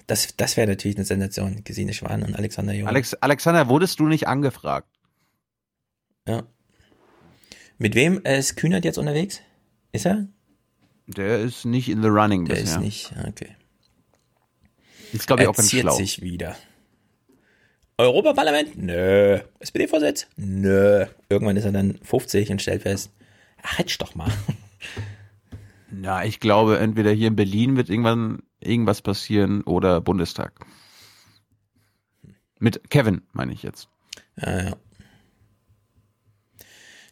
Das, 0.07 0.37
das 0.37 0.57
wäre 0.57 0.69
natürlich 0.69 0.97
eine 0.97 1.07
Sensation. 1.07 1.65
Gesine 1.65 1.93
Schwan 1.93 2.23
und 2.23 2.37
Alexander 2.37 2.75
Jung. 2.75 2.89
Alex, 2.89 3.15
Alexander, 3.15 3.69
wurdest 3.69 3.99
du 3.99 4.07
nicht 4.07 4.29
angefragt? 4.29 4.89
Ja. 6.29 6.45
Mit 7.79 7.95
wem 7.95 8.21
ist 8.23 8.57
Kühnert 8.57 8.85
jetzt 8.85 8.99
unterwegs? 8.99 9.41
Ist 9.93 10.07
er? 10.07 10.29
Der 11.07 11.41
ist 11.41 11.65
nicht 11.65 11.89
in 11.89 12.03
the 12.03 12.09
running 12.09 12.45
Der 12.45 12.55
bisher. 12.57 12.77
ist 12.77 12.83
nicht, 12.83 13.13
okay. 13.29 13.57
Ist, 15.13 15.27
glaube 15.27 15.43
ich, 15.43 15.49
auch 15.49 15.57
ganz 15.57 15.71
schlau. 15.71 15.95
sich 15.95 16.21
wieder. 16.21 16.57
Europaparlament? 17.99 18.77
Nö. 18.77 19.41
SPD-Vorsitz? 19.61 20.27
Nö. 20.37 21.07
Irgendwann 21.29 21.57
ist 21.57 21.65
er 21.65 21.73
dann 21.73 21.99
50 22.03 22.51
und 22.51 22.61
stellt 22.61 22.83
fest, 22.83 23.11
ach, 23.67 23.79
hättest 23.79 24.01
doch 24.01 24.15
mal. 24.15 24.31
Na, 25.91 26.25
ich 26.25 26.41
glaube, 26.41 26.79
entweder 26.79 27.11
hier 27.11 27.29
in 27.29 27.37
Berlin 27.37 27.77
wird 27.77 27.89
irgendwann 27.91 28.43
irgendwas 28.61 29.03
passieren 29.03 29.63
oder 29.63 30.01
Bundestag. 30.01 30.53
Mit 32.59 32.91
Kevin, 32.91 33.23
meine 33.33 33.53
ich 33.53 33.63
jetzt. 33.63 33.89
Ja, 34.41 34.63
ja. 34.65 34.77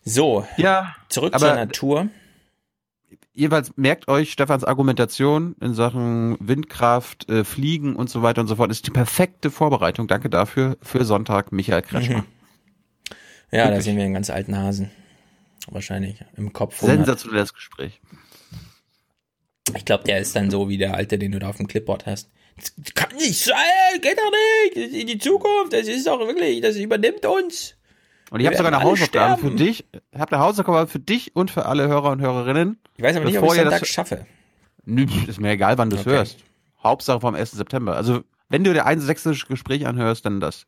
So, 0.06 0.46
Ja, 0.58 0.94
zurück 1.08 1.38
zur 1.38 1.54
Natur. 1.54 2.08
Jeweils 3.32 3.72
merkt 3.76 4.06
euch 4.06 4.30
Stefans 4.32 4.62
Argumentation 4.62 5.56
in 5.60 5.74
Sachen 5.74 6.36
Windkraft, 6.40 7.28
äh, 7.28 7.42
Fliegen 7.42 7.96
und 7.96 8.08
so 8.10 8.22
weiter 8.22 8.42
und 8.42 8.46
so 8.46 8.56
fort. 8.56 8.70
Ist 8.70 8.86
die 8.86 8.90
perfekte 8.92 9.50
Vorbereitung. 9.50 10.06
Danke 10.06 10.30
dafür 10.30 10.76
für 10.82 11.04
Sonntag, 11.04 11.52
Michael 11.52 11.82
Kretschmer. 11.82 12.18
Mhm. 12.18 12.24
Ja, 13.50 13.64
da 13.64 13.68
Wirklich. 13.68 13.84
sehen 13.84 13.96
wir 13.98 14.04
einen 14.04 14.14
ganz 14.14 14.30
alten 14.30 14.56
Hasen. 14.58 14.90
Wahrscheinlich 15.68 16.22
im 16.36 16.52
Kopf. 16.52 16.78
Sensationelles 16.80 17.54
Gespräch. 17.54 18.00
Ich 19.76 19.84
glaube, 19.84 20.04
der 20.04 20.18
ist 20.20 20.36
dann 20.36 20.50
so 20.50 20.68
wie 20.68 20.76
der 20.78 20.94
alte, 20.94 21.18
den 21.18 21.32
du 21.32 21.38
da 21.38 21.48
auf 21.48 21.56
dem 21.56 21.66
Clipboard 21.66 22.06
hast. 22.06 22.30
Das 22.56 22.72
kann 22.94 23.16
nicht 23.16 23.42
sein, 23.42 23.56
geht 24.00 24.18
doch 24.18 24.30
nicht. 24.30 24.76
Das 24.76 24.84
ist 24.92 24.94
in 25.00 25.06
die 25.06 25.18
Zukunft, 25.18 25.72
das 25.72 25.88
ist 25.88 26.06
doch 26.06 26.20
wirklich, 26.20 26.60
das 26.60 26.76
übernimmt 26.76 27.24
uns. 27.26 27.74
Und 28.30 28.40
ich 28.40 28.46
habe 28.46 28.56
sogar 28.56 28.72
eine 28.72 28.82
Hausaufgabe 28.82 29.36
sterben. 29.38 29.42
für 29.58 29.64
dich. 29.64 29.84
Ich 30.12 30.18
habe 30.20 30.32
eine 30.36 30.44
Hausaufgabe 30.44 30.86
für 30.86 30.98
dich 30.98 31.34
und 31.34 31.50
für 31.50 31.66
alle 31.66 31.88
Hörer 31.88 32.10
und 32.12 32.20
Hörerinnen. 32.20 32.78
Ich 32.96 33.02
weiß 33.02 33.16
aber 33.16 33.24
nicht, 33.24 33.38
ob 33.38 33.46
ich 33.46 33.54
Sonntag 33.60 33.80
das- 33.80 33.88
schaffe. 33.88 34.26
Nö, 34.84 35.06
ist 35.26 35.40
mir 35.40 35.50
egal, 35.52 35.78
wann 35.78 35.88
du 35.90 35.96
es 35.96 36.02
Okay. 36.02 36.10
hörst. 36.10 36.38
Hauptsache 36.82 37.20
vom 37.20 37.34
1. 37.34 37.56
September. 37.56 37.96
Also, 37.96 38.22
wenn 38.50 38.62
du 38.64 38.72
dir 38.74 38.84
ein 38.86 39.00
sächsisches 39.00 39.48
Gespräch 39.48 39.86
anhörst, 39.86 40.26
dann 40.26 40.40
das. 40.40 40.66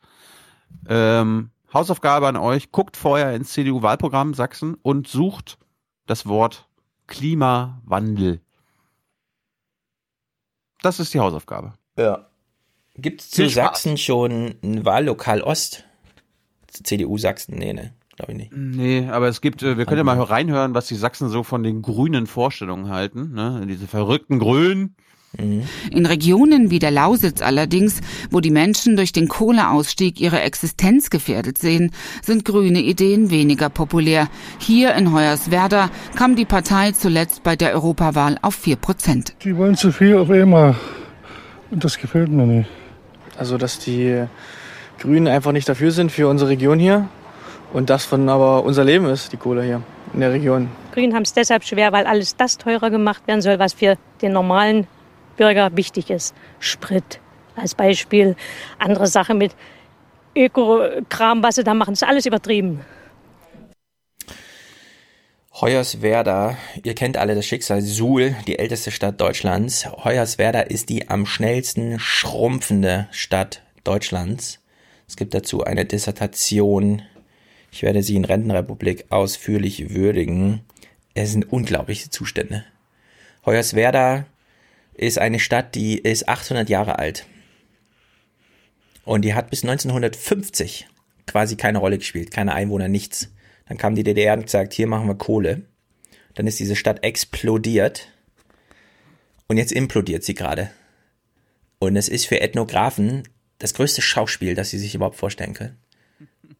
Ähm, 0.89 1.51
Hausaufgabe 1.73 2.29
an 2.29 2.37
euch, 2.37 2.73
guckt 2.73 2.97
vorher 2.97 3.35
ins 3.35 3.53
CDU-Wahlprogramm 3.53 4.35
Sachsen 4.35 4.77
und 4.83 5.09
sucht 5.09 5.59
das 6.07 6.27
Wort 6.27 6.69
Klimawandel. 7.07 8.41
Das 10.83 11.01
ist 11.01 11.13
die 11.15 11.21
Hausaufgabe. 11.21 11.75
Ja. 11.99 12.27
Gibt 12.95 13.21
es 13.21 13.31
zu. 13.31 13.49
Sachsen 13.49 13.99
schon 13.99 14.55
ein 14.63 14.85
Wahllokal 14.85 15.43
Ost? 15.43 15.85
CDU 16.69 17.19
Sachsen? 17.19 17.57
Nee, 17.57 17.73
ne, 17.73 17.95
glaube 18.17 18.33
ich 18.33 18.39
nicht. 18.39 18.53
Nee, 18.53 19.09
aber 19.09 19.29
es 19.29 19.41
gibt, 19.41 19.63
äh, 19.63 19.77
wir 19.77 19.87
können 19.87 19.99
ja 19.99 20.05
mal 20.05 20.21
reinhören, 20.21 20.75
was 20.75 20.87
die 20.87 20.95
Sachsen 20.95 21.29
so 21.29 21.43
von 21.43 21.63
den 21.63 21.83
grünen 21.83 22.27
Vorstellungen 22.27 22.89
halten. 22.89 23.33
Ne? 23.33 23.65
Diese 23.67 23.87
verrückten 23.87 24.39
Grünen. 24.39 24.97
In 25.39 26.07
Regionen 26.07 26.71
wie 26.71 26.79
der 26.79 26.91
Lausitz 26.91 27.43
allerdings, 27.43 28.01
wo 28.31 28.41
die 28.41 28.51
Menschen 28.51 28.97
durch 28.97 29.13
den 29.13 29.29
Kohleausstieg 29.29 30.21
ihre 30.21 30.41
Existenz 30.41 31.11
gefährdet 31.11 31.59
sehen, 31.59 31.93
sind 32.23 32.45
grüne 32.45 32.81
Ideen 32.81 33.31
weniger 33.31 33.69
populär. 33.69 34.29
Hier 34.59 34.95
in 34.95 35.13
Hoyerswerda 35.13 35.91
kam 36.15 36.37
die 36.37 36.45
Partei 36.45 36.93
zuletzt 36.93 37.43
bei 37.43 37.57
der 37.57 37.75
Europawahl 37.75 38.39
auf 38.43 38.55
4 38.55 38.77
Prozent. 38.77 39.35
Die 39.45 39.57
wollen 39.57 39.77
zu 39.77 39.93
viel 39.93 40.17
auf 40.17 40.31
einmal. 40.31 40.77
Und 41.71 41.85
das 41.85 41.99
gefällt 41.99 42.31
mir 42.31 42.47
nicht. 42.47 42.69
Also, 43.39 43.59
dass 43.59 43.79
die 43.79 44.25
Grünen 44.99 45.29
einfach 45.29 45.53
nicht 45.53 45.69
dafür 45.69 45.91
sind 45.91 46.11
für 46.11 46.29
unsere 46.29 46.51
Region 46.51 46.79
hier 46.79 47.09
und 47.73 47.91
das 47.91 48.05
von 48.05 48.29
aber 48.29 48.65
unser 48.65 48.85
Leben 48.85 49.07
ist, 49.07 49.33
die 49.33 49.37
Kohle 49.37 49.63
hier 49.63 49.83
in 50.15 50.21
der 50.21 50.33
Region. 50.33 50.69
Grünen 50.93 51.15
haben 51.15 51.25
es 51.25 51.35
deshalb 51.35 51.65
schwer, 51.65 51.93
weil 51.93 52.07
alles 52.07 52.37
das 52.37 52.57
teurer 52.57 52.91
gemacht 52.91 53.27
werden 53.27 53.43
soll, 53.43 53.59
was 53.59 53.75
für 53.75 53.97
den 54.23 54.33
normalen 54.33 54.87
Bürger 55.37 55.77
wichtig 55.77 56.11
ist. 56.11 56.35
Sprit 56.59 57.21
als 57.55 57.75
Beispiel, 57.75 58.37
andere 58.79 59.07
Sachen 59.07 59.39
mit 59.39 59.55
Öko-Kram, 60.37 61.43
was 61.43 61.57
sie 61.57 61.65
da 61.65 61.75
machen, 61.75 61.95
ist 61.95 62.05
alles 62.05 62.27
übertrieben. 62.27 62.83
Hoyerswerda, 65.59 66.59
ihr 66.83 66.95
kennt 66.95 67.17
alle 67.17 67.35
das 67.35 67.47
Schicksal, 67.47 67.81
Suhl, 67.81 68.37
die 68.47 68.59
älteste 68.59 68.91
Stadt 68.91 69.19
Deutschlands. 69.19 69.87
Hoyerswerda 70.05 70.61
ist 70.61 70.91
die 70.91 71.09
am 71.09 71.25
schnellsten 71.25 71.99
schrumpfende 71.99 73.09
Stadt 73.11 73.63
Deutschlands. 73.83 74.61
Es 75.09 75.17
gibt 75.17 75.33
dazu 75.33 75.65
eine 75.65 75.87
Dissertation. 75.87 77.01
Ich 77.73 77.83
werde 77.83 78.03
sie 78.03 78.17
in 78.17 78.27
Rentenrepublik 78.27 79.07
ausführlich 79.09 79.95
würdigen. 79.95 80.61
Es 81.15 81.33
sind 81.33 81.51
unglaubliche 81.51 82.11
Zustände. 82.11 82.67
Hoyerswerda 83.47 84.27
ist 84.97 85.19
eine 85.19 85.39
Stadt, 85.39 85.75
die 85.75 85.99
ist 85.99 86.29
800 86.29 86.69
Jahre 86.69 86.99
alt. 86.99 87.27
Und 89.05 89.23
die 89.23 89.35
hat 89.35 89.51
bis 89.51 89.63
1950 89.63 90.89
quasi 91.27 91.57
keine 91.57 91.79
Rolle 91.79 91.99
gespielt, 91.99 92.31
keine 92.31 92.55
Einwohner, 92.55 92.89
nichts. 92.89 93.31
Dann 93.69 93.79
kam 93.79 93.95
die 93.95 94.05
DDR 94.05 94.35
und 94.35 94.45
gesagt, 94.45 94.73
hier 94.73 94.87
machen 94.87 95.09
wir 95.09 95.17
Kohle. 95.17 95.63
Dann 96.35 96.47
ist 96.47 96.59
diese 96.59 96.77
Stadt 96.77 97.05
explodiert. 97.05 98.09
Und 99.49 99.59
jetzt 99.59 99.73
implodiert 99.73 100.25
sie 100.25 100.35
gerade. 100.35 100.71
Und 101.79 101.97
es 101.97 102.09
ist 102.09 102.27
für 102.27 102.41
Ethnographen 102.41 103.29
das 103.59 103.75
größte 103.75 104.03
Schauspiel, 104.03 104.55
das 104.55 104.71
sie 104.71 104.79
sich 104.79 104.95
überhaupt 104.95 105.17
vorstellen 105.17 105.55
können. 105.55 105.79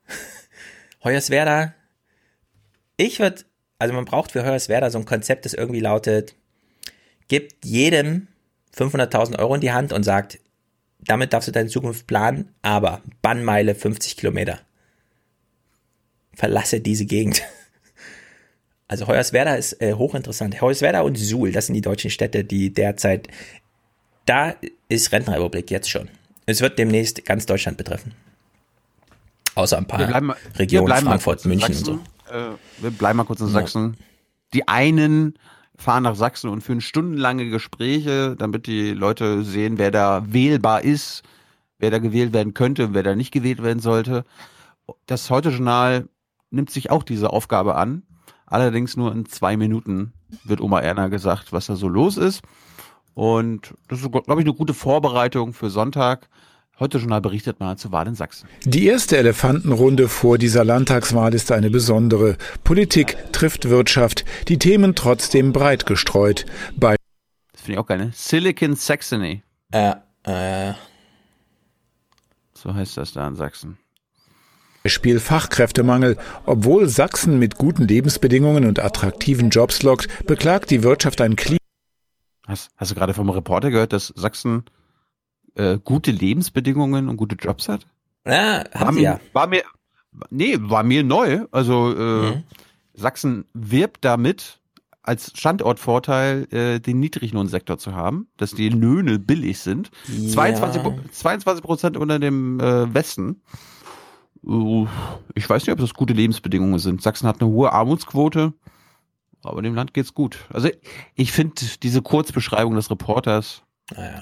Hoyerswerda, 1.05 1.75
ich 2.97 3.19
würde, 3.19 3.45
also 3.79 3.95
man 3.95 4.05
braucht 4.05 4.33
für 4.33 4.45
Hoyerswerda 4.45 4.91
so 4.91 4.99
ein 4.99 5.05
Konzept, 5.05 5.45
das 5.45 5.55
irgendwie 5.55 5.81
lautet, 5.81 6.35
gibt 7.29 7.65
jedem 7.65 8.29
500.000 8.77 9.39
Euro 9.39 9.55
in 9.55 9.61
die 9.61 9.73
Hand 9.73 9.93
und 9.93 10.03
sagt, 10.03 10.39
damit 11.01 11.33
darfst 11.33 11.49
du 11.49 11.53
deine 11.53 11.69
Zukunft 11.69 12.07
planen, 12.07 12.53
aber 12.63 13.03
Bannmeile 13.23 13.75
50 13.75 14.17
Kilometer. 14.17 14.59
Verlasse 16.35 16.81
diese 16.81 17.07
Gegend. 17.07 17.43
Also 18.89 19.09
Hoyerswerda 19.09 19.57
ist 19.57 19.83
äh, 19.83 19.95
hochinteressant. 19.95 20.61
Hoyerswerda 20.61 21.01
und 21.01 21.19
Suhl, 21.19 21.51
das 21.51 21.67
sind 21.67 21.75
die 21.75 21.81
deutschen 21.81 22.09
Städte, 22.09 22.45
die 22.45 22.73
derzeit, 22.73 23.27
da 24.27 24.55
ist 24.89 25.11
Rentenrepublik 25.11 25.73
jetzt 25.73 25.91
schon. 25.91 26.09
Es 26.47 26.61
wird 26.61 26.79
demnächst 26.79 27.25
ganz 27.25 27.47
Deutschland 27.47 27.79
betreffen. 27.79 28.13
Außer 29.57 29.77
ein 29.79 29.89
paar 29.89 29.99
Wir 29.99 30.07
bleiben 30.07 30.27
mal- 30.27 30.37
wir 30.53 30.59
Regionen, 30.61 30.87
bleiben 30.87 31.07
Frankfurt, 31.09 31.45
München 31.47 31.75
und 31.75 31.85
so. 31.85 31.99
Sachsen. 32.29 32.55
Äh, 32.55 32.83
wir 32.83 32.91
bleiben 32.93 33.17
mal 33.17 33.25
kurz 33.25 33.41
in 33.41 33.47
Ja. 33.49 33.53
Sachsen. 33.55 33.97
Die 34.55 34.69
einen 34.69 35.35
fahren 35.77 36.03
nach 36.05 36.17
Sachsen 36.17 36.49
und 36.51 36.63
führen 36.63 36.81
stundenlange 36.81 37.49
Gespräche, 37.49 38.37
damit 38.37 38.67
die 38.67 38.93
Leute 38.93 39.45
sehen, 39.45 39.79
wer 39.79 39.91
da 39.91 40.25
wählbar 40.27 40.83
ist, 40.83 41.23
wer 41.79 41.91
da 41.91 41.99
gewählt 41.99 42.33
werden 42.33 42.55
könnte, 42.55 42.95
wer 42.95 43.03
da 43.03 43.15
nicht 43.15 43.33
gewählt 43.33 43.63
werden 43.63 43.81
sollte. 43.81 44.25
Das 45.07 45.31
Heute-Journal 45.31 46.09
nimmt 46.51 46.71
sich 46.71 46.91
auch 46.91 47.03
diese 47.03 47.31
Aufgabe 47.31 47.75
an. 47.75 48.03
Allerdings 48.47 48.97
nur 48.97 49.13
in 49.13 49.27
zwei 49.27 49.57
Minuten 49.57 50.13
wird 50.45 50.61
Oma 50.61 50.81
Erna 50.81 51.09
gesagt, 51.09 51.53
was 51.53 51.67
da 51.67 51.77
so 51.77 51.89
los 51.89 52.17
ist. 52.17 52.43
Und 53.15 53.75
das 53.89 54.03
ist, 54.03 54.13
glaube 54.13 54.41
ich, 54.41 54.47
eine 54.47 54.55
gute 54.55 54.75
Vorbereitung 54.75 55.53
für 55.53 55.71
Sonntag. 55.71 56.29
Heute 56.79 56.99
Journal 56.99 57.23
berichtet 57.23 57.59
mal 57.59 57.79
zur 57.79 57.91
Wahl 57.93 58.07
in 58.07 58.15
Sachsen. 58.15 58.51
Die 58.67 58.87
erste 58.87 59.17
Elefantenrunde 59.17 60.11
vor 60.11 60.37
dieser 60.37 60.63
Landtagswahl 60.63 61.33
ist 61.33 61.51
eine 61.51 61.71
besondere. 61.71 62.37
Politik 62.65 63.17
trifft 63.33 63.71
Wirtschaft, 63.71 64.27
die 64.49 64.59
Themen 64.59 64.95
trotzdem 64.95 65.55
breit 65.55 65.87
gestreut. 65.87 66.45
Bei 66.77 66.97
Das 67.53 67.63
finde 67.63 67.73
ich 67.73 67.79
auch 67.79 67.87
geil, 67.87 67.97
ne? 67.97 68.11
Silicon 68.13 68.77
Saxony. 68.77 69.43
Äh, 69.73 69.95
äh. 70.25 70.75
So 72.53 72.75
heißt 72.75 72.99
das 72.99 73.15
da 73.15 73.27
in 73.27 73.37
Sachsen. 73.37 73.79
Beispiel 74.83 75.19
Fachkräftemangel. 75.19 76.19
Obwohl 76.45 76.91
Sachsen 76.91 77.39
mit 77.39 77.57
guten 77.57 77.89
Lebensbedingungen 77.89 78.67
und 78.67 78.81
attraktiven 78.81 79.49
Jobs 79.49 79.83
lockt, 79.83 80.27
beklagt 80.27 80.71
die 80.71 80.83
Wirtschaft 80.83 81.23
ein 81.23 81.37
Klima. 81.37 81.59
Hast, 82.47 82.69
hast 82.77 82.91
du 82.91 82.95
gerade 82.95 83.15
vom 83.15 83.31
Reporter 83.31 83.71
gehört, 83.71 83.95
dass 83.95 84.09
Sachsen 84.15 84.65
äh, 85.57 85.79
gute 85.83 86.11
Lebensbedingungen 86.13 87.09
und 87.09 87.17
gute 87.17 87.37
Jobs 87.37 87.69
hat? 87.69 87.87
Ja, 88.25 88.65
war 88.73 88.81
haben 88.81 88.95
sie 88.95 89.01
mir, 89.01 89.05
ja. 89.05 89.21
War 89.33 89.47
mir, 89.47 89.63
nee, 90.31 90.57
war 90.61 90.83
mir 90.83 91.03
neu. 91.05 91.47
Also 91.51 91.93
äh, 91.93 92.31
Mhm. 92.37 92.43
Sachsen 92.95 93.45
wirbt 93.53 94.05
damit, 94.05 94.61
als 95.03 95.33
Standortvorteil 95.39 96.49
äh, 96.53 96.81
den 96.81 96.99
Niedriglohnsektor 96.99 97.79
zu 97.79 97.95
haben, 97.95 98.27
dass 98.39 98.53
die 98.53 98.69
Löhne 98.71 99.19
billig 99.19 99.59
sind. 99.61 99.91
Ja. 100.09 100.31
22 100.31 100.83
22 101.13 101.63
Prozent 101.63 101.97
unter 101.97 102.19
dem 102.19 102.59
äh, 102.59 102.93
Westen. 102.93 103.43
Uh, 104.43 104.87
Ich 105.35 105.49
weiß 105.49 105.63
nicht, 105.67 105.73
ob 105.73 105.79
das 105.79 105.95
gute 105.95 106.13
Lebensbedingungen 106.15 106.79
sind. 106.79 107.03
Sachsen 107.03 107.29
hat 107.29 107.41
eine 107.41 107.51
hohe 107.51 107.73
Armutsquote, 107.73 108.53
aber 109.43 109.63
dem 109.63 109.75
Land 109.75 109.93
geht's 109.95 110.15
gut. 110.15 110.39
Also 110.53 110.69
ich 111.15 111.33
finde 111.33 111.55
diese 111.83 112.01
Kurzbeschreibung 112.03 112.75
des 112.75 112.91
Reporters 112.91 113.63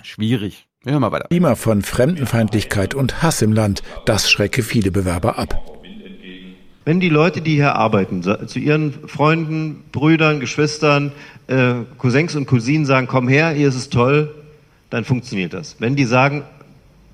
schwierig. 0.02 0.68
Wir 0.84 0.92
hören 0.92 1.00
mal 1.00 1.12
weiter. 1.12 1.28
Klima 1.28 1.54
von 1.54 1.80
Fremdenfeindlichkeit 1.80 2.94
und 2.94 3.22
Hass 3.22 3.40
im 3.40 3.54
Land, 3.54 3.82
das 4.04 4.30
schrecke 4.30 4.62
viele 4.62 4.90
Bewerber 4.90 5.38
ab. 5.38 5.80
Wenn 6.84 7.00
die 7.00 7.08
Leute, 7.08 7.40
die 7.40 7.54
hier 7.54 7.74
arbeiten, 7.74 8.22
zu 8.22 8.58
ihren 8.58 8.92
Freunden, 9.08 9.82
Brüdern, 9.92 10.40
Geschwistern, 10.40 11.12
äh, 11.46 11.76
Cousins 11.96 12.36
und 12.36 12.44
Cousinen 12.44 12.84
sagen, 12.84 13.06
komm 13.06 13.28
her, 13.28 13.52
hier 13.52 13.68
ist 13.68 13.76
es 13.76 13.88
toll, 13.88 14.34
dann 14.90 15.06
funktioniert 15.06 15.54
das. 15.54 15.76
Wenn 15.78 15.96
die 15.96 16.04
sagen, 16.04 16.42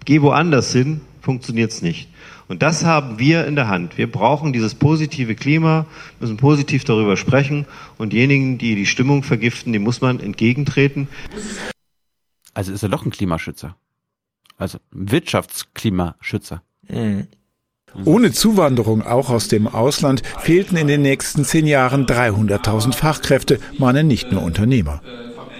geh 0.05 0.20
woanders 0.20 0.72
hin, 0.72 1.02
funktioniert 1.20 1.70
es 1.70 1.80
nicht. 1.80 2.09
Und 2.48 2.62
das 2.62 2.84
haben 2.84 3.20
wir 3.20 3.47
in 3.47 3.55
der 3.55 3.68
Hand. 3.68 3.97
Wir 3.97 4.10
brauchen 4.10 4.52
dieses 4.52 4.74
positive 4.74 5.36
Klima, 5.36 5.86
müssen 6.18 6.38
positiv 6.38 6.82
darüber 6.82 7.16
sprechen 7.16 7.66
und 7.98 8.12
diejenigen, 8.12 8.59
die 8.59 8.74
die 8.74 8.86
Stimmung 8.86 9.22
vergiften, 9.22 9.72
dem 9.72 9.82
muss 9.82 10.01
man 10.01 10.18
entgegentreten. 10.18 11.06
Also 12.55 12.72
ist 12.72 12.82
er 12.82 12.89
doch 12.89 13.05
ein 13.05 13.10
Klimaschützer. 13.10 13.77
Also 14.56 14.78
ein 14.93 15.10
Wirtschaftsklimaschützer. 15.10 16.62
Ohne 18.05 18.32
Zuwanderung 18.32 19.02
auch 19.02 19.31
aus 19.31 19.48
dem 19.48 19.66
Ausland 19.66 20.22
fehlten 20.39 20.77
in 20.77 20.86
den 20.86 21.02
nächsten 21.02 21.44
zehn 21.44 21.66
Jahren 21.66 22.06
300.000 22.06 22.93
Fachkräfte, 22.93 23.59
mahnen 23.78 24.06
nicht 24.06 24.31
nur 24.32 24.43
Unternehmer. 24.43 25.02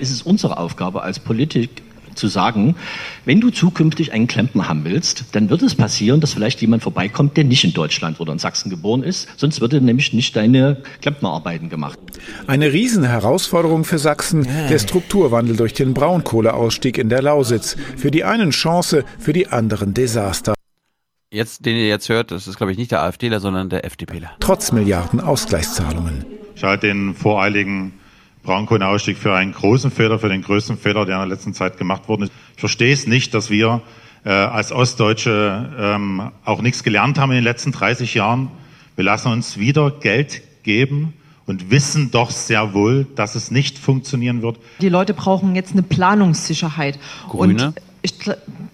Es 0.01 0.11
ist 0.11 0.23
unsere 0.23 0.59
Aufgabe 0.59 1.03
als 1.03 1.19
Politik 1.19 1.83
zu 2.15 2.29
sagen, 2.29 2.77
wenn 3.25 3.41
du 3.41 3.51
zukünftig 3.51 4.13
einen 4.13 4.27
Klempner 4.27 4.69
haben 4.69 4.85
willst, 4.85 5.25
dann 5.33 5.51
wird 5.51 5.63
es 5.63 5.75
passieren, 5.75 6.21
dass 6.21 6.33
vielleicht 6.33 6.61
jemand 6.61 6.83
vorbeikommt, 6.83 7.37
der 7.37 7.45
nicht 7.45 7.65
in 7.65 7.73
Deutschland 7.73 8.21
oder 8.21 8.33
in 8.33 8.39
Sachsen 8.39 8.71
geboren 8.71 9.03
ist, 9.03 9.29
sonst 9.37 9.61
würde 9.61 9.81
nämlich 9.81 10.13
nicht 10.13 10.37
deine 10.37 10.83
Klempnerarbeiten 11.03 11.69
gemacht. 11.69 11.99
Eine 12.47 12.73
Riesenherausforderung 12.73 13.85
für 13.85 13.99
Sachsen, 13.99 14.47
der 14.69 14.79
Strukturwandel 14.79 15.57
durch 15.57 15.75
den 15.75 15.95
Braunkohleausstieg 15.95 16.99
in 16.99 17.09
der 17.09 17.23
Lausitz. 17.23 17.77
Für 17.97 18.11
die 18.11 18.25
einen 18.25 18.51
Chance, 18.51 19.05
für 19.19 19.33
die 19.33 19.49
anderen 19.49 19.95
Desaster. 19.95 20.55
Jetzt, 21.33 21.65
den 21.65 21.77
ihr 21.77 21.87
jetzt 21.87 22.09
hört, 22.09 22.33
das 22.33 22.49
ist 22.49 22.57
glaube 22.57 22.73
ich 22.73 22.79
nicht 22.79 22.91
der 22.91 23.03
AfDler, 23.03 23.39
sondern 23.39 23.69
der 23.69 23.85
FDPler. 23.85 24.33
Trotz 24.41 24.73
Milliarden 24.73 25.21
Ausgleichszahlungen. 25.21 26.25
Ich 26.57 26.65
halte 26.65 26.89
den 26.89 27.15
voreiligen 27.15 28.00
Braunkohleausstieg 28.51 29.17
für 29.17 29.33
einen 29.33 29.53
großen 29.53 29.93
Fehler, 29.93 30.19
für 30.19 30.29
den 30.29 30.43
größten 30.43 30.77
Fehler, 30.77 31.07
der 31.07 31.15
in 31.15 31.21
der 31.21 31.29
letzten 31.29 31.55
Zeit 31.55 31.79
gemacht 31.79 32.09
worden 32.09 32.25
ist. 32.25 32.33
Ich 32.55 32.61
verstehe 32.61 32.93
es 32.93 33.07
nicht, 33.07 33.33
dass 33.33 33.49
wir 33.49 33.81
äh, 34.25 34.31
als 34.31 34.73
Ostdeutsche 34.73 35.71
ähm, 35.79 36.33
auch 36.45 36.61
nichts 36.61 36.83
gelernt 36.83 37.17
haben 37.17 37.31
in 37.31 37.37
den 37.37 37.45
letzten 37.45 37.71
30 37.71 38.15
Jahren. 38.15 38.51
Wir 38.97 39.05
lassen 39.05 39.31
uns 39.31 39.57
wieder 39.57 39.93
Geld 39.93 40.43
geben 40.65 41.13
und 41.47 41.71
wissen 41.71 42.11
doch 42.11 42.33
sehr 42.33 42.75
wohl, 42.75 43.07
dass 43.15 43.37
es 43.37 43.53
nicht 43.53 43.79
funktionieren 43.79 44.43
wird. 44.43 44.59
Die 44.81 44.89
Leute 44.89 45.15
brauchen 45.15 45.55
jetzt 45.55 45.75
eine 45.75 45.85
Planungssicherheit. 45.85 46.99
Grüne? 47.29 47.69
Und 47.69 47.75
ich 48.03 48.15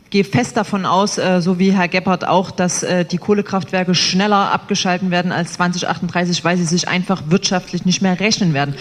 gehe 0.08 0.24
fest 0.24 0.56
davon 0.56 0.86
aus, 0.86 1.18
äh, 1.18 1.42
so 1.42 1.58
wie 1.58 1.72
Herr 1.72 1.88
Gebhardt 1.88 2.26
auch, 2.26 2.50
dass 2.50 2.82
äh, 2.82 3.04
die 3.04 3.18
Kohlekraftwerke 3.18 3.94
schneller 3.94 4.52
abgeschalten 4.52 5.10
werden 5.10 5.32
als 5.32 5.52
2038, 5.52 6.44
weil 6.44 6.56
sie 6.56 6.64
sich 6.64 6.88
einfach 6.88 7.24
wirtschaftlich 7.28 7.84
nicht 7.84 8.00
mehr 8.00 8.18
rechnen 8.18 8.54
werden. 8.54 8.74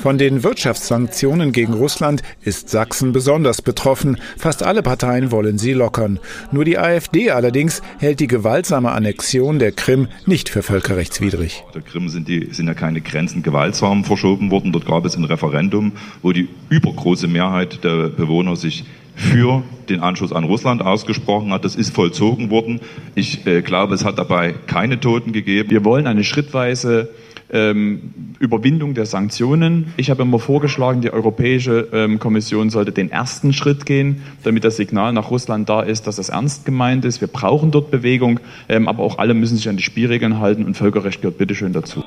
Von 0.00 0.16
den 0.16 0.44
Wirtschaftssanktionen 0.44 1.50
gegen 1.50 1.74
Russland 1.74 2.22
ist 2.42 2.68
Sachsen 2.68 3.12
besonders 3.12 3.62
betroffen. 3.62 4.16
Fast 4.36 4.62
alle 4.62 4.82
Parteien 4.82 5.32
wollen 5.32 5.58
sie 5.58 5.72
lockern. 5.72 6.20
Nur 6.52 6.64
die 6.64 6.78
AfD 6.78 7.32
allerdings 7.32 7.82
hält 7.98 8.20
die 8.20 8.28
gewaltsame 8.28 8.92
Annexion 8.92 9.58
der 9.58 9.72
Krim 9.72 10.06
nicht 10.24 10.50
für 10.50 10.62
völkerrechtswidrig. 10.62 11.64
Der 11.74 11.82
Krim 11.82 12.08
sind, 12.08 12.28
die, 12.28 12.48
sind 12.52 12.68
ja 12.68 12.74
keine 12.74 13.00
Grenzen 13.00 13.42
gewaltsam 13.42 14.04
verschoben 14.04 14.52
worden. 14.52 14.70
Dort 14.70 14.86
gab 14.86 15.04
es 15.04 15.16
ein 15.16 15.24
Referendum, 15.24 15.92
wo 16.22 16.30
die 16.30 16.48
übergroße 16.68 17.26
Mehrheit 17.26 17.82
der 17.82 18.08
Bewohner 18.08 18.54
sich 18.54 18.84
für 19.16 19.64
den 19.88 20.00
Anschluss 20.00 20.32
an 20.32 20.44
Russland 20.44 20.80
ausgesprochen 20.80 21.52
hat. 21.52 21.64
Das 21.64 21.74
ist 21.74 21.92
vollzogen 21.92 22.50
worden. 22.50 22.80
Ich 23.16 23.44
äh, 23.46 23.62
glaube, 23.62 23.94
es 23.94 24.04
hat 24.04 24.16
dabei 24.18 24.54
keine 24.68 25.00
Toten 25.00 25.32
gegeben. 25.32 25.70
Wir 25.70 25.84
wollen 25.84 26.06
eine 26.06 26.22
schrittweise 26.22 27.10
ähm, 27.50 28.34
Überwindung 28.38 28.94
der 28.94 29.06
Sanktionen. 29.06 29.92
Ich 29.96 30.10
habe 30.10 30.22
immer 30.22 30.38
vorgeschlagen, 30.38 31.00
die 31.00 31.10
Europäische 31.12 31.88
ähm, 31.92 32.18
Kommission 32.18 32.70
sollte 32.70 32.92
den 32.92 33.10
ersten 33.10 33.52
Schritt 33.52 33.86
gehen, 33.86 34.22
damit 34.44 34.64
das 34.64 34.76
Signal 34.76 35.12
nach 35.12 35.30
Russland 35.30 35.68
da 35.68 35.82
ist, 35.82 36.06
dass 36.06 36.16
das 36.16 36.28
ernst 36.28 36.64
gemeint 36.64 37.04
ist. 37.04 37.20
Wir 37.20 37.28
brauchen 37.28 37.70
dort 37.70 37.90
Bewegung, 37.90 38.40
ähm, 38.68 38.88
aber 38.88 39.02
auch 39.02 39.18
alle 39.18 39.34
müssen 39.34 39.56
sich 39.56 39.68
an 39.68 39.76
die 39.76 39.82
Spielregeln 39.82 40.38
halten 40.38 40.64
und 40.64 40.76
Völkerrecht 40.76 41.22
gehört 41.22 41.38
bitteschön 41.38 41.72
dazu. 41.72 42.04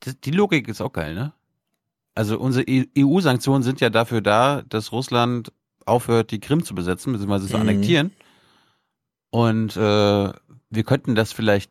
Das, 0.00 0.18
die 0.20 0.30
Logik 0.30 0.68
ist 0.68 0.80
auch 0.80 0.92
geil, 0.92 1.14
ne? 1.14 1.32
Also 2.14 2.38
unsere 2.38 2.64
EU-Sanktionen 2.98 3.62
sind 3.62 3.80
ja 3.80 3.88
dafür 3.88 4.20
da, 4.20 4.62
dass 4.68 4.92
Russland 4.92 5.50
aufhört, 5.86 6.30
die 6.30 6.40
Krim 6.40 6.62
zu 6.62 6.74
besetzen, 6.74 7.12
beziehungsweise 7.12 7.48
zu 7.48 7.56
Mhm. 7.56 7.62
annektieren. 7.62 8.10
Und 9.30 9.76
äh, 9.76 9.80
wir 9.80 10.84
könnten 10.84 11.14
das 11.14 11.32
vielleicht 11.32 11.70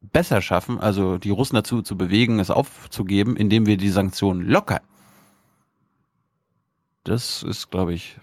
besser 0.00 0.40
schaffen, 0.42 0.80
also 0.80 1.18
die 1.18 1.30
Russen 1.30 1.56
dazu 1.56 1.82
zu 1.82 1.96
bewegen, 1.96 2.38
es 2.40 2.50
aufzugeben, 2.50 3.36
indem 3.36 3.66
wir 3.66 3.76
die 3.76 3.90
Sanktionen 3.90 4.42
lockern. 4.42 4.80
Das 7.04 7.42
ist, 7.42 7.70
glaube 7.70 7.94
ich, 7.94 8.18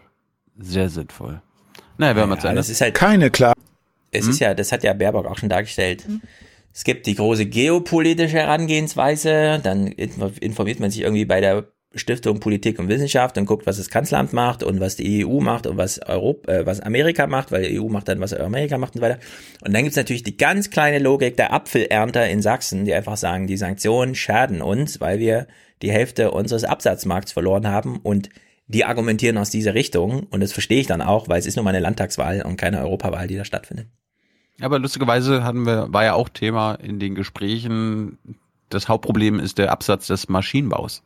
sehr 0.57 0.89
sinnvoll. 0.89 1.41
Naja, 1.97 2.15
wir 2.15 2.23
haben 2.23 2.39
Ja, 2.41 2.53
das 2.53 2.69
ist 2.69 2.81
halt 2.81 2.93
keine 2.95 3.31
klar. 3.31 3.53
Es 4.11 4.25
Hm? 4.25 4.31
ist 4.31 4.39
ja, 4.39 4.53
das 4.53 4.71
hat 4.71 4.83
ja 4.83 4.93
Baerbock 4.93 5.25
auch 5.25 5.37
schon 5.37 5.49
dargestellt. 5.49 6.07
Es 6.73 6.83
gibt 6.83 7.07
die 7.07 7.15
große 7.15 7.47
geopolitische 7.47 8.37
Herangehensweise, 8.37 9.59
dann 9.63 9.87
info- 9.87 10.31
informiert 10.39 10.79
man 10.79 10.91
sich 10.91 11.01
irgendwie 11.01 11.25
bei 11.25 11.41
der 11.41 11.67
Stiftung 11.97 12.39
Politik 12.39 12.79
und 12.79 12.89
Wissenschaft 12.89 13.37
und 13.37 13.45
guckt, 13.45 13.65
was 13.65 13.77
das 13.77 13.89
Kanzleramt 13.89 14.33
macht 14.33 14.63
und 14.63 14.79
was 14.79 14.95
die 14.95 15.25
EU 15.25 15.39
macht 15.39 15.67
und 15.67 15.77
was 15.77 15.99
Europa, 15.99 16.51
äh, 16.51 16.65
was 16.65 16.79
Amerika 16.79 17.27
macht, 17.27 17.51
weil 17.51 17.63
die 17.63 17.79
EU 17.79 17.89
macht 17.89 18.07
dann, 18.07 18.19
was 18.19 18.33
Amerika 18.33 18.77
macht 18.77 18.95
und 18.95 19.01
weiter. 19.01 19.19
Und 19.61 19.73
dann 19.73 19.83
gibt's 19.83 19.97
natürlich 19.97 20.23
die 20.23 20.37
ganz 20.37 20.69
kleine 20.69 20.99
Logik 20.99 21.37
der 21.37 21.53
Apfelernter 21.53 22.27
in 22.27 22.41
Sachsen, 22.41 22.85
die 22.85 22.93
einfach 22.93 23.17
sagen, 23.17 23.47
die 23.47 23.57
Sanktionen 23.57 24.15
schaden 24.15 24.61
uns, 24.61 25.01
weil 25.01 25.19
wir 25.19 25.47
die 25.81 25.91
Hälfte 25.91 26.31
unseres 26.31 26.63
Absatzmarkts 26.63 27.31
verloren 27.33 27.67
haben 27.67 27.97
und 27.97 28.29
die 28.67 28.83
argumentieren 28.83 29.37
aus 29.37 29.49
dieser 29.49 29.73
Richtung 29.73 30.23
und 30.29 30.41
das 30.41 30.51
verstehe 30.51 30.81
ich 30.81 30.87
dann 30.87 31.01
auch, 31.01 31.29
weil 31.29 31.39
es 31.39 31.45
ist 31.45 31.55
nur 31.55 31.63
mal 31.63 31.69
eine 31.69 31.79
Landtagswahl 31.79 32.41
und 32.41 32.57
keine 32.57 32.81
Europawahl, 32.81 33.27
die 33.27 33.37
da 33.37 33.45
stattfindet. 33.45 33.87
Aber 34.59 34.79
lustigerweise 34.79 35.43
hatten 35.43 35.65
wir, 35.65 35.87
war 35.93 36.03
ja 36.03 36.13
auch 36.13 36.29
Thema 36.29 36.75
in 36.75 36.99
den 36.99 37.15
Gesprächen, 37.15 38.17
das 38.69 38.89
Hauptproblem 38.89 39.39
ist 39.39 39.57
der 39.57 39.71
Absatz 39.71 40.07
des 40.07 40.27
Maschinenbaus. 40.27 41.03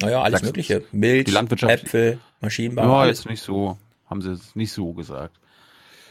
Naja, 0.00 0.22
alles 0.22 0.40
Sachsen. 0.40 0.46
Mögliche. 0.46 0.82
Milch, 0.92 1.24
die 1.24 1.30
Landwirtschaft, 1.32 1.84
Äpfel, 1.84 2.18
Maschinenbau. 2.40 2.82
Ja, 2.82 2.96
alles. 3.00 3.18
jetzt 3.18 3.30
nicht 3.30 3.42
so, 3.42 3.76
haben 4.08 4.22
sie 4.22 4.30
jetzt 4.32 4.54
nicht 4.56 4.72
so 4.72 4.92
gesagt. 4.92 5.34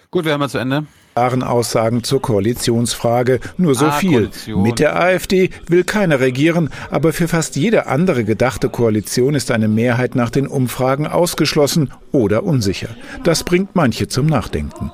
Gut, 0.09 0.23
wir 0.23 0.31
haben 0.33 0.39
mal 0.39 0.47
zu 0.49 0.57
Ende. 0.57 0.85
Klaren 1.15 1.43
Aussagen 1.43 2.01
zur 2.03 2.21
Koalitionsfrage. 2.21 3.39
Nur 3.57 3.75
so 3.75 3.87
Ah, 3.87 3.91
viel. 3.91 4.11
Koalition. 4.13 4.61
Mit 4.61 4.79
der 4.79 4.97
AfD 5.01 5.49
will 5.67 5.83
keiner 5.83 6.19
regieren, 6.21 6.69
aber 6.91 7.11
für 7.11 7.27
fast 7.27 7.55
jede 7.57 7.87
andere 7.87 8.23
gedachte 8.23 8.69
Koalition 8.69 9.35
ist 9.35 9.51
eine 9.51 9.67
Mehrheit 9.67 10.15
nach 10.15 10.29
den 10.29 10.47
Umfragen 10.47 11.07
ausgeschlossen 11.07 11.91
oder 12.13 12.43
unsicher. 12.43 12.89
Das 13.23 13.43
bringt 13.43 13.75
manche 13.75 14.07
zum 14.07 14.27
Nachdenken. 14.27 14.91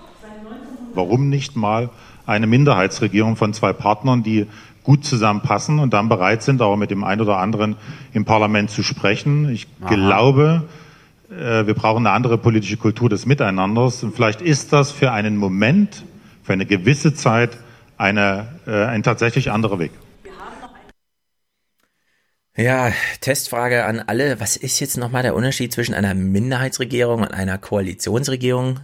Warum 0.95 1.29
nicht 1.29 1.55
mal 1.55 1.89
eine 2.25 2.47
Minderheitsregierung 2.47 3.35
von 3.35 3.53
zwei 3.53 3.73
Partnern, 3.73 4.23
die 4.23 4.47
gut 4.83 5.05
zusammenpassen 5.05 5.79
und 5.79 5.93
dann 5.93 6.09
bereit 6.09 6.43
sind, 6.43 6.61
auch 6.61 6.75
mit 6.75 6.91
dem 6.91 7.03
einen 7.03 7.21
oder 7.21 7.37
anderen 7.37 7.77
im 8.13 8.25
Parlament 8.25 8.69
zu 8.69 8.83
sprechen? 8.83 9.49
Ich 9.49 9.67
Aha. 9.81 9.93
glaube, 9.93 10.63
äh, 11.29 11.65
wir 11.65 11.73
brauchen 11.73 12.05
eine 12.05 12.15
andere 12.15 12.37
politische 12.37 12.77
Kultur 12.77 13.09
des 13.09 13.25
Miteinanders. 13.25 14.03
Und 14.03 14.15
vielleicht 14.15 14.41
ist 14.41 14.73
das 14.73 14.91
für 14.91 15.11
einen 15.11 15.37
Moment, 15.37 16.03
für 16.43 16.53
eine 16.53 16.65
gewisse 16.65 17.13
Zeit 17.13 17.57
eine, 17.97 18.59
äh, 18.67 18.85
ein 18.85 19.03
tatsächlich 19.03 19.51
anderer 19.51 19.79
Weg. 19.79 19.91
Ja, 22.55 22.91
Testfrage 23.19 23.85
an 23.85 23.99
alle. 23.99 24.39
Was 24.39 24.57
ist 24.57 24.79
jetzt 24.79 24.97
nochmal 24.97 25.23
der 25.23 25.33
Unterschied 25.33 25.73
zwischen 25.73 25.95
einer 25.95 26.13
Minderheitsregierung 26.13 27.21
und 27.21 27.33
einer 27.33 27.57
Koalitionsregierung, 27.57 28.81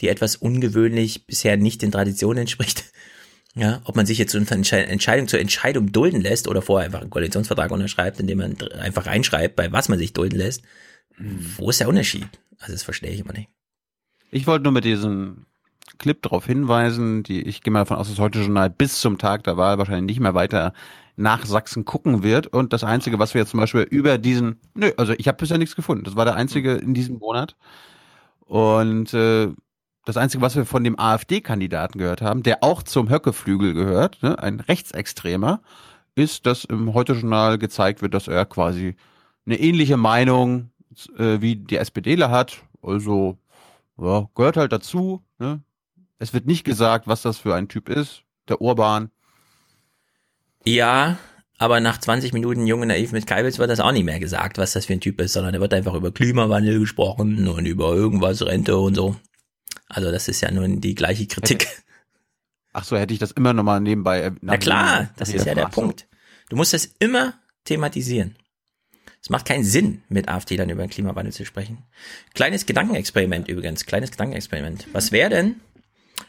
die 0.00 0.08
etwas 0.08 0.36
ungewöhnlich 0.36 1.26
bisher 1.26 1.56
nicht 1.56 1.80
den 1.80 1.92
Traditionen 1.92 2.42
entspricht? 2.42 2.84
Ja, 3.56 3.80
ob 3.84 3.94
man 3.94 4.04
sich 4.04 4.18
jetzt 4.18 4.34
Entsche- 4.34 4.76
Entscheidung 4.76 5.28
zur 5.28 5.38
Entscheidung 5.38 5.92
dulden 5.92 6.20
lässt 6.20 6.48
oder 6.48 6.60
vorher 6.60 6.86
einfach 6.86 7.00
einen 7.00 7.10
Koalitionsvertrag 7.10 7.70
unterschreibt, 7.70 8.18
indem 8.18 8.38
man 8.38 8.56
einfach 8.80 9.06
reinschreibt, 9.06 9.54
bei 9.54 9.70
was 9.70 9.88
man 9.88 9.98
sich 9.98 10.12
dulden 10.12 10.36
lässt. 10.36 10.62
Wo 11.56 11.70
ist 11.70 11.78
der 11.78 11.88
Unterschied? 11.88 12.26
Also 12.58 12.72
das 12.72 12.82
verstehe 12.82 13.10
ich 13.10 13.20
immer 13.20 13.32
nicht. 13.32 13.48
Ich 14.32 14.48
wollte 14.48 14.64
nur 14.64 14.72
mit 14.72 14.84
diesem 14.84 15.46
Clip 15.98 16.20
darauf 16.20 16.46
hinweisen, 16.46 17.22
die 17.22 17.42
ich 17.42 17.62
gehe 17.62 17.72
mal 17.72 17.80
davon 17.80 17.98
aus, 17.98 18.08
dass 18.08 18.18
heute 18.18 18.40
Journal 18.40 18.70
bis 18.70 19.00
zum 19.00 19.18
Tag 19.18 19.44
der 19.44 19.56
Wahl 19.56 19.78
wahrscheinlich 19.78 20.16
nicht 20.16 20.20
mehr 20.20 20.34
weiter 20.34 20.72
nach 21.14 21.46
Sachsen 21.46 21.84
gucken 21.84 22.24
wird. 22.24 22.48
Und 22.48 22.72
das 22.72 22.82
Einzige, 22.82 23.20
was 23.20 23.34
wir 23.34 23.42
jetzt 23.42 23.50
zum 23.50 23.60
Beispiel 23.60 23.82
über 23.82 24.18
diesen, 24.18 24.58
nö, 24.74 24.90
also 24.96 25.12
ich 25.16 25.28
habe 25.28 25.38
bisher 25.38 25.58
nichts 25.58 25.76
gefunden. 25.76 26.02
Das 26.02 26.16
war 26.16 26.24
der 26.24 26.34
einzige 26.34 26.72
in 26.72 26.94
diesem 26.94 27.18
Monat. 27.18 27.54
Und 28.40 29.14
äh, 29.14 29.50
das 30.04 30.16
Einzige, 30.16 30.42
was 30.42 30.56
wir 30.56 30.66
von 30.66 30.84
dem 30.84 30.98
AfD-Kandidaten 30.98 31.98
gehört 31.98 32.22
haben, 32.22 32.42
der 32.42 32.62
auch 32.62 32.82
zum 32.82 33.08
Höckeflügel 33.08 33.74
gehört, 33.74 34.22
ne, 34.22 34.38
ein 34.38 34.60
Rechtsextremer, 34.60 35.60
ist, 36.14 36.46
dass 36.46 36.64
im 36.64 36.94
Heute-Journal 36.94 37.58
gezeigt 37.58 38.02
wird, 38.02 38.14
dass 38.14 38.28
er 38.28 38.44
quasi 38.46 38.96
eine 39.46 39.58
ähnliche 39.58 39.96
Meinung 39.96 40.70
äh, 41.18 41.40
wie 41.40 41.56
die 41.56 41.76
SPDler 41.76 42.30
hat. 42.30 42.62
Also 42.82 43.38
ja, 43.98 44.28
gehört 44.34 44.56
halt 44.56 44.72
dazu. 44.72 45.22
Ne? 45.38 45.62
Es 46.18 46.32
wird 46.32 46.46
nicht 46.46 46.64
gesagt, 46.64 47.06
was 47.06 47.22
das 47.22 47.38
für 47.38 47.54
ein 47.54 47.68
Typ 47.68 47.88
ist. 47.88 48.22
Der 48.48 48.60
Urban. 48.60 49.10
Ja, 50.64 51.18
aber 51.58 51.80
nach 51.80 51.98
20 51.98 52.32
Minuten 52.32 52.66
Junge 52.66 52.86
Naiv 52.86 53.12
mit 53.12 53.26
Kalbitz 53.26 53.58
wird 53.58 53.70
das 53.70 53.80
auch 53.80 53.92
nicht 53.92 54.04
mehr 54.04 54.20
gesagt, 54.20 54.58
was 54.58 54.72
das 54.72 54.86
für 54.86 54.92
ein 54.92 55.00
Typ 55.00 55.20
ist, 55.20 55.32
sondern 55.32 55.54
da 55.54 55.60
wird 55.60 55.74
einfach 55.74 55.94
über 55.94 56.12
Klimawandel 56.12 56.78
gesprochen 56.78 57.48
und 57.48 57.66
über 57.66 57.94
irgendwas 57.94 58.44
Rente 58.44 58.76
und 58.76 58.94
so. 58.94 59.16
Also 59.88 60.10
das 60.10 60.28
ist 60.28 60.40
ja 60.40 60.50
nun 60.50 60.80
die 60.80 60.94
gleiche 60.94 61.26
Kritik. 61.26 61.68
Ach 62.72 62.84
so, 62.84 62.96
hätte 62.96 63.14
ich 63.14 63.20
das 63.20 63.32
immer 63.32 63.52
nochmal 63.52 63.80
nebenbei. 63.80 64.32
Na 64.40 64.56
klar, 64.56 65.10
das 65.16 65.28
ist 65.28 65.46
ja 65.46 65.54
der 65.54 65.66
Punkt. 65.66 66.08
Du 66.48 66.56
musst 66.56 66.72
das 66.72 66.86
immer 66.98 67.34
thematisieren. 67.64 68.36
Es 69.22 69.30
macht 69.30 69.46
keinen 69.46 69.64
Sinn, 69.64 70.02
mit 70.10 70.28
AfD 70.28 70.56
dann 70.56 70.68
über 70.68 70.82
den 70.82 70.90
Klimawandel 70.90 71.32
zu 71.32 71.46
sprechen. 71.46 71.78
Kleines 72.34 72.66
Gedankenexperiment 72.66 73.48
übrigens, 73.48 73.86
kleines 73.86 74.10
Gedankenexperiment. 74.10 74.86
Was 74.92 75.12
wäre 75.12 75.30
denn, 75.30 75.60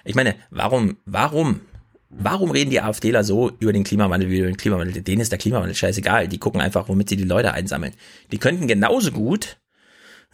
ich 0.06 0.16
meine, 0.16 0.36
warum, 0.50 0.96
warum, 1.06 1.60
warum 2.10 2.52
reden 2.52 2.70
die 2.70 2.80
AfDler 2.80 3.26
so 3.26 3.52
über 3.60 3.74
den 3.74 3.84
Klimawandel 3.84 4.30
wie 4.30 4.38
über 4.38 4.48
den 4.48 4.56
Klimawandel? 4.56 5.02
Denen 5.02 5.22
ist 5.22 5.32
der 5.32 5.40
Klimawandel 5.40 5.76
scheißegal. 5.76 6.30
Die 6.30 6.38
gucken 6.38 6.62
einfach, 6.62 6.88
womit 6.88 7.10
sie 7.10 7.18
die 7.18 7.26
Leute 7.26 7.52
einsammeln. 7.52 7.94
Die 8.32 8.38
könnten 8.38 8.68
genauso 8.68 9.12
gut, 9.12 9.58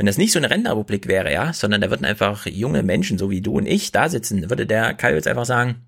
wenn 0.01 0.07
das 0.07 0.17
nicht 0.17 0.31
so 0.31 0.39
eine 0.39 0.49
Rentenrepublik 0.49 1.07
wäre, 1.07 1.31
ja, 1.31 1.53
sondern 1.53 1.79
da 1.79 1.91
würden 1.91 2.05
einfach 2.05 2.47
junge 2.47 2.81
Menschen, 2.81 3.19
so 3.19 3.29
wie 3.29 3.39
du 3.39 3.51
und 3.51 3.67
ich, 3.67 3.91
da 3.91 4.09
sitzen, 4.09 4.49
würde 4.49 4.65
der 4.65 4.95
Kai 4.95 5.13
jetzt 5.13 5.27
einfach 5.27 5.45
sagen, 5.45 5.85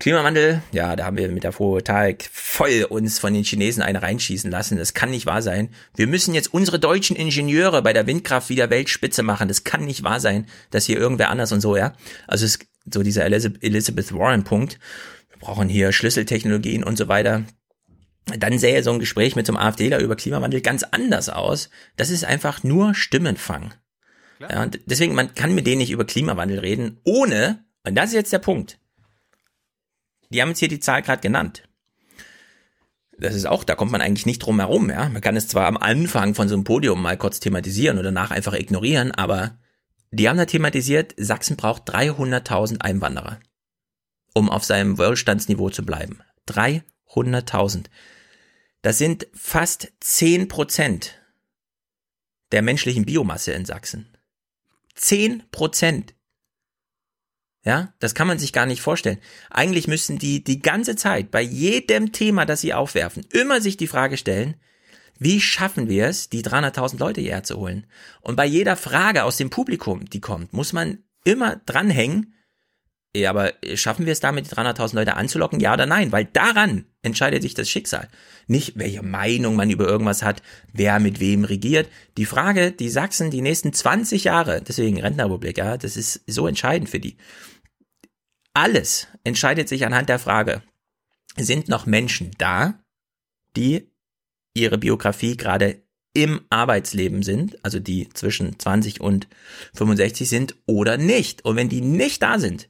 Klimawandel, 0.00 0.60
ja, 0.72 0.96
da 0.96 1.04
haben 1.04 1.16
wir 1.16 1.28
mit 1.28 1.44
der 1.44 1.52
Photovoltaik 1.52 2.28
voll 2.32 2.84
uns 2.88 3.20
von 3.20 3.32
den 3.32 3.44
Chinesen 3.44 3.80
eine 3.80 4.02
reinschießen 4.02 4.50
lassen. 4.50 4.76
Das 4.76 4.92
kann 4.92 5.10
nicht 5.10 5.26
wahr 5.26 5.40
sein. 5.40 5.68
Wir 5.94 6.08
müssen 6.08 6.34
jetzt 6.34 6.52
unsere 6.52 6.80
deutschen 6.80 7.14
Ingenieure 7.14 7.80
bei 7.80 7.92
der 7.92 8.08
Windkraft 8.08 8.48
wieder 8.48 8.70
Weltspitze 8.70 9.22
machen. 9.22 9.46
Das 9.46 9.62
kann 9.62 9.84
nicht 9.84 10.02
wahr 10.02 10.18
sein, 10.18 10.46
dass 10.72 10.86
hier 10.86 10.98
irgendwer 10.98 11.30
anders 11.30 11.52
und 11.52 11.60
so, 11.60 11.76
ja. 11.76 11.94
Also 12.26 12.44
es, 12.44 12.58
so 12.92 13.04
dieser 13.04 13.24
Elizabeth 13.24 14.12
Warren 14.12 14.42
Punkt. 14.42 14.80
Wir 15.30 15.38
brauchen 15.38 15.68
hier 15.68 15.92
Schlüsseltechnologien 15.92 16.82
und 16.82 16.98
so 16.98 17.06
weiter. 17.06 17.44
Dann 18.38 18.58
sähe 18.58 18.82
so 18.82 18.92
ein 18.92 18.98
Gespräch 18.98 19.36
mit 19.36 19.46
so 19.46 19.52
einem 19.52 19.62
AfDler 19.62 20.00
über 20.00 20.16
Klimawandel 20.16 20.60
ganz 20.60 20.82
anders 20.82 21.28
aus. 21.28 21.70
Das 21.96 22.10
ist 22.10 22.24
einfach 22.24 22.62
nur 22.62 22.94
Stimmenfang. 22.94 23.74
Ja, 24.40 24.62
und 24.62 24.80
deswegen, 24.86 25.14
man 25.14 25.34
kann 25.34 25.54
mit 25.54 25.66
denen 25.66 25.78
nicht 25.78 25.90
über 25.90 26.04
Klimawandel 26.04 26.60
reden, 26.60 27.00
ohne, 27.04 27.64
und 27.84 27.94
das 27.94 28.10
ist 28.10 28.14
jetzt 28.14 28.32
der 28.32 28.38
Punkt, 28.38 28.78
die 30.30 30.40
haben 30.40 30.50
jetzt 30.50 30.58
hier 30.58 30.68
die 30.68 30.80
Zahl 30.80 31.02
gerade 31.02 31.20
genannt. 31.20 31.64
Das 33.18 33.34
ist 33.34 33.46
auch, 33.46 33.64
da 33.64 33.74
kommt 33.74 33.90
man 33.90 34.00
eigentlich 34.00 34.26
nicht 34.26 34.38
drum 34.38 34.60
herum, 34.60 34.90
ja. 34.90 35.08
Man 35.08 35.22
kann 35.22 35.36
es 35.36 35.48
zwar 35.48 35.66
am 35.66 35.76
Anfang 35.76 36.34
von 36.34 36.48
so 36.48 36.54
einem 36.54 36.64
Podium 36.64 37.02
mal 37.02 37.16
kurz 37.16 37.40
thematisieren 37.40 37.98
oder 37.98 38.12
danach 38.12 38.30
einfach 38.30 38.54
ignorieren, 38.54 39.10
aber 39.10 39.58
die 40.12 40.28
haben 40.28 40.36
da 40.36 40.44
thematisiert, 40.44 41.14
Sachsen 41.16 41.56
braucht 41.56 41.90
300.000 41.90 42.80
Einwanderer, 42.80 43.40
um 44.34 44.48
auf 44.48 44.64
seinem 44.64 44.98
Wohlstandsniveau 44.98 45.70
zu 45.70 45.84
bleiben. 45.84 46.20
300.000. 46.48 47.86
Das 48.82 48.98
sind 48.98 49.26
fast 49.34 49.92
10 50.00 50.48
Prozent 50.48 51.20
der 52.52 52.62
menschlichen 52.62 53.04
Biomasse 53.04 53.52
in 53.52 53.64
Sachsen. 53.64 54.16
10 54.94 55.44
Prozent. 55.50 56.14
Ja, 57.64 57.92
das 57.98 58.14
kann 58.14 58.28
man 58.28 58.38
sich 58.38 58.52
gar 58.52 58.66
nicht 58.66 58.80
vorstellen. 58.80 59.18
Eigentlich 59.50 59.88
müssen 59.88 60.18
die 60.18 60.42
die 60.42 60.60
ganze 60.60 60.96
Zeit 60.96 61.30
bei 61.30 61.42
jedem 61.42 62.12
Thema, 62.12 62.46
das 62.46 62.60
sie 62.60 62.72
aufwerfen, 62.72 63.26
immer 63.32 63.60
sich 63.60 63.76
die 63.76 63.88
Frage 63.88 64.16
stellen, 64.16 64.56
wie 65.18 65.40
schaffen 65.40 65.88
wir 65.88 66.06
es, 66.06 66.28
die 66.28 66.44
300.000 66.44 66.98
Leute 66.98 67.20
hierher 67.20 67.42
zu 67.42 67.58
holen? 67.58 67.86
Und 68.20 68.36
bei 68.36 68.46
jeder 68.46 68.76
Frage 68.76 69.24
aus 69.24 69.36
dem 69.36 69.50
Publikum, 69.50 70.08
die 70.08 70.20
kommt, 70.20 70.52
muss 70.52 70.72
man 70.72 71.02
immer 71.24 71.56
dranhängen, 71.56 72.34
ja, 73.14 73.30
aber 73.30 73.52
schaffen 73.74 74.06
wir 74.06 74.12
es 74.12 74.20
damit, 74.20 74.46
die 74.46 74.54
300.000 74.54 74.94
Leute 74.94 75.16
anzulocken? 75.16 75.60
Ja 75.60 75.72
oder 75.72 75.86
nein? 75.86 76.12
Weil 76.12 76.26
daran 76.26 76.84
entscheidet 77.02 77.42
sich 77.42 77.54
das 77.54 77.68
Schicksal. 77.68 78.08
Nicht, 78.46 78.78
welche 78.78 79.02
Meinung 79.02 79.56
man 79.56 79.70
über 79.70 79.86
irgendwas 79.86 80.22
hat, 80.22 80.42
wer 80.72 80.98
mit 81.00 81.20
wem 81.20 81.44
regiert. 81.44 81.88
Die 82.16 82.26
Frage, 82.26 82.72
die 82.72 82.88
Sachsen 82.88 83.30
die 83.30 83.40
nächsten 83.40 83.72
20 83.72 84.24
Jahre, 84.24 84.62
deswegen 84.62 85.00
Rentenrepublik, 85.00 85.58
ja, 85.58 85.76
das 85.76 85.96
ist 85.96 86.22
so 86.26 86.46
entscheidend 86.46 86.90
für 86.90 87.00
die. 87.00 87.16
Alles 88.54 89.06
entscheidet 89.24 89.68
sich 89.68 89.86
anhand 89.86 90.08
der 90.08 90.18
Frage, 90.18 90.62
sind 91.36 91.68
noch 91.68 91.86
Menschen 91.86 92.32
da, 92.38 92.82
die 93.56 93.88
ihre 94.54 94.78
Biografie 94.78 95.36
gerade 95.36 95.82
im 96.14 96.40
Arbeitsleben 96.50 97.22
sind, 97.22 97.64
also 97.64 97.78
die 97.78 98.08
zwischen 98.08 98.58
20 98.58 99.00
und 99.00 99.28
65 99.74 100.28
sind 100.28 100.56
oder 100.66 100.96
nicht. 100.96 101.44
Und 101.44 101.54
wenn 101.54 101.68
die 101.68 101.80
nicht 101.80 102.22
da 102.22 102.40
sind, 102.40 102.68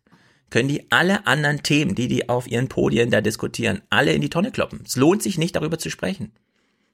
können 0.51 0.69
die 0.69 0.91
alle 0.91 1.27
anderen 1.27 1.63
Themen, 1.63 1.95
die 1.95 2.09
die 2.09 2.29
auf 2.29 2.47
ihren 2.47 2.69
Podien 2.69 3.11
da 3.11 3.21
diskutieren, 3.21 3.83
alle 3.91 4.13
in 4.13 4.21
die 4.21 4.31
Tonne 4.31 4.51
kloppen. 4.51 4.83
Es 4.85 4.97
lohnt 4.97 5.23
sich 5.23 5.39
nicht 5.39 5.57
darüber 5.57 5.79
zu 5.79 5.91
sprechen. 5.91 6.33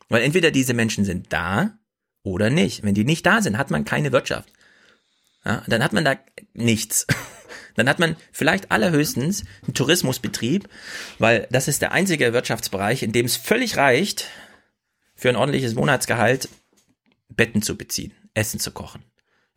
Weil 0.09 0.23
entweder 0.23 0.51
diese 0.51 0.75
Menschen 0.75 1.05
sind 1.05 1.33
da 1.33 1.79
oder 2.23 2.51
nicht. 2.51 2.83
Wenn 2.83 2.95
die 2.95 3.05
nicht 3.05 3.25
da 3.25 3.43
sind, 3.43 3.59
hat 3.59 3.71
man 3.71 3.85
keine 3.85 4.13
Wirtschaft. 4.13 4.53
Ja, 5.45 5.63
dann 5.67 5.83
hat 5.83 5.93
man 5.93 6.05
da 6.05 6.17
nichts. 6.53 7.07
Dann 7.77 7.89
hat 7.89 7.99
man 7.99 8.15
vielleicht 8.31 8.71
allerhöchstens 8.71 9.43
einen 9.65 9.75
Tourismusbetrieb, 9.75 10.69
weil 11.19 11.49
das 11.51 11.67
ist 11.67 11.83
der 11.83 11.91
einzige 11.91 12.33
Wirtschaftsbereich, 12.33 13.03
in 13.03 13.11
dem 13.11 13.27
es 13.27 13.35
völlig 13.37 13.77
reicht, 13.77 14.29
für 15.17 15.29
ein 15.29 15.35
ordentliches 15.35 15.75
Monatsgehalt 15.75 16.49
Betten 17.29 17.63
zu 17.63 17.77
beziehen, 17.77 18.13
Essen 18.33 18.61
zu 18.61 18.71
kochen. 18.71 19.03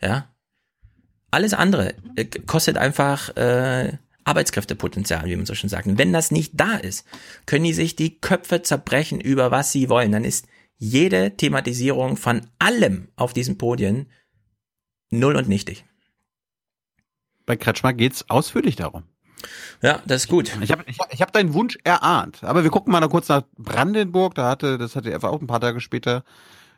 Ja. 0.02 0.34
Alles 1.38 1.54
andere 1.54 1.94
äh, 2.16 2.26
kostet 2.48 2.80
einfach 2.80 3.30
äh, 3.38 3.96
Arbeitskräftepotenzial, 4.24 5.26
wie 5.26 5.36
man 5.36 5.46
so 5.46 5.54
schön 5.54 5.70
sagt. 5.70 5.86
Und 5.86 6.00
wenn 6.00 6.12
das 6.12 6.32
nicht 6.32 6.54
da 6.56 6.78
ist, 6.78 7.06
können 7.46 7.64
die 7.64 7.74
sich 7.74 7.96
die 7.96 8.20
Köpfe 8.20 8.64
zerbrechen 8.64 9.22
über 9.22 9.52
was 9.52 9.72
sie 9.72 9.88
wollen. 9.88 10.12
Dann 10.12 10.24
ist 10.24 10.48
jede 10.80 11.38
Thematisierung 11.38 12.18
von 12.18 12.42
allem 12.58 13.10
auf 13.16 13.34
diesen 13.34 13.60
Podien 13.60 14.08
null 15.12 15.36
und 15.36 15.48
nichtig. 15.48 15.86
Bei 17.46 17.56
Kretschmer 17.56 17.94
geht's 17.94 18.28
ausführlich 18.32 18.76
darum. 18.76 19.04
Ja, 19.84 20.02
das 20.08 20.24
ist 20.24 20.30
gut. 20.30 20.58
Ich 20.62 20.72
habe 20.72 20.86
ich, 20.88 20.98
ich 21.12 21.22
hab 21.22 21.34
deinen 21.34 21.54
Wunsch 21.54 21.78
erahnt. 21.84 22.44
Aber 22.44 22.64
wir 22.64 22.72
gucken 22.72 22.92
mal 22.92 23.00
noch 23.00 23.12
kurz 23.12 23.30
nach 23.30 23.44
Brandenburg. 23.60 24.34
Da 24.34 24.50
hatte, 24.50 24.80
das 24.80 24.96
hatte 24.96 25.12
er 25.12 25.24
auch 25.24 25.40
ein 25.40 25.46
paar 25.46 25.62
Tage 25.62 25.82
später 25.82 26.24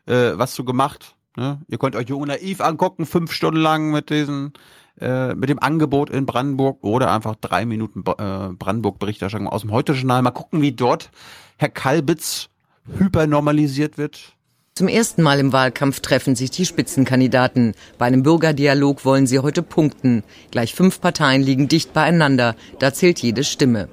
äh, 0.06 0.34
was 0.34 0.54
zu 0.54 0.66
gemacht. 0.66 1.16
Ne? 1.40 1.62
Ihr 1.70 1.78
könnt 1.78 1.96
euch 1.96 2.10
Jung 2.10 2.26
Naiv 2.28 2.60
angucken, 2.60 3.06
fünf 3.06 3.32
Stunden 3.32 3.62
lang 3.62 3.92
mit 3.92 4.10
diesen, 4.10 4.52
äh, 5.00 5.34
mit 5.36 5.48
dem 5.48 5.58
Angebot 5.60 6.10
in 6.10 6.26
Brandenburg 6.26 6.84
oder 6.84 7.14
einfach 7.14 7.36
drei 7.36 7.66
Minuten 7.66 8.02
äh, 8.02 8.50
Brandenburg-Berichterstattung 8.54 9.48
aus 9.48 9.62
dem 9.62 9.72
Heute-Journal. 9.72 10.22
Mal 10.22 10.32
gucken, 10.32 10.62
wie 10.62 10.74
dort 10.74 11.12
Herr 11.56 11.70
Kalbitz 11.70 12.50
hypernormalisiert 12.98 13.98
wird. 13.98 14.34
Zum 14.76 14.90
ersten 14.90 15.22
Mal 15.24 15.40
im 15.40 15.54
Wahlkampf 15.54 16.02
treffen 16.02 16.36
sich 16.36 16.52
die 16.52 16.66
Spitzenkandidaten. 16.66 17.74
Bei 17.98 18.08
einem 18.08 18.24
Bürgerdialog 18.24 19.06
wollen 19.06 19.26
sie 19.26 19.40
heute 19.40 19.64
punkten. 19.64 20.24
Gleich 20.52 20.76
fünf 20.76 21.00
Parteien 21.00 21.42
liegen 21.42 21.70
dicht 21.70 21.94
beieinander. 21.94 22.58
Da 22.80 22.94
zählt 22.94 23.20
jede 23.20 23.46
Stimme. 23.46 23.88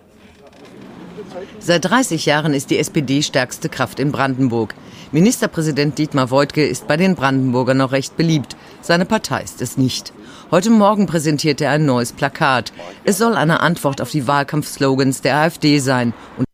Seit 1.60 1.84
30 1.84 2.26
Jahren 2.26 2.54
ist 2.54 2.70
die 2.70 2.78
SPD 2.78 3.22
stärkste 3.22 3.68
Kraft 3.68 4.00
in 4.00 4.10
Brandenburg. 4.10 4.74
Ministerpräsident 5.12 5.98
Dietmar 5.98 6.30
Woidke 6.30 6.66
ist 6.66 6.88
bei 6.88 6.96
den 6.96 7.14
Brandenburgern 7.14 7.76
noch 7.76 7.92
recht 7.92 8.16
beliebt. 8.16 8.56
Seine 8.80 9.04
Partei 9.04 9.42
ist 9.42 9.62
es 9.62 9.78
nicht. 9.78 10.12
Heute 10.50 10.70
Morgen 10.70 11.06
präsentierte 11.06 11.64
er 11.64 11.72
ein 11.72 11.86
neues 11.86 12.12
Plakat. 12.12 12.72
Es 13.04 13.18
soll 13.18 13.34
eine 13.34 13.60
Antwort 13.60 14.00
auf 14.00 14.10
die 14.10 14.26
Wahlkampfslogans 14.26 15.22
der 15.22 15.36
AfD 15.36 15.78
sein. 15.78 16.14
Und 16.36 16.44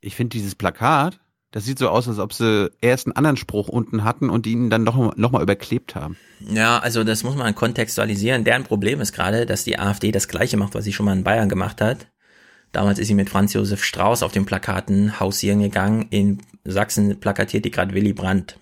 ich 0.00 0.16
finde 0.16 0.30
dieses 0.30 0.54
Plakat 0.54 1.18
das 1.56 1.64
sieht 1.64 1.78
so 1.78 1.88
aus, 1.88 2.06
als 2.06 2.18
ob 2.18 2.34
sie 2.34 2.70
erst 2.82 3.06
einen 3.06 3.16
anderen 3.16 3.38
Spruch 3.38 3.68
unten 3.68 4.04
hatten 4.04 4.28
und 4.28 4.46
ihn 4.46 4.68
dann 4.68 4.84
noch, 4.84 5.16
noch 5.16 5.30
mal 5.30 5.42
überklebt 5.42 5.94
haben. 5.94 6.18
Ja, 6.40 6.80
also 6.80 7.02
das 7.02 7.24
muss 7.24 7.34
man 7.34 7.54
kontextualisieren. 7.54 8.44
Deren 8.44 8.64
Problem 8.64 9.00
ist 9.00 9.14
gerade, 9.14 9.46
dass 9.46 9.64
die 9.64 9.78
AfD 9.78 10.12
das 10.12 10.28
Gleiche 10.28 10.58
macht, 10.58 10.74
was 10.74 10.84
sie 10.84 10.92
schon 10.92 11.06
mal 11.06 11.16
in 11.16 11.24
Bayern 11.24 11.48
gemacht 11.48 11.80
hat. 11.80 12.08
Damals 12.76 12.98
ist 12.98 13.08
sie 13.08 13.14
mit 13.14 13.30
Franz 13.30 13.54
Josef 13.54 13.82
Strauß 13.82 14.22
auf 14.22 14.32
den 14.32 14.44
Plakaten 14.44 15.18
hausieren 15.18 15.62
gegangen. 15.62 16.08
In 16.10 16.42
Sachsen 16.62 17.18
plakatiert 17.20 17.64
die 17.64 17.70
gerade 17.70 17.94
Willy 17.94 18.12
Brandt. 18.12 18.58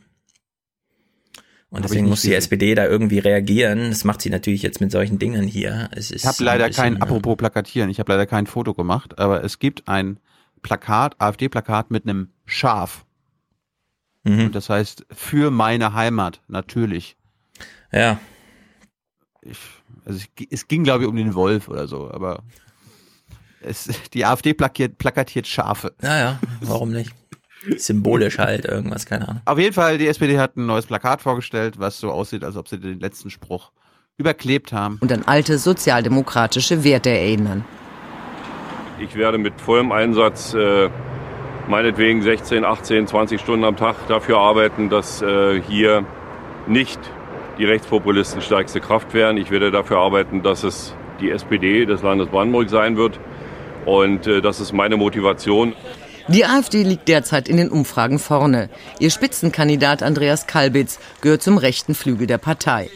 Und 1.68 1.84
deswegen 1.84 2.09
muss 2.09 2.23
die. 2.23 2.33
SPD 2.33 2.76
da 2.76 2.86
irgendwie 2.86 3.18
reagieren. 3.18 3.89
Das 3.89 4.05
macht 4.05 4.23
sie 4.23 4.31
natürlich 4.31 4.62
jetzt 4.62 4.81
mit 4.81 4.93
solchen 4.93 5.18
Dingen 5.18 5.49
hier. 5.49 5.89
Es 5.91 6.12
ist 6.12 6.23
ich 6.23 6.26
habe 6.26 6.44
leider 6.44 6.70
kein, 6.70 7.02
apropos 7.02 7.36
plakatieren, 7.36 7.91
ich 7.91 7.99
habe 7.99 8.12
leider 8.12 8.25
kein 8.25 8.47
Foto 8.47 8.73
gemacht, 8.73 9.18
aber 9.18 9.43
es 9.43 9.59
gibt 9.59 9.89
ein 9.89 10.20
Plakat, 10.62 11.20
AfD-Plakat 11.20 11.91
mit 11.91 12.05
einem 12.05 12.28
Schaf. 12.47 13.05
Mhm. 14.23 14.44
Und 14.44 14.55
das 14.55 14.70
heißt, 14.70 15.07
für 15.10 15.51
meine 15.51 15.93
Heimat, 15.93 16.41
natürlich. 16.47 17.17
Ja. 17.91 18.20
Ich, 19.43 19.59
also 20.05 20.20
ich, 20.39 20.52
es 20.52 20.68
ging, 20.68 20.84
glaube 20.84 21.02
ich, 21.02 21.10
um 21.10 21.17
den 21.17 21.34
Wolf 21.34 21.68
oder 21.68 21.89
so, 21.89 22.09
aber 22.09 22.44
es, 23.65 23.89
die 24.12 24.25
AfD 24.25 24.55
plakatiert, 24.55 24.99
plakatiert 24.99 25.47
Schafe. 25.47 25.94
Naja, 26.01 26.39
warum 26.60 26.91
nicht? 26.93 27.12
Symbolisch 27.76 28.39
halt 28.39 28.67
irgendwas, 28.67 29.07
keine 29.07 29.28
Ahnung. 29.28 29.43
Auf 29.47 29.59
jeden 29.59 29.73
Fall, 29.73 29.97
die 29.99 30.07
SPD 30.07 30.39
hat 30.39 30.57
ein 30.57 30.67
neues 30.67 30.86
Plakat 30.86 31.23
vorgestellt, 31.23 31.78
was 31.78 31.99
so 31.99 32.10
aussieht, 32.10 32.44
als 32.44 32.57
ob 32.57 32.68
sie 32.68 32.78
den 32.78 33.01
letzten 33.01 33.31
Spruch 33.31 33.73
überklebt 34.18 34.73
haben. 34.73 34.99
Und 35.01 35.10
an 35.12 35.23
alte 35.25 35.59
sozialdemokratische 35.59 36.84
Werte 36.84 37.10
erinnern. 37.10 37.65
Ich 39.01 39.17
werde 39.17 39.39
mit 39.39 39.60
vollem 39.60 39.93
Einsatz 39.93 40.55
äh, 40.55 40.89
meinetwegen 41.68 42.23
16, 42.23 42.65
18, 42.65 43.07
20 43.07 43.41
Stunden 43.41 43.65
am 43.65 43.76
Tag 43.76 43.97
dafür 44.09 44.39
arbeiten, 44.39 44.89
dass 44.89 45.23
äh, 45.23 45.60
hier 45.62 46.05
nicht 46.67 47.01
die 47.59 47.65
Rechtspopulisten 47.65 48.41
stärkste 48.41 48.81
Kraft 48.81 49.15
wären. 49.15 49.36
Ich 49.36 49.51
werde 49.51 49.70
dafür 49.70 49.99
arbeiten, 49.99 50.43
dass 50.43 50.65
es 50.65 50.94
die 51.20 51.31
SPD 51.31 51.86
des 51.86 52.02
Landes 52.02 52.28
Brandenburg 52.28 52.68
sein 52.68 52.97
wird. 52.97 53.18
Und 53.87 54.27
äh, 54.27 54.41
das 54.41 54.61
ist 54.61 54.73
meine 54.73 54.97
Motivation. 54.97 55.75
Die 56.29 56.47
AfD 56.47 56.83
liegt 56.83 57.09
derzeit 57.09 57.49
in 57.49 57.59
den 57.59 57.69
Umfragen 57.69 58.19
vorne. 58.19 58.71
Ihr 58.99 59.11
Spitzenkandidat 59.11 60.03
Andreas 60.03 60.47
Kalbitz 60.47 60.99
gehört 61.21 61.43
zum 61.43 61.59
rechten 61.59 61.95
Flügel 61.95 62.27
der 62.27 62.39
Partei. 62.39 62.89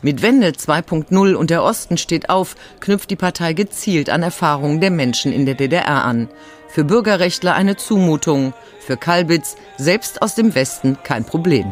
Mit 0.00 0.22
Wende 0.22 0.48
2.0 0.48 1.34
und 1.34 1.50
der 1.50 1.62
Osten 1.62 1.98
steht 1.98 2.30
auf, 2.30 2.56
knüpft 2.80 3.10
die 3.10 3.16
Partei 3.16 3.52
gezielt 3.52 4.10
an 4.10 4.22
Erfahrungen 4.22 4.80
der 4.80 4.90
Menschen 4.90 5.32
in 5.32 5.46
der 5.46 5.54
DDR 5.54 6.04
an. 6.04 6.28
Für 6.68 6.84
Bürgerrechtler 6.84 7.54
eine 7.54 7.76
Zumutung, 7.76 8.54
für 8.80 8.96
Kalbitz 8.96 9.56
selbst 9.76 10.22
aus 10.22 10.34
dem 10.34 10.54
Westen 10.54 10.96
kein 11.04 11.24
Problem. 11.24 11.70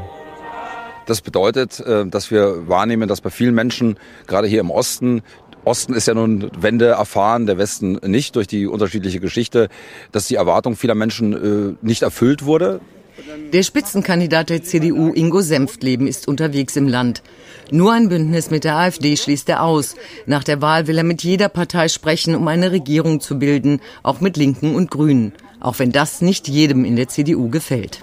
Das 1.06 1.22
bedeutet, 1.22 1.80
äh, 1.80 2.06
dass 2.06 2.30
wir 2.30 2.68
wahrnehmen, 2.68 3.08
dass 3.08 3.20
bei 3.20 3.30
vielen 3.30 3.54
Menschen, 3.54 3.98
gerade 4.28 4.46
hier 4.46 4.60
im 4.60 4.70
Osten, 4.70 5.22
Osten 5.64 5.94
ist 5.94 6.06
ja 6.06 6.14
nun 6.14 6.50
Wende 6.58 6.86
erfahren, 6.86 7.46
der 7.46 7.58
Westen 7.58 7.98
nicht 8.06 8.36
durch 8.36 8.46
die 8.46 8.66
unterschiedliche 8.66 9.20
Geschichte, 9.20 9.68
dass 10.12 10.26
die 10.26 10.36
Erwartung 10.36 10.76
vieler 10.76 10.94
Menschen 10.94 11.32
äh, 11.32 11.76
nicht 11.82 12.02
erfüllt 12.02 12.44
wurde. 12.44 12.80
Der 13.52 13.62
Spitzenkandidat 13.62 14.48
der 14.48 14.62
CDU, 14.62 15.12
Ingo 15.12 15.42
Senftleben, 15.42 16.06
ist 16.06 16.26
unterwegs 16.26 16.76
im 16.76 16.88
Land. 16.88 17.22
Nur 17.70 17.92
ein 17.92 18.08
Bündnis 18.08 18.50
mit 18.50 18.64
der 18.64 18.76
AfD 18.76 19.16
schließt 19.16 19.48
er 19.48 19.62
aus. 19.62 19.94
Nach 20.26 20.42
der 20.42 20.62
Wahl 20.62 20.86
will 20.86 20.96
er 20.96 21.04
mit 21.04 21.22
jeder 21.22 21.48
Partei 21.48 21.88
sprechen, 21.88 22.34
um 22.34 22.48
eine 22.48 22.72
Regierung 22.72 23.20
zu 23.20 23.38
bilden, 23.38 23.80
auch 24.02 24.20
mit 24.20 24.36
Linken 24.36 24.74
und 24.74 24.90
Grünen. 24.90 25.32
Auch 25.60 25.78
wenn 25.78 25.92
das 25.92 26.22
nicht 26.22 26.48
jedem 26.48 26.84
in 26.84 26.96
der 26.96 27.08
CDU 27.08 27.50
gefällt. 27.50 28.00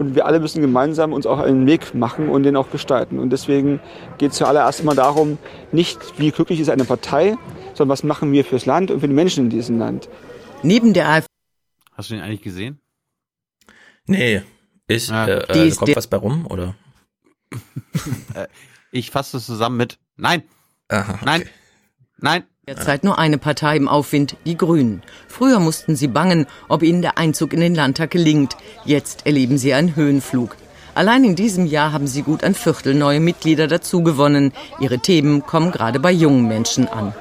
Und 0.00 0.14
wir 0.14 0.24
alle 0.24 0.40
müssen 0.40 0.62
gemeinsam 0.62 1.12
uns 1.12 1.26
auch 1.26 1.40
einen 1.40 1.66
Weg 1.66 1.94
machen 1.94 2.30
und 2.30 2.44
den 2.44 2.56
auch 2.56 2.70
gestalten. 2.70 3.18
Und 3.18 3.28
deswegen 3.28 3.80
geht 4.16 4.30
es 4.30 4.38
zuallererst 4.38 4.82
mal 4.82 4.96
darum, 4.96 5.36
nicht 5.72 6.18
wie 6.18 6.30
glücklich 6.30 6.58
ist 6.58 6.70
eine 6.70 6.86
Partei, 6.86 7.36
sondern 7.74 7.90
was 7.92 8.02
machen 8.02 8.32
wir 8.32 8.46
fürs 8.46 8.64
Land 8.64 8.90
und 8.90 9.00
für 9.00 9.08
die 9.08 9.14
Menschen 9.14 9.44
in 9.44 9.50
diesem 9.50 9.78
Land. 9.78 10.08
Neben 10.62 10.94
der 10.94 11.06
AfD. 11.06 11.26
Hast 11.92 12.08
du 12.08 12.14
den 12.14 12.22
eigentlich 12.22 12.40
gesehen? 12.40 12.80
Nee. 14.06 14.40
Ist, 14.88 15.10
ja. 15.10 15.26
äh, 15.26 15.66
äh, 15.68 15.70
kommt 15.74 15.94
was 15.94 16.06
bei 16.06 16.16
rum, 16.16 16.46
oder? 16.46 16.74
Äh, 18.34 18.46
ich 18.92 19.10
fasse 19.10 19.36
es 19.36 19.44
zusammen 19.44 19.76
mit 19.76 19.98
Nein. 20.16 20.44
Aha, 20.88 21.12
okay. 21.12 21.24
Nein. 21.26 21.48
Nein. 22.16 22.44
Derzeit 22.70 23.02
nur 23.02 23.18
eine 23.18 23.36
Partei 23.36 23.76
im 23.76 23.88
Aufwind, 23.88 24.36
die 24.46 24.56
Grünen. 24.56 25.02
Früher 25.26 25.58
mussten 25.58 25.96
sie 25.96 26.06
bangen, 26.06 26.46
ob 26.68 26.84
ihnen 26.84 27.02
der 27.02 27.18
Einzug 27.18 27.52
in 27.52 27.58
den 27.58 27.74
Landtag 27.74 28.12
gelingt. 28.12 28.56
Jetzt 28.84 29.26
erleben 29.26 29.58
sie 29.58 29.74
einen 29.74 29.96
Höhenflug. 29.96 30.56
Allein 30.94 31.24
in 31.24 31.34
diesem 31.34 31.66
Jahr 31.66 31.92
haben 31.92 32.06
sie 32.06 32.22
gut 32.22 32.44
ein 32.44 32.54
Viertel 32.54 32.94
neue 32.94 33.18
Mitglieder 33.18 33.66
dazugewonnen. 33.66 34.52
Ihre 34.78 35.00
Themen 35.00 35.44
kommen 35.44 35.72
gerade 35.72 35.98
bei 35.98 36.12
jungen 36.12 36.46
Menschen 36.46 36.86
an. 36.86 37.12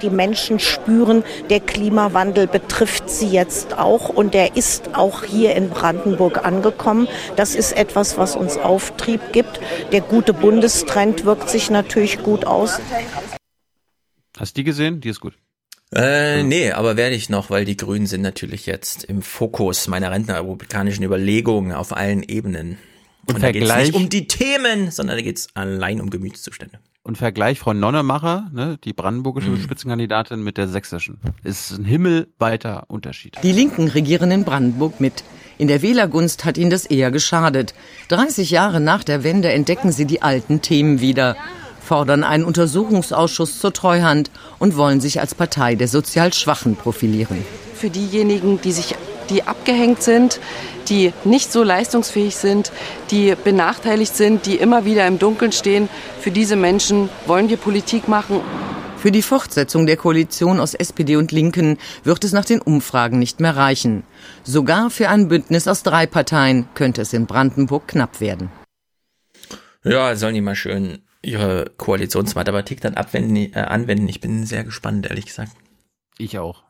Die 0.00 0.08
Menschen 0.08 0.58
spüren, 0.58 1.22
der 1.50 1.60
Klimawandel 1.60 2.46
betrifft 2.46 3.10
sie 3.10 3.28
jetzt 3.28 3.78
auch 3.78 4.08
und 4.08 4.32
der 4.32 4.56
ist 4.56 4.94
auch 4.94 5.22
hier 5.22 5.54
in 5.54 5.68
Brandenburg 5.68 6.46
angekommen. 6.46 7.08
Das 7.36 7.54
ist 7.54 7.76
etwas, 7.76 8.16
was 8.16 8.36
uns 8.36 8.56
Auftrieb 8.56 9.20
gibt. 9.32 9.60
Der 9.92 10.00
gute 10.00 10.32
Bundestrend 10.32 11.26
wirkt 11.26 11.50
sich 11.50 11.68
natürlich 11.68 12.22
gut 12.22 12.46
aus. 12.46 12.80
Hast 14.40 14.56
du 14.56 14.60
die 14.60 14.64
gesehen? 14.64 15.02
Die 15.02 15.10
ist 15.10 15.20
gut. 15.20 15.34
Äh, 15.94 16.44
nee, 16.44 16.72
aber 16.72 16.96
werde 16.96 17.14
ich 17.14 17.28
noch, 17.28 17.50
weil 17.50 17.66
die 17.66 17.76
Grünen 17.76 18.06
sind 18.06 18.22
natürlich 18.22 18.64
jetzt 18.64 19.04
im 19.04 19.20
Fokus 19.20 19.86
meiner 19.86 20.10
rentnerrepublikanischen 20.10 21.04
Überlegungen 21.04 21.72
auf 21.72 21.94
allen 21.94 22.22
Ebenen. 22.22 22.78
Und, 23.26 23.34
Und 23.34 23.42
da 23.42 23.52
geht 23.52 23.64
es 23.64 23.76
nicht 23.76 23.94
um 23.94 24.08
die 24.08 24.26
Themen, 24.26 24.90
sondern 24.90 25.18
da 25.18 25.22
geht 25.22 25.36
es 25.36 25.48
allein 25.54 26.00
um 26.00 26.08
Gemütszustände. 26.08 26.78
Und 27.02 27.18
Vergleich 27.18 27.58
Frau 27.58 27.74
Nonnemacher, 27.74 28.50
ne, 28.54 28.78
die 28.82 28.94
brandenburgische 28.94 29.50
mhm. 29.50 29.60
Spitzenkandidatin 29.62 30.42
mit 30.42 30.56
der 30.56 30.68
sächsischen, 30.68 31.18
ist 31.44 31.72
ein 31.72 31.84
himmelweiter 31.84 32.84
Unterschied. 32.88 33.36
Die 33.42 33.52
Linken 33.52 33.88
regieren 33.88 34.30
in 34.30 34.44
Brandenburg 34.44 35.00
mit. 35.00 35.22
In 35.58 35.68
der 35.68 35.82
Wählergunst 35.82 36.46
hat 36.46 36.56
ihnen 36.56 36.70
das 36.70 36.86
eher 36.86 37.10
geschadet. 37.10 37.74
30 38.08 38.50
Jahre 38.50 38.80
nach 38.80 39.04
der 39.04 39.22
Wende 39.22 39.52
entdecken 39.52 39.92
sie 39.92 40.06
die 40.06 40.22
alten 40.22 40.62
Themen 40.62 41.02
wieder 41.02 41.36
fordern 41.90 42.22
einen 42.22 42.44
Untersuchungsausschuss 42.44 43.58
zur 43.58 43.72
Treuhand 43.72 44.30
und 44.60 44.76
wollen 44.76 45.00
sich 45.00 45.18
als 45.18 45.34
Partei 45.34 45.74
der 45.74 45.88
sozial 45.88 46.32
Schwachen 46.32 46.76
profilieren. 46.76 47.44
Für 47.74 47.90
diejenigen, 47.90 48.60
die 48.60 48.70
sich 48.70 48.94
die 49.28 49.42
abgehängt 49.42 50.00
sind, 50.00 50.38
die 50.88 51.12
nicht 51.24 51.50
so 51.50 51.64
leistungsfähig 51.64 52.36
sind, 52.36 52.70
die 53.10 53.34
benachteiligt 53.42 54.14
sind, 54.14 54.46
die 54.46 54.54
immer 54.54 54.84
wieder 54.84 55.04
im 55.08 55.18
Dunkeln 55.18 55.50
stehen, 55.50 55.88
für 56.20 56.30
diese 56.30 56.54
Menschen 56.54 57.08
wollen 57.26 57.48
wir 57.48 57.56
Politik 57.56 58.06
machen. 58.06 58.40
Für 58.96 59.10
die 59.10 59.22
Fortsetzung 59.22 59.86
der 59.86 59.96
Koalition 59.96 60.60
aus 60.60 60.74
SPD 60.74 61.16
und 61.16 61.32
Linken 61.32 61.76
wird 62.04 62.22
es 62.22 62.32
nach 62.32 62.44
den 62.44 62.60
Umfragen 62.60 63.18
nicht 63.18 63.40
mehr 63.40 63.56
reichen. 63.56 64.04
Sogar 64.44 64.90
für 64.90 65.08
ein 65.08 65.26
Bündnis 65.26 65.66
aus 65.66 65.82
drei 65.82 66.06
Parteien 66.06 66.68
könnte 66.74 67.02
es 67.02 67.12
in 67.12 67.26
Brandenburg 67.26 67.88
knapp 67.88 68.20
werden. 68.20 68.52
Ja, 69.82 70.14
sollen 70.14 70.34
die 70.34 70.40
mal 70.40 70.54
schön 70.54 71.02
ihre 71.22 71.70
Koalitionsmathematik 71.76 72.80
dann 72.80 72.94
abwenden, 72.94 73.36
äh, 73.36 73.58
anwenden. 73.58 74.08
Ich 74.08 74.20
bin 74.20 74.46
sehr 74.46 74.64
gespannt, 74.64 75.06
ehrlich 75.06 75.26
gesagt. 75.26 75.52
Ich 76.18 76.38
auch. 76.38 76.62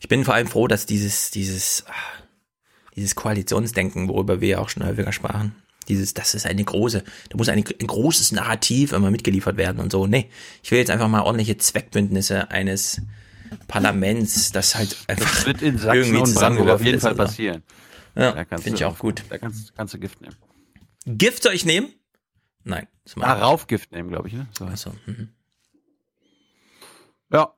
Ich 0.00 0.08
bin 0.08 0.24
vor 0.24 0.34
allem 0.34 0.46
froh, 0.46 0.66
dass 0.66 0.86
dieses, 0.86 1.30
dieses, 1.30 1.84
dieses 2.96 3.14
Koalitionsdenken, 3.14 4.08
worüber 4.08 4.40
wir 4.40 4.48
ja 4.48 4.58
auch 4.58 4.68
schon 4.68 4.84
häufiger 4.84 5.12
sprachen, 5.12 5.54
dieses, 5.88 6.14
das 6.14 6.34
ist 6.34 6.46
eine 6.46 6.62
große, 6.62 7.02
da 7.28 7.36
muss 7.36 7.48
eine, 7.48 7.64
ein 7.80 7.86
großes 7.86 8.32
Narrativ 8.32 8.92
immer 8.92 9.10
mitgeliefert 9.10 9.56
werden 9.56 9.80
und 9.80 9.90
so. 9.90 10.06
Nee, 10.06 10.30
ich 10.62 10.70
will 10.70 10.78
jetzt 10.78 10.90
einfach 10.90 11.08
mal 11.08 11.22
ordentliche 11.22 11.56
Zweckbündnisse 11.56 12.50
eines 12.50 13.02
Parlaments, 13.66 14.52
das 14.52 14.76
halt 14.76 14.96
einfach 15.08 15.30
das 15.34 15.46
wird 15.46 15.62
in 15.62 15.78
Sachsen 15.78 15.96
irgendwie 15.96 16.24
zusammengeworfen 16.24 16.80
auf 16.80 16.84
jeden 16.84 17.00
Fall 17.00 17.14
passieren. 17.14 17.62
Ja, 18.14 18.44
finde 18.44 18.76
ich 18.76 18.84
auch 18.84 18.98
gut. 18.98 19.24
Da 19.28 19.38
kannst, 19.38 19.74
kannst 19.76 19.94
du 19.94 19.98
Gift 19.98 20.20
nehmen. 20.20 20.36
Gift 21.06 21.42
soll 21.42 21.54
ich 21.54 21.64
nehmen? 21.64 21.88
Nein. 22.64 22.86
Ah, 23.20 23.34
Raufgift 23.34 23.92
nehmen, 23.92 24.10
glaube 24.10 24.28
ich. 24.28 24.34
Ne? 24.34 24.48
So. 24.56 24.66
Achso. 24.66 24.92
Mhm. 25.06 25.30
Ja, 27.32 27.54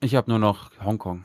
ich 0.00 0.14
habe 0.14 0.30
nur 0.30 0.38
noch 0.38 0.70
Hongkong. 0.80 1.24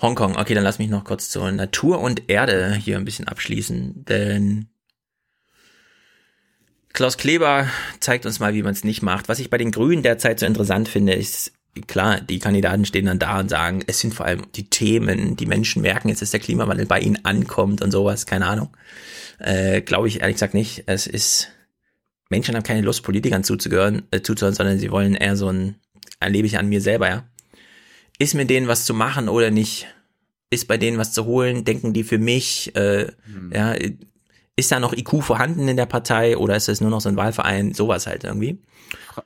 Hongkong, 0.00 0.36
okay, 0.36 0.54
dann 0.54 0.64
lass 0.64 0.78
mich 0.78 0.90
noch 0.90 1.04
kurz 1.04 1.30
zur 1.30 1.50
Natur 1.52 2.00
und 2.00 2.28
Erde 2.28 2.74
hier 2.74 2.96
ein 2.96 3.04
bisschen 3.04 3.28
abschließen, 3.28 4.04
denn 4.04 4.68
Klaus 6.92 7.16
Kleber 7.16 7.68
zeigt 8.00 8.26
uns 8.26 8.40
mal, 8.40 8.52
wie 8.52 8.62
man 8.62 8.72
es 8.72 8.84
nicht 8.84 9.02
macht. 9.02 9.28
Was 9.28 9.38
ich 9.38 9.48
bei 9.48 9.58
den 9.58 9.70
Grünen 9.70 10.02
derzeit 10.02 10.40
so 10.40 10.46
interessant 10.46 10.88
finde, 10.88 11.14
ist, 11.14 11.52
klar, 11.86 12.20
die 12.20 12.38
Kandidaten 12.38 12.84
stehen 12.84 13.06
dann 13.06 13.18
da 13.18 13.40
und 13.40 13.48
sagen, 13.48 13.82
es 13.86 14.00
sind 14.00 14.12
vor 14.12 14.26
allem 14.26 14.42
die 14.54 14.68
Themen, 14.68 15.36
die 15.36 15.46
Menschen 15.46 15.82
merken 15.82 16.08
jetzt, 16.08 16.20
dass 16.20 16.32
der 16.32 16.40
Klimawandel 16.40 16.86
bei 16.86 17.00
ihnen 17.00 17.24
ankommt 17.24 17.80
und 17.80 17.92
sowas, 17.92 18.26
keine 18.26 18.46
Ahnung. 18.46 18.76
Äh, 19.38 19.80
Glaube 19.80 20.08
ich 20.08 20.20
ehrlich 20.20 20.36
gesagt 20.36 20.54
nicht. 20.54 20.84
Es 20.86 21.06
ist 21.06 21.48
Menschen 22.32 22.56
haben 22.56 22.62
keine 22.62 22.80
Lust, 22.80 23.02
Politikern 23.02 23.44
zuzugehören, 23.44 24.04
äh, 24.10 24.22
zuzuhören, 24.22 24.54
sondern 24.54 24.78
sie 24.78 24.90
wollen 24.90 25.14
eher 25.14 25.36
so 25.36 25.48
ein, 25.48 25.76
erlebe 26.18 26.46
ich 26.46 26.58
an 26.58 26.66
mir 26.66 26.80
selber, 26.80 27.08
ja. 27.08 27.24
Ist 28.18 28.34
mit 28.34 28.48
denen 28.48 28.68
was 28.68 28.86
zu 28.86 28.94
machen 28.94 29.28
oder 29.28 29.50
nicht? 29.50 29.86
Ist 30.48 30.66
bei 30.66 30.78
denen 30.78 30.96
was 30.96 31.12
zu 31.12 31.26
holen? 31.26 31.64
Denken 31.64 31.92
die 31.92 32.04
für 32.04 32.16
mich? 32.16 32.74
Äh, 32.74 33.12
hm. 33.24 33.52
Ja, 33.54 33.74
ist 34.56 34.72
da 34.72 34.80
noch 34.80 34.94
IQ 34.94 35.22
vorhanden 35.22 35.68
in 35.68 35.76
der 35.76 35.86
Partei 35.86 36.38
oder 36.38 36.56
ist 36.56 36.70
es 36.70 36.80
nur 36.80 36.88
noch 36.88 37.02
so 37.02 37.10
ein 37.10 37.16
Wahlverein? 37.16 37.74
Sowas 37.74 38.06
halt 38.06 38.24
irgendwie. 38.24 38.58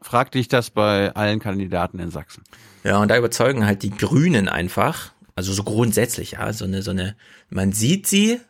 Frag 0.03 0.33
dich 0.33 0.49
das 0.49 0.71
bei 0.71 1.15
allen 1.15 1.39
Kandidaten 1.39 2.01
in 2.01 2.11
Sachsen. 2.11 2.43
Ja, 2.83 2.99
und 2.99 3.09
da 3.09 3.17
überzeugen 3.17 3.67
halt 3.67 3.85
die 3.85 3.91
Grünen 3.91 4.49
einfach, 4.49 5.13
also 5.37 5.53
so 5.53 5.63
grundsätzlich, 5.63 6.33
ja, 6.33 6.53
so 6.53 6.65
eine, 6.65 6.83
so 6.83 6.91
eine, 6.91 7.17
man 7.51 7.73
sieht 7.73 8.09
sie, 8.09 8.41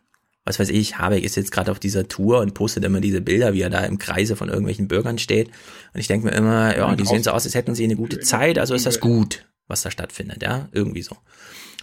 was 0.47 0.61
weiß 0.61 0.71
ich, 0.71 0.97
Habeck 0.99 1.25
ist 1.25 1.37
jetzt 1.37 1.51
gerade 1.51 1.73
auf 1.73 1.81
dieser 1.81 2.07
Tour 2.07 2.39
und 2.39 2.55
postet 2.55 2.85
immer 2.85 3.01
diese 3.01 3.21
Bilder, 3.21 3.53
wie 3.53 3.63
er 3.63 3.71
da 3.71 3.81
im 3.81 3.99
Kreise 3.99 4.37
von 4.37 4.49
irgendwelchen 4.49 4.87
Bürgern 4.87 5.19
steht. 5.19 5.49
Und 5.93 6.01
ich 6.01 6.07
denke 6.07 6.29
mir 6.29 6.33
immer, 6.35 6.77
ja, 6.77 6.95
die 6.95 7.05
sehen 7.05 7.25
so 7.25 7.33
aus, 7.33 7.45
als 7.45 7.55
hätten 7.57 7.75
sie 7.75 7.85
eine 7.85 7.97
gute 7.97 8.21
Zeit, 8.21 8.57
also 8.59 8.75
ist 8.75 8.87
das 8.87 9.01
gut, 9.01 9.45
was 9.67 9.83
da 9.83 9.91
stattfindet, 9.91 10.43
ja, 10.45 10.69
irgendwie 10.73 11.03
so. 11.03 11.17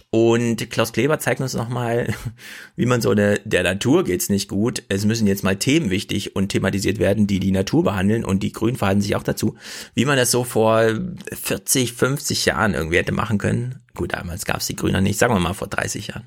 Und 0.08 0.70
Klaus 0.70 0.92
Kleber 0.92 1.18
zeigt 1.18 1.40
uns 1.40 1.54
nochmal, 1.54 2.14
wie 2.76 2.86
man 2.86 3.02
so 3.02 3.10
eine, 3.10 3.40
der 3.44 3.64
Natur 3.64 4.04
geht's 4.04 4.28
nicht 4.28 4.48
gut. 4.48 4.84
Es 4.88 5.04
müssen 5.04 5.26
jetzt 5.26 5.42
mal 5.42 5.56
Themen 5.56 5.90
wichtig 5.90 6.34
und 6.36 6.50
thematisiert 6.50 7.00
werden, 7.00 7.26
die 7.26 7.40
die 7.40 7.50
Natur 7.50 7.82
behandeln 7.82 8.24
und 8.24 8.44
die 8.44 8.52
Grünen 8.52 8.76
verhalten 8.76 9.00
sich 9.00 9.16
auch 9.16 9.24
dazu, 9.24 9.56
wie 9.94 10.04
man 10.04 10.16
das 10.16 10.30
so 10.30 10.44
vor 10.44 10.88
40, 11.32 11.92
50 11.92 12.46
Jahren 12.46 12.74
irgendwie 12.74 12.96
hätte 12.96 13.12
machen 13.12 13.38
können. 13.38 13.82
Gut, 13.94 14.14
damals 14.14 14.44
gab's 14.44 14.68
die 14.68 14.76
Grünen 14.76 15.02
nicht, 15.02 15.18
sagen 15.18 15.34
wir 15.34 15.40
mal 15.40 15.52
vor 15.52 15.68
30 15.68 16.06
Jahren. 16.06 16.24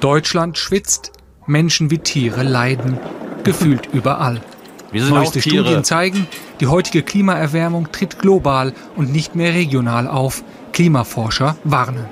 Deutschland 0.00 0.58
schwitzt, 0.58 1.12
Menschen 1.46 1.90
wie 1.90 1.98
Tiere 1.98 2.42
leiden, 2.42 2.98
gefühlt 3.44 3.86
überall. 3.92 4.40
Wir 4.92 5.02
sind 5.02 5.14
Neueste 5.14 5.38
auch 5.38 5.42
Tiere. 5.42 5.64
Studien 5.64 5.84
zeigen, 5.84 6.26
die 6.60 6.66
heutige 6.66 7.02
Klimaerwärmung 7.02 7.92
tritt 7.92 8.18
global 8.18 8.72
und 8.96 9.12
nicht 9.12 9.34
mehr 9.34 9.54
regional 9.54 10.08
auf. 10.08 10.44
Klimaforscher 10.72 11.56
warnen. 11.64 12.04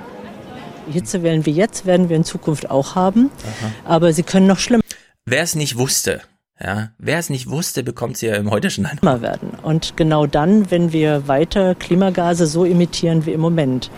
Die 0.87 0.93
Hitzewellen 0.93 1.45
wie 1.45 1.51
jetzt 1.51 1.85
werden 1.85 2.09
wir 2.09 2.15
in 2.15 2.23
Zukunft 2.23 2.69
auch 2.69 2.95
haben, 2.95 3.29
aber 3.85 4.13
sie 4.13 4.23
können 4.23 4.47
noch 4.47 4.59
schlimmer 4.59 4.83
Wer 5.25 5.41
es 5.41 5.55
nicht 5.55 5.77
wusste, 5.77 6.21
ja, 6.63 6.91
wer 6.99 7.17
es 7.17 7.29
nicht 7.29 7.49
wusste, 7.49 7.83
bekommt 7.83 8.17
sie 8.17 8.27
ja 8.27 8.35
im 8.35 8.51
heute 8.51 8.69
schon 8.69 8.87
werden. 9.03 9.49
Und 9.61 9.97
genau 9.97 10.25
dann, 10.27 10.69
wenn 10.71 10.93
wir 10.93 11.27
weiter 11.27 11.75
Klimagase 11.75 12.45
so 12.45 12.63
emittieren 12.63 13.25
wie 13.25 13.31
im 13.31 13.41
Moment. 13.41 13.89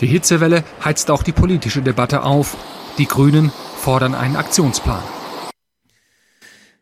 Die 0.00 0.06
Hitzewelle 0.06 0.64
heizt 0.84 1.10
auch 1.10 1.22
die 1.22 1.32
politische 1.32 1.82
Debatte 1.82 2.22
auf. 2.22 2.56
Die 2.98 3.06
Grünen 3.06 3.52
fordern 3.76 4.14
einen 4.14 4.36
Aktionsplan. 4.36 5.02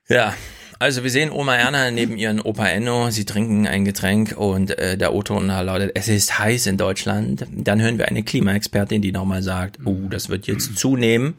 Ja, 0.09 0.35
also 0.79 1.05
wir 1.05 1.11
sehen 1.11 1.31
Oma 1.31 1.55
Erna 1.55 1.91
neben 1.91 2.17
ihren 2.17 2.41
Opa 2.41 2.67
Enno, 2.67 3.11
sie 3.11 3.25
trinken 3.25 3.69
ein 3.69 3.85
Getränk 3.85 4.35
und 4.37 4.77
äh, 4.79 4.99
der 4.99 5.15
O-Ton 5.15 5.47
lautet, 5.47 5.93
es 5.95 6.09
ist 6.09 6.39
heiß 6.39 6.67
in 6.67 6.77
Deutschland. 6.77 7.47
Dann 7.53 7.81
hören 7.81 7.99
wir 7.99 8.09
eine 8.09 8.25
Klimaexpertin, 8.25 9.01
die 9.01 9.13
nochmal 9.13 9.43
sagt, 9.43 9.79
oh, 9.85 10.09
das 10.11 10.29
wird 10.29 10.49
jetzt 10.49 10.77
zunehmen. 10.77 11.35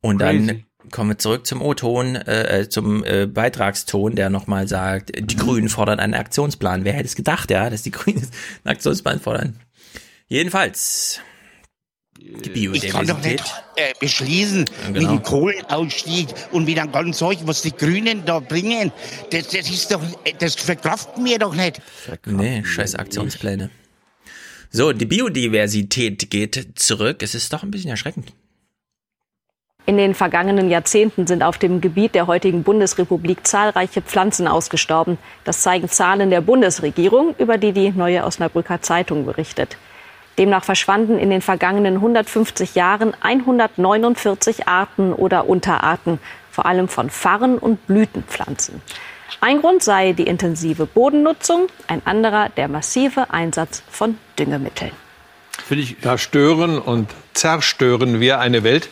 Und 0.00 0.20
dann 0.20 0.46
Crazy. 0.46 0.64
kommen 0.90 1.10
wir 1.10 1.18
zurück 1.18 1.46
zum 1.46 1.60
O-Ton, 1.60 2.16
äh, 2.16 2.60
äh, 2.60 2.68
zum 2.68 3.04
äh, 3.04 3.26
Beitragston, 3.26 4.14
der 4.14 4.30
nochmal 4.30 4.68
sagt, 4.68 5.12
die 5.14 5.36
Grünen 5.36 5.68
fordern 5.68 6.00
einen 6.00 6.14
Aktionsplan. 6.14 6.84
Wer 6.84 6.94
hätte 6.94 7.06
es 7.06 7.14
gedacht, 7.14 7.50
ja, 7.50 7.68
dass 7.68 7.82
die 7.82 7.90
Grünen 7.90 8.22
einen 8.64 8.72
Aktionsplan 8.72 9.20
fordern? 9.20 9.60
Jedenfalls, 10.28 11.20
die 12.18 12.68
Ich 12.72 12.88
kann 12.88 13.06
doch 13.06 13.20
Biodiversität. 13.20 13.42
nicht 13.42 13.64
äh, 13.76 13.92
beschließen 14.00 14.64
mit 14.88 14.94
genau. 14.94 15.10
dem 15.10 15.22
Kohlenausstieg 15.22 16.28
und 16.50 16.64
mit 16.64 16.78
einem 16.78 16.90
ganzen 16.90 17.12
Zeug, 17.12 17.38
was 17.44 17.62
die 17.62 17.72
Grünen 17.72 18.24
da 18.24 18.40
bringen. 18.40 18.90
Das, 19.30 19.48
das 19.48 19.70
ist 19.70 19.92
doch, 19.92 20.02
das 20.38 20.54
verkraften 20.56 21.24
wir 21.24 21.38
doch 21.38 21.54
nicht. 21.54 21.80
Nee, 22.26 22.64
scheiß 22.64 22.96
Aktionspläne. 22.96 23.70
So, 24.70 24.92
die 24.92 25.06
Biodiversität 25.06 26.28
geht 26.30 26.72
zurück. 26.74 27.22
Es 27.22 27.34
ist 27.34 27.52
doch 27.52 27.62
ein 27.62 27.70
bisschen 27.70 27.90
erschreckend. 27.90 28.32
In 29.88 29.98
den 29.98 30.14
vergangenen 30.14 30.68
Jahrzehnten 30.68 31.28
sind 31.28 31.44
auf 31.44 31.58
dem 31.58 31.80
Gebiet 31.80 32.16
der 32.16 32.26
heutigen 32.26 32.64
Bundesrepublik 32.64 33.46
zahlreiche 33.46 34.02
Pflanzen 34.02 34.48
ausgestorben. 34.48 35.16
Das 35.44 35.62
zeigen 35.62 35.88
Zahlen 35.88 36.30
der 36.30 36.40
Bundesregierung, 36.40 37.36
über 37.38 37.56
die 37.56 37.72
die 37.72 37.90
Neue 37.90 38.24
Osnabrücker 38.24 38.82
Zeitung 38.82 39.24
berichtet. 39.24 39.76
Demnach 40.38 40.64
verschwanden 40.64 41.18
in 41.18 41.30
den 41.30 41.40
vergangenen 41.40 41.94
150 41.94 42.74
Jahren 42.74 43.14
149 43.20 44.68
Arten 44.68 45.12
oder 45.12 45.48
Unterarten, 45.48 46.18
vor 46.50 46.66
allem 46.66 46.88
von 46.88 47.10
Farren- 47.10 47.58
und 47.58 47.86
Blütenpflanzen. 47.86 48.82
Ein 49.40 49.60
Grund 49.60 49.82
sei 49.82 50.12
die 50.12 50.26
intensive 50.26 50.86
Bodennutzung, 50.86 51.68
ein 51.86 52.02
anderer 52.04 52.48
der 52.50 52.68
massive 52.68 53.30
Einsatz 53.30 53.82
von 53.90 54.18
Düngemitteln. 54.38 54.92
Da 56.00 56.18
stören 56.18 56.78
und 56.78 57.10
zerstören 57.34 58.20
wir 58.20 58.38
eine 58.38 58.62
Welt, 58.62 58.88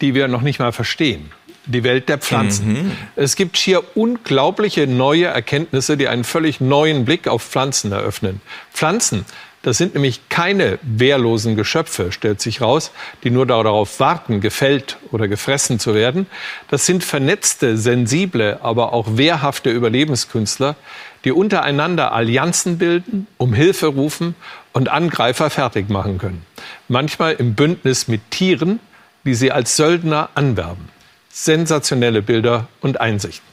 die 0.00 0.14
wir 0.14 0.28
noch 0.28 0.42
nicht 0.42 0.58
mal 0.58 0.72
verstehen. 0.72 1.30
Die 1.66 1.84
Welt 1.84 2.08
der 2.08 2.18
Pflanzen. 2.18 2.96
Es 3.14 3.36
gibt 3.36 3.56
hier 3.56 3.82
unglaubliche 3.94 4.86
neue 4.86 5.26
Erkenntnisse, 5.26 5.96
die 5.98 6.08
einen 6.08 6.24
völlig 6.24 6.60
neuen 6.60 7.04
Blick 7.04 7.28
auf 7.28 7.42
Pflanzen 7.42 7.92
eröffnen. 7.92 8.40
Pflanzen, 8.72 9.26
das 9.62 9.76
sind 9.76 9.94
nämlich 9.94 10.28
keine 10.28 10.78
wehrlosen 10.82 11.56
Geschöpfe, 11.56 12.12
stellt 12.12 12.40
sich 12.40 12.60
raus, 12.60 12.92
die 13.24 13.30
nur 13.30 13.44
darauf 13.44 13.98
warten, 13.98 14.40
gefällt 14.40 14.98
oder 15.10 15.26
gefressen 15.26 15.78
zu 15.80 15.94
werden. 15.94 16.26
Das 16.68 16.86
sind 16.86 17.02
vernetzte, 17.02 17.76
sensible, 17.76 18.60
aber 18.62 18.92
auch 18.92 19.16
wehrhafte 19.16 19.70
Überlebenskünstler, 19.70 20.76
die 21.24 21.32
untereinander 21.32 22.12
Allianzen 22.12 22.78
bilden, 22.78 23.26
um 23.36 23.52
Hilfe 23.52 23.86
rufen 23.86 24.36
und 24.72 24.88
Angreifer 24.88 25.50
fertig 25.50 25.88
machen 25.88 26.18
können. 26.18 26.46
Manchmal 26.86 27.34
im 27.34 27.54
Bündnis 27.54 28.06
mit 28.06 28.30
Tieren, 28.30 28.78
die 29.24 29.34
sie 29.34 29.50
als 29.50 29.76
Söldner 29.76 30.30
anwerben. 30.34 30.88
Sensationelle 31.30 32.22
Bilder 32.22 32.68
und 32.80 33.00
Einsichten. 33.00 33.46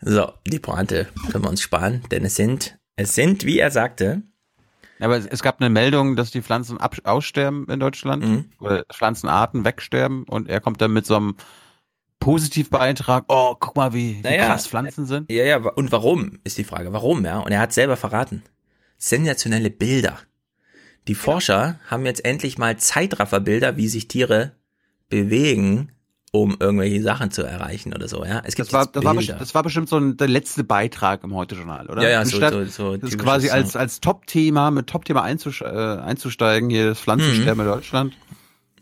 So, 0.00 0.32
die 0.46 0.58
Pointe 0.58 1.08
können 1.30 1.44
wir 1.44 1.50
uns 1.50 1.62
sparen, 1.62 2.02
denn 2.10 2.24
es 2.24 2.36
sind, 2.36 2.76
es 2.96 3.14
sind, 3.14 3.44
wie 3.44 3.58
er 3.58 3.70
sagte, 3.70 4.22
Aber 5.02 5.16
es, 5.16 5.26
es 5.26 5.42
gab 5.42 5.60
eine 5.60 5.70
Meldung, 5.70 6.16
dass 6.16 6.30
die 6.30 6.42
Pflanzen 6.42 6.78
aussterben 6.78 7.66
in 7.68 7.80
Deutschland, 7.80 8.24
Mhm. 8.24 8.44
oder 8.60 8.84
Pflanzenarten 8.92 9.64
wegsterben 9.64 10.24
und 10.24 10.48
er 10.48 10.60
kommt 10.60 10.80
dann 10.80 10.92
mit 10.92 11.06
so 11.06 11.16
einem 11.16 11.36
Positivbeitrag, 12.20 13.24
oh, 13.28 13.56
guck 13.58 13.74
mal, 13.76 13.92
wie, 13.92 14.18
wie 14.18 14.20
Naja, 14.22 14.46
krass 14.46 14.66
Pflanzen 14.68 15.06
sind. 15.06 15.30
Ja, 15.30 15.44
ja, 15.44 15.56
und 15.56 15.90
warum 15.90 16.38
ist 16.44 16.56
die 16.56 16.64
Frage. 16.64 16.92
Warum, 16.92 17.24
ja? 17.24 17.40
Und 17.40 17.50
er 17.50 17.58
hat 17.60 17.72
selber 17.72 17.96
verraten. 17.96 18.42
Sensationelle 18.96 19.70
Bilder. 19.70 20.18
Die 21.08 21.16
Forscher 21.16 21.80
haben 21.88 22.06
jetzt 22.06 22.24
endlich 22.24 22.58
mal 22.58 22.76
Zeitrafferbilder, 22.76 23.76
wie 23.76 23.88
sich 23.88 24.06
Tiere 24.06 24.52
bewegen, 25.08 25.90
um 26.34 26.56
irgendwelche 26.58 27.02
Sachen 27.02 27.30
zu 27.30 27.42
erreichen 27.42 27.92
oder 27.94 28.08
so, 28.08 28.24
ja? 28.24 28.42
Es 28.44 28.54
gibt 28.56 28.68
Das 28.68 28.72
war, 28.72 28.86
das, 28.86 29.04
war, 29.04 29.14
das 29.14 29.54
war 29.54 29.62
bestimmt 29.62 29.88
so 29.90 29.98
ein, 29.98 30.16
der 30.16 30.28
letzte 30.28 30.64
Beitrag 30.64 31.22
im 31.24 31.34
Heute-Journal, 31.34 31.88
oder? 31.90 32.02
Ja, 32.02 32.08
ja, 32.08 32.24
so- 32.24 32.36
Anstatt 32.38 32.52
so- 32.54 32.64
so 32.64 32.96
das 32.96 33.10
typisches, 33.10 33.18
quasi 33.18 33.50
als, 33.50 33.76
als 33.76 34.00
Top-Thema, 34.00 34.70
mit 34.70 34.86
Top-Thema 34.88 35.20
äh, 35.28 36.00
einzusteigen, 36.00 36.70
hier 36.70 36.86
das 36.86 37.00
Pflanzensterben 37.00 37.62
Mhm. 37.64 37.70
in 37.70 37.74
Deutschland. 37.76 38.12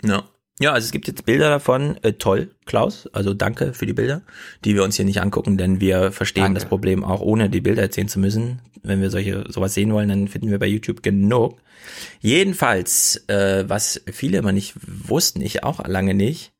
Ja. 0.04 0.22
Ja, 0.62 0.72
also 0.74 0.84
es 0.84 0.92
gibt 0.92 1.08
jetzt 1.08 1.24
Bilder 1.24 1.48
davon. 1.48 1.96
Äh, 2.02 2.12
toll, 2.12 2.50
Klaus. 2.66 3.08
Also 3.14 3.32
danke 3.32 3.72
für 3.72 3.86
die 3.86 3.94
Bilder, 3.94 4.20
die 4.66 4.74
wir 4.74 4.84
uns 4.84 4.94
hier 4.96 5.06
nicht 5.06 5.22
angucken, 5.22 5.56
denn 5.56 5.80
wir 5.80 6.12
verstehen 6.12 6.42
Danke. 6.44 6.60
das 6.60 6.68
Problem 6.68 7.02
auch 7.02 7.22
ohne 7.22 7.48
die 7.48 7.62
Bilder 7.62 7.80
erzählen 7.80 8.08
zu 8.08 8.20
müssen. 8.20 8.60
Wenn 8.82 9.00
wir 9.00 9.10
solche 9.10 9.46
sowas 9.50 9.72
sehen 9.72 9.90
wollen, 9.94 10.10
dann 10.10 10.28
finden 10.28 10.50
wir 10.50 10.58
bei 10.58 10.66
YouTube 10.66 11.02
genug. 11.02 11.56
Jedenfalls, 12.20 13.24
äh, 13.28 13.64
was 13.68 14.02
viele 14.12 14.38
immer 14.38 14.52
nicht 14.52 14.74
wussten, 14.86 15.40
ich 15.40 15.64
auch 15.64 15.86
lange 15.86 16.12
nicht, 16.14 16.52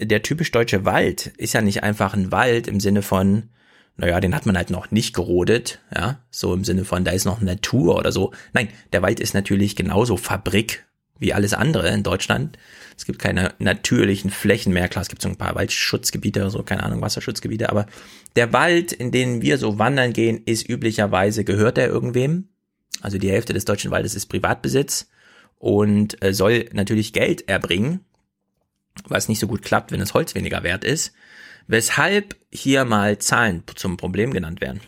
der 0.00 0.22
typisch 0.22 0.50
deutsche 0.50 0.84
Wald 0.84 1.28
ist 1.36 1.54
ja 1.54 1.60
nicht 1.60 1.82
einfach 1.82 2.14
ein 2.14 2.32
Wald 2.32 2.68
im 2.68 2.80
Sinne 2.80 3.02
von, 3.02 3.50
naja, 3.96 4.20
den 4.20 4.34
hat 4.34 4.46
man 4.46 4.56
halt 4.56 4.70
noch 4.70 4.90
nicht 4.90 5.14
gerodet, 5.14 5.80
ja, 5.94 6.20
so 6.30 6.54
im 6.54 6.64
Sinne 6.64 6.84
von, 6.84 7.04
da 7.04 7.10
ist 7.10 7.24
noch 7.24 7.40
Natur 7.40 7.96
oder 7.96 8.12
so. 8.12 8.32
Nein, 8.52 8.68
der 8.92 9.02
Wald 9.02 9.20
ist 9.20 9.34
natürlich 9.34 9.76
genauso 9.76 10.16
Fabrik 10.16 10.86
wie 11.18 11.34
alles 11.34 11.52
andere 11.52 11.88
in 11.88 12.04
Deutschland. 12.04 12.58
Es 12.96 13.04
gibt 13.04 13.18
keine 13.18 13.52
natürlichen 13.58 14.30
Flächen 14.30 14.72
mehr. 14.72 14.88
Klar, 14.88 15.02
es 15.02 15.08
gibt 15.08 15.22
so 15.22 15.28
ein 15.28 15.36
paar 15.36 15.56
Waldschutzgebiete 15.56 16.40
oder 16.40 16.50
so, 16.50 16.62
keine 16.62 16.84
Ahnung, 16.84 17.00
Wasserschutzgebiete, 17.00 17.70
aber 17.70 17.86
der 18.36 18.52
Wald, 18.52 18.92
in 18.92 19.10
den 19.10 19.42
wir 19.42 19.58
so 19.58 19.78
wandern 19.78 20.12
gehen, 20.12 20.42
ist 20.44 20.68
üblicherweise, 20.68 21.44
gehört 21.44 21.78
er 21.78 21.88
irgendwem? 21.88 22.48
Also 23.00 23.18
die 23.18 23.30
Hälfte 23.30 23.52
des 23.52 23.64
deutschen 23.64 23.90
Waldes 23.90 24.14
ist 24.14 24.26
Privatbesitz 24.26 25.08
und 25.58 26.22
äh, 26.22 26.32
soll 26.32 26.68
natürlich 26.72 27.12
Geld 27.12 27.48
erbringen, 27.48 28.00
was 29.06 29.28
nicht 29.28 29.38
so 29.38 29.46
gut 29.46 29.62
klappt, 29.62 29.92
wenn 29.92 30.00
das 30.00 30.14
Holz 30.14 30.34
weniger 30.34 30.62
wert 30.62 30.84
ist. 30.84 31.12
Weshalb 31.66 32.36
hier 32.50 32.84
mal 32.84 33.18
Zahlen 33.18 33.62
zum 33.74 33.96
Problem 33.96 34.32
genannt 34.32 34.60
werden. 34.60 34.80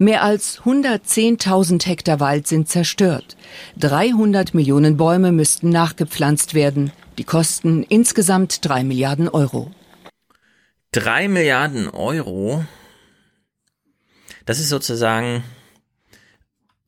Mehr 0.00 0.22
als 0.22 0.60
110.000 0.60 1.84
Hektar 1.84 2.20
Wald 2.20 2.46
sind 2.46 2.68
zerstört. 2.68 3.36
300 3.78 4.54
Millionen 4.54 4.96
Bäume 4.96 5.32
müssten 5.32 5.70
nachgepflanzt 5.70 6.54
werden. 6.54 6.92
Die 7.18 7.24
kosten 7.24 7.82
insgesamt 7.82 8.64
drei 8.64 8.84
Milliarden 8.84 9.28
Euro. 9.28 9.72
Drei 10.92 11.26
Milliarden 11.26 11.88
Euro. 11.88 12.64
Das 14.46 14.60
ist 14.60 14.68
sozusagen, 14.68 15.42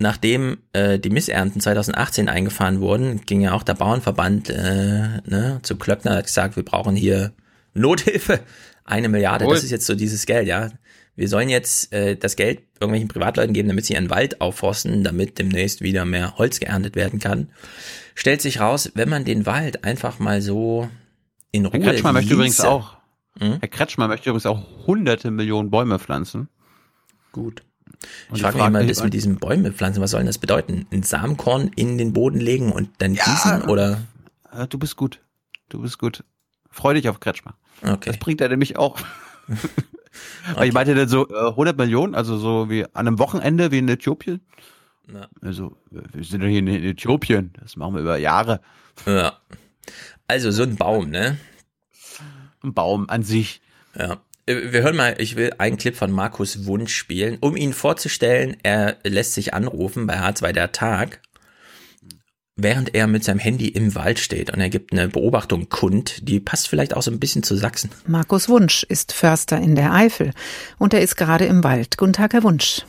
nachdem 0.00 0.58
äh, 0.72 0.98
die 0.98 1.10
Missernten 1.10 1.60
2018 1.60 2.28
eingefahren 2.28 2.80
wurden, 2.80 3.20
ging 3.26 3.42
ja 3.42 3.52
auch 3.52 3.62
der 3.62 3.74
Bauernverband 3.74 4.50
äh, 4.50 5.20
ne, 5.26 5.60
zu 5.62 5.76
Klöckner, 5.76 6.16
hat 6.16 6.26
gesagt, 6.26 6.56
wir 6.56 6.64
brauchen 6.64 6.96
hier 6.96 7.32
Nothilfe. 7.74 8.40
Eine 8.84 9.08
Milliarde, 9.08 9.44
Jawohl. 9.44 9.54
das 9.54 9.64
ist 9.64 9.70
jetzt 9.70 9.86
so 9.86 9.94
dieses 9.94 10.26
Geld, 10.26 10.48
ja. 10.48 10.70
wir 11.14 11.28
sollen 11.28 11.48
jetzt 11.48 11.92
äh, 11.92 12.16
das 12.16 12.34
Geld 12.34 12.62
irgendwelchen 12.80 13.08
Privatleuten 13.08 13.52
geben, 13.52 13.68
damit 13.68 13.84
sie 13.84 13.92
ihren 13.92 14.10
Wald 14.10 14.40
aufforsten, 14.40 15.04
damit 15.04 15.38
demnächst 15.38 15.82
wieder 15.82 16.04
mehr 16.04 16.38
Holz 16.38 16.58
geerntet 16.58 16.96
werden 16.96 17.20
kann. 17.20 17.50
Stellt 18.14 18.40
sich 18.40 18.58
raus, 18.58 18.90
wenn 18.94 19.08
man 19.08 19.24
den 19.24 19.46
Wald 19.46 19.84
einfach 19.84 20.18
mal 20.18 20.40
so 20.40 20.88
in 21.52 21.66
Ruhe 21.66 21.80
Herr 21.80 21.92
Kretschmer 21.92 22.12
möchte 22.12 22.34
übrigens 22.34 22.60
auch, 22.60 22.96
Hm? 23.38 23.58
Herr 23.60 23.68
Kretschmer 23.68 24.08
möchte 24.08 24.30
übrigens 24.30 24.46
auch 24.46 24.86
hunderte 24.86 25.30
Millionen 25.30 25.70
Bäume 25.70 25.98
pflanzen. 25.98 26.48
Gut. 27.32 27.62
Und 28.28 28.36
Ich 28.36 28.42
frage 28.42 28.58
mich 28.58 28.70
mal, 28.70 28.86
das 28.86 29.02
mit 29.02 29.12
diesem 29.12 29.36
Bäume 29.36 29.72
pflanzen, 29.72 30.00
was 30.02 30.12
soll 30.12 30.20
denn 30.20 30.26
das 30.26 30.38
bedeuten? 30.38 30.86
Ein 30.90 31.02
Samenkorn 31.02 31.70
in 31.76 31.98
den 31.98 32.12
Boden 32.12 32.40
legen 32.40 32.72
und 32.72 32.90
dann 32.98 33.14
gießen 33.14 33.62
oder? 33.62 34.02
Äh, 34.52 34.66
Du 34.68 34.78
bist 34.78 34.96
gut. 34.96 35.20
Du 35.68 35.80
bist 35.82 35.98
gut. 35.98 36.24
Freu 36.70 36.94
dich 36.94 37.08
auf 37.08 37.20
Kretschmer. 37.20 37.54
Okay. 37.82 38.10
Das 38.10 38.18
bringt 38.18 38.40
er 38.40 38.48
nämlich 38.48 38.76
auch. 38.76 38.98
Aber 40.54 40.66
ich 40.66 40.72
meinte 40.72 40.94
dann 40.94 41.08
so 41.08 41.28
äh, 41.28 41.48
100 41.50 41.76
Millionen, 41.76 42.14
also 42.14 42.36
so 42.38 42.68
wie 42.70 42.84
an 42.84 43.06
einem 43.06 43.18
Wochenende 43.18 43.70
wie 43.70 43.78
in 43.78 43.88
Äthiopien. 43.88 44.40
Ja. 45.12 45.28
Also, 45.42 45.76
äh, 45.92 46.00
wir 46.12 46.24
sind 46.24 46.40
doch 46.42 46.48
hier 46.48 46.58
in 46.58 46.68
Äthiopien. 46.68 47.52
Das 47.60 47.76
machen 47.76 47.94
wir 47.94 48.00
über 48.02 48.16
Jahre. 48.18 48.60
Ja. 49.06 49.38
Also 50.26 50.50
so 50.50 50.62
ein 50.62 50.76
Baum, 50.76 51.10
ne? 51.10 51.38
Ein 52.62 52.74
Baum 52.74 53.08
an 53.08 53.22
sich. 53.22 53.60
Ja. 53.98 54.18
Äh, 54.50 54.72
Wir 54.72 54.82
hören 54.82 54.96
mal, 54.96 55.14
ich 55.18 55.36
will 55.36 55.52
einen 55.58 55.76
Clip 55.76 55.96
von 55.96 56.10
Markus 56.10 56.66
Wunsch 56.66 56.94
spielen, 56.94 57.38
um 57.40 57.56
ihn 57.56 57.72
vorzustellen. 57.72 58.56
Er 58.62 58.96
lässt 59.04 59.34
sich 59.34 59.54
anrufen 59.54 60.06
bei 60.06 60.18
H2 60.18 60.52
der 60.52 60.72
Tag, 60.72 61.20
während 62.56 62.94
er 62.94 63.06
mit 63.06 63.24
seinem 63.24 63.38
Handy 63.38 63.68
im 63.68 63.94
Wald 63.94 64.18
steht 64.18 64.52
und 64.52 64.60
er 64.60 64.68
gibt 64.68 64.92
eine 64.92 65.08
Beobachtung 65.08 65.68
kund, 65.68 66.28
die 66.28 66.40
passt 66.40 66.68
vielleicht 66.68 66.94
auch 66.94 67.02
so 67.02 67.10
ein 67.10 67.20
bisschen 67.20 67.42
zu 67.42 67.56
Sachsen. 67.56 67.90
Markus 68.06 68.48
Wunsch 68.48 68.82
ist 68.82 69.12
Förster 69.12 69.58
in 69.58 69.76
der 69.76 69.92
Eifel 69.92 70.32
und 70.78 70.92
er 70.94 71.00
ist 71.00 71.16
gerade 71.16 71.46
im 71.46 71.64
Wald. 71.64 71.96
Guten 71.96 72.12
Tag, 72.12 72.32
Herr 72.32 72.42
Wunsch. 72.42 72.82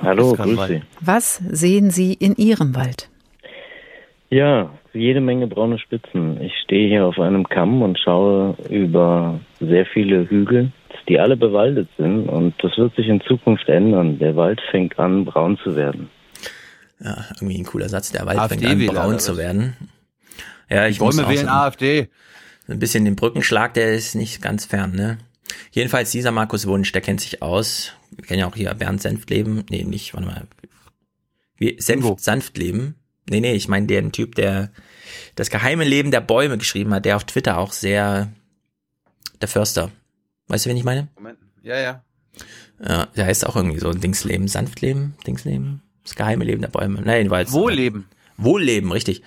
Hallo, 0.00 0.34
grüß. 0.34 0.66
Sie. 0.68 0.82
Was 1.00 1.40
sehen 1.50 1.90
Sie 1.90 2.12
in 2.12 2.34
Ihrem 2.36 2.74
Wald? 2.74 3.08
Ja, 4.30 4.70
jede 4.92 5.20
Menge 5.20 5.46
braune 5.46 5.78
Spitzen. 5.78 6.40
Ich 6.42 6.52
stehe 6.64 6.88
hier 6.88 7.06
auf 7.06 7.18
einem 7.18 7.48
Kamm 7.48 7.82
und 7.82 7.98
schaue 7.98 8.56
über 8.68 9.40
sehr 9.58 9.86
viele 9.86 10.28
Hügel, 10.28 10.72
die 11.08 11.18
alle 11.18 11.36
bewaldet 11.36 11.88
sind 11.96 12.28
und 12.28 12.54
das 12.62 12.76
wird 12.76 12.94
sich 12.94 13.08
in 13.08 13.22
Zukunft 13.22 13.68
ändern. 13.68 14.18
Der 14.18 14.36
Wald 14.36 14.60
fängt 14.70 14.98
an, 14.98 15.24
braun 15.24 15.58
zu 15.64 15.76
werden. 15.76 16.10
Ja, 17.00 17.24
irgendwie 17.36 17.58
ein 17.58 17.64
cooler 17.64 17.88
Satz. 17.88 18.12
Der 18.12 18.26
Wald 18.26 18.38
fängt 18.38 18.64
AfD 18.64 18.66
an, 18.66 18.80
Wähler, 18.80 18.92
braun 18.92 19.18
zu 19.18 19.38
werden. 19.38 19.76
Ja, 20.68 20.86
ich 20.86 20.98
Bäume 20.98 21.06
muss 21.06 21.24
auch 21.24 21.30
wählen 21.30 21.46
so 21.46 21.52
AfD. 21.52 22.08
Ein 22.66 22.78
bisschen 22.78 23.06
den 23.06 23.16
Brückenschlag, 23.16 23.72
der 23.72 23.94
ist 23.94 24.14
nicht 24.14 24.42
ganz 24.42 24.66
fern, 24.66 24.92
ne? 24.94 25.16
Jedenfalls 25.70 26.10
dieser 26.10 26.32
Markus 26.32 26.66
Wunsch, 26.66 26.92
der 26.92 27.00
kennt 27.00 27.22
sich 27.22 27.40
aus. 27.40 27.94
Wir 28.10 28.24
kennen 28.24 28.40
ja 28.40 28.46
auch 28.46 28.54
hier 28.54 28.74
Bernd 28.74 29.00
Senftleben. 29.00 29.64
Nee, 29.70 29.84
nicht, 29.84 30.12
warte 30.12 30.26
mal. 30.26 30.46
Wie, 31.56 31.76
Senf, 31.80 32.06
Sanftleben. 32.18 32.96
Nee, 33.30 33.40
nee, 33.40 33.54
ich 33.54 33.68
meine 33.68 33.86
den 33.86 34.12
Typ, 34.12 34.34
der 34.34 34.70
das 35.34 35.50
geheime 35.50 35.84
Leben 35.84 36.10
der 36.10 36.20
Bäume 36.20 36.58
geschrieben 36.58 36.92
hat, 36.94 37.04
der 37.04 37.16
auf 37.16 37.24
Twitter 37.24 37.58
auch 37.58 37.72
sehr, 37.72 38.32
der 39.40 39.48
Förster. 39.48 39.90
Weißt 40.48 40.66
du, 40.66 40.70
wen 40.70 40.76
ich 40.76 40.84
meine? 40.84 41.08
Moment. 41.16 41.38
Ja, 41.62 41.78
ja. 41.78 42.02
Ja, 42.84 43.06
der 43.06 43.26
heißt 43.26 43.46
auch 43.46 43.56
irgendwie 43.56 43.80
so 43.80 43.92
Dingsleben, 43.92 44.48
Sanftleben, 44.48 45.14
Dingsleben, 45.26 45.82
das 46.04 46.14
geheime 46.14 46.44
Leben 46.44 46.62
der 46.62 46.68
Bäume. 46.68 47.00
Nein, 47.02 47.18
jedenfalls. 47.18 47.52
Wohlleben. 47.52 48.06
Wohlleben, 48.36 48.92
richtig. 48.92 49.22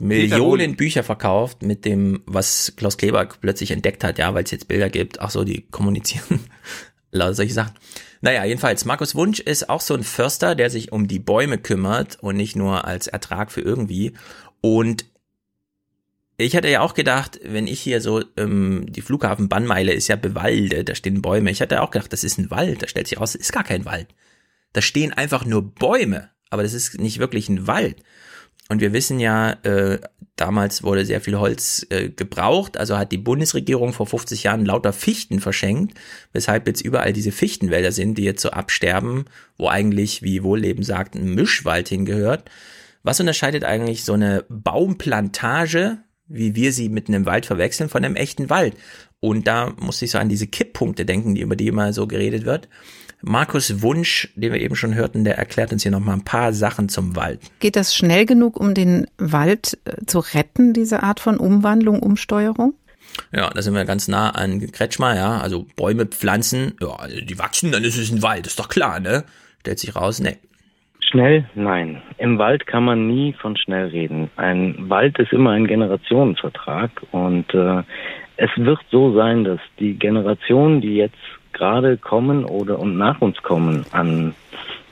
Millionen. 0.00 0.76
Bücher 0.76 1.02
verkauft 1.02 1.62
mit 1.62 1.84
dem, 1.84 2.22
was 2.26 2.72
Klaus 2.76 2.96
Kleber 2.96 3.26
plötzlich 3.26 3.70
entdeckt 3.70 4.04
hat, 4.04 4.18
ja, 4.18 4.32
weil 4.34 4.44
es 4.44 4.50
jetzt 4.50 4.68
Bilder 4.68 4.90
gibt. 4.90 5.20
Ach 5.20 5.30
so, 5.30 5.44
die 5.44 5.62
kommunizieren. 5.70 6.40
Lauter 7.10 7.34
solche 7.34 7.54
Sachen. 7.54 7.74
Naja, 8.20 8.44
jedenfalls, 8.44 8.84
Markus 8.84 9.14
Wunsch 9.14 9.40
ist 9.40 9.68
auch 9.68 9.80
so 9.80 9.94
ein 9.94 10.02
Förster, 10.02 10.54
der 10.54 10.70
sich 10.70 10.92
um 10.92 11.06
die 11.06 11.18
Bäume 11.18 11.58
kümmert 11.58 12.18
und 12.20 12.36
nicht 12.36 12.56
nur 12.56 12.84
als 12.84 13.06
Ertrag 13.06 13.52
für 13.52 13.60
irgendwie. 13.60 14.14
Und 14.60 15.04
ich 16.36 16.54
hatte 16.54 16.68
ja 16.68 16.80
auch 16.80 16.94
gedacht, 16.94 17.40
wenn 17.42 17.66
ich 17.66 17.80
hier 17.80 18.00
so, 18.00 18.22
ähm, 18.36 18.86
die 18.88 19.02
Flughafen-Bannmeile 19.02 19.92
ist 19.92 20.08
ja 20.08 20.16
bewaldet, 20.16 20.88
da 20.88 20.94
stehen 20.94 21.20
Bäume. 21.20 21.50
Ich 21.50 21.60
hatte 21.60 21.82
auch 21.82 21.90
gedacht, 21.90 22.12
das 22.12 22.24
ist 22.24 22.38
ein 22.38 22.50
Wald. 22.50 22.82
Da 22.82 22.88
stellt 22.88 23.08
sich 23.08 23.20
raus, 23.20 23.34
ist 23.34 23.52
gar 23.52 23.64
kein 23.64 23.84
Wald. 23.84 24.08
Da 24.72 24.80
stehen 24.80 25.12
einfach 25.12 25.44
nur 25.44 25.62
Bäume, 25.62 26.30
aber 26.50 26.62
das 26.62 26.74
ist 26.74 27.00
nicht 27.00 27.18
wirklich 27.18 27.48
ein 27.48 27.66
Wald. 27.66 28.02
Und 28.68 28.80
wir 28.82 28.92
wissen 28.92 29.18
ja, 29.18 29.52
äh, 29.62 29.98
damals 30.36 30.82
wurde 30.82 31.06
sehr 31.06 31.22
viel 31.22 31.38
Holz 31.38 31.86
äh, 31.88 32.10
gebraucht, 32.10 32.76
also 32.76 32.98
hat 32.98 33.12
die 33.12 33.18
Bundesregierung 33.18 33.94
vor 33.94 34.06
50 34.06 34.42
Jahren 34.42 34.66
lauter 34.66 34.92
Fichten 34.92 35.40
verschenkt, 35.40 35.98
weshalb 36.32 36.66
jetzt 36.66 36.82
überall 36.82 37.14
diese 37.14 37.32
Fichtenwälder 37.32 37.92
sind, 37.92 38.18
die 38.18 38.24
jetzt 38.24 38.42
so 38.42 38.50
absterben, 38.50 39.24
wo 39.56 39.68
eigentlich, 39.68 40.22
wie 40.22 40.42
Wohlleben 40.42 40.84
sagt, 40.84 41.14
ein 41.14 41.34
Mischwald 41.34 41.88
hingehört. 41.88 42.50
Was 43.02 43.20
unterscheidet 43.20 43.64
eigentlich 43.64 44.04
so 44.04 44.12
eine 44.12 44.44
Baumplantage, 44.50 45.98
wie 46.26 46.54
wir 46.54 46.74
sie 46.74 46.90
mit 46.90 47.08
einem 47.08 47.24
Wald 47.24 47.46
verwechseln, 47.46 47.88
von 47.88 48.04
einem 48.04 48.16
echten 48.16 48.50
Wald? 48.50 48.74
Und 49.20 49.46
da 49.46 49.72
muss 49.78 50.02
ich 50.02 50.10
so 50.10 50.18
an 50.18 50.28
diese 50.28 50.46
Kipppunkte 50.46 51.06
denken, 51.06 51.34
die 51.34 51.40
über 51.40 51.56
die 51.56 51.68
immer 51.68 51.94
so 51.94 52.06
geredet 52.06 52.44
wird. 52.44 52.68
Markus 53.22 53.82
Wunsch, 53.82 54.28
den 54.36 54.52
wir 54.52 54.60
eben 54.60 54.76
schon 54.76 54.94
hörten, 54.94 55.24
der 55.24 55.38
erklärt 55.38 55.72
uns 55.72 55.82
hier 55.82 55.92
noch 55.92 56.00
mal 56.00 56.12
ein 56.12 56.24
paar 56.24 56.52
Sachen 56.52 56.88
zum 56.88 57.16
Wald. 57.16 57.40
Geht 57.58 57.76
das 57.76 57.94
schnell 57.94 58.26
genug, 58.26 58.58
um 58.58 58.74
den 58.74 59.06
Wald 59.18 59.78
äh, 59.84 60.04
zu 60.06 60.20
retten, 60.20 60.72
diese 60.72 61.02
Art 61.02 61.20
von 61.20 61.38
Umwandlung, 61.38 62.00
Umsteuerung? 62.00 62.74
Ja, 63.32 63.50
da 63.50 63.62
sind 63.62 63.74
wir 63.74 63.84
ganz 63.84 64.06
nah 64.06 64.30
an 64.30 64.70
Kretschmer, 64.70 65.16
ja. 65.16 65.38
Also 65.38 65.66
Bäume 65.76 66.06
pflanzen, 66.06 66.74
ja, 66.80 66.96
die 67.08 67.38
wachsen, 67.38 67.72
dann 67.72 67.84
ist 67.84 67.98
es 67.98 68.12
ein 68.12 68.22
Wald, 68.22 68.46
ist 68.46 68.60
doch 68.60 68.68
klar, 68.68 69.00
ne? 69.00 69.24
Stellt 69.60 69.80
sich 69.80 69.96
raus, 69.96 70.20
ne. 70.20 70.36
Schnell? 71.10 71.48
Nein. 71.54 72.02
Im 72.18 72.38
Wald 72.38 72.66
kann 72.66 72.84
man 72.84 73.06
nie 73.06 73.32
von 73.32 73.56
schnell 73.56 73.86
reden. 73.86 74.30
Ein 74.36 74.90
Wald 74.90 75.18
ist 75.18 75.32
immer 75.32 75.52
ein 75.52 75.66
Generationenvertrag 75.66 76.90
und 77.12 77.52
äh, 77.54 77.82
es 78.36 78.50
wird 78.56 78.78
so 78.90 79.14
sein, 79.14 79.44
dass 79.44 79.58
die 79.78 79.94
Generationen, 79.98 80.80
die 80.80 80.94
jetzt 80.94 81.16
gerade 81.58 81.96
kommen 81.96 82.44
oder 82.44 82.78
und 82.78 82.96
nach 82.96 83.20
uns 83.20 83.42
kommen, 83.42 83.84
an 83.92 84.34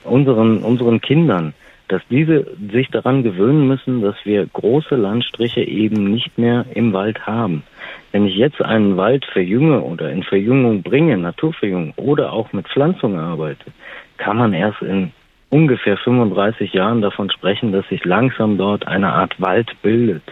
unseren, 0.03 0.59
unseren 0.59 1.01
Kindern, 1.01 1.53
dass 1.87 2.01
diese 2.09 2.45
sich 2.71 2.89
daran 2.89 3.23
gewöhnen 3.23 3.67
müssen, 3.67 4.01
dass 4.01 4.15
wir 4.25 4.45
große 4.45 4.95
Landstriche 4.95 5.61
eben 5.61 6.11
nicht 6.11 6.37
mehr 6.37 6.65
im 6.73 6.93
Wald 6.93 7.25
haben. 7.25 7.63
Wenn 8.11 8.25
ich 8.25 8.35
jetzt 8.35 8.61
einen 8.61 8.97
Wald 8.97 9.25
verjünge 9.25 9.81
oder 9.81 10.11
in 10.11 10.23
Verjüngung 10.23 10.81
bringe, 10.81 11.17
Naturverjüngung 11.17 11.93
oder 11.95 12.33
auch 12.33 12.51
mit 12.51 12.67
Pflanzung 12.67 13.17
arbeite, 13.17 13.71
kann 14.17 14.37
man 14.37 14.53
erst 14.53 14.81
in 14.81 15.11
ungefähr 15.49 15.97
35 15.97 16.73
Jahren 16.73 17.01
davon 17.01 17.29
sprechen, 17.29 17.71
dass 17.71 17.87
sich 17.87 18.03
langsam 18.03 18.57
dort 18.57 18.87
eine 18.87 19.13
Art 19.13 19.39
Wald 19.39 19.71
bildet. 19.81 20.23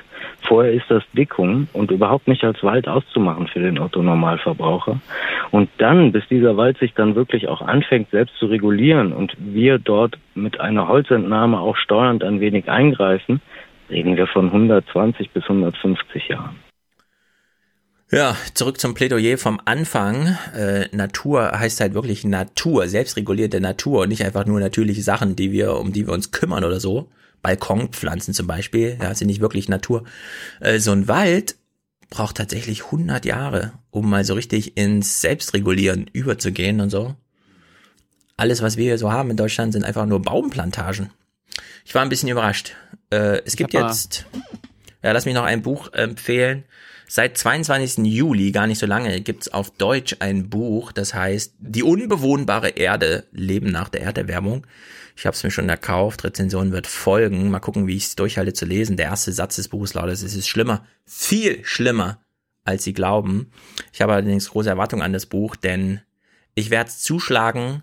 Vorher 0.48 0.74
ist 0.74 0.86
das 0.90 1.04
Dickung 1.14 1.68
und 1.74 1.92
überhaupt 1.92 2.28
nicht 2.28 2.44
als 2.44 2.62
Wald 2.64 2.88
auszumachen 2.88 3.48
für 3.48 3.60
den 3.60 3.80
Otto-Normalverbraucher. 3.80 5.00
Und 5.52 5.70
dann, 5.78 6.12
bis 6.12 6.28
dieser 6.28 6.58
Wald 6.58 6.78
sich 6.78 6.94
dann 6.94 7.16
wirklich 7.16 7.48
auch 7.48 7.62
anfängt, 7.62 8.12
selbst 8.12 8.36
zu 8.38 8.46
regulieren 8.48 9.14
und 9.14 9.36
wir 9.38 9.80
dort 9.80 10.18
mit 10.34 10.60
einer 10.60 10.88
Holzentnahme 10.88 11.60
auch 11.60 11.78
steuernd 11.78 12.24
ein 12.24 12.40
wenig 12.40 12.70
eingreifen, 12.70 13.42
reden 13.90 14.18
wir 14.18 14.28
von 14.28 14.48
120 14.48 15.32
bis 15.32 15.44
150 15.44 16.28
Jahren. 16.30 16.56
Ja, 18.12 18.36
zurück 18.54 18.80
zum 18.80 18.94
Plädoyer 18.94 19.38
vom 19.38 19.60
Anfang. 19.66 20.38
Äh, 20.56 20.96
Natur 20.96 21.52
heißt 21.52 21.82
halt 21.82 21.96
wirklich 21.96 22.24
Natur, 22.24 22.88
selbstregulierte 22.88 23.60
Natur 23.60 24.04
und 24.04 24.10
nicht 24.10 24.24
einfach 24.24 24.46
nur 24.46 24.60
natürliche 24.60 25.02
Sachen, 25.02 25.36
die 25.36 25.52
wir, 25.52 25.76
um 25.76 25.92
die 25.92 26.06
wir 26.06 26.14
uns 26.14 26.32
kümmern 26.32 26.64
oder 26.64 26.80
so. 26.80 27.10
Balkonpflanzen 27.46 28.34
zum 28.34 28.48
Beispiel, 28.48 28.98
ja, 29.00 29.14
sind 29.14 29.28
nicht 29.28 29.40
wirklich 29.40 29.70
Natur. 29.70 30.04
Äh, 30.62 30.80
so 30.80 30.92
ein 30.92 31.08
Wald 31.08 31.58
braucht 32.10 32.38
tatsächlich 32.38 32.86
100 32.86 33.24
Jahre, 33.24 33.74
um 33.92 34.10
mal 34.10 34.26
so 34.26 34.34
richtig 34.34 34.78
ins 34.78 35.22
Selbstregulieren 35.22 36.10
überzugehen 36.12 36.82
und 36.82 36.90
so. 36.90 37.16
Alles, 38.36 38.64
was 38.64 38.78
wir 38.78 38.86
hier 38.86 38.98
so 38.98 39.12
haben 39.12 39.30
in 39.30 39.38
Deutschland, 39.38 39.74
sind 39.74 39.86
einfach 39.86 40.08
nur 40.08 40.24
Baumplantagen. 40.24 41.12
Ich 41.86 41.94
war 41.94 42.02
ein 42.02 42.10
bisschen 42.10 42.30
überrascht. 42.30 42.72
Äh, 43.12 43.42
es 43.46 43.56
gibt 43.56 43.76
hab 43.76 43.82
mal- 43.84 43.88
jetzt, 43.90 44.26
ja, 45.04 45.12
lass 45.12 45.26
mich 45.26 45.36
noch 45.36 45.44
ein 45.46 45.62
Buch 45.62 45.94
empfehlen. 45.94 46.64
Seit 47.08 47.38
22. 47.38 48.06
Juli, 48.12 48.52
gar 48.52 48.66
nicht 48.66 48.80
so 48.80 48.88
lange, 48.88 49.22
gibt's 49.22 49.50
auf 49.50 49.70
Deutsch 49.70 50.16
ein 50.20 50.50
Buch, 50.50 50.92
das 50.92 51.14
heißt 51.14 51.54
Die 51.60 51.84
unbewohnbare 51.84 52.70
Erde, 52.70 53.26
Leben 53.32 53.70
nach 53.72 53.90
der 53.90 54.02
Erderwärmung. 54.02 54.66
Ich 55.16 55.26
habe 55.26 55.36
es 55.36 55.44
mir 55.44 55.52
schon 55.52 55.68
gekauft, 55.68 56.24
Rezension 56.24 56.72
wird 56.72 56.88
folgen. 56.88 57.50
Mal 57.50 57.60
gucken, 57.60 57.88
wie 57.88 57.96
ich 57.96 58.06
es 58.06 58.16
durchhalte 58.16 58.54
zu 58.54 58.66
lesen. 58.66 58.98
Der 58.98 59.08
erste 59.08 59.32
Satz 59.32 59.56
des 59.56 59.70
Buches 59.70 59.94
lautet, 59.94 60.14
es 60.16 60.24
ist 60.24 60.48
schlimmer, 60.48 60.86
viel 61.06 61.64
schlimmer, 61.64 62.20
als 62.66 62.84
Sie 62.84 62.94
glauben. 62.94 63.52
Ich 63.94 64.02
habe 64.02 64.14
allerdings 64.14 64.50
große 64.50 64.70
Erwartungen 64.70 65.04
an 65.04 65.14
das 65.14 65.26
Buch, 65.26 65.56
denn 65.56 66.02
ich 66.54 66.70
werde 66.70 66.90
zuschlagen 66.90 67.82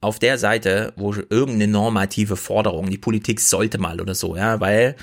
auf 0.00 0.18
der 0.18 0.38
Seite, 0.38 0.92
wo 0.96 1.12
irgendeine 1.12 1.68
normative 1.68 2.36
Forderung, 2.36 2.88
die 2.88 2.98
Politik 2.98 3.40
sollte 3.40 3.78
mal 3.78 4.00
oder 4.00 4.14
so, 4.14 4.36
ja, 4.36 4.60
weil 4.60 4.94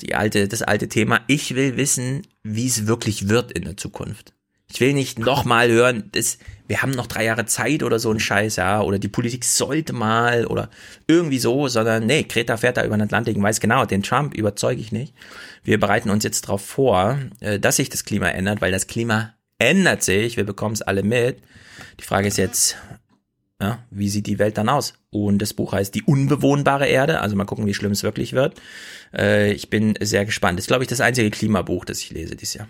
die 0.00 0.14
alte, 0.14 0.48
das 0.48 0.62
alte 0.62 0.88
Thema, 0.88 1.22
ich 1.28 1.54
will 1.54 1.76
wissen, 1.76 2.26
wie 2.42 2.66
es 2.66 2.86
wirklich 2.86 3.28
wird 3.28 3.52
in 3.52 3.64
der 3.64 3.76
Zukunft. 3.76 4.34
Ich 4.70 4.80
will 4.80 4.92
nicht 4.92 5.18
nochmal 5.18 5.70
hören, 5.70 6.10
das, 6.12 6.38
wir 6.66 6.82
haben 6.82 6.92
noch 6.92 7.06
drei 7.06 7.24
Jahre 7.24 7.44
Zeit 7.44 7.82
oder 7.82 7.98
so 7.98 8.10
ein 8.10 8.20
Scheiß, 8.20 8.56
ja, 8.56 8.80
oder 8.80 8.98
die 8.98 9.08
Politik 9.08 9.44
sollte 9.44 9.92
mal 9.92 10.46
oder 10.46 10.70
irgendwie 11.06 11.38
so, 11.38 11.68
sondern 11.68 12.06
nee, 12.06 12.22
Greta 12.22 12.56
fährt 12.56 12.78
da 12.78 12.84
über 12.84 12.96
den 12.96 13.02
Atlantik 13.02 13.36
und 13.36 13.42
weiß 13.42 13.60
genau, 13.60 13.84
den 13.84 14.02
Trump 14.02 14.34
überzeuge 14.34 14.80
ich 14.80 14.92
nicht. 14.92 15.14
Wir 15.62 15.78
bereiten 15.78 16.10
uns 16.10 16.24
jetzt 16.24 16.46
darauf 16.46 16.64
vor, 16.64 17.18
äh, 17.40 17.58
dass 17.60 17.76
sich 17.76 17.90
das 17.90 18.04
Klima 18.04 18.28
ändert, 18.28 18.60
weil 18.60 18.72
das 18.72 18.86
Klima 18.86 19.34
ändert 19.58 20.02
sich, 20.02 20.36
wir 20.36 20.44
bekommen 20.44 20.74
es 20.74 20.82
alle 20.82 21.02
mit. 21.02 21.42
Die 22.00 22.04
Frage 22.04 22.28
ist 22.28 22.38
jetzt, 22.38 22.76
ja, 23.60 23.78
wie 23.90 24.08
sieht 24.08 24.26
die 24.26 24.38
Welt 24.38 24.58
dann 24.58 24.68
aus? 24.68 24.94
Und 25.10 25.38
das 25.38 25.54
Buch 25.54 25.72
heißt 25.72 25.94
Die 25.94 26.02
unbewohnbare 26.02 26.86
Erde. 26.86 27.20
Also 27.20 27.36
mal 27.36 27.44
gucken, 27.44 27.66
wie 27.66 27.74
schlimm 27.74 27.92
es 27.92 28.02
wirklich 28.02 28.32
wird. 28.32 28.60
Äh, 29.14 29.52
ich 29.52 29.70
bin 29.70 29.94
sehr 30.00 30.24
gespannt. 30.24 30.58
Das 30.58 30.64
ist, 30.64 30.68
glaube 30.68 30.84
ich, 30.84 30.88
das 30.88 31.00
einzige 31.00 31.30
Klimabuch, 31.30 31.84
das 31.84 32.00
ich 32.00 32.10
lese 32.10 32.36
dieses 32.36 32.54
Jahr. 32.54 32.68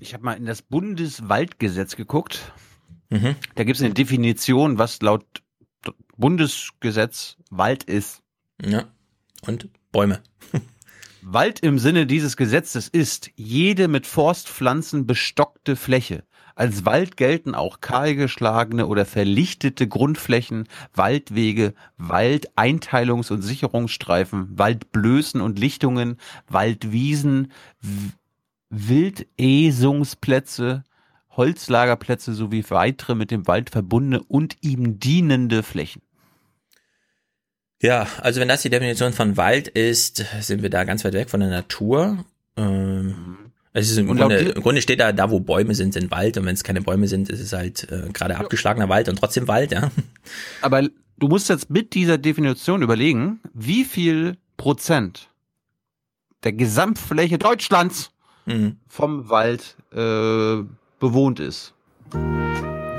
Ich 0.00 0.14
habe 0.14 0.24
mal 0.24 0.34
in 0.34 0.46
das 0.46 0.62
Bundeswaldgesetz 0.62 1.96
geguckt. 1.96 2.52
Mhm. 3.10 3.36
Da 3.54 3.64
gibt 3.64 3.76
es 3.76 3.82
eine 3.82 3.94
Definition, 3.94 4.78
was 4.78 5.00
laut 5.02 5.24
Bundesgesetz 6.16 7.36
Wald 7.50 7.84
ist. 7.84 8.22
Ja. 8.62 8.84
Und 9.46 9.68
Bäume. 9.92 10.20
Wald 11.22 11.60
im 11.60 11.78
Sinne 11.78 12.06
dieses 12.06 12.36
Gesetzes 12.36 12.88
ist 12.88 13.30
jede 13.36 13.86
mit 13.88 14.06
Forstpflanzen 14.06 15.06
bestockte 15.06 15.76
Fläche. 15.76 16.24
Als 16.54 16.84
Wald 16.84 17.16
gelten 17.16 17.54
auch 17.54 17.80
kahlgeschlagene 17.80 18.88
oder 18.88 19.06
verlichtete 19.06 19.86
Grundflächen, 19.86 20.66
Waldwege, 20.92 21.74
Waldeinteilungs- 21.98 23.30
und 23.30 23.42
Sicherungsstreifen, 23.42 24.58
Waldblößen 24.58 25.40
und 25.40 25.60
Lichtungen, 25.60 26.16
Waldwiesen, 26.48 27.52
Wildesungsplätze, 28.70 30.82
Holzlagerplätze 31.38 32.34
sowie 32.34 32.64
weitere 32.68 33.14
mit 33.14 33.30
dem 33.30 33.46
Wald 33.46 33.70
verbundene 33.70 34.22
und 34.22 34.56
ihm 34.60 35.00
dienende 35.00 35.62
Flächen. 35.62 36.02
Ja, 37.80 38.06
also 38.20 38.40
wenn 38.40 38.48
das 38.48 38.62
die 38.62 38.70
Definition 38.70 39.12
von 39.12 39.36
Wald 39.36 39.68
ist, 39.68 40.24
sind 40.40 40.62
wir 40.62 40.68
da 40.68 40.84
ganz 40.84 41.04
weit 41.04 41.14
weg 41.14 41.30
von 41.30 41.40
der 41.40 41.48
Natur. 41.48 42.24
Ähm, 42.56 43.38
es 43.72 43.90
ist 43.90 43.98
im 43.98 44.06
Grunde, 44.06 44.36
im 44.36 44.62
Grunde 44.62 44.82
steht 44.82 44.98
da, 44.98 45.12
da 45.12 45.30
wo 45.30 45.38
Bäume 45.38 45.74
sind, 45.74 45.94
sind 45.94 46.10
Wald 46.10 46.36
und 46.36 46.44
wenn 46.44 46.54
es 46.54 46.64
keine 46.64 46.82
Bäume 46.82 47.06
sind, 47.06 47.28
ist 47.28 47.40
es 47.40 47.52
halt 47.52 47.90
äh, 47.92 48.08
gerade 48.12 48.36
abgeschlagener 48.36 48.88
Wald 48.88 49.08
und 49.08 49.16
trotzdem 49.16 49.46
Wald, 49.46 49.70
ja. 49.70 49.92
Aber 50.60 50.82
du 51.18 51.28
musst 51.28 51.48
jetzt 51.48 51.70
mit 51.70 51.94
dieser 51.94 52.18
Definition 52.18 52.82
überlegen, 52.82 53.40
wie 53.54 53.84
viel 53.84 54.36
Prozent 54.56 55.28
der 56.42 56.52
Gesamtfläche 56.52 57.38
Deutschlands 57.38 58.10
mhm. 58.46 58.78
vom 58.88 59.28
Wald 59.30 59.76
äh, 59.92 60.64
bewohnt 60.98 61.40
ist. 61.40 61.74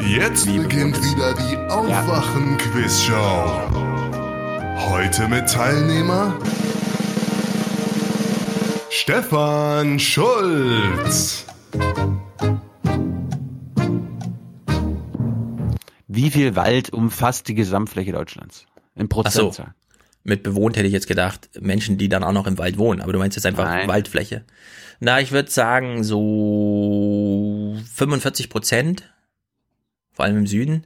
Jetzt 0.08 0.48
Wie 0.48 0.60
beginnt 0.60 0.96
wieder 1.04 1.34
die 1.34 1.58
Aufwachen-Quizshow. 1.72 3.70
Heute 4.90 5.28
mit 5.28 5.50
Teilnehmer 5.50 6.38
Stefan 8.90 10.00
Schulz. 10.00 11.46
Wie 16.08 16.32
viel 16.32 16.56
Wald 16.56 16.92
umfasst 16.92 17.48
die 17.48 17.56
Gesamtfläche 17.56 18.12
Deutschlands? 18.12 18.66
In 18.96 19.10
Prozentzahl. 19.10 19.74
Mit 20.24 20.44
bewohnt 20.44 20.78
hätte 20.78 20.88
ich 20.88 20.94
jetzt 20.94 21.08
gedacht, 21.08 21.50
Menschen, 21.60 21.98
die 21.98 22.10
dann 22.10 22.24
auch 22.24 22.34
noch 22.34 22.48
im 22.48 22.58
Wald 22.58 22.78
wohnen. 22.78 23.02
Aber 23.02 23.14
du 23.14 23.20
meinst 23.20 23.38
jetzt 23.38 23.46
einfach 23.46 23.66
Nein. 23.66 23.88
Waldfläche. 23.88 24.44
Na, 25.00 25.22
ich 25.22 25.32
würde 25.32 25.50
sagen 25.50 26.04
so 26.04 27.78
45 27.96 28.50
Prozent. 28.50 29.14
Vor 30.12 30.26
allem 30.26 30.38
im 30.38 30.48
Süden. 30.48 30.86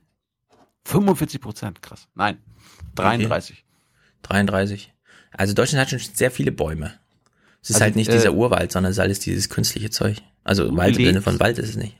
45 0.86 1.42
Prozent, 1.42 1.82
krass. 1.82 2.08
Nein, 2.14 2.38
33. 2.96 3.58
Okay. 3.58 3.66
33. 4.22 4.94
Also 5.32 5.54
Deutschland 5.54 5.82
hat 5.82 5.90
schon 5.90 6.00
sehr 6.00 6.30
viele 6.30 6.52
Bäume. 6.52 6.94
Es 7.62 7.70
ist 7.70 7.78
also, 7.78 7.86
halt 7.86 7.96
nicht 7.96 8.10
äh, 8.10 8.14
dieser 8.14 8.34
Urwald, 8.34 8.72
sondern 8.72 8.92
es 8.92 8.98
ist 8.98 9.02
alles 9.02 9.20
dieses 9.20 9.50
künstliche 9.50 9.90
Zeug. 9.90 10.18
Also 10.44 10.76
Wald 10.76 10.98
im 10.98 11.06
Sinne 11.06 11.22
von 11.22 11.40
Wald 11.40 11.58
ist 11.58 11.70
es 11.70 11.76
nicht. 11.76 11.98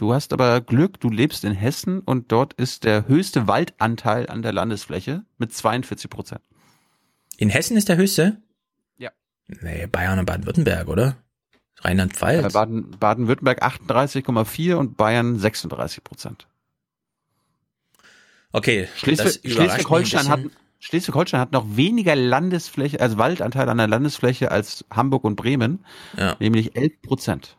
Du 0.00 0.14
hast 0.14 0.32
aber 0.32 0.62
Glück, 0.62 0.98
du 0.98 1.10
lebst 1.10 1.44
in 1.44 1.52
Hessen 1.52 2.00
und 2.00 2.32
dort 2.32 2.54
ist 2.54 2.84
der 2.84 3.06
höchste 3.06 3.46
Waldanteil 3.46 4.30
an 4.30 4.40
der 4.40 4.50
Landesfläche 4.50 5.26
mit 5.36 5.52
42 5.52 6.08
Prozent. 6.08 6.40
In 7.36 7.50
Hessen 7.50 7.76
ist 7.76 7.90
der 7.90 7.98
höchste? 7.98 8.40
Ja. 8.96 9.10
Nee, 9.46 9.86
Bayern 9.88 10.18
und 10.18 10.24
Baden-Württemberg, 10.24 10.88
oder? 10.88 11.18
Rheinland-Pfalz. 11.80 12.54
Baden, 12.54 12.92
Baden-Württemberg 12.92 13.62
38,4 13.62 14.76
und 14.76 14.96
Bayern 14.96 15.38
36 15.38 16.02
Prozent. 16.02 16.48
Okay, 18.52 18.88
Schleswig-Holstein 18.96 20.30
hat, 20.30 20.40
Schleswig-Holstein 20.78 21.40
hat 21.40 21.52
noch 21.52 21.76
weniger 21.76 22.16
Landesfläche, 22.16 23.02
also 23.02 23.18
Waldanteil 23.18 23.68
an 23.68 23.76
der 23.76 23.86
Landesfläche 23.86 24.50
als 24.50 24.86
Hamburg 24.90 25.24
und 25.24 25.36
Bremen, 25.36 25.84
ja. 26.16 26.36
nämlich 26.40 26.74
11 26.74 27.02
Prozent. 27.02 27.58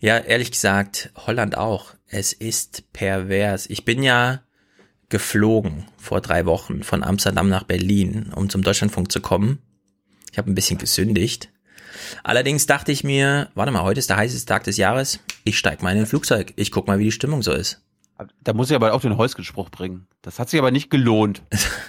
Ja, 0.00 0.16
ehrlich 0.16 0.50
gesagt, 0.50 1.10
Holland 1.14 1.58
auch. 1.58 1.92
Es 2.06 2.32
ist 2.32 2.90
pervers. 2.94 3.68
Ich 3.68 3.84
bin 3.84 4.02
ja 4.02 4.40
geflogen 5.10 5.84
vor 5.98 6.22
drei 6.22 6.46
Wochen 6.46 6.82
von 6.82 7.04
Amsterdam 7.04 7.50
nach 7.50 7.64
Berlin, 7.64 8.32
um 8.34 8.48
zum 8.48 8.62
Deutschlandfunk 8.62 9.12
zu 9.12 9.20
kommen. 9.20 9.58
Ich 10.32 10.38
habe 10.38 10.50
ein 10.50 10.54
bisschen 10.54 10.78
gesündigt. 10.78 11.50
Allerdings 12.24 12.64
dachte 12.64 12.92
ich 12.92 13.04
mir, 13.04 13.50
warte 13.54 13.72
mal, 13.72 13.82
heute 13.82 13.98
ist 13.98 14.08
der 14.08 14.16
heißeste 14.16 14.46
Tag 14.46 14.64
des 14.64 14.78
Jahres. 14.78 15.20
Ich 15.44 15.58
steig 15.58 15.82
mal 15.82 15.92
in 15.92 15.98
ein 15.98 16.06
Flugzeug. 16.06 16.54
Ich 16.56 16.70
guck 16.70 16.86
mal, 16.86 16.98
wie 16.98 17.04
die 17.04 17.12
Stimmung 17.12 17.42
so 17.42 17.52
ist. 17.52 17.84
Da 18.42 18.54
muss 18.54 18.70
ich 18.70 18.76
aber 18.76 18.94
auch 18.94 19.02
den 19.02 19.18
Heusgen-Spruch 19.18 19.68
bringen. 19.68 20.06
Das 20.22 20.38
hat 20.38 20.48
sich 20.48 20.58
aber 20.58 20.70
nicht 20.70 20.88
gelohnt. 20.88 21.42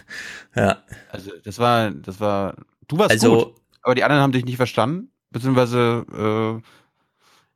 ja. 0.55 0.83
Also 1.09 1.31
das 1.45 1.59
war, 1.59 1.91
das 1.91 2.19
war, 2.19 2.55
du 2.89 2.97
warst 2.97 3.11
also, 3.11 3.35
gut, 3.37 3.55
aber 3.83 3.95
die 3.95 4.03
anderen 4.03 4.21
haben 4.21 4.31
dich 4.33 4.43
nicht 4.43 4.57
verstanden, 4.57 5.11
beziehungsweise 5.29 6.61
äh, 6.61 6.80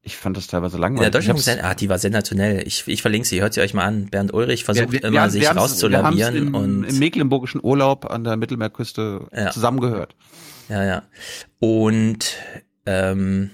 ich 0.05 0.17
fand 0.17 0.37
das 0.37 0.45
teilweise 0.45 0.77
langweilig. 0.77 1.05
Ja, 1.05 1.09
Deutschland, 1.09 1.63
ah, 1.63 1.73
die 1.73 1.89
war 1.89 1.97
sensationell. 1.97 2.65
Ich, 2.67 2.87
ich 2.87 3.01
verlinke 3.01 3.27
sie, 3.27 3.41
hört 3.41 3.55
sie 3.55 3.61
euch 3.61 3.73
mal 3.73 3.85
an. 3.85 4.05
Bernd 4.05 4.31
Ulrich 4.35 4.63
versucht 4.63 4.91
wir, 4.91 5.01
wir, 5.01 5.09
immer, 5.09 5.23
wir 5.23 5.29
sich 5.31 5.49
rauszulavieren. 5.49 6.35
Im, 6.35 6.55
und 6.55 6.83
im 6.83 6.99
mecklenburgischen 6.99 7.59
Urlaub 7.63 8.05
an 8.05 8.23
der 8.23 8.37
Mittelmeerküste 8.37 9.27
ja. 9.35 9.49
zusammengehört. 9.49 10.15
Ja, 10.69 10.83
ja. 10.83 11.03
Und 11.59 12.35
ähm, 12.85 13.49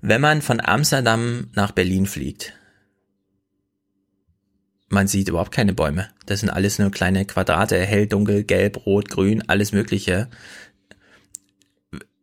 wenn 0.00 0.20
man 0.20 0.42
von 0.42 0.60
Amsterdam 0.60 1.48
nach 1.54 1.72
Berlin 1.72 2.06
fliegt, 2.06 2.54
man 4.88 5.08
sieht 5.08 5.28
überhaupt 5.28 5.50
keine 5.50 5.74
Bäume. 5.74 6.08
Das 6.26 6.38
sind 6.38 6.50
alles 6.50 6.78
nur 6.78 6.92
kleine 6.92 7.24
Quadrate, 7.24 7.80
hell, 7.80 8.06
dunkel, 8.06 8.44
gelb, 8.44 8.86
rot, 8.86 9.08
grün, 9.08 9.42
alles 9.48 9.72
Mögliche. 9.72 10.30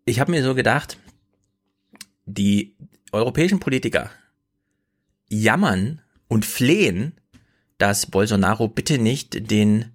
Ich 0.06 0.22
habe 0.22 0.32
mir 0.32 0.42
so 0.42 0.56
gedacht, 0.56 0.98
die 2.26 2.76
europäischen 3.16 3.60
Politiker 3.60 4.10
jammern 5.28 6.02
und 6.28 6.46
flehen, 6.46 7.14
dass 7.78 8.06
Bolsonaro 8.06 8.68
bitte 8.68 8.98
nicht 8.98 9.52
den 9.52 9.92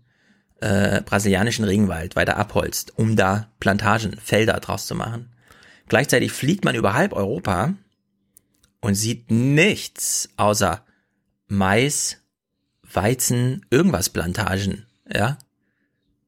äh, 0.61 1.01
brasilianischen 1.03 1.65
Regenwald 1.65 2.17
weiter 2.17 2.37
abholzt, 2.37 2.99
um 2.99 3.17
da 3.17 3.51
Plantagen, 3.61 4.17
Felder 4.19 4.61
draus 4.61 4.87
zu 4.87 4.95
machen. 4.95 5.31
Gleichzeitig 5.89 6.33
fliegt 6.33 6.65
man 6.65 6.75
über 6.75 6.95
halb 6.95 7.13
Europa 7.13 7.75
und 8.81 8.95
sieht 8.95 9.31
nichts 9.31 10.29
außer 10.37 10.85
Mais, 11.49 12.19
Weizen, 12.83 13.67
irgendwas 13.71 14.09
Plantagen, 14.09 14.87
ja. 15.13 15.39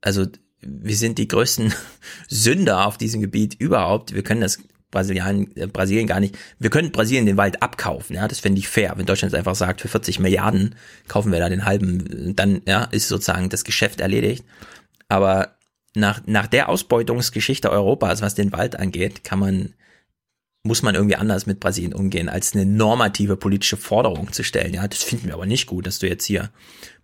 Also 0.01 0.27
wir 0.61 0.97
sind 0.97 1.19
die 1.19 1.29
größten 1.29 1.73
Sünder 2.29 2.87
auf 2.87 2.99
diesem 2.99 3.21
Gebiet 3.21 3.55
überhaupt. 3.55 4.15
Wir 4.15 4.23
können 4.23 4.41
das 4.41 4.59
Brasilien, 4.93 5.57
äh, 5.57 5.67
Brasilien 5.67 6.07
gar 6.07 6.21
nicht. 6.21 6.39
Wir 6.61 6.71
können 6.71 6.93
Brasilien 6.93 7.27
den 7.27 7.37
Wald 7.37 7.61
abkaufen, 7.61 8.15
ja, 8.15 8.29
das 8.29 8.39
fände 8.39 8.61
ich 8.61 8.69
fair. 8.69 8.93
Wenn 8.97 9.07
Deutschland 9.07 9.35
einfach 9.35 9.57
sagt, 9.57 9.81
für 9.81 9.89
40 9.89 10.21
Milliarden 10.21 10.77
kaufen 11.09 11.33
wir 11.33 11.41
da 11.41 11.49
den 11.49 11.65
halben, 11.65 12.37
dann 12.37 12.63
ja, 12.67 12.85
ist 12.85 13.09
sozusagen 13.09 13.49
das 13.49 13.65
Geschäft 13.65 14.01
erledigt. 14.01 14.45
Aber 15.09 15.57
nach, 15.95 16.23
nach 16.27 16.47
der 16.47 16.69
Ausbeutungsgeschichte 16.69 17.71
Europas, 17.71 18.23
was 18.23 18.37
den 18.37 18.53
Wald 18.53 18.79
angeht, 18.79 19.25
kann 19.25 19.41
man 19.41 19.75
muss 20.65 20.83
man 20.83 20.95
irgendwie 20.95 21.17
anders 21.17 21.47
mit 21.47 21.59
Brasilien 21.59 21.93
umgehen, 21.93 22.29
als 22.29 22.55
eine 22.55 22.65
normative 22.65 23.37
politische 23.37 23.77
Forderung 23.77 24.33
zu 24.33 24.45
stellen. 24.45 24.75
Ja, 24.75 24.87
das 24.87 25.03
finden 25.03 25.27
wir 25.27 25.35
aber 25.35 25.47
nicht 25.47 25.67
gut, 25.67 25.89
dass 25.89 25.99
du 25.99 26.07
jetzt 26.07 26.25
hier 26.25 26.51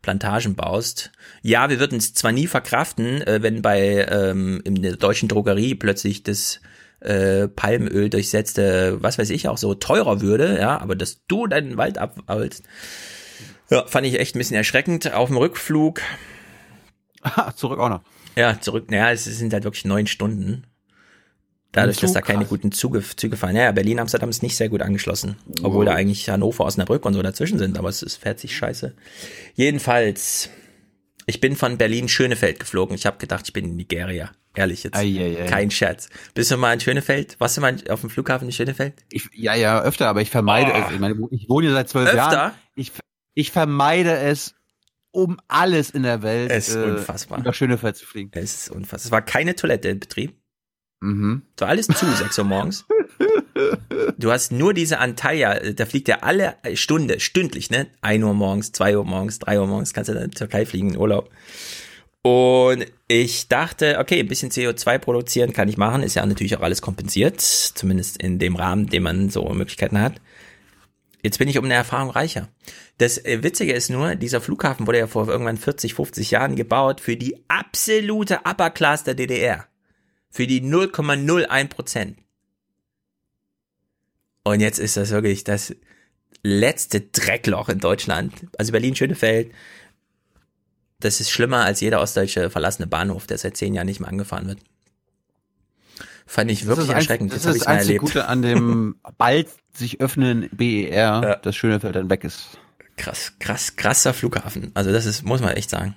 Plantagen 0.00 0.54
baust. 0.54 1.10
Ja, 1.42 1.68
wir 1.68 1.80
würden 1.80 1.98
es 1.98 2.14
zwar 2.14 2.30
nie 2.30 2.46
verkraften, 2.46 3.20
äh, 3.22 3.42
wenn 3.42 3.60
bei 3.60 4.06
ähm, 4.08 4.60
in 4.64 4.80
der 4.80 4.94
deutschen 4.94 5.28
Drogerie 5.28 5.74
plötzlich 5.74 6.22
das 6.22 6.60
äh, 7.00 7.48
Palmöl 7.48 8.10
durchsetzte, 8.10 8.98
was 9.00 9.18
weiß 9.18 9.30
ich, 9.30 9.48
auch 9.48 9.58
so 9.58 9.74
teurer 9.74 10.20
würde, 10.20 10.58
ja, 10.58 10.78
aber 10.78 10.96
dass 10.96 11.24
du 11.26 11.46
deinen 11.46 11.76
Wald 11.76 11.98
abholst, 11.98 12.64
ja, 13.70 13.86
fand 13.86 14.06
ich 14.06 14.18
echt 14.18 14.34
ein 14.34 14.38
bisschen 14.38 14.56
erschreckend. 14.56 15.12
Auf 15.12 15.28
dem 15.28 15.36
Rückflug. 15.36 16.00
Ah, 17.22 17.52
zurück 17.54 17.78
auch 17.78 17.90
noch. 17.90 18.02
Ja, 18.36 18.60
zurück, 18.60 18.90
naja, 18.90 19.12
es 19.12 19.24
sind 19.24 19.52
halt 19.52 19.64
wirklich 19.64 19.84
neun 19.84 20.06
Stunden. 20.06 20.64
Dadurch, 21.72 21.98
dass 21.98 22.14
da 22.14 22.22
keine 22.22 22.46
guten 22.46 22.72
Züge, 22.72 23.02
Züge 23.02 23.36
fahren. 23.36 23.54
Ja, 23.54 23.64
ja, 23.64 23.72
Berlin, 23.72 23.98
Amsterdam 23.98 24.30
ist 24.30 24.42
nicht 24.42 24.56
sehr 24.56 24.70
gut 24.70 24.80
angeschlossen. 24.80 25.36
Obwohl 25.62 25.84
da 25.84 25.94
eigentlich 25.94 26.28
Hannover, 26.30 26.64
Osnabrück 26.64 27.04
und 27.04 27.12
so 27.12 27.20
dazwischen 27.20 27.58
sind, 27.58 27.78
aber 27.78 27.90
es 27.90 28.02
ist, 28.02 28.16
fährt 28.16 28.40
sich 28.40 28.56
scheiße. 28.56 28.94
Jedenfalls, 29.54 30.48
ich 31.26 31.40
bin 31.40 31.56
von 31.56 31.76
Berlin 31.76 32.08
Schönefeld 32.08 32.58
geflogen. 32.58 32.94
Ich 32.94 33.04
habe 33.04 33.18
gedacht, 33.18 33.44
ich 33.46 33.52
bin 33.52 33.66
in 33.66 33.76
Nigeria. 33.76 34.30
Ehrlich 34.58 34.82
jetzt. 34.82 34.96
Eieiei. 34.96 35.46
Kein 35.46 35.70
Scherz. 35.70 36.08
Bist 36.34 36.50
du 36.50 36.56
mal 36.56 36.72
in 36.74 36.80
Schönefeld? 36.80 37.36
Warst 37.38 37.56
du 37.56 37.60
mal 37.60 37.76
auf 37.90 38.00
dem 38.00 38.10
Flughafen 38.10 38.48
in 38.48 38.52
Schönefeld? 38.52 38.94
Ich, 39.10 39.28
ja, 39.32 39.54
ja, 39.54 39.80
öfter, 39.82 40.08
aber 40.08 40.20
ich 40.20 40.30
vermeide 40.30 40.72
Oh. 40.74 40.84
es. 40.86 40.92
Ich 40.94 40.98
meine, 40.98 41.14
ich 41.30 41.48
wohne 41.48 41.66
hier 41.68 41.74
seit 41.74 41.88
zwölf 41.88 42.08
Öfter? 42.08 42.16
Jahren. 42.16 42.52
Ich, 42.74 42.90
ich 43.34 43.52
vermeide 43.52 44.16
es 44.18 44.54
um 45.12 45.38
alles 45.46 45.90
in 45.90 46.02
der 46.02 46.22
Welt. 46.22 46.50
Es 46.50 46.68
ist 46.70 46.76
unfassbar. 46.76 47.38
Über 47.38 47.52
Schönefeld 47.52 47.96
zu 47.96 48.04
fliegen. 48.04 48.30
Es 48.34 48.54
ist 48.66 48.70
unfassbar. 48.70 49.06
Es 49.06 49.10
war 49.12 49.22
keine 49.22 49.54
Toilette 49.54 49.88
in 49.88 50.00
Betrieb. 50.00 50.34
Mhm. 51.00 51.42
Es 51.54 51.60
war 51.62 51.68
alles 51.68 51.86
zu, 51.86 52.06
6 52.06 52.36
Uhr 52.38 52.44
morgens. 52.44 52.84
Du 54.18 54.30
hast 54.30 54.52
nur 54.52 54.72
diese 54.74 54.98
Antalya, 54.98 55.72
da 55.72 55.84
fliegt 55.86 56.06
ja 56.08 56.18
alle 56.20 56.56
Stunde, 56.74 57.18
stündlich, 57.20 57.70
ne? 57.70 57.88
1 58.02 58.22
Uhr 58.22 58.34
morgens, 58.34 58.70
2 58.72 58.96
Uhr 58.98 59.04
morgens, 59.04 59.38
3 59.40 59.58
Uhr 59.60 59.66
morgens, 59.66 59.92
kannst 59.92 60.08
du 60.10 60.14
in 60.14 60.30
die 60.30 60.36
Türkei 60.36 60.64
fliegen 60.66 60.90
in 60.90 60.96
Urlaub. 60.96 61.30
Und 62.22 62.86
ich 63.06 63.48
dachte, 63.48 63.98
okay, 63.98 64.18
ein 64.20 64.28
bisschen 64.28 64.50
CO2 64.50 64.98
produzieren 64.98 65.52
kann 65.52 65.68
ich 65.68 65.76
machen, 65.76 66.02
ist 66.02 66.14
ja 66.14 66.26
natürlich 66.26 66.56
auch 66.56 66.62
alles 66.62 66.82
kompensiert, 66.82 67.40
zumindest 67.40 68.20
in 68.20 68.38
dem 68.38 68.56
Rahmen, 68.56 68.88
den 68.88 69.02
man 69.02 69.30
so 69.30 69.48
Möglichkeiten 69.50 70.00
hat. 70.00 70.20
Jetzt 71.22 71.38
bin 71.38 71.48
ich 71.48 71.58
um 71.58 71.64
eine 71.64 71.74
Erfahrung 71.74 72.10
reicher. 72.10 72.48
Das 72.98 73.24
äh, 73.24 73.42
Witzige 73.42 73.72
ist 73.72 73.90
nur, 73.90 74.14
dieser 74.14 74.40
Flughafen 74.40 74.86
wurde 74.86 74.98
ja 74.98 75.06
vor 75.06 75.28
irgendwann 75.28 75.56
40, 75.56 75.94
50 75.94 76.30
Jahren 76.30 76.56
gebaut 76.56 77.00
für 77.00 77.16
die 77.16 77.36
absolute 77.48 78.40
Upper 78.44 78.70
Class 78.70 79.04
der 79.04 79.14
DDR. 79.14 79.66
Für 80.30 80.46
die 80.46 80.60
0,01 80.60 81.68
Prozent. 81.68 82.18
Und 84.44 84.60
jetzt 84.60 84.78
ist 84.78 84.96
das 84.96 85.10
wirklich 85.10 85.44
das 85.44 85.74
letzte 86.42 87.00
Dreckloch 87.00 87.68
in 87.68 87.80
Deutschland. 87.80 88.32
Also 88.56 88.72
Berlin-Schönefeld, 88.72 89.52
das 91.00 91.20
ist 91.20 91.30
schlimmer 91.30 91.64
als 91.64 91.80
jeder 91.80 92.00
ostdeutsche 92.00 92.50
verlassene 92.50 92.86
Bahnhof, 92.86 93.26
der 93.26 93.38
seit 93.38 93.56
zehn 93.56 93.74
Jahren 93.74 93.86
nicht 93.86 94.00
mehr 94.00 94.08
angefahren 94.08 94.46
wird. 94.48 94.58
Fand 96.26 96.50
ich 96.50 96.66
wirklich 96.66 96.76
das 96.76 96.84
ist 96.86 96.90
ein- 96.90 96.96
erschreckend. 96.96 97.32
Das 97.32 97.44
Jetzt 97.44 97.54
ist 97.54 97.60
das 97.62 97.66
einzige. 97.68 97.98
Gute 98.00 98.26
an 98.26 98.42
dem 98.42 98.96
bald 99.18 99.48
sich 99.74 100.00
öffnenden 100.00 100.50
BER, 100.56 101.36
dass 101.42 101.56
Schönefeld 101.56 101.94
dann 101.96 102.10
weg 102.10 102.24
ist. 102.24 102.58
Krass, 102.96 103.32
krass, 103.38 103.76
krasser 103.76 104.12
Flughafen. 104.12 104.72
Also 104.74 104.92
das 104.92 105.06
ist, 105.06 105.22
muss 105.24 105.40
man 105.40 105.54
echt 105.56 105.70
sagen. 105.70 105.96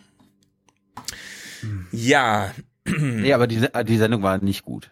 Ja. 1.91 2.51
Nee, 2.85 3.31
aber 3.33 3.45
die, 3.45 3.61
die 3.85 3.97
Sendung 3.97 4.23
war 4.23 4.39
nicht 4.39 4.63
gut. 4.63 4.89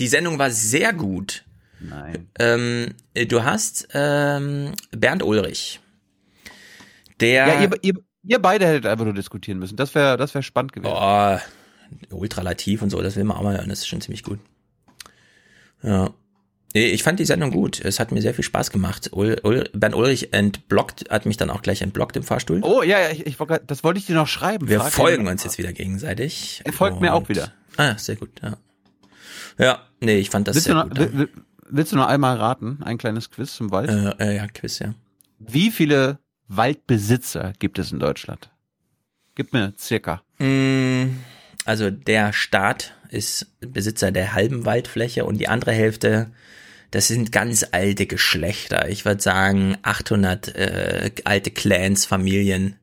Die 0.00 0.08
Sendung 0.08 0.38
war 0.38 0.50
sehr 0.50 0.94
gut. 0.94 1.44
Nein. 1.78 2.28
Ähm, 2.38 2.94
du 3.28 3.44
hast 3.44 3.86
ähm, 3.92 4.72
Bernd 4.92 5.22
Ulrich. 5.22 5.78
Der. 7.20 7.46
Ja, 7.46 7.60
ihr, 7.60 7.70
ihr, 7.82 7.94
ihr 8.22 8.38
beide 8.40 8.66
hättet 8.66 8.86
einfach 8.86 9.04
nur 9.04 9.14
diskutieren 9.14 9.58
müssen. 9.58 9.76
Das 9.76 9.94
wäre 9.94 10.16
das 10.16 10.34
wär 10.34 10.42
spannend 10.42 10.72
gewesen. 10.72 10.92
Oh, 10.94 11.38
ultralativ 12.10 12.82
und 12.82 12.90
so, 12.90 13.00
das 13.02 13.16
will 13.16 13.24
man 13.24 13.36
auch 13.36 13.42
mal 13.42 13.56
hören, 13.56 13.68
das 13.68 13.80
ist 13.80 13.88
schon 13.88 14.00
ziemlich 14.00 14.22
gut. 14.22 14.38
Ja. 15.82 16.10
Nee, 16.74 16.88
Ich 16.90 17.02
fand 17.02 17.18
die 17.18 17.24
Sendung 17.24 17.50
gut. 17.50 17.80
Es 17.82 17.98
hat 17.98 18.12
mir 18.12 18.20
sehr 18.20 18.34
viel 18.34 18.44
Spaß 18.44 18.70
gemacht. 18.70 19.10
Ul, 19.12 19.40
Ul, 19.42 19.70
Bernd 19.72 19.94
Ulrich 19.94 20.34
entblockt, 20.34 21.08
hat 21.10 21.24
mich 21.24 21.38
dann 21.38 21.48
auch 21.48 21.62
gleich 21.62 21.80
entblockt 21.80 22.16
im 22.16 22.22
Fahrstuhl. 22.22 22.60
Oh 22.62 22.82
ja, 22.82 23.00
ja 23.00 23.10
ich, 23.10 23.26
ich, 23.26 23.36
das 23.66 23.84
wollte 23.84 23.98
ich 23.98 24.06
dir 24.06 24.14
noch 24.14 24.26
schreiben. 24.28 24.68
Wir 24.68 24.80
Frag 24.80 24.92
folgen 24.92 25.26
uns 25.26 25.44
jetzt 25.44 25.56
wieder 25.56 25.72
gegenseitig. 25.72 26.60
Er 26.64 26.72
folgt 26.74 27.00
mir 27.00 27.14
auch 27.14 27.28
wieder. 27.30 27.52
Ah, 27.78 27.96
sehr 27.96 28.16
gut, 28.16 28.30
ja. 28.42 28.58
Ja, 29.58 29.82
nee, 30.00 30.18
ich 30.18 30.30
fand 30.30 30.46
das 30.46 30.56
Willst 30.56 30.68
du, 30.68 30.72
sehr 30.72 30.82
noch, 30.84 30.88
gut. 30.90 30.98
will- 30.98 31.18
will- 31.18 31.30
willst 31.70 31.92
du 31.92 31.96
noch 31.96 32.06
einmal 32.06 32.36
raten? 32.36 32.78
Ein 32.82 32.98
kleines 32.98 33.30
Quiz 33.30 33.54
zum 33.56 33.70
Wald. 33.70 33.88
Äh, 33.88 34.32
äh, 34.32 34.36
ja, 34.36 34.46
Quiz, 34.46 34.78
ja. 34.78 34.94
Wie 35.38 35.70
viele 35.70 36.18
Waldbesitzer 36.48 37.52
gibt 37.58 37.78
es 37.78 37.92
in 37.92 37.98
Deutschland? 37.98 38.50
Gib 39.34 39.52
mir 39.52 39.72
circa. 39.78 40.22
Mm, 40.38 41.20
Also 41.64 41.90
der 41.90 42.32
Staat 42.32 42.94
ist 43.10 43.46
Besitzer 43.60 44.10
der 44.10 44.32
halben 44.32 44.64
Waldfläche 44.64 45.24
und 45.24 45.38
die 45.38 45.48
andere 45.48 45.72
Hälfte, 45.72 46.30
das 46.90 47.08
sind 47.08 47.30
ganz 47.30 47.66
alte 47.72 48.06
Geschlechter. 48.06 48.88
Ich 48.88 49.04
würde 49.04 49.22
sagen 49.22 49.76
800 49.82 50.48
äh, 50.56 51.10
alte 51.24 51.50
Clans, 51.50 52.06
Familien, 52.06 52.76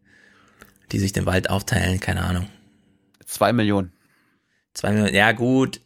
die 0.92 1.00
sich 1.00 1.14
den 1.14 1.26
Wald 1.26 1.50
aufteilen, 1.50 2.00
keine 2.00 2.24
Ahnung. 2.24 2.48
Zwei 3.26 3.52
Millionen. 3.54 3.92
Zwei 4.74 4.92
Millionen, 4.92 5.16
ja 5.16 5.32
gut, 5.32 5.82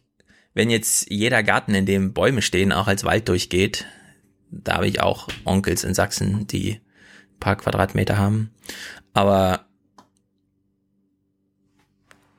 wenn 0.52 0.68
jetzt 0.68 1.10
jeder 1.10 1.42
Garten, 1.42 1.74
in 1.74 1.86
dem 1.86 2.12
Bäume 2.12 2.42
stehen, 2.42 2.72
auch 2.72 2.86
als 2.86 3.04
Wald 3.04 3.28
durchgeht, 3.28 3.86
da 4.50 4.74
habe 4.74 4.88
ich 4.88 5.00
auch 5.00 5.28
Onkels 5.44 5.84
in 5.84 5.94
Sachsen, 5.94 6.46
die 6.46 6.80
paar 7.40 7.56
Quadratmeter 7.56 8.16
haben. 8.18 8.50
Aber 9.12 9.64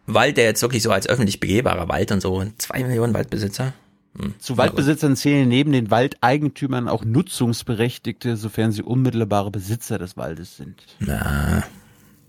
Wald, 0.05 0.37
der 0.37 0.45
jetzt 0.45 0.61
wirklich 0.61 0.83
so 0.83 0.91
als 0.91 1.07
öffentlich 1.07 1.39
begehbarer 1.39 1.89
Wald 1.89 2.11
und 2.11 2.21
so, 2.21 2.45
zwei 2.57 2.83
Millionen 2.83 3.13
Waldbesitzer. 3.13 3.73
Hm. 4.17 4.33
Zu 4.39 4.57
Waldbesitzern 4.57 5.15
zählen 5.15 5.47
neben 5.47 5.71
den 5.71 5.89
Waldeigentümern 5.89 6.89
auch 6.89 7.05
Nutzungsberechtigte, 7.05 8.35
sofern 8.35 8.71
sie 8.71 8.83
unmittelbare 8.83 9.51
Besitzer 9.51 9.97
des 9.97 10.17
Waldes 10.17 10.57
sind. 10.57 10.83
Na, 10.99 11.63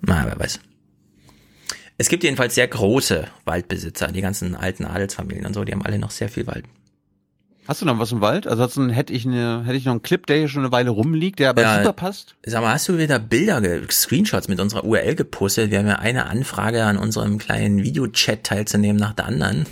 na, 0.00 0.26
wer 0.26 0.38
weiß. 0.38 0.60
Es 1.98 2.08
gibt 2.08 2.24
jedenfalls 2.24 2.54
sehr 2.54 2.68
große 2.68 3.26
Waldbesitzer, 3.44 4.08
die 4.08 4.22
ganzen 4.22 4.54
alten 4.54 4.84
Adelsfamilien 4.84 5.46
und 5.46 5.54
so, 5.54 5.64
die 5.64 5.72
haben 5.72 5.84
alle 5.84 5.98
noch 5.98 6.10
sehr 6.10 6.28
viel 6.28 6.46
Wald. 6.46 6.64
Hast 7.68 7.80
du 7.80 7.86
noch 7.86 7.98
was 7.98 8.10
im 8.10 8.20
Wald? 8.20 8.46
Ansonsten 8.46 8.90
hätte 8.90 9.12
ich, 9.12 9.24
eine, 9.24 9.62
hätte 9.64 9.76
ich 9.76 9.84
noch 9.84 9.92
einen 9.92 10.02
Clip, 10.02 10.26
der 10.26 10.36
hier 10.38 10.48
schon 10.48 10.62
eine 10.64 10.72
Weile 10.72 10.90
rumliegt, 10.90 11.38
der 11.38 11.50
aber 11.50 11.62
Ja. 11.62 11.78
super 11.78 11.92
passt. 11.92 12.34
Sag 12.44 12.60
mal, 12.60 12.72
hast 12.74 12.88
du 12.88 12.98
wieder 12.98 13.18
Bilder, 13.20 13.62
Screenshots 13.90 14.48
mit 14.48 14.58
unserer 14.60 14.84
URL 14.84 15.14
gepostet? 15.14 15.70
Wir 15.70 15.78
haben 15.78 15.86
ja 15.86 15.96
eine 16.00 16.26
Anfrage 16.26 16.82
an 16.84 16.96
unserem 16.98 17.38
kleinen 17.38 17.82
Videochat 17.84 18.42
teilzunehmen 18.44 18.96
nach 18.96 19.12
der 19.12 19.26
anderen. 19.26 19.66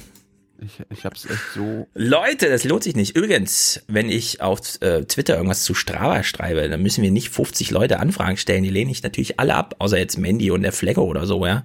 Ich, 0.62 0.78
ich 0.90 1.04
hab's 1.06 1.24
echt 1.24 1.40
so. 1.54 1.88
Leute, 1.94 2.48
das 2.50 2.64
lohnt 2.64 2.84
sich 2.84 2.94
nicht. 2.94 3.16
Übrigens, 3.16 3.82
wenn 3.88 4.10
ich 4.10 4.40
auf 4.42 4.60
äh, 4.82 5.04
Twitter 5.06 5.34
irgendwas 5.36 5.64
zu 5.64 5.74
Strava 5.74 6.22
schreibe, 6.22 6.68
dann 6.68 6.82
müssen 6.82 7.02
wir 7.02 7.10
nicht 7.10 7.30
50 7.30 7.70
Leute 7.70 7.98
Anfragen 7.98 8.36
stellen. 8.36 8.62
Die 8.62 8.70
lehne 8.70 8.90
ich 8.90 9.02
natürlich 9.02 9.40
alle 9.40 9.54
ab, 9.54 9.76
außer 9.78 9.98
jetzt 9.98 10.18
Mandy 10.18 10.50
und 10.50 10.62
der 10.62 10.72
Flegge 10.72 11.02
oder 11.02 11.26
so, 11.26 11.44
ja. 11.46 11.64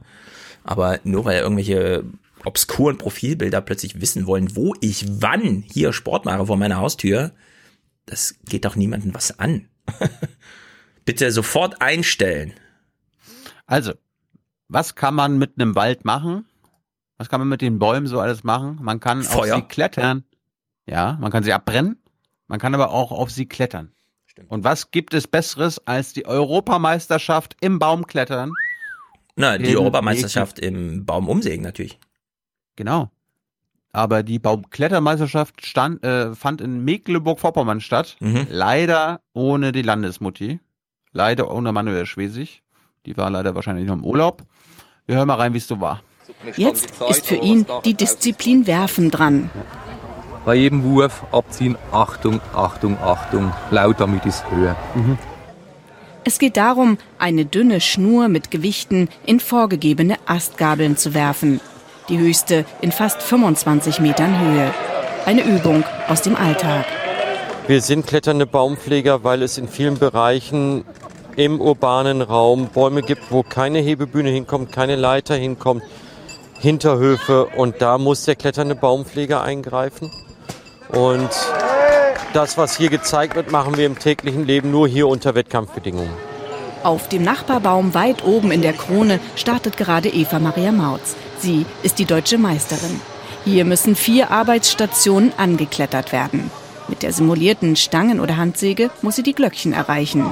Aber 0.63 0.99
nur 1.03 1.25
weil 1.25 1.41
irgendwelche 1.41 2.05
obskuren 2.45 2.97
Profilbilder 2.97 3.61
plötzlich 3.61 4.01
wissen 4.01 4.27
wollen, 4.27 4.55
wo 4.55 4.75
ich 4.81 5.05
wann 5.21 5.63
hier 5.71 5.93
Sport 5.93 6.25
mache 6.25 6.45
vor 6.45 6.57
meiner 6.57 6.77
Haustür, 6.77 7.31
das 8.05 8.35
geht 8.45 8.65
doch 8.65 8.75
niemandem 8.75 9.13
was 9.13 9.39
an. 9.39 9.67
Bitte 11.05 11.31
sofort 11.31 11.81
einstellen. 11.81 12.53
Also, 13.67 13.93
was 14.67 14.95
kann 14.95 15.15
man 15.15 15.37
mit 15.37 15.53
einem 15.57 15.75
Wald 15.75 16.05
machen? 16.05 16.45
Was 17.17 17.29
kann 17.29 17.39
man 17.39 17.47
mit 17.47 17.61
den 17.61 17.79
Bäumen 17.79 18.07
so 18.07 18.19
alles 18.19 18.43
machen? 18.43 18.79
Man 18.81 18.99
kann 18.99 19.23
Feuer. 19.23 19.55
auf 19.55 19.61
sie 19.61 19.67
klettern. 19.67 20.23
Ja, 20.85 21.17
man 21.19 21.31
kann 21.31 21.43
sie 21.43 21.53
abbrennen. 21.53 21.97
Man 22.47 22.59
kann 22.59 22.73
aber 22.75 22.91
auch 22.91 23.11
auf 23.11 23.31
sie 23.31 23.47
klettern. 23.47 23.91
Und 24.49 24.63
was 24.63 24.91
gibt 24.91 25.13
es 25.13 25.27
Besseres 25.27 25.79
als 25.87 26.13
die 26.13 26.25
Europameisterschaft 26.25 27.55
im 27.61 27.79
Baumklettern? 27.79 28.51
Na, 29.35 29.57
die 29.57 29.75
Europameisterschaft 29.75 30.59
im 30.59 31.05
Baum 31.05 31.29
umsägen 31.29 31.63
natürlich. 31.63 31.99
Genau. 32.75 33.09
Aber 33.91 34.23
die 34.23 34.39
Baumklettermeisterschaft 34.39 35.65
stand, 35.65 36.03
äh, 36.03 36.35
fand 36.35 36.59
in 36.59 36.83
Mecklenburg-Vorpommern 36.83 37.79
statt. 37.79 38.17
Mhm. 38.19 38.47
Leider 38.49 39.21
ohne 39.33 39.71
die 39.71 39.83
Landesmutti. 39.83 40.59
Leider 41.13 41.49
ohne 41.49 41.71
Manuel 41.71 42.05
Schwesig. 42.05 42.61
Die 43.05 43.15
war 43.15 43.29
leider 43.29 43.55
wahrscheinlich 43.55 43.87
noch 43.87 43.93
im 43.93 44.03
Urlaub. 44.03 44.43
Wir 45.05 45.15
hören 45.15 45.27
mal 45.27 45.35
rein, 45.35 45.53
wie 45.53 45.59
es 45.59 45.67
so 45.67 45.79
war. 45.79 46.01
Jetzt 46.57 46.91
ist 47.09 47.25
für 47.25 47.35
ihn 47.35 47.65
die 47.85 47.93
Disziplin 47.93 48.67
Werfen 48.67 49.11
dran. 49.11 49.49
Bei 50.43 50.55
jedem 50.55 50.83
Wurf 50.83 51.23
abziehen, 51.31 51.77
Achtung, 51.91 52.41
Achtung, 52.53 52.97
Achtung, 52.99 53.53
laut 53.71 53.99
damit 53.99 54.25
ist 54.25 54.43
höher. 54.51 54.75
Es 56.23 56.37
geht 56.39 56.57
darum, 56.57 56.97
eine 57.17 57.45
dünne 57.45 57.79
Schnur 57.81 58.27
mit 58.27 58.51
Gewichten 58.51 59.09
in 59.25 59.39
vorgegebene 59.39 60.17
Astgabeln 60.25 60.97
zu 60.97 61.13
werfen. 61.13 61.61
Die 62.07 62.19
höchste 62.19 62.65
in 62.81 62.91
fast 62.91 63.23
25 63.23 63.99
Metern 63.99 64.39
Höhe. 64.39 64.71
Eine 65.25 65.41
Übung 65.41 65.83
aus 66.07 66.21
dem 66.21 66.35
Alltag. 66.35 66.85
Wir 67.67 67.81
sind 67.81 68.05
kletternde 68.05 68.45
Baumpfleger, 68.45 69.23
weil 69.23 69.41
es 69.41 69.57
in 69.57 69.67
vielen 69.67 69.97
Bereichen 69.97 70.85
im 71.35 71.59
urbanen 71.59 72.21
Raum 72.21 72.67
Bäume 72.67 73.01
gibt, 73.01 73.31
wo 73.31 73.41
keine 73.41 73.79
Hebebühne 73.79 74.29
hinkommt, 74.29 74.71
keine 74.71 74.95
Leiter 74.95 75.35
hinkommt, 75.35 75.81
Hinterhöfe 76.59 77.45
und 77.45 77.81
da 77.81 77.97
muss 77.97 78.23
der 78.25 78.35
kletternde 78.35 78.75
Baumpfleger 78.75 79.41
eingreifen. 79.41 80.11
Und 80.89 81.29
das, 82.33 82.55
was 82.55 82.77
hier 82.77 82.89
gezeigt 82.89 83.35
wird, 83.35 83.51
machen 83.51 83.77
wir 83.77 83.87
im 83.87 83.97
täglichen 83.97 84.45
Leben 84.45 84.69
nur 84.69 84.87
hier 84.87 85.07
unter 85.07 85.33
Wettkampfbedingungen. 85.33 86.13
Auf 86.83 87.09
dem 87.09 87.23
Nachbarbaum 87.23 87.95
weit 87.95 88.23
oben 88.23 88.51
in 88.51 88.61
der 88.61 88.73
Krone 88.73 89.19
startet 89.35 89.75
gerade 89.75 90.07
Eva 90.09 90.37
Maria 90.37 90.71
Mautz. 90.71 91.15
Sie 91.39 91.65
ist 91.83 91.99
die 91.99 92.05
deutsche 92.05 92.37
Meisterin. 92.37 92.99
Hier 93.43 93.65
müssen 93.65 93.95
vier 93.95 94.31
Arbeitsstationen 94.31 95.33
angeklettert 95.37 96.11
werden. 96.11 96.49
Mit 96.87 97.03
der 97.03 97.13
simulierten 97.13 97.75
Stangen- 97.75 98.19
oder 98.19 98.37
Handsäge 98.37 98.89
muss 99.01 99.15
sie 99.15 99.23
die 99.23 99.33
Glöckchen 99.33 99.73
erreichen. 99.73 100.31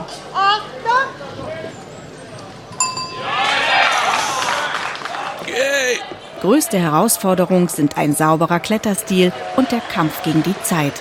Größte 6.41 6.77
Herausforderung 6.77 7.69
sind 7.69 7.97
ein 7.97 8.13
sauberer 8.15 8.59
Kletterstil 8.59 9.31
und 9.55 9.71
der 9.71 9.79
Kampf 9.79 10.23
gegen 10.23 10.43
die 10.43 10.61
Zeit. 10.63 10.93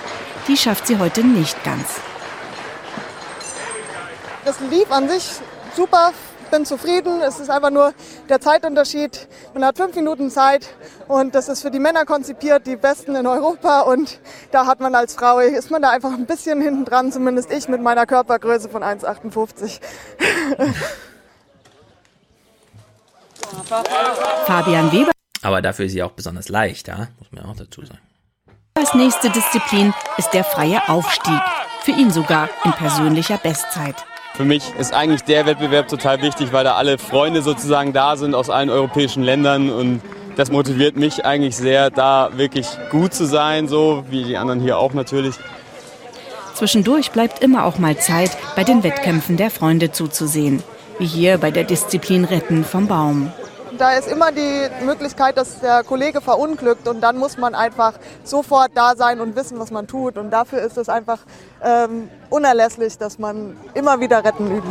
Die 0.47 0.55
schafft 0.55 0.87
sie 0.87 0.99
heute 0.99 1.21
nicht 1.21 1.61
ganz. 1.65 1.83
Das 4.45 4.55
lief 4.71 4.89
an 4.89 5.09
sich 5.09 5.25
super, 5.75 6.13
bin 6.53 6.65
zufrieden. 6.65 7.21
Es 7.21 7.39
ist 7.39 7.49
einfach 7.49 7.71
nur 7.71 7.93
der 8.29 8.39
Zeitunterschied. 8.39 9.27
Man 9.55 9.65
hat 9.65 9.75
fünf 9.77 9.95
Minuten 9.95 10.29
Zeit 10.29 10.69
und 11.07 11.33
das 11.33 11.49
ist 11.49 11.63
für 11.63 11.71
die 11.71 11.79
Männer 11.79 12.05
konzipiert, 12.05 12.67
die 12.67 12.75
Besten 12.75 13.15
in 13.15 13.25
Europa. 13.25 13.81
Und 13.81 14.19
da 14.51 14.67
hat 14.67 14.79
man 14.79 14.93
als 14.93 15.15
Frau, 15.15 15.39
ist 15.39 15.71
man 15.71 15.81
da 15.81 15.89
einfach 15.89 16.11
ein 16.11 16.27
bisschen 16.27 16.61
hinten 16.61 16.85
dran, 16.85 17.11
zumindest 17.11 17.51
ich 17.51 17.67
mit 17.67 17.81
meiner 17.81 18.05
Körpergröße 18.05 18.69
von 18.69 18.83
1,58. 18.83 19.79
Fabian 24.45 24.91
Weber 24.91 25.11
Aber 25.41 25.63
dafür 25.63 25.85
ist 25.85 25.93
sie 25.93 26.03
auch 26.03 26.11
besonders 26.11 26.49
leicht, 26.49 26.87
ja? 26.87 27.07
Muss 27.17 27.31
man 27.31 27.45
auch 27.45 27.55
dazu 27.55 27.83
sagen. 27.83 27.99
als 28.75 28.93
nächste 28.93 29.31
Disziplin 29.31 29.91
ist 30.17 30.29
der 30.33 30.43
freie 30.43 30.87
Aufstieg. 30.87 31.41
Für 31.81 31.91
ihn 31.91 32.11
sogar 32.11 32.49
in 32.63 32.71
persönlicher 32.73 33.37
Bestzeit. 33.37 34.05
Für 34.35 34.45
mich 34.45 34.63
ist 34.79 34.93
eigentlich 34.93 35.21
der 35.21 35.45
Wettbewerb 35.45 35.87
total 35.87 36.23
wichtig, 36.23 36.51
weil 36.51 36.63
da 36.63 36.73
alle 36.73 36.97
Freunde 36.97 37.43
sozusagen 37.43 37.93
da 37.93 38.17
sind 38.17 38.33
aus 38.33 38.49
allen 38.49 38.71
europäischen 38.71 39.21
Ländern 39.21 39.69
und 39.69 40.01
das 40.35 40.49
motiviert 40.49 40.95
mich 40.95 41.23
eigentlich 41.23 41.55
sehr, 41.55 41.91
da 41.91 42.31
wirklich 42.33 42.65
gut 42.89 43.13
zu 43.13 43.27
sein, 43.27 43.67
so 43.67 44.05
wie 44.09 44.23
die 44.23 44.35
anderen 44.37 44.59
hier 44.59 44.79
auch 44.79 44.93
natürlich. 44.93 45.35
Zwischendurch 46.55 47.11
bleibt 47.11 47.43
immer 47.43 47.65
auch 47.65 47.77
mal 47.77 47.95
Zeit, 47.97 48.31
bei 48.55 48.63
den 48.63 48.83
Wettkämpfen 48.83 49.37
der 49.37 49.51
Freunde 49.51 49.91
zuzusehen. 49.91 50.63
Wie 50.97 51.05
hier 51.05 51.37
bei 51.37 51.51
der 51.51 51.63
Disziplin 51.63 52.25
Retten 52.25 52.63
vom 52.63 52.87
Baum. 52.87 53.31
Da 53.77 53.93
ist 53.93 54.07
immer 54.07 54.31
die 54.31 54.67
Möglichkeit, 54.85 55.37
dass 55.37 55.59
der 55.59 55.83
Kollege 55.83 56.21
verunglückt 56.21 56.87
und 56.87 57.01
dann 57.01 57.17
muss 57.17 57.37
man 57.37 57.55
einfach 57.55 57.93
sofort 58.23 58.71
da 58.75 58.95
sein 58.95 59.19
und 59.19 59.35
wissen, 59.35 59.59
was 59.59 59.71
man 59.71 59.87
tut. 59.87 60.17
Und 60.17 60.31
dafür 60.31 60.61
ist 60.61 60.77
es 60.77 60.89
einfach 60.89 61.19
ähm, 61.63 62.09
unerlässlich, 62.29 62.97
dass 62.97 63.17
man 63.17 63.57
immer 63.73 63.99
wieder 63.99 64.23
retten 64.23 64.55
übt. 64.55 64.67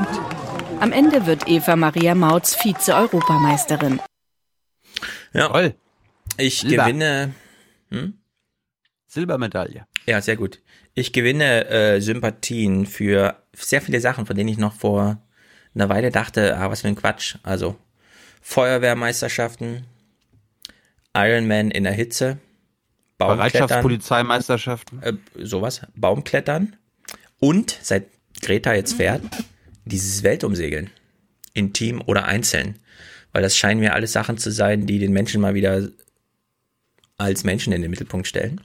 Am 0.81 0.93
Ende 0.93 1.27
wird 1.27 1.49
Eva 1.49 1.77
Maria 1.77 2.15
Mautz 2.15 2.55
Vize-Europameisterin. 2.55 4.01
Ja. 5.33 5.49
Toll. 5.49 5.75
Ich 6.37 6.61
Silber. 6.61 6.85
gewinne. 6.85 7.35
Hm? 7.91 8.19
Silbermedaille. 9.07 9.87
Ja, 10.07 10.21
sehr 10.21 10.37
gut. 10.37 10.61
Ich 10.95 11.13
gewinne 11.13 11.67
äh, 11.69 12.01
Sympathien 12.01 12.87
für 12.87 13.37
sehr 13.55 13.83
viele 13.83 14.01
Sachen, 14.01 14.27
von 14.27 14.37
denen 14.37 14.49
ich 14.49 14.59
noch 14.59 14.75
vor 14.75 15.23
einer 15.75 15.89
Weile 15.89 16.11
dachte, 16.11 16.57
ah, 16.57 16.71
was 16.71 16.83
für 16.83 16.89
ein 16.89 16.97
Quatsch. 16.97 17.37
Also 17.43 17.77
Feuerwehrmeisterschaften, 18.43 19.87
Ironman 21.15 21.71
in 21.71 21.85
der 21.85 21.93
Hitze, 21.93 22.39
Baumklettern, 23.19 23.39
Bereitschaftspolizeimeisterschaften. 23.39 25.03
äh, 25.03 25.13
sowas, 25.37 25.83
Baumklettern 25.95 26.77
und 27.39 27.79
seit 27.83 28.07
Greta 28.41 28.75
jetzt 28.75 28.95
fährt, 28.95 29.23
dieses 29.85 30.23
Weltumsegeln, 30.23 30.91
in 31.55 31.73
Team 31.73 32.03
oder 32.05 32.25
einzeln. 32.25 32.79
Weil 33.33 33.43
das 33.43 33.57
scheinen 33.57 33.81
mir 33.81 33.95
alles 33.95 34.13
Sachen 34.13 34.37
zu 34.37 34.51
sein, 34.51 34.87
die 34.87 34.99
den 34.99 35.13
Menschen 35.13 35.41
mal 35.41 35.55
wieder 35.55 35.89
als 37.17 37.45
Menschen 37.45 37.73
in 37.73 37.83
den 37.83 37.91
Mittelpunkt 37.91 38.27
stellen. 38.27 38.61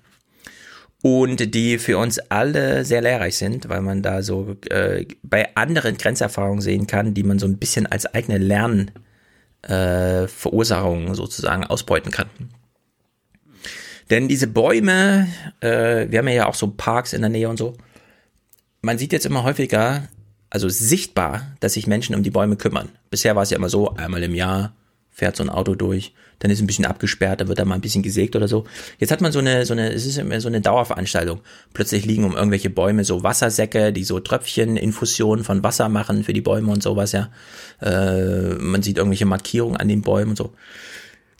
Und 1.03 1.53
die 1.53 1.77
für 1.77 1.97
uns 1.99 2.17
alle 2.17 2.83
sehr 2.83 3.01
lehrreich 3.01 3.37
sind, 3.37 3.69
weil 3.69 3.81
man 3.81 4.01
da 4.01 4.23
so 4.23 4.57
äh, 4.69 5.05
bei 5.21 5.55
anderen 5.55 5.97
Grenzerfahrungen 5.97 6.61
sehen 6.61 6.87
kann, 6.87 7.13
die 7.13 7.23
man 7.23 7.37
so 7.37 7.45
ein 7.45 7.59
bisschen 7.59 7.85
als 7.85 8.07
eigene 8.07 8.39
Lernverursachung 8.39 9.06
äh, 9.67 10.27
Verursachung 10.27 11.15
sozusagen 11.15 11.63
ausbeuten 11.63 12.11
kann. 12.11 12.29
Denn 14.09 14.27
diese 14.27 14.47
Bäume, 14.47 15.27
äh, 15.59 16.09
wir 16.09 16.19
haben 16.19 16.27
ja 16.29 16.47
auch 16.47 16.55
so 16.55 16.69
Parks 16.69 17.13
in 17.13 17.21
der 17.21 17.29
Nähe 17.29 17.49
und 17.49 17.57
so, 17.57 17.75
man 18.81 18.97
sieht 18.97 19.11
jetzt 19.11 19.25
immer 19.25 19.43
häufiger, 19.43 20.07
also 20.49 20.69
sichtbar, 20.69 21.55
dass 21.59 21.73
sich 21.73 21.87
Menschen 21.87 22.15
um 22.15 22.23
die 22.23 22.31
Bäume 22.31 22.55
kümmern. 22.55 22.89
Bisher 23.09 23.35
war 23.35 23.43
es 23.43 23.49
ja 23.49 23.57
immer 23.57 23.69
so, 23.69 23.95
einmal 23.95 24.23
im 24.23 24.33
Jahr 24.33 24.73
fährt 25.11 25.35
so 25.35 25.43
ein 25.43 25.49
Auto 25.49 25.75
durch, 25.75 26.13
dann 26.39 26.51
ist 26.51 26.61
ein 26.61 26.67
bisschen 26.67 26.85
abgesperrt, 26.85 27.41
da 27.41 27.47
wird 27.47 27.59
da 27.59 27.65
mal 27.65 27.75
ein 27.75 27.81
bisschen 27.81 28.03
gesägt 28.03 28.35
oder 28.35 28.47
so. 28.47 28.65
Jetzt 28.99 29.11
hat 29.11 29.21
man 29.21 29.31
so 29.31 29.39
eine, 29.39 29.65
so 29.65 29.73
eine, 29.73 29.91
es 29.91 30.05
ist 30.05 30.17
immer 30.17 30.39
so 30.39 30.47
eine 30.47 30.61
Dauerveranstaltung. 30.61 31.41
Plötzlich 31.73 32.05
liegen 32.05 32.25
um 32.25 32.35
irgendwelche 32.35 32.69
Bäume 32.69 33.03
so 33.03 33.23
Wassersäcke, 33.23 33.91
die 33.91 34.03
so 34.03 34.19
Tröpfchen, 34.19 34.77
Infusionen 34.77 35.43
von 35.43 35.63
Wasser 35.63 35.89
machen 35.89 36.23
für 36.23 36.33
die 36.33 36.41
Bäume 36.41 36.71
und 36.71 36.83
sowas, 36.83 37.11
ja. 37.11 37.29
Äh, 37.81 38.55
man 38.55 38.83
sieht 38.83 38.97
irgendwelche 38.97 39.25
Markierungen 39.25 39.77
an 39.77 39.87
den 39.87 40.01
Bäumen 40.01 40.31
und 40.31 40.37
so. 40.37 40.53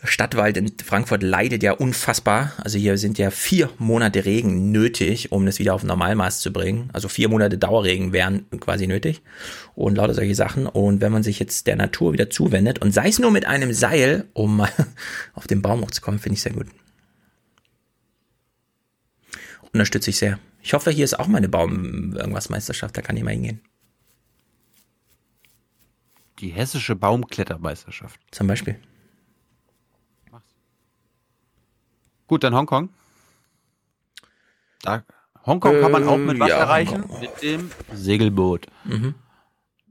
Der 0.01 0.07
Stadtwald 0.07 0.57
in 0.57 0.71
Frankfurt 0.77 1.23
leidet 1.23 1.63
ja 1.63 1.71
unfassbar. 1.71 2.53
Also 2.57 2.77
hier 2.77 2.99
sind 2.99 3.17
ja 3.17 3.31
vier 3.31 3.71
Monate 3.79 4.25
Regen 4.25 4.71
nötig, 4.71 5.31
um 5.31 5.45
das 5.45 5.57
wieder 5.57 5.73
auf 5.73 5.83
Normalmaß 5.83 6.39
zu 6.39 6.53
bringen. 6.53 6.89
Also 6.93 7.07
vier 7.07 7.29
Monate 7.29 7.57
Dauerregen 7.57 8.13
wären 8.13 8.45
quasi 8.59 8.85
nötig. 8.85 9.23
Und 9.73 9.95
lauter 9.95 10.13
solche 10.13 10.35
Sachen. 10.35 10.67
Und 10.67 11.01
wenn 11.01 11.11
man 11.11 11.23
sich 11.23 11.39
jetzt 11.39 11.65
der 11.65 11.77
Natur 11.77 12.13
wieder 12.13 12.29
zuwendet 12.29 12.79
und 12.79 12.91
sei 12.91 13.07
es 13.07 13.17
nur 13.17 13.31
mit 13.31 13.45
einem 13.45 13.73
Seil, 13.73 14.25
um 14.33 14.61
auf 15.33 15.47
den 15.47 15.63
Baum 15.63 15.81
hochzukommen, 15.81 16.19
finde 16.19 16.35
ich 16.35 16.43
sehr 16.43 16.53
gut. 16.53 16.67
Unterstütze 19.73 20.11
ich 20.11 20.17
sehr. 20.17 20.39
Ich 20.61 20.73
hoffe, 20.73 20.91
hier 20.91 21.05
ist 21.05 21.17
auch 21.17 21.27
mal 21.27 21.39
eine 21.39 21.49
Baum 21.49 22.15
irgendwas 22.15 22.49
Meisterschaft, 22.49 22.95
da 22.97 23.01
kann 23.01 23.17
ich 23.17 23.23
mal 23.23 23.31
hingehen. 23.31 23.61
Die 26.39 26.49
hessische 26.49 26.95
Baumklettermeisterschaft. 26.95 28.19
Zum 28.31 28.45
Beispiel. 28.45 28.79
Gut, 32.27 32.43
dann 32.43 32.53
Hongkong. 32.53 32.89
Da, 34.81 35.03
Hongkong 35.45 35.79
kann 35.79 35.91
man 35.91 36.03
auch 36.07 36.17
mit 36.17 36.39
was 36.39 36.49
ja, 36.49 36.57
erreichen? 36.57 37.03
Hongkong. 37.03 37.19
Mit 37.21 37.41
dem 37.41 37.71
Segelboot. 37.93 38.67
Mhm. 38.83 39.15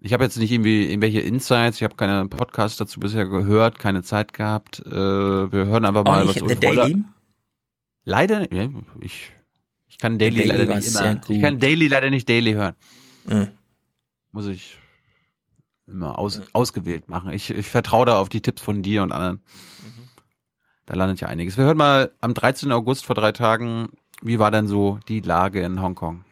Ich 0.00 0.12
habe 0.12 0.22
jetzt 0.24 0.36
nicht 0.36 0.52
irgendwie 0.52 0.88
irgendwelche 0.88 1.20
Insights, 1.20 1.78
ich 1.78 1.82
habe 1.82 1.96
keine 1.96 2.28
Podcasts 2.28 2.76
dazu 2.76 3.00
bisher 3.00 3.26
gehört, 3.26 3.78
keine 3.78 4.02
Zeit 4.02 4.34
gehabt. 4.34 4.80
Äh, 4.86 4.92
wir 4.92 5.66
hören 5.66 5.84
einfach 5.84 6.04
mal, 6.04 6.22
Auch 6.22 6.26
nicht 6.28 6.42
was 6.42 6.50
The 6.50 6.56
Daily? 6.60 7.04
Leider, 8.04 8.52
ja, 8.54 8.68
ich, 9.00 9.32
ich 9.88 9.98
kann 9.98 10.18
Daily, 10.18 10.46
Daily 10.46 10.48
leider 10.48 10.76
nicht 10.76 10.88
immer, 10.88 11.20
ich 11.28 11.40
kann 11.40 11.58
Daily 11.58 11.88
leider 11.88 12.10
nicht 12.10 12.28
Daily 12.28 12.52
hören. 12.52 12.74
Mhm. 13.24 13.48
Muss 14.30 14.46
ich 14.46 14.78
immer 15.86 16.18
aus, 16.18 16.42
ausgewählt 16.52 17.08
machen. 17.08 17.32
Ich, 17.32 17.50
ich 17.50 17.66
vertraue 17.66 18.06
da 18.06 18.20
auf 18.20 18.28
die 18.28 18.42
Tipps 18.42 18.62
von 18.62 18.82
dir 18.82 19.02
und 19.02 19.10
anderen. 19.10 19.42
Da 20.86 20.94
landet 20.94 21.20
ja 21.20 21.28
einiges. 21.28 21.56
Wir 21.56 21.64
hören 21.64 21.76
mal 21.76 22.12
am 22.20 22.32
13. 22.32 22.70
August 22.70 23.04
vor 23.04 23.16
drei 23.16 23.32
Tagen, 23.32 23.88
wie 24.22 24.38
war 24.38 24.50
denn 24.50 24.68
so 24.68 24.98
die 25.08 25.20
Lage 25.20 25.60
in 25.60 25.82
Hongkong? 25.82 26.24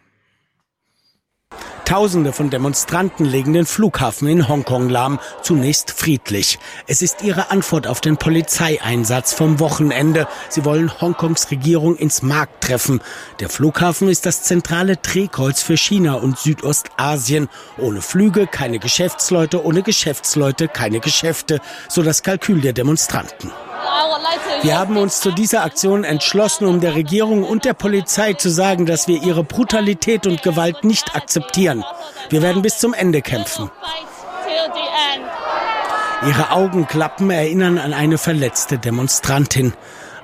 Tausende 1.84 2.32
von 2.32 2.48
Demonstranten 2.48 3.26
legen 3.26 3.52
den 3.52 3.66
Flughafen 3.66 4.26
in 4.26 4.48
Hongkong 4.48 4.88
lahm, 4.88 5.18
zunächst 5.42 5.90
friedlich. 5.90 6.58
Es 6.86 7.02
ist 7.02 7.22
ihre 7.22 7.50
Antwort 7.50 7.86
auf 7.86 8.00
den 8.00 8.16
Polizeieinsatz 8.16 9.34
vom 9.34 9.60
Wochenende. 9.60 10.26
Sie 10.48 10.64
wollen 10.64 10.98
Hongkongs 10.98 11.50
Regierung 11.50 11.96
ins 11.96 12.22
Markt 12.22 12.64
treffen. 12.64 13.02
Der 13.38 13.50
Flughafen 13.50 14.08
ist 14.08 14.24
das 14.24 14.44
zentrale 14.44 14.96
Drehkreuz 14.96 15.62
für 15.62 15.76
China 15.76 16.14
und 16.14 16.38
Südostasien. 16.38 17.48
Ohne 17.76 18.00
Flüge 18.00 18.46
keine 18.46 18.78
Geschäftsleute, 18.78 19.62
ohne 19.62 19.82
Geschäftsleute 19.82 20.68
keine 20.68 21.00
Geschäfte, 21.00 21.60
so 21.90 22.02
das 22.02 22.22
Kalkül 22.22 22.62
der 22.62 22.72
Demonstranten. 22.72 23.52
Wir 24.62 24.78
haben 24.78 24.96
uns 24.96 25.20
zu 25.20 25.30
dieser 25.30 25.64
Aktion 25.64 26.04
entschlossen, 26.04 26.66
um 26.66 26.80
der 26.80 26.94
Regierung 26.94 27.44
und 27.44 27.64
der 27.64 27.74
Polizei 27.74 28.32
zu 28.34 28.48
sagen, 28.48 28.86
dass 28.86 29.08
wir 29.08 29.22
ihre 29.22 29.44
Brutalität 29.44 30.26
und 30.26 30.42
Gewalt 30.42 30.84
nicht 30.84 31.14
akzeptieren. 31.14 31.84
Wir 32.30 32.42
werden 32.42 32.62
bis 32.62 32.78
zum 32.78 32.94
Ende 32.94 33.22
kämpfen. 33.22 33.70
Ihre 36.26 36.52
Augenklappen 36.52 37.30
erinnern 37.30 37.78
an 37.78 37.92
eine 37.92 38.16
verletzte 38.16 38.78
Demonstrantin. 38.78 39.74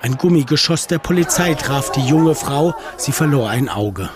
Ein 0.03 0.17
Gummigeschoss 0.17 0.87
der 0.87 0.99
Polizei 0.99 1.55
traf 1.55 1.93
die 1.93 2.07
junge 2.07 2.35
Frau, 2.35 2.75
sie 2.97 3.13
verlor 3.13 3.51
ein 3.51 3.69
Auge. 3.69 4.09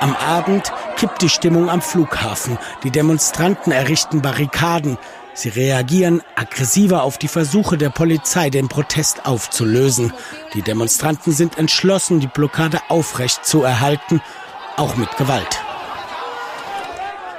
Am 0.00 0.16
Abend 0.16 0.72
kippt 0.96 1.20
die 1.22 1.28
Stimmung 1.28 1.68
am 1.68 1.82
Flughafen. 1.82 2.56
Die 2.84 2.90
Demonstranten 2.90 3.72
errichten 3.72 4.22
Barrikaden. 4.22 4.96
Sie 5.38 5.50
reagieren 5.50 6.20
aggressiver 6.34 7.04
auf 7.04 7.16
die 7.16 7.28
Versuche 7.28 7.78
der 7.78 7.90
Polizei, 7.90 8.50
den 8.50 8.66
Protest 8.66 9.24
aufzulösen. 9.24 10.12
Die 10.52 10.62
Demonstranten 10.62 11.32
sind 11.32 11.58
entschlossen, 11.58 12.18
die 12.18 12.26
Blockade 12.26 12.80
aufrecht 12.88 13.46
zu 13.46 13.62
erhalten, 13.62 14.20
auch 14.76 14.96
mit 14.96 15.16
Gewalt. 15.16 15.60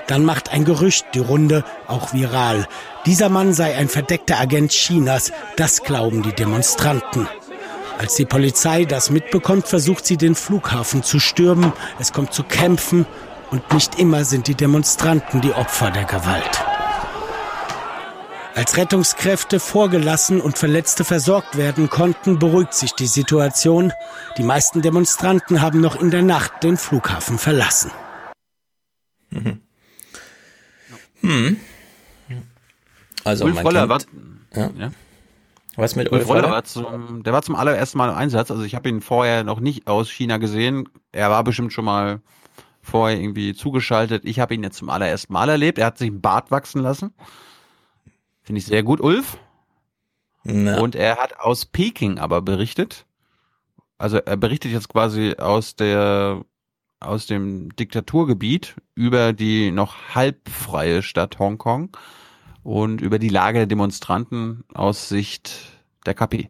Dann 0.08 0.24
macht 0.24 0.54
ein 0.54 0.64
Gerücht 0.64 1.08
die 1.14 1.20
Runde, 1.20 1.66
auch 1.88 2.14
viral. 2.14 2.70
Dieser 3.06 3.28
Mann 3.28 3.52
sei 3.52 3.76
ein 3.76 3.90
verdeckter 3.90 4.40
Agent 4.40 4.72
Chinas. 4.72 5.34
Das 5.58 5.84
glauben 5.84 6.24
die 6.24 6.34
Demonstranten. 6.34 7.28
Als 7.98 8.16
die 8.16 8.24
Polizei 8.24 8.86
das 8.86 9.10
mitbekommt, 9.10 9.68
versucht 9.68 10.06
sie 10.06 10.16
den 10.16 10.36
Flughafen 10.36 11.04
zu 11.04 11.20
stürmen. 11.20 11.74
Es 12.00 12.14
kommt 12.14 12.34
zu 12.34 12.44
Kämpfen 12.44 13.06
und 13.52 13.74
nicht 13.74 14.00
immer 14.00 14.24
sind 14.24 14.48
die 14.48 14.56
Demonstranten 14.56 15.42
die 15.42 15.52
Opfer 15.52 15.92
der 15.92 16.06
Gewalt. 16.06 16.69
Als 18.60 18.76
Rettungskräfte 18.76 19.58
vorgelassen 19.58 20.42
und 20.42 20.58
Verletzte 20.58 21.06
versorgt 21.06 21.56
werden 21.56 21.90
konnten, 21.90 22.40
beruhigt 22.40 22.74
sich 22.74 22.92
die 22.92 23.08
Situation. 23.08 23.94
Die 24.38 24.44
meisten 24.44 24.82
Demonstranten 24.82 25.62
haben 25.62 25.80
noch 25.80 25.96
in 25.96 26.12
der 26.12 26.24
Nacht 26.24 26.62
den 26.62 26.76
Flughafen 26.76 27.38
verlassen. 27.38 27.90
Mhm. 29.30 29.62
Hm. 31.22 31.58
Also 33.24 33.46
Ulf 33.46 33.56
man 33.56 33.66
Roller 33.66 33.88
kennt, 33.88 34.08
war, 34.52 34.62
ja. 34.62 34.72
ja. 34.78 34.92
Was 35.78 35.96
mit 35.96 36.12
Ulf 36.12 36.24
Ulf 36.24 36.30
Roller 36.30 36.42
Roller? 36.42 36.52
war 36.56 36.64
zum, 36.66 37.24
der 37.24 37.32
war 37.32 37.44
zum 37.44 37.56
allerersten 37.56 37.98
Mal 37.98 38.10
im 38.10 38.18
Einsatz. 38.18 38.52
Also 38.52 38.64
ich 38.64 38.76
habe 38.76 38.90
ihn 38.90 39.00
vorher 39.00 39.46
noch 39.46 39.62
nicht 39.62 39.88
aus 39.88 40.10
China 40.10 40.36
gesehen. 40.36 40.90
Er 41.14 41.30
war 41.30 41.46
bestimmt 41.46 41.72
schon 41.72 41.86
mal 41.86 42.20
vorher 42.82 43.22
irgendwie 43.22 43.54
zugeschaltet. 43.54 44.26
Ich 44.26 44.42
habe 44.42 44.54
ihn 44.54 44.64
jetzt 44.64 44.80
zum 44.80 44.90
allerersten 44.90 45.32
Mal 45.32 45.48
erlebt. 45.48 45.78
Er 45.78 45.86
hat 45.86 45.98
sich 45.98 46.10
einen 46.10 46.20
Bart 46.20 46.52
wachsen 46.52 46.82
lassen. 46.82 47.14
Finde 48.50 48.62
ich 48.62 48.66
sehr 48.66 48.82
gut, 48.82 49.00
Ulf. 49.00 49.38
Und 50.80 50.96
er 50.96 51.18
hat 51.18 51.40
aus 51.40 51.68
Peking 51.68 52.18
aber 52.18 52.42
berichtet. 52.42 53.06
Also 54.00 54.18
er 54.18 54.38
berichtet 54.38 54.72
jetzt 54.72 54.90
quasi 54.90 55.36
aus 55.38 55.76
der 55.76 56.44
aus 57.00 57.28
dem 57.28 57.70
Diktaturgebiet 57.76 58.76
über 58.96 59.34
die 59.34 59.70
noch 59.70 60.16
halbfreie 60.16 61.04
Stadt 61.04 61.38
Hongkong 61.38 61.96
und 62.64 63.02
über 63.02 63.20
die 63.20 63.30
Lage 63.30 63.60
der 63.60 63.68
Demonstranten 63.68 64.64
aus 64.74 65.10
Sicht 65.10 65.54
der 66.08 66.16
KP. 66.16 66.50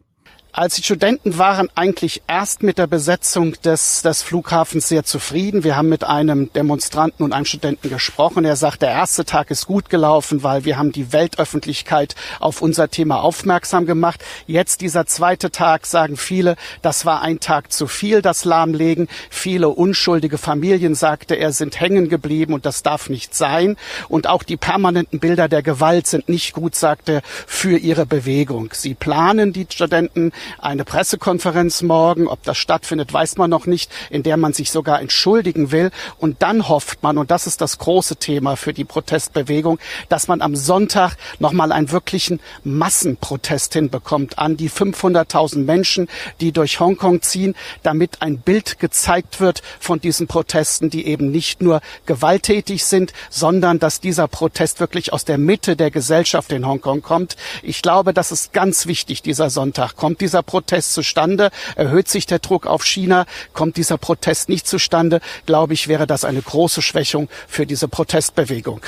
Als 0.60 0.76
die 0.76 0.84
Studenten 0.84 1.38
waren 1.38 1.70
eigentlich 1.76 2.22
erst 2.28 2.64
mit 2.64 2.80
der 2.80 2.88
Besetzung 2.88 3.54
des, 3.62 4.02
des 4.02 4.22
Flughafens 4.24 4.90
sehr 4.90 5.06
zufrieden. 5.06 5.64
Wir 5.64 5.78
haben 5.78 5.88
mit 5.88 6.04
einem 6.04 6.52
Demonstranten 6.52 7.24
und 7.24 7.32
einem 7.32 7.46
Studenten 7.46 7.90
gesprochen. 7.90 8.44
Er 8.44 8.58
sagt, 8.58 8.82
der 8.82 8.90
erste 8.90 9.24
Tag 9.24 9.52
ist 9.52 9.68
gut 9.68 9.90
gelaufen, 9.90 10.44
weil 10.44 10.66
wir 10.66 10.78
haben 10.78 10.92
die 10.92 11.14
Weltöffentlichkeit 11.14 12.14
auf 12.42 12.62
unser 12.62 12.90
Thema 12.90 13.22
aufmerksam 13.22 13.86
gemacht. 13.86 14.22
Jetzt 14.48 14.82
dieser 14.82 15.06
zweite 15.06 15.50
Tag, 15.50 15.86
sagen 15.86 16.18
viele, 16.18 16.58
das 16.82 17.06
war 17.06 17.22
ein 17.22 17.40
Tag 17.40 17.72
zu 17.72 17.88
viel, 17.88 18.22
das 18.22 18.44
Lahmlegen. 18.44 19.08
Viele 19.30 19.70
unschuldige 19.70 20.38
Familien, 20.38 20.94
sagte 20.94 21.36
er, 21.36 21.54
sind 21.54 21.80
hängen 21.80 22.10
geblieben 22.10 22.54
und 22.54 22.66
das 22.66 22.84
darf 22.84 23.08
nicht 23.08 23.34
sein. 23.34 23.78
Und 24.10 24.28
auch 24.28 24.44
die 24.44 24.58
permanenten 24.58 25.22
Bilder 25.22 25.48
der 25.48 25.64
Gewalt 25.64 26.06
sind 26.06 26.28
nicht 26.28 26.52
gut, 26.52 26.76
sagte 26.76 27.14
er, 27.14 27.22
für 27.48 27.78
ihre 27.78 28.06
Bewegung. 28.06 28.72
Sie 28.74 28.94
planen, 28.94 29.54
die 29.54 29.66
Studenten, 29.70 30.34
eine 30.58 30.86
Pressekonferenz 30.86 31.82
morgen. 31.82 32.28
Ob 32.28 32.44
das 32.44 32.58
stattfindet, 32.58 33.14
weiß 33.14 33.38
man 33.38 33.50
noch 33.50 33.66
nicht, 33.66 33.92
in 34.10 34.24
der 34.24 34.38
man 34.38 34.54
sich 34.54 34.72
sogar 34.72 35.02
entschuldigen 35.02 35.72
will. 35.72 35.92
Und 36.18 36.42
dann 36.42 36.68
hofft 36.68 37.04
man, 37.04 37.18
und 37.18 37.32
das 37.32 37.48
ist 37.48 37.62
das 37.62 37.78
große 37.78 38.18
Thema 38.18 38.56
für 38.56 38.74
die 38.74 38.86
Protestbewegung, 38.86 39.80
dass 40.10 40.28
man 40.28 40.42
am 40.42 40.56
Sonntag 40.56 41.16
nochmal 41.40 41.72
einen 41.72 41.92
wirklichen 41.92 42.40
Massenprotest 42.64 43.74
hinbekommt 43.74 44.40
an 44.40 44.58
die 44.58 44.70
500.000 44.70 45.60
Menschen, 45.60 46.08
die 46.42 46.52
durch 46.52 46.80
Hongkong 46.80 47.22
ziehen, 47.22 47.56
damit 47.84 48.22
ein 48.22 48.40
Bild 48.40 48.80
gezeigt 48.80 49.40
wird 49.40 49.62
von 49.80 50.00
diesen 50.00 50.28
Protesten, 50.28 50.90
die 50.90 51.06
eben 51.06 51.32
nicht 51.32 51.62
nur 51.62 51.82
gewalttätig 52.06 52.86
sind, 52.86 53.14
sondern 53.30 53.80
dass 53.80 54.00
dieser 54.00 54.28
Protest 54.28 54.80
wirklich 54.80 55.14
aus 55.14 55.26
der 55.26 55.38
Mitte 55.38 55.76
der 55.76 55.92
Gesellschaft 55.92 56.52
in 56.52 56.66
Hongkong 56.66 57.02
kommt. 57.02 57.36
Ich 57.64 57.82
glaube, 57.82 58.14
das 58.14 58.32
ist 58.32 58.54
ganz 58.54 58.86
wichtig, 58.86 59.22
dieser 59.22 59.50
Sonntag. 59.50 59.96
Kommt 59.96 60.22
dieser 60.30 60.44
Protest 60.44 60.94
zustande? 60.94 61.50
Erhöht 61.76 62.08
sich 62.08 62.28
der 62.28 62.38
Druck 62.38 62.68
auf 62.68 62.86
China? 62.86 63.26
Kommt 63.54 63.78
dieser 63.78 63.98
Protest 63.98 64.48
nicht 64.48 64.68
zustande? 64.68 65.22
Glaube 65.48 65.74
ich, 65.74 65.88
wäre 65.88 66.06
das 66.06 66.24
eine 66.24 66.42
große 66.42 66.84
Schwächung 66.84 67.30
für 67.48 67.66
diese 67.66 67.88
Protestbewegung. 67.88 68.82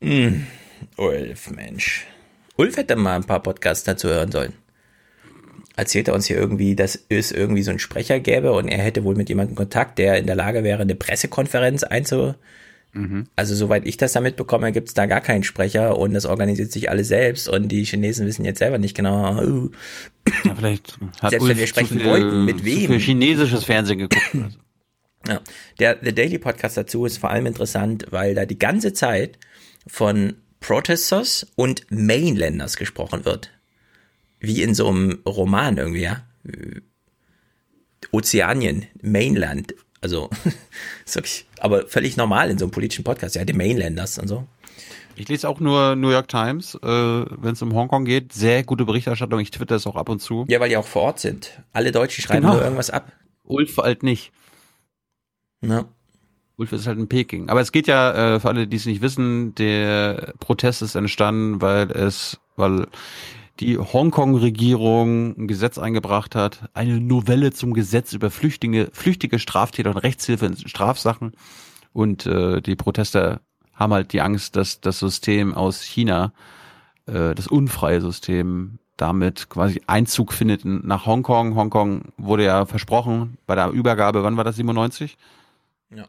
Hm. 0.00 0.46
Ulf, 0.96 1.50
Mensch. 1.50 2.06
Ulf 2.56 2.76
hätte 2.76 2.94
mal 2.94 3.16
ein 3.16 3.24
paar 3.24 3.42
Podcasts 3.42 3.84
dazu 3.84 4.08
hören 4.08 4.30
sollen. 4.30 4.52
Erzählt 5.74 6.06
er 6.06 6.14
uns 6.14 6.26
hier 6.26 6.36
irgendwie, 6.36 6.76
dass 6.76 6.98
es 7.08 7.32
irgendwie 7.32 7.62
so 7.62 7.70
einen 7.70 7.80
Sprecher 7.80 8.20
gäbe 8.20 8.52
und 8.52 8.68
er 8.68 8.82
hätte 8.82 9.02
wohl 9.02 9.16
mit 9.16 9.28
jemandem 9.28 9.56
Kontakt, 9.56 9.98
der 9.98 10.18
in 10.18 10.26
der 10.26 10.36
Lage 10.36 10.62
wäre, 10.62 10.82
eine 10.82 10.94
Pressekonferenz 10.94 11.82
einzu. 12.94 13.24
Also 13.36 13.54
soweit 13.54 13.86
ich 13.86 13.96
das 13.96 14.12
damit 14.12 14.36
bekomme, 14.36 14.72
gibt 14.72 14.88
es 14.88 14.94
da 14.94 15.06
gar 15.06 15.20
keinen 15.20 15.44
Sprecher 15.44 15.98
und 15.98 16.12
das 16.14 16.26
organisiert 16.26 16.72
sich 16.72 16.90
alles 16.90 17.08
selbst 17.08 17.48
und 17.48 17.68
die 17.68 17.84
Chinesen 17.84 18.26
wissen 18.26 18.44
jetzt 18.44 18.58
selber 18.58 18.78
nicht 18.78 18.96
genau. 18.96 19.42
Uh. 19.42 19.70
Ja, 20.44 20.54
vielleicht 20.54 20.98
hat 21.20 21.30
Selbst 21.30 21.42
Ulf 21.42 21.50
wenn 21.50 21.58
wir 21.58 21.66
sprechen 21.66 21.98
viel, 21.98 22.06
wollten, 22.06 22.44
mit 22.44 22.64
wem? 22.64 22.86
viel 22.88 23.00
chinesisches 23.00 23.64
Fernsehen 23.64 23.98
geguckt. 23.98 24.30
Ja. 25.28 25.40
Der, 25.78 25.94
der 25.94 26.10
Daily 26.10 26.40
Podcast 26.40 26.76
dazu 26.76 27.06
ist 27.06 27.18
vor 27.18 27.30
allem 27.30 27.46
interessant, 27.46 28.06
weil 28.10 28.34
da 28.34 28.44
die 28.44 28.58
ganze 28.58 28.92
Zeit 28.92 29.38
von 29.86 30.34
Protesters 30.58 31.46
und 31.54 31.86
Mainlanders 31.90 32.76
gesprochen 32.76 33.24
wird. 33.24 33.50
Wie 34.40 34.62
in 34.62 34.74
so 34.74 34.88
einem 34.88 35.20
Roman 35.24 35.76
irgendwie, 35.76 36.02
ja. 36.02 36.26
Ozeanien, 38.10 38.86
Mainland, 39.00 39.76
also 40.02 40.28
ist 41.06 41.14
wirklich, 41.14 41.46
aber 41.60 41.86
völlig 41.86 42.16
normal 42.18 42.50
in 42.50 42.58
so 42.58 42.66
einem 42.66 42.72
politischen 42.72 43.04
Podcast, 43.04 43.34
ja, 43.36 43.44
die 43.44 43.54
Mainlanders 43.54 44.18
und 44.18 44.28
so. 44.28 44.46
Ich 45.14 45.28
lese 45.28 45.48
auch 45.48 45.60
nur 45.60 45.94
New 45.94 46.10
York 46.10 46.28
Times, 46.28 46.74
äh, 46.74 46.86
wenn 46.88 47.52
es 47.52 47.60
um 47.62 47.74
Hongkong 47.74 48.04
geht. 48.04 48.32
Sehr 48.32 48.64
gute 48.64 48.84
Berichterstattung. 48.86 49.40
Ich 49.40 49.50
twitter 49.50 49.76
es 49.76 49.86
auch 49.86 49.96
ab 49.96 50.08
und 50.08 50.20
zu. 50.20 50.46
Ja, 50.48 50.58
weil 50.58 50.70
die 50.70 50.76
auch 50.76 50.86
vor 50.86 51.02
Ort 51.02 51.20
sind. 51.20 51.62
Alle 51.72 51.92
Deutschen 51.92 52.22
schreiben 52.22 52.40
Genau. 52.42 52.54
nur 52.54 52.62
irgendwas 52.62 52.88
ab. 52.90 53.12
Ulf 53.44 53.76
halt 53.76 54.02
nicht. 54.02 54.32
Ja. 55.60 55.84
Ulf 56.56 56.72
ist 56.72 56.86
halt 56.86 56.98
in 56.98 57.08
Peking. 57.08 57.50
Aber 57.50 57.60
es 57.60 57.72
geht 57.72 57.86
ja, 57.86 58.36
äh, 58.36 58.40
für 58.40 58.48
alle, 58.48 58.66
die 58.66 58.76
es 58.76 58.86
nicht 58.86 59.02
wissen, 59.02 59.54
der 59.56 60.32
Protest 60.40 60.80
ist 60.80 60.94
entstanden, 60.94 61.60
weil 61.60 61.90
es, 61.90 62.40
weil 62.56 62.86
die 63.60 63.78
Hongkong-Regierung 63.78 65.36
ein 65.38 65.46
Gesetz 65.48 65.78
eingebracht 65.78 66.34
hat, 66.34 66.68
eine 66.74 67.00
Novelle 67.00 67.52
zum 67.52 67.74
Gesetz 67.74 68.12
über 68.12 68.30
Flüchtlinge, 68.30 68.88
flüchtige 68.92 69.38
Straftäter 69.38 69.90
und 69.90 69.98
Rechtshilfe 69.98 70.46
in 70.46 70.56
Strafsachen. 70.56 71.32
Und 71.92 72.26
äh, 72.26 72.60
die 72.62 72.76
Protester 72.76 73.40
haben 73.74 73.92
halt 73.92 74.12
die 74.12 74.20
Angst, 74.20 74.56
dass 74.56 74.80
das 74.80 74.98
System 74.98 75.54
aus 75.54 75.82
China, 75.82 76.32
äh, 77.06 77.34
das 77.34 77.46
unfreie 77.46 78.00
System, 78.00 78.78
damit 78.96 79.48
quasi 79.48 79.82
Einzug 79.86 80.32
findet 80.32 80.64
in- 80.64 80.86
nach 80.86 81.06
Hongkong. 81.06 81.54
Hongkong 81.54 82.12
wurde 82.16 82.44
ja 82.44 82.66
versprochen 82.66 83.36
bei 83.46 83.54
der 83.54 83.70
Übergabe, 83.70 84.22
wann 84.22 84.36
war 84.36 84.44
das, 84.44 84.56
97? 84.56 85.16
Ja. 85.94 86.06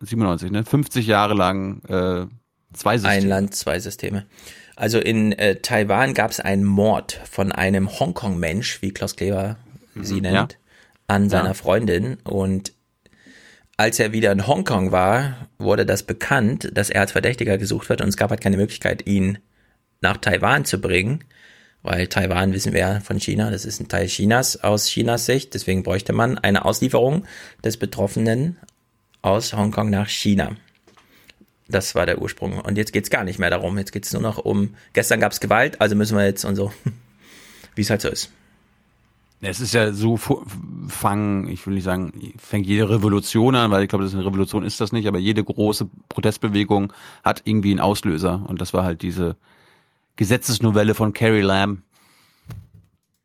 97, 0.00 0.50
ne? 0.50 0.64
50 0.64 1.06
Jahre 1.06 1.34
lang 1.34 1.82
äh, 1.84 2.26
zwei 2.72 2.96
Systeme. 2.98 3.14
Ein 3.22 3.28
Land, 3.28 3.54
zwei 3.54 3.78
Systeme. 3.78 4.24
Also 4.76 4.98
in 5.00 5.32
äh, 5.32 5.56
Taiwan 5.56 6.12
gab 6.14 6.30
es 6.30 6.38
einen 6.40 6.64
Mord 6.64 7.20
von 7.30 7.50
einem 7.50 7.98
Hongkong-Mensch, 7.98 8.82
wie 8.82 8.92
Klaus 8.92 9.16
Kleber 9.16 9.56
sie 9.94 10.16
Mhm, 10.16 10.20
nennt, 10.22 10.52
ja. 10.52 10.58
an 11.08 11.30
seiner 11.30 11.48
Ja. 11.48 11.54
Freundin. 11.54 12.18
Und 12.24 12.72
als 13.78 13.98
er 13.98 14.12
wieder 14.12 14.32
in 14.32 14.46
Hongkong 14.46 14.92
war, 14.92 15.48
wurde 15.58 15.86
das 15.86 16.02
bekannt, 16.02 16.70
dass 16.74 16.90
er 16.90 17.00
als 17.00 17.12
Verdächtiger 17.12 17.56
gesucht 17.58 17.88
wird 17.88 18.02
und 18.02 18.08
es 18.08 18.16
gab 18.18 18.30
halt 18.30 18.42
keine 18.42 18.58
Möglichkeit, 18.58 19.06
ihn 19.06 19.38
nach 20.02 20.18
Taiwan 20.18 20.66
zu 20.66 20.78
bringen, 20.80 21.24
weil 21.82 22.06
Taiwan, 22.08 22.52
wissen 22.52 22.72
wir 22.74 22.80
ja 22.80 23.00
von 23.00 23.18
China, 23.18 23.50
das 23.50 23.64
ist 23.64 23.80
ein 23.80 23.88
Teil 23.88 24.08
Chinas 24.08 24.62
aus 24.62 24.86
Chinas 24.86 25.24
Sicht, 25.24 25.54
deswegen 25.54 25.82
bräuchte 25.84 26.12
man 26.12 26.36
eine 26.36 26.64
Auslieferung 26.66 27.24
des 27.64 27.78
Betroffenen 27.78 28.56
aus 29.22 29.54
Hongkong 29.54 29.88
nach 29.88 30.08
China. 30.08 30.56
Das 31.68 31.94
war 31.94 32.06
der 32.06 32.20
Ursprung. 32.22 32.60
Und 32.60 32.78
jetzt 32.78 32.92
geht's 32.92 33.10
gar 33.10 33.24
nicht 33.24 33.38
mehr 33.38 33.50
darum. 33.50 33.76
Jetzt 33.78 33.92
geht's 33.92 34.12
nur 34.12 34.22
noch 34.22 34.38
um, 34.38 34.74
gestern 34.92 35.20
gab's 35.20 35.40
Gewalt, 35.40 35.80
also 35.80 35.96
müssen 35.96 36.16
wir 36.16 36.24
jetzt 36.24 36.44
und 36.44 36.56
so. 36.56 36.72
Wie 37.74 37.82
es 37.82 37.90
halt 37.90 38.00
so 38.00 38.08
ist. 38.08 38.30
Es 39.42 39.60
ist 39.60 39.74
ja 39.74 39.92
so, 39.92 40.16
fangen, 40.88 41.48
ich 41.48 41.66
will 41.66 41.74
nicht 41.74 41.84
sagen, 41.84 42.32
fängt 42.38 42.66
jede 42.66 42.88
Revolution 42.88 43.54
an, 43.54 43.70
weil 43.70 43.82
ich 43.82 43.88
glaube, 43.88 44.04
das 44.04 44.12
ist 44.12 44.18
eine 44.18 44.26
Revolution 44.26 44.64
ist 44.64 44.80
das 44.80 44.92
nicht, 44.92 45.06
aber 45.06 45.18
jede 45.18 45.44
große 45.44 45.88
Protestbewegung 46.08 46.92
hat 47.22 47.42
irgendwie 47.44 47.70
einen 47.70 47.80
Auslöser. 47.80 48.44
Und 48.48 48.62
das 48.62 48.72
war 48.72 48.84
halt 48.84 49.02
diese 49.02 49.36
Gesetzesnovelle 50.16 50.94
von 50.94 51.12
Carrie 51.12 51.42
Lam, 51.42 51.82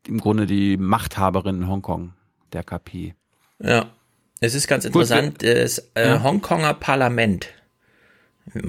im 0.06 0.20
Grunde 0.20 0.46
die 0.46 0.76
Machthaberin 0.76 1.62
in 1.62 1.68
Hongkong, 1.68 2.12
der 2.52 2.62
KP. 2.62 3.14
Ja. 3.58 3.86
Es 4.40 4.54
ist 4.54 4.66
ganz 4.66 4.84
interessant, 4.84 5.42
das 5.42 5.78
äh, 5.94 6.08
Ja. 6.08 6.22
Hongkonger 6.22 6.74
Parlament. 6.74 7.48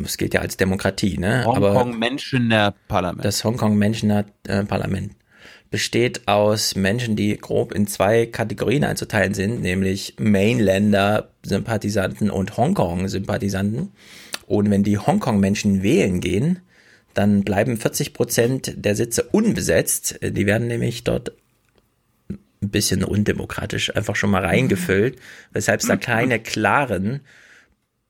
Es 0.04 0.18
geht 0.18 0.34
ja 0.34 0.42
als 0.42 0.58
Demokratie, 0.58 1.18
ne? 1.18 1.46
Hongkong 1.46 1.98
Menschener 1.98 2.74
Parlament. 2.88 3.24
Das 3.26 3.44
Hongkong 3.44 3.76
Menschener 3.78 4.26
äh, 4.48 4.64
besteht 5.70 6.28
aus 6.28 6.76
Menschen, 6.76 7.16
die 7.16 7.36
grob 7.36 7.74
in 7.74 7.88
zwei 7.88 8.28
Kategorien 8.28 8.84
einzuteilen 8.84 9.34
sind, 9.34 9.62
nämlich 9.62 10.16
Mainländer-Sympathisanten 10.20 12.30
und 12.30 12.58
Hongkong-Sympathisanten. 12.58 13.92
Und 14.46 14.70
wenn 14.70 14.84
die 14.84 15.00
Hongkong-Menschen 15.00 15.82
wählen 15.82 16.22
gehen, 16.22 16.60
dann 17.16 17.44
bleiben 17.44 17.78
40 17.78 18.14
Prozent 18.14 18.74
der 18.76 18.96
Sitze 18.96 19.24
unbesetzt. 19.24 20.20
Die 20.22 20.46
werden 20.46 20.68
nämlich 20.68 21.04
dort 21.04 21.32
ein 22.30 22.70
bisschen 22.70 23.04
undemokratisch 23.04 23.96
einfach 23.96 24.16
schon 24.16 24.30
mal 24.30 24.46
reingefüllt, 24.46 25.18
weshalb 25.52 25.82
es 25.82 25.88
da 25.88 25.98
keine 25.98 26.40
klaren 26.40 27.22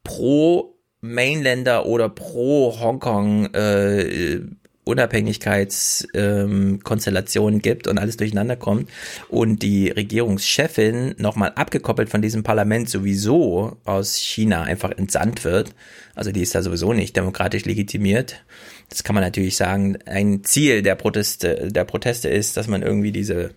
pro 0.04 0.73
Mainländer 1.04 1.86
oder 1.86 2.08
pro 2.08 2.80
Hongkong 2.80 3.54
äh, 3.54 4.40
Unabhängigkeitskonstellationen 4.86 7.56
ähm, 7.56 7.62
gibt 7.62 7.88
und 7.88 7.98
alles 7.98 8.16
durcheinander 8.16 8.56
kommt 8.56 8.90
und 9.28 9.62
die 9.62 9.90
Regierungschefin 9.90 11.16
nochmal 11.18 11.52
abgekoppelt 11.56 12.10
von 12.10 12.22
diesem 12.22 12.44
Parlament 12.44 12.90
sowieso 12.90 13.76
aus 13.84 14.16
China 14.16 14.64
einfach 14.64 14.92
entsandt 14.92 15.44
wird, 15.44 15.76
also 16.16 16.32
die 16.32 16.42
ist 16.42 16.56
da 16.56 16.62
sowieso 16.62 16.94
nicht 16.94 17.18
demokratisch 17.18 17.66
legitimiert. 17.66 18.42
Das 18.88 19.04
kann 19.04 19.14
man 19.14 19.26
natürlich 19.26 19.58
sagen, 19.58 19.98
ein 20.06 20.46
Ziel 20.46 20.84
der 20.84 20.96
Proteste, 20.96 21.68
der 21.70 21.84
Proteste 21.84 22.30
ist, 22.30 22.56
dass 22.56 22.68
man 22.68 22.82
irgendwie 22.82 23.12
diese 23.12 23.52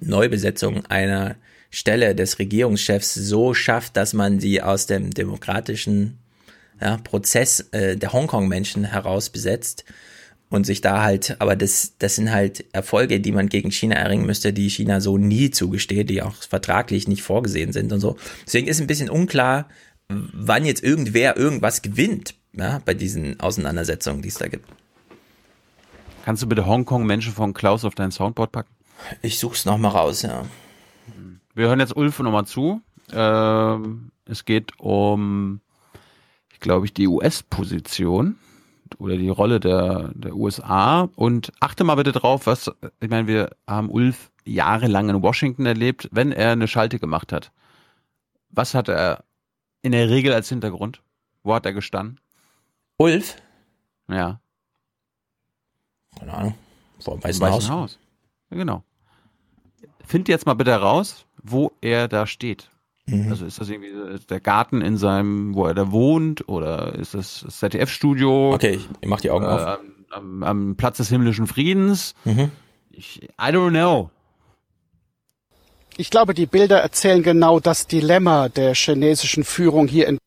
Neubesetzung 0.00 0.84
einer 0.86 1.36
Stelle 1.70 2.14
des 2.14 2.38
Regierungschefs 2.38 3.14
so 3.14 3.54
schafft, 3.54 3.96
dass 3.96 4.12
man 4.12 4.38
sie 4.38 4.60
aus 4.60 4.84
dem 4.84 5.12
demokratischen 5.12 6.18
ja, 6.80 6.96
Prozess 6.98 7.60
äh, 7.72 7.96
der 7.96 8.12
Hongkong-Menschen 8.12 8.84
heraus 8.84 9.30
besetzt 9.30 9.84
und 10.50 10.64
sich 10.64 10.80
da 10.80 11.02
halt, 11.02 11.40
aber 11.40 11.56
das, 11.56 11.94
das 11.98 12.16
sind 12.16 12.30
halt 12.30 12.66
Erfolge, 12.72 13.20
die 13.20 13.32
man 13.32 13.48
gegen 13.48 13.70
China 13.70 13.96
erringen 13.96 14.26
müsste, 14.26 14.52
die 14.52 14.68
China 14.68 15.00
so 15.00 15.16
nie 15.16 15.50
zugesteht, 15.50 16.10
die 16.10 16.22
auch 16.22 16.34
vertraglich 16.34 17.08
nicht 17.08 17.22
vorgesehen 17.22 17.72
sind 17.72 17.92
und 17.92 18.00
so. 18.00 18.16
Deswegen 18.46 18.68
ist 18.68 18.80
ein 18.80 18.86
bisschen 18.86 19.10
unklar, 19.10 19.68
wann 20.08 20.64
jetzt 20.64 20.82
irgendwer 20.82 21.36
irgendwas 21.36 21.82
gewinnt, 21.82 22.34
ja, 22.52 22.82
bei 22.84 22.94
diesen 22.94 23.40
Auseinandersetzungen, 23.40 24.22
die 24.22 24.28
es 24.28 24.34
da 24.34 24.48
gibt. 24.48 24.68
Kannst 26.24 26.42
du 26.42 26.46
bitte 26.46 26.66
Hongkong-Menschen 26.66 27.32
von 27.32 27.54
Klaus 27.54 27.84
auf 27.84 27.94
dein 27.94 28.12
Soundboard 28.12 28.52
packen? 28.52 28.70
Ich 29.22 29.38
such's 29.38 29.64
noch 29.64 29.78
mal 29.78 29.88
raus, 29.88 30.22
ja. 30.22 30.44
Wir 31.54 31.68
hören 31.68 31.80
jetzt 31.80 31.96
Ulf 31.96 32.18
nochmal 32.20 32.46
zu. 32.46 32.80
Ähm, 33.12 34.12
es 34.26 34.44
geht 34.44 34.78
um, 34.78 35.60
glaube 36.62 36.86
ich, 36.86 36.94
die 36.94 37.08
US-Position 37.08 38.36
oder 38.98 39.16
die 39.16 39.28
Rolle 39.28 39.60
der, 39.60 40.10
der 40.14 40.34
USA. 40.34 41.08
Und 41.16 41.52
achte 41.60 41.84
mal 41.84 41.96
bitte 41.96 42.12
drauf, 42.12 42.46
was, 42.46 42.70
ich 43.00 43.10
meine, 43.10 43.26
wir 43.26 43.50
haben 43.66 43.90
Ulf 43.90 44.30
jahrelang 44.44 45.08
in 45.08 45.22
Washington 45.22 45.66
erlebt, 45.66 46.08
wenn 46.12 46.32
er 46.32 46.52
eine 46.52 46.68
Schalte 46.68 46.98
gemacht 46.98 47.32
hat. 47.32 47.52
Was 48.48 48.74
hat 48.74 48.88
er 48.88 49.24
in 49.82 49.92
der 49.92 50.08
Regel 50.08 50.32
als 50.32 50.48
Hintergrund? 50.48 51.02
Wo 51.42 51.54
hat 51.54 51.66
er 51.66 51.72
gestanden? 51.72 52.20
Ulf? 52.96 53.36
Ja. 54.08 54.40
Keine 56.18 56.32
Ahnung. 56.34 56.54
Vor 57.00 57.16
dem 57.16 57.24
Weißen, 57.24 57.40
Weißen 57.40 57.54
Haus. 57.54 57.68
Haus. 57.70 57.98
Ja, 58.50 58.56
genau. 58.56 58.84
Find 60.04 60.28
jetzt 60.28 60.46
mal 60.46 60.54
bitte 60.54 60.74
raus, 60.74 61.24
wo 61.42 61.72
er 61.80 62.08
da 62.08 62.26
steht. 62.26 62.70
Mhm. 63.06 63.30
Also 63.30 63.44
ist 63.46 63.60
das 63.60 63.68
irgendwie 63.68 63.92
der 64.28 64.40
Garten 64.40 64.80
in 64.80 64.96
seinem, 64.96 65.54
wo 65.54 65.66
er 65.66 65.74
da 65.74 65.90
wohnt, 65.90 66.48
oder 66.48 66.94
ist 66.94 67.14
das 67.14 67.42
das 67.44 67.58
ZDF-Studio? 67.58 68.54
Okay, 68.54 68.78
ich 69.00 69.08
mach 69.08 69.20
die 69.20 69.30
Augen 69.30 69.44
äh, 69.44 69.48
auf. 69.48 69.78
Am, 70.10 70.42
am 70.42 70.76
Platz 70.76 70.98
des 70.98 71.08
himmlischen 71.08 71.46
Friedens. 71.46 72.14
Mhm. 72.24 72.50
Ich, 72.90 73.22
I 73.22 73.50
don't 73.50 73.70
know. 73.70 74.10
Ich 75.96 76.10
glaube, 76.10 76.34
die 76.34 76.46
Bilder 76.46 76.78
erzählen 76.80 77.22
genau 77.22 77.60
das 77.60 77.86
Dilemma 77.86 78.48
der 78.48 78.74
chinesischen 78.74 79.44
Führung 79.44 79.88
hier 79.88 80.08
in 80.08 80.18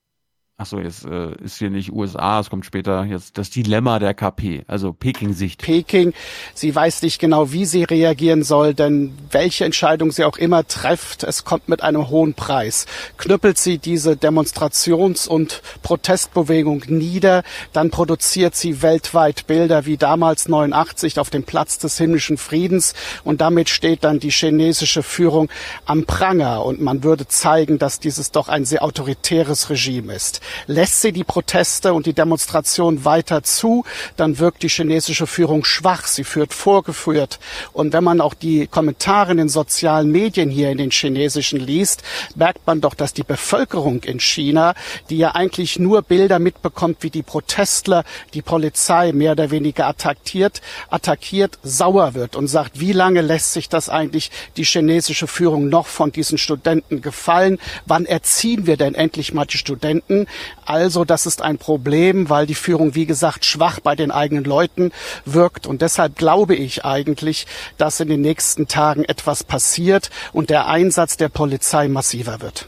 Ach 0.58 0.66
so, 0.66 0.80
jetzt 0.80 1.04
äh, 1.06 1.36
ist 1.44 1.58
hier 1.58 1.70
nicht 1.70 1.92
USA, 1.92 2.40
es 2.40 2.50
kommt 2.50 2.66
später 2.66 3.04
jetzt 3.04 3.38
das 3.38 3.50
Dilemma 3.50 4.00
der 4.00 4.14
KP, 4.14 4.64
also 4.68 4.94
Peking-Sicht. 4.94 5.62
Peking. 5.62 6.14
Sie 6.54 6.74
weiß 6.74 7.02
nicht 7.02 7.20
genau, 7.20 7.52
wie 7.52 7.66
sie 7.66 7.84
reagieren 7.84 8.42
soll, 8.42 8.74
denn 8.74 9.18
welche 9.32 9.66
Entscheidung 9.66 10.14
sie 10.14 10.24
auch 10.24 10.38
immer 10.38 10.66
trifft, 10.66 11.24
es 11.24 11.44
kommt 11.44 11.68
mit 11.68 11.84
einem 11.84 12.08
hohen 12.10 12.36
Preis. 12.36 12.86
Knüppelt 13.18 13.58
sie 13.58 13.80
diese 13.80 14.16
Demonstrations- 14.16 15.28
und 15.28 15.62
Protestbewegung 15.84 16.84
nieder, 16.88 17.44
dann 17.74 17.90
produziert 17.90 18.56
sie 18.56 18.82
weltweit 18.82 19.48
Bilder 19.48 19.86
wie 19.86 19.98
damals 19.98 20.48
89 20.48 21.20
auf 21.20 21.30
dem 21.30 21.44
Platz 21.44 21.80
des 21.80 21.98
himmlischen 21.98 22.38
Friedens 22.38 22.94
und 23.26 23.42
damit 23.42 23.68
steht 23.68 24.06
dann 24.06 24.22
die 24.22 24.32
chinesische 24.32 25.04
Führung 25.04 25.50
am 25.86 26.06
Pranger 26.06 26.64
und 26.64 26.80
man 26.80 27.04
würde 27.04 27.28
zeigen, 27.28 27.78
dass 27.78 28.00
dieses 28.00 28.32
doch 28.32 28.48
ein 28.48 28.64
sehr 28.64 28.86
autoritäres 28.86 29.70
Regime 29.70 30.14
ist. 30.14 30.44
Lässt 30.68 31.02
sie 31.02 31.12
die 31.12 31.24
Proteste 31.24 31.94
und 31.94 32.06
die 32.06 32.14
Demonstration 32.14 33.06
weiter 33.06 33.44
zu, 33.44 33.86
dann 34.18 34.40
wirkt 34.40 34.64
die 34.64 34.70
chinesische 34.70 35.28
Führung 35.28 35.66
schwach. 35.66 36.08
Sie 36.08 36.24
führt 36.24 36.54
vorgeführt. 36.54 37.40
Und 37.74 37.94
wenn 37.94 38.04
man 38.04 38.22
auch 38.22 38.34
die 38.34 38.68
Kommentare 38.68 39.32
in 39.32 39.38
den 39.38 39.50
sozialen 39.50 40.12
Medien 40.12 40.50
hier 40.50 40.72
in 40.72 40.78
den 40.78 40.92
chinesischen 40.92 41.60
liest, 41.60 42.04
merkt 42.36 42.66
man 42.66 42.82
doch, 42.82 42.94
dass 42.94 43.14
die 43.14 43.24
Bevölkerung 43.24 44.04
in 44.04 44.20
China, 44.20 44.74
die 45.10 45.18
ja 45.18 45.36
eigentlich 45.36 45.80
nur 45.80 46.02
Bilder 46.02 46.40
mitbekommt, 46.40 46.98
wie 47.02 47.10
die 47.10 47.24
Protestler 47.24 48.04
die 48.34 48.42
Polizei 48.42 49.12
mehr 49.12 49.34
oder 49.34 49.52
weniger 49.52 49.88
attackiert, 49.88 50.62
attackiert, 50.90 51.60
sauer 51.64 52.14
wird 52.14 52.36
und 52.36 52.48
sagt, 52.48 52.80
wie 52.80 52.94
lange 52.94 53.22
lässt 53.22 53.54
sich 53.54 53.70
das 53.70 53.90
eigentlich 53.90 54.32
die 54.58 54.64
chinesische 54.64 55.28
Führung 55.28 55.70
noch 55.70 55.88
von 55.88 56.12
diesen 56.12 56.38
Studenten 56.38 57.02
gefallen? 57.02 57.60
Wann 57.86 58.06
erziehen 58.06 58.68
wir 58.68 58.78
denn 58.78 58.96
endlich 58.96 59.34
mal 59.34 59.46
die 59.46 59.58
Studenten? 59.58 60.28
Also 60.66 61.06
das 61.06 61.26
ist 61.26 61.42
ein 61.42 61.58
Problem, 61.58 62.30
weil 62.30 62.46
die 62.46 62.56
Führung, 62.56 62.96
wie 62.96 63.06
gesagt, 63.06 63.46
schwach 63.46 63.80
bei 63.80 63.96
den 63.96 64.12
eigenen 64.12 64.44
Leuten 64.44 64.92
wirkt. 65.26 65.68
Und 65.68 65.82
deshalb 65.82 66.16
glaube 66.16 66.56
ich 66.56 66.86
eigentlich, 66.86 67.48
dass 67.78 68.00
in 68.00 68.10
den 68.10 68.22
nächsten 68.22 68.68
Tagen 68.68 69.04
etwas 69.06 69.44
passiert 69.44 70.10
und 70.34 70.50
der 70.50 70.68
Einsatz 70.68 71.18
der 71.18 71.30
Polizei 71.30 71.88
massiver 71.88 72.42
wird 72.42 72.68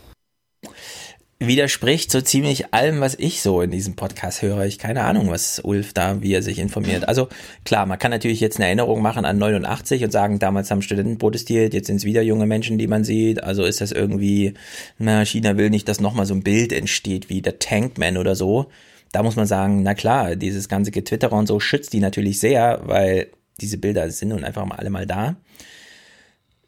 widerspricht 1.39 2.11
so 2.11 2.19
ziemlich 2.19 2.73
allem, 2.73 2.99
was 2.99 3.13
ich 3.13 3.41
so 3.41 3.61
in 3.61 3.69
diesem 3.69 3.95
Podcast 3.95 4.41
höre. 4.41 4.65
Ich 4.65 4.79
keine 4.79 5.03
Ahnung, 5.03 5.29
was 5.29 5.59
Ulf 5.63 5.93
da, 5.93 6.21
wie 6.21 6.33
er 6.33 6.41
sich 6.41 6.57
informiert. 6.57 7.07
Also 7.07 7.27
klar, 7.63 7.85
man 7.85 7.99
kann 7.99 8.09
natürlich 8.09 8.39
jetzt 8.39 8.57
eine 8.57 8.65
Erinnerung 8.65 9.03
machen 9.03 9.23
an 9.23 9.37
89 9.37 10.03
und 10.03 10.11
sagen, 10.11 10.39
damals 10.39 10.71
haben 10.71 10.81
Studenten 10.81 11.19
protestiert, 11.19 11.75
jetzt 11.75 11.87
sind 11.87 11.97
es 11.97 12.05
wieder 12.05 12.23
junge 12.23 12.47
Menschen, 12.47 12.79
die 12.79 12.87
man 12.87 13.03
sieht. 13.03 13.43
Also 13.43 13.65
ist 13.65 13.81
das 13.81 13.91
irgendwie, 13.91 14.55
na, 14.97 15.25
China 15.25 15.57
will 15.57 15.69
nicht, 15.69 15.87
dass 15.87 16.01
nochmal 16.01 16.25
so 16.25 16.33
ein 16.33 16.43
Bild 16.43 16.73
entsteht 16.73 17.29
wie 17.29 17.43
der 17.43 17.59
Tankman 17.59 18.17
oder 18.17 18.35
so. 18.35 18.67
Da 19.11 19.21
muss 19.21 19.35
man 19.35 19.45
sagen, 19.45 19.83
na 19.83 19.93
klar, 19.93 20.35
dieses 20.35 20.67
ganze 20.67 20.91
Getwitter 20.91 21.31
und 21.31 21.47
so 21.47 21.59
schützt 21.59 21.93
die 21.93 21.99
natürlich 21.99 22.39
sehr, 22.39 22.81
weil 22.85 23.27
diese 23.61 23.77
Bilder 23.77 24.09
sind 24.09 24.29
nun 24.29 24.43
einfach 24.43 24.65
mal 24.65 24.75
alle 24.75 24.89
mal 24.89 25.05
da. 25.05 25.35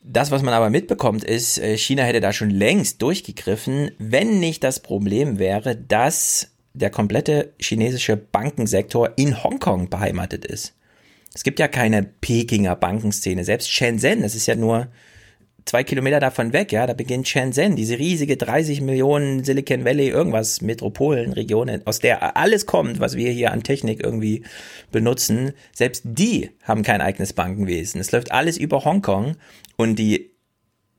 Das, 0.02 0.32
was 0.32 0.42
man 0.42 0.54
aber 0.54 0.70
mitbekommt, 0.70 1.24
ist, 1.24 1.58
äh, 1.58 1.78
China 1.78 2.04
hätte 2.04 2.22
da 2.22 2.32
schon 2.32 2.50
längst 2.50 3.02
durchgegriffen, 3.02 3.92
wenn 3.98 4.40
nicht 4.40 4.64
das 4.64 4.80
Problem 4.80 5.40
wäre, 5.40 5.76
dass 5.76 6.52
der 6.74 6.90
komplette 6.90 7.54
chinesische 7.60 8.16
Bankensektor 8.16 9.12
in 9.18 9.44
Hongkong 9.44 9.90
beheimatet 9.90 10.46
ist. 10.46 10.74
Es 11.34 11.44
gibt 11.44 11.60
ja 11.60 11.68
keine 11.68 12.04
Pekinger 12.04 12.76
Bankenszene. 12.76 13.44
Selbst 13.44 13.70
Shenzhen, 13.70 14.22
das 14.22 14.36
ist 14.36 14.48
ja 14.48 14.56
nur 14.56 14.88
zwei 15.70 15.84
Kilometer 15.84 16.20
davon 16.20 16.52
weg, 16.52 16.72
ja, 16.72 16.88
da 16.88 16.94
beginnt 16.94 17.28
Shenzhen, 17.28 17.76
diese 17.76 18.00
riesige 18.00 18.38
30 18.38 18.82
Millionen 18.82 19.44
Silicon 19.44 19.86
Valley, 19.86 20.10
irgendwas 20.10 20.62
Metropolenregionen, 20.62 21.86
aus 21.86 22.00
der 22.00 22.36
alles 22.36 22.66
kommt, 22.66 23.00
was 23.00 23.16
wir 23.16 23.30
hier 23.30 23.52
an 23.52 23.62
Technik 23.62 24.04
irgendwie 24.04 24.44
benutzen. 24.92 25.54
Selbst 25.72 26.02
die 26.06 26.50
haben 26.64 26.82
kein 26.82 27.02
eigenes 27.02 27.34
Bankenwesen. 27.34 28.02
Es 28.02 28.12
läuft 28.12 28.32
alles 28.32 28.58
über 28.58 28.84
Hongkong 28.84 29.36
und 29.78 30.00
die 30.00 30.32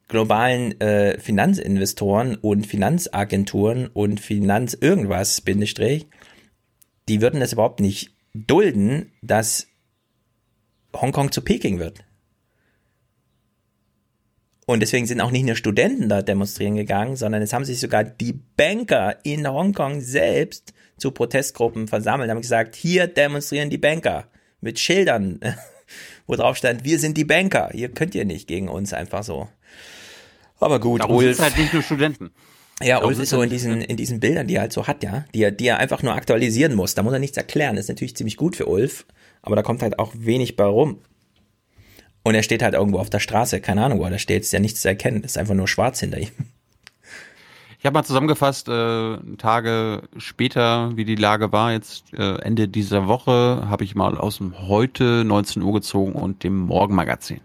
globalen 0.06 0.80
äh, 0.80 1.18
Finanzinvestoren 1.18 2.36
und 2.36 2.64
Finanzagenturen 2.64 3.88
und 3.88 4.20
Finanz 4.20 4.78
irgendwas, 4.80 5.40
Bindestrich, 5.40 6.06
die 7.08 7.20
würden 7.20 7.42
es 7.42 7.52
überhaupt 7.52 7.80
nicht 7.80 8.12
dulden, 8.34 9.10
dass 9.20 9.66
Hongkong 10.94 11.32
zu 11.32 11.42
Peking 11.42 11.80
wird. 11.80 12.04
Und 14.70 14.80
deswegen 14.80 15.06
sind 15.06 15.20
auch 15.20 15.32
nicht 15.32 15.46
nur 15.46 15.56
Studenten 15.56 16.08
da 16.08 16.22
demonstrieren 16.22 16.76
gegangen, 16.76 17.16
sondern 17.16 17.42
es 17.42 17.52
haben 17.52 17.64
sich 17.64 17.80
sogar 17.80 18.04
die 18.04 18.34
Banker 18.56 19.16
in 19.24 19.48
Hongkong 19.48 20.00
selbst 20.00 20.72
zu 20.96 21.10
Protestgruppen 21.10 21.88
versammelt, 21.88 22.30
haben 22.30 22.40
gesagt, 22.40 22.76
hier 22.76 23.08
demonstrieren 23.08 23.68
die 23.68 23.78
Banker 23.78 24.28
mit 24.60 24.78
Schildern 24.78 25.40
wo 26.28 26.36
drauf 26.36 26.56
stand, 26.56 26.84
wir 26.84 27.00
sind 27.00 27.16
die 27.16 27.24
Banker, 27.24 27.74
ihr 27.74 27.88
könnt 27.88 28.14
ihr 28.14 28.24
nicht 28.24 28.46
gegen 28.46 28.68
uns 28.68 28.92
einfach 28.92 29.24
so. 29.24 29.48
Aber 30.60 30.78
gut, 30.78 31.00
Darum 31.00 31.16
Ulf. 31.16 31.40
halt 31.40 31.58
nicht 31.58 31.72
nur 31.72 31.82
Studenten. 31.82 32.30
Ja, 32.80 33.02
Ulf 33.02 33.18
ist 33.18 33.30
so 33.30 33.42
in 33.42 33.50
diesen, 33.50 33.82
in 33.82 33.96
diesen 33.96 34.20
Bildern, 34.20 34.46
die 34.46 34.54
er 34.54 34.60
halt 34.60 34.72
so 34.72 34.86
hat, 34.86 35.02
ja, 35.02 35.24
die 35.34 35.42
er, 35.42 35.50
die 35.50 35.66
er 35.66 35.78
einfach 35.78 36.04
nur 36.04 36.14
aktualisieren 36.14 36.76
muss. 36.76 36.94
Da 36.94 37.02
muss 37.02 37.12
er 37.12 37.18
nichts 37.18 37.36
erklären. 37.36 37.74
Das 37.74 37.86
ist 37.86 37.88
natürlich 37.88 38.14
ziemlich 38.14 38.36
gut 38.36 38.54
für 38.54 38.66
Ulf, 38.66 39.04
aber 39.42 39.56
da 39.56 39.62
kommt 39.62 39.82
halt 39.82 39.98
auch 39.98 40.12
wenig 40.16 40.54
bei 40.54 40.64
rum. 40.64 41.00
Und 42.22 42.34
er 42.34 42.42
steht 42.42 42.62
halt 42.62 42.74
irgendwo 42.74 42.98
auf 42.98 43.10
der 43.10 43.20
Straße, 43.20 43.60
keine 43.60 43.84
Ahnung, 43.84 43.98
wo 43.98 44.04
er 44.04 44.10
da 44.10 44.18
steht, 44.18 44.42
ist 44.42 44.52
ja 44.52 44.60
nichts 44.60 44.82
zu 44.82 44.88
erkennen, 44.88 45.22
ist 45.22 45.38
einfach 45.38 45.54
nur 45.54 45.68
schwarz 45.68 46.00
hinter 46.00 46.18
ihm. 46.18 46.30
Ich 47.78 47.86
habe 47.86 47.94
mal 47.94 48.04
zusammengefasst, 48.04 48.68
äh, 48.68 49.16
Tage 49.38 50.02
später, 50.18 50.94
wie 50.98 51.06
die 51.06 51.14
Lage 51.14 51.50
war, 51.50 51.72
jetzt 51.72 52.12
äh, 52.12 52.36
Ende 52.42 52.68
dieser 52.68 53.08
Woche, 53.08 53.66
habe 53.70 53.84
ich 53.84 53.94
mal 53.94 54.18
aus 54.18 54.36
dem 54.36 54.68
Heute 54.68 55.24
19 55.24 55.62
Uhr 55.62 55.72
gezogen 55.72 56.12
und 56.12 56.44
dem 56.44 56.58
Morgenmagazin. 56.58 57.40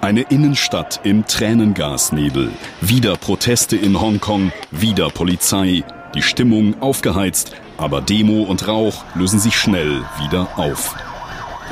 Eine 0.00 0.22
Innenstadt 0.22 1.00
im 1.04 1.24
Tränengasnebel. 1.26 2.50
Wieder 2.80 3.16
Proteste 3.16 3.76
in 3.76 4.00
Hongkong, 4.00 4.50
wieder 4.72 5.10
Polizei. 5.10 5.84
Die 6.16 6.22
Stimmung 6.22 6.80
aufgeheizt, 6.82 7.54
aber 7.76 8.00
Demo 8.00 8.42
und 8.42 8.66
Rauch 8.66 9.04
lösen 9.14 9.38
sich 9.38 9.56
schnell 9.56 10.02
wieder 10.20 10.48
auf. 10.56 10.96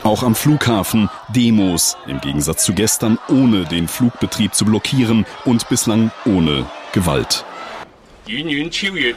Auch 0.07 0.23
am 0.23 0.37
Flughafen 0.37 1.11
Demos, 1.35 1.97
im 2.07 2.21
Gegensatz 2.21 2.65
zu 2.65 2.75
gestern, 2.75 3.19
ohne 3.29 3.65
den 3.65 3.89
Flugbetrieb 3.89 4.55
zu 4.55 4.65
blockieren 4.65 5.27
und 5.45 5.69
bislang 5.69 6.13
ohne 6.25 6.65
Gewalt. 6.93 7.45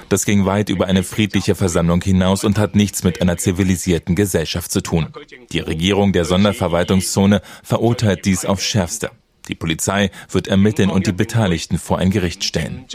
Das 0.10 0.26
ging 0.26 0.48
weit 0.48 0.70
über 0.70 0.88
eine 0.88 1.04
friedliche 1.04 1.54
Versammlung 1.54 2.02
hinaus 2.02 2.44
und 2.44 2.58
hat 2.58 2.74
nichts 2.74 3.04
mit 3.04 3.22
einer 3.22 3.38
zivilisierten 3.38 4.16
Gesellschaft 4.16 4.72
zu 4.72 4.82
tun. 4.82 5.10
Die 5.52 5.60
Regierung 5.60 6.12
der 6.12 6.26
Sonderverwaltungszone 6.26 7.44
verurteilt 7.62 8.26
dies 8.26 8.46
aufs 8.46 8.64
Schärfste. 8.64 9.12
Die 9.48 9.54
Polizei 9.54 10.10
wird 10.32 10.48
ermitteln 10.48 10.90
und 10.90 11.06
die 11.06 11.12
Beteiligten 11.12 11.78
vor 11.78 12.00
ein 12.00 12.10
Gericht 12.10 12.44
stellen. 12.44 12.86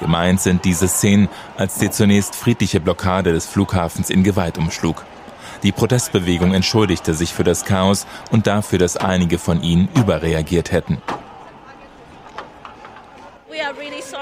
Gemeint 0.00 0.40
sind 0.40 0.64
diese 0.64 0.88
Szenen, 0.88 1.28
als 1.56 1.78
die 1.78 1.90
zunächst 1.90 2.34
friedliche 2.34 2.80
Blockade 2.80 3.30
des 3.32 3.46
Flughafens 3.46 4.10
in 4.10 4.24
Gewalt 4.24 4.58
umschlug. 4.58 5.04
Die 5.62 5.72
Protestbewegung 5.72 6.54
entschuldigte 6.54 7.14
sich 7.14 7.32
für 7.32 7.44
das 7.44 7.64
Chaos 7.64 8.06
und 8.30 8.46
dafür, 8.46 8.78
dass 8.78 8.96
einige 8.96 9.38
von 9.38 9.62
ihnen 9.62 9.88
überreagiert 9.94 10.72
hätten. 10.72 10.98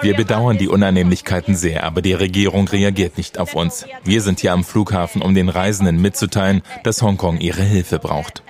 Wir 0.02 0.14
bedauern 0.14 0.58
die 0.58 0.68
Unannehmlichkeiten 0.68 1.54
sehr, 1.54 1.84
aber 1.84 2.02
die 2.02 2.12
Regierung 2.12 2.68
reagiert 2.68 3.16
nicht 3.16 3.38
auf 3.38 3.54
uns. 3.54 3.86
Wir 4.04 4.22
sind 4.22 4.40
hier 4.40 4.52
am 4.52 4.64
Flughafen, 4.64 5.22
um 5.22 5.34
den 5.34 5.48
Reisenden 5.48 6.00
mitzuteilen, 6.00 6.62
dass 6.84 7.02
Hongkong 7.02 7.38
ihre 7.38 7.62
Hilfe 7.62 7.98
braucht. 7.98 8.42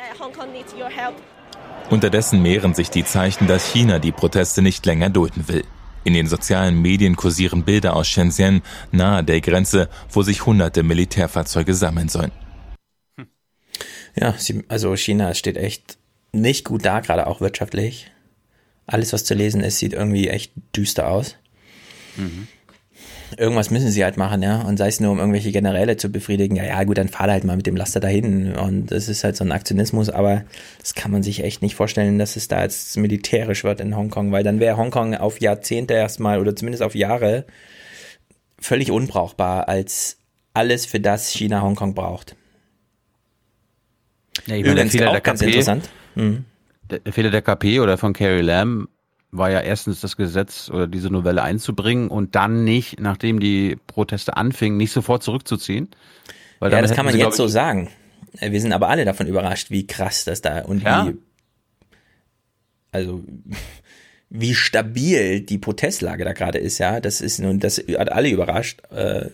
Unterdessen 1.90 2.42
mehren 2.42 2.74
sich 2.74 2.90
die 2.90 3.04
Zeichen, 3.04 3.46
dass 3.46 3.66
China 3.66 3.98
die 3.98 4.12
Proteste 4.12 4.62
nicht 4.62 4.84
länger 4.86 5.08
dulden 5.10 5.48
will. 5.48 5.64
In 6.04 6.14
den 6.14 6.26
sozialen 6.26 6.80
Medien 6.80 7.16
kursieren 7.16 7.64
Bilder 7.64 7.96
aus 7.96 8.08
Shenzhen, 8.08 8.62
nahe 8.92 9.24
der 9.24 9.40
Grenze, 9.40 9.88
wo 10.10 10.22
sich 10.22 10.46
hunderte 10.46 10.82
Militärfahrzeuge 10.82 11.74
sammeln 11.74 12.08
sollen. 12.08 12.32
Ja, 14.18 14.34
also 14.68 14.96
China 14.96 15.34
steht 15.34 15.56
echt 15.56 15.98
nicht 16.32 16.64
gut 16.64 16.84
da, 16.84 17.00
gerade 17.00 17.26
auch 17.26 17.40
wirtschaftlich 17.40 18.10
alles, 18.86 19.12
was 19.12 19.24
zu 19.24 19.34
lesen 19.34 19.62
ist, 19.62 19.78
sieht 19.78 19.92
irgendwie 19.92 20.28
echt 20.28 20.52
düster 20.74 21.08
aus. 21.08 21.36
Mhm. 22.16 22.46
Irgendwas 23.36 23.70
müssen 23.70 23.90
sie 23.90 24.04
halt 24.04 24.16
machen, 24.16 24.42
ja. 24.42 24.62
Und 24.62 24.76
sei 24.76 24.86
es 24.86 25.00
nur, 25.00 25.10
um 25.10 25.18
irgendwelche 25.18 25.50
Generäle 25.50 25.96
zu 25.96 26.10
befriedigen. 26.10 26.54
Ja, 26.54 26.64
ja, 26.64 26.84
gut, 26.84 26.96
dann 26.96 27.08
fahr 27.08 27.28
halt 27.28 27.42
mal 27.42 27.56
mit 27.56 27.66
dem 27.66 27.74
Laster 27.74 27.98
dahin. 27.98 28.54
Und 28.54 28.92
das 28.92 29.08
ist 29.08 29.24
halt 29.24 29.36
so 29.36 29.44
ein 29.44 29.50
Aktionismus, 29.50 30.08
aber 30.08 30.44
das 30.78 30.94
kann 30.94 31.10
man 31.10 31.24
sich 31.24 31.42
echt 31.42 31.60
nicht 31.60 31.74
vorstellen, 31.74 32.20
dass 32.20 32.36
es 32.36 32.46
da 32.46 32.62
jetzt 32.62 32.96
militärisch 32.96 33.64
wird 33.64 33.80
in 33.80 33.96
Hongkong, 33.96 34.30
weil 34.30 34.44
dann 34.44 34.60
wäre 34.60 34.76
Hongkong 34.76 35.16
auf 35.16 35.40
Jahrzehnte 35.40 35.94
erstmal 35.94 36.40
oder 36.40 36.54
zumindest 36.54 36.84
auf 36.84 36.94
Jahre 36.94 37.44
völlig 38.60 38.92
unbrauchbar 38.92 39.68
als 39.68 40.18
alles, 40.54 40.86
für 40.86 41.00
das 41.00 41.30
China 41.30 41.62
Hongkong 41.62 41.94
braucht. 41.94 42.36
Ja, 44.46 44.56
ich 44.56 44.64
meine, 44.64 44.82
Übrigens 44.82 45.02
auch 45.02 45.22
ganz 45.22 45.40
KP, 45.40 45.50
interessant. 45.50 45.90
Mhm 46.14 46.44
der 46.90 47.12
Fehler 47.12 47.30
der 47.30 47.42
KP 47.42 47.80
oder 47.80 47.98
von 47.98 48.12
Carrie 48.12 48.42
Lam 48.42 48.88
war 49.30 49.50
ja 49.50 49.60
erstens 49.60 50.00
das 50.00 50.16
Gesetz 50.16 50.70
oder 50.70 50.86
diese 50.86 51.10
Novelle 51.10 51.42
einzubringen 51.42 52.08
und 52.08 52.34
dann 52.34 52.64
nicht, 52.64 53.00
nachdem 53.00 53.40
die 53.40 53.76
Proteste 53.86 54.36
anfingen, 54.36 54.78
nicht 54.78 54.92
sofort 54.92 55.22
zurückzuziehen. 55.22 55.88
ja, 56.60 56.80
das 56.80 56.94
kann 56.94 57.04
man 57.04 57.14
sie, 57.14 57.20
jetzt 57.20 57.36
so 57.36 57.48
sagen. 57.48 57.90
Wir 58.40 58.60
sind 58.60 58.72
aber 58.72 58.88
alle 58.88 59.04
davon 59.04 59.26
überrascht, 59.26 59.70
wie 59.70 59.86
krass 59.86 60.24
das 60.24 60.42
da 60.42 60.60
und 60.60 60.82
ja? 60.82 61.08
wie, 61.08 61.16
also, 62.92 63.24
wie 64.30 64.54
stabil 64.54 65.40
die 65.40 65.58
Protestlage 65.58 66.24
da 66.24 66.32
gerade 66.32 66.58
ist, 66.58 66.78
ja. 66.78 67.00
Das 67.00 67.20
ist 67.20 67.38
nun, 67.38 67.60
das 67.60 67.78
hat 67.78 68.12
alle 68.12 68.30
überrascht. 68.30 68.80
Äh, 68.90 69.30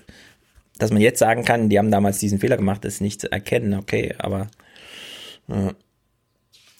dass 0.78 0.90
man 0.90 1.02
jetzt 1.02 1.18
sagen 1.18 1.44
kann, 1.44 1.68
die 1.68 1.78
haben 1.78 1.90
damals 1.90 2.18
diesen 2.18 2.40
Fehler 2.40 2.56
gemacht, 2.56 2.84
ist 2.84 3.00
nicht 3.00 3.20
zu 3.20 3.30
erkennen, 3.30 3.74
okay, 3.74 4.14
aber. 4.18 4.48
Äh, 5.48 5.72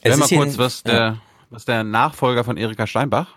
Hör 0.03 0.17
mal 0.17 0.29
kurz, 0.29 0.59
was 0.59 0.83
der, 0.83 0.95
ja. 0.95 1.19
was 1.51 1.65
der 1.65 1.85
Nachfolger 1.85 2.45
von 2.45 2.57
Erika 2.57 2.87
Steinbach 2.87 3.37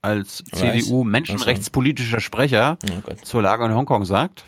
als 0.00 0.44
CDU-menschenrechtspolitischer 0.52 2.20
Sprecher 2.20 2.78
oh 2.84 3.14
zur 3.22 3.42
Lage 3.42 3.64
in 3.64 3.74
Hongkong 3.74 4.04
sagt. 4.04 4.44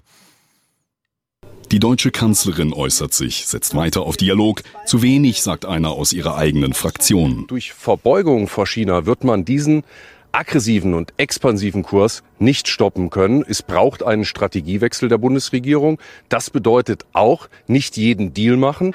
Die 1.73 1.81
deutsche 1.81 2.11
Kanzlerin 2.11 2.73
äußert 2.73 3.13
sich, 3.13 3.47
setzt 3.47 3.75
weiter 3.75 4.03
auf 4.03 4.17
Dialog. 4.17 4.63
Zu 4.87 5.03
wenig, 5.03 5.43
sagt 5.43 5.65
einer 5.65 5.91
aus 5.91 6.13
ihrer 6.13 6.37
eigenen 6.37 6.73
Fraktion. 6.73 7.47
Durch 7.49 7.73
Verbeugung 7.73 8.47
vor 8.47 8.67
China 8.67 9.07
wird 9.07 9.25
man 9.25 9.45
diesen 9.45 9.83
aggressiven 10.31 10.95
und 10.95 11.15
expansiven 11.17 11.83
Kurs 11.83 12.23
nicht 12.39 12.69
stoppen 12.69 13.11
können. 13.11 13.45
Es 13.49 13.63
braucht 13.63 14.03
einen 14.03 14.25
Strategiewechsel 14.25 15.09
der 15.09 15.19
Bundesregierung. 15.19 15.99
Das 16.29 16.51
bedeutet 16.51 17.07
auch 17.13 17.49
nicht 17.67 17.97
jeden 17.97 18.35
Deal 18.35 18.57
machen. 18.57 18.95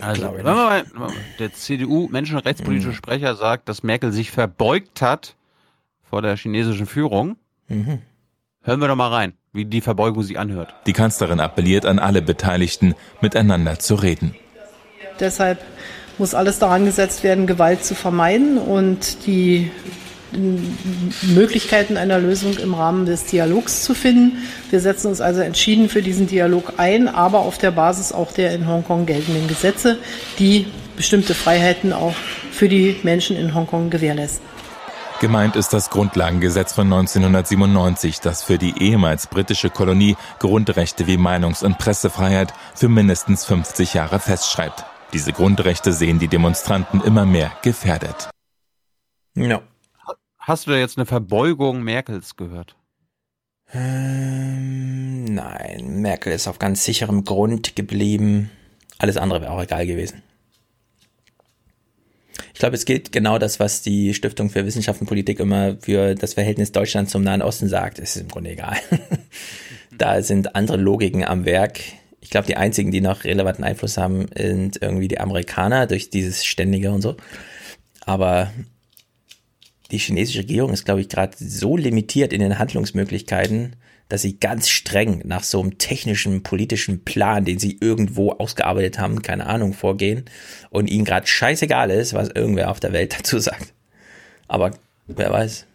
Also, 0.00 0.32
wenn 0.32 0.44
mal, 0.44 0.84
der 1.38 1.52
CDU-menschenrechtspolitische 1.52 2.90
mhm. 2.90 2.94
Sprecher 2.94 3.34
sagt, 3.34 3.68
dass 3.68 3.82
Merkel 3.82 4.12
sich 4.12 4.30
verbeugt 4.30 5.02
hat 5.02 5.34
vor 6.08 6.22
der 6.22 6.36
chinesischen 6.36 6.86
Führung, 6.86 7.36
mhm. 7.66 8.00
hören 8.62 8.80
wir 8.80 8.88
doch 8.88 8.96
mal 8.96 9.12
rein, 9.12 9.32
wie 9.52 9.64
die 9.64 9.80
Verbeugung 9.80 10.22
sich 10.22 10.38
anhört. 10.38 10.72
Die 10.86 10.92
Kanzlerin 10.92 11.40
appelliert 11.40 11.84
an 11.84 11.98
alle 11.98 12.22
Beteiligten, 12.22 12.94
miteinander 13.20 13.80
zu 13.80 13.96
reden. 13.96 14.36
Deshalb 15.18 15.60
muss 16.16 16.34
alles 16.34 16.60
daran 16.60 16.84
gesetzt 16.84 17.24
werden, 17.24 17.46
Gewalt 17.46 17.84
zu 17.84 17.96
vermeiden 17.96 18.58
und 18.58 19.26
die 19.26 19.70
Möglichkeiten 20.32 21.96
einer 21.96 22.18
Lösung 22.18 22.56
im 22.58 22.74
Rahmen 22.74 23.06
des 23.06 23.24
Dialogs 23.24 23.82
zu 23.82 23.94
finden. 23.94 24.38
Wir 24.70 24.80
setzen 24.80 25.08
uns 25.08 25.20
also 25.20 25.40
entschieden 25.40 25.88
für 25.88 26.02
diesen 26.02 26.26
Dialog 26.26 26.74
ein, 26.76 27.08
aber 27.08 27.40
auf 27.40 27.58
der 27.58 27.70
Basis 27.70 28.12
auch 28.12 28.32
der 28.32 28.52
in 28.52 28.66
Hongkong 28.66 29.06
geltenden 29.06 29.48
Gesetze, 29.48 29.98
die 30.38 30.66
bestimmte 30.96 31.34
Freiheiten 31.34 31.92
auch 31.92 32.14
für 32.50 32.68
die 32.68 32.96
Menschen 33.02 33.36
in 33.36 33.54
Hongkong 33.54 33.90
gewährleisten. 33.90 34.46
Gemeint 35.20 35.56
ist 35.56 35.72
das 35.72 35.90
Grundlagengesetz 35.90 36.74
von 36.74 36.92
1997, 36.92 38.20
das 38.20 38.44
für 38.44 38.56
die 38.56 38.80
ehemals 38.80 39.26
britische 39.26 39.68
Kolonie 39.68 40.16
Grundrechte 40.38 41.08
wie 41.08 41.16
Meinungs- 41.16 41.64
und 41.64 41.76
Pressefreiheit 41.78 42.54
für 42.74 42.88
mindestens 42.88 43.44
50 43.44 43.94
Jahre 43.94 44.20
festschreibt. 44.20 44.84
Diese 45.12 45.32
Grundrechte 45.32 45.92
sehen 45.92 46.20
die 46.20 46.28
Demonstranten 46.28 47.00
immer 47.00 47.24
mehr 47.24 47.50
gefährdet. 47.62 48.28
Ja. 49.34 49.60
Hast 50.48 50.66
du 50.66 50.70
da 50.70 50.78
jetzt 50.78 50.96
eine 50.96 51.04
Verbeugung 51.04 51.82
Merkels 51.82 52.36
gehört? 52.36 52.74
Ähm, 53.70 55.24
nein, 55.24 56.00
Merkel 56.00 56.32
ist 56.32 56.48
auf 56.48 56.58
ganz 56.58 56.86
sicherem 56.86 57.24
Grund 57.24 57.76
geblieben. 57.76 58.50
Alles 58.96 59.18
andere 59.18 59.42
wäre 59.42 59.52
auch 59.52 59.62
egal 59.62 59.86
gewesen. 59.86 60.22
Ich 62.54 62.60
glaube, 62.60 62.76
es 62.76 62.86
gilt 62.86 63.12
genau 63.12 63.38
das, 63.38 63.60
was 63.60 63.82
die 63.82 64.14
Stiftung 64.14 64.48
für 64.48 64.64
Wissenschaft 64.64 65.02
und 65.02 65.06
Politik 65.06 65.38
immer 65.38 65.76
für 65.82 66.14
das 66.14 66.32
Verhältnis 66.32 66.72
Deutschland 66.72 67.10
zum 67.10 67.22
Nahen 67.22 67.42
Osten 67.42 67.68
sagt. 67.68 67.98
Es 67.98 68.16
ist 68.16 68.22
im 68.22 68.28
Grunde 68.28 68.52
egal. 68.52 68.78
da 69.98 70.22
sind 70.22 70.56
andere 70.56 70.78
Logiken 70.78 71.24
am 71.24 71.44
Werk. 71.44 71.78
Ich 72.22 72.30
glaube, 72.30 72.46
die 72.46 72.56
einzigen, 72.56 72.90
die 72.90 73.02
noch 73.02 73.24
relevanten 73.24 73.66
Einfluss 73.66 73.98
haben, 73.98 74.28
sind 74.34 74.80
irgendwie 74.80 75.08
die 75.08 75.20
Amerikaner 75.20 75.86
durch 75.86 76.08
dieses 76.08 76.46
Ständige 76.46 76.90
und 76.90 77.02
so. 77.02 77.18
Aber 78.06 78.50
die 79.90 79.98
chinesische 79.98 80.40
Regierung 80.40 80.72
ist, 80.72 80.84
glaube 80.84 81.00
ich, 81.00 81.08
gerade 81.08 81.36
so 81.38 81.76
limitiert 81.76 82.32
in 82.32 82.40
den 82.40 82.58
Handlungsmöglichkeiten, 82.58 83.76
dass 84.08 84.22
sie 84.22 84.38
ganz 84.38 84.68
streng 84.68 85.22
nach 85.24 85.42
so 85.42 85.60
einem 85.60 85.78
technischen, 85.78 86.42
politischen 86.42 87.04
Plan, 87.04 87.44
den 87.44 87.58
sie 87.58 87.78
irgendwo 87.80 88.32
ausgearbeitet 88.32 88.98
haben, 88.98 89.22
keine 89.22 89.46
Ahnung, 89.46 89.74
vorgehen 89.74 90.24
und 90.70 90.88
ihnen 90.88 91.04
gerade 91.04 91.26
scheißegal 91.26 91.90
ist, 91.90 92.14
was 92.14 92.28
irgendwer 92.28 92.70
auf 92.70 92.80
der 92.80 92.92
Welt 92.92 93.14
dazu 93.18 93.38
sagt. 93.38 93.74
Aber 94.46 94.72
wer 95.06 95.30
weiß. 95.30 95.66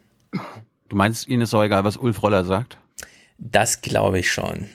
Du 0.90 0.96
meinst, 0.96 1.28
ihnen 1.28 1.44
ist 1.44 1.54
auch 1.54 1.64
egal, 1.64 1.84
was 1.84 1.98
Ulf 1.98 2.22
Roller 2.24 2.44
sagt? 2.44 2.78
Das 3.38 3.82
glaube 3.82 4.20
ich 4.20 4.32
schon. 4.32 4.68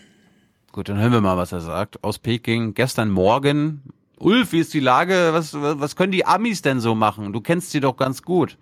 Gut, 0.73 0.89
dann 0.89 0.99
hören 0.99 1.13
wir 1.13 1.21
mal, 1.21 1.37
was 1.37 1.53
er 1.53 1.61
sagt. 1.61 2.03
Aus 2.05 2.19
Peking, 2.19 2.75
gestern 2.75 3.11
Morgen. 3.11 3.83
Ulf, 4.19 4.53
wie 4.53 4.61
ist 4.61 4.75
die 4.75 4.81
Lage? 4.81 5.31
Was, 5.33 5.55
was 5.55 5.97
können 5.97 6.13
die 6.13 6.27
Amis 6.27 6.63
denn 6.63 6.81
so 6.81 6.95
machen? 6.95 7.33
Du 7.33 7.41
kennst 7.41 7.71
sie 7.71 7.81
doch 7.81 7.97
ganz 7.97 8.23
gut. 8.23 8.57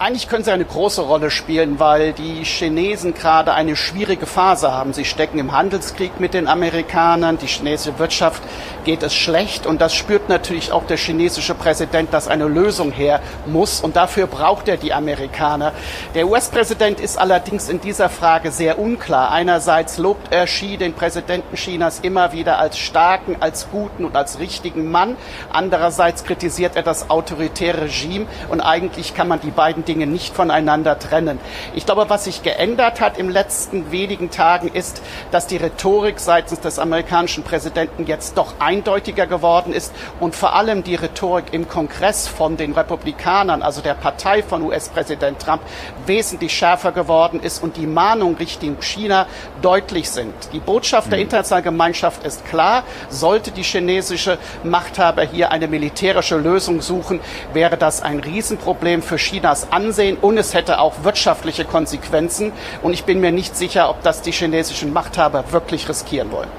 Eigentlich 0.00 0.28
können 0.28 0.44
sie 0.44 0.50
eine 0.50 0.64
große 0.64 1.02
Rolle 1.02 1.30
spielen, 1.30 1.78
weil 1.78 2.14
die 2.14 2.42
Chinesen 2.42 3.12
gerade 3.12 3.52
eine 3.52 3.76
schwierige 3.76 4.24
Phase 4.24 4.72
haben. 4.72 4.94
Sie 4.94 5.04
stecken 5.04 5.38
im 5.38 5.52
Handelskrieg 5.52 6.18
mit 6.18 6.32
den 6.32 6.48
Amerikanern, 6.48 7.36
die 7.36 7.46
chinesische 7.46 7.98
Wirtschaft 7.98 8.42
geht 8.84 9.02
es 9.02 9.14
schlecht 9.14 9.66
und 9.66 9.82
das 9.82 9.94
spürt 9.94 10.30
natürlich 10.30 10.72
auch 10.72 10.86
der 10.86 10.96
chinesische 10.96 11.54
Präsident, 11.54 12.14
dass 12.14 12.28
eine 12.28 12.46
Lösung 12.46 12.92
her 12.92 13.20
muss 13.44 13.82
und 13.82 13.94
dafür 13.94 14.26
braucht 14.26 14.68
er 14.68 14.78
die 14.78 14.94
Amerikaner. 14.94 15.72
Der 16.14 16.26
US-Präsident 16.26 16.98
ist 16.98 17.18
allerdings 17.18 17.68
in 17.68 17.82
dieser 17.82 18.08
Frage 18.08 18.52
sehr 18.52 18.78
unklar. 18.78 19.30
Einerseits 19.30 19.98
lobt 19.98 20.32
er 20.32 20.46
Xi, 20.46 20.78
den 20.78 20.94
Präsidenten 20.94 21.56
Chinas, 21.56 22.00
immer 22.00 22.32
wieder 22.32 22.58
als 22.58 22.78
starken, 22.78 23.36
als 23.40 23.68
guten 23.70 24.06
und 24.06 24.16
als 24.16 24.38
richtigen 24.38 24.90
Mann. 24.90 25.18
Andererseits 25.52 26.24
kritisiert 26.24 26.74
er 26.74 26.82
das 26.82 27.10
autoritäre 27.10 27.82
Regime 27.82 28.24
und 28.48 28.62
eigentlich 28.62 29.12
kann 29.14 29.28
man 29.28 29.42
die 29.42 29.50
beiden 29.50 29.84
Dinge 29.90 30.06
nicht 30.06 30.36
voneinander 30.36 31.00
trennen. 31.00 31.40
Ich 31.74 31.84
glaube, 31.84 32.08
was 32.08 32.24
sich 32.24 32.44
geändert 32.44 33.00
hat 33.00 33.18
im 33.18 33.28
letzten 33.28 33.90
wenigen 33.90 34.30
Tagen 34.30 34.68
ist, 34.68 35.02
dass 35.32 35.48
die 35.48 35.56
Rhetorik 35.56 36.20
seitens 36.20 36.60
des 36.60 36.78
amerikanischen 36.78 37.42
Präsidenten 37.42 38.06
jetzt 38.06 38.38
doch 38.38 38.54
eindeutiger 38.60 39.26
geworden 39.26 39.72
ist 39.72 39.92
und 40.20 40.36
vor 40.36 40.54
allem 40.54 40.84
die 40.84 40.94
Rhetorik 40.94 41.46
im 41.50 41.68
Kongress 41.68 42.28
von 42.28 42.56
den 42.56 42.72
Republikanern, 42.72 43.62
also 43.62 43.80
der 43.80 43.94
Partei 43.94 44.44
von 44.44 44.62
US-Präsident 44.62 45.40
Trump, 45.40 45.62
wesentlich 46.06 46.56
schärfer 46.56 46.92
geworden 46.92 47.40
ist 47.40 47.60
und 47.60 47.76
die 47.76 47.88
Mahnungen 47.88 48.36
Richtung 48.36 48.76
China 48.80 49.26
deutlich 49.60 50.08
sind. 50.08 50.34
Die 50.52 50.60
Botschaft 50.60 51.10
der 51.10 51.18
Mhm. 51.18 51.24
internationalen 51.24 51.64
Gemeinschaft 51.64 52.24
ist 52.24 52.46
klar, 52.46 52.84
sollte 53.08 53.50
die 53.50 53.64
chinesische 53.64 54.38
Machthaber 54.62 55.22
hier 55.24 55.50
eine 55.50 55.66
militärische 55.66 56.36
Lösung 56.36 56.80
suchen, 56.80 57.18
wäre 57.52 57.76
das 57.76 58.02
ein 58.02 58.20
Riesenproblem 58.20 59.02
für 59.02 59.16
Chinas 59.16 59.66
Ansehen 59.80 60.16
und 60.18 60.36
es 60.36 60.52
hätte 60.54 60.78
auch 60.78 61.04
wirtschaftliche 61.04 61.64
Konsequenzen. 61.64 62.52
Und 62.82 62.92
ich 62.92 63.04
bin 63.04 63.20
mir 63.20 63.32
nicht 63.32 63.56
sicher, 63.56 63.88
ob 63.88 64.02
das 64.02 64.22
die 64.22 64.32
chinesischen 64.32 64.92
Machthaber 64.92 65.52
wirklich 65.52 65.88
riskieren 65.88 66.30
wollen. 66.30 66.50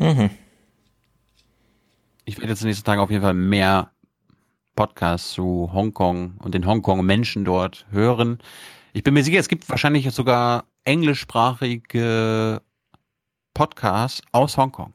Mhm. 0.00 0.30
Ich 2.24 2.38
werde 2.38 2.48
jetzt 2.52 2.62
in 2.62 2.64
den 2.64 2.70
nächsten 2.70 2.86
Tagen 2.86 3.02
auf 3.02 3.10
jeden 3.10 3.22
Fall 3.22 3.34
mehr 3.34 3.90
Podcasts 4.74 5.32
zu 5.32 5.70
Hongkong 5.74 6.38
und 6.38 6.54
den 6.54 6.66
Hongkong-Menschen 6.66 7.44
dort 7.44 7.86
hören. 7.90 8.38
Ich 8.94 9.02
bin 9.02 9.12
mir 9.12 9.22
sicher, 9.22 9.38
es 9.38 9.48
gibt 9.48 9.68
wahrscheinlich 9.68 10.10
sogar 10.12 10.64
englischsprachige 10.84 12.62
Podcasts 13.52 14.22
aus 14.32 14.56
Hongkong. 14.56 14.94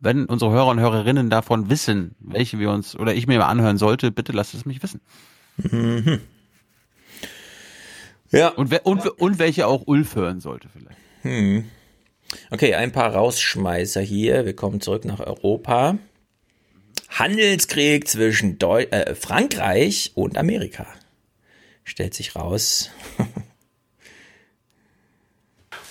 Wenn 0.00 0.24
unsere 0.24 0.50
Hörer 0.50 0.68
und 0.68 0.80
Hörerinnen 0.80 1.28
davon 1.28 1.68
wissen, 1.68 2.14
welche 2.20 2.58
wir 2.58 2.70
uns 2.70 2.96
oder 2.96 3.14
ich 3.14 3.26
mir 3.26 3.38
mal 3.38 3.46
anhören 3.46 3.76
sollte, 3.76 4.10
bitte 4.10 4.32
lasst 4.32 4.54
es 4.54 4.64
mich 4.64 4.82
wissen. 4.82 5.00
Mhm. 5.58 6.20
Ja. 8.30 8.48
Und, 8.48 8.72
und, 8.84 9.06
und 9.06 9.38
welche 9.38 9.66
auch 9.66 9.86
Ulf 9.86 10.14
hören 10.14 10.40
sollte 10.40 10.68
vielleicht. 10.68 10.98
Hm. 11.22 11.64
Okay, 12.50 12.74
ein 12.74 12.92
paar 12.92 13.12
Rausschmeißer 13.14 14.00
hier. 14.00 14.46
Wir 14.46 14.54
kommen 14.54 14.80
zurück 14.80 15.04
nach 15.04 15.20
Europa. 15.20 15.98
Handelskrieg 17.10 18.06
zwischen 18.08 18.58
Deu 18.58 18.84
äh, 18.84 19.14
Frankreich 19.14 20.12
und 20.14 20.38
Amerika. 20.38 20.86
Stellt 21.84 22.14
sich 22.14 22.36
raus. 22.36 22.90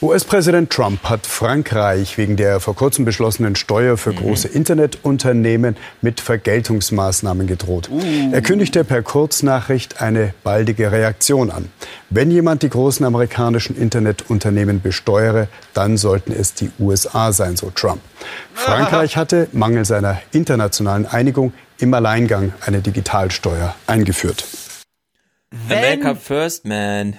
US-Präsident 0.01 0.69
Trump 0.69 1.03
hat 1.03 1.27
Frankreich 1.27 2.17
wegen 2.17 2.37
der 2.37 2.61
vor 2.61 2.73
kurzem 2.73 3.03
beschlossenen 3.03 3.57
Steuer 3.57 3.97
für 3.97 4.13
große 4.13 4.47
Internetunternehmen 4.47 5.75
mit 6.01 6.21
Vergeltungsmaßnahmen 6.21 7.47
gedroht. 7.47 7.89
Er 8.31 8.41
kündigte 8.41 8.85
per 8.85 9.01
Kurznachricht 9.01 10.01
eine 10.01 10.33
baldige 10.41 10.93
Reaktion 10.93 11.51
an. 11.51 11.69
Wenn 12.09 12.31
jemand 12.31 12.63
die 12.63 12.69
großen 12.69 13.05
amerikanischen 13.05 13.75
Internetunternehmen 13.75 14.81
besteuere, 14.81 15.49
dann 15.73 15.97
sollten 15.97 16.31
es 16.31 16.53
die 16.53 16.71
USA 16.79 17.33
sein, 17.33 17.57
so 17.57 17.69
Trump. 17.69 17.99
Frankreich 18.53 19.17
hatte 19.17 19.49
mangels 19.51 19.91
einer 19.91 20.21
internationalen 20.31 21.07
Einigung 21.07 21.51
im 21.77 21.93
Alleingang 21.93 22.53
eine 22.65 22.79
Digitalsteuer 22.79 23.75
eingeführt. 23.85 24.45
America 25.67 26.15
First, 26.15 26.63
man. 26.63 27.17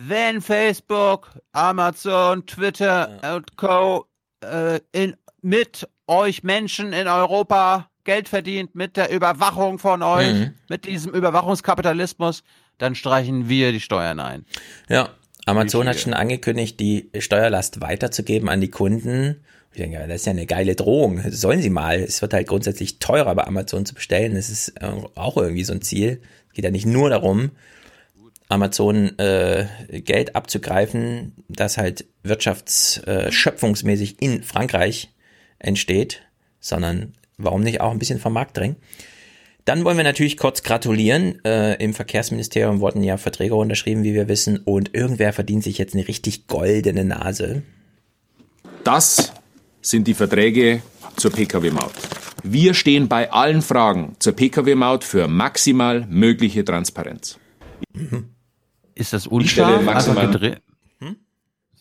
Wenn 0.00 0.40
Facebook, 0.40 1.30
Amazon, 1.52 2.46
Twitter 2.46 3.18
und 3.34 3.56
Co. 3.56 4.06
Äh, 4.40 4.80
in, 4.92 5.16
mit 5.42 5.88
euch 6.06 6.42
Menschen 6.44 6.92
in 6.92 7.08
Europa 7.08 7.90
Geld 8.04 8.28
verdient, 8.28 8.74
mit 8.74 8.96
der 8.96 9.10
Überwachung 9.10 9.78
von 9.78 10.02
euch, 10.02 10.32
Mhm. 10.32 10.54
mit 10.68 10.86
diesem 10.86 11.12
Überwachungskapitalismus, 11.12 12.42
dann 12.78 12.94
streichen 12.94 13.48
wir 13.48 13.72
die 13.72 13.80
Steuern 13.80 14.20
ein. 14.20 14.46
Ja, 14.88 15.10
Amazon 15.46 15.88
hat 15.88 15.98
schon 15.98 16.14
angekündigt, 16.14 16.78
die 16.80 17.10
Steuerlast 17.18 17.80
weiterzugeben 17.80 18.48
an 18.48 18.60
die 18.60 18.70
Kunden. 18.70 19.44
Ich 19.72 19.78
denke, 19.78 19.98
das 20.06 20.16
ist 20.20 20.26
ja 20.26 20.32
eine 20.32 20.46
geile 20.46 20.74
Drohung. 20.74 21.20
Sollen 21.30 21.60
sie 21.60 21.70
mal. 21.70 21.98
Es 21.98 22.22
wird 22.22 22.32
halt 22.34 22.46
grundsätzlich 22.48 22.98
teurer 22.98 23.34
bei 23.34 23.44
Amazon 23.46 23.84
zu 23.84 23.94
bestellen. 23.94 24.34
Das 24.34 24.48
ist 24.48 24.68
äh, 24.80 24.90
auch 25.14 25.36
irgendwie 25.36 25.64
so 25.64 25.72
ein 25.72 25.82
Ziel. 25.82 26.22
Es 26.48 26.54
geht 26.54 26.64
ja 26.64 26.70
nicht 26.70 26.86
nur 26.86 27.10
darum, 27.10 27.50
Amazon 28.48 29.18
äh, 29.18 29.66
Geld 30.00 30.34
abzugreifen, 30.34 31.34
das 31.48 31.76
halt 31.76 32.06
wirtschaftsschöpfungsmäßig 32.22 34.22
äh, 34.22 34.24
in 34.24 34.42
Frankreich 34.42 35.10
entsteht, 35.58 36.22
sondern 36.60 37.12
warum 37.36 37.62
nicht 37.62 37.80
auch 37.80 37.90
ein 37.90 37.98
bisschen 37.98 38.20
vom 38.20 38.32
Markt 38.32 38.56
drängen. 38.56 38.76
Dann 39.64 39.84
wollen 39.84 39.98
wir 39.98 40.04
natürlich 40.04 40.38
kurz 40.38 40.62
gratulieren. 40.62 41.44
Äh, 41.44 41.74
Im 41.74 41.92
Verkehrsministerium 41.92 42.80
wurden 42.80 43.04
ja 43.04 43.18
Verträge 43.18 43.54
unterschrieben, 43.54 44.02
wie 44.02 44.14
wir 44.14 44.26
wissen, 44.26 44.58
und 44.58 44.94
irgendwer 44.94 45.34
verdient 45.34 45.62
sich 45.62 45.76
jetzt 45.76 45.94
eine 45.94 46.08
richtig 46.08 46.46
goldene 46.46 47.04
Nase. 47.04 47.62
Das 48.82 49.34
sind 49.82 50.06
die 50.06 50.14
Verträge 50.14 50.80
zur 51.16 51.32
Pkw-Maut. 51.32 51.92
Wir 52.42 52.72
stehen 52.72 53.08
bei 53.08 53.30
allen 53.30 53.60
Fragen 53.60 54.16
zur 54.20 54.32
Pkw-Maut 54.32 55.04
für 55.04 55.28
maximal 55.28 56.06
mögliche 56.08 56.64
Transparenz. 56.64 57.38
Ist 58.98 59.12
das 59.12 59.26
unscharf 59.26 59.82
maximal- 59.82 60.26
gedreht? 60.26 60.60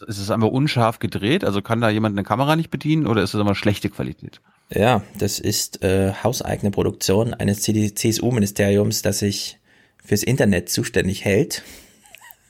Ist 0.06 0.20
es 0.20 0.30
einfach 0.30 0.50
unscharf 0.50 1.00
gedreht? 1.00 1.44
Also 1.44 1.64
kann 1.64 1.82
da 1.82 1.90
jemand 1.90 2.14
eine 2.14 2.24
Kamera 2.24 2.56
nicht 2.56 2.70
bedienen 2.70 3.08
oder 3.08 3.24
ist 3.24 3.34
es 3.34 3.42
immer 3.42 3.56
schlechte 3.56 3.90
Qualität? 3.90 4.42
Ja, 4.70 5.02
das 5.18 5.40
ist 5.40 5.84
äh, 5.84 6.14
hauseigene 6.24 6.70
Produktion 6.70 7.34
eines 7.34 7.62
CSU-Ministeriums, 7.64 9.02
das 9.02 9.20
sich 9.20 9.58
fürs 10.06 10.22
Internet 10.22 10.70
zuständig 10.70 11.26
hält. 11.26 11.64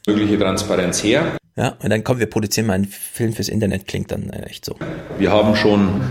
Mögliche 0.06 0.38
Transparenz 0.38 1.02
her. 1.02 1.38
Ja, 1.56 1.78
und 1.82 1.90
dann 1.90 2.04
kommen 2.04 2.20
wir 2.20 2.28
produzieren 2.30 2.68
mal 2.68 2.74
einen 2.74 2.86
Film 2.86 3.32
fürs 3.32 3.48
Internet, 3.50 3.88
klingt 3.88 4.12
dann 4.12 4.30
äh, 4.30 4.44
echt 4.44 4.66
so. 4.66 4.76
Wir 5.18 5.32
haben 5.32 5.56
schon 5.56 6.02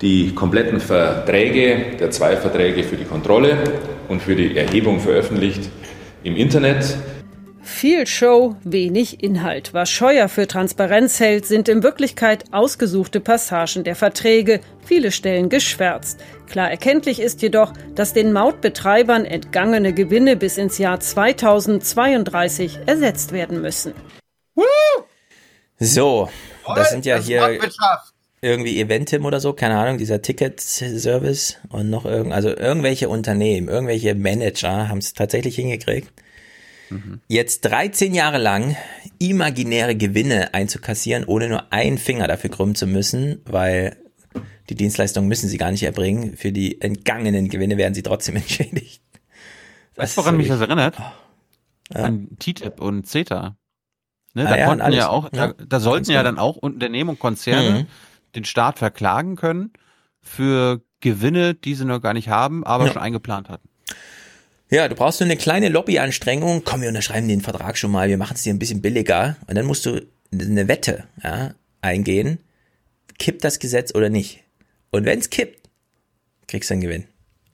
die 0.00 0.32
kompletten 0.32 0.78
Verträge 0.78 1.96
der 1.98 2.12
zwei 2.12 2.36
Verträge 2.36 2.84
für 2.84 2.96
die 2.96 3.04
Kontrolle 3.04 3.58
und 4.06 4.22
für 4.22 4.36
die 4.36 4.56
Erhebung 4.56 5.00
veröffentlicht 5.00 5.68
im 6.22 6.36
Internet. 6.36 6.96
Viel 7.68 8.08
Show, 8.08 8.56
wenig 8.64 9.22
Inhalt. 9.22 9.72
Was 9.72 9.88
Scheuer 9.88 10.28
für 10.28 10.48
Transparenz 10.48 11.20
hält, 11.20 11.46
sind 11.46 11.68
in 11.68 11.84
Wirklichkeit 11.84 12.46
ausgesuchte 12.50 13.20
Passagen 13.20 13.84
der 13.84 13.94
Verträge, 13.94 14.60
viele 14.84 15.12
Stellen 15.12 15.48
geschwärzt. 15.48 16.18
Klar 16.48 16.70
erkenntlich 16.70 17.20
ist 17.20 17.40
jedoch, 17.40 17.72
dass 17.94 18.14
den 18.14 18.32
Mautbetreibern 18.32 19.24
entgangene 19.24 19.92
Gewinne 19.92 20.34
bis 20.34 20.56
ins 20.56 20.78
Jahr 20.78 20.98
2032 20.98 22.80
ersetzt 22.86 23.30
werden 23.30 23.60
müssen. 23.60 23.92
So, 25.78 26.30
das 26.74 26.90
sind 26.90 27.06
ja 27.06 27.16
hier 27.16 27.60
irgendwie 28.40 28.80
Eventim 28.80 29.24
oder 29.24 29.38
so, 29.38 29.52
keine 29.52 29.76
Ahnung, 29.76 29.98
dieser 29.98 30.20
Ticket-Service 30.20 31.58
und 31.68 31.90
noch 31.90 32.06
irgend, 32.06 32.32
also 32.32 32.48
irgendwelche 32.48 33.08
Unternehmen, 33.08 33.68
irgendwelche 33.68 34.16
Manager 34.16 34.88
haben 34.88 34.98
es 34.98 35.12
tatsächlich 35.12 35.54
hingekriegt, 35.56 36.10
jetzt 37.28 37.62
13 37.62 38.14
Jahre 38.14 38.38
lang 38.38 38.76
imaginäre 39.18 39.96
Gewinne 39.96 40.54
einzukassieren, 40.54 41.24
ohne 41.24 41.48
nur 41.48 41.72
einen 41.72 41.98
Finger 41.98 42.26
dafür 42.28 42.50
krümmen 42.50 42.74
zu 42.74 42.86
müssen, 42.86 43.40
weil 43.44 43.96
die 44.68 44.74
Dienstleistung 44.74 45.26
müssen 45.26 45.48
sie 45.48 45.58
gar 45.58 45.70
nicht 45.70 45.82
erbringen. 45.82 46.36
Für 46.36 46.52
die 46.52 46.80
entgangenen 46.80 47.48
Gewinne 47.48 47.76
werden 47.76 47.94
sie 47.94 48.02
trotzdem 48.02 48.36
entschädigt. 48.42 49.02
Weißt 49.96 50.16
du, 50.16 50.20
woran 50.22 50.36
mich 50.36 50.48
das 50.48 50.60
erinnert? 50.60 50.96
Ja. 51.92 52.04
An 52.04 52.28
TTIP 52.38 52.80
und 52.80 53.06
CETA. 53.06 53.56
Ne, 54.34 54.46
Ah 54.46 54.50
da 54.50 54.56
ja, 54.58 54.66
konnten 54.66 54.92
ja 54.92 55.08
auch, 55.08 55.32
Ja, 55.32 55.48
da, 55.48 55.54
da 55.66 55.80
sollten 55.80 56.10
ja 56.10 56.22
dann 56.22 56.38
auch 56.38 56.56
Unternehmen 56.56 57.10
und 57.10 57.18
Konzerne 57.18 57.70
Mhm. 57.80 57.86
den 58.36 58.44
Staat 58.44 58.78
verklagen 58.78 59.36
können 59.36 59.72
für 60.20 60.82
Gewinne, 61.00 61.54
die 61.54 61.74
sie 61.74 61.84
noch 61.86 62.00
gar 62.00 62.12
nicht 62.12 62.28
haben, 62.28 62.64
aber 62.64 62.88
schon 62.88 63.00
eingeplant 63.02 63.48
hatten. 63.48 63.67
Ja, 64.70 64.86
du 64.88 64.94
brauchst 64.94 65.20
nur 65.20 65.26
eine 65.26 65.36
kleine 65.36 65.68
Lobbyanstrengung. 65.70 66.62
Komm, 66.64 66.82
wir 66.82 66.88
unterschreiben 66.88 67.26
den 67.28 67.40
Vertrag 67.40 67.78
schon 67.78 67.90
mal. 67.90 68.08
Wir 68.08 68.18
machen 68.18 68.34
es 68.34 68.42
dir 68.42 68.52
ein 68.52 68.58
bisschen 68.58 68.82
billiger. 68.82 69.36
Und 69.46 69.56
dann 69.56 69.64
musst 69.66 69.86
du 69.86 70.06
eine 70.32 70.68
Wette 70.68 71.04
ja, 71.22 71.54
eingehen. 71.80 72.38
Kippt 73.18 73.44
das 73.44 73.58
Gesetz 73.58 73.94
oder 73.94 74.10
nicht? 74.10 74.44
Und 74.90 75.04
wenn 75.06 75.18
es 75.18 75.30
kippt, 75.30 75.68
kriegst 76.46 76.68
du 76.70 76.74
einen 76.74 76.82
Gewinn. 76.82 77.04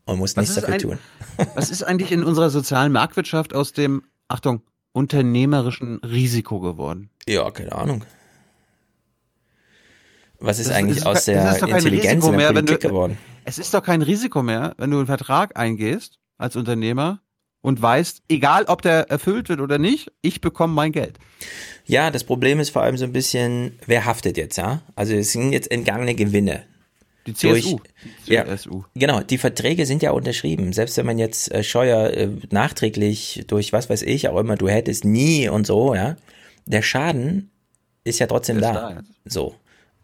und 0.07 0.19
muss 0.19 0.37
Was 0.37 0.43
nichts 0.43 0.55
dafür 0.57 0.75
ein- 0.75 0.81
tun. 0.81 0.99
Was 1.55 1.71
ist 1.71 1.83
eigentlich 1.85 2.11
in 2.13 2.25
unserer 2.25 2.51
sozialen 2.51 2.93
Marktwirtschaft 2.93 3.55
aus 3.55 3.73
dem, 3.73 4.03
Achtung, 4.29 4.63
unternehmerischen 4.93 5.99
Risiko 5.99 6.59
geworden? 6.61 7.11
Ja, 7.27 7.51
keine 7.53 7.73
Ahnung. 7.73 8.05
Was 10.41 10.59
ist 10.59 10.69
Das 10.71 10.77
eigentlich 10.77 10.99
ist- 10.99 11.07
aus 11.07 11.25
der 11.25 11.57
Intelligenz 11.69 12.25
in 12.27 12.37
der 12.39 12.49
Politik 12.53 12.81
du- 12.81 12.89
geworden? 12.89 13.19
Es 13.45 13.59
ist 13.59 13.73
doch 13.73 13.83
kein 13.83 14.03
Risiko 14.03 14.43
mehr, 14.43 14.75
wenn 14.79 14.91
du 14.91 14.97
einen 14.99 15.07
Vertrag 15.07 15.57
eingehst 15.59 16.19
als 16.39 16.57
Unternehmer 16.57 17.21
und 17.61 17.81
weißt, 17.81 18.23
egal 18.29 18.65
ob 18.65 18.83
der 18.83 19.11
erfüllt 19.11 19.49
wird 19.49 19.61
oder 19.61 19.79
nicht, 19.79 20.13
ich 20.21 20.41
bekomme 20.41 20.75
mein 20.75 20.93
Geld. 20.93 21.19
Ja, 21.87 22.11
das 22.11 22.25
Problem 22.25 22.61
ist 22.61 22.71
vor 22.71 22.83
allem 22.83 22.97
so 22.97 23.05
ein 23.05 23.13
bisschen, 23.13 23.79
wer 23.87 24.05
haftet 24.05 24.37
jetzt, 24.37 24.57
ja? 24.57 24.83
Also 24.97 25.15
es 25.15 25.33
sind 25.33 25.53
jetzt 25.53 25.71
entgangene 25.71 26.15
Gewinne. 26.15 26.65
Die 27.27 27.33
CSU. 27.33 27.81
Die 28.27 28.33
ja, 28.35 28.45
genau, 28.95 29.21
die 29.21 29.39
Verträge 29.39 29.87
sind 29.87 30.03
ja 30.03 30.11
unterschrieben. 30.11 30.75
Selbst 30.75 30.97
wenn 30.99 31.07
man 31.07 31.19
jetzt 31.19 31.51
äh, 31.53 31.65
Scheuer 31.65 32.11
äh, 32.11 32.29
nachträglich 32.51 33.45
durch 33.47 33.73
was 33.73 33.89
weiß 33.89 34.03
ich 34.03 34.29
auch 34.29 34.39
immer, 34.39 34.57
du 34.57 34.69
hättest 34.69 35.07
nie 35.07 35.49
und 35.49 35.67
so, 35.67 35.95
ja, 35.95 36.17
der 36.67 36.83
Schaden 36.83 37.51
ist 38.05 38.19
ja 38.19 38.27
trotzdem 38.27 38.57
ist 38.57 38.65
da. 38.65 38.73
da. 38.73 39.03
So. 39.25 39.55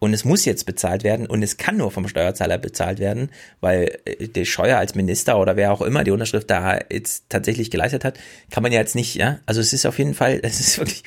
Und 0.03 0.15
es 0.15 0.25
muss 0.25 0.45
jetzt 0.45 0.65
bezahlt 0.65 1.03
werden 1.03 1.27
und 1.27 1.43
es 1.43 1.57
kann 1.57 1.77
nur 1.77 1.91
vom 1.91 2.07
Steuerzahler 2.07 2.57
bezahlt 2.57 2.97
werden, 2.97 3.29
weil 3.59 3.99
äh, 4.05 4.27
der 4.27 4.45
Scheuer 4.45 4.79
als 4.79 4.95
Minister 4.95 5.39
oder 5.39 5.57
wer 5.57 5.71
auch 5.71 5.81
immer 5.83 6.03
die 6.03 6.09
Unterschrift 6.09 6.49
da 6.49 6.79
jetzt 6.91 7.25
tatsächlich 7.29 7.69
geleistet 7.69 8.03
hat, 8.03 8.19
kann 8.49 8.63
man 8.63 8.71
ja 8.71 8.79
jetzt 8.79 8.95
nicht, 8.95 9.13
ja. 9.13 9.41
Also 9.45 9.61
es 9.61 9.73
ist 9.73 9.85
auf 9.85 9.99
jeden 9.99 10.15
Fall, 10.15 10.39
es 10.43 10.59
ist 10.59 10.79
wirklich, 10.79 11.03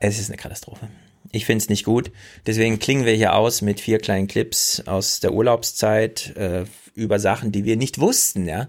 es 0.00 0.18
ist 0.18 0.28
eine 0.28 0.36
Katastrophe. 0.36 0.88
Ich 1.32 1.46
finde 1.46 1.62
es 1.62 1.70
nicht 1.70 1.86
gut. 1.86 2.12
Deswegen 2.46 2.78
klingen 2.78 3.06
wir 3.06 3.14
hier 3.14 3.34
aus 3.34 3.62
mit 3.62 3.80
vier 3.80 3.98
kleinen 3.98 4.28
Clips 4.28 4.82
aus 4.84 5.20
der 5.20 5.32
Urlaubszeit 5.32 6.36
äh, 6.36 6.64
über 6.94 7.18
Sachen, 7.18 7.52
die 7.52 7.64
wir 7.64 7.78
nicht 7.78 8.00
wussten, 8.00 8.46
ja. 8.46 8.68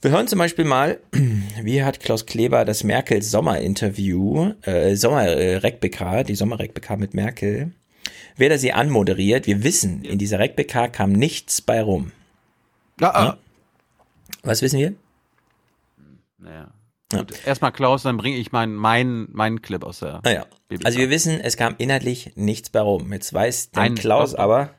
Wir 0.00 0.10
hören 0.10 0.26
zum 0.26 0.40
Beispiel 0.40 0.64
mal, 0.64 0.98
wie 1.62 1.84
hat 1.84 2.00
Klaus 2.00 2.26
Kleber 2.26 2.64
das 2.64 2.82
Merkels 2.82 3.30
Sommerinterview, 3.30 4.54
äh, 4.62 4.96
Sommer 4.96 5.28
äh, 5.28 6.24
die 6.24 6.34
Sommer 6.34 6.58
RecBK 6.58 6.98
mit 6.98 7.14
Merkel, 7.14 7.70
wer 8.38 8.48
da 8.48 8.58
sie 8.58 8.72
anmoderiert. 8.72 9.46
Wir 9.46 9.62
wissen, 9.62 10.02
in 10.04 10.18
dieser 10.18 10.38
RecBK 10.38 10.92
kam 10.92 11.12
nichts 11.12 11.60
bei 11.60 11.82
rum. 11.82 12.12
Ja, 13.00 13.32
Hm? 13.32 13.38
Was 14.42 14.62
wissen 14.62 14.78
wir? 14.78 14.94
Naja. 16.38 16.68
Gut, 17.10 17.32
erstmal 17.46 17.72
Klaus, 17.72 18.02
dann 18.02 18.18
bringe 18.18 18.36
ich 18.36 18.52
meinen 18.52 18.74
mein, 18.74 19.28
meinen 19.32 19.62
Clip 19.62 19.82
aus 19.82 20.00
der. 20.00 20.20
Naja. 20.24 20.44
BBK. 20.68 20.86
Also 20.86 20.98
wir 20.98 21.08
wissen, 21.10 21.40
es 21.40 21.56
kam 21.56 21.74
inhaltlich 21.78 22.32
nichts 22.36 22.68
bei 22.70 22.80
rum. 22.80 23.12
Jetzt 23.12 23.32
weiß 23.32 23.70
der 23.70 23.82
Ein- 23.82 23.94
Klaus 23.94 24.34
aber, 24.34 24.70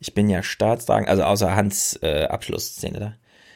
ich 0.00 0.12
bin 0.14 0.28
ja 0.28 0.42
staatstragend, 0.42 1.08
also 1.08 1.22
außer 1.22 1.54
Hans 1.54 1.98
äh, 2.02 2.24
Abschlussszene 2.24 2.98
da. 2.98 3.14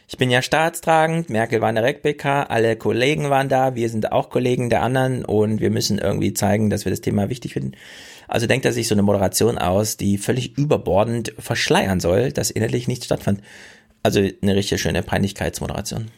Ich 0.08 0.16
bin 0.18 0.30
ja 0.30 0.40
staatstragend, 0.40 1.30
Merkel 1.30 1.60
war 1.60 1.68
in 1.68 1.74
der 1.74 1.82
RecBK, 1.84 2.48
alle 2.48 2.76
Kollegen 2.76 3.28
waren 3.28 3.48
da, 3.48 3.74
wir 3.74 3.88
sind 3.90 4.12
auch 4.12 4.30
Kollegen 4.30 4.70
der 4.70 4.82
anderen 4.82 5.24
und 5.24 5.60
wir 5.60 5.70
müssen 5.70 5.98
irgendwie 5.98 6.32
zeigen, 6.32 6.70
dass 6.70 6.84
wir 6.84 6.90
das 6.90 7.00
Thema 7.00 7.28
wichtig 7.28 7.54
finden. 7.54 7.72
Also 8.28 8.46
denkt 8.46 8.64
er 8.66 8.72
sich 8.72 8.88
so 8.88 8.94
eine 8.94 9.02
Moderation 9.02 9.58
aus, 9.58 9.96
die 9.96 10.18
völlig 10.18 10.56
überbordend 10.58 11.32
verschleiern 11.38 12.00
soll, 12.00 12.32
dass 12.32 12.50
inhaltlich 12.50 12.88
nichts 12.88 13.06
stattfand. 13.06 13.40
Also 14.02 14.20
eine 14.20 14.54
richtig 14.54 14.80
schöne 14.80 15.02
Peinlichkeitsmoderation. 15.02 16.10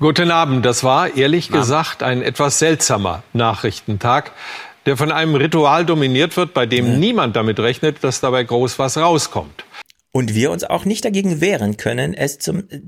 Guten 0.00 0.30
Abend. 0.30 0.64
Das 0.64 0.82
war 0.82 1.16
ehrlich 1.16 1.50
gesagt 1.50 2.02
ein 2.02 2.22
etwas 2.22 2.58
seltsamer 2.58 3.22
Nachrichtentag, 3.34 4.32
der 4.86 4.96
von 4.96 5.12
einem 5.12 5.34
Ritual 5.34 5.84
dominiert 5.84 6.36
wird, 6.38 6.54
bei 6.54 6.64
dem 6.64 6.98
niemand 6.98 7.36
damit 7.36 7.60
rechnet, 7.60 8.02
dass 8.02 8.20
dabei 8.20 8.44
groß 8.44 8.78
was 8.78 8.96
rauskommt. 8.96 9.64
Und 10.12 10.34
wir 10.34 10.50
uns 10.50 10.64
auch 10.64 10.84
nicht 10.86 11.04
dagegen 11.04 11.40
wehren 11.40 11.76
können, 11.76 12.14
es 12.14 12.38
zum 12.38 12.60
äh, 12.70 12.80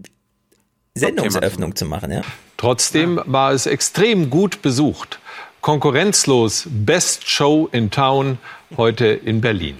Sendungseröffnung 0.94 1.76
zu 1.76 1.84
machen, 1.84 2.10
ja. 2.10 2.22
Trotzdem 2.56 3.20
war 3.26 3.52
es 3.52 3.66
extrem 3.66 4.30
gut 4.30 4.62
besucht. 4.62 5.20
Konkurrenzlos 5.62 6.66
Best 6.68 7.30
Show 7.30 7.68
in 7.70 7.90
Town 7.92 8.38
heute 8.76 9.06
in 9.06 9.40
Berlin. 9.40 9.76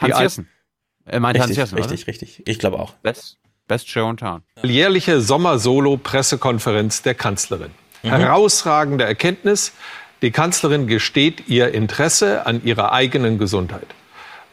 Die 0.00 0.06
Hans 0.06 0.18
Jessen. 0.18 0.48
Er 1.04 1.20
meint 1.20 1.38
Hans 1.38 1.50
Richtig, 1.50 1.58
Jessen, 1.58 1.76
richtig, 1.76 2.00
oder? 2.00 2.08
richtig. 2.08 2.42
Ich 2.46 2.58
glaube 2.58 2.78
auch. 2.78 2.94
Best, 3.02 3.36
best 3.68 3.88
Show 3.88 4.08
in 4.08 4.16
Town. 4.16 4.42
Jährliche 4.62 5.20
Sommer-Solo-Pressekonferenz 5.20 7.02
der 7.02 7.14
Kanzlerin. 7.14 7.70
Mhm. 8.02 8.08
Herausragende 8.08 9.04
Erkenntnis. 9.04 9.72
Die 10.22 10.30
Kanzlerin 10.30 10.86
gesteht 10.86 11.48
ihr 11.48 11.74
Interesse 11.74 12.46
an 12.46 12.64
ihrer 12.64 12.92
eigenen 12.92 13.38
Gesundheit. 13.38 13.86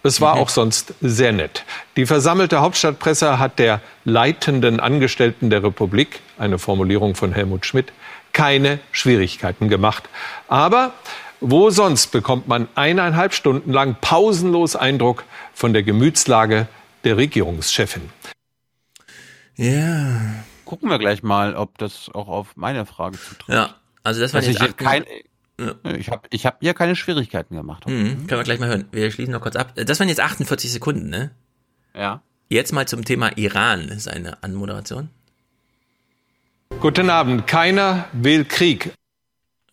Es 0.06 0.20
war 0.20 0.34
auch 0.36 0.50
sonst 0.50 0.96
sehr 1.00 1.32
nett. 1.32 1.64
Die 1.96 2.06
versammelte 2.06 2.60
Hauptstadtpresse 2.60 3.40
hat 3.40 3.58
der 3.58 3.80
leitenden 4.04 4.82
Angestellten 4.82 5.50
der 5.50 5.64
Republik, 5.64 6.20
eine 6.38 6.60
Formulierung 6.60 7.16
von 7.16 7.32
Helmut 7.32 7.66
Schmidt, 7.66 7.94
keine 8.34 8.80
Schwierigkeiten 8.92 9.70
gemacht. 9.70 10.10
Aber 10.48 10.94
wo 11.40 11.70
sonst 11.70 12.08
bekommt 12.08 12.48
man 12.48 12.68
eineinhalb 12.76 13.34
Stunden 13.34 13.72
lang 13.72 13.98
pausenlos 14.00 14.76
Eindruck 14.76 15.24
von 15.54 15.74
der 15.74 15.84
Gemütslage 15.84 16.68
der 17.04 17.18
Regierungschefin. 17.18 18.10
Ja. 19.56 20.22
Gucken 20.66 20.90
wir 20.90 20.98
gleich 21.00 21.22
mal, 21.22 21.56
ob 21.56 21.78
das 21.78 22.10
auch 22.14 22.28
auf 22.28 22.56
meine 22.56 22.86
Frage 22.86 23.20
zutrifft. 23.20 23.50
Ja, 23.50 23.76
also 24.04 24.22
das 24.22 24.34
war 24.34 24.42
Dass 24.42 24.50
jetzt 24.50 24.62
ich, 24.64 24.78
kein, 24.78 25.06
Ja. 25.60 25.76
ich 25.98 26.10
habe 26.10 26.28
ich 26.32 26.46
hab 26.46 26.60
hier 26.62 26.74
keine 26.74 26.96
Schwierigkeiten 26.96 27.56
gemacht. 27.56 27.86
Mhm, 27.88 28.26
können 28.28 28.40
wir 28.40 28.44
gleich 28.44 28.60
mal 28.60 28.70
hören. 28.70 28.88
Wir 28.92 29.12
schließen 29.12 29.34
noch 29.34 29.42
kurz 29.42 29.56
ab. 29.56 29.74
Das 29.76 30.00
waren 30.00 30.10
jetzt 30.10 30.22
48 30.22 30.72
Sekunden, 30.72 31.10
ne? 31.10 31.32
Ja. 31.94 32.22
Jetzt 32.50 32.72
mal 32.72 32.88
zum 32.88 33.06
Thema 33.06 33.38
Iran, 33.38 33.92
seine 34.00 34.42
Anmoderation. 34.44 35.10
Guten 36.80 37.10
Abend. 37.10 37.48
Keiner 37.48 38.08
will 38.14 38.44
Krieg. 38.46 38.94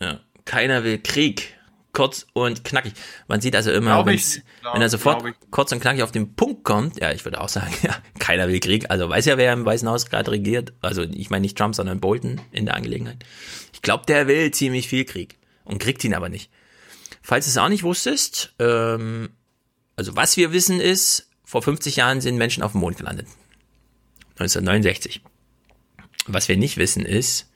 Ja. 0.00 0.20
Keiner 0.44 0.84
will 0.84 0.98
Krieg. 0.98 1.56
Kurz 1.92 2.24
und 2.34 2.62
knackig. 2.64 2.92
Man 3.26 3.40
sieht 3.40 3.56
also 3.56 3.72
immer, 3.72 4.06
ich 4.06 4.42
glaub- 4.60 4.74
wenn 4.74 4.82
er 4.82 4.88
sofort 4.88 5.24
kurz 5.50 5.72
und 5.72 5.80
knackig 5.80 6.04
auf 6.04 6.12
den 6.12 6.36
Punkt 6.36 6.62
kommt, 6.62 7.00
ja, 7.00 7.10
ich 7.10 7.24
würde 7.24 7.40
auch 7.40 7.48
sagen, 7.48 7.74
ja, 7.82 7.96
keiner 8.20 8.46
will 8.48 8.60
Krieg. 8.60 8.88
Also 8.90 9.08
weiß 9.08 9.24
ja, 9.26 9.36
wer 9.38 9.52
im 9.52 9.64
Weißen 9.64 9.88
Haus 9.88 10.06
gerade 10.06 10.30
regiert. 10.30 10.72
Also 10.82 11.02
ich 11.02 11.30
meine 11.30 11.42
nicht 11.42 11.58
Trump, 11.58 11.74
sondern 11.74 11.98
Bolton 12.00 12.40
in 12.52 12.64
der 12.66 12.76
Angelegenheit. 12.76 13.24
Ich 13.72 13.82
glaube, 13.82 14.06
der 14.06 14.28
will 14.28 14.52
ziemlich 14.52 14.86
viel 14.86 15.04
Krieg 15.04 15.36
und 15.64 15.78
kriegt 15.80 16.04
ihn 16.04 16.14
aber 16.14 16.28
nicht. 16.28 16.48
Falls 17.22 17.46
du 17.46 17.50
es 17.50 17.58
auch 17.58 17.68
nicht 17.68 17.82
wusstest, 17.82 18.54
ähm, 18.60 19.30
also 19.96 20.14
was 20.14 20.36
wir 20.36 20.52
wissen 20.52 20.80
ist, 20.80 21.28
vor 21.44 21.62
50 21.62 21.96
Jahren 21.96 22.20
sind 22.20 22.36
Menschen 22.36 22.62
auf 22.62 22.72
dem 22.72 22.80
Mond 22.82 22.98
gelandet. 22.98 23.26
1969. 24.38 25.22
Was 26.26 26.48
wir 26.48 26.56
nicht 26.56 26.76
wissen 26.76 27.04
ist, 27.04 27.50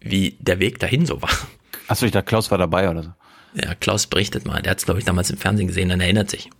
wie 0.00 0.36
der 0.40 0.58
Weg 0.58 0.78
dahin 0.78 1.06
so 1.06 1.22
war. 1.22 1.30
Achso, 1.88 2.06
ich 2.06 2.12
dachte, 2.12 2.26
Klaus 2.26 2.50
war 2.50 2.58
dabei 2.58 2.88
oder 2.90 3.02
so. 3.02 3.12
Ja, 3.54 3.74
Klaus 3.74 4.06
berichtet 4.06 4.46
mal. 4.46 4.62
Der 4.62 4.72
hat 4.72 4.78
es, 4.78 4.84
glaube 4.84 5.00
ich, 5.00 5.06
damals 5.06 5.30
im 5.30 5.36
Fernsehen 5.36 5.66
gesehen 5.66 5.90
und 5.90 6.00
erinnert 6.00 6.30
sich. 6.30 6.50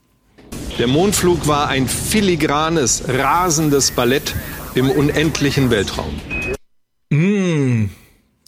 Der 0.78 0.88
Mondflug 0.88 1.46
war 1.46 1.68
ein 1.68 1.86
filigranes, 1.86 3.04
rasendes 3.08 3.92
Ballett 3.92 4.34
im 4.74 4.90
unendlichen 4.90 5.70
Weltraum. 5.70 6.20
Mm. 7.10 7.90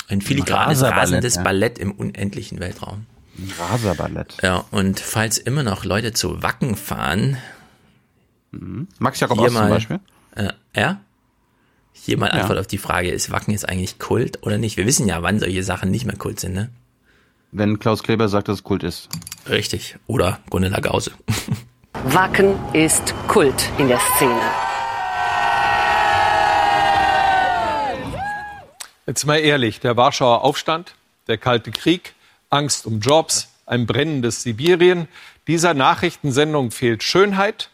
Ein 0.09 0.21
filigranes, 0.21 0.79
Raserballett, 0.83 1.03
rasendes 1.03 1.35
ja. 1.37 1.43
Ballett 1.43 1.79
im 1.79 1.93
unendlichen 1.93 2.59
Weltraum. 2.59 3.07
Ein 3.39 3.53
Raserballett. 3.59 4.37
Ja, 4.43 4.65
und 4.71 5.01
falls 5.01 5.39
immer 5.39 5.63
noch 5.63 5.85
Leute 5.85 6.13
zu 6.13 6.43
Wacken 6.43 6.77
fahren. 6.77 7.39
Max 8.99 9.21
Jakob 9.21 9.39
Ost 9.39 9.47
zum 9.47 9.55
mal, 9.55 9.71
Beispiel. 9.71 10.01
Äh, 10.35 10.53
ja? 10.77 11.01
Hier 11.93 12.19
mal 12.19 12.27
Ja. 12.27 12.33
Antwort 12.41 12.59
auf 12.59 12.67
die 12.67 12.79
Frage, 12.79 13.11
ist 13.11 13.31
Wacken 13.31 13.53
jetzt 13.53 13.69
eigentlich 13.69 13.99
Kult 13.99 14.43
oder 14.43 14.59
nicht? 14.59 14.77
Wir 14.77 14.87
wissen 14.87 15.07
ja, 15.07 15.23
wann 15.23 15.39
solche 15.39 15.63
Sachen 15.63 15.91
nicht 15.91 16.05
mehr 16.05 16.17
Kult 16.17 16.41
sind, 16.41 16.55
ne? 16.55 16.71
Wenn 17.53 17.79
Klaus 17.79 18.03
Kleber 18.03 18.29
sagt, 18.29 18.49
dass 18.49 18.57
es 18.57 18.65
Kult 18.65 18.83
ist. 18.83 19.09
Richtig. 19.49 19.97
Oder 20.07 20.41
Gunilla 20.51 20.81
Gause. 20.81 21.13
Wacken 22.05 22.55
ist 22.73 23.15
Kult 23.29 23.69
in 23.79 23.89
der 23.89 24.01
Szene. 24.17 24.41
Jetzt 29.07 29.27
mal 29.27 29.39
ehrlich, 29.39 29.81
der 29.81 29.97
Warschauer 29.97 30.43
Aufstand, 30.43 30.95
der 31.29 31.37
Kalte 31.37 31.71
Krieg, 31.73 32.15
Angst 32.51 32.87
um 32.87 33.01
Jobs, 33.01 33.49
ein 33.67 33.87
brennendes 33.87 34.43
Sibirien. 34.43 35.09
Dieser 35.47 35.75
Nachrichtensendung 35.75 36.71
fehlt 36.71 37.03
Schönheit. 37.03 37.69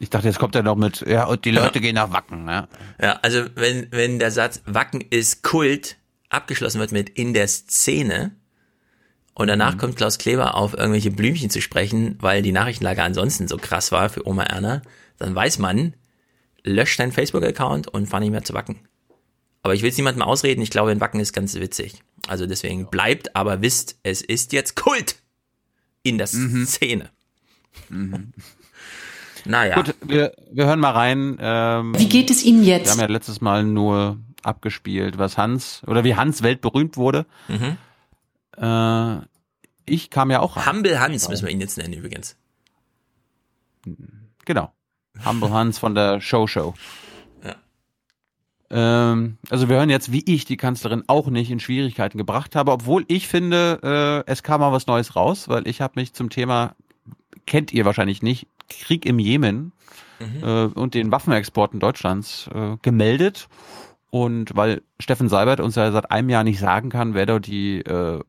Ich 0.00 0.10
dachte, 0.10 0.26
jetzt 0.26 0.38
kommt 0.38 0.54
er 0.56 0.62
noch 0.62 0.76
mit, 0.76 1.04
ja, 1.06 1.24
und 1.24 1.44
die 1.44 1.52
Leute 1.52 1.80
gehen 1.80 1.94
nach 1.94 2.12
Wacken, 2.12 2.48
ja. 2.48 2.68
Ja, 3.00 3.20
also 3.22 3.44
wenn, 3.54 3.86
wenn 3.92 4.18
der 4.18 4.30
Satz 4.30 4.62
Wacken 4.66 5.00
ist 5.00 5.42
Kult 5.42 5.96
abgeschlossen 6.30 6.80
wird 6.80 6.90
mit 6.90 7.10
in 7.10 7.32
der 7.32 7.46
Szene 7.46 8.32
und 9.34 9.48
danach 9.48 9.78
kommt 9.78 9.96
Klaus 9.96 10.18
Kleber 10.18 10.56
auf 10.56 10.74
irgendwelche 10.74 11.10
Blümchen 11.10 11.50
zu 11.50 11.60
sprechen, 11.60 12.16
weil 12.20 12.42
die 12.42 12.52
Nachrichtenlage 12.52 13.02
ansonsten 13.02 13.46
so 13.46 13.56
krass 13.56 13.92
war 13.92 14.08
für 14.08 14.26
Oma 14.26 14.44
Erna, 14.44 14.82
dann 15.18 15.34
weiß 15.34 15.58
man, 15.58 15.94
löscht 16.64 16.98
deinen 16.98 17.12
Facebook-Account 17.12 17.88
und 17.88 18.06
fahr 18.06 18.20
nicht 18.20 18.30
mehr 18.30 18.44
zu 18.44 18.54
Wacken. 18.54 18.80
Aber 19.62 19.74
ich 19.74 19.82
will 19.82 19.90
es 19.90 19.96
niemandem 19.96 20.22
ausreden, 20.22 20.60
ich 20.60 20.70
glaube, 20.70 20.92
in 20.92 21.00
Wacken 21.00 21.20
ist 21.20 21.32
ganz 21.32 21.54
witzig. 21.54 22.02
Also 22.26 22.46
deswegen 22.46 22.90
bleibt, 22.90 23.34
aber 23.36 23.62
wisst, 23.62 23.98
es 24.02 24.22
ist 24.22 24.52
jetzt 24.52 24.76
Kult 24.76 25.16
in 26.02 26.18
der 26.18 26.26
Szene. 26.26 27.10
Naja. 29.44 29.74
Gut, 29.76 29.94
wir, 30.02 30.32
wir 30.50 30.66
hören 30.66 30.80
mal 30.80 30.92
rein. 30.92 31.36
Ähm, 31.40 31.94
Wie 31.98 32.08
geht 32.08 32.30
es 32.30 32.44
Ihnen 32.44 32.64
jetzt? 32.64 32.86
Wir 32.86 32.92
haben 32.92 33.00
ja 33.00 33.06
letztes 33.06 33.40
Mal 33.40 33.64
nur 33.64 34.18
abgespielt, 34.42 35.18
was 35.18 35.38
Hans, 35.38 35.82
oder 35.86 36.04
wie 36.04 36.14
Hans 36.14 36.42
weltberühmt 36.42 36.96
wurde. 36.96 37.26
Mhm. 37.48 37.76
Äh, 38.56 39.24
ich 39.86 40.10
kam 40.10 40.30
ja 40.30 40.40
auch 40.40 40.56
rein. 40.56 40.66
Humble 40.66 41.00
Hans 41.00 41.28
müssen 41.28 41.46
wir 41.46 41.52
ihn 41.52 41.60
jetzt 41.60 41.76
nennen 41.76 41.92
übrigens. 41.92 42.36
Genau. 44.44 44.72
Humble 45.24 45.50
Hans 45.50 45.78
von 45.78 45.94
der 45.94 46.20
Show 46.20 46.46
Show. 46.46 46.74
Ja. 47.44 47.54
Ähm, 48.70 49.38
also 49.50 49.68
wir 49.68 49.76
hören 49.76 49.90
jetzt, 49.90 50.10
wie 50.10 50.24
ich 50.26 50.44
die 50.44 50.56
Kanzlerin 50.56 51.04
auch 51.06 51.28
nicht 51.28 51.50
in 51.50 51.60
Schwierigkeiten 51.60 52.18
gebracht 52.18 52.56
habe, 52.56 52.72
obwohl 52.72 53.04
ich 53.08 53.28
finde, 53.28 54.24
äh, 54.26 54.30
es 54.30 54.42
kam 54.42 54.60
mal 54.60 54.72
was 54.72 54.86
Neues 54.86 55.16
raus, 55.16 55.48
weil 55.48 55.68
ich 55.68 55.80
habe 55.80 56.00
mich 56.00 56.14
zum 56.14 56.30
Thema, 56.30 56.74
kennt 57.46 57.72
ihr 57.72 57.84
wahrscheinlich 57.84 58.22
nicht, 58.22 58.48
Krieg 58.68 59.06
im 59.06 59.18
Jemen 59.18 59.72
Mhm. 60.20 60.44
äh, 60.44 60.64
und 60.66 60.94
den 60.94 61.10
Waffenexporten 61.10 61.80
Deutschlands 61.80 62.48
äh, 62.54 62.76
gemeldet. 62.82 63.48
Und 64.10 64.56
weil 64.56 64.82
Steffen 65.00 65.28
Seibert 65.28 65.60
uns 65.60 65.74
ja 65.74 65.90
seit 65.90 66.10
einem 66.10 66.28
Jahr 66.28 66.44
nicht 66.44 66.60
sagen 66.60 66.88
kann, 66.88 67.14
wer 67.14 67.26
dort 67.26 67.46
die 67.46 67.80
äh, 67.80 68.20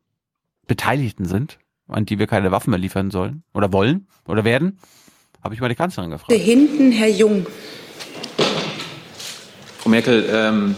Beteiligten 0.68 1.26
sind, 1.26 1.60
an 1.88 2.06
die 2.06 2.18
wir 2.18 2.26
keine 2.26 2.52
Waffen 2.52 2.72
mehr 2.72 2.80
liefern 2.80 3.12
sollen 3.12 3.44
oder 3.54 3.72
wollen 3.72 4.08
oder 4.28 4.44
werden, 4.44 4.80
habe 5.44 5.54
ich 5.54 5.62
mal 5.62 5.70
die 5.70 5.76
Kanzlerin 5.76 6.10
gefragt. 6.10 6.32
Hinten, 6.32 6.92
Herr 6.92 7.10
Jung. 7.10 7.46
Frau 9.78 9.90
Merkel, 9.92 10.28
ähm, 10.32 10.76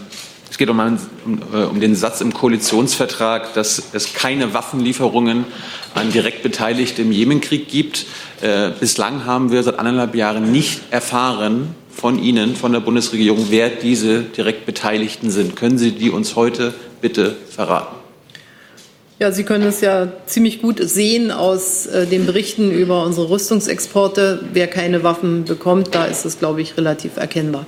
es 0.49 0.57
geht 0.57 0.69
um, 0.69 0.79
einen, 0.81 0.99
um, 1.23 1.41
äh, 1.53 1.63
um 1.63 1.79
den 1.79 1.95
Satz 1.95 2.19
im 2.19 2.33
Koalitionsvertrag, 2.33 3.53
dass 3.53 3.93
es 3.93 4.13
keine 4.13 4.53
Waffenlieferungen 4.53 5.45
an 5.93 6.11
direkt 6.11 6.43
Beteiligte 6.43 7.03
im 7.03 7.13
Jemenkrieg 7.13 7.69
gibt. 7.69 8.05
Äh, 8.41 8.71
bislang 8.79 9.25
haben 9.25 9.51
wir 9.51 9.63
seit 9.63 9.79
anderthalb 9.79 10.13
Jahren 10.13 10.51
nicht 10.51 10.81
erfahren 10.91 11.75
von 11.89 12.21
Ihnen, 12.21 12.55
von 12.55 12.71
der 12.71 12.79
Bundesregierung, 12.79 13.47
wer 13.49 13.69
diese 13.69 14.21
direkt 14.21 14.65
Beteiligten 14.67 15.31
sind. 15.31 15.55
Können 15.55 15.79
Sie 15.79 15.91
die 15.91 16.11
uns 16.11 16.35
heute 16.35 16.73
bitte 17.01 17.35
verraten? 17.49 17.95
Ja, 19.19 19.31
Sie 19.31 19.43
können 19.43 19.65
es 19.65 19.81
ja 19.81 20.09
ziemlich 20.27 20.61
gut 20.61 20.79
sehen 20.79 21.31
aus 21.31 21.87
äh, 21.87 22.05
den 22.05 22.27
Berichten 22.27 22.69
über 22.71 23.03
unsere 23.03 23.31
Rüstungsexporte. 23.31 24.43
Wer 24.53 24.67
keine 24.67 25.01
Waffen 25.01 25.45
bekommt, 25.45 25.95
da 25.95 26.05
ist 26.05 26.23
es, 26.23 26.37
glaube 26.37 26.61
ich, 26.61 26.77
relativ 26.77 27.17
erkennbar. 27.17 27.65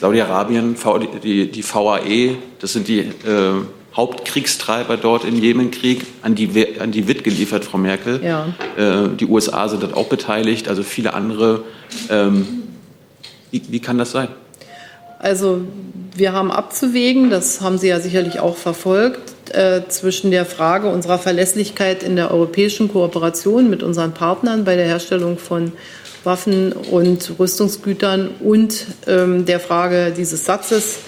Saudi-Arabien, 0.00 0.76
die, 1.22 1.50
die 1.50 1.62
VAE, 1.62 2.36
das 2.58 2.72
sind 2.72 2.88
die 2.88 3.00
äh, 3.00 3.12
Hauptkriegstreiber 3.96 4.96
dort 4.96 5.24
im 5.24 5.40
Jemenkrieg, 5.40 6.06
an 6.22 6.34
die, 6.34 6.78
an 6.80 6.90
die 6.90 7.06
wird 7.06 7.22
geliefert, 7.22 7.64
Frau 7.64 7.78
Merkel. 7.78 8.20
Ja. 8.24 8.48
Äh, 8.76 9.08
die 9.16 9.26
USA 9.26 9.68
sind 9.68 9.82
dort 9.82 9.94
auch 9.94 10.08
beteiligt, 10.08 10.68
also 10.68 10.82
viele 10.82 11.14
andere. 11.14 11.62
Ähm, 12.10 12.46
wie, 13.50 13.62
wie 13.68 13.80
kann 13.80 13.98
das 13.98 14.10
sein? 14.10 14.28
Also 15.20 15.60
wir 16.16 16.32
haben 16.32 16.50
abzuwägen, 16.50 17.30
das 17.30 17.60
haben 17.60 17.78
Sie 17.78 17.88
ja 17.88 18.00
sicherlich 18.00 18.40
auch 18.40 18.56
verfolgt, 18.56 19.54
äh, 19.54 19.82
zwischen 19.88 20.30
der 20.30 20.44
Frage 20.44 20.88
unserer 20.88 21.18
Verlässlichkeit 21.18 22.02
in 22.02 22.16
der 22.16 22.30
europäischen 22.30 22.88
Kooperation 22.88 23.70
mit 23.70 23.82
unseren 23.82 24.12
Partnern 24.12 24.64
bei 24.64 24.76
der 24.76 24.86
Herstellung 24.86 25.38
von 25.38 25.72
Waffen 26.24 26.72
und 26.72 27.32
Rüstungsgütern 27.38 28.30
und 28.40 28.86
ähm, 29.06 29.44
der 29.44 29.60
Frage 29.60 30.12
dieses 30.16 30.44
Satzes, 30.44 30.98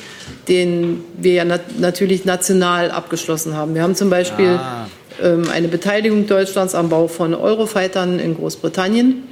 den 0.48 1.04
wir 1.16 1.32
ja 1.34 1.44
nat 1.44 1.78
natürlich 1.78 2.24
national 2.24 2.90
abgeschlossen 2.90 3.54
haben. 3.54 3.74
Wir 3.74 3.82
haben 3.82 3.94
zum 3.94 4.10
Beispiel 4.10 4.58
ähm, 5.22 5.48
eine 5.52 5.68
Beteiligung 5.68 6.26
Deutschlands 6.26 6.74
am 6.74 6.88
Bau 6.88 7.08
von 7.08 7.34
Eurofightern 7.34 8.18
in 8.18 8.36
Großbritannien. 8.36 9.24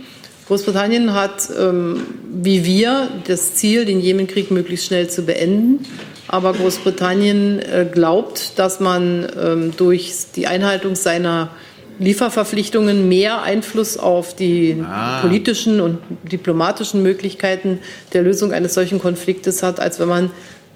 Großbritannien 0.47 1.15
hat, 1.15 1.49
ähm, 1.59 2.03
wie 2.31 2.65
wir, 2.65 3.09
das 3.27 3.55
Ziel, 3.55 3.85
den 3.85 4.01
Jemenkrieg 4.01 4.51
möglichst 4.51 4.87
schnell 4.87 5.09
zu 5.09 5.23
beenden. 5.23 5.87
Aber 6.29 6.53
Großbritannien 6.53 7.61
äh, 7.61 7.87
glaubt, 7.91 8.59
dass 8.59 8.81
man 8.81 9.27
ähm, 9.41 9.73
durch 9.77 10.13
die 10.35 10.47
Einhaltung 10.47 10.97
seiner 10.97 11.51
Lieferverpflichtungen 11.99 13.09
mehr 13.09 13.43
Einfluss 13.43 13.97
auf 13.97 14.35
die 14.35 14.83
Ah. 14.85 15.21
politischen 15.21 15.81
und 15.81 15.99
diplomatischen 16.31 17.03
Möglichkeiten 17.03 17.79
der 18.13 18.23
Lösung 18.23 18.53
eines 18.53 18.75
solchen 18.75 18.99
Konfliktes 18.99 19.63
hat, 19.63 19.79
als 19.81 20.01
wenn 20.01 20.09
man 20.09 20.31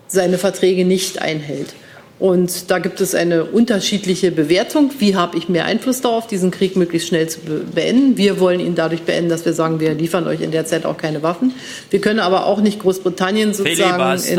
seine 0.08 0.38
Verträge 0.38 0.84
nicht 0.84 1.22
einhält. 1.22 1.74
Und 2.18 2.72
da 2.72 2.80
gibt 2.80 3.00
es 3.00 3.14
eine 3.14 3.44
unterschiedliche 3.44 4.32
Bewertung. 4.32 4.90
Wie 4.98 5.14
habe 5.14 5.38
ich 5.38 5.48
mehr 5.48 5.66
Einfluss 5.66 6.00
darauf, 6.00 6.26
diesen 6.26 6.50
Krieg 6.50 6.74
möglichst 6.74 7.08
schnell 7.08 7.28
zu 7.28 7.38
be 7.40 7.60
beenden? 7.72 8.16
Wir 8.16 8.40
wollen 8.40 8.58
ihn 8.58 8.74
dadurch 8.74 9.02
beenden, 9.02 9.30
dass 9.30 9.44
wir 9.44 9.52
sagen, 9.52 9.78
wir 9.78 9.94
liefern 9.94 10.26
euch 10.26 10.40
in 10.40 10.50
der 10.50 10.66
Zeit 10.66 10.84
auch 10.84 10.96
keine 10.96 11.22
Waffen. 11.22 11.54
Wir 11.90 12.00
können 12.00 12.18
aber 12.18 12.46
auch 12.46 12.60
nicht 12.60 12.80
Großbritannien 12.80 13.54
sozusagen 13.54 14.20
in 14.24 14.36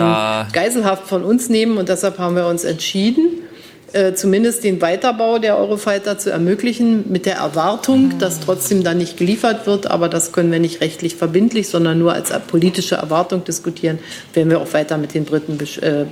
Geiselhaft 0.51 1.07
von 1.07 1.23
uns 1.23 1.47
nehmen. 1.47 1.77
Und 1.77 1.87
deshalb 1.87 2.17
haben 2.19 2.35
wir 2.35 2.47
uns 2.47 2.65
entschieden, 2.65 3.43
äh, 3.93 4.13
zumindest 4.13 4.63
den 4.63 4.81
Weiterbau 4.81 5.39
der 5.39 5.57
Eurofighter 5.57 6.17
zu 6.17 6.31
ermöglichen, 6.31 7.11
mit 7.11 7.25
der 7.25 7.35
Erwartung, 7.37 8.19
dass 8.19 8.39
trotzdem 8.39 8.83
dann 8.83 8.97
nicht 8.97 9.17
geliefert 9.17 9.65
wird. 9.67 9.87
Aber 9.87 10.09
das 10.09 10.31
können 10.31 10.51
wir 10.51 10.59
nicht 10.59 10.81
rechtlich 10.81 11.15
verbindlich, 11.15 11.69
sondern 11.69 11.99
nur 11.99 12.13
als 12.13 12.31
politische 12.47 12.95
Erwartung 12.95 13.43
diskutieren, 13.43 13.99
werden 14.33 14.49
wir 14.49 14.59
auch 14.59 14.71
weiter 14.73 14.97
mit 14.97 15.13
den 15.13 15.25
Briten 15.25 15.57
äh, 15.81 16.05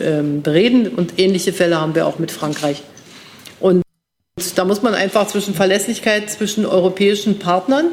ähm, 0.00 0.42
bereden. 0.42 0.88
Und 0.88 1.18
ähnliche 1.18 1.52
Fälle 1.52 1.80
haben 1.80 1.94
wir 1.94 2.06
auch 2.06 2.18
mit 2.18 2.30
Frankreich. 2.30 2.82
Und 3.60 3.82
da 4.54 4.64
muss 4.64 4.82
man 4.82 4.94
einfach 4.94 5.26
zwischen 5.26 5.54
Verlässlichkeit 5.54 6.30
zwischen 6.30 6.66
europäischen 6.66 7.38
Partnern 7.38 7.86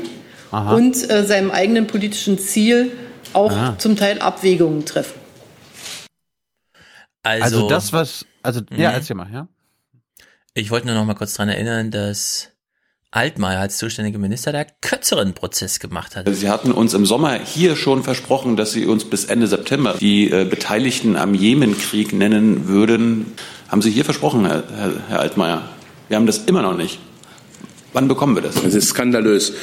Aha. 0.52 0.76
und 0.76 1.10
äh, 1.10 1.24
seinem 1.24 1.52
eigenen 1.52 1.88
politischen 1.88 2.38
Ziel 2.38 2.92
auch 3.34 3.52
Ah. 3.52 3.76
zum 3.78 3.96
Teil 3.96 4.20
Abwägungen 4.20 4.86
treffen. 4.86 5.20
Also, 7.24 7.44
Also, 7.44 7.70
das, 7.70 7.92
was, 7.92 8.26
also, 8.46 8.62
ja, 8.72 8.90
Mhm. 8.90 8.96
erzähl 8.96 9.16
mal, 9.16 9.32
ja. 9.32 9.48
Ich 10.54 10.72
wollte 10.72 10.88
nur 10.88 10.96
noch 10.96 11.06
mal 11.06 11.16
kurz 11.16 11.34
dran 11.34 11.50
erinnern, 11.50 11.92
dass 11.92 12.52
Altmaier 13.12 13.60
als 13.60 13.78
zuständiger 13.78 14.20
Minister 14.20 14.52
da 14.54 14.64
kürzeren 14.82 15.34
Prozess 15.34 15.80
gemacht 15.80 16.16
hat. 16.16 16.28
Sie 16.34 16.50
hatten 16.50 16.72
uns 16.72 16.94
im 16.94 17.06
Sommer 17.06 17.34
hier 17.40 17.76
schon 17.76 18.04
versprochen, 18.04 18.56
dass 18.56 18.72
Sie 18.72 18.86
uns 18.86 19.06
bis 19.10 19.26
Ende 19.26 19.48
September 19.48 19.96
die 20.00 20.30
äh, 20.32 20.46
Beteiligten 20.46 21.16
am 21.16 21.34
Jemenkrieg 21.34 22.14
nennen 22.14 22.68
würden. 22.68 23.34
Haben 23.70 23.82
Sie 23.82 23.92
hier 23.92 24.06
versprochen, 24.06 24.46
Herr, 24.46 24.64
Herr, 24.76 24.94
Herr 25.10 25.20
Altmaier? 25.20 25.70
Wir 26.08 26.18
haben 26.18 26.26
das 26.26 26.40
immer 26.46 26.62
noch 26.62 26.76
nicht. 26.78 27.00
Wann 27.94 28.08
bekommen 28.08 28.36
wir 28.36 28.42
das? 28.42 28.56
Das 28.56 28.74
ist 28.74 28.90
skandalös. 28.90 29.54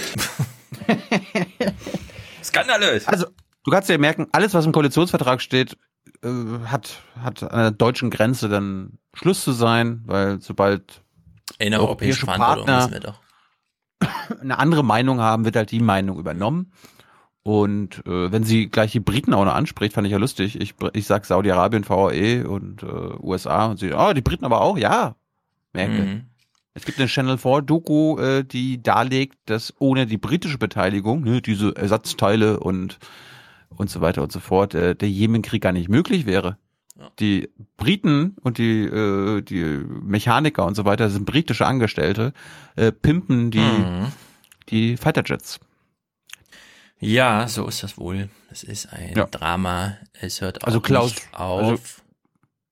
Skandalös. 2.42 3.06
Also, 3.06 3.26
du 3.64 3.70
kannst 3.70 3.88
dir 3.88 3.98
merken, 3.98 4.26
alles, 4.32 4.54
was 4.54 4.66
im 4.66 4.72
Koalitionsvertrag 4.72 5.40
steht, 5.40 5.76
äh, 6.22 6.66
hat, 6.66 7.02
hat 7.20 7.42
an 7.42 7.58
der 7.58 7.70
deutschen 7.70 8.10
Grenze 8.10 8.48
dann 8.48 8.98
Schluss 9.14 9.42
zu 9.42 9.52
sein, 9.52 10.02
weil 10.06 10.40
sobald 10.40 11.02
In 11.58 11.72
der 11.72 11.80
europäischen 11.80 12.26
Verantwortung 12.26 12.66
wissen 12.66 12.92
wir 12.92 13.00
doch. 13.00 13.20
eine 14.40 14.58
andere 14.58 14.84
Meinung 14.84 15.20
haben, 15.20 15.44
wird 15.44 15.56
halt 15.56 15.70
die 15.70 15.80
Meinung 15.80 16.18
übernommen. 16.18 16.72
Und 17.44 18.06
äh, 18.06 18.30
wenn 18.30 18.44
sie 18.44 18.68
gleich 18.68 18.92
die 18.92 19.00
Briten 19.00 19.34
auch 19.34 19.44
noch 19.44 19.54
anspricht, 19.54 19.94
fand 19.94 20.06
ich 20.06 20.12
ja 20.12 20.18
lustig. 20.18 20.60
Ich, 20.60 20.74
ich 20.92 21.06
sag 21.06 21.24
Saudi-Arabien, 21.24 21.88
VAE 21.88 22.46
und 22.46 22.84
äh, 22.84 22.86
USA 22.86 23.66
und 23.66 23.78
sie, 23.78 23.92
oh, 23.92 24.12
die 24.12 24.20
Briten 24.20 24.44
aber 24.44 24.60
auch, 24.60 24.78
ja. 24.78 25.16
Merkel. 25.72 26.06
Mhm. 26.06 26.24
Es 26.74 26.84
gibt 26.84 26.98
eine 26.98 27.08
Channel 27.08 27.38
4 27.38 27.62
Doku, 27.62 28.18
äh, 28.18 28.44
die 28.44 28.82
darlegt, 28.82 29.36
dass 29.46 29.74
ohne 29.78 30.06
die 30.06 30.18
britische 30.18 30.58
Beteiligung, 30.58 31.22
ne, 31.22 31.42
diese 31.42 31.74
Ersatzteile 31.76 32.60
und 32.60 32.98
und 33.76 33.90
so 33.90 34.00
weiter 34.00 34.22
und 34.22 34.32
so 34.32 34.40
fort, 34.40 34.74
äh, 34.74 34.94
der 34.94 35.08
Jemenkrieg 35.10 35.62
gar 35.62 35.72
nicht 35.72 35.88
möglich 35.88 36.26
wäre. 36.26 36.56
Die 37.18 37.48
Briten 37.76 38.36
und 38.42 38.58
die 38.58 38.82
äh, 38.84 39.42
die 39.42 39.64
Mechaniker 39.64 40.64
und 40.66 40.74
so 40.76 40.84
weiter 40.84 41.10
sind 41.10 41.24
britische 41.24 41.66
Angestellte, 41.66 42.32
äh, 42.76 42.92
pimpen 42.92 43.50
die 43.50 43.58
Mhm. 43.58 44.12
die 44.68 44.96
Fighterjets. 44.96 45.58
Ja, 47.00 47.48
so 47.48 47.66
ist 47.66 47.82
das 47.82 47.98
wohl. 47.98 48.28
Es 48.50 48.62
ist 48.62 48.92
ein 48.92 49.14
Ja. 49.16 49.26
Drama. 49.26 49.96
Es 50.20 50.40
hört 50.40 50.64
Also 50.64 50.80
Klaus, 50.80 51.10
nicht 51.14 51.28
auf. 51.34 51.60
also 51.62 51.82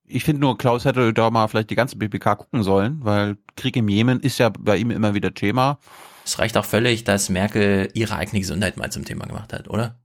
ich 0.04 0.22
finde 0.24 0.40
nur, 0.42 0.56
Klaus 0.58 0.84
hätte 0.84 1.12
da 1.12 1.30
mal 1.30 1.48
vielleicht 1.48 1.70
die 1.70 1.74
ganze 1.76 1.96
BBK 1.96 2.36
gucken 2.36 2.62
sollen, 2.62 2.98
weil 3.04 3.36
Krieg 3.56 3.76
im 3.76 3.88
Jemen 3.88 4.20
ist 4.20 4.38
ja 4.38 4.50
bei 4.50 4.76
ihm 4.76 4.90
immer 4.90 5.14
wieder 5.14 5.34
Thema. 5.34 5.78
es 6.24 6.38
reicht 6.38 6.56
auch 6.56 6.64
völlig, 6.64 7.02
dass 7.04 7.28
Merkel 7.28 7.88
ihre 7.94 8.14
eigene 8.16 8.38
Gesundheit 8.40 8.76
mal 8.76 8.92
zum 8.92 9.04
Thema 9.04 9.26
gemacht 9.26 9.52
hat, 9.52 9.68
oder? 9.68 9.98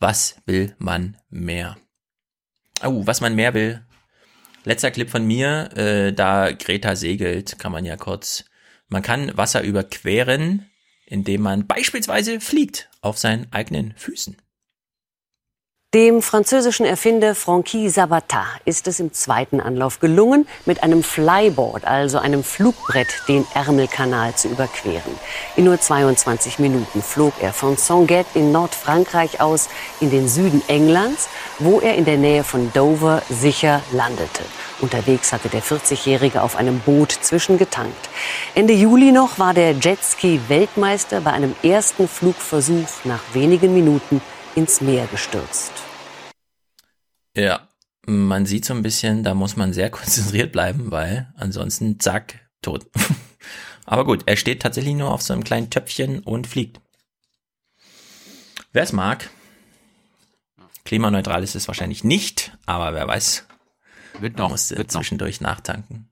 Was 0.00 0.36
will 0.46 0.74
man 0.78 1.16
mehr? 1.30 1.76
Oh, 2.82 3.06
was 3.06 3.20
man 3.20 3.34
mehr 3.34 3.54
will. 3.54 3.84
Letzter 4.64 4.90
Clip 4.90 5.08
von 5.10 5.26
mir, 5.26 5.70
äh, 5.76 6.12
da 6.12 6.52
Greta 6.52 6.96
segelt, 6.96 7.58
kann 7.58 7.72
man 7.72 7.84
ja 7.84 7.96
kurz. 7.96 8.44
Man 8.88 9.02
kann 9.02 9.36
Wasser 9.36 9.62
überqueren, 9.62 10.70
indem 11.06 11.42
man 11.42 11.66
beispielsweise 11.66 12.40
fliegt 12.40 12.90
auf 13.00 13.18
seinen 13.18 13.52
eigenen 13.52 13.94
Füßen. 13.96 14.36
Dem 15.94 16.22
französischen 16.22 16.84
Erfinder 16.84 17.36
Franquis 17.36 17.94
Sabata 17.94 18.44
ist 18.64 18.88
es 18.88 18.98
im 18.98 19.12
zweiten 19.12 19.60
Anlauf 19.60 20.00
gelungen, 20.00 20.48
mit 20.66 20.82
einem 20.82 21.04
Flyboard, 21.04 21.84
also 21.84 22.18
einem 22.18 22.42
Flugbrett, 22.42 23.22
den 23.28 23.46
Ärmelkanal 23.54 24.34
zu 24.34 24.48
überqueren. 24.48 25.12
In 25.54 25.66
nur 25.66 25.80
22 25.80 26.58
Minuten 26.58 27.00
flog 27.00 27.34
er 27.40 27.52
von 27.52 27.76
Sanguet 27.76 28.26
in 28.34 28.50
Nordfrankreich 28.50 29.40
aus 29.40 29.68
in 30.00 30.10
den 30.10 30.26
Süden 30.26 30.64
Englands, 30.66 31.28
wo 31.60 31.78
er 31.78 31.94
in 31.94 32.04
der 32.04 32.16
Nähe 32.16 32.42
von 32.42 32.72
Dover 32.72 33.22
sicher 33.30 33.80
landete. 33.92 34.42
Unterwegs 34.80 35.32
hatte 35.32 35.48
der 35.48 35.62
40-Jährige 35.62 36.42
auf 36.42 36.56
einem 36.56 36.80
Boot 36.80 37.12
zwischengetankt. 37.12 38.08
Ende 38.56 38.72
Juli 38.72 39.12
noch 39.12 39.38
war 39.38 39.54
der 39.54 39.74
Jetski-Weltmeister 39.74 41.20
bei 41.20 41.30
einem 41.30 41.54
ersten 41.62 42.08
Flugversuch 42.08 43.04
nach 43.04 43.22
wenigen 43.32 43.72
Minuten 43.74 44.20
ins 44.54 44.80
Meer 44.80 45.06
gestürzt. 45.06 45.72
Ja, 47.36 47.68
man 48.06 48.46
sieht 48.46 48.64
so 48.64 48.74
ein 48.74 48.82
bisschen, 48.82 49.24
da 49.24 49.34
muss 49.34 49.56
man 49.56 49.72
sehr 49.72 49.90
konzentriert 49.90 50.52
bleiben, 50.52 50.90
weil 50.90 51.32
ansonsten 51.36 52.00
zack, 52.00 52.48
tot. 52.62 52.86
Aber 53.86 54.04
gut, 54.04 54.22
er 54.26 54.36
steht 54.36 54.62
tatsächlich 54.62 54.94
nur 54.94 55.10
auf 55.10 55.22
so 55.22 55.32
einem 55.32 55.44
kleinen 55.44 55.70
Töpfchen 55.70 56.20
und 56.20 56.46
fliegt. 56.46 56.80
Wer 58.72 58.82
es 58.82 58.92
mag. 58.92 59.30
Klimaneutral 60.84 61.42
ist 61.42 61.54
es 61.54 61.68
wahrscheinlich 61.68 62.04
nicht, 62.04 62.56
aber 62.66 62.92
wer 62.92 63.06
weiß. 63.06 63.46
Wird 64.20 64.36
noch, 64.36 64.50
musste 64.50 64.76
wird 64.76 64.92
noch. 64.92 65.00
zwischendurch 65.00 65.40
nachtanken. 65.40 66.10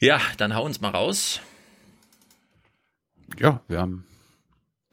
Ja, 0.00 0.20
dann 0.36 0.54
hau 0.54 0.64
uns 0.64 0.80
mal 0.80 0.90
raus. 0.90 1.40
Ja, 3.38 3.62
wir 3.68 3.80
haben 3.80 4.06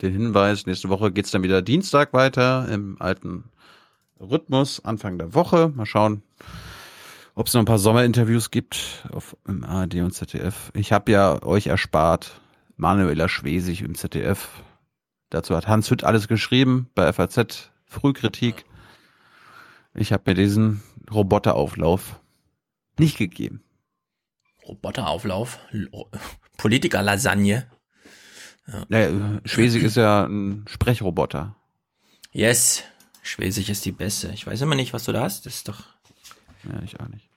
den 0.04 0.14
Hinweis, 0.14 0.66
nächste 0.66 0.90
Woche 0.90 1.12
geht's 1.12 1.32
dann 1.32 1.44
wieder 1.44 1.62
Dienstag 1.62 2.14
weiter 2.14 2.68
im 2.70 3.02
alten 3.02 3.46
Rhythmus, 4.20 4.84
Anfang 4.84 5.18
der 5.18 5.34
Woche. 5.34 5.72
Mal 5.74 5.86
schauen, 5.86 6.22
ob 7.36 7.48
es 7.48 7.54
noch 7.54 7.62
ein 7.62 7.66
paar 7.66 7.80
Sommerinterviews 7.80 8.52
gibt 8.52 9.08
auf 9.12 9.36
im 9.48 9.64
ARD 9.64 9.96
und 9.96 10.12
ZDF. 10.12 10.72
Ich 10.76 10.92
habe 10.92 11.12
ja 11.12 11.42
euch 11.44 11.68
erspart, 11.68 12.40
Manuela 12.76 13.30
Schwesig 13.30 13.82
im 13.82 13.96
ZDF. 13.96 14.50
Dazu 15.30 15.56
hat 15.56 15.68
Hans 15.68 15.90
Hütt 15.90 16.04
alles 16.04 16.28
geschrieben 16.28 16.90
bei 16.96 17.12
FAZ, 17.12 17.72
Frühkritik. 17.86 18.66
Ich 19.96 20.12
habe 20.12 20.24
mir 20.28 20.36
diesen 20.36 20.84
Roboterauflauf 21.12 22.20
nicht 23.00 23.18
gegeben. 23.18 23.64
Roboterauflauf, 24.68 25.60
Politiker-Lasagne. 26.58 27.68
Ja, 28.68 29.00
äh, 29.00 29.12
Schwesig 29.46 29.84
ist 29.84 29.98
ja 29.98 30.24
ein 30.26 30.66
Sprechroboter. 30.68 31.56
Yes, 32.32 32.84
Schwesig 33.22 33.70
ist 33.70 33.86
die 33.86 33.92
Beste. 33.92 34.32
Ich 34.34 34.48
weiß 34.48 34.62
immer 34.62 34.76
nicht, 34.76 34.94
was 34.94 35.04
du 35.06 35.12
da 35.12 35.22
hast. 35.22 35.46
Das 35.46 35.56
ist 35.56 35.68
doch. 35.68 35.82
Ja, 36.64 36.82
ich 36.84 37.00
auch 37.00 37.08
nicht. 37.10 37.30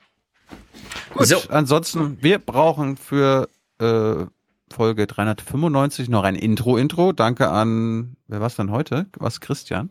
Gut, 1.13 1.27
So. 1.27 1.39
ansonsten, 1.49 2.19
wir 2.23 2.39
brauchen 2.39 2.97
für 2.97 3.49
äh, 3.79 4.25
Folge 4.73 5.07
395 5.07 6.09
noch 6.09 6.25
ein 6.25 6.37
Intro-Intro. 6.37 7.13
Danke 7.13 7.51
an, 7.51 8.17
wer 8.29 8.41
war's 8.41 8.57
denn 8.57 8.71
heute? 8.71 9.07
Was, 9.17 9.41
Christian? 9.41 9.91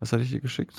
Was 0.00 0.12
hatte 0.12 0.22
ich 0.22 0.30
dir 0.30 0.40
geschickt? 0.40 0.74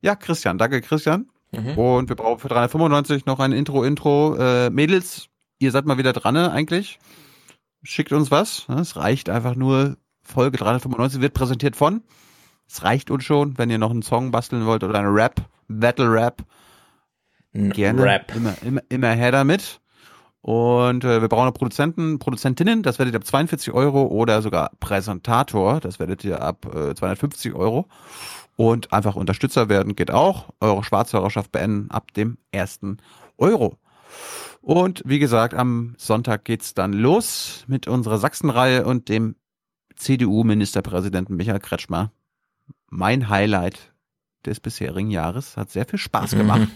Ja, 0.00 0.14
Christian. 0.14 0.58
Danke, 0.58 0.80
Christian. 0.80 1.28
Mhm. 1.52 1.78
Und 1.78 2.08
wir 2.08 2.16
brauchen 2.16 2.38
für 2.38 2.48
395 2.48 3.26
noch 3.26 3.40
ein 3.40 3.52
Intro-Intro. 3.52 4.36
Äh, 4.36 4.70
Mädels, 4.70 5.28
ihr 5.58 5.70
seid 5.70 5.86
mal 5.86 5.98
wieder 5.98 6.12
dran, 6.12 6.34
ne, 6.34 6.50
eigentlich. 6.52 6.98
Schickt 7.82 8.12
uns 8.12 8.30
was. 8.30 8.68
ne? 8.68 8.80
Es 8.80 8.96
reicht 8.96 9.28
einfach 9.28 9.54
nur. 9.54 9.96
Folge 10.22 10.58
395 10.58 11.22
wird 11.22 11.32
präsentiert 11.32 11.74
von. 11.74 12.02
Es 12.68 12.82
reicht 12.82 13.10
uns 13.10 13.24
schon, 13.24 13.56
wenn 13.56 13.70
ihr 13.70 13.78
noch 13.78 13.90
einen 13.90 14.02
Song 14.02 14.30
basteln 14.30 14.66
wollt 14.66 14.84
oder 14.84 14.98
eine 14.98 15.08
Rap, 15.08 15.40
Battle 15.68 16.12
Rap. 16.12 16.44
Gerne. 17.54 18.02
Rap. 18.02 18.34
Immer, 18.36 18.54
immer, 18.62 18.82
immer 18.90 19.08
her 19.12 19.32
damit. 19.32 19.80
Und 20.42 21.04
äh, 21.04 21.20
wir 21.20 21.28
brauchen 21.28 21.46
noch 21.46 21.54
Produzenten, 21.54 22.18
Produzentinnen, 22.18 22.82
das 22.82 22.98
werdet 22.98 23.14
ihr 23.14 23.18
ab 23.18 23.26
42 23.26 23.72
Euro 23.72 24.06
oder 24.06 24.40
sogar 24.40 24.70
Präsentator, 24.80 25.80
das 25.80 25.98
werdet 25.98 26.24
ihr 26.24 26.40
ab 26.42 26.66
äh, 26.74 26.94
250 26.94 27.54
Euro. 27.54 27.88
Und 28.56 28.92
einfach 28.92 29.14
Unterstützer 29.14 29.68
werden 29.68 29.94
geht 29.94 30.10
auch. 30.10 30.50
Eure 30.60 30.82
Schwarzhörerschaft 30.82 31.52
beenden 31.52 31.90
ab 31.90 32.12
dem 32.14 32.38
ersten 32.50 32.98
Euro. 33.36 33.78
Und 34.68 35.00
wie 35.06 35.18
gesagt, 35.18 35.54
am 35.54 35.94
Sonntag 35.96 36.44
geht's 36.44 36.74
dann 36.74 36.92
los 36.92 37.64
mit 37.68 37.88
unserer 37.88 38.18
Sachsenreihe 38.18 38.84
und 38.84 39.08
dem 39.08 39.34
CDU-Ministerpräsidenten 39.96 41.36
Michael 41.36 41.58
Kretschmer. 41.58 42.12
Mein 42.90 43.30
Highlight 43.30 43.94
des 44.44 44.60
bisherigen 44.60 45.10
Jahres. 45.10 45.56
Hat 45.56 45.70
sehr 45.70 45.86
viel 45.86 45.98
Spaß 45.98 46.32
gemacht. 46.32 46.68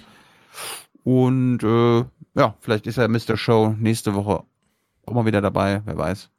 Und 1.05 1.63
äh, 1.63 2.05
ja, 2.35 2.57
vielleicht 2.61 2.87
ist 2.87 2.97
ja 2.97 3.07
Mr. 3.09 3.37
Show 3.37 3.75
nächste 3.79 4.15
Woche 4.15 4.43
auch 5.05 5.13
mal 5.13 5.27
wieder 5.27 5.43
dabei, 5.43 5.83
wer 5.85 5.99
weiß. 5.99 6.31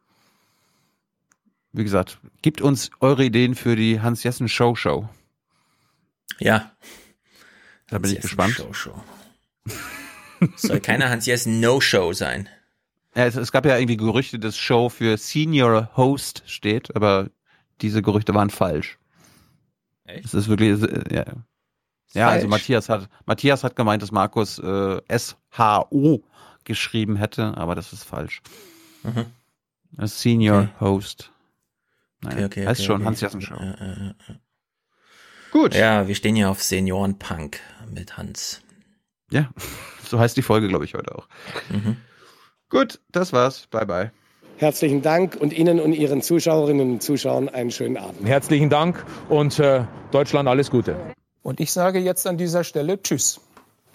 Wie 1.73 1.83
gesagt, 1.83 2.17
gibt 2.41 2.61
uns 2.61 2.89
eure 2.99 3.25
Ideen 3.25 3.53
für 3.53 3.75
die 3.75 4.01
Hans-Jessen 4.01 4.49
Show 4.49 4.73
Show. 4.73 5.07
Ja. 6.39 6.71
Da 7.89 7.99
bin 7.99 8.11
ich 8.11 8.21
gespannt. 8.21 8.55
Show 8.55 8.73
Show. 8.73 9.03
Soll 10.55 10.79
keine 10.81 11.09
Hans-Jessen 11.09 11.59
No-Show 11.59 12.13
sein. 12.13 12.49
Ja, 13.15 13.25
es, 13.25 13.35
es 13.35 13.51
gab 13.51 13.65
ja 13.65 13.77
irgendwie 13.77 13.97
Gerüchte, 13.97 14.39
dass 14.39 14.57
Show 14.57 14.89
für 14.89 15.17
Senior 15.17 15.89
Host 15.95 16.43
steht, 16.45 16.95
aber 16.95 17.29
diese 17.81 18.01
Gerüchte 18.01 18.33
waren 18.33 18.49
falsch. 18.49 18.97
Echt? 20.05 20.25
Es 20.25 20.33
ist 20.33 20.47
wirklich, 20.47 20.81
äh, 20.81 21.15
ja. 21.15 21.25
Ja, 22.13 22.29
also? 22.29 22.47
Matthias 22.47 22.89
hat, 22.89 23.09
Matthias 23.25 23.63
hat 23.63 23.75
gemeint, 23.75 24.03
dass 24.03 24.11
Markus 24.11 24.59
äh, 24.59 25.01
S-H-O 25.07 26.21
geschrieben 26.63 27.15
hätte, 27.15 27.57
aber 27.57 27.75
das 27.75 27.91
ist 27.93 28.03
falsch. 28.03 28.41
Mhm. 29.03 29.25
A 29.97 30.07
Senior 30.07 30.61
Okay. 30.61 30.69
Host. 30.79 31.31
Nein, 32.21 32.33
Okay, 32.33 32.45
okay, 32.45 32.67
heißt 32.67 32.79
okay, 32.81 32.87
schon 32.87 32.95
okay. 32.97 33.05
Hans-Jessen 33.05 33.41
Show. 33.41 33.55
Äh, 33.55 33.69
äh, 33.71 34.09
äh. 34.09 34.35
Gut. 35.51 35.75
Ja, 35.75 36.07
wir 36.07 36.15
stehen 36.15 36.35
hier 36.35 36.49
auf 36.49 36.63
Seniorenpunk 36.63 37.59
mit 37.93 38.17
Hans. 38.17 38.61
Ja, 39.29 39.49
so 40.07 40.19
heißt 40.19 40.37
die 40.37 40.41
Folge, 40.41 40.67
glaube 40.67 40.85
ich, 40.85 40.93
heute 40.93 41.15
auch. 41.15 41.27
Mhm. 41.69 41.97
Gut, 42.69 42.99
das 43.11 43.33
war's. 43.33 43.67
Bye, 43.67 43.85
bye. 43.85 44.11
Herzlichen 44.57 45.01
Dank 45.01 45.35
und 45.39 45.53
Ihnen 45.53 45.79
und 45.79 45.93
Ihren 45.93 46.21
Zuschauerinnen 46.21 46.91
und 46.93 47.03
Zuschauern 47.03 47.49
einen 47.49 47.71
schönen 47.71 47.97
Abend. 47.97 48.27
Herzlichen 48.27 48.69
Dank 48.69 49.03
und 49.29 49.59
äh, 49.59 49.83
Deutschland 50.11 50.47
alles 50.47 50.69
Gute. 50.69 50.95
Und 51.41 51.59
ich 51.59 51.71
sage 51.71 51.99
jetzt 51.99 52.25
an 52.27 52.37
dieser 52.37 52.63
Stelle 52.63 53.01
Tschüss. 53.01 53.41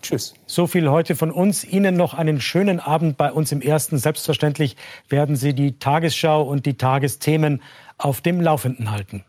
Tschüss. 0.02 0.34
So 0.46 0.66
viel 0.66 0.90
heute 0.90 1.16
von 1.16 1.30
uns. 1.30 1.64
Ihnen 1.64 1.96
noch 1.96 2.14
einen 2.14 2.40
schönen 2.40 2.80
Abend 2.80 3.16
bei 3.16 3.32
uns 3.32 3.50
im 3.50 3.60
Ersten. 3.60 3.98
Selbstverständlich 3.98 4.76
werden 5.08 5.36
Sie 5.36 5.54
die 5.54 5.78
Tagesschau 5.78 6.42
und 6.42 6.66
die 6.66 6.76
Tagesthemen 6.76 7.62
auf 7.96 8.20
dem 8.20 8.40
Laufenden 8.40 8.90
halten. 8.90 9.24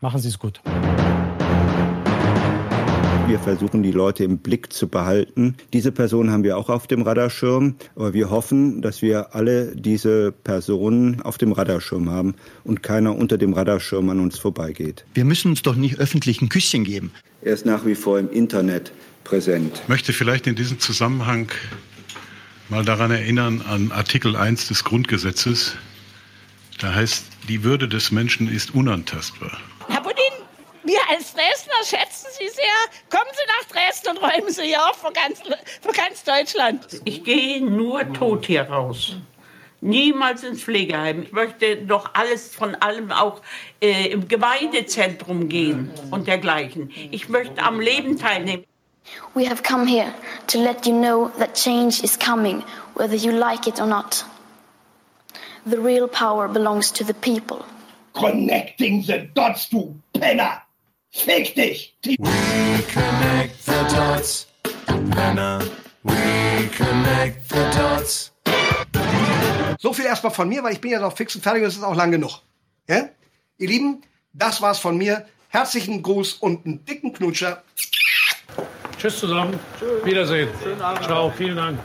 Machen 0.00 0.20
Sie 0.20 0.28
es 0.28 0.38
gut. 0.38 0.62
Wir 3.36 3.42
versuchen, 3.42 3.82
die 3.82 3.92
Leute 3.92 4.24
im 4.24 4.38
Blick 4.38 4.72
zu 4.72 4.88
behalten. 4.88 5.56
Diese 5.74 5.92
Person 5.92 6.30
haben 6.30 6.42
wir 6.42 6.56
auch 6.56 6.70
auf 6.70 6.86
dem 6.86 7.02
Radarschirm. 7.02 7.74
Aber 7.94 8.14
wir 8.14 8.30
hoffen, 8.30 8.80
dass 8.80 9.02
wir 9.02 9.34
alle 9.34 9.76
diese 9.76 10.32
Personen 10.32 11.20
auf 11.20 11.36
dem 11.36 11.52
Radarschirm 11.52 12.08
haben 12.08 12.34
und 12.64 12.82
keiner 12.82 13.14
unter 13.14 13.36
dem 13.36 13.52
Radarschirm 13.52 14.08
an 14.08 14.20
uns 14.20 14.38
vorbeigeht. 14.38 15.04
Wir 15.12 15.26
müssen 15.26 15.50
uns 15.50 15.60
doch 15.60 15.76
nicht 15.76 15.98
öffentlich 15.98 16.40
ein 16.40 16.48
Küsschen 16.48 16.84
geben. 16.84 17.12
Er 17.42 17.52
ist 17.52 17.66
nach 17.66 17.84
wie 17.84 17.94
vor 17.94 18.18
im 18.18 18.30
Internet 18.30 18.90
präsent. 19.22 19.82
Ich 19.82 19.88
möchte 19.90 20.14
vielleicht 20.14 20.46
in 20.46 20.54
diesem 20.54 20.80
Zusammenhang 20.80 21.50
mal 22.70 22.86
daran 22.86 23.10
erinnern 23.10 23.60
an 23.68 23.92
Artikel 23.92 24.34
1 24.34 24.68
des 24.68 24.82
Grundgesetzes. 24.82 25.76
Da 26.80 26.94
heißt, 26.94 27.26
die 27.50 27.64
Würde 27.64 27.86
des 27.86 28.12
Menschen 28.12 28.48
ist 28.48 28.74
unantastbar. 28.74 29.58
Herr 29.88 30.00
Budin, 30.00 30.25
wir 30.86 31.00
als 31.10 31.34
Dresdner 31.34 31.84
schätzen 31.84 32.28
Sie 32.38 32.48
sehr. 32.48 32.64
Kommen 33.10 33.30
Sie 33.32 33.46
nach 33.48 33.68
Dresden 33.68 34.10
und 34.10 34.18
räumen 34.18 34.52
Sie 34.52 34.62
hier 34.62 34.84
auf 34.88 34.96
für 34.96 35.12
ganz, 35.12 35.40
für 35.80 35.92
ganz 35.92 36.24
Deutschland. 36.24 36.86
Ich 37.04 37.24
gehe 37.24 37.60
nur 37.60 38.12
tot 38.12 38.46
hier 38.46 38.62
raus. 38.62 39.16
Niemals 39.80 40.42
ins 40.42 40.62
Pflegeheim. 40.62 41.22
Ich 41.22 41.32
möchte 41.32 41.76
doch 41.76 42.10
alles 42.14 42.54
von 42.54 42.74
allem 42.76 43.12
auch 43.12 43.42
äh, 43.80 44.08
im 44.08 44.26
Gemeindezentrum 44.26 45.48
gehen 45.48 45.90
und 46.10 46.26
dergleichen. 46.26 46.90
Ich 47.10 47.28
möchte 47.28 47.62
am 47.62 47.80
Leben 47.80 48.18
teilnehmen. 48.18 48.64
We 49.34 49.48
have 49.48 49.62
come 49.62 49.86
here 49.86 50.12
to 50.48 50.58
let 50.58 50.86
you 50.86 50.92
know 50.92 51.30
that 51.38 51.54
change 51.54 52.02
is 52.02 52.18
coming, 52.18 52.64
whether 52.94 53.14
you 53.14 53.32
like 53.32 53.66
it 53.66 53.80
or 53.80 53.86
not. 53.86 54.24
The 55.64 55.78
real 55.78 56.08
power 56.08 56.48
belongs 56.48 56.92
to 56.92 57.04
the 57.04 57.14
people. 57.14 57.64
Connecting 58.14 59.02
the 59.02 59.28
dots, 59.34 59.68
du 59.68 59.94
Penner! 60.14 60.65
Fick 61.10 61.54
dich! 61.54 61.96
We 62.04 62.82
connect 62.92 63.64
the 63.64 63.94
dots, 63.94 64.46
Penner. 65.10 65.62
We 66.02 66.68
connect 66.76 67.48
the 67.48 67.64
dots. 67.76 68.32
So 69.78 69.92
viel 69.92 70.06
erstmal 70.06 70.32
von 70.32 70.48
mir, 70.48 70.62
weil 70.62 70.72
ich 70.72 70.80
bin 70.80 70.90
ja 70.90 71.00
noch 71.00 71.16
fix 71.16 71.34
und 71.34 71.42
fertig 71.42 71.62
und 71.62 71.68
es 71.68 71.76
ist 71.76 71.82
auch 71.82 71.94
lang 71.94 72.10
genug. 72.10 72.42
Ja? 72.88 73.08
Ihr 73.58 73.68
Lieben, 73.68 74.02
das 74.32 74.60
war's 74.60 74.78
von 74.78 74.96
mir. 74.96 75.26
Herzlichen 75.48 76.02
Gruß 76.02 76.34
und 76.34 76.66
einen 76.66 76.84
dicken 76.84 77.12
Knutscher. 77.12 77.62
Tschüss 78.98 79.18
zusammen. 79.20 79.58
Wiedersehen. 80.04 80.48
Ciao, 81.02 81.30
vielen 81.30 81.56
Dank. 81.56 81.78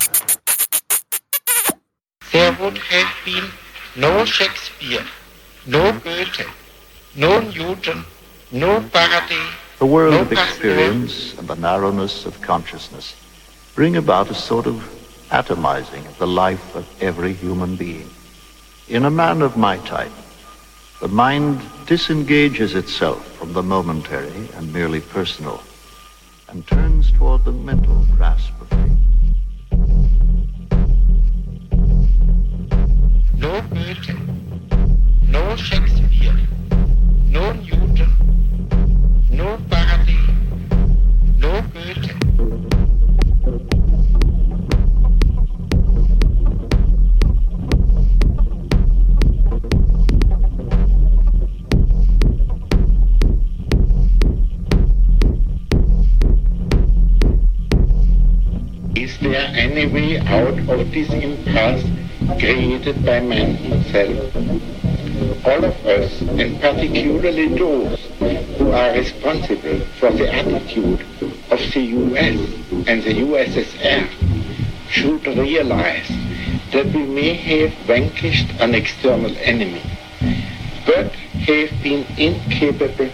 There 2.31 2.53
would 2.59 2.79
have 2.91 3.11
been 3.25 3.51
no 3.95 4.25
Shakespeare, 4.25 5.03
no 5.65 5.91
Goethe, 6.03 6.45
no 7.13 7.41
Newton, 7.41 8.05
no 8.51 8.81
Faraday, 8.81 9.47
The 9.79 9.85
world 9.85 10.13
no 10.13 10.21
of 10.21 10.31
experience 10.31 11.37
and 11.37 11.47
the 11.47 11.55
narrowness 11.55 12.25
of 12.25 12.41
consciousness 12.41 13.15
bring 13.75 13.95
about 13.95 14.29
a 14.29 14.33
sort 14.33 14.67
of 14.67 14.75
atomizing 15.29 16.05
of 16.05 16.17
the 16.17 16.27
life 16.27 16.75
of 16.75 16.85
every 17.01 17.33
human 17.33 17.77
being. 17.77 18.09
In 18.89 19.05
a 19.05 19.09
man 19.09 19.41
of 19.41 19.55
my 19.55 19.77
type, 19.77 20.11
the 20.99 21.07
mind 21.07 21.61
disengages 21.85 22.75
itself 22.75 23.25
from 23.37 23.53
the 23.53 23.63
momentary 23.63 24.49
and 24.55 24.73
merely 24.73 24.99
personal 24.99 25.63
and 26.49 26.67
turns 26.67 27.11
toward 27.13 27.45
the 27.45 27.51
mental 27.53 28.05
grasp 28.17 28.51
of 28.59 28.69
no 33.37 33.61
Goethe, 33.71 34.15
no 35.23 35.55
Shakespeare, 35.55 36.47
no 37.29 37.53
Is 59.11 59.19
there 59.19 59.51
any 59.55 59.87
way 59.87 60.19
out 60.19 60.57
of 60.57 60.91
this 60.91 61.09
impasse 61.11 61.83
created 62.39 63.05
by 63.05 63.19
man 63.19 63.55
himself? 63.55 64.35
All 65.45 65.65
of 65.65 65.85
us, 65.85 66.21
and 66.21 66.59
particularly 66.61 67.49
those 67.49 67.99
who 68.57 68.71
are 68.71 68.93
responsible 68.93 69.81
for 69.99 70.11
the 70.11 70.33
attitude 70.33 71.01
of 71.51 71.59
the 71.73 71.81
US 71.99 72.37
and 72.87 73.03
the 73.03 73.13
USSR, 73.25 74.07
should 74.89 75.27
realize 75.27 76.07
that 76.71 76.85
we 76.85 77.03
may 77.03 77.33
have 77.33 77.73
vanquished 77.85 78.49
an 78.61 78.73
external 78.73 79.35
enemy, 79.39 79.83
but 80.85 81.11
have 81.11 81.83
been 81.83 82.05
incapable 82.17 83.11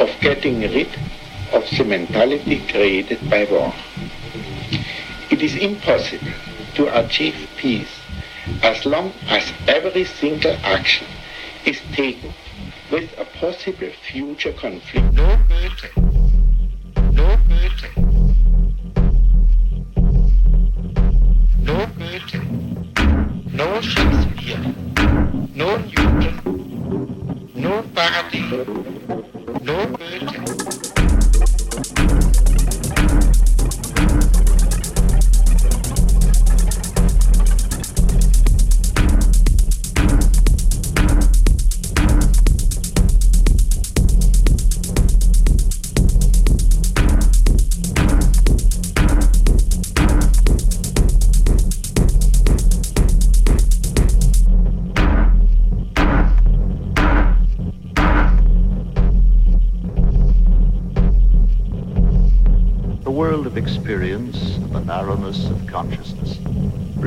of 0.00 0.10
getting 0.22 0.60
rid 0.60 0.88
of 1.52 1.68
the 1.76 1.84
mentality 1.84 2.66
created 2.68 3.20
by 3.28 3.44
war. 3.44 3.74
It 5.28 5.42
is 5.42 5.56
impossible 5.56 6.32
to 6.76 7.00
achieve 7.04 7.48
peace 7.56 8.00
as 8.62 8.86
long 8.86 9.12
as 9.28 9.52
every 9.66 10.04
single 10.04 10.56
action 10.62 11.06
is 11.64 11.80
taken 11.92 12.32
with 12.92 13.10
a 13.18 13.24
possible 13.24 13.90
future 14.08 14.52
conflict. 14.52 15.12
No 15.14 15.36
Goethe. 15.48 15.96
No 17.12 17.36
Goethe. 17.48 17.96
No 21.62 21.86
Goethe. 21.98 22.40
No 23.52 23.80
Shakespeare. 23.80 24.74
No 25.54 25.76
Newton. 25.76 27.50
No 27.56 27.82
Faraday. 27.82 28.64
No 29.62 29.86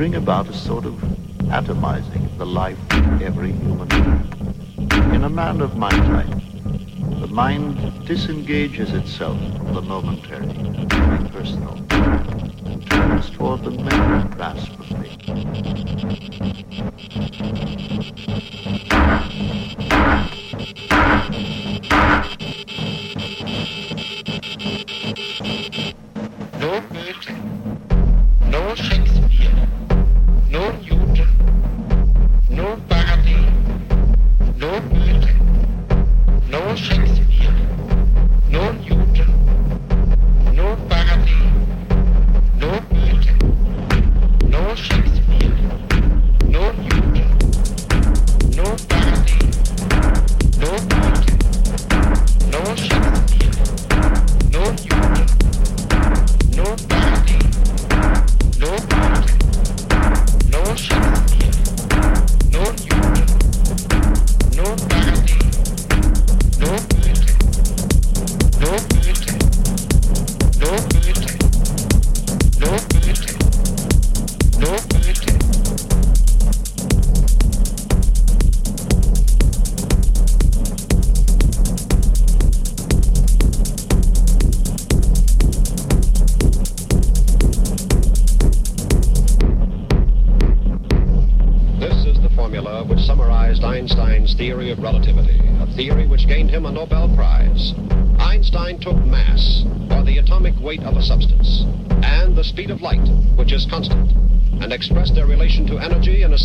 bring 0.00 0.14
about 0.14 0.48
a 0.48 0.52
sort 0.54 0.86
of 0.86 0.94
atomizing 1.52 2.24
of 2.24 2.38
the 2.38 2.46
life 2.46 2.78
of 2.92 3.20
every 3.20 3.52
human 3.52 3.86
being. 3.88 5.14
In 5.14 5.24
a 5.24 5.28
man 5.28 5.60
of 5.60 5.76
my 5.76 5.90
type, 5.90 6.40
the 7.20 7.26
mind 7.26 7.76
disengages 8.06 8.94
itself 8.94 9.36
from 9.58 9.74
the 9.74 9.82
momentary 9.82 10.48
and 10.48 11.30
personal 11.30 11.74
and 12.64 12.90
turns 12.90 13.28
toward 13.28 13.62
the 13.62 13.72
mental 13.72 14.38
grasp 14.38 14.79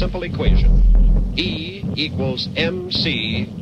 simple 0.06 0.22
equation. 0.22 1.34
E 1.35 1.84
equals 1.95 2.48
mc 2.56 3.55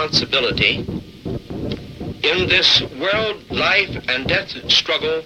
responsibility 0.00 0.76
in 2.22 2.48
this 2.48 2.82
world 2.98 3.42
life 3.50 3.94
and 4.08 4.26
death 4.26 4.48
struggle 4.70 5.22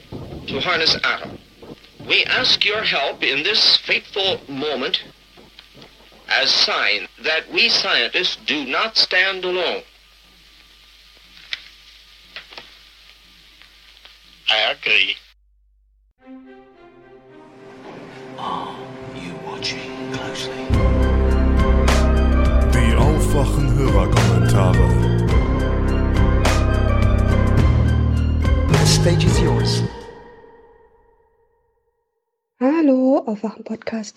to 0.47 0.61
harness 0.61 0.97
atom. 1.05 1.39
We 2.09 2.25
ask 2.25 2.65
your 2.65 2.83
help 2.83 3.23
in 3.23 3.45
this 3.45 3.77
fateful 3.79 4.41
moment 4.49 5.03
as 6.29 6.51
sign 6.51 7.07
that 7.23 7.51
we 7.53 7.69
scientists 7.69 8.37
do 8.47 8.65
not 8.65 8.97
stand 8.97 9.45
alone. 9.45 9.83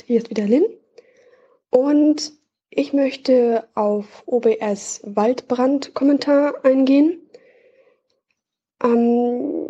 Hier 0.08 0.20
ist 0.20 0.30
wieder 0.30 0.46
Lynn. 0.46 0.66
Und 1.70 2.32
ich 2.70 2.94
möchte 2.94 3.68
auf 3.76 4.24
OBS 4.26 5.02
Waldbrand-Kommentar 5.04 6.64
eingehen. 6.64 7.30
Ähm, 8.82 9.68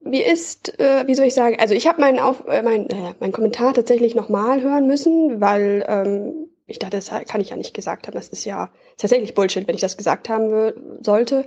wie 0.00 0.22
ist, 0.22 0.78
äh, 0.78 1.06
wie 1.06 1.14
soll 1.14 1.24
ich 1.24 1.32
sagen, 1.32 1.56
also 1.58 1.72
ich 1.72 1.86
habe 1.86 2.02
meinen, 2.02 2.18
äh, 2.18 2.62
mein, 2.62 2.90
äh, 2.90 3.14
meinen 3.18 3.32
Kommentar 3.32 3.72
tatsächlich 3.72 4.14
nochmal 4.14 4.60
hören 4.60 4.86
müssen, 4.86 5.40
weil 5.40 5.86
ähm, 5.88 6.50
ich 6.66 6.78
dachte, 6.78 6.98
das 6.98 7.08
kann 7.28 7.40
ich 7.40 7.48
ja 7.48 7.56
nicht 7.56 7.72
gesagt 7.72 8.08
haben. 8.08 8.14
Das 8.14 8.28
ist 8.28 8.44
ja 8.44 8.70
tatsächlich 8.98 9.32
Bullshit, 9.32 9.66
wenn 9.66 9.74
ich 9.74 9.80
das 9.80 9.96
gesagt 9.96 10.28
haben 10.28 11.00
sollte. 11.00 11.46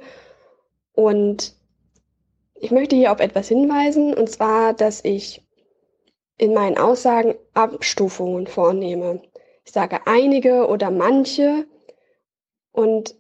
Und 0.94 1.54
ich 2.56 2.72
möchte 2.72 2.96
hier 2.96 3.12
auf 3.12 3.20
etwas 3.20 3.50
hinweisen, 3.50 4.16
und 4.16 4.32
zwar, 4.32 4.74
dass 4.74 5.06
ich 5.06 5.44
in 6.42 6.56
meinen 6.56 6.80
Aussagen 6.80 7.36
Abstufungen 7.53 8.48
vornehme. 8.48 9.22
Ich 9.64 9.74
sage 9.74 10.00
einige 10.08 10.68
oder 10.68 10.90
manche 10.90 11.68
und 12.72 13.16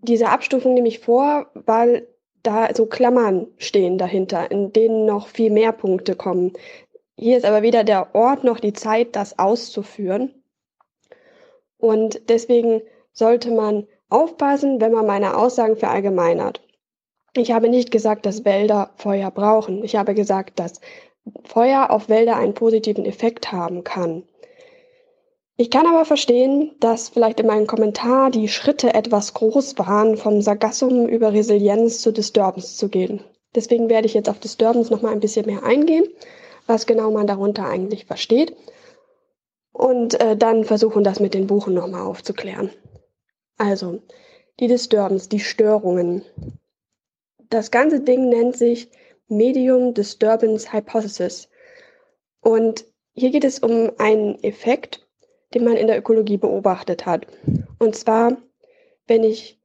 diese 0.00 0.30
Abstufung 0.30 0.72
nehme 0.72 0.88
ich 0.88 1.00
vor, 1.00 1.50
weil 1.52 2.08
da 2.42 2.74
so 2.74 2.86
Klammern 2.86 3.48
stehen 3.58 3.98
dahinter, 3.98 4.50
in 4.50 4.72
denen 4.72 5.04
noch 5.04 5.28
viel 5.28 5.50
mehr 5.50 5.72
Punkte 5.72 6.16
kommen. 6.16 6.54
Hier 7.18 7.36
ist 7.36 7.44
aber 7.44 7.60
weder 7.60 7.84
der 7.84 8.14
Ort 8.14 8.44
noch 8.44 8.60
die 8.60 8.72
Zeit, 8.72 9.14
das 9.14 9.38
auszuführen. 9.38 10.42
Und 11.76 12.30
deswegen 12.30 12.80
sollte 13.12 13.50
man 13.50 13.86
aufpassen, 14.08 14.80
wenn 14.80 14.92
man 14.92 15.06
meine 15.06 15.36
Aussagen 15.36 15.76
verallgemeinert. 15.76 16.62
Ich 17.34 17.52
habe 17.52 17.68
nicht 17.68 17.90
gesagt, 17.90 18.24
dass 18.24 18.46
Wälder 18.46 18.92
Feuer 18.96 19.30
brauchen. 19.30 19.84
Ich 19.84 19.96
habe 19.96 20.14
gesagt, 20.14 20.58
dass 20.58 20.80
Feuer 21.44 21.90
auf 21.90 22.08
Wälder 22.08 22.36
einen 22.36 22.54
positiven 22.54 23.04
Effekt 23.04 23.52
haben 23.52 23.84
kann. 23.84 24.24
Ich 25.58 25.70
kann 25.70 25.86
aber 25.86 26.04
verstehen, 26.04 26.72
dass 26.80 27.08
vielleicht 27.08 27.40
in 27.40 27.46
meinem 27.46 27.66
Kommentar 27.66 28.30
die 28.30 28.48
Schritte 28.48 28.92
etwas 28.92 29.32
groß 29.32 29.78
waren, 29.78 30.18
vom 30.18 30.42
Sargassum 30.42 31.08
über 31.08 31.32
Resilienz 31.32 32.02
zu 32.02 32.12
Disturbance 32.12 32.76
zu 32.76 32.90
gehen. 32.90 33.24
Deswegen 33.54 33.88
werde 33.88 34.06
ich 34.06 34.12
jetzt 34.12 34.28
auf 34.28 34.38
Disturbance 34.38 34.92
noch 34.92 35.00
mal 35.00 35.12
ein 35.12 35.20
bisschen 35.20 35.46
mehr 35.46 35.62
eingehen, 35.62 36.06
was 36.66 36.84
genau 36.84 37.10
man 37.10 37.26
darunter 37.26 37.66
eigentlich 37.66 38.04
versteht. 38.04 38.54
Und 39.72 40.20
äh, 40.20 40.36
dann 40.36 40.64
versuchen, 40.64 41.04
das 41.04 41.20
mit 41.20 41.32
den 41.32 41.46
Buchen 41.46 41.72
noch 41.72 41.88
mal 41.88 42.02
aufzuklären. 42.02 42.70
Also, 43.56 44.00
die 44.60 44.68
Disturbance, 44.68 45.28
die 45.30 45.40
Störungen. 45.40 46.22
Das 47.48 47.70
ganze 47.70 48.00
Ding 48.00 48.28
nennt 48.28 48.56
sich 48.56 48.90
Medium 49.28 49.94
Disturbance 49.94 50.72
Hypothesis. 50.72 51.48
Und 52.40 52.84
hier 53.12 53.30
geht 53.30 53.44
es 53.44 53.58
um 53.58 53.92
einen 53.98 54.42
Effekt, 54.42 55.06
den 55.54 55.64
man 55.64 55.76
in 55.76 55.86
der 55.86 55.98
Ökologie 55.98 56.36
beobachtet 56.36 57.06
hat. 57.06 57.26
Und 57.78 57.96
zwar, 57.96 58.36
wenn 59.06 59.24
ich 59.24 59.58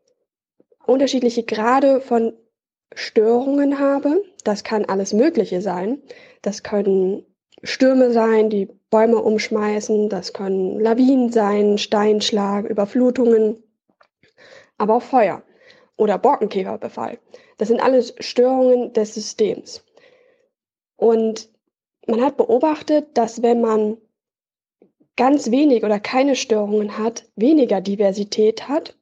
unterschiedliche 0.85 1.43
Grade 1.43 2.01
von 2.01 2.33
Störungen 2.93 3.79
habe, 3.79 4.23
das 4.43 4.63
kann 4.63 4.85
alles 4.85 5.13
Mögliche 5.13 5.61
sein. 5.61 6.01
Das 6.41 6.63
können 6.63 7.25
Stürme 7.63 8.11
sein, 8.11 8.49
die 8.49 8.67
Bäume 8.89 9.17
umschmeißen, 9.17 10.09
das 10.09 10.33
können 10.33 10.79
Lawinen 10.79 11.31
sein, 11.31 11.77
Steinschlag, 11.77 12.65
Überflutungen, 12.65 13.63
aber 14.77 14.95
auch 14.95 15.03
Feuer 15.03 15.43
oder 15.95 16.17
Borkenkäferbefall. 16.17 17.19
Das 17.61 17.67
sind 17.67 17.79
alles 17.79 18.15
Störungen 18.17 18.91
des 18.93 19.13
Systems. 19.13 19.85
Und 20.95 21.47
man 22.07 22.19
hat 22.19 22.35
beobachtet, 22.35 23.09
dass 23.13 23.43
wenn 23.43 23.61
man 23.61 23.97
ganz 25.15 25.51
wenig 25.51 25.83
oder 25.83 25.99
keine 25.99 26.35
Störungen 26.35 26.97
hat, 26.97 27.25
weniger 27.35 27.79
Diversität 27.79 28.67
hat 28.67 28.97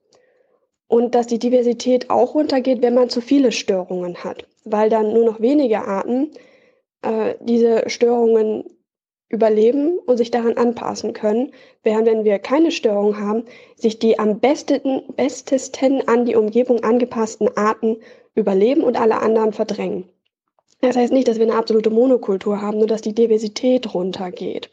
und 0.90 1.16
dass 1.16 1.28
die 1.28 1.40
Diversität 1.40 2.10
auch 2.10 2.36
runtergeht, 2.36 2.82
wenn 2.82 2.96
man 2.96 3.10
zu 3.10 3.22
viele 3.22 3.54
Störungen 3.54 4.26
hat, 4.26 4.46
weil 4.66 4.90
dann 4.90 5.14
nur 5.14 5.24
noch 5.24 5.40
wenige 5.40 5.88
Arten 5.88 6.32
äh, 7.02 7.36
diese 7.40 7.90
Störungen 7.90 8.66
überleben 9.30 10.00
und 10.00 10.18
sich 10.18 10.32
daran 10.32 10.58
anpassen 10.58 11.14
können, 11.14 11.54
während 11.84 12.08
wenn 12.08 12.26
wir 12.26 12.40
keine 12.40 12.72
Störung 12.72 13.22
haben, 13.22 13.46
sich 13.78 14.00
die 14.00 14.20
am 14.20 14.42
besten, 14.42 15.04
bestesten 15.16 16.06
an 16.10 16.26
die 16.26 16.36
Umgebung 16.36 16.84
angepassten 16.84 17.56
Arten 17.56 18.00
überleben 18.40 18.84
und 18.84 19.00
alle 19.00 19.20
anderen 19.20 19.54
verdrängen. 19.54 20.10
Das 20.82 20.96
heißt 20.96 21.12
nicht, 21.12 21.28
dass 21.28 21.38
wir 21.38 21.46
eine 21.46 21.58
absolute 21.58 21.90
Monokultur 21.90 22.62
haben, 22.62 22.78
nur 22.78 22.88
dass 22.88 23.02
die 23.02 23.14
Diversität 23.14 23.94
runtergeht. 23.94 24.70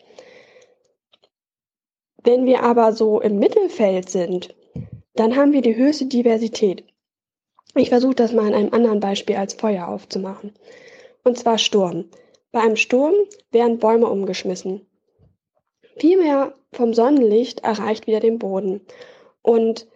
Wenn 2.23 2.45
wir 2.45 2.63
aber 2.63 2.93
so 2.93 3.21
im 3.21 3.39
Mittelfeld 3.39 4.09
sind, 4.09 4.55
dann 5.15 5.37
haben 5.37 5.53
wir 5.53 5.63
die 5.63 5.77
höchste 5.77 6.07
Diversität. 6.07 6.85
Ich 7.75 7.89
versuche 7.91 8.15
das 8.15 8.33
mal 8.33 8.47
an 8.47 8.55
einem 8.55 8.73
anderen 8.73 9.01
Beispiel 9.01 9.37
als 9.37 9.55
Feuer 9.55 9.89
aufzumachen. 9.89 10.55
Und 11.25 11.39
zwar 11.39 11.59
Sturm. 11.59 12.07
Bei 12.53 12.61
einem 12.61 12.77
Sturm 12.77 13.15
werden 13.51 13.79
Bäume 13.79 14.07
umgeschmissen. 14.07 14.87
Viel 15.99 16.19
mehr 16.19 16.55
vom 16.73 16.95
Sonnenlicht 16.95 17.61
erreicht 17.61 18.07
wieder 18.07 18.21
den 18.21 18.39
Boden. 18.39 18.81
Und 19.43 19.87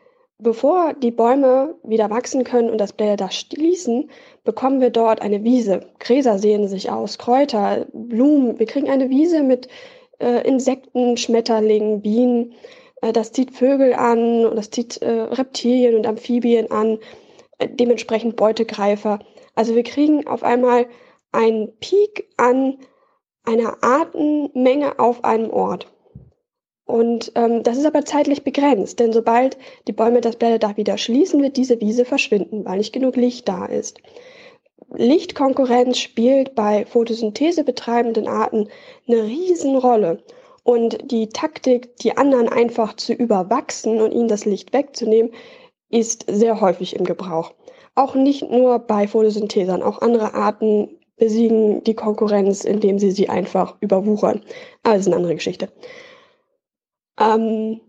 bevor 0.42 0.94
die 0.94 1.10
Bäume 1.10 1.74
wieder 1.82 2.10
wachsen 2.10 2.44
können 2.44 2.70
und 2.70 2.78
das 2.78 2.92
Blätter 2.92 3.30
schließen, 3.30 4.10
bekommen 4.44 4.80
wir 4.80 4.90
dort 4.90 5.22
eine 5.22 5.44
Wiese. 5.44 5.88
Gräser 5.98 6.38
sehen 6.38 6.68
sich 6.68 6.90
aus, 6.90 7.18
Kräuter, 7.18 7.86
Blumen. 7.92 8.58
Wir 8.58 8.66
kriegen 8.66 8.90
eine 8.90 9.10
Wiese 9.10 9.42
mit 9.42 9.68
äh, 10.18 10.46
Insekten, 10.46 11.16
Schmetterlingen, 11.16 12.02
Bienen. 12.02 12.54
Äh, 13.02 13.12
das 13.12 13.32
zieht 13.32 13.52
Vögel 13.52 13.94
an 13.94 14.46
und 14.46 14.56
das 14.56 14.70
zieht 14.70 15.02
äh, 15.02 15.10
Reptilien 15.10 15.96
und 15.96 16.06
Amphibien 16.06 16.70
an, 16.70 16.98
äh, 17.58 17.68
dementsprechend 17.68 18.36
Beutegreifer. 18.36 19.20
Also 19.54 19.74
wir 19.74 19.82
kriegen 19.82 20.26
auf 20.26 20.42
einmal 20.42 20.86
einen 21.32 21.76
Peak 21.78 22.28
an 22.36 22.78
einer 23.44 23.82
Artenmenge 23.82 24.98
auf 24.98 25.24
einem 25.24 25.50
Ort. 25.50 25.86
Und 26.90 27.30
ähm, 27.36 27.62
das 27.62 27.78
ist 27.78 27.86
aber 27.86 28.04
zeitlich 28.04 28.42
begrenzt, 28.42 28.98
denn 28.98 29.12
sobald 29.12 29.56
die 29.86 29.92
Bäume 29.92 30.20
das 30.20 30.34
Blätterdach 30.34 30.76
wieder 30.76 30.98
schließen, 30.98 31.40
wird 31.40 31.56
diese 31.56 31.80
Wiese 31.80 32.04
verschwinden, 32.04 32.64
weil 32.64 32.78
nicht 32.78 32.92
genug 32.92 33.14
Licht 33.14 33.48
da 33.48 33.66
ist. 33.66 34.00
Lichtkonkurrenz 34.96 35.98
spielt 35.98 36.56
bei 36.56 36.84
Photosynthese 36.86 37.62
betreibenden 37.62 38.26
Arten 38.26 38.68
eine 39.06 39.22
Riesenrolle. 39.22 40.24
Und 40.64 40.98
die 41.12 41.28
Taktik, 41.28 41.96
die 41.98 42.16
anderen 42.16 42.48
einfach 42.48 42.96
zu 42.96 43.12
überwachsen 43.12 44.00
und 44.00 44.10
ihnen 44.10 44.28
das 44.28 44.44
Licht 44.44 44.72
wegzunehmen, 44.72 45.30
ist 45.90 46.24
sehr 46.28 46.60
häufig 46.60 46.96
im 46.96 47.04
Gebrauch. 47.04 47.52
Auch 47.94 48.16
nicht 48.16 48.50
nur 48.50 48.80
bei 48.80 49.06
Photosynthesern, 49.06 49.84
auch 49.84 50.02
andere 50.02 50.34
Arten 50.34 50.88
besiegen 51.16 51.84
die 51.84 51.94
Konkurrenz, 51.94 52.64
indem 52.64 52.98
sie 52.98 53.12
sie 53.12 53.28
einfach 53.28 53.76
überwuchern. 53.80 54.42
Aber 54.82 54.94
das 54.94 55.02
ist 55.02 55.06
eine 55.06 55.16
andere 55.16 55.36
Geschichte. 55.36 55.68
Ähm, 57.20 57.80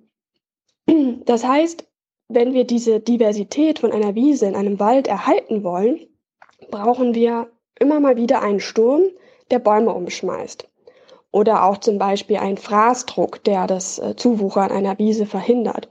das 1.25 1.43
heißt, 1.43 1.87
wenn 2.27 2.53
wir 2.53 2.65
diese 2.65 2.99
Diversität 2.99 3.79
von 3.79 3.91
einer 3.91 4.15
Wiese 4.15 4.45
in 4.45 4.55
einem 4.55 4.79
Wald 4.79 5.07
erhalten 5.07 5.63
wollen, 5.63 5.99
brauchen 6.69 7.15
wir 7.15 7.49
immer 7.79 7.99
mal 7.99 8.15
wieder 8.15 8.41
einen 8.41 8.59
Sturm, 8.59 9.03
der 9.49 9.59
Bäume 9.59 9.93
umschmeißt. 9.93 10.67
Oder 11.31 11.65
auch 11.65 11.77
zum 11.77 11.97
Beispiel 11.97 12.37
einen 12.37 12.57
Fraßdruck, 12.57 13.43
der 13.43 13.67
das 13.67 13.99
äh, 13.99 14.15
Zuwuchern 14.15 14.71
einer 14.71 14.97
Wiese 14.99 15.25
verhindert. 15.25 15.89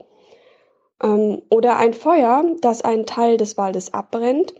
Ähm, 1.03 1.41
oder 1.49 1.77
ein 1.77 1.93
Feuer, 1.93 2.43
das 2.61 2.83
einen 2.83 3.05
Teil 3.05 3.37
des 3.37 3.57
Waldes 3.57 3.93
abbrennt 3.93 4.53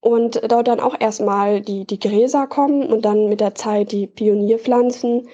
und 0.00 0.40
dort 0.50 0.68
dann 0.68 0.80
auch 0.80 0.94
erstmal 0.98 1.60
die, 1.60 1.86
die 1.86 1.98
Gräser 1.98 2.46
kommen 2.46 2.92
und 2.92 3.04
dann 3.04 3.28
mit 3.28 3.40
der 3.40 3.54
Zeit 3.54 3.92
die 3.92 4.06
Pionierpflanzen, 4.06 5.28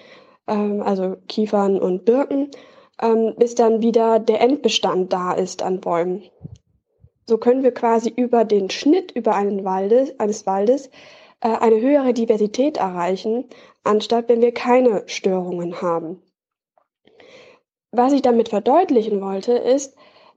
ähm, 0.46 0.82
also 0.82 1.16
Kiefern 1.28 1.78
und 1.78 2.04
Birken, 2.04 2.50
ähm, 3.02 3.34
bis 3.36 3.54
dann 3.54 3.82
wieder 3.82 4.18
der 4.18 4.40
Endbestand 4.40 5.12
da 5.12 5.32
ist 5.32 5.62
an 5.62 5.80
Bäumen. 5.80 6.22
So 7.26 7.36
können 7.36 7.62
wir 7.62 7.72
quasi 7.72 8.08
über 8.08 8.44
den 8.44 8.70
Schnitt 8.70 9.12
über 9.12 9.34
einen 9.34 9.64
Waldes, 9.64 10.18
eines 10.18 10.46
Waldes 10.46 10.88
äh, 11.40 11.48
eine 11.48 11.80
höhere 11.80 12.14
Diversität 12.14 12.78
erreichen, 12.78 13.44
anstatt 13.84 14.28
wenn 14.28 14.40
wir 14.40 14.54
keine 14.54 15.02
Störungen 15.06 15.82
haben. 15.82 16.22
Was 17.90 18.12
ich 18.12 18.22
damit 18.22 18.48
verdeutlichen 18.48 19.20
wollte, 19.20 19.52
ist, 19.52 19.94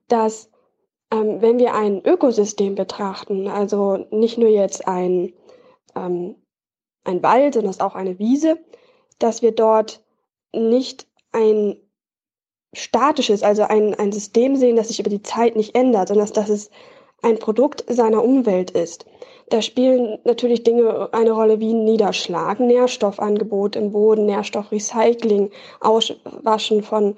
dass 0.08 0.50
ähm, 1.12 1.42
wenn 1.42 1.60
wir 1.60 1.74
ein 1.74 2.04
Ökosystem 2.04 2.76
betrachten, 2.76 3.48
also 3.48 4.06
nicht 4.10 4.38
nur 4.38 4.50
jetzt 4.50 4.88
ein, 4.88 5.34
ähm, 5.96 6.36
ein 7.04 7.24
Wald, 7.24 7.54
sondern 7.54 7.80
auch 7.80 7.96
eine 7.96 8.20
Wiese, 8.20 8.58
dass 9.20 9.42
wir 9.42 9.54
dort 9.54 10.04
nicht 10.52 11.08
ein 11.32 11.78
statisches, 12.76 13.44
also 13.44 13.64
ein, 13.64 13.96
ein 13.96 14.12
System 14.12 14.56
sehen, 14.56 14.76
das 14.76 14.90
sich 14.90 15.00
über 15.00 15.10
die 15.10 15.24
Zeit 15.24 15.56
nicht 15.56 15.76
ändert, 15.76 16.10
sondern 16.10 16.32
dass 16.34 16.50
es 16.50 16.70
ein 17.22 17.40
Produkt 17.40 17.84
seiner 17.88 18.24
Umwelt 18.24 18.72
ist. 18.72 19.06
Da 19.50 19.62
spielen 19.62 20.20
natürlich 20.24 20.64
Dinge 20.64 21.10
eine 21.12 21.32
Rolle 21.32 21.60
wie 21.60 21.74
Niederschlag, 21.74 22.60
Nährstoffangebot 22.60 23.76
im 23.76 23.92
Boden, 23.92 24.26
Nährstoffrecycling, 24.26 25.52
Auswaschen 25.82 26.84
von 26.84 27.16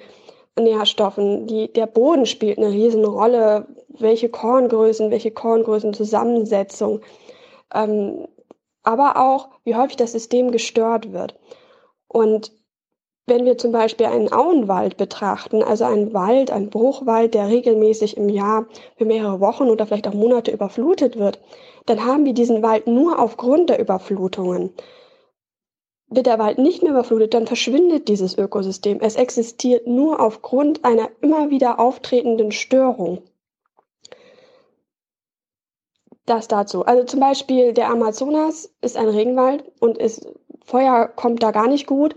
Nährstoffen. 0.60 1.48
Die, 1.48 1.72
der 1.72 1.88
Boden 1.88 2.26
spielt 2.26 2.58
eine 2.58 2.70
Riesenrolle. 2.70 3.68
Welche 4.00 4.30
Korngrößen, 4.30 5.10
welche 5.10 5.32
Korngrößenzusammensetzung. 5.32 7.02
Ähm, 7.74 8.28
aber 8.84 9.18
auch, 9.18 9.50
wie 9.64 9.76
häufig 9.76 9.98
das 9.98 10.12
System 10.12 10.52
gestört 10.52 11.12
wird. 11.14 11.36
Und 12.08 12.52
wenn 13.28 13.44
wir 13.44 13.58
zum 13.58 13.74
Beispiel 13.74 14.06
einen 14.06 14.32
Auenwald 14.32 14.96
betrachten, 14.96 15.62
also 15.62 15.84
einen 15.84 16.14
Wald, 16.14 16.50
einen 16.50 16.70
Bruchwald, 16.70 17.34
der 17.34 17.50
regelmäßig 17.50 18.16
im 18.16 18.30
Jahr 18.30 18.68
für 18.96 19.04
mehrere 19.04 19.42
Wochen 19.42 19.70
oder 19.70 19.86
vielleicht 19.86 20.08
auch 20.08 20.14
Monate 20.14 20.52
überflutet 20.52 21.20
wird, 21.20 21.40
dann 21.86 22.06
haben 22.06 22.26
wir 22.26 22.34
diesen 22.34 22.64
Wald 22.64 22.88
nur 22.88 23.20
aufgrund 23.20 23.70
der 23.70 23.80
Überflutungen. 23.80 24.72
Wird 26.10 26.26
der 26.26 26.40
Wald 26.40 26.58
nicht 26.58 26.84
mehr 26.84 26.94
überflutet, 26.94 27.34
dann 27.34 27.48
verschwindet 27.48 28.08
dieses 28.08 28.38
Ökosystem. 28.38 29.00
Es 29.02 29.18
existiert 29.18 29.88
nur 29.88 30.22
aufgrund 30.22 30.86
einer 30.86 31.10
immer 31.20 31.50
wieder 31.50 31.82
auftretenden 31.82 32.54
Störung. 32.54 33.24
Das 36.26 36.48
dazu. 36.48 36.86
Also 36.86 37.04
zum 37.04 37.20
Beispiel 37.20 37.74
der 37.74 37.90
Amazonas 37.90 38.74
ist 38.80 38.96
ein 38.96 39.10
Regenwald 39.10 39.66
und 39.82 39.98
ist, 39.98 40.26
Feuer 40.64 41.10
kommt 41.10 41.44
da 41.44 41.52
gar 41.52 41.68
nicht 41.68 41.88
gut 41.88 42.16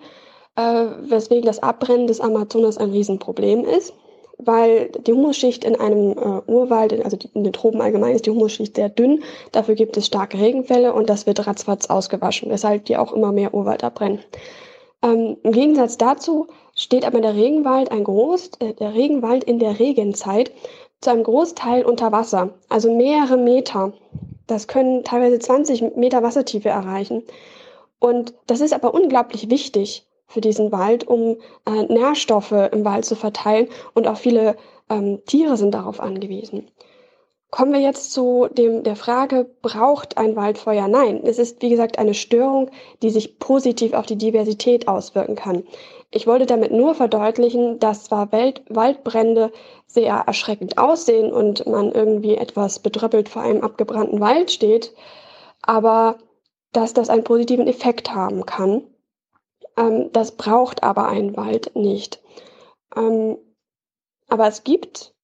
äh, 0.57 0.87
weswegen 1.03 1.47
das 1.47 1.63
Abbrennen 1.63 2.07
des 2.07 2.21
Amazonas 2.21 2.79
ein 2.79 2.91
Riesenproblem 2.91 3.65
ist, 3.65 3.95
weil 4.39 4.91
die 5.07 5.13
Humusschicht 5.13 5.65
in 5.65 5.77
einem 5.77 6.13
äh, 6.13 6.51
Urwald, 6.51 7.05
also 7.05 7.17
in 7.35 7.45
den 7.45 7.53
Tropen 7.53 7.81
allgemein, 7.81 8.15
ist 8.15 8.27
die 8.27 8.31
Humusschicht 8.31 8.77
sehr 8.77 8.89
dünn. 8.89 9.23
Dafür 9.53 9.75
gibt 9.75 9.97
es 9.97 10.07
starke 10.07 10.39
Regenfälle 10.39 10.93
und 10.93 11.11
das 11.11 11.27
wird 11.27 11.47
ratzfatz 11.47 11.87
ausgewaschen, 11.87 12.51
weshalb 12.51 12.87
die 12.87 12.97
auch 12.97 13.13
immer 13.13 13.33
mehr 13.33 13.55
Urwald 13.55 13.85
abbrennen. 13.85 14.21
Ähm, 15.03 15.37
Im 15.43 15.53
Gegensatz 15.53 15.97
dazu 15.97 16.47
steht 16.75 17.05
aber 17.05 17.21
der 17.21 17.35
Regenwald 17.35 17.91
ein 17.91 18.05
Groß, 18.05 18.51
äh, 18.61 18.75
der 18.75 18.95
Regenwald 18.95 19.45
in 19.45 19.59
der 19.59 19.79
Regenzeit 19.79 20.53
zu 21.01 21.11
einem 21.11 21.25
Großteil 21.25 21.85
unter 21.85 22.13
Wasser, 22.13 22.51
also 22.69 22.95
mehrere 22.95 23.39
Meter. 23.39 23.93
Das 24.47 24.69
können 24.69 25.05
teilweise 25.05 25.39
20 25.39 25.97
Meter 25.97 26.23
Wassertiefe 26.23 26.69
erreichen. 26.69 27.23
Und 27.99 28.35
das 28.47 28.61
ist 28.61 28.73
aber 28.73 28.93
unglaublich 28.95 29.49
wichtig, 29.49 30.07
für 30.31 30.41
diesen 30.41 30.71
Wald, 30.71 31.07
um 31.07 31.37
äh, 31.67 31.83
Nährstoffe 31.93 32.53
im 32.53 32.85
Wald 32.85 33.05
zu 33.05 33.17
verteilen 33.17 33.69
und 33.95 34.07
auch 34.07 34.17
viele 34.17 34.57
ähm, 34.89 35.21
Tiere 35.27 35.57
sind 35.57 35.75
darauf 35.75 36.01
angewiesen. 36.01 36.71
Kommen 37.51 37.73
wir 37.73 37.81
jetzt 37.81 38.13
zu 38.13 38.47
dem, 38.49 38.85
der 38.85 38.95
Frage, 38.95 39.51
braucht 39.61 40.19
ein 40.19 40.37
Waldfeuer? 40.37 40.87
Nein, 40.87 41.23
es 41.25 41.41
ist 41.41 41.61
wie 41.63 41.69
gesagt 41.69 41.99
eine 41.99 42.15
Störung, 42.15 42.71
die 43.03 43.11
sich 43.11 43.41
positiv 43.41 43.93
auf 43.93 44.07
die 44.07 44.17
Diversität 44.17 44.87
auswirken 44.87 45.35
kann. 45.35 45.65
Ich 46.13 46.29
wollte 46.29 46.47
damit 46.47 46.71
nur 46.71 46.95
verdeutlichen, 46.95 47.81
dass 47.81 48.05
zwar 48.05 48.31
Welt, 48.31 48.63
Waldbrände 48.69 49.51
sehr 49.89 50.15
erschreckend 50.15 50.79
aussehen 50.79 51.33
und 51.33 51.67
man 51.67 51.91
irgendwie 51.91 52.37
etwas 52.37 52.79
bedröppelt 52.79 53.29
vor 53.29 53.43
einem 53.43 53.63
abgebrannten 53.63 54.21
Wald 54.21 54.53
steht, 54.53 54.95
aber 55.63 56.19
dass 56.73 56.95
das 56.95 57.11
einen 57.11 57.25
positiven 57.25 57.67
Effekt 57.67 58.15
haben 58.15 58.47
kann 58.47 58.85
ähm, 59.81 60.13
das 60.13 60.33
braucht 60.33 60.83
aber 60.83 61.09
ein 61.09 61.37
Wald 61.37 61.75
nicht. 61.75 62.23
Ähm, 62.95 63.39
aber 64.29 64.47
es 64.47 64.63
gibt, 64.63 65.15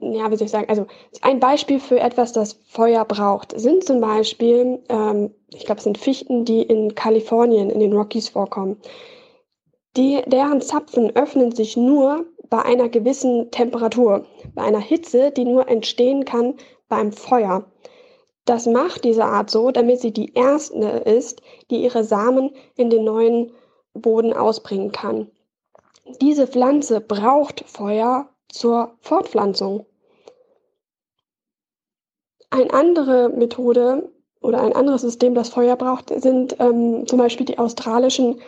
ja, 0.00 0.30
wie 0.30 0.36
soll 0.36 0.46
ich 0.46 0.52
sagen, 0.52 0.68
also 0.68 0.86
ein 1.22 1.40
Beispiel 1.40 1.80
für 1.80 1.98
etwas, 1.98 2.32
das 2.32 2.54
Feuer 2.68 3.04
braucht, 3.04 3.58
sind 3.58 3.84
zum 3.84 4.00
Beispiel, 4.00 4.82
ähm, 4.88 5.34
ich 5.52 5.64
glaube, 5.64 5.78
es 5.78 5.84
sind 5.84 5.98
Fichten, 5.98 6.44
die 6.44 6.62
in 6.62 6.94
Kalifornien, 6.94 7.70
in 7.70 7.80
den 7.80 7.92
Rockies 7.92 8.28
vorkommen. 8.28 8.76
Die, 9.96 10.22
deren 10.26 10.60
Zapfen 10.60 11.16
öffnen 11.16 11.52
sich 11.52 11.76
nur 11.76 12.26
bei 12.48 12.62
einer 12.62 12.88
gewissen 12.88 13.50
Temperatur, 13.50 14.26
bei 14.54 14.62
einer 14.62 14.80
Hitze, 14.80 15.32
die 15.32 15.44
nur 15.44 15.68
entstehen 15.68 16.24
kann 16.24 16.54
beim 16.88 17.12
Feuer. 17.12 17.69
Das 18.50 18.66
macht 18.66 19.04
diese 19.04 19.26
Art 19.26 19.48
so, 19.48 19.70
damit 19.70 20.00
sie 20.00 20.10
die 20.10 20.34
erste 20.34 20.76
ist, 20.76 21.40
die 21.70 21.84
ihre 21.84 22.02
Samen 22.02 22.50
in 22.74 22.90
den 22.90 23.04
neuen 23.04 23.52
Boden 23.94 24.32
ausbringen 24.32 24.90
kann. 24.90 25.30
Diese 26.20 26.48
Pflanze 26.48 27.00
braucht 27.00 27.62
Feuer 27.68 28.28
zur 28.48 28.96
Fortpflanzung. 29.02 29.86
Eine 32.50 32.74
andere 32.74 33.28
Methode 33.28 34.10
oder 34.40 34.62
ein 34.62 34.72
anderes 34.72 35.02
System, 35.02 35.36
das 35.36 35.50
Feuer 35.50 35.76
braucht, 35.76 36.08
sind 36.20 36.56
ähm, 36.58 37.06
zum 37.06 37.20
Beispiel 37.20 37.46
die 37.46 37.58
australischen 37.60 38.40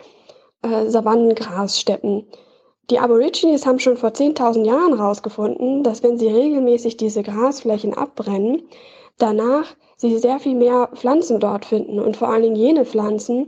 äh, 0.63 0.89
Savannengrassteppen. 0.89 2.27
Die 2.89 2.99
Aborigines 2.99 3.65
haben 3.65 3.79
schon 3.79 3.95
vor 3.95 4.09
10.000 4.09 4.65
Jahren 4.65 4.97
herausgefunden, 4.97 5.81
dass 5.81 6.03
wenn 6.03 6.19
sie 6.19 6.27
regelmäßig 6.27 6.97
diese 6.97 7.23
Grasflächen 7.23 7.93
abbrennen, 7.93 8.63
danach 9.17 9.77
sie 10.09 10.17
sehr 10.17 10.39
viel 10.39 10.55
mehr 10.55 10.89
Pflanzen 10.93 11.39
dort 11.39 11.65
finden 11.65 11.99
und 11.99 12.17
vor 12.17 12.29
allen 12.29 12.43
Dingen 12.43 12.55
jene 12.55 12.85
Pflanzen, 12.85 13.47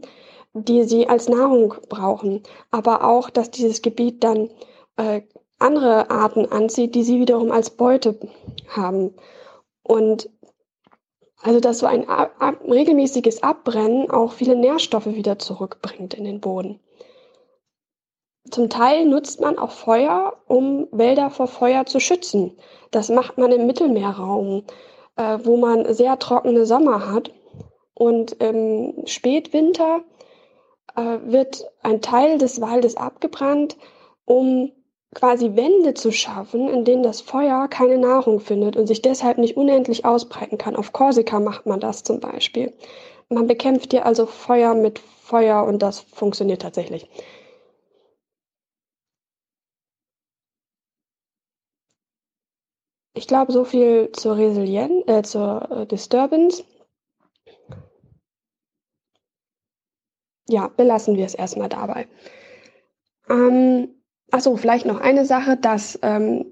die 0.53 0.83
sie 0.83 1.07
als 1.07 1.27
Nahrung 1.27 1.75
brauchen, 1.89 2.43
aber 2.71 3.03
auch, 3.03 3.29
dass 3.29 3.51
dieses 3.51 3.81
Gebiet 3.81 4.23
dann 4.23 4.49
äh, 4.95 5.21
andere 5.59 6.09
Arten 6.09 6.45
anzieht, 6.45 6.95
die 6.95 7.03
sie 7.03 7.19
wiederum 7.19 7.51
als 7.51 7.69
Beute 7.71 8.17
haben. 8.69 9.13
Und 9.83 10.29
also 11.41 11.59
dass 11.59 11.79
so 11.79 11.85
ein 11.85 12.07
ab, 12.07 12.35
ab, 12.39 12.61
regelmäßiges 12.67 13.43
Abbrennen 13.43 14.09
auch 14.09 14.31
viele 14.31 14.55
Nährstoffe 14.55 15.07
wieder 15.07 15.37
zurückbringt 15.37 16.13
in 16.13 16.23
den 16.23 16.39
Boden. 16.39 16.79
Zum 18.49 18.69
Teil 18.69 19.05
nutzt 19.05 19.41
man 19.41 19.57
auch 19.57 19.71
Feuer, 19.71 20.37
um 20.47 20.87
Wälder 20.91 21.29
vor 21.29 21.47
Feuer 21.47 21.85
zu 21.85 21.99
schützen. 21.99 22.57
Das 22.91 23.09
macht 23.09 23.37
man 23.37 23.51
im 23.51 23.67
Mittelmeerraum 23.67 24.63
äh, 25.15 25.39
wo 25.43 25.57
man 25.57 25.93
sehr 25.93 26.19
trockene 26.19 26.65
Sommer 26.65 27.11
hat. 27.11 27.31
Und 27.93 28.33
im 28.33 29.05
Spätwinter 29.05 30.01
äh, 30.95 31.17
wird 31.23 31.65
ein 31.81 32.01
Teil 32.01 32.37
des 32.37 32.59
Waldes 32.61 32.97
abgebrannt, 32.97 33.77
um 34.25 34.71
quasi 35.13 35.55
Wände 35.55 35.93
zu 35.93 36.11
schaffen, 36.11 36.67
in 36.67 36.83
denen 36.83 37.03
das 37.03 37.21
Feuer 37.21 37.67
keine 37.69 37.97
Nahrung 37.97 38.41
findet 38.41 38.75
und 38.75 38.87
sich 38.87 39.01
deshalb 39.01 39.37
nicht 39.37 39.55
unendlich 39.55 40.03
ausbreiten 40.03 40.57
kann. 40.57 40.75
Auf 40.75 40.91
Korsika 40.91 41.39
macht 41.39 41.65
man 41.65 41.79
das 41.79 42.03
zum 42.03 42.19
Beispiel. 42.19 42.73
Man 43.29 43.47
bekämpft 43.47 43.91
hier 43.91 44.05
also 44.05 44.25
Feuer 44.25 44.75
mit 44.75 44.99
Feuer 44.99 45.63
und 45.63 45.81
das 45.81 46.01
funktioniert 46.01 46.61
tatsächlich. 46.61 47.09
Ich 53.15 53.27
glaube, 53.27 53.53
so 53.53 53.63
viel 53.63 54.11
zur 54.11 54.37
Resilienz, 54.37 55.07
äh, 55.07 55.23
zur 55.23 55.71
äh, 55.71 55.85
Disturbance. 55.85 56.63
Ja, 60.49 60.67
belassen 60.67 61.15
wir 61.15 61.25
es 61.25 61.33
erstmal 61.33 61.69
dabei. 61.69 62.07
Ähm, 63.29 63.87
achso, 64.31 64.57
vielleicht 64.57 64.85
noch 64.85 64.99
eine 64.99 65.25
Sache, 65.25 65.55
dass 65.55 65.97
ähm, 66.03 66.45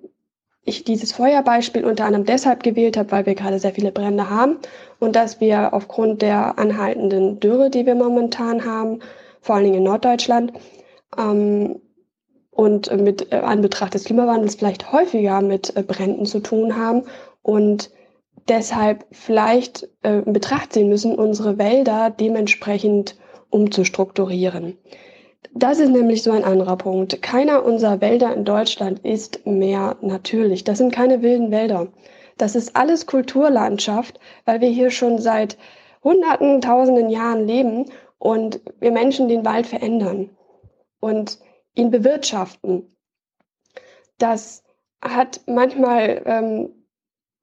ich 0.64 0.85
dieses 0.85 1.11
Feuerbeispiel 1.11 1.83
unter 1.83 2.06
anderem 2.06 2.25
deshalb 2.25 2.64
gewählt 2.64 2.95
habe, 2.95 3.11
weil 3.11 3.25
wir 3.25 3.35
gerade 3.35 3.59
sehr 3.59 3.74
viele 3.74 3.92
Brände 3.92 4.30
haben 4.30 4.58
und 5.00 5.17
dass 5.17 5.42
wir 5.42 5.74
aufgrund 5.74 6.22
der 6.22 6.58
anhaltenden 6.58 7.42
Dürre, 7.42 7.69
die 7.69 7.85
wir 7.85 7.95
momentan 7.95 8.64
haben, 8.64 9.00
vor 9.42 9.56
allen 9.56 9.66
Dingen 9.66 9.77
in 9.77 9.83
Norddeutschland, 9.83 10.53
ähm, 11.17 11.82
und 12.56 12.95
mit 13.01 13.32
äh, 13.32 13.38
Anbetracht 13.38 13.93
des 13.93 14.06
Klimawandels 14.06 14.56
vielleicht 14.56 14.91
häufiger 14.91 15.41
mit 15.41 15.75
äh, 15.75 15.83
Bränden 15.83 16.25
zu 16.25 16.40
tun 16.40 16.75
haben 16.75 17.03
und 17.41 17.91
deshalb 18.48 19.06
vielleicht 19.11 19.90
äh, 20.03 20.19
in 20.19 20.33
Betracht 20.33 20.73
ziehen 20.73 20.90
müssen, 20.90 21.15
unsere 21.15 21.57
Wälder 21.57 22.09
dementsprechend 22.09 23.15
umzustrukturieren. 23.49 24.77
Das 25.53 25.80
ist 25.80 25.90
nämlich 25.90 26.23
so 26.23 26.32
ein 26.32 26.43
anderer 26.43 26.77
Punkt. 26.77 27.22
Keiner 27.22 27.64
unserer 27.64 28.01
Wälder 28.01 28.33
in 28.33 28.45
Deutschland 28.45 28.99
ist 28.99 29.45
mehr 29.45 29.98
natürlich. 30.01 30.64
Das 30.64 30.80
sind 30.80 30.93
keine 30.93 31.22
wilden 31.22 31.51
Wälder. 31.51 31.88
Das 32.38 32.56
ist 32.56 32.75
alles 32.75 33.06
Kulturlandschaft, 33.06 34.19
weil 34.45 34.61
wir 34.61 34.69
hier 34.69 34.90
schon 34.90 35.19
seit 35.19 35.57
Hunderten, 36.03 36.61
Tausenden 36.61 37.09
Jahren 37.09 37.45
leben 37.45 37.85
und 38.17 38.61
wir 38.80 38.91
Menschen 38.91 39.27
den 39.27 39.45
Wald 39.45 39.67
verändern 39.67 40.30
und 40.99 41.38
ihn 41.76 41.92
bewirtschaften. 41.92 42.88
Das 44.18 44.64
hat 45.03 45.42
manchmal, 45.48 46.22
ähm, 46.26 46.69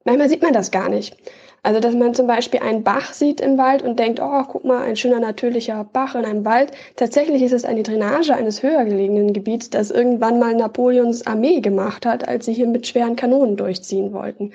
manchmal 0.05 0.29
sieht 0.29 0.43
man 0.43 0.53
das 0.53 0.71
gar 0.71 0.89
nicht. 0.89 1.17
Also, 1.63 1.79
dass 1.79 1.95
man 1.95 2.15
zum 2.15 2.27
Beispiel 2.27 2.61
einen 2.61 2.85
Bach 2.85 3.13
sieht 3.13 3.41
im 3.41 3.59
Wald 3.59 3.83
und 3.83 3.99
denkt, 3.99 4.19
oh, 4.19 4.43
guck 4.49 4.65
mal, 4.65 4.83
ein 4.83 4.97
schöner 4.97 5.21
natürlicher 5.21 5.85
Bach 5.85 6.15
in 6.15 6.25
einem 6.25 6.45
Wald. 6.45 6.73
Tatsächlich 6.97 7.43
ist 7.43 7.53
es 7.53 7.67
eine 7.67 7.83
Drainage 7.83 8.35
eines 8.35 8.63
höher 8.63 8.85
gelegenen 8.85 9.35
Gebiets, 9.35 9.69
das 9.69 9.91
irgendwann 9.91 10.39
mal 10.39 10.55
Napoleons 10.55 11.27
Armee 11.27 11.61
gemacht 11.61 12.07
hat, 12.07 12.27
als 12.27 12.47
sie 12.47 12.55
hier 12.55 12.67
mit 12.67 12.87
schweren 12.87 13.15
Kanonen 13.15 13.57
durchziehen 13.57 14.15
wollten. 14.15 14.53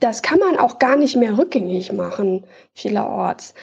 Das 0.00 0.22
kann 0.22 0.38
man 0.38 0.58
auch 0.58 0.78
gar 0.78 0.96
nicht 0.96 1.16
mehr 1.16 1.36
rückgängig 1.36 1.92
machen, 1.92 2.44
vielerorts. 2.72 3.54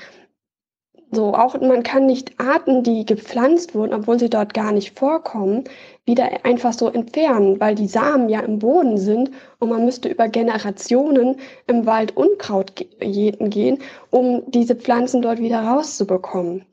So, 1.14 1.33
auch 1.33 1.59
man 1.59 1.83
kann 1.83 2.06
nicht 2.06 2.40
Arten, 2.40 2.83
die 2.83 3.06
gepflanzt 3.06 3.75
wurden, 3.75 3.93
obwohl 3.93 4.17
sie 4.17 4.30
dort 4.30 4.53
gar 4.53 4.72
nicht 4.72 4.98
vorkommen, 4.98 5.65
wieder 6.06 6.45
einfach 6.45 6.72
so 6.72 6.88
entfernen, 6.88 7.59
weil 7.59 7.75
die 7.75 7.90
Samen 7.90 8.30
ja 8.30 8.40
im 8.40 8.59
Boden 8.59 8.98
sind 8.98 9.30
und 9.59 9.67
man 9.69 9.83
müsste 9.83 10.07
über 10.07 10.30
Generationen 10.30 11.35
im 11.67 11.85
Wald 11.85 12.15
Unkraut 12.15 12.85
jäten 13.01 13.49
gehen, 13.49 13.80
um 14.09 14.49
diese 14.51 14.75
Pflanzen 14.75 15.22
dort 15.22 15.40
wieder 15.40 15.59
rauszubekommen. 15.61 16.65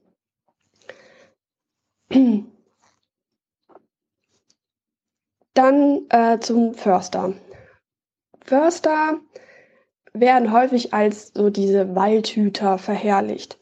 Dann 5.54 6.06
äh, 6.10 6.38
zum 6.38 6.74
Förster. 6.74 7.34
Förster 8.44 9.18
werden 10.12 10.52
häufig 10.52 10.94
als 10.94 11.32
so 11.34 11.50
diese 11.50 11.96
Waldhüter 11.96 12.78
verherrlicht. 12.78 13.58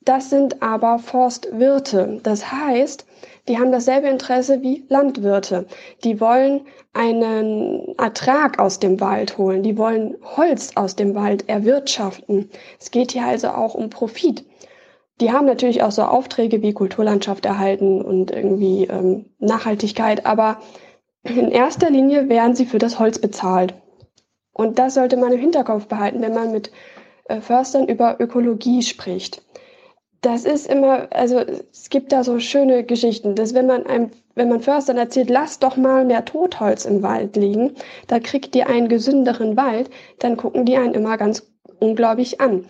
Das 0.00 0.30
sind 0.30 0.62
aber 0.62 0.98
Forstwirte. 0.98 2.20
Das 2.22 2.50
heißt, 2.52 3.04
die 3.48 3.58
haben 3.58 3.72
dasselbe 3.72 4.08
Interesse 4.08 4.62
wie 4.62 4.84
Landwirte. 4.88 5.66
Die 6.04 6.20
wollen 6.20 6.62
einen 6.92 7.96
Ertrag 7.98 8.58
aus 8.58 8.78
dem 8.78 9.00
Wald 9.00 9.38
holen. 9.38 9.62
Die 9.62 9.76
wollen 9.76 10.16
Holz 10.22 10.72
aus 10.76 10.96
dem 10.96 11.14
Wald 11.14 11.48
erwirtschaften. 11.48 12.50
Es 12.78 12.90
geht 12.90 13.12
hier 13.12 13.26
also 13.26 13.48
auch 13.48 13.74
um 13.74 13.90
Profit. 13.90 14.44
Die 15.20 15.32
haben 15.32 15.46
natürlich 15.46 15.82
auch 15.82 15.90
so 15.90 16.02
Aufträge 16.02 16.62
wie 16.62 16.74
Kulturlandschaft 16.74 17.44
erhalten 17.44 18.00
und 18.00 18.30
irgendwie 18.30 18.84
ähm, 18.84 19.26
Nachhaltigkeit, 19.40 20.26
aber 20.26 20.58
in 21.24 21.50
erster 21.50 21.90
Linie 21.90 22.28
werden 22.28 22.54
sie 22.54 22.66
für 22.66 22.78
das 22.78 23.00
Holz 23.00 23.18
bezahlt. 23.18 23.74
Und 24.52 24.78
das 24.78 24.94
sollte 24.94 25.16
man 25.16 25.32
im 25.32 25.40
Hinterkopf 25.40 25.86
behalten, 25.86 26.22
wenn 26.22 26.34
man 26.34 26.52
mit 26.52 26.70
äh, 27.24 27.40
Förstern 27.40 27.88
über 27.88 28.20
Ökologie 28.20 28.82
spricht 28.82 29.42
das 30.20 30.44
ist 30.44 30.66
immer, 30.66 31.08
also 31.12 31.38
es 31.38 31.90
gibt 31.90 32.12
da 32.12 32.24
so 32.24 32.40
schöne 32.40 32.84
Geschichten, 32.84 33.34
dass 33.34 33.54
wenn 33.54 33.66
man 33.66 33.86
einem, 33.86 34.10
wenn 34.34 34.48
man 34.48 34.60
Förstern 34.60 34.96
erzählt, 34.96 35.30
lass 35.30 35.58
doch 35.58 35.76
mal 35.76 36.04
mehr 36.04 36.24
Totholz 36.24 36.84
im 36.84 37.02
Wald 37.02 37.36
liegen, 37.36 37.74
da 38.08 38.18
kriegt 38.18 38.56
ihr 38.56 38.68
einen 38.68 38.88
gesünderen 38.88 39.56
Wald, 39.56 39.90
dann 40.18 40.36
gucken 40.36 40.64
die 40.64 40.76
einen 40.76 40.94
immer 40.94 41.16
ganz 41.16 41.48
unglaublich 41.78 42.40
an. 42.40 42.66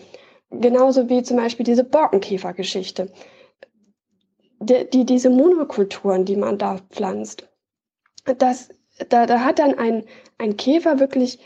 Genauso 0.51 1.09
wie 1.09 1.23
zum 1.23 1.37
Beispiel 1.37 1.63
diese 1.63 1.83
Borkenkäfergeschichte. 1.83 3.11
Die, 4.59 4.89
die, 4.89 5.05
diese 5.05 5.29
Monokulturen, 5.29 6.25
die 6.25 6.35
man 6.35 6.57
da 6.57 6.79
pflanzt, 6.89 7.47
das, 8.37 8.69
da, 9.09 9.25
da 9.25 9.39
hat 9.39 9.59
dann 9.59 9.77
ein, 9.77 10.03
ein 10.37 10.57
Käfer 10.57 10.99
wirklich 10.99 11.39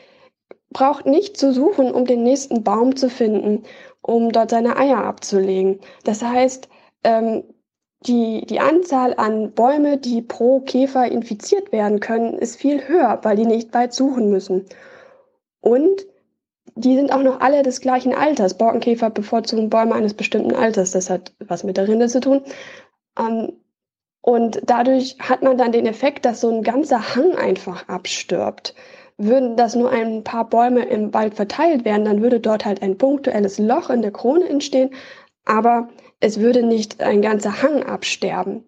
braucht 0.72 1.06
nicht 1.06 1.38
zu 1.38 1.54
suchen, 1.54 1.92
um 1.92 2.06
den 2.06 2.24
nächsten 2.24 2.64
Baum 2.64 2.96
zu 2.96 3.10
finden 3.10 3.64
um 4.04 4.32
dort 4.32 4.52
seine 4.52 4.78
Eier 4.78 5.04
abzulegen. 5.04 5.80
Das 6.04 6.22
heißt, 6.22 6.70
ähm, 7.04 7.44
die, 8.06 8.46
die 8.46 8.60
Anzahl 8.60 9.14
an 9.16 9.52
Bäume, 9.54 9.98
die 9.98 10.22
pro 10.22 10.60
Käfer 10.60 11.10
infiziert 11.10 11.72
werden 11.72 12.00
können, 12.00 12.38
ist 12.38 12.58
viel 12.58 12.88
höher, 12.88 13.20
weil 13.24 13.38
die 13.38 13.46
nicht 13.46 13.74
weit 13.74 13.94
suchen 13.94 14.30
müssen. 14.30 14.66
Und 15.62 16.06
die 16.76 16.96
sind 16.96 17.14
auch 17.14 17.22
noch 17.22 17.40
alle 17.40 17.64
des 17.64 17.82
gleichen 17.82 18.14
Alters. 18.14 18.58
Borkenkäfer 18.58 19.10
bevorzugen 19.10 19.70
Bäume 19.70 19.96
eines 19.96 20.14
bestimmten 20.14 20.54
Alters. 20.54 20.92
Das 20.92 21.10
hat 21.10 21.34
was 21.40 21.64
mit 21.64 21.78
der 21.78 21.88
Rinde 21.88 22.08
zu 22.08 22.20
tun. 22.20 22.42
Ähm, 23.18 23.54
und 24.22 24.62
dadurch 24.66 25.18
hat 25.20 25.44
man 25.44 25.58
dann 25.58 25.72
den 25.72 25.86
Effekt, 25.86 26.26
dass 26.26 26.42
so 26.42 26.50
ein 26.50 26.64
ganzer 26.64 27.16
Hang 27.16 27.36
einfach 27.36 27.88
abstirbt 27.88 28.74
würden 29.18 29.56
das 29.58 29.76
nur 29.76 29.92
ein 29.92 30.24
paar 30.24 30.50
Bäume 30.50 30.86
im 30.86 31.14
Wald 31.14 31.36
verteilt 31.36 31.86
werden, 31.86 32.06
dann 32.06 32.22
würde 32.22 32.40
dort 32.40 32.66
halt 32.66 32.82
ein 32.82 32.98
punktuelles 32.98 33.60
Loch 33.60 33.90
in 33.90 34.02
der 34.02 34.12
Krone 34.12 34.48
entstehen, 34.48 34.92
aber 35.46 35.90
es 36.20 36.40
würde 36.40 36.64
nicht 36.64 37.02
ein 37.02 37.22
ganzer 37.22 37.62
Hang 37.62 37.84
absterben. 37.84 38.64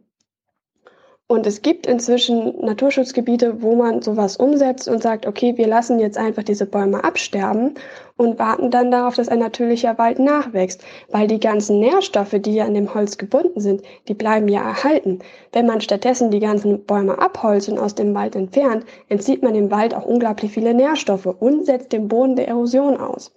Und 1.28 1.48
es 1.48 1.64
gibt 1.64 1.88
inzwischen 1.88 2.60
Naturschutzgebiete, 2.64 3.64
wo 3.64 3.76
man 3.76 4.04
sowas 4.04 4.38
umsetzt 4.38 4.88
und 4.88 5.02
sagt, 5.02 5.26
okay, 5.26 5.58
wir 5.58 5.66
lassen 5.66 5.98
jetzt 5.98 6.20
einfach 6.20 6.44
diese 6.44 6.68
Bäume 6.68 7.04
absterben 7.04 7.74
und 8.16 8.38
warten 8.38 8.70
dann 8.70 8.92
darauf, 8.92 9.16
dass 9.16 9.28
ein 9.28 9.40
natürlicher 9.40 9.98
Wald 9.98 10.20
nachwächst, 10.20 10.84
weil 11.10 11.26
die 11.26 11.40
ganzen 11.40 11.80
Nährstoffe, 11.80 12.36
die 12.38 12.54
ja 12.54 12.66
an 12.66 12.76
dem 12.76 12.94
Holz 12.94 13.18
gebunden 13.18 13.60
sind, 13.60 13.82
die 14.08 14.14
bleiben 14.14 14.48
ja 14.48 14.62
erhalten. 14.62 15.18
Wenn 15.52 15.66
man 15.66 15.82
stattdessen 15.82 16.30
die 16.30 16.40
ganzen 16.40 16.86
Bäume 16.86 17.18
abholzt 17.18 17.70
und 17.70 17.80
aus 17.80 17.96
dem 17.96 18.14
Wald 18.14 18.36
entfernt, 18.36 18.86
entzieht 19.10 19.42
man 19.42 19.56
dem 19.56 19.72
Wald 19.72 19.96
auch 19.96 20.06
unglaublich 20.06 20.52
viele 20.52 20.76
Nährstoffe 20.76 21.26
und 21.26 21.66
setzt 21.66 21.92
den 21.92 22.08
Boden 22.08 22.36
der 22.36 22.50
Erosion 22.50 22.98
aus. 22.98 23.34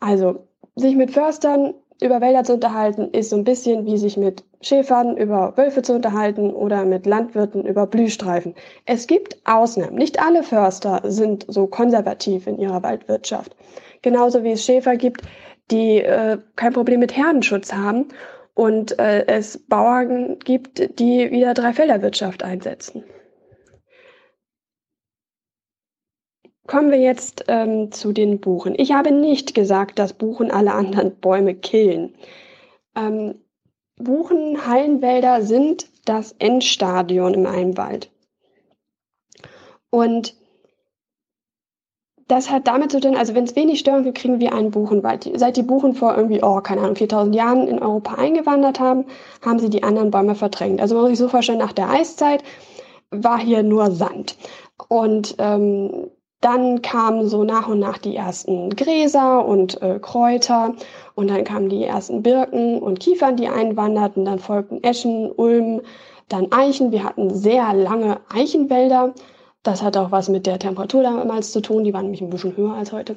Also, 0.00 0.48
sich 0.74 0.96
mit 0.96 1.12
Förstern 1.12 1.74
über 2.02 2.20
Wälder 2.20 2.42
zu 2.42 2.54
unterhalten, 2.54 3.10
ist 3.12 3.30
so 3.30 3.36
ein 3.36 3.44
bisschen 3.44 3.86
wie 3.86 3.98
sich 3.98 4.16
mit 4.16 4.47
Schäfern 4.60 5.16
über 5.16 5.56
Wölfe 5.56 5.82
zu 5.82 5.94
unterhalten 5.94 6.50
oder 6.50 6.84
mit 6.84 7.06
Landwirten 7.06 7.64
über 7.64 7.86
Blühstreifen. 7.86 8.54
Es 8.86 9.06
gibt 9.06 9.38
Ausnahmen. 9.44 9.94
Nicht 9.94 10.20
alle 10.20 10.42
Förster 10.42 11.00
sind 11.04 11.44
so 11.48 11.66
konservativ 11.66 12.46
in 12.46 12.58
ihrer 12.58 12.82
Waldwirtschaft. 12.82 13.54
Genauso 14.02 14.42
wie 14.42 14.52
es 14.52 14.64
Schäfer 14.64 14.96
gibt, 14.96 15.22
die 15.70 16.00
äh, 16.02 16.38
kein 16.56 16.72
Problem 16.72 17.00
mit 17.00 17.16
Herdenschutz 17.16 17.72
haben 17.72 18.08
und 18.54 18.98
äh, 18.98 19.26
es 19.26 19.58
Bauern 19.58 20.38
gibt, 20.40 20.98
die 20.98 21.30
wieder 21.30 21.54
Dreifelderwirtschaft 21.54 22.42
einsetzen. 22.42 23.04
Kommen 26.66 26.90
wir 26.90 26.98
jetzt 26.98 27.44
ähm, 27.48 27.92
zu 27.92 28.12
den 28.12 28.40
Buchen. 28.40 28.74
Ich 28.76 28.92
habe 28.92 29.10
nicht 29.10 29.54
gesagt, 29.54 29.98
dass 29.98 30.12
Buchen 30.12 30.50
alle 30.50 30.72
anderen 30.72 31.16
Bäume 31.16 31.54
killen. 31.54 32.14
Ähm, 32.94 33.36
Buchen, 33.98 34.66
Hallenwälder 34.66 35.42
sind 35.42 35.86
das 36.04 36.34
Endstadion 36.38 37.34
in 37.34 37.46
einem 37.46 37.76
Wald. 37.76 38.10
Und 39.90 40.34
das 42.28 42.50
hat 42.50 42.66
damit 42.66 42.92
zu 42.92 43.00
tun, 43.00 43.16
also 43.16 43.34
wenn 43.34 43.44
es 43.44 43.56
wenig 43.56 43.80
Störungen 43.80 44.04
gibt, 44.04 44.18
kriegen 44.18 44.38
wir 44.38 44.54
einen 44.54 44.70
Buchenwald. 44.70 45.30
Seit 45.34 45.56
die 45.56 45.62
Buchen 45.62 45.94
vor 45.94 46.14
irgendwie, 46.14 46.42
oh, 46.42 46.60
keine 46.60 46.82
Ahnung, 46.82 46.96
4000 46.96 47.34
Jahren 47.34 47.66
in 47.66 47.78
Europa 47.78 48.16
eingewandert 48.16 48.80
haben, 48.80 49.06
haben 49.42 49.58
sie 49.58 49.70
die 49.70 49.82
anderen 49.82 50.10
Bäume 50.10 50.34
verdrängt. 50.34 50.80
Also 50.80 50.94
man 50.94 51.04
muss 51.04 51.10
sich 51.12 51.18
so 51.18 51.28
vorstellen, 51.28 51.58
nach 51.58 51.72
der 51.72 51.88
Eiszeit 51.88 52.44
war 53.10 53.38
hier 53.38 53.62
nur 53.62 53.90
Sand. 53.92 54.36
Und 54.88 55.36
ähm, 55.38 56.10
dann 56.40 56.82
kamen 56.82 57.28
so 57.28 57.42
nach 57.42 57.68
und 57.68 57.80
nach 57.80 57.98
die 57.98 58.14
ersten 58.14 58.70
Gräser 58.70 59.44
und 59.44 59.82
äh, 59.82 59.98
Kräuter 59.98 60.74
und 61.14 61.30
dann 61.30 61.42
kamen 61.42 61.68
die 61.68 61.82
ersten 61.82 62.22
Birken 62.22 62.78
und 62.78 63.00
Kiefern, 63.00 63.36
die 63.36 63.48
einwanderten. 63.48 64.24
Dann 64.24 64.38
folgten 64.38 64.82
Eschen, 64.84 65.32
Ulmen, 65.32 65.82
dann 66.28 66.52
Eichen. 66.52 66.92
Wir 66.92 67.02
hatten 67.02 67.34
sehr 67.34 67.74
lange 67.74 68.20
Eichenwälder. 68.28 69.14
Das 69.64 69.82
hat 69.82 69.96
auch 69.96 70.12
was 70.12 70.28
mit 70.28 70.46
der 70.46 70.60
Temperatur 70.60 71.02
damals 71.02 71.50
zu 71.50 71.60
tun. 71.60 71.82
Die 71.82 71.92
waren 71.92 72.04
nämlich 72.04 72.22
ein 72.22 72.30
bisschen 72.30 72.56
höher 72.56 72.74
als 72.74 72.92
heute. 72.92 73.16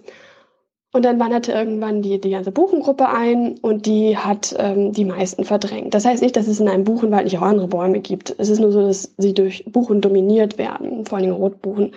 Und 0.94 1.06
dann 1.06 1.20
wanderte 1.20 1.54
irgendwann 1.54 2.02
die, 2.02 2.20
die 2.20 2.32
ganze 2.32 2.52
Buchengruppe 2.52 3.08
ein 3.08 3.58
und 3.60 3.86
die 3.86 4.18
hat 4.18 4.54
ähm, 4.58 4.92
die 4.92 5.06
meisten 5.06 5.46
verdrängt. 5.46 5.94
Das 5.94 6.04
heißt 6.04 6.22
nicht, 6.22 6.36
dass 6.36 6.48
es 6.48 6.60
in 6.60 6.68
einem 6.68 6.84
Buchenwald 6.84 7.24
nicht 7.24 7.38
auch 7.38 7.44
andere 7.44 7.68
Bäume 7.68 8.02
gibt. 8.02 8.36
Es 8.40 8.50
ist 8.50 8.60
nur 8.60 8.74
so, 8.74 8.86
dass 8.86 9.14
sie 9.18 9.34
durch 9.34 9.64
Buchen 9.66 10.02
dominiert 10.02 10.58
werden, 10.58 11.06
vor 11.06 11.20
allem 11.20 11.32
Rotbuchen. 11.32 11.94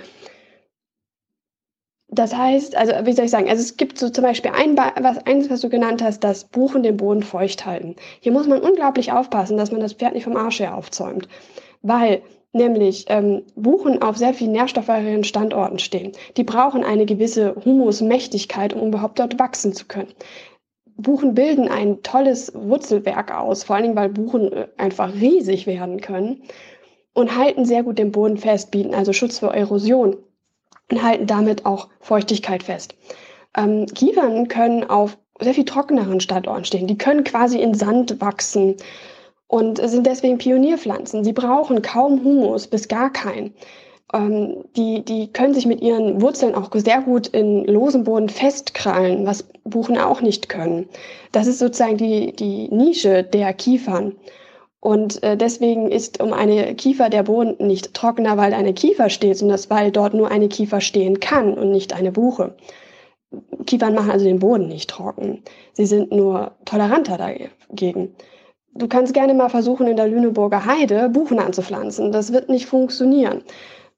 Das 2.14 2.36
heißt, 2.36 2.76
also 2.76 2.92
wie 3.04 3.12
soll 3.12 3.24
ich 3.24 3.30
sagen, 3.30 3.48
also 3.48 3.60
es 3.60 3.76
gibt 3.76 3.98
so 3.98 4.08
zum 4.08 4.22
Beispiel 4.22 4.52
ein, 4.54 4.76
was, 4.76 5.18
eins, 5.26 5.50
was 5.50 5.60
du 5.60 5.68
genannt 5.68 6.02
hast, 6.02 6.22
das 6.22 6.44
Buchen 6.44 6.84
den 6.84 6.96
Boden 6.96 7.22
feucht 7.22 7.66
halten. 7.66 7.96
Hier 8.20 8.30
muss 8.30 8.46
man 8.46 8.60
unglaublich 8.60 9.10
aufpassen, 9.10 9.56
dass 9.56 9.72
man 9.72 9.80
das 9.80 9.94
Pferd 9.94 10.14
nicht 10.14 10.24
vom 10.24 10.36
Arsch 10.36 10.60
her 10.60 10.76
aufzäumt. 10.76 11.28
Weil 11.82 12.22
nämlich 12.52 13.06
ähm, 13.08 13.42
Buchen 13.56 14.00
auf 14.00 14.16
sehr 14.16 14.32
viel 14.32 14.48
nährstoffreicheren 14.48 15.24
Standorten 15.24 15.80
stehen. 15.80 16.12
Die 16.36 16.44
brauchen 16.44 16.84
eine 16.84 17.04
gewisse 17.04 17.56
Humusmächtigkeit, 17.64 18.74
um 18.74 18.88
überhaupt 18.88 19.18
dort 19.18 19.40
wachsen 19.40 19.72
zu 19.72 19.86
können. 19.86 20.14
Buchen 20.96 21.34
bilden 21.34 21.66
ein 21.66 22.02
tolles 22.04 22.52
Wurzelwerk 22.54 23.34
aus, 23.34 23.64
vor 23.64 23.74
allen 23.74 23.86
Dingen, 23.86 23.96
weil 23.96 24.08
Buchen 24.08 24.52
äh, 24.52 24.68
einfach 24.76 25.12
riesig 25.14 25.66
werden 25.66 26.00
können 26.00 26.42
und 27.12 27.36
halten 27.36 27.64
sehr 27.64 27.82
gut 27.82 27.98
den 27.98 28.12
Boden 28.12 28.36
fest, 28.36 28.70
bieten 28.70 28.94
also 28.94 29.12
Schutz 29.12 29.40
vor 29.40 29.52
Erosion 29.52 30.16
und 30.90 31.02
halten 31.02 31.26
damit 31.26 31.66
auch 31.66 31.88
Feuchtigkeit 32.00 32.62
fest. 32.62 32.94
Ähm, 33.56 33.86
Kiefern 33.86 34.48
können 34.48 34.84
auf 34.84 35.16
sehr 35.40 35.54
viel 35.54 35.64
trockeneren 35.64 36.20
Standorten 36.20 36.64
stehen. 36.64 36.86
Die 36.86 36.98
können 36.98 37.24
quasi 37.24 37.60
in 37.60 37.74
Sand 37.74 38.20
wachsen 38.20 38.76
und 39.48 39.78
sind 39.78 40.06
deswegen 40.06 40.38
Pionierpflanzen. 40.38 41.24
Sie 41.24 41.32
brauchen 41.32 41.82
kaum 41.82 42.22
Humus 42.24 42.66
bis 42.66 42.88
gar 42.88 43.12
keinen. 43.12 43.54
Ähm, 44.12 44.64
die, 44.76 45.04
die 45.04 45.32
können 45.32 45.54
sich 45.54 45.66
mit 45.66 45.80
ihren 45.80 46.20
Wurzeln 46.20 46.54
auch 46.54 46.70
sehr 46.74 47.00
gut 47.02 47.26
in 47.28 47.64
losem 47.64 48.04
Boden 48.04 48.28
festkrallen, 48.28 49.26
was 49.26 49.44
Buchen 49.64 49.98
auch 49.98 50.20
nicht 50.20 50.48
können. 50.48 50.88
Das 51.32 51.46
ist 51.46 51.58
sozusagen 51.58 51.96
die, 51.96 52.32
die 52.32 52.68
Nische 52.68 53.24
der 53.24 53.52
Kiefern. 53.54 54.14
Und 54.84 55.22
äh, 55.22 55.34
deswegen 55.38 55.90
ist 55.90 56.20
um 56.20 56.34
eine 56.34 56.74
Kiefer 56.74 57.08
der 57.08 57.22
Boden 57.22 57.56
nicht 57.66 57.94
trockener, 57.94 58.36
weil 58.36 58.52
eine 58.52 58.74
Kiefer 58.74 59.08
steht, 59.08 59.38
sondern 59.38 59.58
weil 59.70 59.90
dort 59.90 60.12
nur 60.12 60.30
eine 60.30 60.48
Kiefer 60.48 60.82
stehen 60.82 61.20
kann 61.20 61.54
und 61.54 61.70
nicht 61.70 61.94
eine 61.94 62.12
Buche. 62.12 62.54
Kiefern 63.64 63.94
machen 63.94 64.10
also 64.10 64.26
den 64.26 64.40
Boden 64.40 64.68
nicht 64.68 64.90
trocken. 64.90 65.42
Sie 65.72 65.86
sind 65.86 66.12
nur 66.12 66.52
toleranter 66.66 67.16
dagegen. 67.16 68.14
Du 68.74 68.86
kannst 68.86 69.14
gerne 69.14 69.32
mal 69.32 69.48
versuchen, 69.48 69.86
in 69.86 69.96
der 69.96 70.06
Lüneburger 70.06 70.66
Heide 70.66 71.08
Buchen 71.08 71.38
anzupflanzen. 71.38 72.12
Das 72.12 72.34
wird 72.34 72.50
nicht 72.50 72.66
funktionieren. 72.66 73.40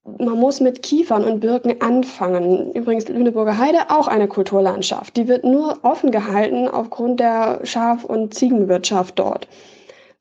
Man 0.05 0.39
muss 0.39 0.61
mit 0.61 0.85
Kiefern 0.85 1.25
und 1.25 1.41
Birken 1.41 1.81
anfangen. 1.83 2.71
Übrigens, 2.75 3.09
Lüneburger 3.09 3.59
Heide 3.59 3.91
auch 3.91 4.07
eine 4.07 4.29
Kulturlandschaft. 4.29 5.17
Die 5.17 5.27
wird 5.27 5.43
nur 5.43 5.81
offen 5.83 6.13
gehalten 6.13 6.69
aufgrund 6.69 7.19
der 7.19 7.59
Schaf- 7.65 8.05
und 8.05 8.35
Ziegenwirtschaft 8.35 9.19
dort. 9.19 9.49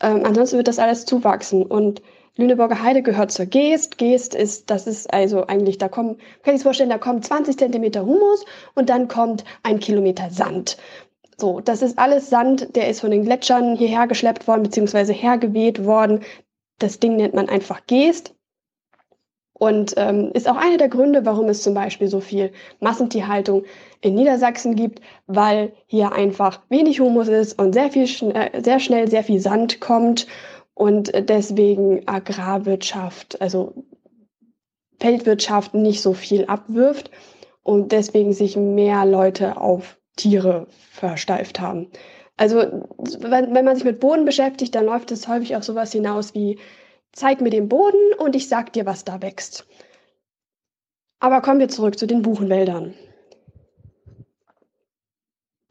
Ähm, 0.02 0.22
ansonsten 0.24 0.58
wird 0.58 0.68
das 0.68 0.80
alles 0.80 1.06
zuwachsen. 1.06 1.64
Und 1.64 2.02
Lüneburger 2.38 2.82
Heide 2.84 3.02
gehört 3.02 3.32
zur 3.32 3.46
Geest. 3.46 3.98
Geest 3.98 4.36
ist, 4.36 4.70
das 4.70 4.88
ist 4.88 5.14
also 5.14 5.48
eigentlich, 5.48 5.78
da 5.78 5.88
kommen, 5.88 6.18
kann 6.44 6.54
ich 6.54 6.60
sich 6.60 6.64
vorstellen, 6.64 6.90
da 6.90 6.98
kommt 6.98 7.26
20 7.26 7.58
Zentimeter 7.58 8.06
Humus 8.06 8.46
und 8.74 8.90
dann 8.90 9.08
kommt 9.08 9.46
ein 9.64 9.80
Kilometer 9.80 10.30
Sand. 10.30 10.78
So, 11.38 11.60
das 11.60 11.82
ist 11.82 11.98
alles 11.98 12.30
Sand, 12.30 12.76
der 12.76 12.90
ist 12.90 13.02
von 13.02 13.12
den 13.12 13.24
Gletschern 13.24 13.76
hierher 13.76 14.08
geschleppt 14.08 14.48
worden, 14.48 14.64
beziehungsweise 14.64 15.14
hergeweht 15.14 15.86
worden. 15.86 16.22
Das 16.80 17.00
Ding 17.00 17.16
nennt 17.16 17.34
man 17.34 17.50
einfach 17.50 17.86
Geest. 17.88 18.35
Und 19.58 19.94
ähm, 19.96 20.32
ist 20.34 20.50
auch 20.50 20.58
einer 20.58 20.78
der 20.78 20.90
Gründe, 20.90 21.26
warum 21.26 21.48
es 21.48 21.64
zum 21.64 21.74
Beispiel 21.74 22.10
so 22.10 22.20
viel 22.20 22.52
Massentierhaltung 22.82 23.64
in 24.02 24.14
Niedersachsen 24.14 24.76
gibt, 24.76 25.00
weil 25.28 25.72
hier 25.86 26.12
einfach 26.12 26.60
wenig 26.68 27.00
Humus 27.00 27.30
ist 27.30 27.58
und 27.58 27.72
sehr 27.72 27.90
viel 27.90 28.06
schn 28.06 28.32
äh, 28.32 28.62
sehr 28.62 28.80
schnell 28.82 29.10
sehr 29.10 29.24
viel 29.24 29.40
Sand 29.40 29.80
kommt 29.80 30.28
und 30.74 31.14
deswegen 31.30 32.06
Agrarwirtschaft, 32.06 33.42
also 33.42 33.74
Feldwirtschaft 35.00 35.74
nicht 35.74 36.02
so 36.02 36.14
viel 36.14 36.46
abwirft 36.46 37.10
und 37.64 37.94
deswegen 37.94 38.34
sich 38.34 38.58
mehr 38.58 39.06
Leute 39.06 39.56
auf 39.56 39.98
Tiere 40.18 40.68
versteift 40.92 41.62
haben. 41.62 41.88
Also 42.38 42.58
wenn, 43.22 43.56
wenn 43.56 43.66
man 43.66 43.76
sich 43.76 43.86
mit 43.86 44.02
Boden 44.02 44.26
beschäftigt, 44.26 44.76
dann 44.76 44.86
läuft 44.86 45.12
es 45.12 45.30
häufig 45.30 45.56
auf 45.56 45.64
sowas 45.64 45.94
hinaus 45.94 46.34
wie 46.34 46.60
zeig 47.16 47.42
mir 47.42 47.50
den 47.50 47.70
Boden 47.70 48.14
und 48.20 48.36
ich 48.36 48.48
sag 48.48 48.74
dir, 48.74 48.86
was 48.86 49.04
da 49.04 49.22
wächst. 49.22 49.66
Aber 51.20 51.42
kommen 51.42 51.60
wir 51.60 51.70
zurück 51.70 51.98
zu 51.98 52.06
den 52.06 52.22
Buchenwäldern. 52.22 52.94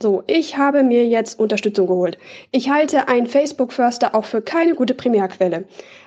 So, 0.03 0.25
ich 0.27 0.59
habe 0.59 0.83
mir 0.83 1.07
jetzt 1.07 1.39
Unterstützung 1.39 1.87
geholt. 1.87 2.19
Ich 2.51 2.69
halte 2.69 3.09
ein 3.09 3.27
Facebook-Förster 3.27 4.15
auch 4.15 4.25
für 4.25 4.43
keine 4.43 4.75
gute 4.75 4.95
Primärquelle. 4.95 5.65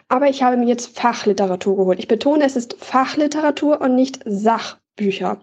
Aber 0.09 0.27
ich 0.27 0.43
habe 0.43 0.57
mir 0.57 0.67
jetzt 0.67 0.97
Fachliteratur 0.97 1.77
geholt. 1.77 1.99
Ich 1.99 2.07
betone, 2.07 2.43
es 2.45 2.55
ist 2.55 2.75
Fachliteratur 2.79 3.81
und 3.81 3.95
nicht 3.95 4.21
Sachbücher. 4.25 5.39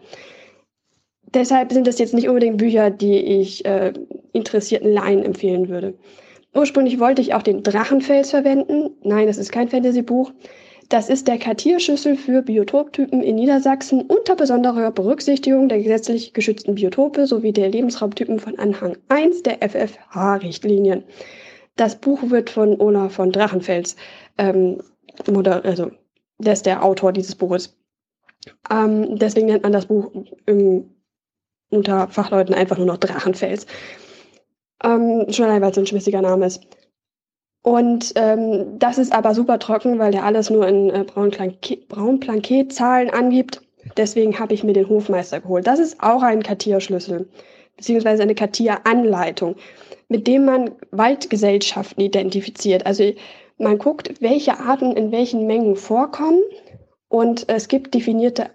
Deshalb 1.23 1.73
sind 1.73 1.89
es 1.89 1.99
jetzt 1.99 2.15
nicht 2.15 2.29
unbedingt 2.29 2.59
Bücher, 2.59 2.91
die 2.91 3.19
ich 3.19 3.65
äh, 3.65 3.93
interessierten 4.33 4.93
Laien 4.93 5.25
empfehlen 5.25 5.69
würde. 5.69 5.95
Ursprünglich 6.55 7.01
wollte 7.01 7.21
ich 7.21 7.35
auch 7.35 7.43
den 7.43 7.63
Drachenfels 7.63 8.31
verwenden. 8.31 8.91
Nein, 9.03 9.27
das 9.27 9.39
ist 9.39 9.51
kein 9.51 9.69
Fantasy-Buch. 9.69 10.33
Das 10.89 11.09
ist 11.09 11.27
der 11.27 11.39
Kartierschlüssel 11.39 12.17
für 12.17 12.43
Biotoptypen 12.43 13.23
in 13.23 13.37
Niedersachsen 13.37 14.03
unter 14.03 14.37
besonderer 14.37 14.93
Berücksichtigung 14.93 15.69
der 15.69 15.79
gesetzlich 15.79 16.35
geschützten 16.35 16.75
Biotope 16.75 17.27
sowie 17.27 17.53
der 17.53 17.71
Lebensraumtypen 17.71 18.39
von 18.39 18.59
Anhang 18.59 18.97
1 19.09 19.43
der 19.43 19.63
FFH-Richtlinien. 19.63 21.05
Das 21.77 21.97
Buch 21.97 22.31
wird 22.31 22.51
von 22.51 22.81
Olaf 22.81 23.15
von 23.15 23.33
Drachenfels, 23.33 23.97
ähm, 24.39 24.83
oder, 25.29 25.65
also, 25.65 25.91
der 26.39 26.53
ist 26.53 26.67
der 26.67 26.85
Autor 26.85 27.13
dieses 27.13 27.35
Buches. 27.35 27.77
Ähm, 28.71 29.19
deswegen 29.19 29.47
nennt 29.47 29.63
man 29.63 29.73
das 29.73 29.87
Buch 29.87 30.13
im, 30.47 30.91
unter 31.71 32.09
Fachleuten 32.09 32.55
einfach 32.55 32.77
nur 32.77 32.87
noch 32.87 32.99
Drachenfels. 32.99 33.67
Ähm, 34.83 35.27
schon 35.31 35.47
allein, 35.47 35.63
weil 35.63 35.71
es 35.71 35.79
ein 35.79 35.87
schmissiger 35.87 36.23
Name 36.23 36.47
ist. 36.47 36.67
Und 37.63 38.13
ähm, 38.17 38.79
das 38.79 38.99
ist 38.99 39.13
aber 39.13 39.35
super 39.35 39.59
trocken, 39.59 39.99
weil 39.99 40.13
der 40.13 40.25
alles 40.25 40.51
nur 40.51 40.69
in 40.69 40.91
äh, 40.91 41.05
Braunplankett-Zahlen 41.05 43.11
angibt. 43.11 43.63
Deswegen 43.97 44.39
habe 44.39 44.55
ich 44.55 44.65
mir 44.65 44.75
den 44.75 44.89
Hofmeister 44.89 45.41
geholt. 45.41 45.67
Das 45.67 45.79
ist 45.79 46.03
auch 46.03 46.23
ein 46.23 46.43
Kartierschlüssel, 46.43 47.29
beziehungsweise 47.77 48.23
eine 48.23 48.35
Kartieranleitung, 48.35 49.57
mit 50.09 50.27
dem 50.27 50.45
man 50.45 50.73
Waldgesellschaften 50.91 52.03
identifiziert. 52.03 52.85
Also 52.85 53.13
man 53.59 53.79
guckt, 53.79 54.21
welche 54.21 54.59
Arten 54.59 54.93
in 54.93 55.13
welchen 55.13 55.47
Mengen 55.47 55.77
vorkommen 55.77 56.43
und 57.09 57.49
es 57.49 57.69
gibt 57.69 57.95
definierte 57.95 58.51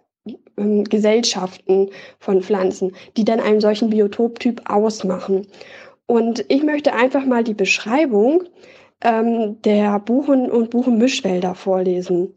ähm, 0.58 0.84
Gesellschaften 0.84 1.90
von 2.20 2.42
Pflanzen, 2.42 2.96
die 3.18 3.24
dann 3.24 3.40
einen 3.40 3.62
solchen 3.62 3.90
Biotoptyp 3.90 4.70
ausmachen. 4.70 5.48
Und 6.10 6.44
ich 6.48 6.64
möchte 6.64 6.94
einfach 6.94 7.24
mal 7.24 7.44
die 7.44 7.54
Beschreibung 7.54 8.46
ähm, 9.04 9.62
der 9.62 10.00
Buchen- 10.00 10.50
und 10.50 10.72
Buchenmischwälder 10.72 11.54
vorlesen. 11.54 12.34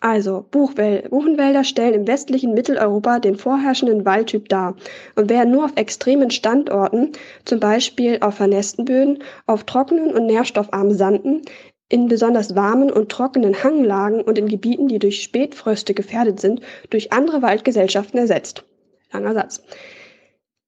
Also, 0.00 0.44
Buchwäl 0.50 1.08
Buchenwälder 1.08 1.64
stellen 1.64 1.94
im 1.94 2.06
westlichen 2.06 2.52
Mitteleuropa 2.52 3.18
den 3.18 3.36
vorherrschenden 3.36 4.04
Waldtyp 4.04 4.50
dar 4.50 4.76
und 5.16 5.30
werden 5.30 5.52
nur 5.52 5.64
auf 5.64 5.72
extremen 5.76 6.30
Standorten, 6.30 7.12
zum 7.46 7.60
Beispiel 7.60 8.18
auf 8.20 8.34
vernässten 8.34 8.84
Böden, 8.84 9.22
auf 9.46 9.64
trockenen 9.64 10.12
und 10.12 10.26
nährstoffarmen 10.26 10.94
Sanden, 10.94 11.40
in 11.88 12.08
besonders 12.08 12.54
warmen 12.54 12.92
und 12.92 13.10
trockenen 13.10 13.64
Hanglagen 13.64 14.20
und 14.20 14.36
in 14.36 14.48
Gebieten, 14.48 14.88
die 14.88 14.98
durch 14.98 15.22
Spätfröste 15.22 15.94
gefährdet 15.94 16.40
sind, 16.40 16.60
durch 16.90 17.10
andere 17.10 17.40
Waldgesellschaften 17.40 18.18
ersetzt. 18.18 18.64
Langer 19.12 19.32
Satz. 19.32 19.62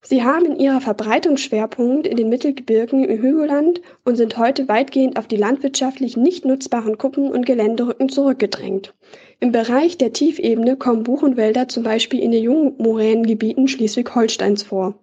Sie 0.08 0.22
haben 0.22 0.44
in 0.44 0.60
ihrer 0.60 0.80
Verbreitungsschwerpunkt 0.80 2.06
in 2.06 2.16
den 2.16 2.28
Mittelgebirgen 2.28 3.02
im 3.02 3.20
Hügelland 3.20 3.80
und 4.04 4.14
sind 4.14 4.38
heute 4.38 4.68
weitgehend 4.68 5.18
auf 5.18 5.26
die 5.26 5.36
landwirtschaftlich 5.36 6.16
nicht 6.16 6.44
nutzbaren 6.44 6.96
Kuppen 6.96 7.32
und 7.32 7.44
Geländerücken 7.44 8.08
zurückgedrängt. 8.08 8.94
Im 9.40 9.50
Bereich 9.50 9.98
der 9.98 10.12
Tiefebene 10.12 10.76
kommen 10.76 11.02
Buchenwälder 11.02 11.66
zum 11.66 11.82
Beispiel 11.82 12.20
in 12.20 12.30
den 12.30 12.44
Jungmoränengebieten 12.44 13.66
Schleswig-Holsteins 13.66 14.62
vor. 14.62 14.94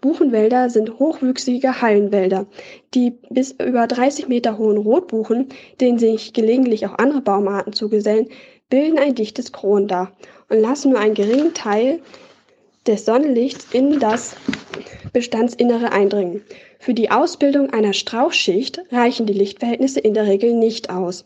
Buchenwälder 0.00 0.70
sind 0.70 0.98
hochwüchsige 0.98 1.80
Hallenwälder. 1.80 2.46
Die 2.94 3.12
bis 3.30 3.52
über 3.52 3.86
30 3.86 4.26
Meter 4.26 4.58
hohen 4.58 4.78
Rotbuchen, 4.78 5.50
denen 5.80 6.00
sich 6.00 6.32
gelegentlich 6.32 6.84
auch 6.88 6.98
andere 6.98 7.20
Baumarten 7.20 7.72
zugesellen, 7.72 8.26
bilden 8.68 8.98
ein 8.98 9.14
dichtes 9.14 9.52
Kronendach 9.52 10.10
und 10.48 10.58
lassen 10.58 10.90
nur 10.90 10.98
einen 10.98 11.14
geringen 11.14 11.54
Teil 11.54 12.00
des 12.86 13.04
Sonnenlichts 13.04 13.68
in 13.72 13.98
das 13.98 14.36
Bestandsinnere 15.12 15.92
eindringen. 15.92 16.42
Für 16.78 16.94
die 16.94 17.10
Ausbildung 17.10 17.72
einer 17.72 17.92
Strauchschicht 17.92 18.80
reichen 18.90 19.26
die 19.26 19.32
Lichtverhältnisse 19.32 20.00
in 20.00 20.14
der 20.14 20.26
Regel 20.26 20.54
nicht 20.54 20.90
aus. 20.90 21.24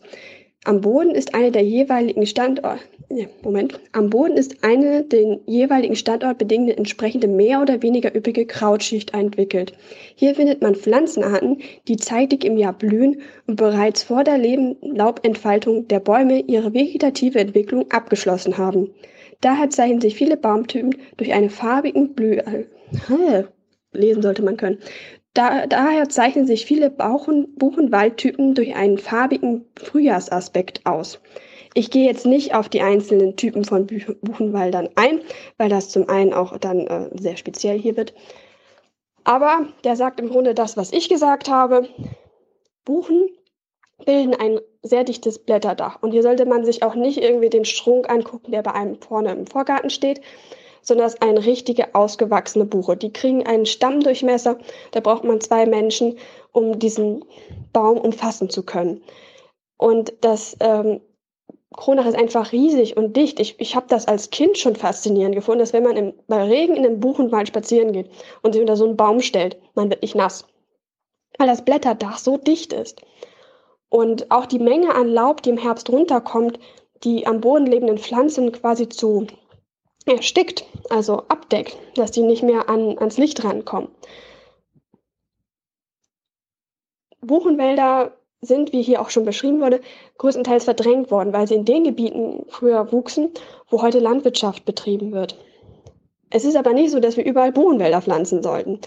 Am 0.63 0.81
Boden 0.81 1.11
ist 1.11 1.33
eine 1.33 1.51
der 1.51 1.63
jeweiligen 1.63 2.25
Standort 2.25 2.79
Moment. 3.41 3.79
Am 3.91 4.11
Boden 4.11 4.37
ist 4.37 4.63
eine 4.63 5.03
den 5.03 5.39
jeweiligen 5.47 5.95
Standort 5.95 6.37
bedingende 6.37 6.77
entsprechende 6.77 7.27
mehr 7.27 7.59
oder 7.59 7.81
weniger 7.81 8.15
üppige 8.15 8.45
Krautschicht 8.45 9.15
entwickelt. 9.15 9.73
Hier 10.13 10.35
findet 10.35 10.61
man 10.61 10.75
Pflanzenarten, 10.75 11.57
die 11.87 11.97
zeitig 11.97 12.45
im 12.45 12.55
Jahr 12.55 12.73
blühen 12.73 13.21
und 13.47 13.55
bereits 13.55 14.03
vor 14.03 14.23
der 14.23 14.37
Laubentfaltung 14.37 15.87
der 15.87 15.99
Bäume 15.99 16.41
ihre 16.41 16.75
vegetative 16.75 17.39
Entwicklung 17.39 17.89
abgeschlossen 17.89 18.59
haben. 18.59 18.91
Daher 19.41 19.69
zeichnen 19.69 20.01
sich 20.01 20.15
viele 20.15 20.37
Baumtypen 20.37 20.95
durch 21.17 21.33
eine 21.33 21.49
farbigen 21.49 22.13
Blüh 22.13 22.37
äh, 22.37 22.65
lesen 23.91 24.21
sollte 24.21 24.43
man 24.43 24.57
können, 24.57 24.79
Da, 25.33 25.67
daher 25.67 26.09
zeichnen 26.09 26.47
sich 26.47 26.65
viele 26.65 26.89
Bauchen, 26.89 27.55
Buchenwaldtypen 27.55 28.55
durch 28.55 28.75
einen 28.75 28.97
farbigen 28.97 29.65
Frühjahrsaspekt 29.77 30.85
aus. 30.85 31.21
Ich 31.75 31.91
gehe 31.91 32.05
jetzt 32.05 32.25
nicht 32.25 32.55
auf 32.55 32.67
die 32.67 32.81
einzelnen 32.81 33.35
Typen 33.35 33.63
von 33.63 33.85
Buchenwaldern 33.85 34.89
ein, 34.95 35.21
weil 35.57 35.69
das 35.69 35.89
zum 35.89 36.09
einen 36.09 36.33
auch 36.33 36.57
dann 36.57 36.87
äh, 36.87 37.09
sehr 37.13 37.37
speziell 37.37 37.79
hier 37.79 37.95
wird. 37.95 38.13
Aber 39.23 39.67
der 39.83 39.95
sagt 39.95 40.19
im 40.19 40.29
Grunde 40.29 40.55
das, 40.55 40.77
was 40.77 40.91
ich 40.91 41.09
gesagt 41.09 41.49
habe. 41.49 41.87
Buchen 42.85 43.29
bilden 44.05 44.33
ein 44.33 44.59
sehr 44.81 45.03
dichtes 45.03 45.39
Blätterdach. 45.39 46.01
Und 46.01 46.11
hier 46.11 46.23
sollte 46.23 46.45
man 46.45 46.65
sich 46.65 46.83
auch 46.83 46.95
nicht 46.95 47.21
irgendwie 47.21 47.49
den 47.49 47.65
Strunk 47.65 48.09
angucken, 48.09 48.51
der 48.51 48.61
bei 48.61 48.73
einem 48.73 49.01
vorne 49.01 49.31
im 49.31 49.45
Vorgarten 49.45 49.89
steht, 49.89 50.21
sondern 50.81 51.05
das 51.05 51.15
ist 51.15 51.21
eine 51.21 51.45
richtige 51.45 51.93
ausgewachsene 51.95 52.65
Buche. 52.65 52.95
Die 52.95 53.11
kriegen 53.11 53.45
einen 53.45 53.65
Stammdurchmesser, 53.65 54.57
da 54.91 54.99
braucht 55.01 55.23
man 55.23 55.41
zwei 55.41 55.65
Menschen, 55.65 56.17
um 56.51 56.79
diesen 56.79 57.25
Baum 57.73 57.97
umfassen 57.97 58.49
zu 58.49 58.63
können. 58.63 59.03
Und 59.77 60.13
das 60.21 60.55
ähm, 60.61 61.01
Kronach 61.75 62.05
ist 62.05 62.17
einfach 62.17 62.51
riesig 62.51 62.97
und 62.97 63.15
dicht. 63.15 63.39
Ich, 63.39 63.59
ich 63.59 63.75
habe 63.75 63.85
das 63.89 64.07
als 64.07 64.31
Kind 64.31 64.57
schon 64.57 64.75
faszinierend 64.75 65.35
gefunden, 65.35 65.59
dass 65.59 65.73
wenn 65.73 65.83
man 65.83 65.97
im, 65.97 66.13
bei 66.27 66.43
Regen 66.43 66.75
in 66.75 66.85
einem 66.85 66.99
Buchenwald 66.99 67.47
spazieren 67.47 67.93
geht 67.93 68.09
und 68.41 68.53
sich 68.53 68.61
unter 68.61 68.75
so 68.75 68.85
einen 68.85 68.97
Baum 68.97 69.21
stellt, 69.21 69.57
man 69.75 69.89
wird 69.89 70.01
nicht 70.01 70.15
nass. 70.15 70.45
Weil 71.37 71.47
das 71.47 71.63
Blätterdach 71.63 72.17
so 72.17 72.37
dicht 72.37 72.73
ist. 72.73 73.01
Und 73.89 74.29
auch 74.29 74.45
die 74.45 74.59
Menge 74.59 74.93
an 74.93 75.07
Laub, 75.07 75.41
die 75.41 75.49
im 75.49 75.57
Herbst 75.57 75.89
runterkommt, 75.89 76.59
die 77.03 77.25
am 77.25 77.41
Boden 77.41 77.65
lebenden 77.65 77.97
Pflanzen 77.97 78.51
quasi 78.51 78.87
zu 78.89 79.27
erstickt, 80.05 80.65
also 80.89 81.23
abdeckt, 81.27 81.77
dass 81.95 82.11
die 82.11 82.21
nicht 82.21 82.43
mehr 82.43 82.69
an, 82.69 82.97
ans 82.99 83.17
Licht 83.17 83.43
rankommen. 83.43 83.89
Buchenwälder 87.21 88.17
sind, 88.41 88.71
wie 88.71 88.81
hier 88.81 89.01
auch 89.01 89.09
schon 89.09 89.25
beschrieben 89.25 89.59
wurde, 89.59 89.81
größtenteils 90.17 90.63
verdrängt 90.63 91.11
worden, 91.11 91.33
weil 91.33 91.47
sie 91.47 91.55
in 91.55 91.65
den 91.65 91.83
Gebieten 91.83 92.45
früher 92.47 92.91
wuchsen, 92.91 93.31
wo 93.69 93.81
heute 93.81 93.99
Landwirtschaft 93.99 94.65
betrieben 94.65 95.11
wird. 95.11 95.37
Es 96.29 96.45
ist 96.45 96.55
aber 96.55 96.73
nicht 96.73 96.91
so, 96.91 96.99
dass 96.99 97.17
wir 97.17 97.25
überall 97.25 97.51
Buchenwälder 97.51 98.01
pflanzen 98.01 98.41
sollten. 98.41 98.79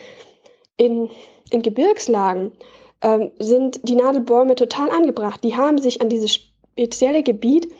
In, 0.77 1.11
in 1.51 1.63
Gebirgslagen 1.63 2.53
ähm, 3.03 3.31
sind 3.39 3.81
die 3.83 3.97
Nadelbäume 3.97 4.55
total 4.55 4.91
angebracht. 4.91 5.43
Die 5.45 5.57
haben 5.57 5.79
sich 5.79 6.01
an 6.01 6.09
dieses 6.09 6.35
spezielle 6.35 7.23
Gebiet, 7.23 7.73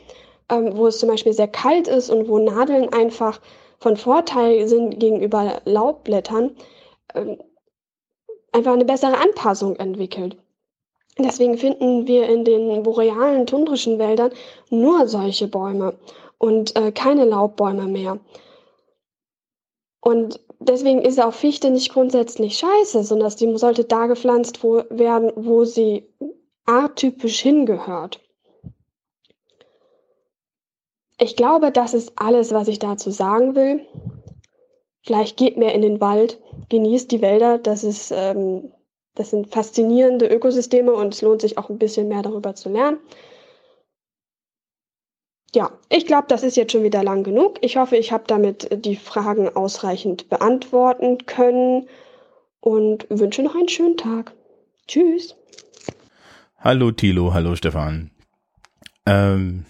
ähm, 0.49 0.75
wo 0.75 0.87
es 0.87 0.99
zum 0.99 1.09
Beispiel 1.09 1.33
sehr 1.33 1.47
kalt 1.47 1.87
ist 1.87 2.09
und 2.09 2.27
wo 2.27 2.39
Nadeln 2.39 2.93
einfach 2.93 3.39
von 3.79 3.97
Vorteil 3.97 4.67
sind 4.67 4.99
gegenüber 4.99 5.61
Laubblättern, 5.65 6.55
ähm, 7.15 7.37
einfach 8.51 8.73
eine 8.73 8.85
bessere 8.85 9.17
Anpassung 9.17 9.75
entwickelt. 9.77 10.37
Deswegen 11.17 11.57
finden 11.57 12.07
wir 12.07 12.27
in 12.27 12.43
den 12.43 12.83
borealen, 12.83 13.45
tundrischen 13.45 13.99
Wäldern 13.99 14.31
nur 14.69 15.07
solche 15.07 15.47
Bäume 15.47 15.95
und 16.39 16.75
äh, 16.75 16.91
keine 16.91 17.25
Laubbäume 17.25 17.87
mehr. 17.87 18.19
Und 20.01 20.39
deswegen 20.67 21.01
ist 21.01 21.21
auch 21.21 21.33
Fichte 21.33 21.69
nicht 21.69 21.91
grundsätzlich 21.91 22.57
scheiße, 22.57 23.03
sondern 23.03 23.31
die 23.35 23.57
sollte 23.57 23.85
da 23.85 24.07
gepflanzt 24.07 24.63
wo, 24.63 24.83
werden, 24.89 25.31
wo 25.35 25.65
sie 25.65 26.07
arttypisch 26.65 27.41
hingehört. 27.41 28.19
Ich 31.19 31.35
glaube, 31.35 31.71
das 31.71 31.93
ist 31.93 32.13
alles, 32.15 32.51
was 32.51 32.67
ich 32.67 32.79
dazu 32.79 33.11
sagen 33.11 33.55
will. 33.55 33.85
Vielleicht 35.05 35.37
geht 35.37 35.57
mehr 35.57 35.73
in 35.75 35.81
den 35.81 36.01
Wald, 36.01 36.41
genießt 36.69 37.11
die 37.11 37.21
Wälder. 37.21 37.57
Das 37.57 37.83
ist, 37.83 38.11
ähm, 38.11 38.71
das 39.15 39.29
sind 39.29 39.47
faszinierende 39.47 40.27
Ökosysteme 40.27 40.93
und 40.93 41.13
es 41.13 41.21
lohnt 41.21 41.41
sich 41.41 41.57
auch 41.57 41.69
ein 41.69 41.77
bisschen 41.77 42.07
mehr 42.07 42.21
darüber 42.21 42.55
zu 42.55 42.69
lernen. 42.69 42.99
Ja, 45.55 45.69
ich 45.89 46.07
glaube, 46.07 46.25
das 46.29 46.41
ist 46.41 46.57
jetzt 46.57 46.71
schon 46.71 46.83
wieder 46.83 47.03
lang 47.03 47.23
genug. 47.23 47.59
Ich 47.61 47.77
hoffe, 47.77 47.95
ich 47.95 48.11
habe 48.11 48.23
damit 48.25 48.69
die 48.85 48.95
Fragen 48.95 49.49
ausreichend 49.49 50.27
beantworten 50.29 51.25
können 51.27 51.87
und 52.59 53.05
wünsche 53.09 53.43
noch 53.43 53.53
einen 53.53 53.69
schönen 53.69 53.97
Tag. 53.97 54.33
Tschüss. 54.87 55.35
Hallo 56.57 56.91
Thilo, 56.91 57.33
hallo 57.33 57.55
Stefan. 57.55 58.09
Ähm, 59.05 59.65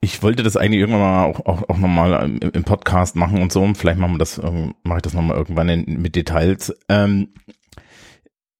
ich 0.00 0.22
wollte 0.22 0.42
das 0.42 0.58
eigentlich 0.58 0.80
irgendwann 0.80 1.00
mal 1.00 1.24
auch, 1.24 1.46
auch, 1.46 1.68
auch 1.70 1.78
nochmal 1.78 2.24
im, 2.24 2.38
im 2.38 2.64
Podcast 2.64 3.16
machen 3.16 3.40
und 3.40 3.50
so. 3.50 3.66
Vielleicht 3.74 3.98
machen 3.98 4.14
wir 4.14 4.18
das, 4.18 4.36
ähm, 4.36 4.74
mache 4.82 4.98
ich 4.98 5.02
das 5.02 5.14
nochmal 5.14 5.38
irgendwann 5.38 5.70
in, 5.70 6.02
mit 6.02 6.14
Details. 6.14 6.76
Ähm, 6.90 7.28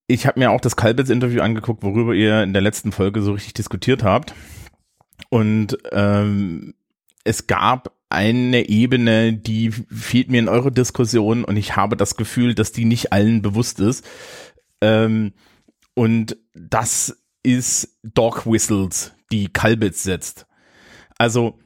ich 0.07 0.25
habe 0.25 0.39
mir 0.39 0.49
auch 0.49 0.61
das 0.61 0.75
Kalbitz-Interview 0.75 1.41
angeguckt, 1.41 1.83
worüber 1.83 2.15
ihr 2.15 2.41
in 2.41 2.53
der 2.53 2.63
letzten 2.63 2.91
Folge 2.91 3.21
so 3.21 3.33
richtig 3.33 3.53
diskutiert 3.53 4.01
habt. 4.01 4.33
Und 5.29 5.77
ähm, 5.91 6.73
es 7.23 7.47
gab 7.47 7.93
eine 8.09 8.67
Ebene, 8.69 9.33
die 9.33 9.71
fehlt 9.71 10.31
mir 10.31 10.39
in 10.39 10.49
eurer 10.49 10.71
Diskussion 10.71 11.43
und 11.43 11.57
ich 11.57 11.75
habe 11.75 11.95
das 11.95 12.15
Gefühl, 12.15 12.55
dass 12.55 12.71
die 12.71 12.85
nicht 12.85 13.13
allen 13.13 13.41
bewusst 13.41 13.79
ist. 13.79 14.03
Ähm, 14.81 15.33
und 15.93 16.37
das 16.53 17.21
ist 17.43 17.99
Dog 18.03 18.45
Whistles, 18.45 19.13
die 19.31 19.49
Kalbitz 19.49 20.03
setzt. 20.03 20.47
Also 21.17 21.59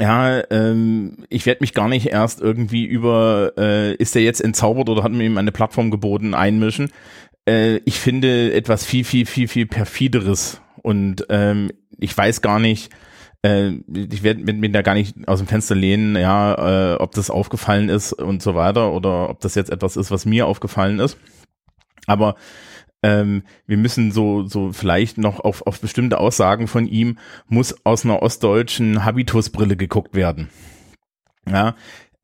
ja, 0.00 0.42
ähm, 0.50 1.26
ich 1.28 1.44
werde 1.44 1.60
mich 1.60 1.74
gar 1.74 1.88
nicht 1.88 2.06
erst 2.06 2.40
irgendwie 2.40 2.86
über, 2.86 3.52
äh, 3.58 3.94
ist 3.96 4.14
der 4.14 4.22
jetzt 4.22 4.40
entzaubert 4.40 4.88
oder 4.88 5.02
hat 5.02 5.12
mir 5.12 5.24
ihm 5.24 5.36
eine 5.36 5.52
Plattform 5.52 5.90
geboten, 5.90 6.32
einmischen. 6.32 6.90
Äh, 7.46 7.80
ich 7.84 7.98
finde 7.98 8.54
etwas 8.54 8.84
viel, 8.84 9.04
viel, 9.04 9.26
viel, 9.26 9.48
viel 9.48 9.66
perfideres 9.66 10.62
und 10.82 11.26
ähm, 11.28 11.70
ich 11.98 12.16
weiß 12.16 12.42
gar 12.42 12.58
nicht, 12.58 12.90
äh, 13.42 13.70
ich 13.88 14.22
werde 14.22 14.42
mit 14.42 14.58
mir 14.58 14.70
da 14.70 14.82
gar 14.82 14.94
nicht 14.94 15.16
aus 15.26 15.38
dem 15.38 15.48
Fenster 15.48 15.74
lehnen, 15.74 16.16
ja, 16.16 16.94
äh, 16.94 16.96
ob 16.96 17.12
das 17.12 17.30
aufgefallen 17.30 17.88
ist 17.88 18.12
und 18.12 18.42
so 18.42 18.54
weiter 18.54 18.92
oder 18.92 19.30
ob 19.30 19.40
das 19.40 19.54
jetzt 19.54 19.70
etwas 19.70 19.96
ist, 19.96 20.10
was 20.10 20.26
mir 20.26 20.46
aufgefallen 20.46 20.98
ist. 20.98 21.18
Aber 22.06 22.34
ähm, 23.02 23.42
wir 23.66 23.76
müssen 23.76 24.12
so, 24.12 24.46
so 24.46 24.72
vielleicht 24.72 25.16
noch 25.16 25.40
auf, 25.40 25.66
auf 25.66 25.80
bestimmte 25.80 26.18
Aussagen 26.18 26.66
von 26.68 26.86
ihm, 26.86 27.18
muss 27.48 27.74
aus 27.84 28.04
einer 28.04 28.22
ostdeutschen 28.22 29.04
Habitusbrille 29.04 29.76
geguckt 29.76 30.14
werden. 30.14 30.50
Ja, 31.48 31.74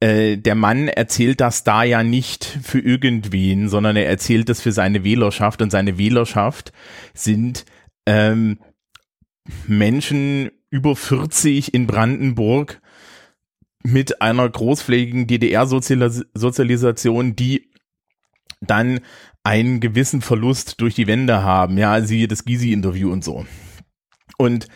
äh, 0.01 0.37
der 0.37 0.55
Mann 0.55 0.89
erzählt 0.89 1.41
das 1.41 1.65
da 1.65 1.83
ja 1.83 2.03
nicht 2.03 2.45
für 2.45 2.81
irgendwen, 2.81 3.71
sondern 3.71 3.97
er 3.97 4.07
erzählt 4.07 4.51
das 4.51 4.61
für 4.61 4.73
seine 4.73 5.05
Wählerschaft 5.05 5.63
und 5.63 5.71
seine 5.71 5.97
Wählerschaft 5.97 6.73
sind 7.15 7.65
ähm, 8.07 8.59
Menschen 9.67 10.51
über 10.71 10.97
40 10.97 11.75
in 11.75 11.87
Brandenburg 11.87 12.81
mit 13.83 14.21
einer 14.21 14.49
großflächigen 14.49 15.27
DDR-Sozialisation, 15.27 17.37
die 17.37 17.71
dann 18.61 19.01
einen 19.45 19.81
gewissen 19.81 20.23
Verlust 20.23 20.81
durch 20.81 20.95
die 20.95 21.07
Wände 21.07 21.43
haben. 21.43 21.79
Ja, 21.79 22.01
siehe 22.01 22.27
das 22.27 22.45
Gysi-Interview 22.45 23.13
und 23.13 23.23
so. 23.23 23.47
Und 24.39 24.67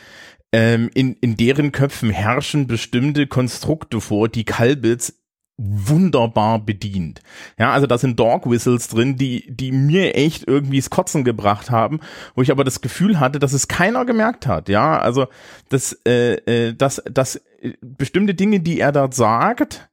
ähm, 0.52 0.91
in, 0.94 1.15
in 1.15 1.36
deren 1.36 1.73
Köpfen 1.73 2.10
herrschen 2.10 2.67
bestimmte 2.67 3.26
Konstrukte 3.26 4.00
vor, 4.00 4.28
die 4.28 4.44
Kalbitz 4.44 5.19
wunderbar 5.62 6.58
bedient. 6.58 7.20
Ja, 7.58 7.72
also 7.72 7.86
da 7.86 7.98
sind 7.98 8.18
Dog 8.18 8.48
Whistles 8.48 8.89
drin, 8.89 9.16
die, 9.16 9.44
die 9.55 9.72
mir 9.72 10.14
echt 10.14 10.48
irgendwie 10.48 10.78
das 10.78 10.89
Kotzen 10.89 11.22
gebracht 11.22 11.70
haben, 11.70 12.00
wo 12.34 12.42
ich 12.42 12.50
aber 12.50 12.64
das 12.64 12.80
Gefühl 12.80 13.20
hatte, 13.20 13.39
dass 13.39 13.52
es 13.52 13.68
keiner 13.68 14.06
gemerkt 14.06 14.47
hat. 14.47 14.68
Ja, 14.68 14.98
also, 14.98 15.26
dass, 15.68 15.92
äh, 16.06 16.34
äh, 16.68 16.74
dass, 16.74 17.02
dass 17.10 17.36
äh, 17.60 17.74
bestimmte 17.82 18.34
Dinge, 18.34 18.60
die 18.60 18.80
er 18.80 18.92
dort 18.92 19.14
sagt, 19.14 19.89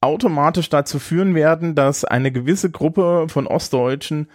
automatisch 0.00 0.70
dazu 0.70 0.98
führen 0.98 1.34
werden, 1.34 1.74
dass 1.74 2.06
eine 2.06 2.32
gewisse 2.32 2.70
Gruppe 2.70 3.26
von 3.28 3.46
Ostdeutschen 3.46 4.28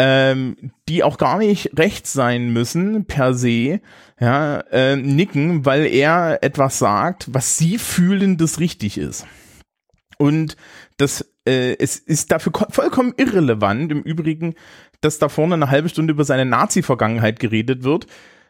ähm, 0.00 0.70
die 0.88 1.02
auch 1.02 1.18
gar 1.18 1.38
nicht 1.38 1.76
rechts 1.76 2.12
sein 2.12 2.52
müssen 2.52 3.04
per 3.06 3.34
se, 3.34 3.80
ja, 4.20 4.60
äh, 4.70 4.94
nicken, 4.94 5.66
weil 5.66 5.86
er 5.86 6.38
etwas 6.42 6.78
sagt, 6.78 7.34
was 7.34 7.56
sie 7.58 7.78
fühlen, 7.78 8.36
das 8.36 8.60
richtig 8.60 8.96
ist. 8.96 9.26
Und 10.18 10.56
das, 10.98 11.24
äh, 11.46 11.76
es 11.78 11.96
ist 11.96 12.30
dafür 12.30 12.52
vollkommen 12.70 13.14
irrelevant, 13.16 13.90
im 13.90 14.02
Übrigen, 14.02 14.54
dass 15.00 15.18
da 15.18 15.28
vorne 15.28 15.54
eine 15.54 15.70
halbe 15.70 15.88
Stunde 15.88 16.12
über 16.12 16.24
seine 16.24 16.44
Nazi-Vergangenheit 16.44 17.40
geredet 17.40 17.84
wird. 17.84 18.06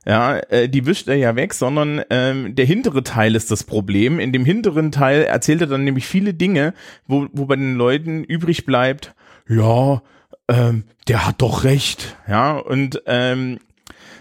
Ja, 0.06 0.38
äh, 0.38 0.68
die 0.68 0.86
wischt 0.86 1.08
er 1.08 1.16
ja 1.16 1.36
weg, 1.36 1.52
sondern 1.52 2.02
ähm, 2.08 2.54
der 2.54 2.64
hintere 2.64 3.02
Teil 3.02 3.34
ist 3.34 3.50
das 3.50 3.64
Problem. 3.64 4.18
In 4.18 4.32
dem 4.32 4.44
hinteren 4.44 4.90
Teil 4.90 5.22
erzählt 5.22 5.60
er 5.60 5.66
dann 5.66 5.84
nämlich 5.84 6.06
viele 6.06 6.32
Dinge, 6.32 6.72
wo, 7.06 7.26
wo 7.32 7.44
bei 7.44 7.56
den 7.56 7.74
Leuten 7.74 8.24
übrig 8.24 8.64
bleibt, 8.64 9.14
ja, 9.48 10.02
ähm, 10.48 10.84
der 11.08 11.26
hat 11.26 11.42
doch 11.42 11.64
recht. 11.64 12.16
Ja, 12.26 12.56
und 12.56 13.02
ähm, 13.06 13.58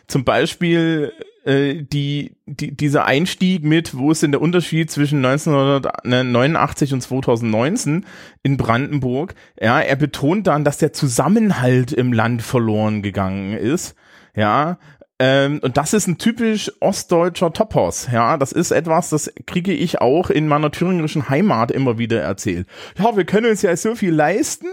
zum 0.07 0.25
Beispiel 0.25 1.13
äh, 1.47 1.81
die, 1.81 2.35
die, 2.45 2.75
dieser 2.75 3.05
Einstieg 3.05 3.63
mit, 3.63 3.97
wo 3.97 4.11
ist 4.11 4.21
denn 4.21 4.31
der 4.31 4.41
Unterschied 4.41 4.91
zwischen 4.91 5.23
1989 5.23 6.93
und 6.93 7.01
2019 7.01 8.05
in 8.43 8.57
Brandenburg? 8.57 9.33
Ja, 9.59 9.79
er 9.79 9.95
betont 9.95 10.47
dann, 10.47 10.65
dass 10.65 10.77
der 10.77 10.91
Zusammenhalt 10.91 11.93
im 11.93 12.11
Land 12.11 12.41
verloren 12.41 13.01
gegangen 13.01 13.53
ist. 13.53 13.95
Ja, 14.35 14.77
ähm, 15.19 15.59
und 15.63 15.77
das 15.77 15.93
ist 15.93 16.07
ein 16.07 16.17
typisch 16.17 16.71
ostdeutscher 16.79 17.53
Topos. 17.53 18.07
Ja, 18.11 18.37
das 18.37 18.51
ist 18.51 18.71
etwas, 18.71 19.09
das 19.09 19.31
kriege 19.47 19.73
ich 19.73 19.99
auch 20.01 20.29
in 20.29 20.47
meiner 20.47 20.71
thüringischen 20.71 21.29
Heimat 21.29 21.71
immer 21.71 21.97
wieder 21.97 22.21
erzählt. 22.21 22.67
Ja, 22.99 23.15
wir 23.15 23.25
können 23.25 23.49
uns 23.49 23.61
ja 23.61 23.75
so 23.75 23.95
viel 23.95 24.13
leisten, 24.13 24.67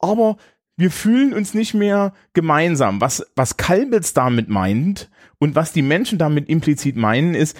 aber 0.00 0.38
wir 0.80 0.90
fühlen 0.90 1.34
uns 1.34 1.54
nicht 1.54 1.74
mehr 1.74 2.14
gemeinsam. 2.32 3.00
Was, 3.00 3.26
was 3.36 3.56
Kalbitz 3.56 4.14
damit 4.14 4.48
meint 4.48 5.10
und 5.38 5.54
was 5.54 5.72
die 5.72 5.82
Menschen 5.82 6.18
damit 6.18 6.48
implizit 6.48 6.96
meinen, 6.96 7.34
ist, 7.34 7.56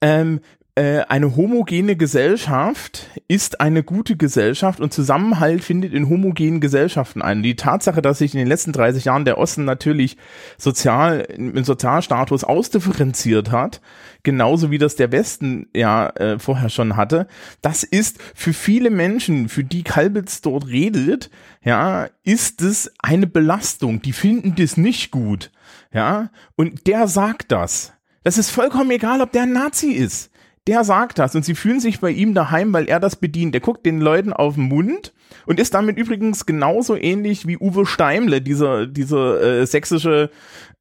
ähm, 0.00 0.40
äh, 0.78 1.04
eine 1.08 1.34
homogene 1.34 1.96
Gesellschaft 1.96 3.08
ist 3.26 3.60
eine 3.60 3.82
gute 3.82 4.16
Gesellschaft 4.16 4.78
und 4.78 4.92
Zusammenhalt 4.92 5.64
findet 5.64 5.92
in 5.92 6.08
homogenen 6.08 6.60
Gesellschaften 6.60 7.20
ein. 7.20 7.42
Die 7.42 7.56
Tatsache, 7.56 8.00
dass 8.00 8.18
sich 8.18 8.32
in 8.32 8.38
den 8.38 8.46
letzten 8.46 8.72
30 8.72 9.04
Jahren 9.06 9.24
der 9.24 9.38
Osten 9.38 9.64
natürlich 9.64 10.16
sozial, 10.56 11.20
im 11.20 11.64
Sozialstatus 11.64 12.44
ausdifferenziert 12.44 13.50
hat, 13.50 13.80
genauso 14.22 14.70
wie 14.70 14.78
das 14.78 14.94
der 14.94 15.10
Westen 15.10 15.66
ja 15.74 16.10
äh, 16.10 16.38
vorher 16.38 16.68
schon 16.68 16.96
hatte, 16.96 17.26
das 17.60 17.82
ist 17.82 18.22
für 18.34 18.52
viele 18.52 18.90
Menschen, 18.90 19.48
für 19.48 19.64
die 19.64 19.82
Kalbitz 19.82 20.42
dort 20.42 20.68
redet, 20.68 21.28
ja, 21.68 22.08
ist 22.24 22.62
es 22.62 22.92
eine 22.98 23.26
Belastung. 23.26 24.02
Die 24.02 24.12
finden 24.12 24.54
das 24.56 24.76
nicht 24.76 25.10
gut, 25.10 25.50
ja, 25.92 26.30
und 26.56 26.86
der 26.86 27.08
sagt 27.08 27.52
das. 27.52 27.92
Das 28.24 28.38
ist 28.38 28.50
vollkommen 28.50 28.90
egal, 28.90 29.20
ob 29.20 29.32
der 29.32 29.42
ein 29.42 29.52
Nazi 29.52 29.92
ist 29.92 30.30
der 30.68 30.84
sagt 30.84 31.18
das 31.18 31.34
und 31.34 31.46
sie 31.46 31.54
fühlen 31.54 31.80
sich 31.80 31.98
bei 31.98 32.10
ihm 32.10 32.34
daheim, 32.34 32.74
weil 32.74 32.88
er 32.90 33.00
das 33.00 33.16
bedient. 33.16 33.54
Der 33.54 33.62
guckt 33.62 33.86
den 33.86 34.00
Leuten 34.00 34.34
auf 34.34 34.54
den 34.54 34.64
Mund 34.64 35.14
und 35.46 35.58
ist 35.58 35.72
damit 35.72 35.96
übrigens 35.96 36.44
genauso 36.44 36.94
ähnlich 36.94 37.46
wie 37.46 37.56
Uwe 37.56 37.86
Steimle, 37.86 38.42
dieser, 38.42 38.86
dieser 38.86 39.40
äh, 39.40 39.66
sächsische 39.66 40.30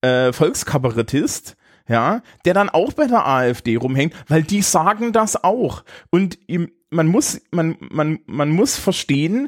äh, 0.01 0.33
Volkskabarettist, 0.33 1.55
ja, 1.87 2.21
der 2.43 2.53
dann 2.53 2.67
auch 2.67 2.91
bei 2.91 3.07
der 3.07 3.25
AfD 3.25 3.77
rumhängt, 3.77 4.13
weil 4.27 4.43
die 4.43 4.61
sagen 4.61 5.13
das 5.13 5.41
auch. 5.41 5.85
Und 6.09 6.37
ihm, 6.47 6.69
man 6.89 7.07
muss, 7.07 7.41
man, 7.51 7.77
man, 7.79 8.19
man 8.25 8.49
muss 8.49 8.77
verstehen, 8.77 9.47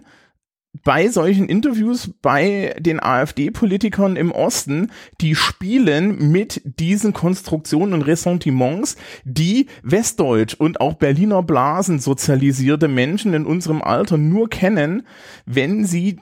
bei 0.83 1.07
solchen 1.09 1.49
Interviews 1.49 2.11
bei 2.21 2.75
den 2.79 3.01
AfD-Politikern 3.01 4.15
im 4.15 4.31
Osten, 4.31 4.91
die 5.19 5.35
spielen 5.35 6.31
mit 6.31 6.61
diesen 6.63 7.13
Konstruktionen 7.13 7.93
und 7.93 8.01
Ressentiments, 8.03 8.95
die 9.23 9.67
Westdeutsch 9.83 10.53
und 10.53 10.79
auch 10.79 10.93
Berliner 10.93 11.43
Blasen 11.43 11.99
sozialisierte 11.99 12.87
Menschen 12.87 13.33
in 13.33 13.45
unserem 13.45 13.81
Alter 13.81 14.17
nur 14.17 14.49
kennen, 14.49 15.05
wenn 15.45 15.85
sie 15.85 16.19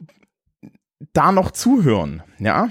da 1.13 1.31
noch 1.31 1.51
zuhören, 1.51 2.23
ja. 2.39 2.69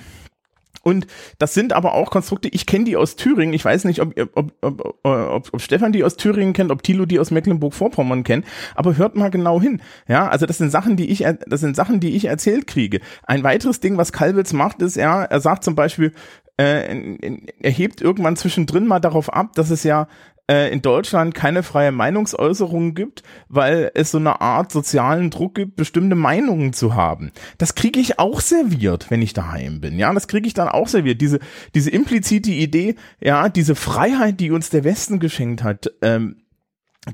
Und 0.87 1.09
das 1.41 1.53
sind 1.53 1.73
aber 1.73 1.95
auch 1.95 2.13
Konstrukte, 2.13 2.47
ich 2.47 2.65
kenne 2.65 2.85
die 2.85 2.97
aus 2.97 3.17
Thüringen, 3.17 3.53
ich 3.53 3.65
weiß 3.65 3.87
nicht, 3.87 4.01
ob, 4.01 4.15
ob, 4.35 4.53
ob, 4.61 4.97
ob, 5.03 5.49
ob 5.53 5.61
Stefan 5.61 5.91
die 5.91 6.05
aus 6.05 6.17
Thüringen 6.17 6.53
kennt, 6.53 6.71
ob 6.71 6.85
Thilo 6.85 7.07
die 7.07 7.19
aus 7.19 7.33
Mecklenburg-Vorpommern 7.33 8.23
kennt, 8.23 8.47
aber 8.77 8.97
hört 8.97 9.17
mal 9.17 9.33
genau 9.33 9.61
hin. 9.61 9.83
Ja, 10.07 10.29
also 10.29 10.47
das 10.47 10.59
sind 10.59 10.71
Sachen, 10.71 10.97
die 10.97 11.11
ich, 11.11 11.27
das 11.49 11.59
sind 11.59 11.75
Sachen, 11.75 11.99
die 11.99 12.15
ich 12.15 12.27
erzählt 12.27 12.69
kriege. 12.69 13.01
Ein 13.25 13.43
weiteres 13.43 13.81
Ding, 13.81 13.97
was 13.97 14.13
Kalwitz 14.13 14.53
macht, 14.53 14.81
ist, 14.81 14.95
ja, 14.95 15.25
er 15.25 15.41
sagt 15.41 15.65
zum 15.65 15.75
Beispiel, 15.75 16.13
äh, 16.57 17.37
er 17.61 17.71
hebt 17.73 18.01
irgendwann 18.01 18.37
zwischendrin 18.37 18.87
mal 18.87 19.01
darauf 19.01 19.33
ab, 19.33 19.55
dass 19.57 19.71
es 19.71 19.83
ja 19.83 20.07
äh, 20.51 20.73
in 20.73 20.83
Deutschland 20.83 21.35
keine 21.35 21.63
freie 21.63 21.93
Meinungsäußerung 21.93 22.95
gibt, 22.95 23.23
weil 23.49 23.91
es 23.95 24.11
so 24.11 24.19
eine 24.19 24.41
Art 24.41 24.73
sozialen 24.73 25.31
Druck 25.31 25.55
gibt, 25.55 25.77
bestimmte 25.77 26.17
Meinungen 26.17 26.73
zu 26.73 26.95
haben. 26.95 27.33
Das 27.59 27.75
kriege 27.75 28.01
ich 28.01 28.19
auch 28.19 28.41
serviert, 28.41 29.11
wenn 29.11 29.23
ich 29.23 29.33
daheim 29.33 29.81
bin. 29.81 29.99
Ja, 29.99 30.13
das 30.13 30.29
kriege 30.29 30.47
ich 30.47 30.55
dann 30.55 30.69
auch 30.69 30.89
serviert. 30.89 31.21
Diese, 31.21 31.41
diese 31.75 31.91
implizite 31.91 32.51
Idee, 32.51 32.97
ja, 33.21 33.49
diese 33.49 33.75
Freiheit, 33.75 34.41
die 34.41 34.51
uns 34.51 34.71
der 34.71 34.85
Westen 34.85 35.21
geschenkt 35.21 35.63
hat, 35.63 35.91
ähm, 36.03 36.37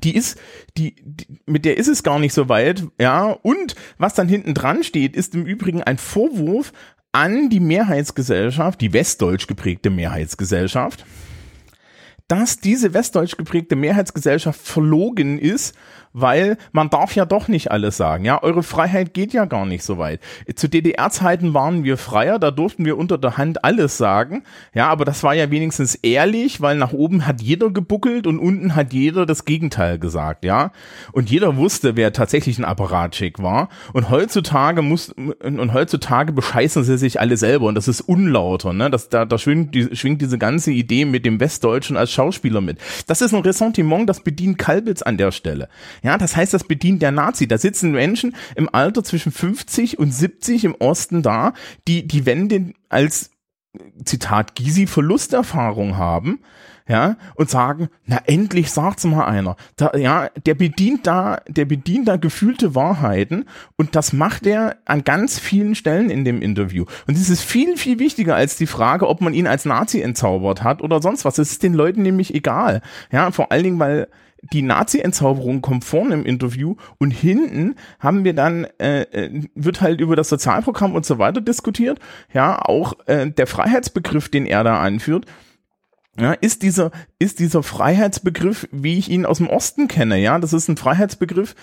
die 0.03 0.15
ist, 0.15 0.39
die, 0.77 0.95
die, 1.03 1.27
mit 1.45 1.65
der 1.65 1.77
ist 1.77 1.87
es 1.87 2.01
gar 2.01 2.17
nicht 2.17 2.33
so 2.33 2.49
weit, 2.49 2.83
ja. 2.99 3.25
Und 3.31 3.75
was 3.99 4.15
dann 4.15 4.27
hinten 4.27 4.55
dran 4.55 4.83
steht, 4.83 5.15
ist 5.15 5.35
im 5.35 5.45
Übrigen 5.45 5.83
ein 5.83 5.97
Vorwurf 5.97 6.73
an 7.11 7.49
die 7.49 7.59
Mehrheitsgesellschaft, 7.59 8.81
die 8.81 8.91
westdeutsch 8.91 9.47
geprägte 9.47 9.91
Mehrheitsgesellschaft, 9.91 11.05
dass 12.27 12.57
diese 12.57 12.93
westdeutsch 12.93 13.37
geprägte 13.37 13.75
Mehrheitsgesellschaft 13.75 14.61
verlogen 14.61 15.37
ist 15.37 15.75
weil 16.13 16.57
man 16.71 16.89
darf 16.89 17.15
ja 17.15 17.25
doch 17.25 17.47
nicht 17.47 17.71
alles 17.71 17.97
sagen. 17.97 18.25
Ja, 18.25 18.41
eure 18.41 18.63
Freiheit 18.63 19.13
geht 19.13 19.33
ja 19.33 19.45
gar 19.45 19.65
nicht 19.65 19.83
so 19.83 19.97
weit. 19.97 20.19
Zu 20.55 20.69
DDR-Zeiten 20.69 21.53
waren 21.53 21.83
wir 21.83 21.97
freier, 21.97 22.39
da 22.39 22.51
durften 22.51 22.85
wir 22.85 22.97
unter 22.97 23.17
der 23.17 23.37
Hand 23.37 23.63
alles 23.63 23.97
sagen. 23.97 24.43
Ja, 24.73 24.87
aber 24.87 25.05
das 25.05 25.23
war 25.23 25.33
ja 25.33 25.49
wenigstens 25.51 25.95
ehrlich, 25.95 26.61
weil 26.61 26.77
nach 26.77 26.93
oben 26.93 27.25
hat 27.27 27.41
jeder 27.41 27.71
gebuckelt 27.71 28.27
und 28.27 28.39
unten 28.39 28.75
hat 28.75 28.93
jeder 28.93 29.25
das 29.25 29.45
Gegenteil 29.45 29.99
gesagt. 29.99 30.45
Ja, 30.45 30.71
und 31.11 31.29
jeder 31.29 31.57
wusste, 31.57 31.95
wer 31.95 32.13
tatsächlich 32.13 32.59
ein 32.59 32.65
Apparatschik 32.65 33.41
war. 33.41 33.69
Und 33.93 34.09
heutzutage 34.09 34.81
muss 34.81 35.09
und 35.09 35.73
heutzutage 35.73 36.31
bescheißen 36.31 36.83
sie 36.83 36.97
sich 36.97 37.19
alle 37.19 37.37
selber 37.37 37.67
und 37.67 37.75
das 37.75 37.87
ist 37.87 38.01
unlauter. 38.01 38.73
Ne, 38.73 38.89
das 38.89 39.09
da 39.09 39.25
da 39.25 39.37
schwingt, 39.37 39.73
die, 39.75 39.95
schwingt 39.95 40.21
diese 40.21 40.37
ganze 40.37 40.71
Idee 40.71 41.05
mit 41.05 41.25
dem 41.25 41.39
Westdeutschen 41.39 41.97
als 41.97 42.11
Schauspieler 42.11 42.61
mit. 42.61 42.77
Das 43.07 43.21
ist 43.21 43.33
ein 43.33 43.41
Ressentiment, 43.41 44.09
das 44.09 44.21
bedient 44.21 44.57
Kalbitz 44.57 45.01
an 45.01 45.17
der 45.17 45.31
Stelle. 45.31 45.69
Ja, 46.03 46.17
das 46.17 46.35
heißt, 46.35 46.53
das 46.53 46.65
bedient 46.65 47.01
der 47.01 47.11
Nazi. 47.11 47.47
Da 47.47 47.57
sitzen 47.57 47.91
Menschen 47.91 48.35
im 48.55 48.69
Alter 48.71 49.03
zwischen 49.03 49.31
50 49.31 49.97
und 49.97 50.13
70 50.13 50.65
im 50.65 50.75
Osten 50.75 51.23
da, 51.23 51.53
die 51.87 52.05
die 52.05 52.25
Wende 52.25 52.73
als 52.89 53.31
Zitat 54.05 54.55
Gysi 54.55 54.85
Verlusterfahrung 54.85 55.97
haben, 55.97 56.41
ja, 56.87 57.15
und 57.35 57.49
sagen, 57.49 57.87
na 58.05 58.19
endlich 58.25 58.69
sagt's 58.69 59.05
mal 59.05 59.23
einer. 59.25 59.55
Da, 59.77 59.95
ja, 59.95 60.29
der 60.45 60.53
bedient 60.53 61.07
da, 61.07 61.39
der 61.47 61.65
bedient 61.65 62.07
da 62.07 62.17
gefühlte 62.17 62.75
Wahrheiten 62.75 63.45
und 63.77 63.95
das 63.95 64.11
macht 64.11 64.45
er 64.45 64.75
an 64.85 65.05
ganz 65.05 65.39
vielen 65.39 65.75
Stellen 65.75 66.09
in 66.09 66.25
dem 66.25 66.41
Interview. 66.41 66.83
Und 67.07 67.17
das 67.17 67.29
ist 67.29 67.41
viel, 67.41 67.77
viel 67.77 67.99
wichtiger 67.99 68.35
als 68.35 68.57
die 68.57 68.67
Frage, 68.67 69.07
ob 69.07 69.21
man 69.21 69.33
ihn 69.33 69.47
als 69.47 69.63
Nazi 69.63 70.01
entzaubert 70.01 70.61
hat 70.61 70.81
oder 70.81 71.01
sonst 71.01 71.23
was. 71.23 71.35
Das 71.35 71.51
ist 71.51 71.63
den 71.63 71.73
Leuten 71.73 72.01
nämlich 72.01 72.35
egal. 72.35 72.81
Ja, 73.11 73.31
vor 73.31 73.51
allen 73.51 73.63
Dingen, 73.63 73.79
weil 73.79 74.09
die 74.51 74.61
Nazi-Entzauberung 74.61 75.61
kommt 75.61 75.85
vorne 75.85 76.13
im 76.15 76.25
Interview 76.25 76.75
und 76.97 77.11
hinten 77.11 77.75
haben 77.99 78.23
wir 78.23 78.33
dann, 78.33 78.65
äh, 78.79 79.03
äh, 79.03 79.43
wird 79.55 79.81
halt 79.81 80.01
über 80.01 80.15
das 80.15 80.29
Sozialprogramm 80.29 80.95
und 80.95 81.05
so 81.05 81.17
weiter 81.17 81.41
diskutiert. 81.41 81.99
Ja, 82.33 82.59
auch 82.61 82.93
äh, 83.05 83.29
der 83.29 83.47
Freiheitsbegriff, 83.47 84.29
den 84.29 84.45
er 84.45 84.63
da 84.63 84.81
anführt. 84.81 85.25
Ja, 86.19 86.33
ist 86.33 86.61
dieser, 86.61 86.91
ist 87.17 87.39
dieser 87.39 87.63
Freiheitsbegriff, 87.63 88.67
wie 88.71 88.99
ich 88.99 89.09
ihn 89.09 89.25
aus 89.25 89.39
dem 89.39 89.49
Osten 89.49 89.87
kenne, 89.87 90.19
ja, 90.19 90.37
das 90.37 90.53
ist 90.53 90.67
ein 90.67 90.77
Freiheitsbegriff, 90.77 91.55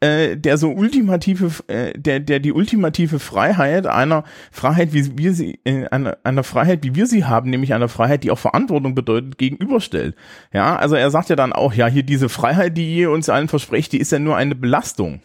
äh, 0.00 0.36
der 0.36 0.58
so 0.58 0.70
ultimative, 0.70 1.50
äh, 1.66 1.92
der, 1.98 2.20
der 2.20 2.38
die 2.38 2.52
ultimative 2.52 3.18
Freiheit 3.18 3.86
einer 3.86 4.24
Freiheit, 4.52 4.92
wie 4.92 5.18
wir 5.18 5.34
sie, 5.34 5.58
äh, 5.64 5.86
einer, 5.88 6.18
einer 6.24 6.44
Freiheit, 6.44 6.84
wie 6.84 6.94
wir 6.94 7.06
sie 7.06 7.24
haben, 7.24 7.50
nämlich 7.50 7.74
einer 7.74 7.88
Freiheit, 7.88 8.24
die 8.24 8.30
auch 8.30 8.38
Verantwortung 8.38 8.94
bedeutet, 8.94 9.38
gegenüberstellt. 9.38 10.14
Ja, 10.52 10.76
also 10.76 10.94
er 10.94 11.10
sagt 11.10 11.30
ja 11.30 11.36
dann 11.36 11.52
auch, 11.52 11.74
ja, 11.74 11.86
hier 11.88 12.04
diese 12.04 12.28
Freiheit, 12.28 12.76
die 12.76 12.96
ihr 12.96 13.10
uns 13.10 13.28
allen 13.28 13.48
versprecht, 13.48 13.92
die 13.92 13.98
ist 13.98 14.12
ja 14.12 14.18
nur 14.18 14.36
eine 14.36 14.54
Belastung. 14.54 15.20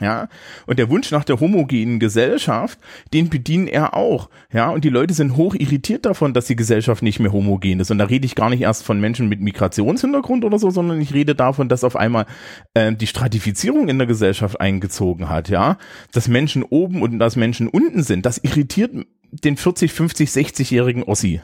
Ja, 0.00 0.28
und 0.66 0.78
der 0.78 0.90
Wunsch 0.90 1.10
nach 1.10 1.24
der 1.24 1.40
homogenen 1.40 1.98
Gesellschaft, 1.98 2.78
den 3.12 3.28
bedient 3.28 3.68
er 3.68 3.94
auch. 3.94 4.30
Ja, 4.52 4.70
und 4.70 4.84
die 4.84 4.90
Leute 4.90 5.12
sind 5.14 5.36
hoch 5.36 5.54
irritiert 5.54 6.06
davon, 6.06 6.34
dass 6.34 6.46
die 6.46 6.56
Gesellschaft 6.56 7.02
nicht 7.02 7.18
mehr 7.18 7.32
homogen 7.32 7.80
ist. 7.80 7.90
Und 7.90 7.98
da 7.98 8.04
rede 8.04 8.24
ich 8.24 8.34
gar 8.34 8.50
nicht 8.50 8.60
erst 8.60 8.84
von 8.84 9.00
Menschen 9.00 9.28
mit 9.28 9.40
Migrationshintergrund 9.40 10.44
oder 10.44 10.58
so, 10.58 10.70
sondern 10.70 11.00
ich 11.00 11.14
rede 11.14 11.34
davon, 11.34 11.68
dass 11.68 11.82
auf 11.82 11.96
einmal 11.96 12.26
äh, 12.74 12.92
die 12.92 13.06
Stratifizierung 13.08 13.88
in 13.88 13.98
der 13.98 14.06
Gesellschaft 14.06 14.60
eingezogen 14.60 15.28
hat. 15.28 15.48
Ja, 15.48 15.78
dass 16.12 16.28
Menschen 16.28 16.62
oben 16.62 17.02
und 17.02 17.18
dass 17.18 17.36
Menschen 17.36 17.68
unten 17.68 18.02
sind. 18.02 18.24
Das 18.24 18.38
irritiert 18.38 18.92
den 19.30 19.56
40, 19.56 19.92
50, 19.92 20.30
60-jährigen 20.30 21.02
Ossi. 21.02 21.40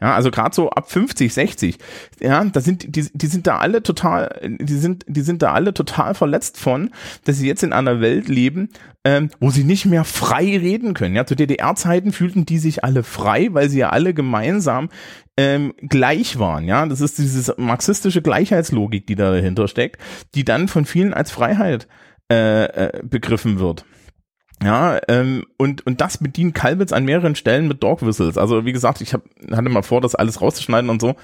Ja, 0.00 0.14
also 0.14 0.30
gerade 0.30 0.54
so 0.54 0.70
ab 0.70 0.90
50, 0.90 1.34
60. 1.34 1.78
Ja, 2.20 2.44
da 2.44 2.60
sind 2.60 2.94
die, 2.94 3.08
die 3.12 3.26
sind 3.26 3.48
da 3.48 3.58
alle 3.58 3.82
total, 3.82 4.40
die 4.60 4.76
sind, 4.76 5.04
die 5.08 5.22
sind 5.22 5.42
da 5.42 5.52
alle 5.52 5.74
total 5.74 6.14
verletzt 6.14 6.56
von, 6.56 6.90
dass 7.24 7.38
sie 7.38 7.48
jetzt 7.48 7.64
in 7.64 7.72
einer 7.72 8.00
Welt 8.00 8.28
leben, 8.28 8.68
ähm, 9.04 9.30
wo 9.40 9.50
sie 9.50 9.64
nicht 9.64 9.86
mehr 9.86 10.04
frei 10.04 10.56
reden 10.56 10.94
können. 10.94 11.16
Ja, 11.16 11.26
zu 11.26 11.34
DDR-Zeiten 11.34 12.12
fühlten 12.12 12.46
die 12.46 12.58
sich 12.58 12.84
alle 12.84 13.02
frei, 13.02 13.48
weil 13.50 13.68
sie 13.68 13.78
ja 13.78 13.90
alle 13.90 14.14
gemeinsam 14.14 14.88
ähm, 15.36 15.74
gleich 15.80 16.38
waren. 16.38 16.64
Ja, 16.64 16.86
das 16.86 17.00
ist 17.00 17.18
diese 17.18 17.54
marxistische 17.58 18.22
Gleichheitslogik, 18.22 19.04
die 19.06 19.16
da 19.16 19.32
dahinter 19.32 19.66
steckt, 19.66 20.00
die 20.36 20.44
dann 20.44 20.68
von 20.68 20.84
vielen 20.84 21.12
als 21.12 21.32
Freiheit 21.32 21.88
äh, 22.30 22.64
äh, 22.64 23.02
begriffen 23.02 23.58
wird. 23.58 23.84
Ja, 24.62 24.98
ähm, 25.08 25.44
und, 25.56 25.86
und 25.86 26.00
das 26.00 26.18
bedient 26.18 26.54
Kalbitz 26.54 26.92
an 26.92 27.04
mehreren 27.04 27.36
Stellen 27.36 27.68
mit 27.68 27.82
Dog 27.82 28.04
Whistles. 28.04 28.36
Also 28.36 28.64
wie 28.64 28.72
gesagt, 28.72 29.00
ich 29.00 29.14
hab, 29.14 29.22
hatte 29.50 29.68
mal 29.68 29.82
vor, 29.82 30.00
das 30.00 30.14
alles 30.14 30.40
rauszuschneiden 30.40 30.90
und 30.90 31.00
so. 31.00 31.14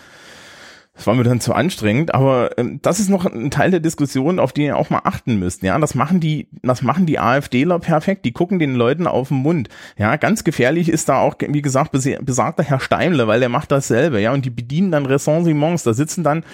Das 0.97 1.09
war 1.09 1.15
mir 1.17 1.25
dann 1.25 1.41
zu 1.41 1.53
anstrengend, 1.53 2.15
aber 2.15 2.57
ähm, 2.57 2.79
das 2.81 3.01
ist 3.01 3.09
noch 3.09 3.27
ein 3.27 3.51
Teil 3.51 3.73
der 3.73 3.81
Diskussion, 3.81 4.39
auf 4.39 4.53
die 4.53 4.67
ihr 4.67 4.77
auch 4.77 4.91
mal 4.91 5.01
achten 5.03 5.41
müsst. 5.41 5.65
Ja, 5.65 5.77
das 5.81 5.97
machen 5.97 6.21
die, 6.21 6.47
das 6.63 6.83
machen 6.83 7.05
die 7.05 7.19
AfDler 7.19 7.81
perfekt. 7.81 8.25
Die 8.25 8.31
gucken 8.31 8.61
den 8.61 8.77
Leuten 8.77 9.09
auf 9.09 9.29
den 9.29 9.39
Mund. 9.39 9.69
Ja, 9.99 10.15
ganz 10.15 10.45
gefährlich 10.45 10.89
ist 10.89 11.09
da 11.09 11.19
auch, 11.19 11.35
wie 11.41 11.63
gesagt, 11.63 11.91
besagter 11.91 12.63
Herr 12.63 12.79
Steimle, 12.79 13.27
weil 13.27 13.41
der 13.41 13.49
macht 13.49 13.73
dasselbe. 13.73 14.21
Ja, 14.21 14.33
und 14.33 14.45
die 14.45 14.51
bedienen 14.51 14.93
dann 14.93 15.07
Ressentiments. 15.07 15.83
Da 15.83 15.95
sitzen 15.95 16.23
dann 16.23 16.45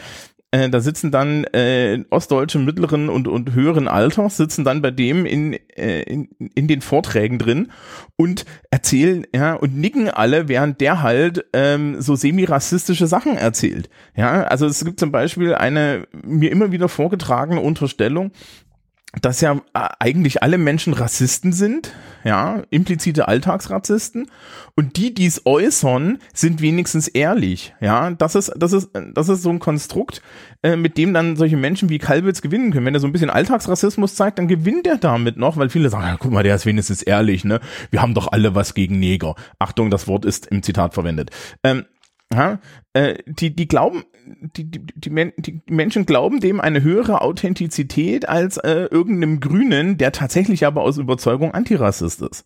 äh, 0.52 0.68
da 0.68 0.80
sitzen 0.80 1.10
dann 1.10 1.44
äh, 1.44 2.04
ostdeutsche 2.10 2.58
mittleren 2.58 3.08
und, 3.08 3.28
und 3.28 3.52
höheren 3.54 3.86
Alters, 3.86 4.36
sitzen 4.36 4.64
dann 4.64 4.82
bei 4.82 4.90
dem 4.90 5.24
in, 5.24 5.54
äh, 5.76 6.02
in, 6.02 6.28
in 6.54 6.66
den 6.66 6.80
Vorträgen 6.80 7.38
drin 7.38 7.70
und 8.16 8.44
erzählen, 8.70 9.26
ja, 9.34 9.54
und 9.54 9.76
nicken 9.76 10.10
alle, 10.10 10.48
während 10.48 10.80
der 10.80 11.02
halt 11.02 11.44
ähm, 11.52 12.00
so 12.00 12.16
semi-rassistische 12.16 13.06
Sachen 13.06 13.36
erzählt. 13.36 13.90
Ja, 14.16 14.42
also 14.42 14.66
es 14.66 14.84
gibt 14.84 14.98
zum 14.98 15.12
Beispiel 15.12 15.54
eine 15.54 16.08
mir 16.24 16.50
immer 16.50 16.72
wieder 16.72 16.88
vorgetragene 16.88 17.60
Unterstellung, 17.60 18.32
dass 19.20 19.40
ja 19.40 19.54
äh, 19.74 19.88
eigentlich 19.98 20.42
alle 20.42 20.56
Menschen 20.56 20.92
Rassisten 20.92 21.52
sind, 21.52 21.92
ja, 22.22 22.62
implizite 22.70 23.26
Alltagsrassisten 23.26 24.30
und 24.76 24.96
die, 24.96 25.12
die 25.14 25.26
es 25.26 25.46
äußern, 25.46 26.18
sind 26.32 26.60
wenigstens 26.60 27.08
ehrlich, 27.08 27.74
ja, 27.80 28.10
das 28.10 28.36
ist, 28.36 28.52
das 28.56 28.72
ist, 28.72 28.90
das 29.14 29.28
ist 29.28 29.42
so 29.42 29.50
ein 29.50 29.58
Konstrukt, 29.58 30.22
äh, 30.62 30.76
mit 30.76 30.96
dem 30.96 31.12
dann 31.12 31.36
solche 31.36 31.56
Menschen 31.56 31.88
wie 31.88 31.98
Kalbitz 31.98 32.40
gewinnen 32.40 32.72
können. 32.72 32.86
Wenn 32.86 32.94
er 32.94 33.00
so 33.00 33.08
ein 33.08 33.12
bisschen 33.12 33.30
Alltagsrassismus 33.30 34.14
zeigt, 34.14 34.38
dann 34.38 34.48
gewinnt 34.48 34.86
er 34.86 34.98
damit 34.98 35.36
noch, 35.36 35.56
weil 35.56 35.70
viele 35.70 35.90
sagen, 35.90 36.06
ja, 36.06 36.16
guck 36.16 36.30
mal, 36.30 36.44
der 36.44 36.54
ist 36.54 36.66
wenigstens 36.66 37.02
ehrlich, 37.02 37.44
ne, 37.44 37.60
wir 37.90 38.02
haben 38.02 38.14
doch 38.14 38.30
alle 38.30 38.54
was 38.54 38.74
gegen 38.74 39.00
Neger. 39.00 39.34
Achtung, 39.58 39.90
das 39.90 40.06
Wort 40.06 40.24
ist 40.24 40.46
im 40.46 40.62
Zitat 40.62 40.94
verwendet. 40.94 41.30
Ähm, 41.64 41.84
ja, 42.32 42.60
äh, 42.92 43.16
die, 43.26 43.56
die 43.56 43.66
glauben, 43.66 44.04
die, 44.56 44.64
die, 44.64 44.80
die, 44.94 45.32
die 45.38 45.60
Menschen 45.68 46.06
glauben 46.06 46.40
dem 46.40 46.60
eine 46.60 46.82
höhere 46.82 47.20
Authentizität 47.22 48.28
als 48.28 48.56
äh, 48.58 48.88
irgendeinem 48.90 49.40
Grünen, 49.40 49.98
der 49.98 50.12
tatsächlich 50.12 50.66
aber 50.66 50.82
aus 50.82 50.98
Überzeugung 50.98 51.52
Antirassist 51.52 52.22
ist. 52.22 52.44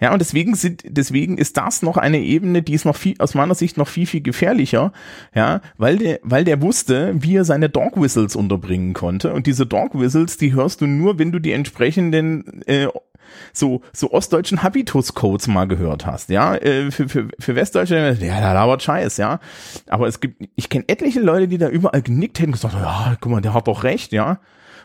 Ja, 0.00 0.12
und 0.12 0.20
deswegen 0.20 0.54
sind, 0.54 0.84
deswegen 0.86 1.38
ist 1.38 1.56
das 1.56 1.82
noch 1.82 1.96
eine 1.96 2.20
Ebene, 2.20 2.62
die 2.62 2.74
ist 2.74 2.84
noch 2.84 2.96
viel, 2.96 3.14
aus 3.18 3.34
meiner 3.34 3.54
Sicht 3.54 3.76
noch 3.76 3.88
viel, 3.88 4.06
viel 4.06 4.22
gefährlicher, 4.22 4.92
ja, 5.34 5.60
weil 5.78 5.98
der, 5.98 6.20
weil 6.22 6.44
der 6.44 6.60
wusste, 6.62 7.14
wie 7.18 7.36
er 7.36 7.44
seine 7.44 7.68
Dog 7.68 8.00
Whistles 8.00 8.36
unterbringen 8.36 8.92
konnte. 8.92 9.32
Und 9.32 9.46
diese 9.46 9.66
Dog 9.66 9.98
Whistles, 9.98 10.36
die 10.36 10.54
hörst 10.54 10.80
du 10.80 10.86
nur, 10.86 11.18
wenn 11.18 11.32
du 11.32 11.38
die 11.38 11.52
entsprechenden 11.52 12.62
äh, 12.66 12.88
so, 13.52 13.82
so 13.92 14.12
ostdeutschen 14.12 14.62
Habitus-Codes 14.62 15.48
mal 15.48 15.66
gehört 15.66 16.06
hast, 16.06 16.30
ja, 16.30 16.54
äh, 16.56 16.90
für, 16.90 17.08
für, 17.08 17.28
für 17.38 17.54
Westdeutsche, 17.54 18.16
ja, 18.20 18.40
da 18.40 18.52
labert 18.52 18.82
Scheiß, 18.82 19.16
ja. 19.16 19.40
Aber 19.88 20.06
es 20.08 20.20
gibt, 20.20 20.48
ich 20.56 20.68
kenne 20.68 20.84
etliche 20.88 21.20
Leute, 21.20 21.48
die 21.48 21.58
da 21.58 21.68
überall 21.68 22.02
genickt 22.02 22.38
hätten 22.40 22.52
gesagt, 22.52 22.74
ja, 22.74 23.16
guck 23.20 23.32
mal, 23.32 23.40
der 23.40 23.54
hat 23.54 23.68
doch 23.68 23.84
recht, 23.84 24.12
ja. 24.12 24.40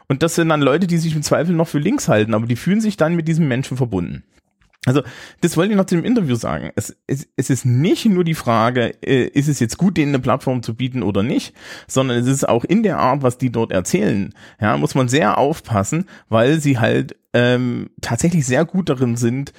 Und 0.08 0.24
das 0.24 0.36
sind 0.36 0.50
dann 0.50 0.62
Leute, 0.62 0.88
die 0.88 0.98
sich 0.98 1.16
im 1.16 1.24
Zweifel 1.24 1.56
noch 1.56 1.68
für 1.68 1.80
links 1.80 2.10
halten, 2.10 2.34
aber 2.34 2.46
die 2.46 2.58
fühlen 2.58 2.82
sich 2.82 2.98
dann 2.98 3.16
mit 3.16 3.28
diesem 3.28 3.48
Menschen 3.48 3.78
verbunden. 3.78 4.24
Also, 4.88 5.04
das 5.42 5.58
wollte 5.58 5.74
ich 5.74 5.78
noch 5.78 5.86
zu 5.86 5.96
dem 5.96 6.06
Interview 6.06 6.34
sagen. 6.34 6.72
Es, 6.76 6.96
es, 7.06 7.28
es 7.36 7.52
ist 7.52 7.66
nicht 7.66 8.06
nur 8.08 8.24
die 8.24 8.34
Frage, 8.34 8.96
äh, 9.04 9.26
ist 9.26 9.48
es 9.48 9.60
jetzt 9.60 9.78
gut, 9.78 9.96
denen 9.96 10.16
eine 10.16 10.24
Plattform 10.24 10.64
zu 10.64 10.74
bieten 10.74 11.04
oder 11.04 11.22
nicht, 11.22 11.54
sondern 11.88 12.18
es 12.18 12.28
ist 12.28 12.50
auch 12.50 12.64
in 12.64 12.82
der 12.82 12.98
Art, 12.98 13.22
was 13.22 13.38
die 13.38 13.52
dort 13.52 13.72
erzählen. 13.72 14.34
Ja, 14.60 14.76
muss 14.78 14.96
man 14.96 15.08
sehr 15.08 15.38
aufpassen, 15.38 16.06
weil 16.30 16.60
sie 16.60 16.80
halt 16.80 17.16
ähm, 17.34 17.92
tatsächlich 18.02 18.48
sehr 18.48 18.66
gut 18.66 18.90
darin 18.90 19.18
sind, 19.18 19.54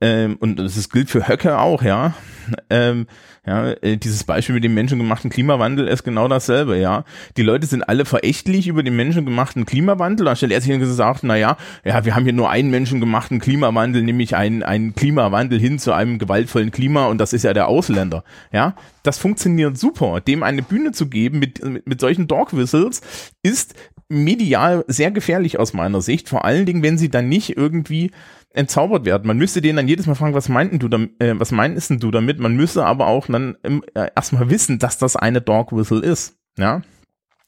ähm, 0.00 0.36
und 0.40 0.58
das 0.58 0.90
gilt 0.90 1.08
für 1.08 1.26
Höcke 1.26 1.58
auch, 1.58 1.82
ja, 1.82 2.14
ähm, 2.70 3.06
ja, 3.46 3.70
äh, 3.70 3.96
dieses 3.96 4.24
Beispiel 4.24 4.54
mit 4.54 4.64
dem 4.64 4.74
menschengemachten 4.74 5.30
Klimawandel 5.30 5.88
ist 5.88 6.02
genau 6.02 6.28
dasselbe, 6.28 6.78
ja. 6.78 7.04
Die 7.36 7.42
Leute 7.42 7.66
sind 7.66 7.82
alle 7.82 8.04
verächtlich 8.04 8.66
über 8.66 8.82
den 8.82 8.96
menschengemachten 8.96 9.64
Klimawandel. 9.64 10.28
Anstelle 10.28 10.54
er 10.54 10.60
sich 10.60 10.78
gesagt, 10.78 11.20
na 11.22 11.36
ja, 11.36 11.56
ja, 11.84 12.04
wir 12.04 12.14
haben 12.14 12.24
hier 12.24 12.32
nur 12.32 12.50
einen 12.50 12.70
menschengemachten 12.70 13.38
Klimawandel, 13.38 14.02
nämlich 14.02 14.36
einen, 14.36 14.62
einen 14.62 14.94
Klimawandel 14.94 15.58
hin 15.60 15.78
zu 15.78 15.92
einem 15.92 16.18
gewaltvollen 16.18 16.72
Klima 16.72 17.06
und 17.06 17.18
das 17.18 17.32
ist 17.32 17.44
ja 17.44 17.54
der 17.54 17.68
Ausländer, 17.68 18.24
ja. 18.52 18.74
Das 19.02 19.18
funktioniert 19.18 19.78
super. 19.78 20.20
Dem 20.20 20.42
eine 20.42 20.62
Bühne 20.62 20.90
zu 20.90 21.08
geben 21.08 21.38
mit, 21.38 21.64
mit, 21.64 21.86
mit 21.86 22.00
solchen 22.00 22.26
Dog 22.26 22.56
Whistles 22.56 23.00
ist 23.44 23.74
medial 24.08 24.84
sehr 24.88 25.10
gefährlich 25.10 25.58
aus 25.58 25.72
meiner 25.72 26.00
Sicht. 26.00 26.28
Vor 26.28 26.44
allen 26.44 26.66
Dingen, 26.66 26.82
wenn 26.82 26.98
sie 26.98 27.08
dann 27.08 27.28
nicht 27.28 27.56
irgendwie 27.56 28.10
entzaubert 28.56 29.04
werden. 29.04 29.26
Man 29.26 29.38
müsste 29.38 29.60
den 29.60 29.76
dann 29.76 29.88
jedes 29.88 30.06
Mal 30.06 30.14
fragen, 30.14 30.34
was 30.34 30.48
meinten 30.48 30.78
du 30.78 30.88
damit, 30.88 31.20
äh, 31.22 31.38
was 31.38 31.52
meinst 31.52 31.90
du 31.90 32.10
damit? 32.10 32.38
Man 32.38 32.56
müsste 32.56 32.84
aber 32.84 33.06
auch 33.06 33.26
dann 33.26 33.56
äh, 33.62 34.08
erstmal 34.14 34.50
wissen, 34.50 34.78
dass 34.78 34.98
das 34.98 35.16
eine 35.16 35.40
Dog 35.40 35.72
Whistle 35.72 36.00
ist. 36.00 36.36
Ja. 36.58 36.82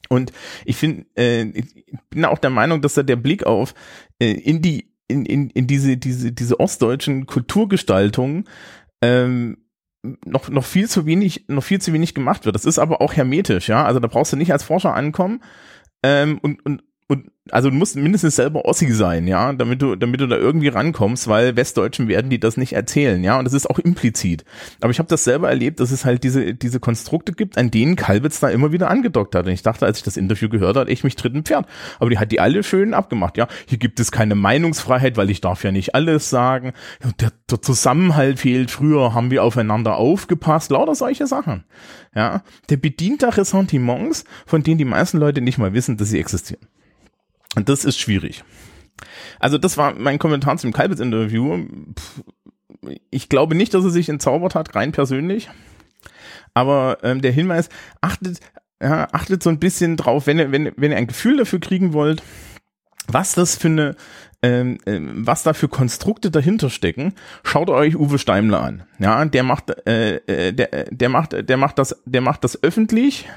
Und 0.07 0.31
ich 0.65 0.77
finde, 0.77 1.05
äh, 1.17 1.43
ich 1.43 1.85
bin 2.09 2.25
auch 2.25 2.37
der 2.37 2.51
Meinung, 2.51 2.81
dass 2.81 2.93
da 2.93 3.03
der 3.03 3.15
Blick 3.15 3.43
auf 3.43 3.73
äh, 4.19 4.31
in 4.31 4.61
die 4.61 4.93
in, 5.07 5.25
in, 5.25 5.49
in 5.49 5.65
diese 5.67 5.97
diese 5.97 6.31
diese 6.31 6.59
ostdeutschen 6.59 7.25
Kulturgestaltungen 7.25 8.47
ähm, 9.01 9.57
noch 10.25 10.49
noch 10.49 10.63
viel 10.63 10.87
zu 10.87 11.05
wenig 11.05 11.45
noch 11.47 11.63
viel 11.63 11.81
zu 11.81 11.91
wenig 11.91 12.13
gemacht 12.13 12.45
wird. 12.45 12.55
Das 12.55 12.65
ist 12.65 12.79
aber 12.79 13.01
auch 13.01 13.13
hermetisch, 13.13 13.67
ja. 13.67 13.83
Also 13.83 13.99
da 13.99 14.07
brauchst 14.07 14.31
du 14.31 14.37
nicht 14.37 14.53
als 14.53 14.63
Forscher 14.63 14.93
ankommen 14.93 15.41
ähm, 16.03 16.39
und 16.39 16.63
und 16.65 16.83
also 17.51 17.69
du 17.69 17.75
musst 17.75 17.95
mindestens 17.95 18.35
selber 18.35 18.65
Ossi 18.65 18.91
sein, 18.91 19.27
ja, 19.27 19.53
damit 19.53 19.81
du, 19.81 19.95
damit 19.95 20.21
du 20.21 20.27
da 20.27 20.37
irgendwie 20.37 20.67
rankommst, 20.67 21.27
weil 21.27 21.55
Westdeutschen 21.55 22.07
werden 22.07 22.29
die 22.29 22.39
das 22.39 22.57
nicht 22.57 22.73
erzählen, 22.73 23.23
ja, 23.23 23.37
und 23.37 23.45
das 23.45 23.53
ist 23.53 23.69
auch 23.69 23.79
implizit. 23.79 24.43
Aber 24.81 24.91
ich 24.91 24.99
habe 24.99 25.09
das 25.09 25.23
selber 25.23 25.49
erlebt, 25.49 25.79
dass 25.79 25.91
es 25.91 26.05
halt 26.05 26.23
diese, 26.23 26.53
diese 26.53 26.79
Konstrukte 26.79 27.33
gibt, 27.33 27.57
an 27.57 27.71
denen 27.71 27.95
Kalbitz 27.95 28.39
da 28.39 28.49
immer 28.49 28.71
wieder 28.71 28.89
angedockt 28.89 29.35
hat. 29.35 29.45
Und 29.45 29.51
ich 29.51 29.63
dachte, 29.63 29.85
als 29.85 29.99
ich 29.99 30.03
das 30.03 30.17
Interview 30.17 30.49
gehört 30.49 30.77
habe, 30.77 30.91
ich 30.91 31.03
mich 31.03 31.15
dritten 31.15 31.43
Pferd. 31.43 31.65
Aber 31.99 32.09
die 32.09 32.17
hat 32.17 32.31
die 32.31 32.39
alle 32.39 32.63
schön 32.63 32.93
abgemacht, 32.93 33.37
ja. 33.37 33.47
Hier 33.67 33.77
gibt 33.77 33.99
es 33.99 34.11
keine 34.11 34.35
Meinungsfreiheit, 34.35 35.17
weil 35.17 35.29
ich 35.29 35.41
darf 35.41 35.63
ja 35.63 35.71
nicht 35.71 35.95
alles 35.95 36.29
sagen. 36.29 36.73
Der, 37.19 37.31
der 37.49 37.61
Zusammenhalt 37.61 38.39
fehlt. 38.39 38.71
Früher 38.71 39.13
haben 39.13 39.31
wir 39.31 39.43
aufeinander 39.43 39.97
aufgepasst. 39.97 40.71
Lauter 40.71 40.95
solche 40.95 41.27
Sachen. 41.27 41.63
Ja. 42.15 42.43
Der 42.69 42.77
bedient 42.77 43.23
da 43.23 43.29
Ressentiments, 43.29 44.23
von 44.45 44.63
denen 44.63 44.77
die 44.77 44.85
meisten 44.85 45.17
Leute 45.17 45.41
nicht 45.41 45.57
mal 45.57 45.73
wissen, 45.73 45.97
dass 45.97 46.09
sie 46.09 46.19
existieren. 46.19 46.67
Das 47.55 47.85
ist 47.85 47.99
schwierig. 47.99 48.43
Also 49.39 49.57
das 49.57 49.77
war 49.77 49.93
mein 49.93 50.19
Kommentar 50.19 50.57
zum 50.57 50.73
Kalbitz-Interview. 50.73 51.65
Ich 53.09 53.29
glaube 53.29 53.55
nicht, 53.55 53.73
dass 53.73 53.83
er 53.83 53.89
sich 53.89 54.09
entzaubert 54.09 54.55
hat, 54.55 54.75
rein 54.75 54.91
persönlich. 54.91 55.49
Aber 56.53 56.97
ähm, 57.03 57.21
der 57.21 57.31
Hinweis, 57.31 57.69
achtet, 58.01 58.39
ja, 58.81 59.07
achtet 59.11 59.43
so 59.43 59.49
ein 59.49 59.59
bisschen 59.59 59.97
drauf, 59.97 60.27
wenn 60.27 60.39
ihr, 60.39 60.51
wenn, 60.51 60.71
wenn 60.75 60.91
ihr 60.91 60.97
ein 60.97 61.07
Gefühl 61.07 61.37
dafür 61.37 61.59
kriegen 61.59 61.93
wollt, 61.93 62.23
was 63.07 63.33
das 63.33 63.55
für 63.55 63.67
eine, 63.67 63.95
ähm, 64.41 64.77
ähm, 64.85 65.27
was 65.27 65.43
da 65.43 65.53
für 65.53 65.67
Konstrukte 65.67 66.31
dahinter 66.31 66.69
stecken, 66.69 67.13
schaut 67.43 67.69
euch 67.69 67.97
Uwe 67.97 68.19
Steimler 68.19 68.61
an. 68.61 68.83
Ja, 68.99 69.25
der 69.25 69.43
macht, 69.43 69.71
äh, 69.87 70.17
äh 70.27 70.53
der, 70.53 70.85
der 70.91 71.09
macht, 71.09 71.49
der 71.49 71.57
macht 71.57 71.79
das, 71.79 72.01
der 72.05 72.21
macht 72.21 72.43
das 72.43 72.63
öffentlich 72.63 73.27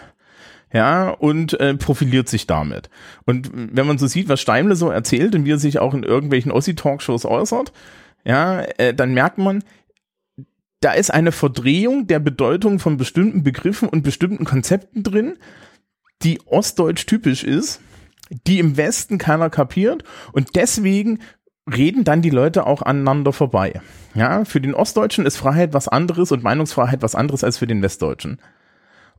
ja, 0.73 1.10
und 1.10 1.59
äh, 1.60 1.75
profiliert 1.75 2.28
sich 2.28 2.47
damit. 2.47 2.89
Und 3.25 3.51
wenn 3.52 3.86
man 3.86 3.99
so 3.99 4.07
sieht, 4.07 4.28
was 4.28 4.41
Steimle 4.41 4.75
so 4.75 4.91
erzählt 4.91 5.34
und 5.34 5.44
wie 5.44 5.52
er 5.52 5.59
sich 5.59 5.78
auch 5.78 5.94
in 5.94 6.02
irgendwelchen 6.02 6.52
Ossi-Talkshows 6.52 7.26
äußert, 7.26 7.73
ja, 8.25 8.62
äh, 8.78 8.94
dann 8.94 9.15
merkt 9.15 9.39
man, 9.39 9.62
da 10.81 10.92
ist 10.92 11.12
eine 11.12 11.33
Verdrehung 11.33 12.07
der 12.07 12.18
Bedeutung 12.18 12.78
von 12.78 12.97
bestimmten 12.97 13.42
Begriffen 13.42 13.89
und 13.89 14.02
bestimmten 14.02 14.44
Konzepten 14.44 15.02
drin, 15.02 15.39
die 16.23 16.41
ostdeutsch 16.47 17.07
typisch 17.07 17.44
ist, 17.44 17.81
die 18.47 18.59
im 18.59 18.76
Westen 18.76 19.18
keiner 19.18 19.51
kapiert 19.51 20.05
und 20.33 20.57
deswegen 20.57 21.20
reden 21.70 22.05
dann 22.05 22.23
die 22.23 22.31
Leute 22.31 22.67
auch 22.67 22.83
aneinander 22.83 23.33
vorbei. 23.33 23.81
Ja, 24.15 24.44
für 24.44 24.60
den 24.60 24.75
Ostdeutschen 24.75 25.26
ist 25.26 25.36
Freiheit 25.36 25.73
was 25.73 25.89
anderes 25.89 26.33
und 26.33 26.42
Meinungsfreiheit 26.42 27.02
was 27.02 27.15
anderes 27.15 27.44
als 27.44 27.59
für 27.59 27.67
den 27.67 27.83
Westdeutschen. 27.83 28.41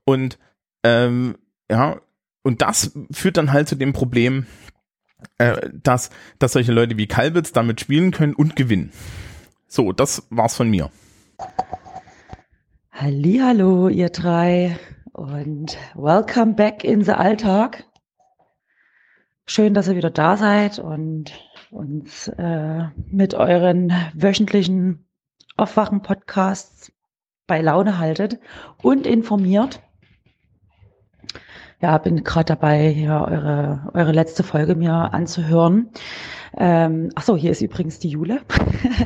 Und 0.03 0.38
ähm, 0.83 1.35
ja, 1.73 2.01
und 2.43 2.61
das 2.61 2.95
führt 3.09 3.37
dann 3.37 3.51
halt 3.51 3.67
zu 3.67 3.75
dem 3.75 3.93
Problem, 3.93 4.45
äh, 5.39 5.69
dass, 5.73 6.11
dass 6.37 6.53
solche 6.53 6.71
Leute 6.71 6.97
wie 6.97 7.07
Kalbitz 7.07 7.51
damit 7.51 7.81
spielen 7.81 8.11
können 8.11 8.35
und 8.35 8.55
gewinnen. 8.55 8.91
So, 9.67 9.91
das 9.91 10.27
war's 10.29 10.55
von 10.55 10.69
mir. 10.69 10.91
Hallo, 12.91 13.89
ihr 13.89 14.09
drei 14.09 14.77
und 15.13 15.79
welcome 15.95 16.53
back 16.53 16.83
in 16.83 17.03
the 17.03 17.13
Alltag. 17.13 17.85
Schön, 19.47 19.73
dass 19.73 19.87
ihr 19.87 19.95
wieder 19.95 20.11
da 20.11 20.37
seid 20.37 20.77
und 20.77 21.33
uns 21.71 22.27
äh, 22.27 22.83
mit 23.07 23.33
euren 23.33 23.91
wöchentlichen 24.13 25.07
Aufwachen-Podcasts 25.57 26.91
bei 27.47 27.61
Laune 27.61 27.97
haltet 27.97 28.39
und 28.83 29.07
informiert. 29.07 29.81
Ja, 31.83 31.97
bin 31.97 32.23
gerade 32.23 32.45
dabei, 32.45 32.87
hier 32.87 33.25
eure, 33.29 33.91
eure 33.93 34.13
letzte 34.13 34.41
Folge 34.41 34.73
mir 34.73 35.13
anzuhören. 35.13 35.89
Ähm, 36.57 37.09
ach 37.15 37.23
so, 37.23 37.35
hier 37.35 37.51
ist 37.51 37.61
übrigens 37.61 37.99
die 37.99 38.07
Jule 38.07 38.39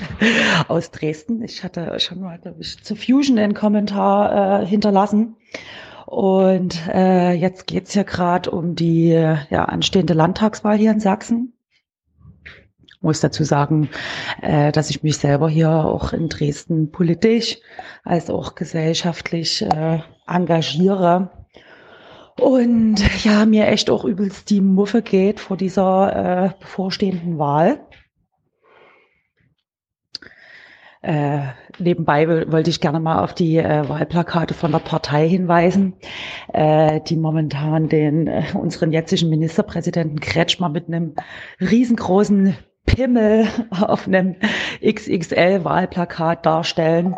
aus 0.67 0.91
Dresden. 0.91 1.41
Ich 1.41 1.63
hatte 1.63 1.99
schon 1.99 2.19
mal, 2.19 2.37
glaube 2.37 2.61
ich, 2.61 2.83
zu 2.83 2.95
Fusion 2.95 3.39
einen 3.39 3.55
Kommentar 3.55 4.61
äh, 4.61 4.65
hinterlassen. 4.67 5.37
Und 6.05 6.87
äh, 6.93 7.33
jetzt 7.33 7.65
geht's 7.65 7.95
ja 7.95 8.03
gerade 8.03 8.51
um 8.51 8.75
die 8.75 9.09
ja, 9.09 9.65
anstehende 9.65 10.13
Landtagswahl 10.13 10.77
hier 10.77 10.91
in 10.91 10.99
Sachsen. 10.99 11.53
Muss 13.01 13.21
dazu 13.21 13.43
sagen, 13.43 13.89
äh, 14.43 14.71
dass 14.71 14.91
ich 14.91 15.01
mich 15.01 15.17
selber 15.17 15.49
hier 15.49 15.71
auch 15.71 16.13
in 16.13 16.29
Dresden 16.29 16.91
politisch 16.91 17.57
als 18.03 18.29
auch 18.29 18.53
gesellschaftlich 18.53 19.63
äh, 19.63 19.99
engagiere. 20.27 21.46
Und 22.39 23.23
ja, 23.23 23.45
mir 23.45 23.67
echt 23.67 23.89
auch 23.89 24.05
übelst 24.05 24.49
die 24.49 24.61
Muffe 24.61 25.01
geht 25.01 25.39
vor 25.39 25.57
dieser 25.57 26.45
äh, 26.45 26.59
bevorstehenden 26.59 27.39
Wahl. 27.39 27.79
Äh, 31.01 31.53
nebenbei 31.79 32.27
wollte 32.51 32.69
ich 32.69 32.81
gerne 32.81 32.99
mal 32.99 33.23
auf 33.23 33.33
die 33.33 33.57
äh, 33.57 33.87
Wahlplakate 33.87 34.53
von 34.53 34.71
der 34.71 34.79
Partei 34.79 35.27
hinweisen, 35.27 35.93
äh, 36.53 36.99
die 37.01 37.15
momentan 37.15 37.87
den 37.87 38.27
äh, 38.27 38.43
unseren 38.53 38.91
jetzigen 38.91 39.29
Ministerpräsidenten 39.29 40.19
Kretschmer 40.19 40.69
mit 40.69 40.87
einem 40.87 41.15
riesengroßen 41.61 42.57
Pimmel 42.85 43.47
auf 43.69 44.07
einem 44.07 44.35
XXL-Wahlplakat 44.83 46.45
darstellen. 46.45 47.15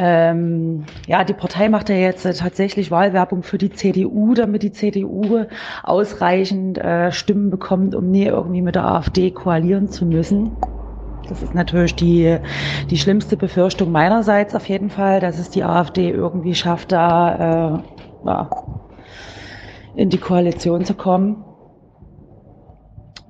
Ähm, 0.00 0.84
ja, 1.08 1.24
die 1.24 1.34
Partei 1.34 1.68
macht 1.68 1.88
ja 1.88 1.96
jetzt 1.96 2.24
äh, 2.24 2.32
tatsächlich 2.32 2.92
Wahlwerbung 2.92 3.42
für 3.42 3.58
die 3.58 3.70
CDU, 3.70 4.34
damit 4.34 4.62
die 4.62 4.70
CDU 4.70 5.46
ausreichend 5.82 6.78
äh, 6.78 7.10
Stimmen 7.10 7.50
bekommt, 7.50 7.96
um 7.96 8.08
nie 8.08 8.26
irgendwie 8.26 8.62
mit 8.62 8.76
der 8.76 8.84
AfD 8.84 9.32
koalieren 9.32 9.88
zu 9.88 10.06
müssen. 10.06 10.52
Das 11.28 11.42
ist 11.42 11.52
natürlich 11.52 11.96
die, 11.96 12.38
die 12.88 12.96
schlimmste 12.96 13.36
Befürchtung 13.36 13.90
meinerseits 13.90 14.54
auf 14.54 14.68
jeden 14.68 14.88
Fall, 14.88 15.18
dass 15.18 15.40
es 15.40 15.50
die 15.50 15.64
AfD 15.64 16.10
irgendwie 16.10 16.54
schafft, 16.54 16.92
da 16.92 17.82
äh, 18.22 18.26
ja, 18.26 18.50
in 19.96 20.10
die 20.10 20.18
Koalition 20.18 20.84
zu 20.84 20.94
kommen. 20.94 21.44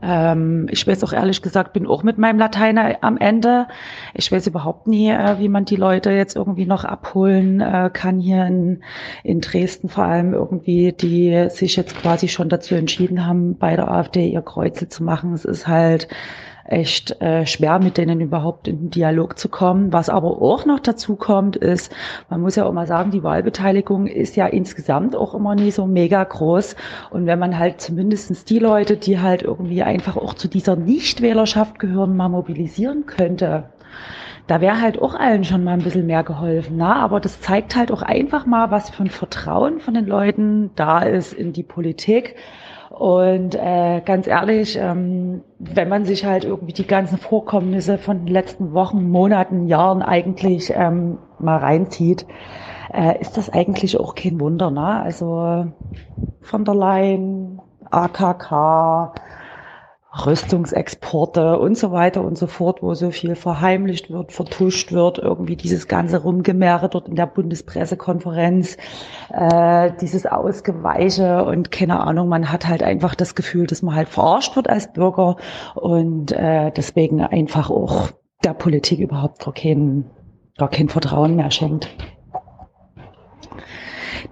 Ähm, 0.02 0.66
ich 0.70 0.86
weiß 0.86 1.02
auch 1.04 1.12
ehrlich 1.12 1.42
gesagt, 1.42 1.72
bin 1.72 1.86
auch 1.86 2.02
mit 2.02 2.18
meinem 2.18 2.38
Latein 2.38 2.78
am 3.00 3.16
Ende. 3.16 3.66
Ich 4.14 4.30
weiß 4.30 4.46
überhaupt 4.46 4.86
nie, 4.86 5.10
äh, 5.10 5.38
wie 5.38 5.48
man 5.48 5.64
die 5.64 5.76
Leute 5.76 6.10
jetzt 6.10 6.36
irgendwie 6.36 6.66
noch 6.66 6.84
abholen 6.84 7.60
äh, 7.60 7.90
kann 7.92 8.20
hier 8.20 8.46
in, 8.46 8.82
in 9.24 9.40
Dresden 9.40 9.88
vor 9.88 10.04
allem 10.04 10.34
irgendwie, 10.34 10.92
die 10.92 11.48
sich 11.50 11.76
jetzt 11.76 11.96
quasi 11.96 12.28
schon 12.28 12.48
dazu 12.48 12.74
entschieden 12.74 13.26
haben, 13.26 13.58
bei 13.58 13.76
der 13.76 13.90
AfD 13.90 14.28
ihr 14.28 14.42
Kreuzel 14.42 14.88
zu 14.88 15.02
machen. 15.02 15.32
Es 15.34 15.44
ist 15.44 15.66
halt 15.66 16.08
echt 16.68 17.20
äh, 17.20 17.46
schwer, 17.46 17.78
mit 17.78 17.96
denen 17.96 18.20
überhaupt 18.20 18.68
in 18.68 18.78
den 18.78 18.90
Dialog 18.90 19.38
zu 19.38 19.48
kommen. 19.48 19.92
Was 19.92 20.08
aber 20.08 20.42
auch 20.42 20.66
noch 20.66 20.80
dazu 20.80 21.16
kommt, 21.16 21.56
ist, 21.56 21.92
man 22.28 22.40
muss 22.40 22.56
ja 22.56 22.66
auch 22.66 22.72
mal 22.72 22.86
sagen, 22.86 23.10
die 23.10 23.22
Wahlbeteiligung 23.22 24.06
ist 24.06 24.36
ja 24.36 24.46
insgesamt 24.46 25.16
auch 25.16 25.34
immer 25.34 25.54
nie 25.54 25.70
so 25.70 25.86
mega 25.86 26.22
groß. 26.22 26.76
Und 27.10 27.26
wenn 27.26 27.38
man 27.38 27.58
halt 27.58 27.80
zumindestens 27.80 28.44
die 28.44 28.58
Leute, 28.58 28.96
die 28.96 29.18
halt 29.18 29.42
irgendwie 29.42 29.82
einfach 29.82 30.16
auch 30.16 30.34
zu 30.34 30.48
dieser 30.48 30.76
Nichtwählerschaft 30.76 31.78
gehören, 31.78 32.16
mal 32.16 32.28
mobilisieren 32.28 33.06
könnte, 33.06 33.64
da 34.46 34.62
wäre 34.62 34.80
halt 34.80 35.00
auch 35.00 35.14
allen 35.14 35.44
schon 35.44 35.62
mal 35.62 35.74
ein 35.74 35.82
bisschen 35.82 36.06
mehr 36.06 36.24
geholfen. 36.24 36.76
Na? 36.78 36.96
Aber 36.96 37.20
das 37.20 37.40
zeigt 37.40 37.76
halt 37.76 37.92
auch 37.92 38.02
einfach 38.02 38.46
mal, 38.46 38.70
was 38.70 38.90
für 38.90 39.04
ein 39.04 39.10
Vertrauen 39.10 39.80
von 39.80 39.94
den 39.94 40.06
Leuten 40.06 40.70
da 40.74 41.00
ist 41.00 41.34
in 41.34 41.52
die 41.52 41.62
Politik 41.62 42.34
und 42.98 43.54
äh, 43.54 44.00
ganz 44.04 44.26
ehrlich, 44.26 44.76
ähm, 44.76 45.42
wenn 45.60 45.88
man 45.88 46.04
sich 46.04 46.24
halt 46.24 46.42
irgendwie 46.42 46.72
die 46.72 46.86
ganzen 46.86 47.16
Vorkommnisse 47.16 47.96
von 47.96 48.24
den 48.24 48.34
letzten 48.34 48.72
Wochen, 48.72 49.08
Monaten, 49.08 49.68
Jahren 49.68 50.02
eigentlich 50.02 50.72
ähm, 50.74 51.18
mal 51.38 51.58
reinzieht, 51.58 52.26
äh, 52.92 53.20
ist 53.20 53.36
das 53.36 53.50
eigentlich 53.50 54.00
auch 54.00 54.16
kein 54.16 54.40
Wunder. 54.40 54.72
Ne? 54.72 55.00
Also 55.00 55.66
von 56.42 56.64
der 56.64 56.74
Leyen, 56.74 57.60
AKK, 57.88 59.12
Rüstungsexporte 60.10 61.58
und 61.58 61.76
so 61.76 61.92
weiter 61.92 62.24
und 62.24 62.38
so 62.38 62.46
fort, 62.46 62.82
wo 62.82 62.94
so 62.94 63.10
viel 63.10 63.36
verheimlicht 63.36 64.10
wird, 64.10 64.32
vertuscht 64.32 64.90
wird, 64.90 65.18
irgendwie 65.18 65.54
dieses 65.54 65.86
ganze 65.86 66.22
Rumgemäre 66.22 66.88
dort 66.88 67.08
in 67.08 67.14
der 67.14 67.26
Bundespressekonferenz, 67.26 68.78
äh, 69.30 69.92
dieses 70.00 70.24
Ausgeweiche 70.24 71.44
und 71.44 71.70
keine 71.70 72.00
Ahnung, 72.00 72.28
man 72.28 72.50
hat 72.50 72.66
halt 72.66 72.82
einfach 72.82 73.14
das 73.14 73.34
Gefühl, 73.34 73.66
dass 73.66 73.82
man 73.82 73.94
halt 73.94 74.08
verarscht 74.08 74.56
wird 74.56 74.70
als 74.70 74.90
Bürger 74.92 75.36
und 75.74 76.32
äh, 76.32 76.72
deswegen 76.72 77.20
einfach 77.22 77.68
auch 77.68 78.08
der 78.44 78.54
Politik 78.54 79.00
überhaupt 79.00 79.44
gar 79.44 79.52
kein, 79.52 80.04
gar 80.56 80.70
kein 80.70 80.88
Vertrauen 80.88 81.36
mehr 81.36 81.50
schenkt. 81.50 81.88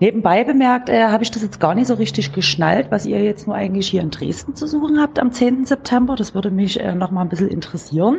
Nebenbei 0.01 0.45
bemerkt, 0.45 0.89
äh, 0.89 1.05
habe 1.05 1.23
ich 1.23 1.31
das 1.31 1.43
jetzt 1.43 1.61
gar 1.61 1.75
nicht 1.75 1.87
so 1.87 1.95
richtig 1.95 2.33
geschnallt, 2.33 2.91
was 2.91 3.07
ihr 3.07 3.23
jetzt 3.23 3.47
nur 3.47 3.57
eigentlich 3.57 3.89
hier 3.89 4.03
in 4.03 4.11
Dresden 4.11 4.55
zu 4.55 4.67
suchen 4.67 5.01
habt 5.01 5.19
am 5.19 5.33
10. 5.33 5.67
September. 5.67 6.17
Das 6.17 6.35
würde 6.35 6.51
mich 6.51 6.81
äh, 6.81 6.95
noch 6.95 7.11
mal 7.11 7.23
ein 7.23 7.29
bisschen 7.29 7.49
interessieren. 7.49 8.19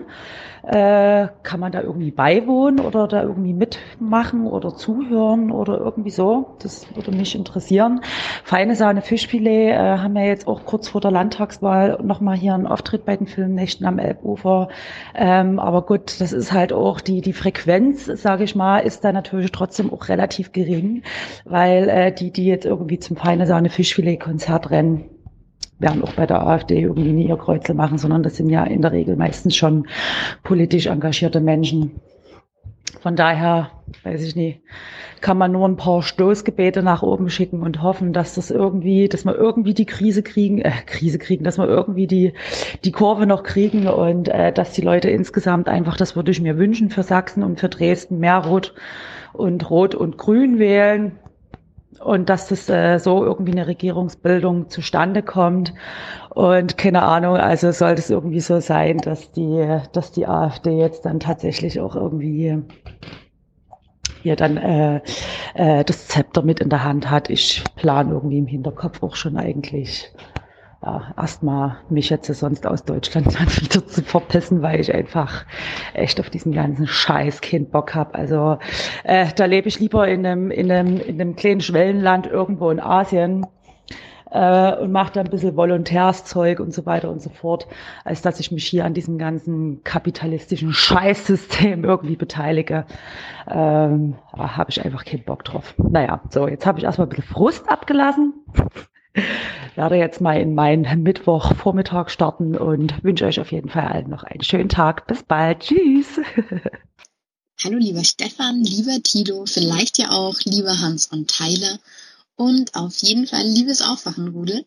Äh, 0.68 1.30
kann 1.44 1.62
man 1.62 1.72
da 1.72 1.82
irgendwie 1.82 2.12
beiwohnen 2.12 2.82
oder 2.82 3.08
da 3.08 3.22
irgendwie 3.22 3.54
mitmachen 3.54 4.46
oder 4.46 4.76
zuhören 4.76 5.50
oder 5.50 5.78
irgendwie 5.78 6.10
so? 6.10 6.58
Das 6.60 6.94
würde 6.94 7.12
mich 7.12 7.36
interessieren. 7.36 8.02
Feine 8.44 8.76
Sahne 8.76 9.02
Fischfilet 9.02 9.70
äh, 9.70 9.78
haben 9.78 10.14
wir 10.14 10.26
jetzt 10.26 10.46
auch 10.46 10.66
kurz 10.66 10.90
vor 10.90 11.00
der 11.00 11.12
Landtagswahl 11.12 12.00
nochmal 12.04 12.36
hier 12.36 12.54
einen 12.54 12.68
Auftritt 12.68 13.06
bei 13.06 13.16
den 13.16 13.28
Filmnächten 13.28 13.86
am 13.86 13.98
Elbufer. 13.98 14.68
Ähm, 15.16 15.58
aber 15.60 15.84
gut, 15.86 16.20
das 16.20 16.34
ist 16.34 16.52
halt 16.52 16.74
auch 16.74 17.00
die, 17.00 17.22
die 17.22 17.32
Frequenz, 17.32 18.04
sage 18.04 18.44
ich 18.44 18.54
mal, 18.54 18.80
ist 18.80 19.06
da 19.06 19.14
natürlich 19.14 19.54
trotzdem 19.54 19.94
auch 19.94 20.10
relativ 20.10 20.52
gering, 20.52 21.04
weil 21.46 21.88
äh, 21.88 22.12
die, 22.12 22.32
die 22.32 22.46
jetzt 22.46 22.66
irgendwie 22.66 23.00
zum 23.00 23.16
Feine 23.16 23.48
Sahne 23.48 23.70
Fischfilet 23.70 24.18
Konzert 24.18 24.70
rennen, 24.70 25.06
werden 25.80 26.03
auch 26.03 26.14
bei 26.14 26.25
der 26.25 26.45
AfD 26.45 26.81
irgendwie 26.81 27.11
nie 27.11 27.27
ihr 27.27 27.38
Kreuzel 27.38 27.75
machen, 27.75 27.97
sondern 27.97 28.23
das 28.23 28.35
sind 28.35 28.49
ja 28.49 28.64
in 28.64 28.81
der 28.81 28.91
Regel 28.91 29.15
meistens 29.15 29.56
schon 29.56 29.88
politisch 30.43 30.88
engagierte 30.88 31.39
Menschen. 31.39 31.99
Von 33.01 33.15
daher, 33.15 33.72
weiß 34.03 34.23
ich 34.23 34.35
nicht, 34.35 34.61
kann 35.22 35.38
man 35.38 35.51
nur 35.51 35.67
ein 35.67 35.77
paar 35.77 36.01
Stoßgebete 36.01 36.83
nach 36.83 37.03
oben 37.03 37.30
schicken 37.30 37.61
und 37.61 37.81
hoffen, 37.81 38.14
dass 38.14 38.35
das 38.35 38.51
irgendwie, 38.51 39.07
dass 39.07 39.25
wir 39.25 39.35
irgendwie 39.35 39.73
die 39.73 39.85
Krise 39.85 40.23
kriegen, 40.23 40.59
äh, 40.59 40.72
Krise 40.85 41.19
kriegen, 41.19 41.43
dass 41.43 41.57
wir 41.57 41.67
irgendwie 41.67 42.07
die, 42.07 42.33
die 42.83 42.91
Kurve 42.91 43.25
noch 43.25 43.43
kriegen 43.43 43.88
und 43.88 44.30
äh, 44.30 44.51
dass 44.51 44.73
die 44.73 44.81
Leute 44.81 45.09
insgesamt 45.09 45.69
einfach, 45.69 45.97
das 45.97 46.15
würde 46.15 46.31
ich 46.31 46.41
mir 46.41 46.57
wünschen 46.57 46.89
für 46.89 47.03
Sachsen 47.03 47.43
und 47.43 47.59
für 47.59 47.69
Dresden, 47.69 48.19
mehr 48.19 48.38
Rot 48.38 48.73
und 49.33 49.69
Rot 49.69 49.95
und 49.95 50.17
Grün 50.17 50.59
wählen 50.59 51.14
und 52.03 52.30
dass 52.30 52.48
das 52.48 52.69
äh, 52.69 52.98
so 53.00 53.24
irgendwie 53.24 53.51
eine 53.51 53.67
Regierungsbildung 53.67 54.69
zustande 54.69 55.24
kommt. 55.24 55.74
Und 56.30 56.77
keine 56.77 57.03
Ahnung, 57.03 57.35
also 57.38 57.72
soll 57.72 57.95
das 57.95 58.09
irgendwie 58.09 58.40
so 58.40 58.59
sein, 58.59 58.98
dass 59.00 59.32
die, 59.32 59.80
dass 59.93 60.11
die 60.11 60.27
AfD 60.27 60.77
jetzt 60.77 61.06
dann 61.06 61.19
tatsächlich 61.19 61.80
auch 61.80 61.95
irgendwie 61.95 62.61
hier 64.22 64.35
dann 64.35 64.58
äh, 64.58 65.01
äh, 65.53 65.84
das 65.84 66.08
Zepter 66.08 66.42
mit 66.42 66.59
in 66.59 66.69
der 66.69 66.84
Hand 66.84 67.09
hat. 67.09 67.30
Ich 67.30 67.64
plane 67.76 68.14
irgendwie 68.14 68.40
im 68.40 68.48
Hinterkopf 68.48 69.01
auch 69.01 69.16
schon 69.16 69.38
eigentlich 69.38 70.11
ja, 70.83 71.14
erstmal 71.17 71.77
mich 71.89 72.09
jetzt 72.09 72.31
sonst 72.31 72.67
aus 72.67 72.83
Deutschland 72.83 73.27
dann 73.39 73.47
wieder 73.47 73.85
zu 73.85 74.03
verpissen, 74.03 74.61
weil 74.61 74.80
ich 74.80 74.93
einfach 74.93 75.45
echt 75.93 76.19
auf 76.19 76.30
diesen 76.30 76.51
ganzen 76.51 76.88
Scheiß 76.88 77.41
keinen 77.41 77.69
Bock 77.69 77.95
hab. 77.95 78.15
Also 78.15 78.59
äh, 79.03 79.27
da 79.35 79.45
lebe 79.45 79.67
ich 79.67 79.80
lieber 79.80 80.07
in 80.07 80.25
einem, 80.25 80.51
in, 80.51 80.72
einem, 80.72 80.99
in 80.99 81.19
einem 81.19 81.35
kleinen 81.35 81.61
Schwellenland 81.61 82.27
irgendwo 82.27 82.69
in 82.69 82.80
Asien 82.80 83.47
äh, 84.30 84.75
und 84.75 84.91
mache 84.91 85.14
da 85.14 85.22
ein 85.22 85.31
bisschen 85.31 85.56
Volontärszeug 85.56 86.59
und 86.59 86.73
so 86.73 86.85
weiter 86.85 87.09
und 87.09 87.23
so 87.23 87.31
fort, 87.31 87.67
als 88.06 88.22
dass 88.22 88.39
ich 88.39 88.51
mich 88.51 88.65
hier 88.67 88.85
an 88.85 88.93
diesem 88.93 89.17
ganzen 89.17 89.83
kapitalistischen 89.83 90.73
Scheißsystem 90.73 91.85
irgendwie 91.85 92.17
beteilige. 92.17 92.85
Ähm, 93.49 94.15
habe 94.38 94.69
ich 94.69 94.85
einfach 94.85 95.06
keinen 95.06 95.23
Bock 95.23 95.43
drauf. 95.43 95.73
Naja, 95.77 96.22
so, 96.30 96.47
jetzt 96.47 96.67
habe 96.67 96.77
ich 96.77 96.85
erstmal 96.85 97.07
ein 97.07 97.09
bisschen 97.09 97.33
Frust 97.33 97.67
abgelassen 97.67 98.33
werde 99.76 99.96
jetzt 99.96 100.22
mal 100.22 100.40
in 100.40 100.56
meinen 100.56 101.04
Mittwochvormittag 101.04 102.10
starten 102.10 102.58
und 102.58 103.04
wünsche 103.04 103.26
euch 103.26 103.40
auf 103.40 103.52
jeden 103.52 103.70
Fall 103.70 103.88
allen 103.88 104.10
noch 104.10 104.24
einen 104.24 104.44
schönen 104.44 104.70
Tag. 104.70 105.08
Bis 105.08 105.24
bald. 105.24 105.60
Tschüss. 105.60 106.20
Hallo 107.64 107.78
lieber 107.78 108.04
Stefan, 108.04 108.64
lieber 108.64 109.02
Tilo, 109.02 109.48
vielleicht 109.48 109.98
ja 109.98 110.12
auch 110.12 110.40
lieber 110.46 110.80
Hans 110.80 111.08
und 111.08 111.28
Tyler 111.28 111.80
und 112.36 112.76
auf 112.76 112.96
jeden 112.98 113.26
Fall 113.26 113.44
liebes 113.48 113.82
Aufwachenrudel. 113.82 114.64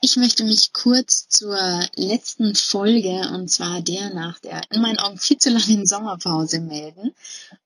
Ich 0.00 0.16
möchte 0.16 0.44
mich 0.44 0.72
kurz 0.72 1.28
zur 1.28 1.58
letzten 1.96 2.54
Folge, 2.54 3.28
und 3.34 3.50
zwar 3.50 3.80
der 3.80 4.14
nach 4.14 4.38
der 4.38 4.60
in 4.70 4.80
meinen 4.80 5.00
Augen 5.00 5.18
viel 5.18 5.38
zu 5.38 5.50
langen 5.50 5.84
Sommerpause 5.84 6.60
melden, 6.60 7.12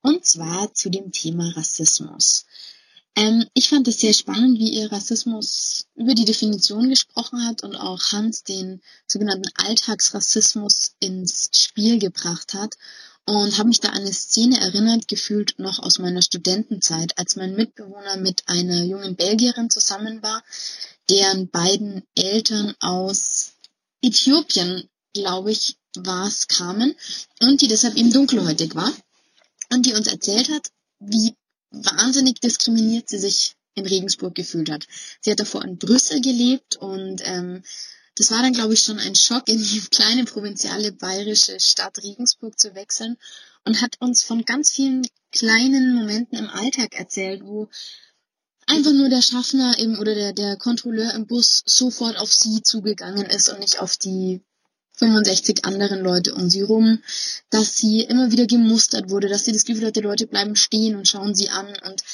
und 0.00 0.24
zwar 0.24 0.72
zu 0.72 0.88
dem 0.88 1.12
Thema 1.12 1.52
Rassismus. 1.54 2.46
Ähm, 3.14 3.46
ich 3.54 3.68
fand 3.68 3.86
es 3.88 4.00
sehr 4.00 4.14
spannend, 4.14 4.58
wie 4.58 4.70
ihr 4.70 4.90
Rassismus 4.90 5.86
über 5.94 6.14
die 6.14 6.24
Definition 6.24 6.88
gesprochen 6.88 7.44
hat 7.46 7.62
und 7.62 7.76
auch 7.76 8.00
Hans 8.12 8.42
den 8.42 8.80
sogenannten 9.06 9.50
Alltagsrassismus 9.56 10.92
ins 11.00 11.50
Spiel 11.52 11.98
gebracht 11.98 12.54
hat 12.54 12.74
und 13.26 13.58
habe 13.58 13.68
mich 13.68 13.80
da 13.80 13.90
an 13.90 14.00
eine 14.00 14.12
Szene 14.12 14.60
erinnert 14.60 15.08
gefühlt 15.08 15.58
noch 15.58 15.78
aus 15.78 15.98
meiner 15.98 16.22
Studentenzeit, 16.22 17.18
als 17.18 17.36
mein 17.36 17.54
Mitbewohner 17.54 18.16
mit 18.16 18.48
einer 18.48 18.82
jungen 18.82 19.14
Belgierin 19.14 19.70
zusammen 19.70 20.22
war, 20.22 20.42
deren 21.08 21.48
beiden 21.48 22.02
Eltern 22.14 22.74
aus 22.80 23.52
Äthiopien, 24.00 24.88
glaube 25.12 25.52
ich, 25.52 25.76
war 25.94 26.26
es, 26.26 26.48
kamen 26.48 26.96
und 27.40 27.60
die 27.60 27.68
deshalb 27.68 27.96
eben 27.96 28.10
dunkelhäutig 28.10 28.74
war 28.74 28.90
und 29.70 29.84
die 29.86 29.92
uns 29.92 30.06
erzählt 30.06 30.48
hat, 30.48 30.70
wie 30.98 31.34
wahnsinnig 31.72 32.40
diskriminiert 32.40 33.08
sie 33.08 33.18
sich 33.18 33.56
in 33.74 33.86
Regensburg 33.86 34.34
gefühlt 34.34 34.70
hat. 34.70 34.86
Sie 35.20 35.30
hat 35.30 35.40
davor 35.40 35.64
in 35.64 35.78
Brüssel 35.78 36.20
gelebt 36.20 36.76
und 36.76 37.22
ähm, 37.24 37.62
das 38.16 38.30
war 38.30 38.42
dann, 38.42 38.52
glaube 38.52 38.74
ich, 38.74 38.82
schon 38.82 38.98
ein 38.98 39.14
Schock, 39.14 39.48
in 39.48 39.58
die 39.58 39.80
kleine 39.90 40.24
provinziale 40.24 40.92
bayerische 40.92 41.58
Stadt 41.58 42.02
Regensburg 42.02 42.58
zu 42.58 42.74
wechseln 42.74 43.16
und 43.64 43.80
hat 43.80 43.96
uns 44.00 44.22
von 44.22 44.44
ganz 44.44 44.70
vielen 44.70 45.06
kleinen 45.30 45.94
Momenten 45.94 46.38
im 46.38 46.50
Alltag 46.50 46.94
erzählt, 46.98 47.42
wo 47.42 47.68
einfach 48.66 48.92
nur 48.92 49.08
der 49.08 49.22
Schaffner 49.22 49.78
im, 49.78 49.98
oder 49.98 50.14
der, 50.14 50.32
der 50.34 50.56
Kontrolleur 50.56 51.14
im 51.14 51.26
Bus 51.26 51.62
sofort 51.64 52.18
auf 52.18 52.32
sie 52.32 52.62
zugegangen 52.62 53.26
ist 53.26 53.48
und 53.48 53.60
nicht 53.60 53.80
auf 53.80 53.96
die 53.96 54.42
65 55.02 55.64
anderen 55.64 56.00
Leute 56.00 56.34
um 56.34 56.48
sie 56.48 56.62
rum, 56.62 57.02
dass 57.50 57.76
sie 57.76 58.02
immer 58.02 58.30
wieder 58.30 58.46
gemustert 58.46 59.10
wurde, 59.10 59.28
dass 59.28 59.44
sie 59.44 59.52
das 59.52 59.64
Gefühl 59.64 59.86
hatte, 59.86 60.00
Leute 60.00 60.28
bleiben 60.28 60.54
stehen 60.54 60.94
und 60.94 61.08
schauen 61.08 61.34
sie 61.34 61.50
an. 61.50 61.66
Und 61.86 62.04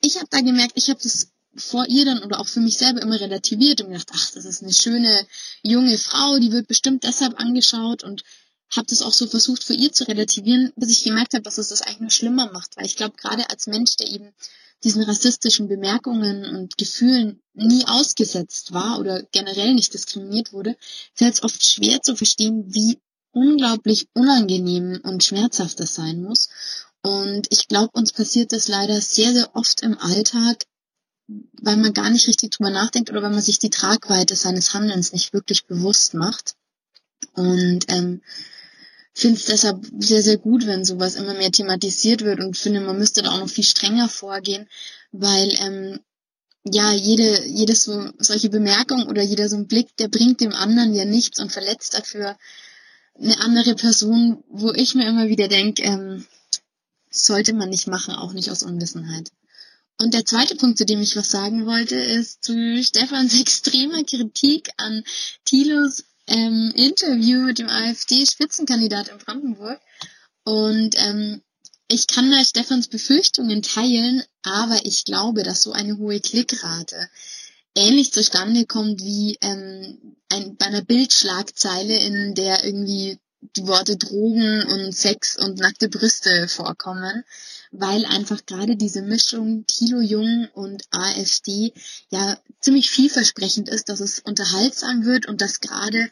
ich 0.00 0.16
habe 0.16 0.28
da 0.30 0.40
gemerkt, 0.40 0.72
ich 0.74 0.88
habe 0.88 1.00
das 1.02 1.28
vor 1.56 1.84
ihr 1.88 2.04
dann 2.04 2.22
oder 2.22 2.40
auch 2.40 2.48
für 2.48 2.60
mich 2.60 2.78
selber 2.78 3.02
immer 3.02 3.20
relativiert 3.20 3.82
und 3.82 3.88
gedacht, 3.88 4.10
ach, 4.14 4.30
das 4.30 4.44
ist 4.44 4.62
eine 4.62 4.72
schöne 4.72 5.26
junge 5.62 5.98
Frau, 5.98 6.38
die 6.38 6.52
wird 6.52 6.68
bestimmt 6.68 7.04
deshalb 7.04 7.38
angeschaut 7.38 8.04
und 8.04 8.22
habe 8.76 8.86
das 8.88 9.02
auch 9.02 9.12
so 9.12 9.26
versucht 9.26 9.64
für 9.64 9.74
ihr 9.74 9.92
zu 9.92 10.04
relativieren, 10.06 10.72
bis 10.76 10.90
ich 10.90 11.04
gemerkt 11.04 11.34
habe, 11.34 11.42
dass 11.42 11.58
es 11.58 11.68
das 11.68 11.82
eigentlich 11.82 12.00
nur 12.00 12.10
schlimmer 12.10 12.50
macht, 12.52 12.76
weil 12.76 12.86
ich 12.86 12.96
glaube, 12.96 13.16
gerade 13.16 13.48
als 13.50 13.66
Mensch, 13.66 13.96
der 13.96 14.08
eben 14.08 14.32
diesen 14.84 15.02
rassistischen 15.02 15.68
Bemerkungen 15.68 16.44
und 16.44 16.78
Gefühlen 16.78 17.42
nie 17.54 17.84
ausgesetzt 17.86 18.72
war 18.72 18.98
oder 18.98 19.22
generell 19.32 19.74
nicht 19.74 19.92
diskriminiert 19.92 20.52
wurde, 20.52 20.76
fällt 21.14 21.34
es 21.34 21.42
oft 21.42 21.64
schwer 21.64 22.00
zu 22.00 22.16
verstehen, 22.16 22.64
wie 22.72 22.98
unglaublich 23.32 24.08
unangenehm 24.14 25.00
und 25.02 25.22
schmerzhaft 25.22 25.80
das 25.80 25.94
sein 25.94 26.22
muss. 26.22 26.48
Und 27.02 27.46
ich 27.50 27.68
glaube, 27.68 27.90
uns 27.92 28.12
passiert 28.12 28.52
das 28.52 28.68
leider 28.68 29.00
sehr, 29.00 29.32
sehr 29.32 29.54
oft 29.54 29.82
im 29.82 29.98
Alltag, 29.98 30.64
weil 31.28 31.76
man 31.76 31.94
gar 31.94 32.10
nicht 32.10 32.26
richtig 32.26 32.50
drüber 32.50 32.70
nachdenkt 32.70 33.10
oder 33.10 33.22
weil 33.22 33.30
man 33.30 33.40
sich 33.40 33.58
die 33.58 33.70
Tragweite 33.70 34.34
seines 34.34 34.74
Handelns 34.74 35.12
nicht 35.12 35.32
wirklich 35.32 35.66
bewusst 35.66 36.14
macht. 36.14 36.54
Und 37.34 37.84
ähm, 37.88 38.22
finde 39.12 39.38
es 39.38 39.46
deshalb 39.46 39.86
sehr, 39.98 40.22
sehr 40.22 40.38
gut, 40.38 40.66
wenn 40.66 40.84
sowas 40.84 41.16
immer 41.16 41.34
mehr 41.34 41.50
thematisiert 41.50 42.22
wird 42.22 42.40
und 42.40 42.56
finde, 42.56 42.80
man 42.80 42.98
müsste 42.98 43.22
da 43.22 43.32
auch 43.32 43.40
noch 43.40 43.48
viel 43.50 43.64
strenger 43.64 44.08
vorgehen, 44.08 44.68
weil 45.12 45.52
ähm, 45.60 46.00
ja, 46.64 46.92
jede, 46.92 47.46
jedes 47.46 47.84
so, 47.84 48.10
solche 48.18 48.50
Bemerkung 48.50 49.06
oder 49.06 49.22
jeder 49.22 49.48
so 49.48 49.56
ein 49.56 49.66
Blick, 49.66 49.96
der 49.96 50.08
bringt 50.08 50.40
dem 50.40 50.52
anderen 50.52 50.94
ja 50.94 51.04
nichts 51.04 51.40
und 51.40 51.52
verletzt 51.52 51.94
dafür 51.94 52.36
eine 53.18 53.40
andere 53.40 53.74
Person, 53.74 54.44
wo 54.48 54.72
ich 54.72 54.94
mir 54.94 55.08
immer 55.08 55.28
wieder 55.28 55.48
denke, 55.48 55.82
ähm, 55.82 56.26
sollte 57.10 57.52
man 57.52 57.70
nicht 57.70 57.86
machen, 57.86 58.14
auch 58.14 58.32
nicht 58.32 58.50
aus 58.50 58.62
Unwissenheit. 58.62 59.30
Und 59.98 60.14
der 60.14 60.24
zweite 60.24 60.56
Punkt, 60.56 60.78
zu 60.78 60.86
dem 60.86 61.00
ich 61.02 61.16
was 61.16 61.30
sagen 61.30 61.66
wollte, 61.66 61.96
ist 61.96 62.42
zu 62.42 62.82
Stefans 62.82 63.34
extremer 63.40 64.02
Kritik 64.04 64.70
an 64.78 65.04
Thilos 65.44 66.04
ähm, 66.30 66.72
Interview 66.74 67.40
mit 67.40 67.58
dem 67.58 67.68
AfD-Spitzenkandidat 67.68 69.08
in 69.08 69.18
Brandenburg. 69.18 69.80
Und 70.44 70.94
ähm, 70.96 71.42
ich 71.88 72.06
kann 72.06 72.30
da 72.30 72.42
Stefans 72.44 72.88
Befürchtungen 72.88 73.62
teilen, 73.62 74.22
aber 74.42 74.78
ich 74.84 75.04
glaube, 75.04 75.42
dass 75.42 75.62
so 75.62 75.72
eine 75.72 75.98
hohe 75.98 76.20
Klickrate 76.20 77.10
ähnlich 77.74 78.12
zustande 78.12 78.64
kommt 78.64 79.00
wie 79.02 79.38
ähm, 79.42 80.16
ein, 80.28 80.56
bei 80.56 80.66
einer 80.66 80.82
Bildschlagzeile, 80.82 81.98
in 81.98 82.34
der 82.34 82.64
irgendwie 82.64 83.18
die 83.56 83.66
Worte 83.66 83.96
Drogen 83.96 84.62
und 84.64 84.92
Sex 84.92 85.36
und 85.36 85.58
nackte 85.58 85.88
Brüste 85.88 86.46
vorkommen, 86.46 87.24
weil 87.70 88.04
einfach 88.04 88.44
gerade 88.46 88.76
diese 88.76 89.02
Mischung 89.02 89.64
Thilo 89.66 90.00
Jung 90.00 90.48
und 90.54 90.82
AfD 90.90 91.72
ja 92.10 92.38
ziemlich 92.60 92.90
vielversprechend 92.90 93.68
ist, 93.68 93.88
dass 93.88 94.00
es 94.00 94.18
unterhaltsam 94.20 95.04
wird 95.04 95.26
und 95.26 95.40
dass 95.40 95.60
gerade 95.60 96.10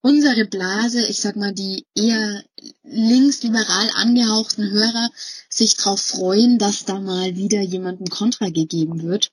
unsere 0.00 0.44
Blase, 0.44 1.06
ich 1.06 1.20
sag 1.20 1.36
mal, 1.36 1.52
die 1.52 1.86
eher 1.94 2.44
linksliberal 2.82 3.90
angehauchten 3.94 4.70
Hörer 4.70 5.10
sich 5.48 5.76
darauf 5.76 6.00
freuen, 6.00 6.58
dass 6.58 6.84
da 6.84 7.00
mal 7.00 7.36
wieder 7.36 7.60
jemandem 7.60 8.06
Kontra 8.06 8.48
gegeben 8.48 9.02
wird. 9.02 9.30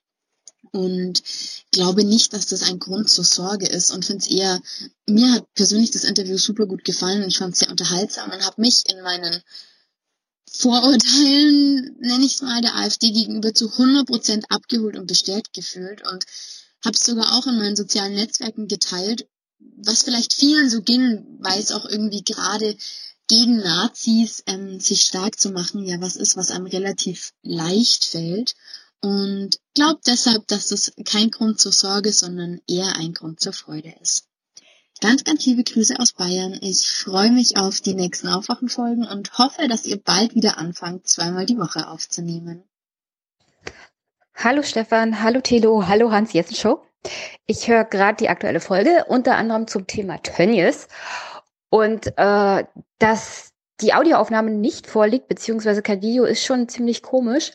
Und 0.72 1.24
glaube 1.72 2.04
nicht, 2.04 2.34
dass 2.34 2.48
das 2.48 2.64
ein 2.64 2.80
Grund 2.80 3.10
zur 3.10 3.24
Sorge 3.24 3.68
ist 3.68 3.92
und 3.92 4.04
finde 4.04 4.26
es 4.26 4.32
eher, 4.32 4.62
mir 5.08 5.32
hat 5.32 5.54
persönlich 5.54 5.92
das 5.92 6.04
Interview 6.04 6.38
super 6.38 6.66
gut 6.66 6.84
gefallen 6.84 7.24
und 7.24 7.30
ich 7.30 7.38
fand 7.38 7.54
es 7.54 7.60
sehr 7.60 7.70
unterhaltsam 7.70 8.32
und 8.32 8.46
habe 8.46 8.60
mich 8.62 8.84
in 8.90 9.02
meinen 9.02 9.42
Vorurteilen, 10.58 11.96
nenne 12.00 12.26
ich 12.26 12.36
es 12.36 12.42
mal, 12.42 12.62
der 12.62 12.76
AfD 12.76 13.12
gegenüber 13.12 13.54
zu 13.54 13.70
100% 13.70 14.46
abgeholt 14.50 14.98
und 14.98 15.08
bestärkt 15.08 15.54
gefühlt 15.54 16.02
und 16.08 16.26
habe 16.84 16.96
es 16.96 17.06
sogar 17.06 17.34
auch 17.34 17.48
in 17.48 17.58
meinen 17.58 17.76
sozialen 17.76 18.16
Netzwerken 18.16 18.68
geteilt, 18.68 19.28
was 19.78 20.04
vielleicht 20.04 20.34
vielen 20.34 20.70
so 20.70 20.82
ging, 20.82 21.26
weil 21.40 21.60
es 21.60 21.72
auch 21.72 21.86
irgendwie 21.86 22.24
gerade 22.24 22.76
gegen 23.28 23.58
Nazis 23.58 24.44
ähm, 24.46 24.80
sich 24.80 25.02
stark 25.02 25.40
zu 25.40 25.50
machen, 25.50 25.84
ja 25.84 26.00
was 26.00 26.16
ist, 26.16 26.38
was 26.38 26.52
einem 26.52 26.68
relativ 26.68 27.32
leicht 27.42 28.06
fällt 28.06 28.56
und 29.06 29.60
glaube 29.76 30.00
deshalb, 30.08 30.48
dass 30.48 30.70
das 30.70 30.92
kein 31.06 31.30
Grund 31.30 31.60
zur 31.60 31.72
Sorge, 31.72 32.12
sondern 32.12 32.60
eher 32.68 32.96
ein 32.96 33.14
Grund 33.14 33.40
zur 33.40 33.54
Freude 33.54 33.94
ist. 34.02 34.24
Ganz, 35.02 35.24
ganz 35.24 35.46
liebe 35.46 35.64
Grüße 35.64 36.00
aus 36.00 36.14
Bayern. 36.14 36.58
Ich 36.62 36.88
freue 36.88 37.32
mich 37.32 37.58
auf 37.58 37.82
die 37.82 37.94
nächsten 37.94 38.28
Aufwachenfolgen 38.28 39.06
und 39.06 39.38
hoffe, 39.38 39.68
dass 39.68 39.86
ihr 39.86 39.98
bald 39.98 40.36
wieder 40.36 40.58
anfangt, 40.58 41.08
zweimal 41.08 41.46
die 41.46 41.58
Woche 41.58 41.88
aufzunehmen. 41.88 42.64
Hallo 44.36 44.64
Stefan, 44.64 45.22
hallo 45.22 45.42
Telo, 45.42 45.88
hallo 45.88 46.12
Hans 46.12 46.34
Jessen 46.34 46.56
Show. 46.56 46.82
Ich 47.46 47.68
höre 47.68 47.86
gerade 47.86 48.18
die 48.18 48.30
aktuelle 48.30 48.60
Folge, 48.60 49.06
unter 49.08 49.36
anderem 49.36 49.68
zum 49.68 49.88
Thema 49.88 50.22
Tönnies. 50.24 50.88
Und 51.70 52.08
äh, 52.18 52.66
dass 53.00 53.52
die 53.82 53.94
Audioaufnahme 53.94 54.52
nicht 54.52 54.88
vorliegt, 54.88 55.28
beziehungsweise 55.28 55.82
kein 55.82 56.02
Video, 56.02 56.24
ist 56.24 56.44
schon 56.44 56.70
ziemlich 56.70 57.02
komisch 57.02 57.52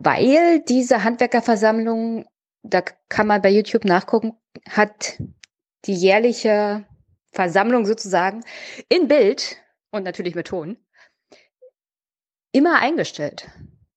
weil 0.00 0.60
diese 0.60 1.02
Handwerkerversammlung, 1.02 2.26
da 2.62 2.82
kann 3.08 3.26
man 3.26 3.42
bei 3.42 3.50
YouTube 3.50 3.84
nachgucken, 3.84 4.34
hat 4.68 5.20
die 5.84 5.94
jährliche 5.94 6.84
Versammlung 7.32 7.86
sozusagen 7.86 8.44
in 8.88 9.08
Bild 9.08 9.56
und 9.90 10.04
natürlich 10.04 10.34
mit 10.34 10.48
Ton 10.48 10.76
immer 12.52 12.80
eingestellt. 12.80 13.48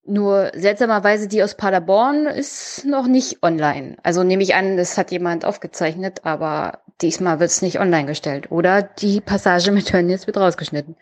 Nur 0.03 0.51
seltsamerweise 0.55 1.27
die 1.27 1.43
aus 1.43 1.55
Paderborn 1.55 2.25
ist 2.25 2.85
noch 2.85 3.07
nicht 3.07 3.43
online. 3.43 3.97
Also 4.03 4.23
nehme 4.23 4.43
ich 4.43 4.55
an, 4.55 4.75
das 4.75 4.97
hat 4.97 5.11
jemand 5.11 5.45
aufgezeichnet, 5.45 6.25
aber 6.25 6.81
diesmal 7.01 7.39
wird 7.39 7.51
es 7.51 7.61
nicht 7.61 7.79
online 7.79 8.07
gestellt. 8.07 8.51
Oder 8.51 8.81
die 8.81 9.21
Passage 9.21 9.71
mit 9.71 9.87
Tönnies 9.87 10.27
wird 10.27 10.37
rausgeschnitten. 10.37 10.95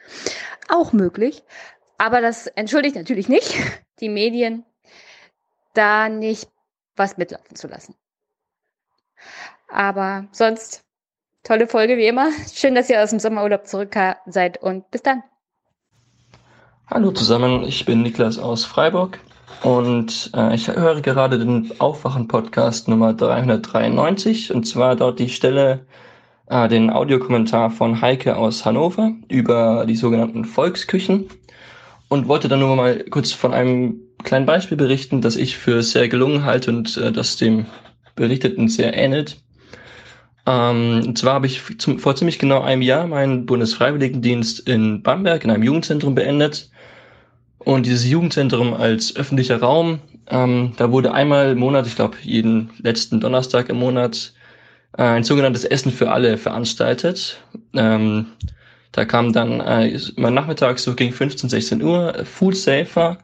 Auch 0.68 0.92
möglich. 0.92 1.44
Aber 1.98 2.22
das 2.22 2.48
entschuldigt 2.48 2.96
natürlich 2.96 3.30
nicht 3.30 3.56
die 4.00 4.10
Medien, 4.10 4.66
da 5.74 6.10
nicht 6.10 6.50
was 6.96 7.18
mitlaufen 7.18 7.56
zu 7.56 7.68
lassen. 7.68 7.96
Aber 9.72 10.28
sonst 10.32 10.84
tolle 11.44 11.68
Folge 11.68 11.98
wie 11.98 12.08
immer. 12.08 12.30
Schön, 12.54 12.76
dass 12.76 12.90
ihr 12.90 13.02
aus 13.02 13.12
dem 13.12 13.20
Sommerurlaub 13.20 13.68
zurück 13.68 13.96
seid 14.26 14.62
und 14.62 14.90
bis 14.92 15.04
dann. 15.04 15.24
Hallo 16.88 17.12
zusammen, 17.12 17.64
ich 17.64 17.86
bin 17.86 18.02
Niklas 18.02 18.40
aus 18.40 18.66
Freiburg 18.66 19.20
und 19.62 20.32
äh, 20.36 20.56
ich 20.56 20.68
höre 20.68 21.02
gerade 21.02 21.38
den 21.38 21.72
Aufwachen-Podcast 21.80 22.88
Nummer 22.88 23.14
393 23.14 24.54
und 24.54 24.66
zwar 24.66 24.96
dort 24.96 25.20
die 25.20 25.30
Stelle, 25.30 25.86
äh, 26.48 26.68
den 26.68 26.90
Audiokommentar 26.90 27.70
von 27.70 28.02
Heike 28.02 28.38
aus 28.38 28.66
Hannover 28.66 29.12
über 29.28 29.86
die 29.86 29.96
sogenannten 29.96 30.46
Volksküchen 30.46 31.30
und 32.08 32.28
wollte 32.28 32.48
dann 32.48 32.60
nur 32.60 32.76
mal 32.76 33.04
kurz 33.12 33.32
von 33.32 33.54
einem 33.54 34.00
kleinen 34.24 34.48
Beispiel 34.48 34.78
berichten, 34.78 35.22
das 35.22 35.36
ich 35.36 35.58
für 35.58 35.84
sehr 35.84 36.10
gelungen 36.10 36.44
halte 36.44 36.72
und 36.72 36.98
äh, 36.98 37.12
das 37.12 37.38
dem 37.38 37.68
Berichteten 38.16 38.68
sehr 38.68 38.98
ähnelt. 38.98 39.38
Ähm, 40.50 41.04
und 41.08 41.18
zwar 41.18 41.36
habe 41.36 41.46
ich 41.48 41.62
zum, 41.78 42.00
vor 42.00 42.16
ziemlich 42.16 42.40
genau 42.40 42.62
einem 42.62 42.82
Jahr 42.82 43.06
meinen 43.08 43.46
Bundesfreiwilligendienst 43.46 44.68
in 44.68 45.04
Bamberg 45.04 45.44
in 45.44 45.52
einem 45.52 45.64
Jugendzentrum 45.64 46.16
beendet 46.16 46.72
Und 47.60 47.86
dieses 47.86 48.08
Jugendzentrum 48.10 48.74
als 48.74 49.16
öffentlicher 49.16 49.60
Raum, 49.60 50.00
ähm, 50.28 50.74
da 50.78 50.92
wurde 50.92 51.14
einmal 51.14 51.52
im 51.52 51.60
Monat, 51.60 51.88
ich 51.88 51.96
glaube 51.96 52.18
jeden 52.24 52.72
letzten 52.80 53.20
Donnerstag 53.22 53.70
im 53.70 53.78
Monat, 53.78 54.34
äh, 54.98 55.04
ein 55.04 55.24
sogenanntes 55.24 55.66
Essen 55.66 55.92
für 55.92 56.12
alle 56.12 56.38
veranstaltet. 56.38 57.42
Ähm, 57.76 58.28
da 58.92 59.06
kam 59.06 59.34
dann 59.34 59.62
äh, 59.62 59.90
immer 60.18 60.32
nachmittags 60.32 60.84
so 60.84 60.96
gegen 60.96 61.14
15, 61.14 61.50
16 61.50 61.84
Uhr 61.84 62.16
äh, 62.16 62.26
Food 62.26 62.56
Safer, 62.58 63.20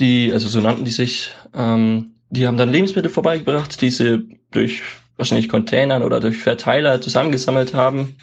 die, 0.00 0.32
also 0.32 0.48
so 0.48 0.60
nannten 0.60 0.84
die 0.84 0.90
sich, 0.90 1.30
ähm, 1.54 2.12
die 2.30 2.46
haben 2.46 2.56
dann 2.56 2.70
Lebensmittel 2.72 3.10
vorbeigebracht, 3.10 3.80
die 3.82 3.90
sie 3.90 4.38
durch 4.52 4.82
wahrscheinlich 5.20 5.48
Containern 5.48 6.02
oder 6.02 6.18
durch 6.18 6.38
Verteiler 6.38 7.00
zusammengesammelt 7.00 7.74
haben. 7.74 8.16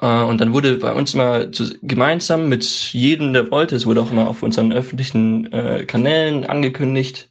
Äh, 0.00 0.22
und 0.22 0.40
dann 0.40 0.52
wurde 0.52 0.76
bei 0.76 0.92
uns 0.92 1.14
immer 1.14 1.50
zu, 1.52 1.64
gemeinsam 1.82 2.48
mit 2.48 2.64
jedem, 2.92 3.32
der 3.32 3.50
wollte, 3.50 3.76
es 3.76 3.86
wurde 3.86 4.02
auch 4.02 4.10
immer 4.10 4.28
auf 4.28 4.42
unseren 4.42 4.72
öffentlichen 4.72 5.52
äh, 5.52 5.84
Kanälen 5.86 6.44
angekündigt, 6.44 7.30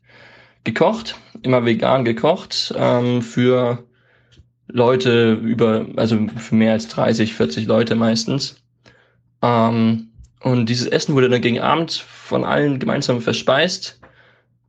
gekocht, 0.63 1.15
immer 1.43 1.65
vegan 1.65 2.03
gekocht, 2.03 2.73
ähm, 2.77 3.21
für 3.21 3.83
Leute 4.67 5.33
über, 5.33 5.85
also 5.95 6.17
für 6.37 6.55
mehr 6.55 6.73
als 6.73 6.87
30, 6.89 7.33
40 7.33 7.67
Leute 7.67 7.95
meistens. 7.95 8.61
Ähm, 9.41 10.09
und 10.41 10.67
dieses 10.67 10.87
Essen 10.87 11.15
wurde 11.15 11.29
dann 11.29 11.41
gegen 11.41 11.59
Abend 11.59 11.93
von 11.93 12.43
allen 12.43 12.79
gemeinsam 12.79 13.21
verspeist. 13.21 13.99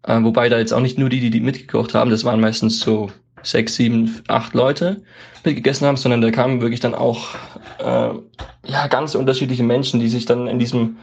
Äh, 0.04 0.22
wobei 0.22 0.48
da 0.48 0.58
jetzt 0.58 0.72
auch 0.72 0.80
nicht 0.80 0.98
nur 0.98 1.08
die, 1.08 1.20
die, 1.20 1.30
die 1.30 1.40
mitgekocht 1.40 1.94
haben, 1.94 2.10
das 2.10 2.24
waren 2.24 2.40
meistens 2.40 2.80
so 2.80 3.10
sechs, 3.42 3.76
sieben, 3.76 4.22
acht 4.28 4.54
Leute 4.54 5.02
mitgegessen 5.44 5.86
haben, 5.86 5.96
sondern 5.96 6.20
da 6.20 6.30
kamen 6.30 6.60
wirklich 6.60 6.80
dann 6.80 6.94
auch 6.94 7.34
äh, 7.78 8.10
ja, 8.66 8.86
ganz 8.88 9.14
unterschiedliche 9.14 9.62
Menschen, 9.62 10.00
die 10.00 10.08
sich 10.08 10.26
dann 10.26 10.46
in 10.46 10.58
diesem 10.58 10.96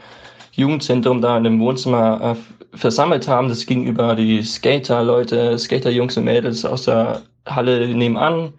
Jugendzentrum 0.52 1.20
da 1.20 1.36
in 1.36 1.44
dem 1.44 1.60
Wohnzimmer 1.60 2.36
äh, 2.36 2.76
versammelt 2.76 3.28
haben. 3.28 3.48
Das 3.48 3.66
ging 3.66 3.84
über 3.84 4.14
die 4.14 4.42
Skater-Leute, 4.42 5.58
Skater-Jungs 5.58 6.16
und 6.16 6.24
Mädels 6.24 6.64
aus 6.64 6.84
der 6.84 7.22
Halle 7.46 7.88
nebenan, 7.88 8.52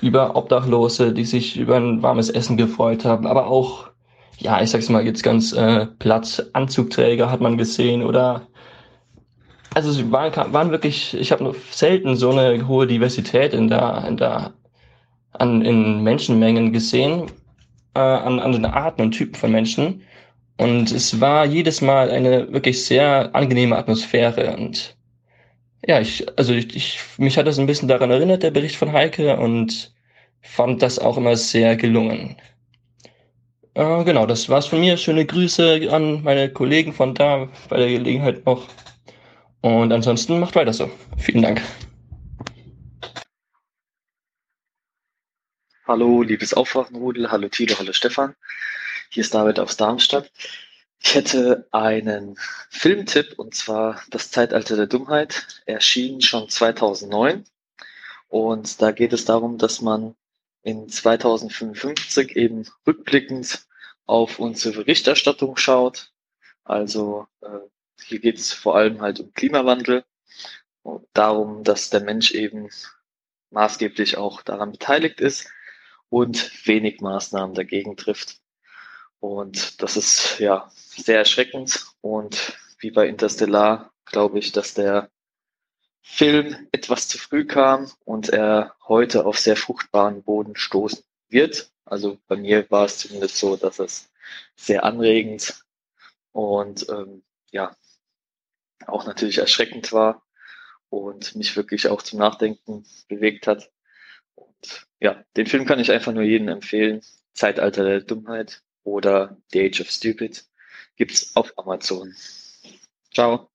über 0.00 0.36
Obdachlose, 0.36 1.12
die 1.12 1.24
sich 1.24 1.56
über 1.56 1.76
ein 1.76 2.02
warmes 2.02 2.30
Essen 2.30 2.56
gefreut 2.56 3.04
haben, 3.04 3.26
aber 3.26 3.48
auch, 3.48 3.88
ja, 4.38 4.62
ich 4.62 4.70
sag's 4.70 4.88
mal 4.88 5.04
jetzt 5.04 5.22
ganz 5.22 5.52
äh, 5.52 5.86
platt, 5.98 6.46
Anzugträger 6.52 7.30
hat 7.30 7.40
man 7.40 7.58
gesehen 7.58 8.04
oder 8.04 8.42
also 9.74 9.90
es 9.90 10.10
waren, 10.10 10.52
waren 10.52 10.70
wirklich, 10.70 11.14
ich 11.14 11.32
habe 11.32 11.44
noch 11.44 11.54
selten 11.70 12.16
so 12.16 12.30
eine 12.30 12.66
hohe 12.66 12.86
Diversität 12.86 13.52
in 13.52 13.68
der, 13.68 14.04
in 14.08 14.16
der, 14.16 14.52
an, 15.32 15.62
in 15.62 16.02
Menschenmengen 16.02 16.72
gesehen, 16.72 17.30
äh, 17.94 18.00
an, 18.00 18.40
an 18.40 18.52
den 18.52 18.66
Arten 18.66 19.02
und 19.02 19.12
Typen 19.12 19.34
von 19.34 19.52
Menschen. 19.52 20.02
Und 20.58 20.90
es 20.90 21.20
war 21.20 21.46
jedes 21.46 21.80
Mal 21.80 22.10
eine 22.10 22.52
wirklich 22.52 22.84
sehr 22.84 23.34
angenehme 23.34 23.76
Atmosphäre 23.76 24.56
und 24.56 24.96
ja, 25.86 26.00
ich, 26.00 26.26
also 26.38 26.52
ich, 26.52 26.74
ich, 26.74 26.98
mich 27.18 27.38
hat 27.38 27.46
das 27.46 27.58
ein 27.58 27.66
bisschen 27.66 27.88
daran 27.88 28.10
erinnert, 28.10 28.42
der 28.42 28.50
Bericht 28.50 28.76
von 28.76 28.92
Heike, 28.92 29.36
und 29.38 29.92
fand 30.42 30.82
das 30.82 30.98
auch 30.98 31.16
immer 31.16 31.36
sehr 31.36 31.76
gelungen. 31.76 32.36
Äh, 33.74 34.04
genau, 34.04 34.26
das 34.26 34.48
war's 34.48 34.66
von 34.66 34.80
mir. 34.80 34.96
Schöne 34.96 35.24
Grüße 35.24 35.88
an 35.90 36.22
meine 36.22 36.50
Kollegen 36.50 36.92
von 36.92 37.14
da 37.14 37.48
bei 37.68 37.78
der 37.78 37.88
Gelegenheit 37.88 38.44
noch. 38.46 38.66
Und 39.60 39.92
ansonsten 39.92 40.38
macht 40.38 40.54
weiter 40.54 40.72
so. 40.72 40.90
Vielen 41.16 41.42
Dank. 41.42 41.62
Hallo, 45.86 46.22
liebes 46.22 46.54
Aufwachenrudel. 46.54 47.30
Hallo 47.32 47.48
Tilo, 47.48 47.78
hallo 47.78 47.92
Stefan. 47.92 48.34
Hier 49.10 49.22
ist 49.22 49.34
David 49.34 49.58
aus 49.58 49.76
Darmstadt. 49.76 50.30
Ich 51.00 51.14
hätte 51.14 51.66
einen 51.72 52.36
Filmtipp 52.70 53.38
und 53.38 53.54
zwar 53.54 54.02
Das 54.10 54.30
Zeitalter 54.30 54.76
der 54.76 54.86
Dummheit. 54.86 55.62
Erschien 55.66 56.20
schon 56.20 56.48
2009. 56.48 57.44
Und 58.28 58.82
da 58.82 58.92
geht 58.92 59.12
es 59.12 59.24
darum, 59.24 59.58
dass 59.58 59.80
man 59.80 60.14
in 60.62 60.88
2055 60.88 62.36
eben 62.36 62.68
rückblickend 62.86 63.66
auf 64.04 64.38
unsere 64.38 64.74
Berichterstattung 64.74 65.56
schaut. 65.56 66.12
Also 66.64 67.26
äh, 67.40 67.46
hier 68.08 68.20
geht 68.20 68.38
es 68.38 68.52
vor 68.52 68.76
allem 68.76 69.02
halt 69.02 69.20
um 69.20 69.34
Klimawandel 69.34 70.04
und 70.82 71.06
darum, 71.12 71.62
dass 71.62 71.90
der 71.90 72.00
Mensch 72.00 72.32
eben 72.32 72.70
maßgeblich 73.50 74.16
auch 74.16 74.40
daran 74.42 74.72
beteiligt 74.72 75.20
ist 75.20 75.50
und 76.08 76.66
wenig 76.66 77.00
Maßnahmen 77.02 77.54
dagegen 77.54 77.96
trifft. 77.96 78.40
Und 79.20 79.82
das 79.82 79.96
ist 79.98 80.38
ja 80.38 80.70
sehr 80.74 81.18
erschreckend. 81.18 81.86
Und 82.00 82.58
wie 82.78 82.90
bei 82.90 83.06
Interstellar 83.06 83.92
glaube 84.06 84.38
ich, 84.38 84.52
dass 84.52 84.72
der 84.72 85.10
Film 86.00 86.68
etwas 86.72 87.08
zu 87.08 87.18
früh 87.18 87.44
kam 87.44 87.90
und 88.06 88.30
er 88.30 88.74
heute 88.86 89.26
auf 89.26 89.38
sehr 89.38 89.56
fruchtbaren 89.56 90.22
Boden 90.22 90.56
stoßen 90.56 91.04
wird. 91.28 91.70
Also 91.84 92.18
bei 92.26 92.36
mir 92.36 92.70
war 92.70 92.86
es 92.86 92.98
zumindest 92.98 93.36
so, 93.36 93.56
dass 93.56 93.78
es 93.78 94.10
sehr 94.56 94.84
anregend 94.84 95.62
und 96.32 96.88
ähm, 96.88 97.22
ja 97.50 97.76
auch 98.86 99.06
natürlich 99.06 99.38
erschreckend 99.38 99.92
war 99.92 100.22
und 100.88 101.34
mich 101.36 101.56
wirklich 101.56 101.88
auch 101.88 102.02
zum 102.02 102.18
Nachdenken 102.18 102.84
bewegt 103.08 103.46
hat. 103.46 103.70
Und 104.34 104.86
ja, 105.00 105.22
den 105.36 105.46
Film 105.46 105.66
kann 105.66 105.80
ich 105.80 105.90
einfach 105.90 106.12
nur 106.12 106.22
jedem 106.22 106.48
empfehlen. 106.48 107.02
Zeitalter 107.34 107.84
der 107.84 108.00
Dummheit 108.00 108.62
oder 108.84 109.36
The 109.52 109.66
Age 109.66 109.80
of 109.80 109.90
Stupid 109.90 110.44
gibt's 110.96 111.34
auf 111.36 111.52
Amazon. 111.56 112.14
Ciao. 113.12 113.50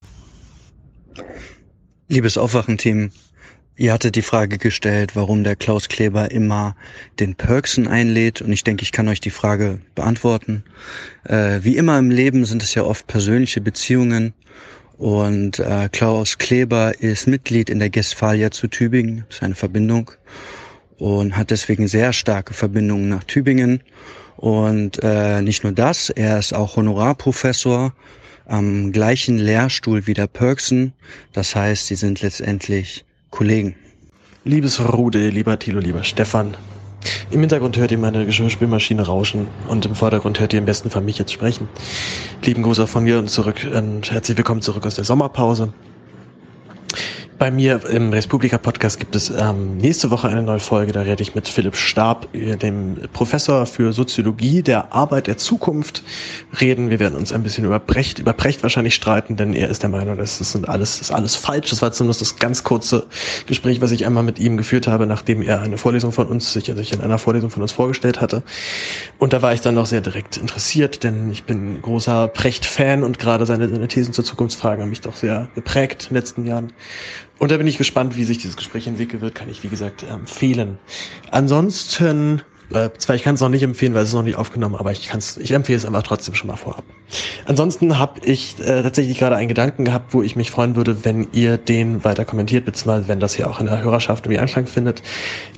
Liebes 2.08 2.38
Aufwachenteam, 2.38 3.12
Ihr 3.76 3.92
hattet 3.92 4.16
die 4.16 4.22
Frage 4.22 4.60
gestellt, 4.60 5.16
warum 5.16 5.44
der 5.44 5.56
Klaus 5.56 5.88
Kleber 5.88 6.30
immer 6.30 6.76
den 7.20 7.34
Perksen 7.34 7.88
einlädt. 7.88 8.40
Und 8.40 8.52
ich 8.52 8.64
denke, 8.64 8.84
ich 8.84 8.92
kann 8.92 9.08
euch 9.08 9.20
die 9.20 9.32
Frage 9.32 9.82
beantworten. 9.96 10.64
Äh, 11.24 11.62
wie 11.64 11.78
immer 11.78 11.98
im 11.98 12.12
Leben 12.12 12.46
sind 12.46 12.62
es 12.62 12.76
ja 12.76 12.84
oft 12.84 13.08
persönliche 13.08 13.62
Beziehungen. 13.62 14.36
Und 15.04 15.60
äh, 15.60 15.90
Klaus 15.92 16.38
Kleber 16.38 16.98
ist 17.02 17.28
Mitglied 17.28 17.70
in 17.70 17.80
der 17.80 17.90
Guestphalia 17.90 18.52
zu 18.52 18.70
Tübingen, 18.70 19.26
ist 19.30 19.44
eine 19.44 19.54
Verbindung, 19.54 20.12
und 20.98 21.36
hat 21.36 21.52
deswegen 21.52 21.90
sehr 21.90 22.14
starke 22.14 22.54
Verbindungen 22.54 23.10
nach 23.10 23.26
Tübingen. 23.26 23.84
Und 24.38 25.04
äh, 25.04 25.42
nicht 25.42 25.66
nur 25.66 25.74
das, 25.74 26.10
er 26.10 26.40
ist 26.40 26.54
auch 26.54 26.78
Honorarprofessor 26.78 27.94
am 28.46 28.94
gleichen 28.94 29.40
Lehrstuhl 29.40 30.08
wie 30.08 30.14
der 30.14 30.28
Perksen. 30.28 30.94
Das 31.34 31.54
heißt, 31.54 31.88
sie 31.88 31.96
sind 31.96 32.22
letztendlich 32.22 33.04
Kollegen. 33.30 33.76
Liebes 34.46 34.80
Rude, 34.80 35.28
lieber 35.28 35.60
Thilo, 35.60 35.82
lieber 35.82 36.06
Stefan, 36.06 36.56
im 37.32 37.40
Hintergrund 37.40 37.78
hört 37.78 37.92
ihr 37.92 37.98
meine 37.98 38.26
Geschirrspülmaschine 38.26 39.04
rauschen 39.04 39.48
und 39.68 39.86
im 39.86 39.96
Vordergrund 39.96 40.40
hört 40.40 40.54
ihr 40.54 40.60
im 40.60 40.66
besten 40.66 40.90
Fall 40.90 41.02
mich 41.02 41.18
jetzt 41.18 41.32
sprechen. 41.32 41.68
Lieben 42.44 42.64
Gruß 42.64 42.80
von 42.90 43.04
mir 43.04 43.20
und 43.20 43.30
zurück 43.30 43.68
und 43.74 44.12
herzlich 44.12 44.38
willkommen 44.38 44.62
zurück 44.62 44.86
aus 44.86 44.96
der 44.96 45.04
Sommerpause. 45.04 45.74
Bei 47.40 47.52
mir 47.52 47.84
im 47.90 48.12
Respublika-Podcast 48.12 49.00
gibt 49.00 49.16
es 49.16 49.30
ähm, 49.30 49.78
nächste 49.78 50.12
Woche 50.12 50.28
eine 50.28 50.44
neue 50.44 50.60
Folge. 50.60 50.92
Da 50.92 51.02
rede 51.02 51.22
ich 51.24 51.36
mit 51.36 51.48
Philipp 51.48 51.76
Stab, 51.76 52.28
dem 52.34 52.98
Professor 53.12 53.66
für 53.66 53.92
Soziologie 53.94 54.62
der 54.62 54.94
Arbeit 54.94 55.28
der 55.28 55.38
Zukunft, 55.38 56.04
reden. 56.60 56.90
Wir 56.90 57.00
werden 57.00 57.16
uns 57.16 57.34
ein 57.34 57.44
bisschen 57.44 57.66
über 57.66 57.80
Brecht, 57.80 58.20
über 58.20 58.34
Brecht 58.34 58.62
wahrscheinlich 58.64 58.96
streiten, 58.96 59.36
denn 59.36 59.54
er 59.54 59.70
ist 59.70 59.84
der 59.84 59.90
Meinung, 59.90 60.18
dass 60.18 60.38
das 60.38 60.52
sind 60.52 60.70
alles, 60.70 61.00
das 61.00 61.10
ist 61.10 61.12
alles 61.12 61.36
falsch. 61.36 61.70
Das 61.70 61.82
war 61.82 61.92
zumindest 61.92 62.22
das 62.22 62.36
ganz 62.38 62.64
kurze 62.64 63.08
Gespräch, 63.48 63.82
was 63.82 63.92
ich 63.92 64.06
einmal 64.06 64.24
mit 64.24 64.40
ihm 64.40 64.58
geführt 64.58 64.88
habe, 64.88 65.08
nachdem 65.08 65.42
er 65.42 65.62
eine 65.62 65.78
Vorlesung 65.78 66.12
von 66.12 66.28
uns, 66.28 66.54
sich, 66.54 66.70
in 66.70 67.02
einer 67.02 67.18
Vorlesung 67.18 67.50
von 67.50 67.62
uns 67.62 67.72
vorgestellt 67.72 68.22
hatte. 68.22 68.44
Und 69.18 69.34
da 69.34 69.42
war 69.42 69.54
ich 69.54 69.62
dann 69.62 69.76
noch 69.76 69.86
sehr 69.86 70.02
direkt 70.02 70.38
interessiert, 70.38 71.04
denn 71.04 71.32
ich 71.32 71.44
bin 71.44 71.82
großer 71.82 72.28
Brecht-Fan 72.28 73.04
und 73.04 73.20
gerade 73.20 73.46
seine, 73.46 73.70
seine 73.70 73.88
Thesen 73.88 74.14
zur 74.14 74.24
Zukunftsfragen 74.24 74.82
haben 74.84 74.90
mich 74.90 75.02
doch 75.02 75.16
sehr 75.16 75.48
geprägt 75.56 76.04
in 76.04 76.10
den 76.10 76.16
letzten 76.16 76.46
Jahren. 76.46 76.74
Und 77.40 77.52
da 77.52 77.58
bin 77.58 77.68
ich 77.68 77.78
gespannt, 77.78 78.16
wie 78.16 78.24
sich 78.24 78.38
dieses 78.38 78.56
Gespräch 78.58 78.88
entwickeln 78.88 79.22
wird, 79.22 79.36
kann 79.36 79.50
ich, 79.50 79.64
wie 79.64 79.70
gesagt, 79.70 80.04
empfehlen. 80.04 80.80
Ansonsten 81.32 82.42
äh, 82.72 82.90
zwar, 82.98 83.16
ich 83.16 83.24
kann 83.24 83.36
es 83.36 83.42
noch 83.42 83.50
nicht 83.50 83.64
empfehlen, 83.64 83.94
weil 83.94 84.04
es 84.04 84.10
ist 84.10 84.16
noch 84.16 84.24
nicht 84.24 84.38
aufgenommen, 84.38 84.76
aber 84.76 84.92
ich, 84.92 85.08
kann's, 85.08 85.38
ich 85.38 85.52
empfehle 85.52 85.78
es 85.78 85.86
einfach 85.86 86.04
trotzdem 86.04 86.36
schon 86.36 86.48
mal 86.48 86.56
vorab. 86.56 86.84
Ansonsten 87.46 88.00
habe 88.00 88.22
ich 88.24 88.60
äh, 88.60 88.82
tatsächlich 88.82 89.20
gerade 89.20 89.36
einen 89.36 89.48
Gedanken 89.48 89.86
gehabt, 89.86 90.14
wo 90.14 90.24
ich 90.24 90.36
mich 90.36 90.50
freuen 90.52 90.76
würde, 90.76 91.04
wenn 91.06 91.28
ihr 91.32 91.58
den 91.58 92.04
weiter 92.04 92.26
kommentiert, 92.26 92.66
beziehungsweise 92.66 93.08
wenn 93.08 93.20
das 93.20 93.36
hier 93.36 93.50
auch 93.50 93.60
in 93.60 93.68
der 93.68 93.84
Hörerschaft 93.84 94.26
irgendwie 94.26 94.40
Anklang 94.40 94.66
findet. 94.66 95.04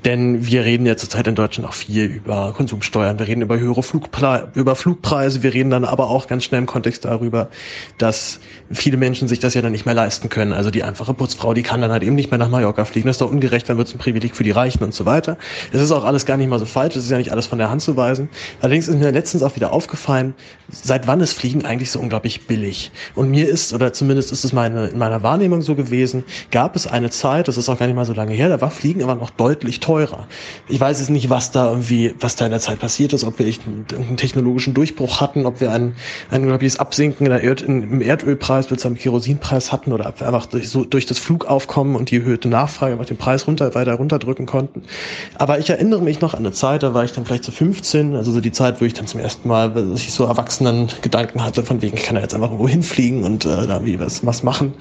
Denn 0.04 0.46
wir 0.46 0.66
reden 0.66 0.86
ja 0.86 0.98
zurzeit 0.98 1.28
in 1.28 1.36
Deutschland 1.36 1.70
auch 1.70 1.74
viel 1.74 2.06
über 2.06 2.54
Konsumsteuern, 2.54 3.20
wir 3.20 3.28
reden 3.28 3.42
über 3.42 3.58
höhere 3.58 3.84
Flugpre 3.84 4.52
über 4.54 4.76
Flugpreise, 4.76 5.44
wir 5.44 5.54
reden 5.54 5.70
dann 5.70 5.86
aber 5.86 6.10
auch 6.10 6.28
ganz 6.28 6.44
schnell 6.44 6.60
im 6.60 6.66
Kontext 6.66 7.06
darüber, 7.06 7.50
dass 7.98 8.40
viele 8.72 8.98
Menschen 8.98 9.28
sich 9.28 9.40
das 9.40 9.54
ja 9.54 9.62
dann 9.62 9.72
nicht 9.72 9.86
mehr 9.86 9.96
leisten 9.96 10.30
können. 10.30 10.54
Also 10.54 10.72
die 10.72 10.84
einfache 10.84 11.14
Putzfrau, 11.14 11.54
die 11.54 11.64
kann 11.64 11.82
dann 11.82 11.92
halt 11.92 12.04
eben 12.04 12.16
nicht 12.16 12.32
mehr 12.32 12.38
nach 12.38 12.50
Mallorca 12.50 12.86
fliegen. 12.86 13.08
Das 13.08 13.16
ist 13.16 13.22
doch 13.22 13.32
ungerecht, 13.32 13.70
dann 13.70 13.78
wird 13.78 13.88
es 13.88 13.94
ein 13.96 14.00
Privileg 14.00 14.36
für 14.36 14.44
die 14.44 14.52
Reichen 14.52 14.84
und 14.84 14.94
so 14.94 15.06
weiter. 15.06 15.38
Es 15.72 15.82
ist 15.82 15.92
auch 15.92 16.04
alles 16.04 16.26
gar 16.26 16.38
nicht 16.38 16.50
mal 16.50 16.60
so 16.60 16.66
falsch 16.66 16.95
Das 16.96 17.04
ist 17.04 17.12
ja 17.12 17.18
nicht 17.18 17.32
alles 17.32 17.48
von 17.48 17.58
der 17.58 17.70
Hand 17.70 17.82
zu 17.82 17.98
weisen. 17.98 18.30
Allerdings 18.62 18.88
ist 18.88 18.98
mir 18.98 19.12
letztens 19.12 19.44
auch 19.44 19.56
wieder 19.56 19.74
aufgefallen, 19.74 20.34
seit 20.72 21.08
wann 21.08 21.20
ist 21.20 21.34
Fliegen 21.34 21.66
eigentlich 21.66 21.92
so 21.92 22.00
unglaublich 22.00 22.48
billig? 22.48 22.92
Und 23.14 23.30
mir 23.30 23.48
ist, 23.48 23.74
oder 23.74 23.94
zumindest 23.94 24.32
ist 24.32 24.44
es 24.44 24.54
meine, 24.54 24.88
in 24.88 24.98
meiner 24.98 25.24
Wahrnehmung 25.24 25.62
so 25.62 25.76
gewesen, 25.76 26.24
gab 26.52 26.76
es 26.76 26.88
eine 26.88 27.10
Zeit, 27.10 27.48
das 27.48 27.58
ist 27.58 27.70
auch 27.70 27.78
gar 27.78 27.88
nicht 27.88 27.96
mal 27.96 28.06
so 28.06 28.14
lange 28.14 28.34
her, 28.34 28.50
da 28.50 28.62
war 28.62 28.72
Fliegen 28.72 29.02
immer 29.02 29.16
noch 29.16 29.30
deutlich 29.30 29.80
teurer. 29.80 30.28
Ich 30.68 30.80
weiß 30.80 31.00
jetzt 31.00 31.10
nicht, 31.10 31.30
was 31.30 31.52
da 31.52 31.70
irgendwie, 31.70 32.16
was 32.20 32.36
da 32.36 32.46
in 32.46 32.52
der 32.52 32.60
Zeit 32.60 32.80
passiert 32.80 33.14
ist, 33.14 33.24
ob 33.24 33.40
wir 33.40 33.46
einen, 33.46 33.86
einen 33.96 34.18
technologischen 34.18 34.74
Durchbruch 34.74 35.22
hatten, 35.22 35.46
ob 35.46 35.62
wir 35.62 35.72
ein, 35.72 35.96
ein 36.32 36.42
unglaubliches 36.42 36.80
Absinken 36.80 37.26
in 37.26 37.32
der 37.32 37.44
Erd, 37.44 37.62
im 37.62 38.02
Erdölpreis 38.02 38.68
bzw. 38.68 38.88
im 38.88 38.96
Kerosinpreis 38.96 39.72
hatten 39.72 39.92
oder 39.92 40.08
einfach 40.08 40.46
durch, 40.46 40.70
so, 40.70 40.86
durch 40.86 41.06
das 41.06 41.20
Flugaufkommen 41.20 41.96
und 41.96 42.12
die 42.12 42.18
erhöhte 42.18 42.48
Nachfrage 42.48 42.94
einfach 42.94 43.06
den 43.06 43.18
Preis 43.18 43.48
runter, 43.48 43.74
weiter 43.76 43.96
runterdrücken 43.96 44.46
konnten. 44.46 44.84
Aber 45.38 45.60
ich 45.60 45.70
erinnere 45.70 46.02
mich 46.02 46.22
noch 46.22 46.34
an 46.34 46.40
eine 46.40 46.52
Zeit, 46.52 46.84
da 46.86 46.94
war 46.94 47.04
ich 47.04 47.12
dann 47.12 47.26
vielleicht 47.26 47.44
so 47.44 47.52
15, 47.52 48.16
also 48.16 48.32
so 48.32 48.40
die 48.40 48.52
Zeit, 48.52 48.80
wo 48.80 48.86
ich 48.86 48.94
dann 48.94 49.08
zum 49.08 49.20
ersten 49.20 49.48
Mal, 49.48 49.72
dass 49.72 50.02
ich 50.02 50.14
so 50.14 50.26
erwachsenen 50.26 50.88
Gedanken 51.02 51.44
hatte, 51.44 51.64
von 51.64 51.82
wegen, 51.82 51.98
ich 51.98 52.04
kann 52.04 52.16
ja 52.16 52.22
jetzt 52.22 52.34
einfach 52.36 52.50
irgendwo 52.50 52.68
hinfliegen 52.68 53.24
und 53.24 53.44
äh, 53.46 53.68
da 53.68 53.84
wie 53.84 54.00
was, 54.00 54.26
was 54.26 54.44
machen. 54.44 54.74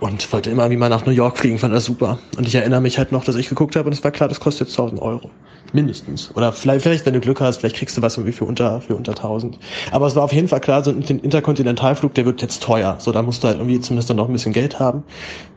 Und 0.00 0.32
wollte 0.32 0.50
immer 0.50 0.68
wie 0.70 0.76
mal 0.76 0.88
nach 0.88 1.06
New 1.06 1.12
York 1.12 1.38
fliegen, 1.38 1.58
fand 1.58 1.72
das 1.72 1.84
super. 1.84 2.18
Und 2.36 2.46
ich 2.46 2.54
erinnere 2.54 2.80
mich 2.80 2.98
halt 2.98 3.12
noch, 3.12 3.24
dass 3.24 3.36
ich 3.36 3.48
geguckt 3.48 3.76
habe 3.76 3.86
und 3.86 3.92
es 3.92 4.02
war 4.02 4.10
klar, 4.10 4.28
das 4.28 4.40
kostet 4.40 4.68
jetzt 4.68 4.78
1000 4.78 5.00
Euro. 5.00 5.30
Mindestens. 5.72 6.30
Oder 6.34 6.52
vielleicht, 6.52 6.82
vielleicht, 6.82 7.06
wenn 7.06 7.14
du 7.14 7.20
Glück 7.20 7.40
hast, 7.40 7.58
vielleicht 7.58 7.76
kriegst 7.76 7.96
du 7.96 8.02
was 8.02 8.16
irgendwie 8.16 8.32
für 8.32 8.44
unter, 8.44 8.80
für 8.80 8.94
unter 8.94 9.12
1000. 9.12 9.58
Aber 9.90 10.06
es 10.06 10.16
war 10.16 10.22
auf 10.22 10.32
jeden 10.32 10.48
Fall 10.48 10.60
klar, 10.60 10.82
so 10.82 10.90
ein 10.90 11.02
Interkontinentalflug, 11.02 12.14
der 12.14 12.24
wird 12.24 12.42
jetzt 12.42 12.62
teuer. 12.62 12.96
So, 12.98 13.12
da 13.12 13.22
musst 13.22 13.42
du 13.42 13.48
halt 13.48 13.58
irgendwie 13.58 13.80
zumindest 13.80 14.10
dann 14.10 14.16
noch 14.16 14.28
ein 14.28 14.32
bisschen 14.32 14.52
Geld 14.52 14.78
haben. 14.78 15.02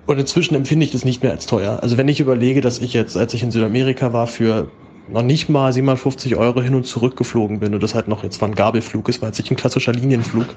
Und 0.07 0.19
inzwischen 0.19 0.55
empfinde 0.55 0.85
ich 0.85 0.91
das 0.91 1.05
nicht 1.05 1.21
mehr 1.21 1.31
als 1.31 1.45
teuer. 1.45 1.79
Also 1.81 1.97
wenn 1.97 2.07
ich 2.07 2.19
überlege, 2.19 2.61
dass 2.61 2.79
ich 2.79 2.93
jetzt, 2.93 3.15
als 3.15 3.33
ich 3.33 3.43
in 3.43 3.51
Südamerika 3.51 4.11
war, 4.11 4.27
für 4.27 4.69
noch 5.11 5.23
nicht 5.23 5.49
mal 5.49 5.71
750 5.71 6.35
Euro 6.35 6.61
hin 6.61 6.75
und 6.75 6.85
zurück 6.85 7.15
geflogen 7.15 7.59
bin 7.59 7.73
und 7.73 7.81
das 7.81 7.95
halt 7.95 8.07
noch 8.07 8.23
jetzt 8.23 8.41
war 8.41 8.47
ein 8.47 8.55
Gabelflug 8.55 9.09
ist, 9.09 9.21
war 9.21 9.29
jetzt 9.29 9.39
nicht 9.39 9.51
ein 9.51 9.57
klassischer 9.57 9.93
Linienflug. 9.93 10.47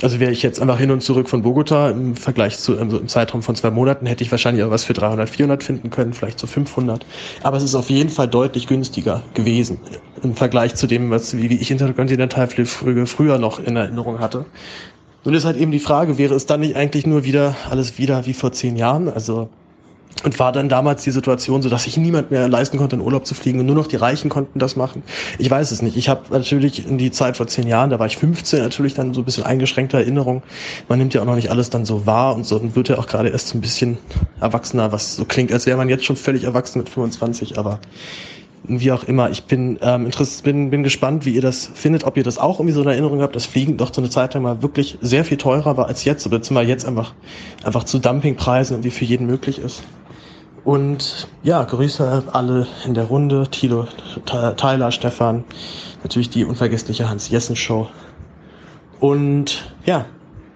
Also 0.00 0.20
wäre 0.20 0.30
ich 0.30 0.42
jetzt 0.42 0.60
einfach 0.60 0.78
hin 0.78 0.90
und 0.90 1.02
zurück 1.02 1.28
von 1.28 1.42
Bogota 1.42 1.90
im 1.90 2.14
Vergleich 2.14 2.58
zu 2.58 2.78
also 2.78 2.98
im 2.98 3.08
Zeitraum 3.08 3.42
von 3.42 3.56
zwei 3.56 3.70
Monaten 3.70 4.06
hätte 4.06 4.22
ich 4.22 4.30
wahrscheinlich 4.30 4.64
auch 4.64 4.70
was 4.70 4.84
für 4.84 4.92
300, 4.92 5.28
400 5.28 5.62
finden 5.62 5.90
können, 5.90 6.12
vielleicht 6.12 6.38
so 6.38 6.46
500. 6.46 7.04
Aber 7.42 7.56
es 7.56 7.64
ist 7.64 7.74
auf 7.74 7.90
jeden 7.90 8.10
Fall 8.10 8.28
deutlich 8.28 8.68
günstiger 8.68 9.22
gewesen 9.34 9.78
im 10.22 10.34
Vergleich 10.34 10.74
zu 10.76 10.86
dem, 10.86 11.10
was 11.10 11.36
wie 11.36 11.46
ich 11.46 11.70
Interkontinentalflüge 11.70 13.06
früher 13.06 13.38
noch 13.38 13.58
in 13.58 13.76
Erinnerung 13.76 14.20
hatte. 14.20 14.46
Nun 15.24 15.34
ist 15.34 15.44
halt 15.44 15.56
eben 15.56 15.72
die 15.72 15.80
Frage, 15.80 16.16
wäre 16.16 16.34
es 16.34 16.46
dann 16.46 16.60
nicht 16.60 16.76
eigentlich 16.76 17.06
nur 17.06 17.24
wieder 17.24 17.56
alles 17.68 17.98
wieder 17.98 18.24
wie 18.26 18.34
vor 18.34 18.52
zehn 18.52 18.76
Jahren? 18.76 19.08
Also 19.08 19.48
und 20.24 20.38
war 20.38 20.52
dann 20.52 20.68
damals 20.68 21.04
die 21.04 21.10
Situation 21.10 21.62
so, 21.62 21.68
dass 21.68 21.84
sich 21.84 21.96
niemand 21.96 22.30
mehr 22.30 22.48
leisten 22.48 22.76
konnte, 22.78 22.96
in 22.96 23.02
Urlaub 23.02 23.26
zu 23.26 23.34
fliegen 23.34 23.60
und 23.60 23.66
nur 23.66 23.76
noch 23.76 23.86
die 23.86 23.96
Reichen 23.96 24.28
konnten 24.28 24.58
das 24.58 24.74
machen. 24.74 25.02
Ich 25.38 25.50
weiß 25.50 25.70
es 25.70 25.80
nicht. 25.80 25.96
Ich 25.96 26.08
habe 26.08 26.22
natürlich 26.30 26.86
in 26.86 26.98
die 26.98 27.10
Zeit 27.10 27.36
vor 27.36 27.46
zehn 27.46 27.68
Jahren, 27.68 27.90
da 27.90 27.98
war 27.98 28.06
ich 28.06 28.16
15, 28.16 28.60
natürlich 28.60 28.94
dann 28.94 29.14
so 29.14 29.20
ein 29.20 29.24
bisschen 29.24 29.44
eingeschränkte 29.44 29.96
Erinnerung. 29.96 30.42
Man 30.88 30.98
nimmt 30.98 31.14
ja 31.14 31.20
auch 31.20 31.26
noch 31.26 31.36
nicht 31.36 31.50
alles 31.50 31.70
dann 31.70 31.84
so 31.84 32.06
wahr 32.06 32.34
und 32.34 32.44
so 32.44 32.56
und 32.56 32.74
wird 32.74 32.88
ja 32.88 32.98
auch 32.98 33.06
gerade 33.06 33.28
erst 33.28 33.48
so 33.48 33.58
ein 33.58 33.60
bisschen 33.60 33.98
erwachsener, 34.40 34.90
was 34.90 35.16
so 35.16 35.24
klingt, 35.24 35.52
als 35.52 35.66
wäre 35.66 35.76
man 35.76 35.88
jetzt 35.88 36.04
schon 36.04 36.16
völlig 36.16 36.44
erwachsen 36.44 36.78
mit 36.78 36.88
25, 36.88 37.58
aber 37.58 37.78
wie 38.64 38.92
auch 38.92 39.04
immer. 39.04 39.30
Ich 39.30 39.44
bin, 39.44 39.78
ähm, 39.82 40.10
bin, 40.42 40.70
bin 40.70 40.82
gespannt, 40.82 41.24
wie 41.24 41.34
ihr 41.34 41.42
das 41.42 41.70
findet, 41.74 42.04
ob 42.04 42.16
ihr 42.16 42.24
das 42.24 42.38
auch 42.38 42.58
irgendwie 42.58 42.74
so 42.74 42.82
eine 42.82 42.92
Erinnerung 42.92 43.22
habt, 43.22 43.36
dass 43.36 43.46
Fliegen 43.46 43.76
doch 43.76 43.92
so 43.92 44.00
eine 44.00 44.10
Zeit 44.10 44.34
lang 44.34 44.42
mal 44.42 44.62
wirklich 44.62 44.98
sehr 45.00 45.24
viel 45.24 45.36
teurer 45.36 45.76
war 45.76 45.86
als 45.86 46.04
jetzt, 46.04 46.26
oder 46.26 46.42
zumal 46.42 46.68
jetzt 46.68 46.84
einfach, 46.86 47.14
einfach 47.64 47.84
zu 47.84 47.98
Dumpingpreisen 47.98 48.74
irgendwie 48.74 48.90
für 48.90 49.04
jeden 49.04 49.26
möglich 49.26 49.58
ist. 49.58 49.82
Und 50.64 51.28
ja, 51.42 51.62
Grüße 51.64 52.24
alle 52.32 52.66
in 52.84 52.94
der 52.94 53.04
Runde. 53.04 53.48
Tilo, 53.50 53.86
Tyler, 54.56 54.90
Stefan, 54.92 55.44
natürlich 56.02 56.28
die 56.28 56.44
unvergessliche 56.44 57.08
Hans-Jessen-Show. 57.08 57.88
Und 59.00 59.72
ja, 59.86 60.04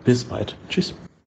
bis 0.05 0.25
bald. 0.25 0.57
Tschüss. 0.69 0.95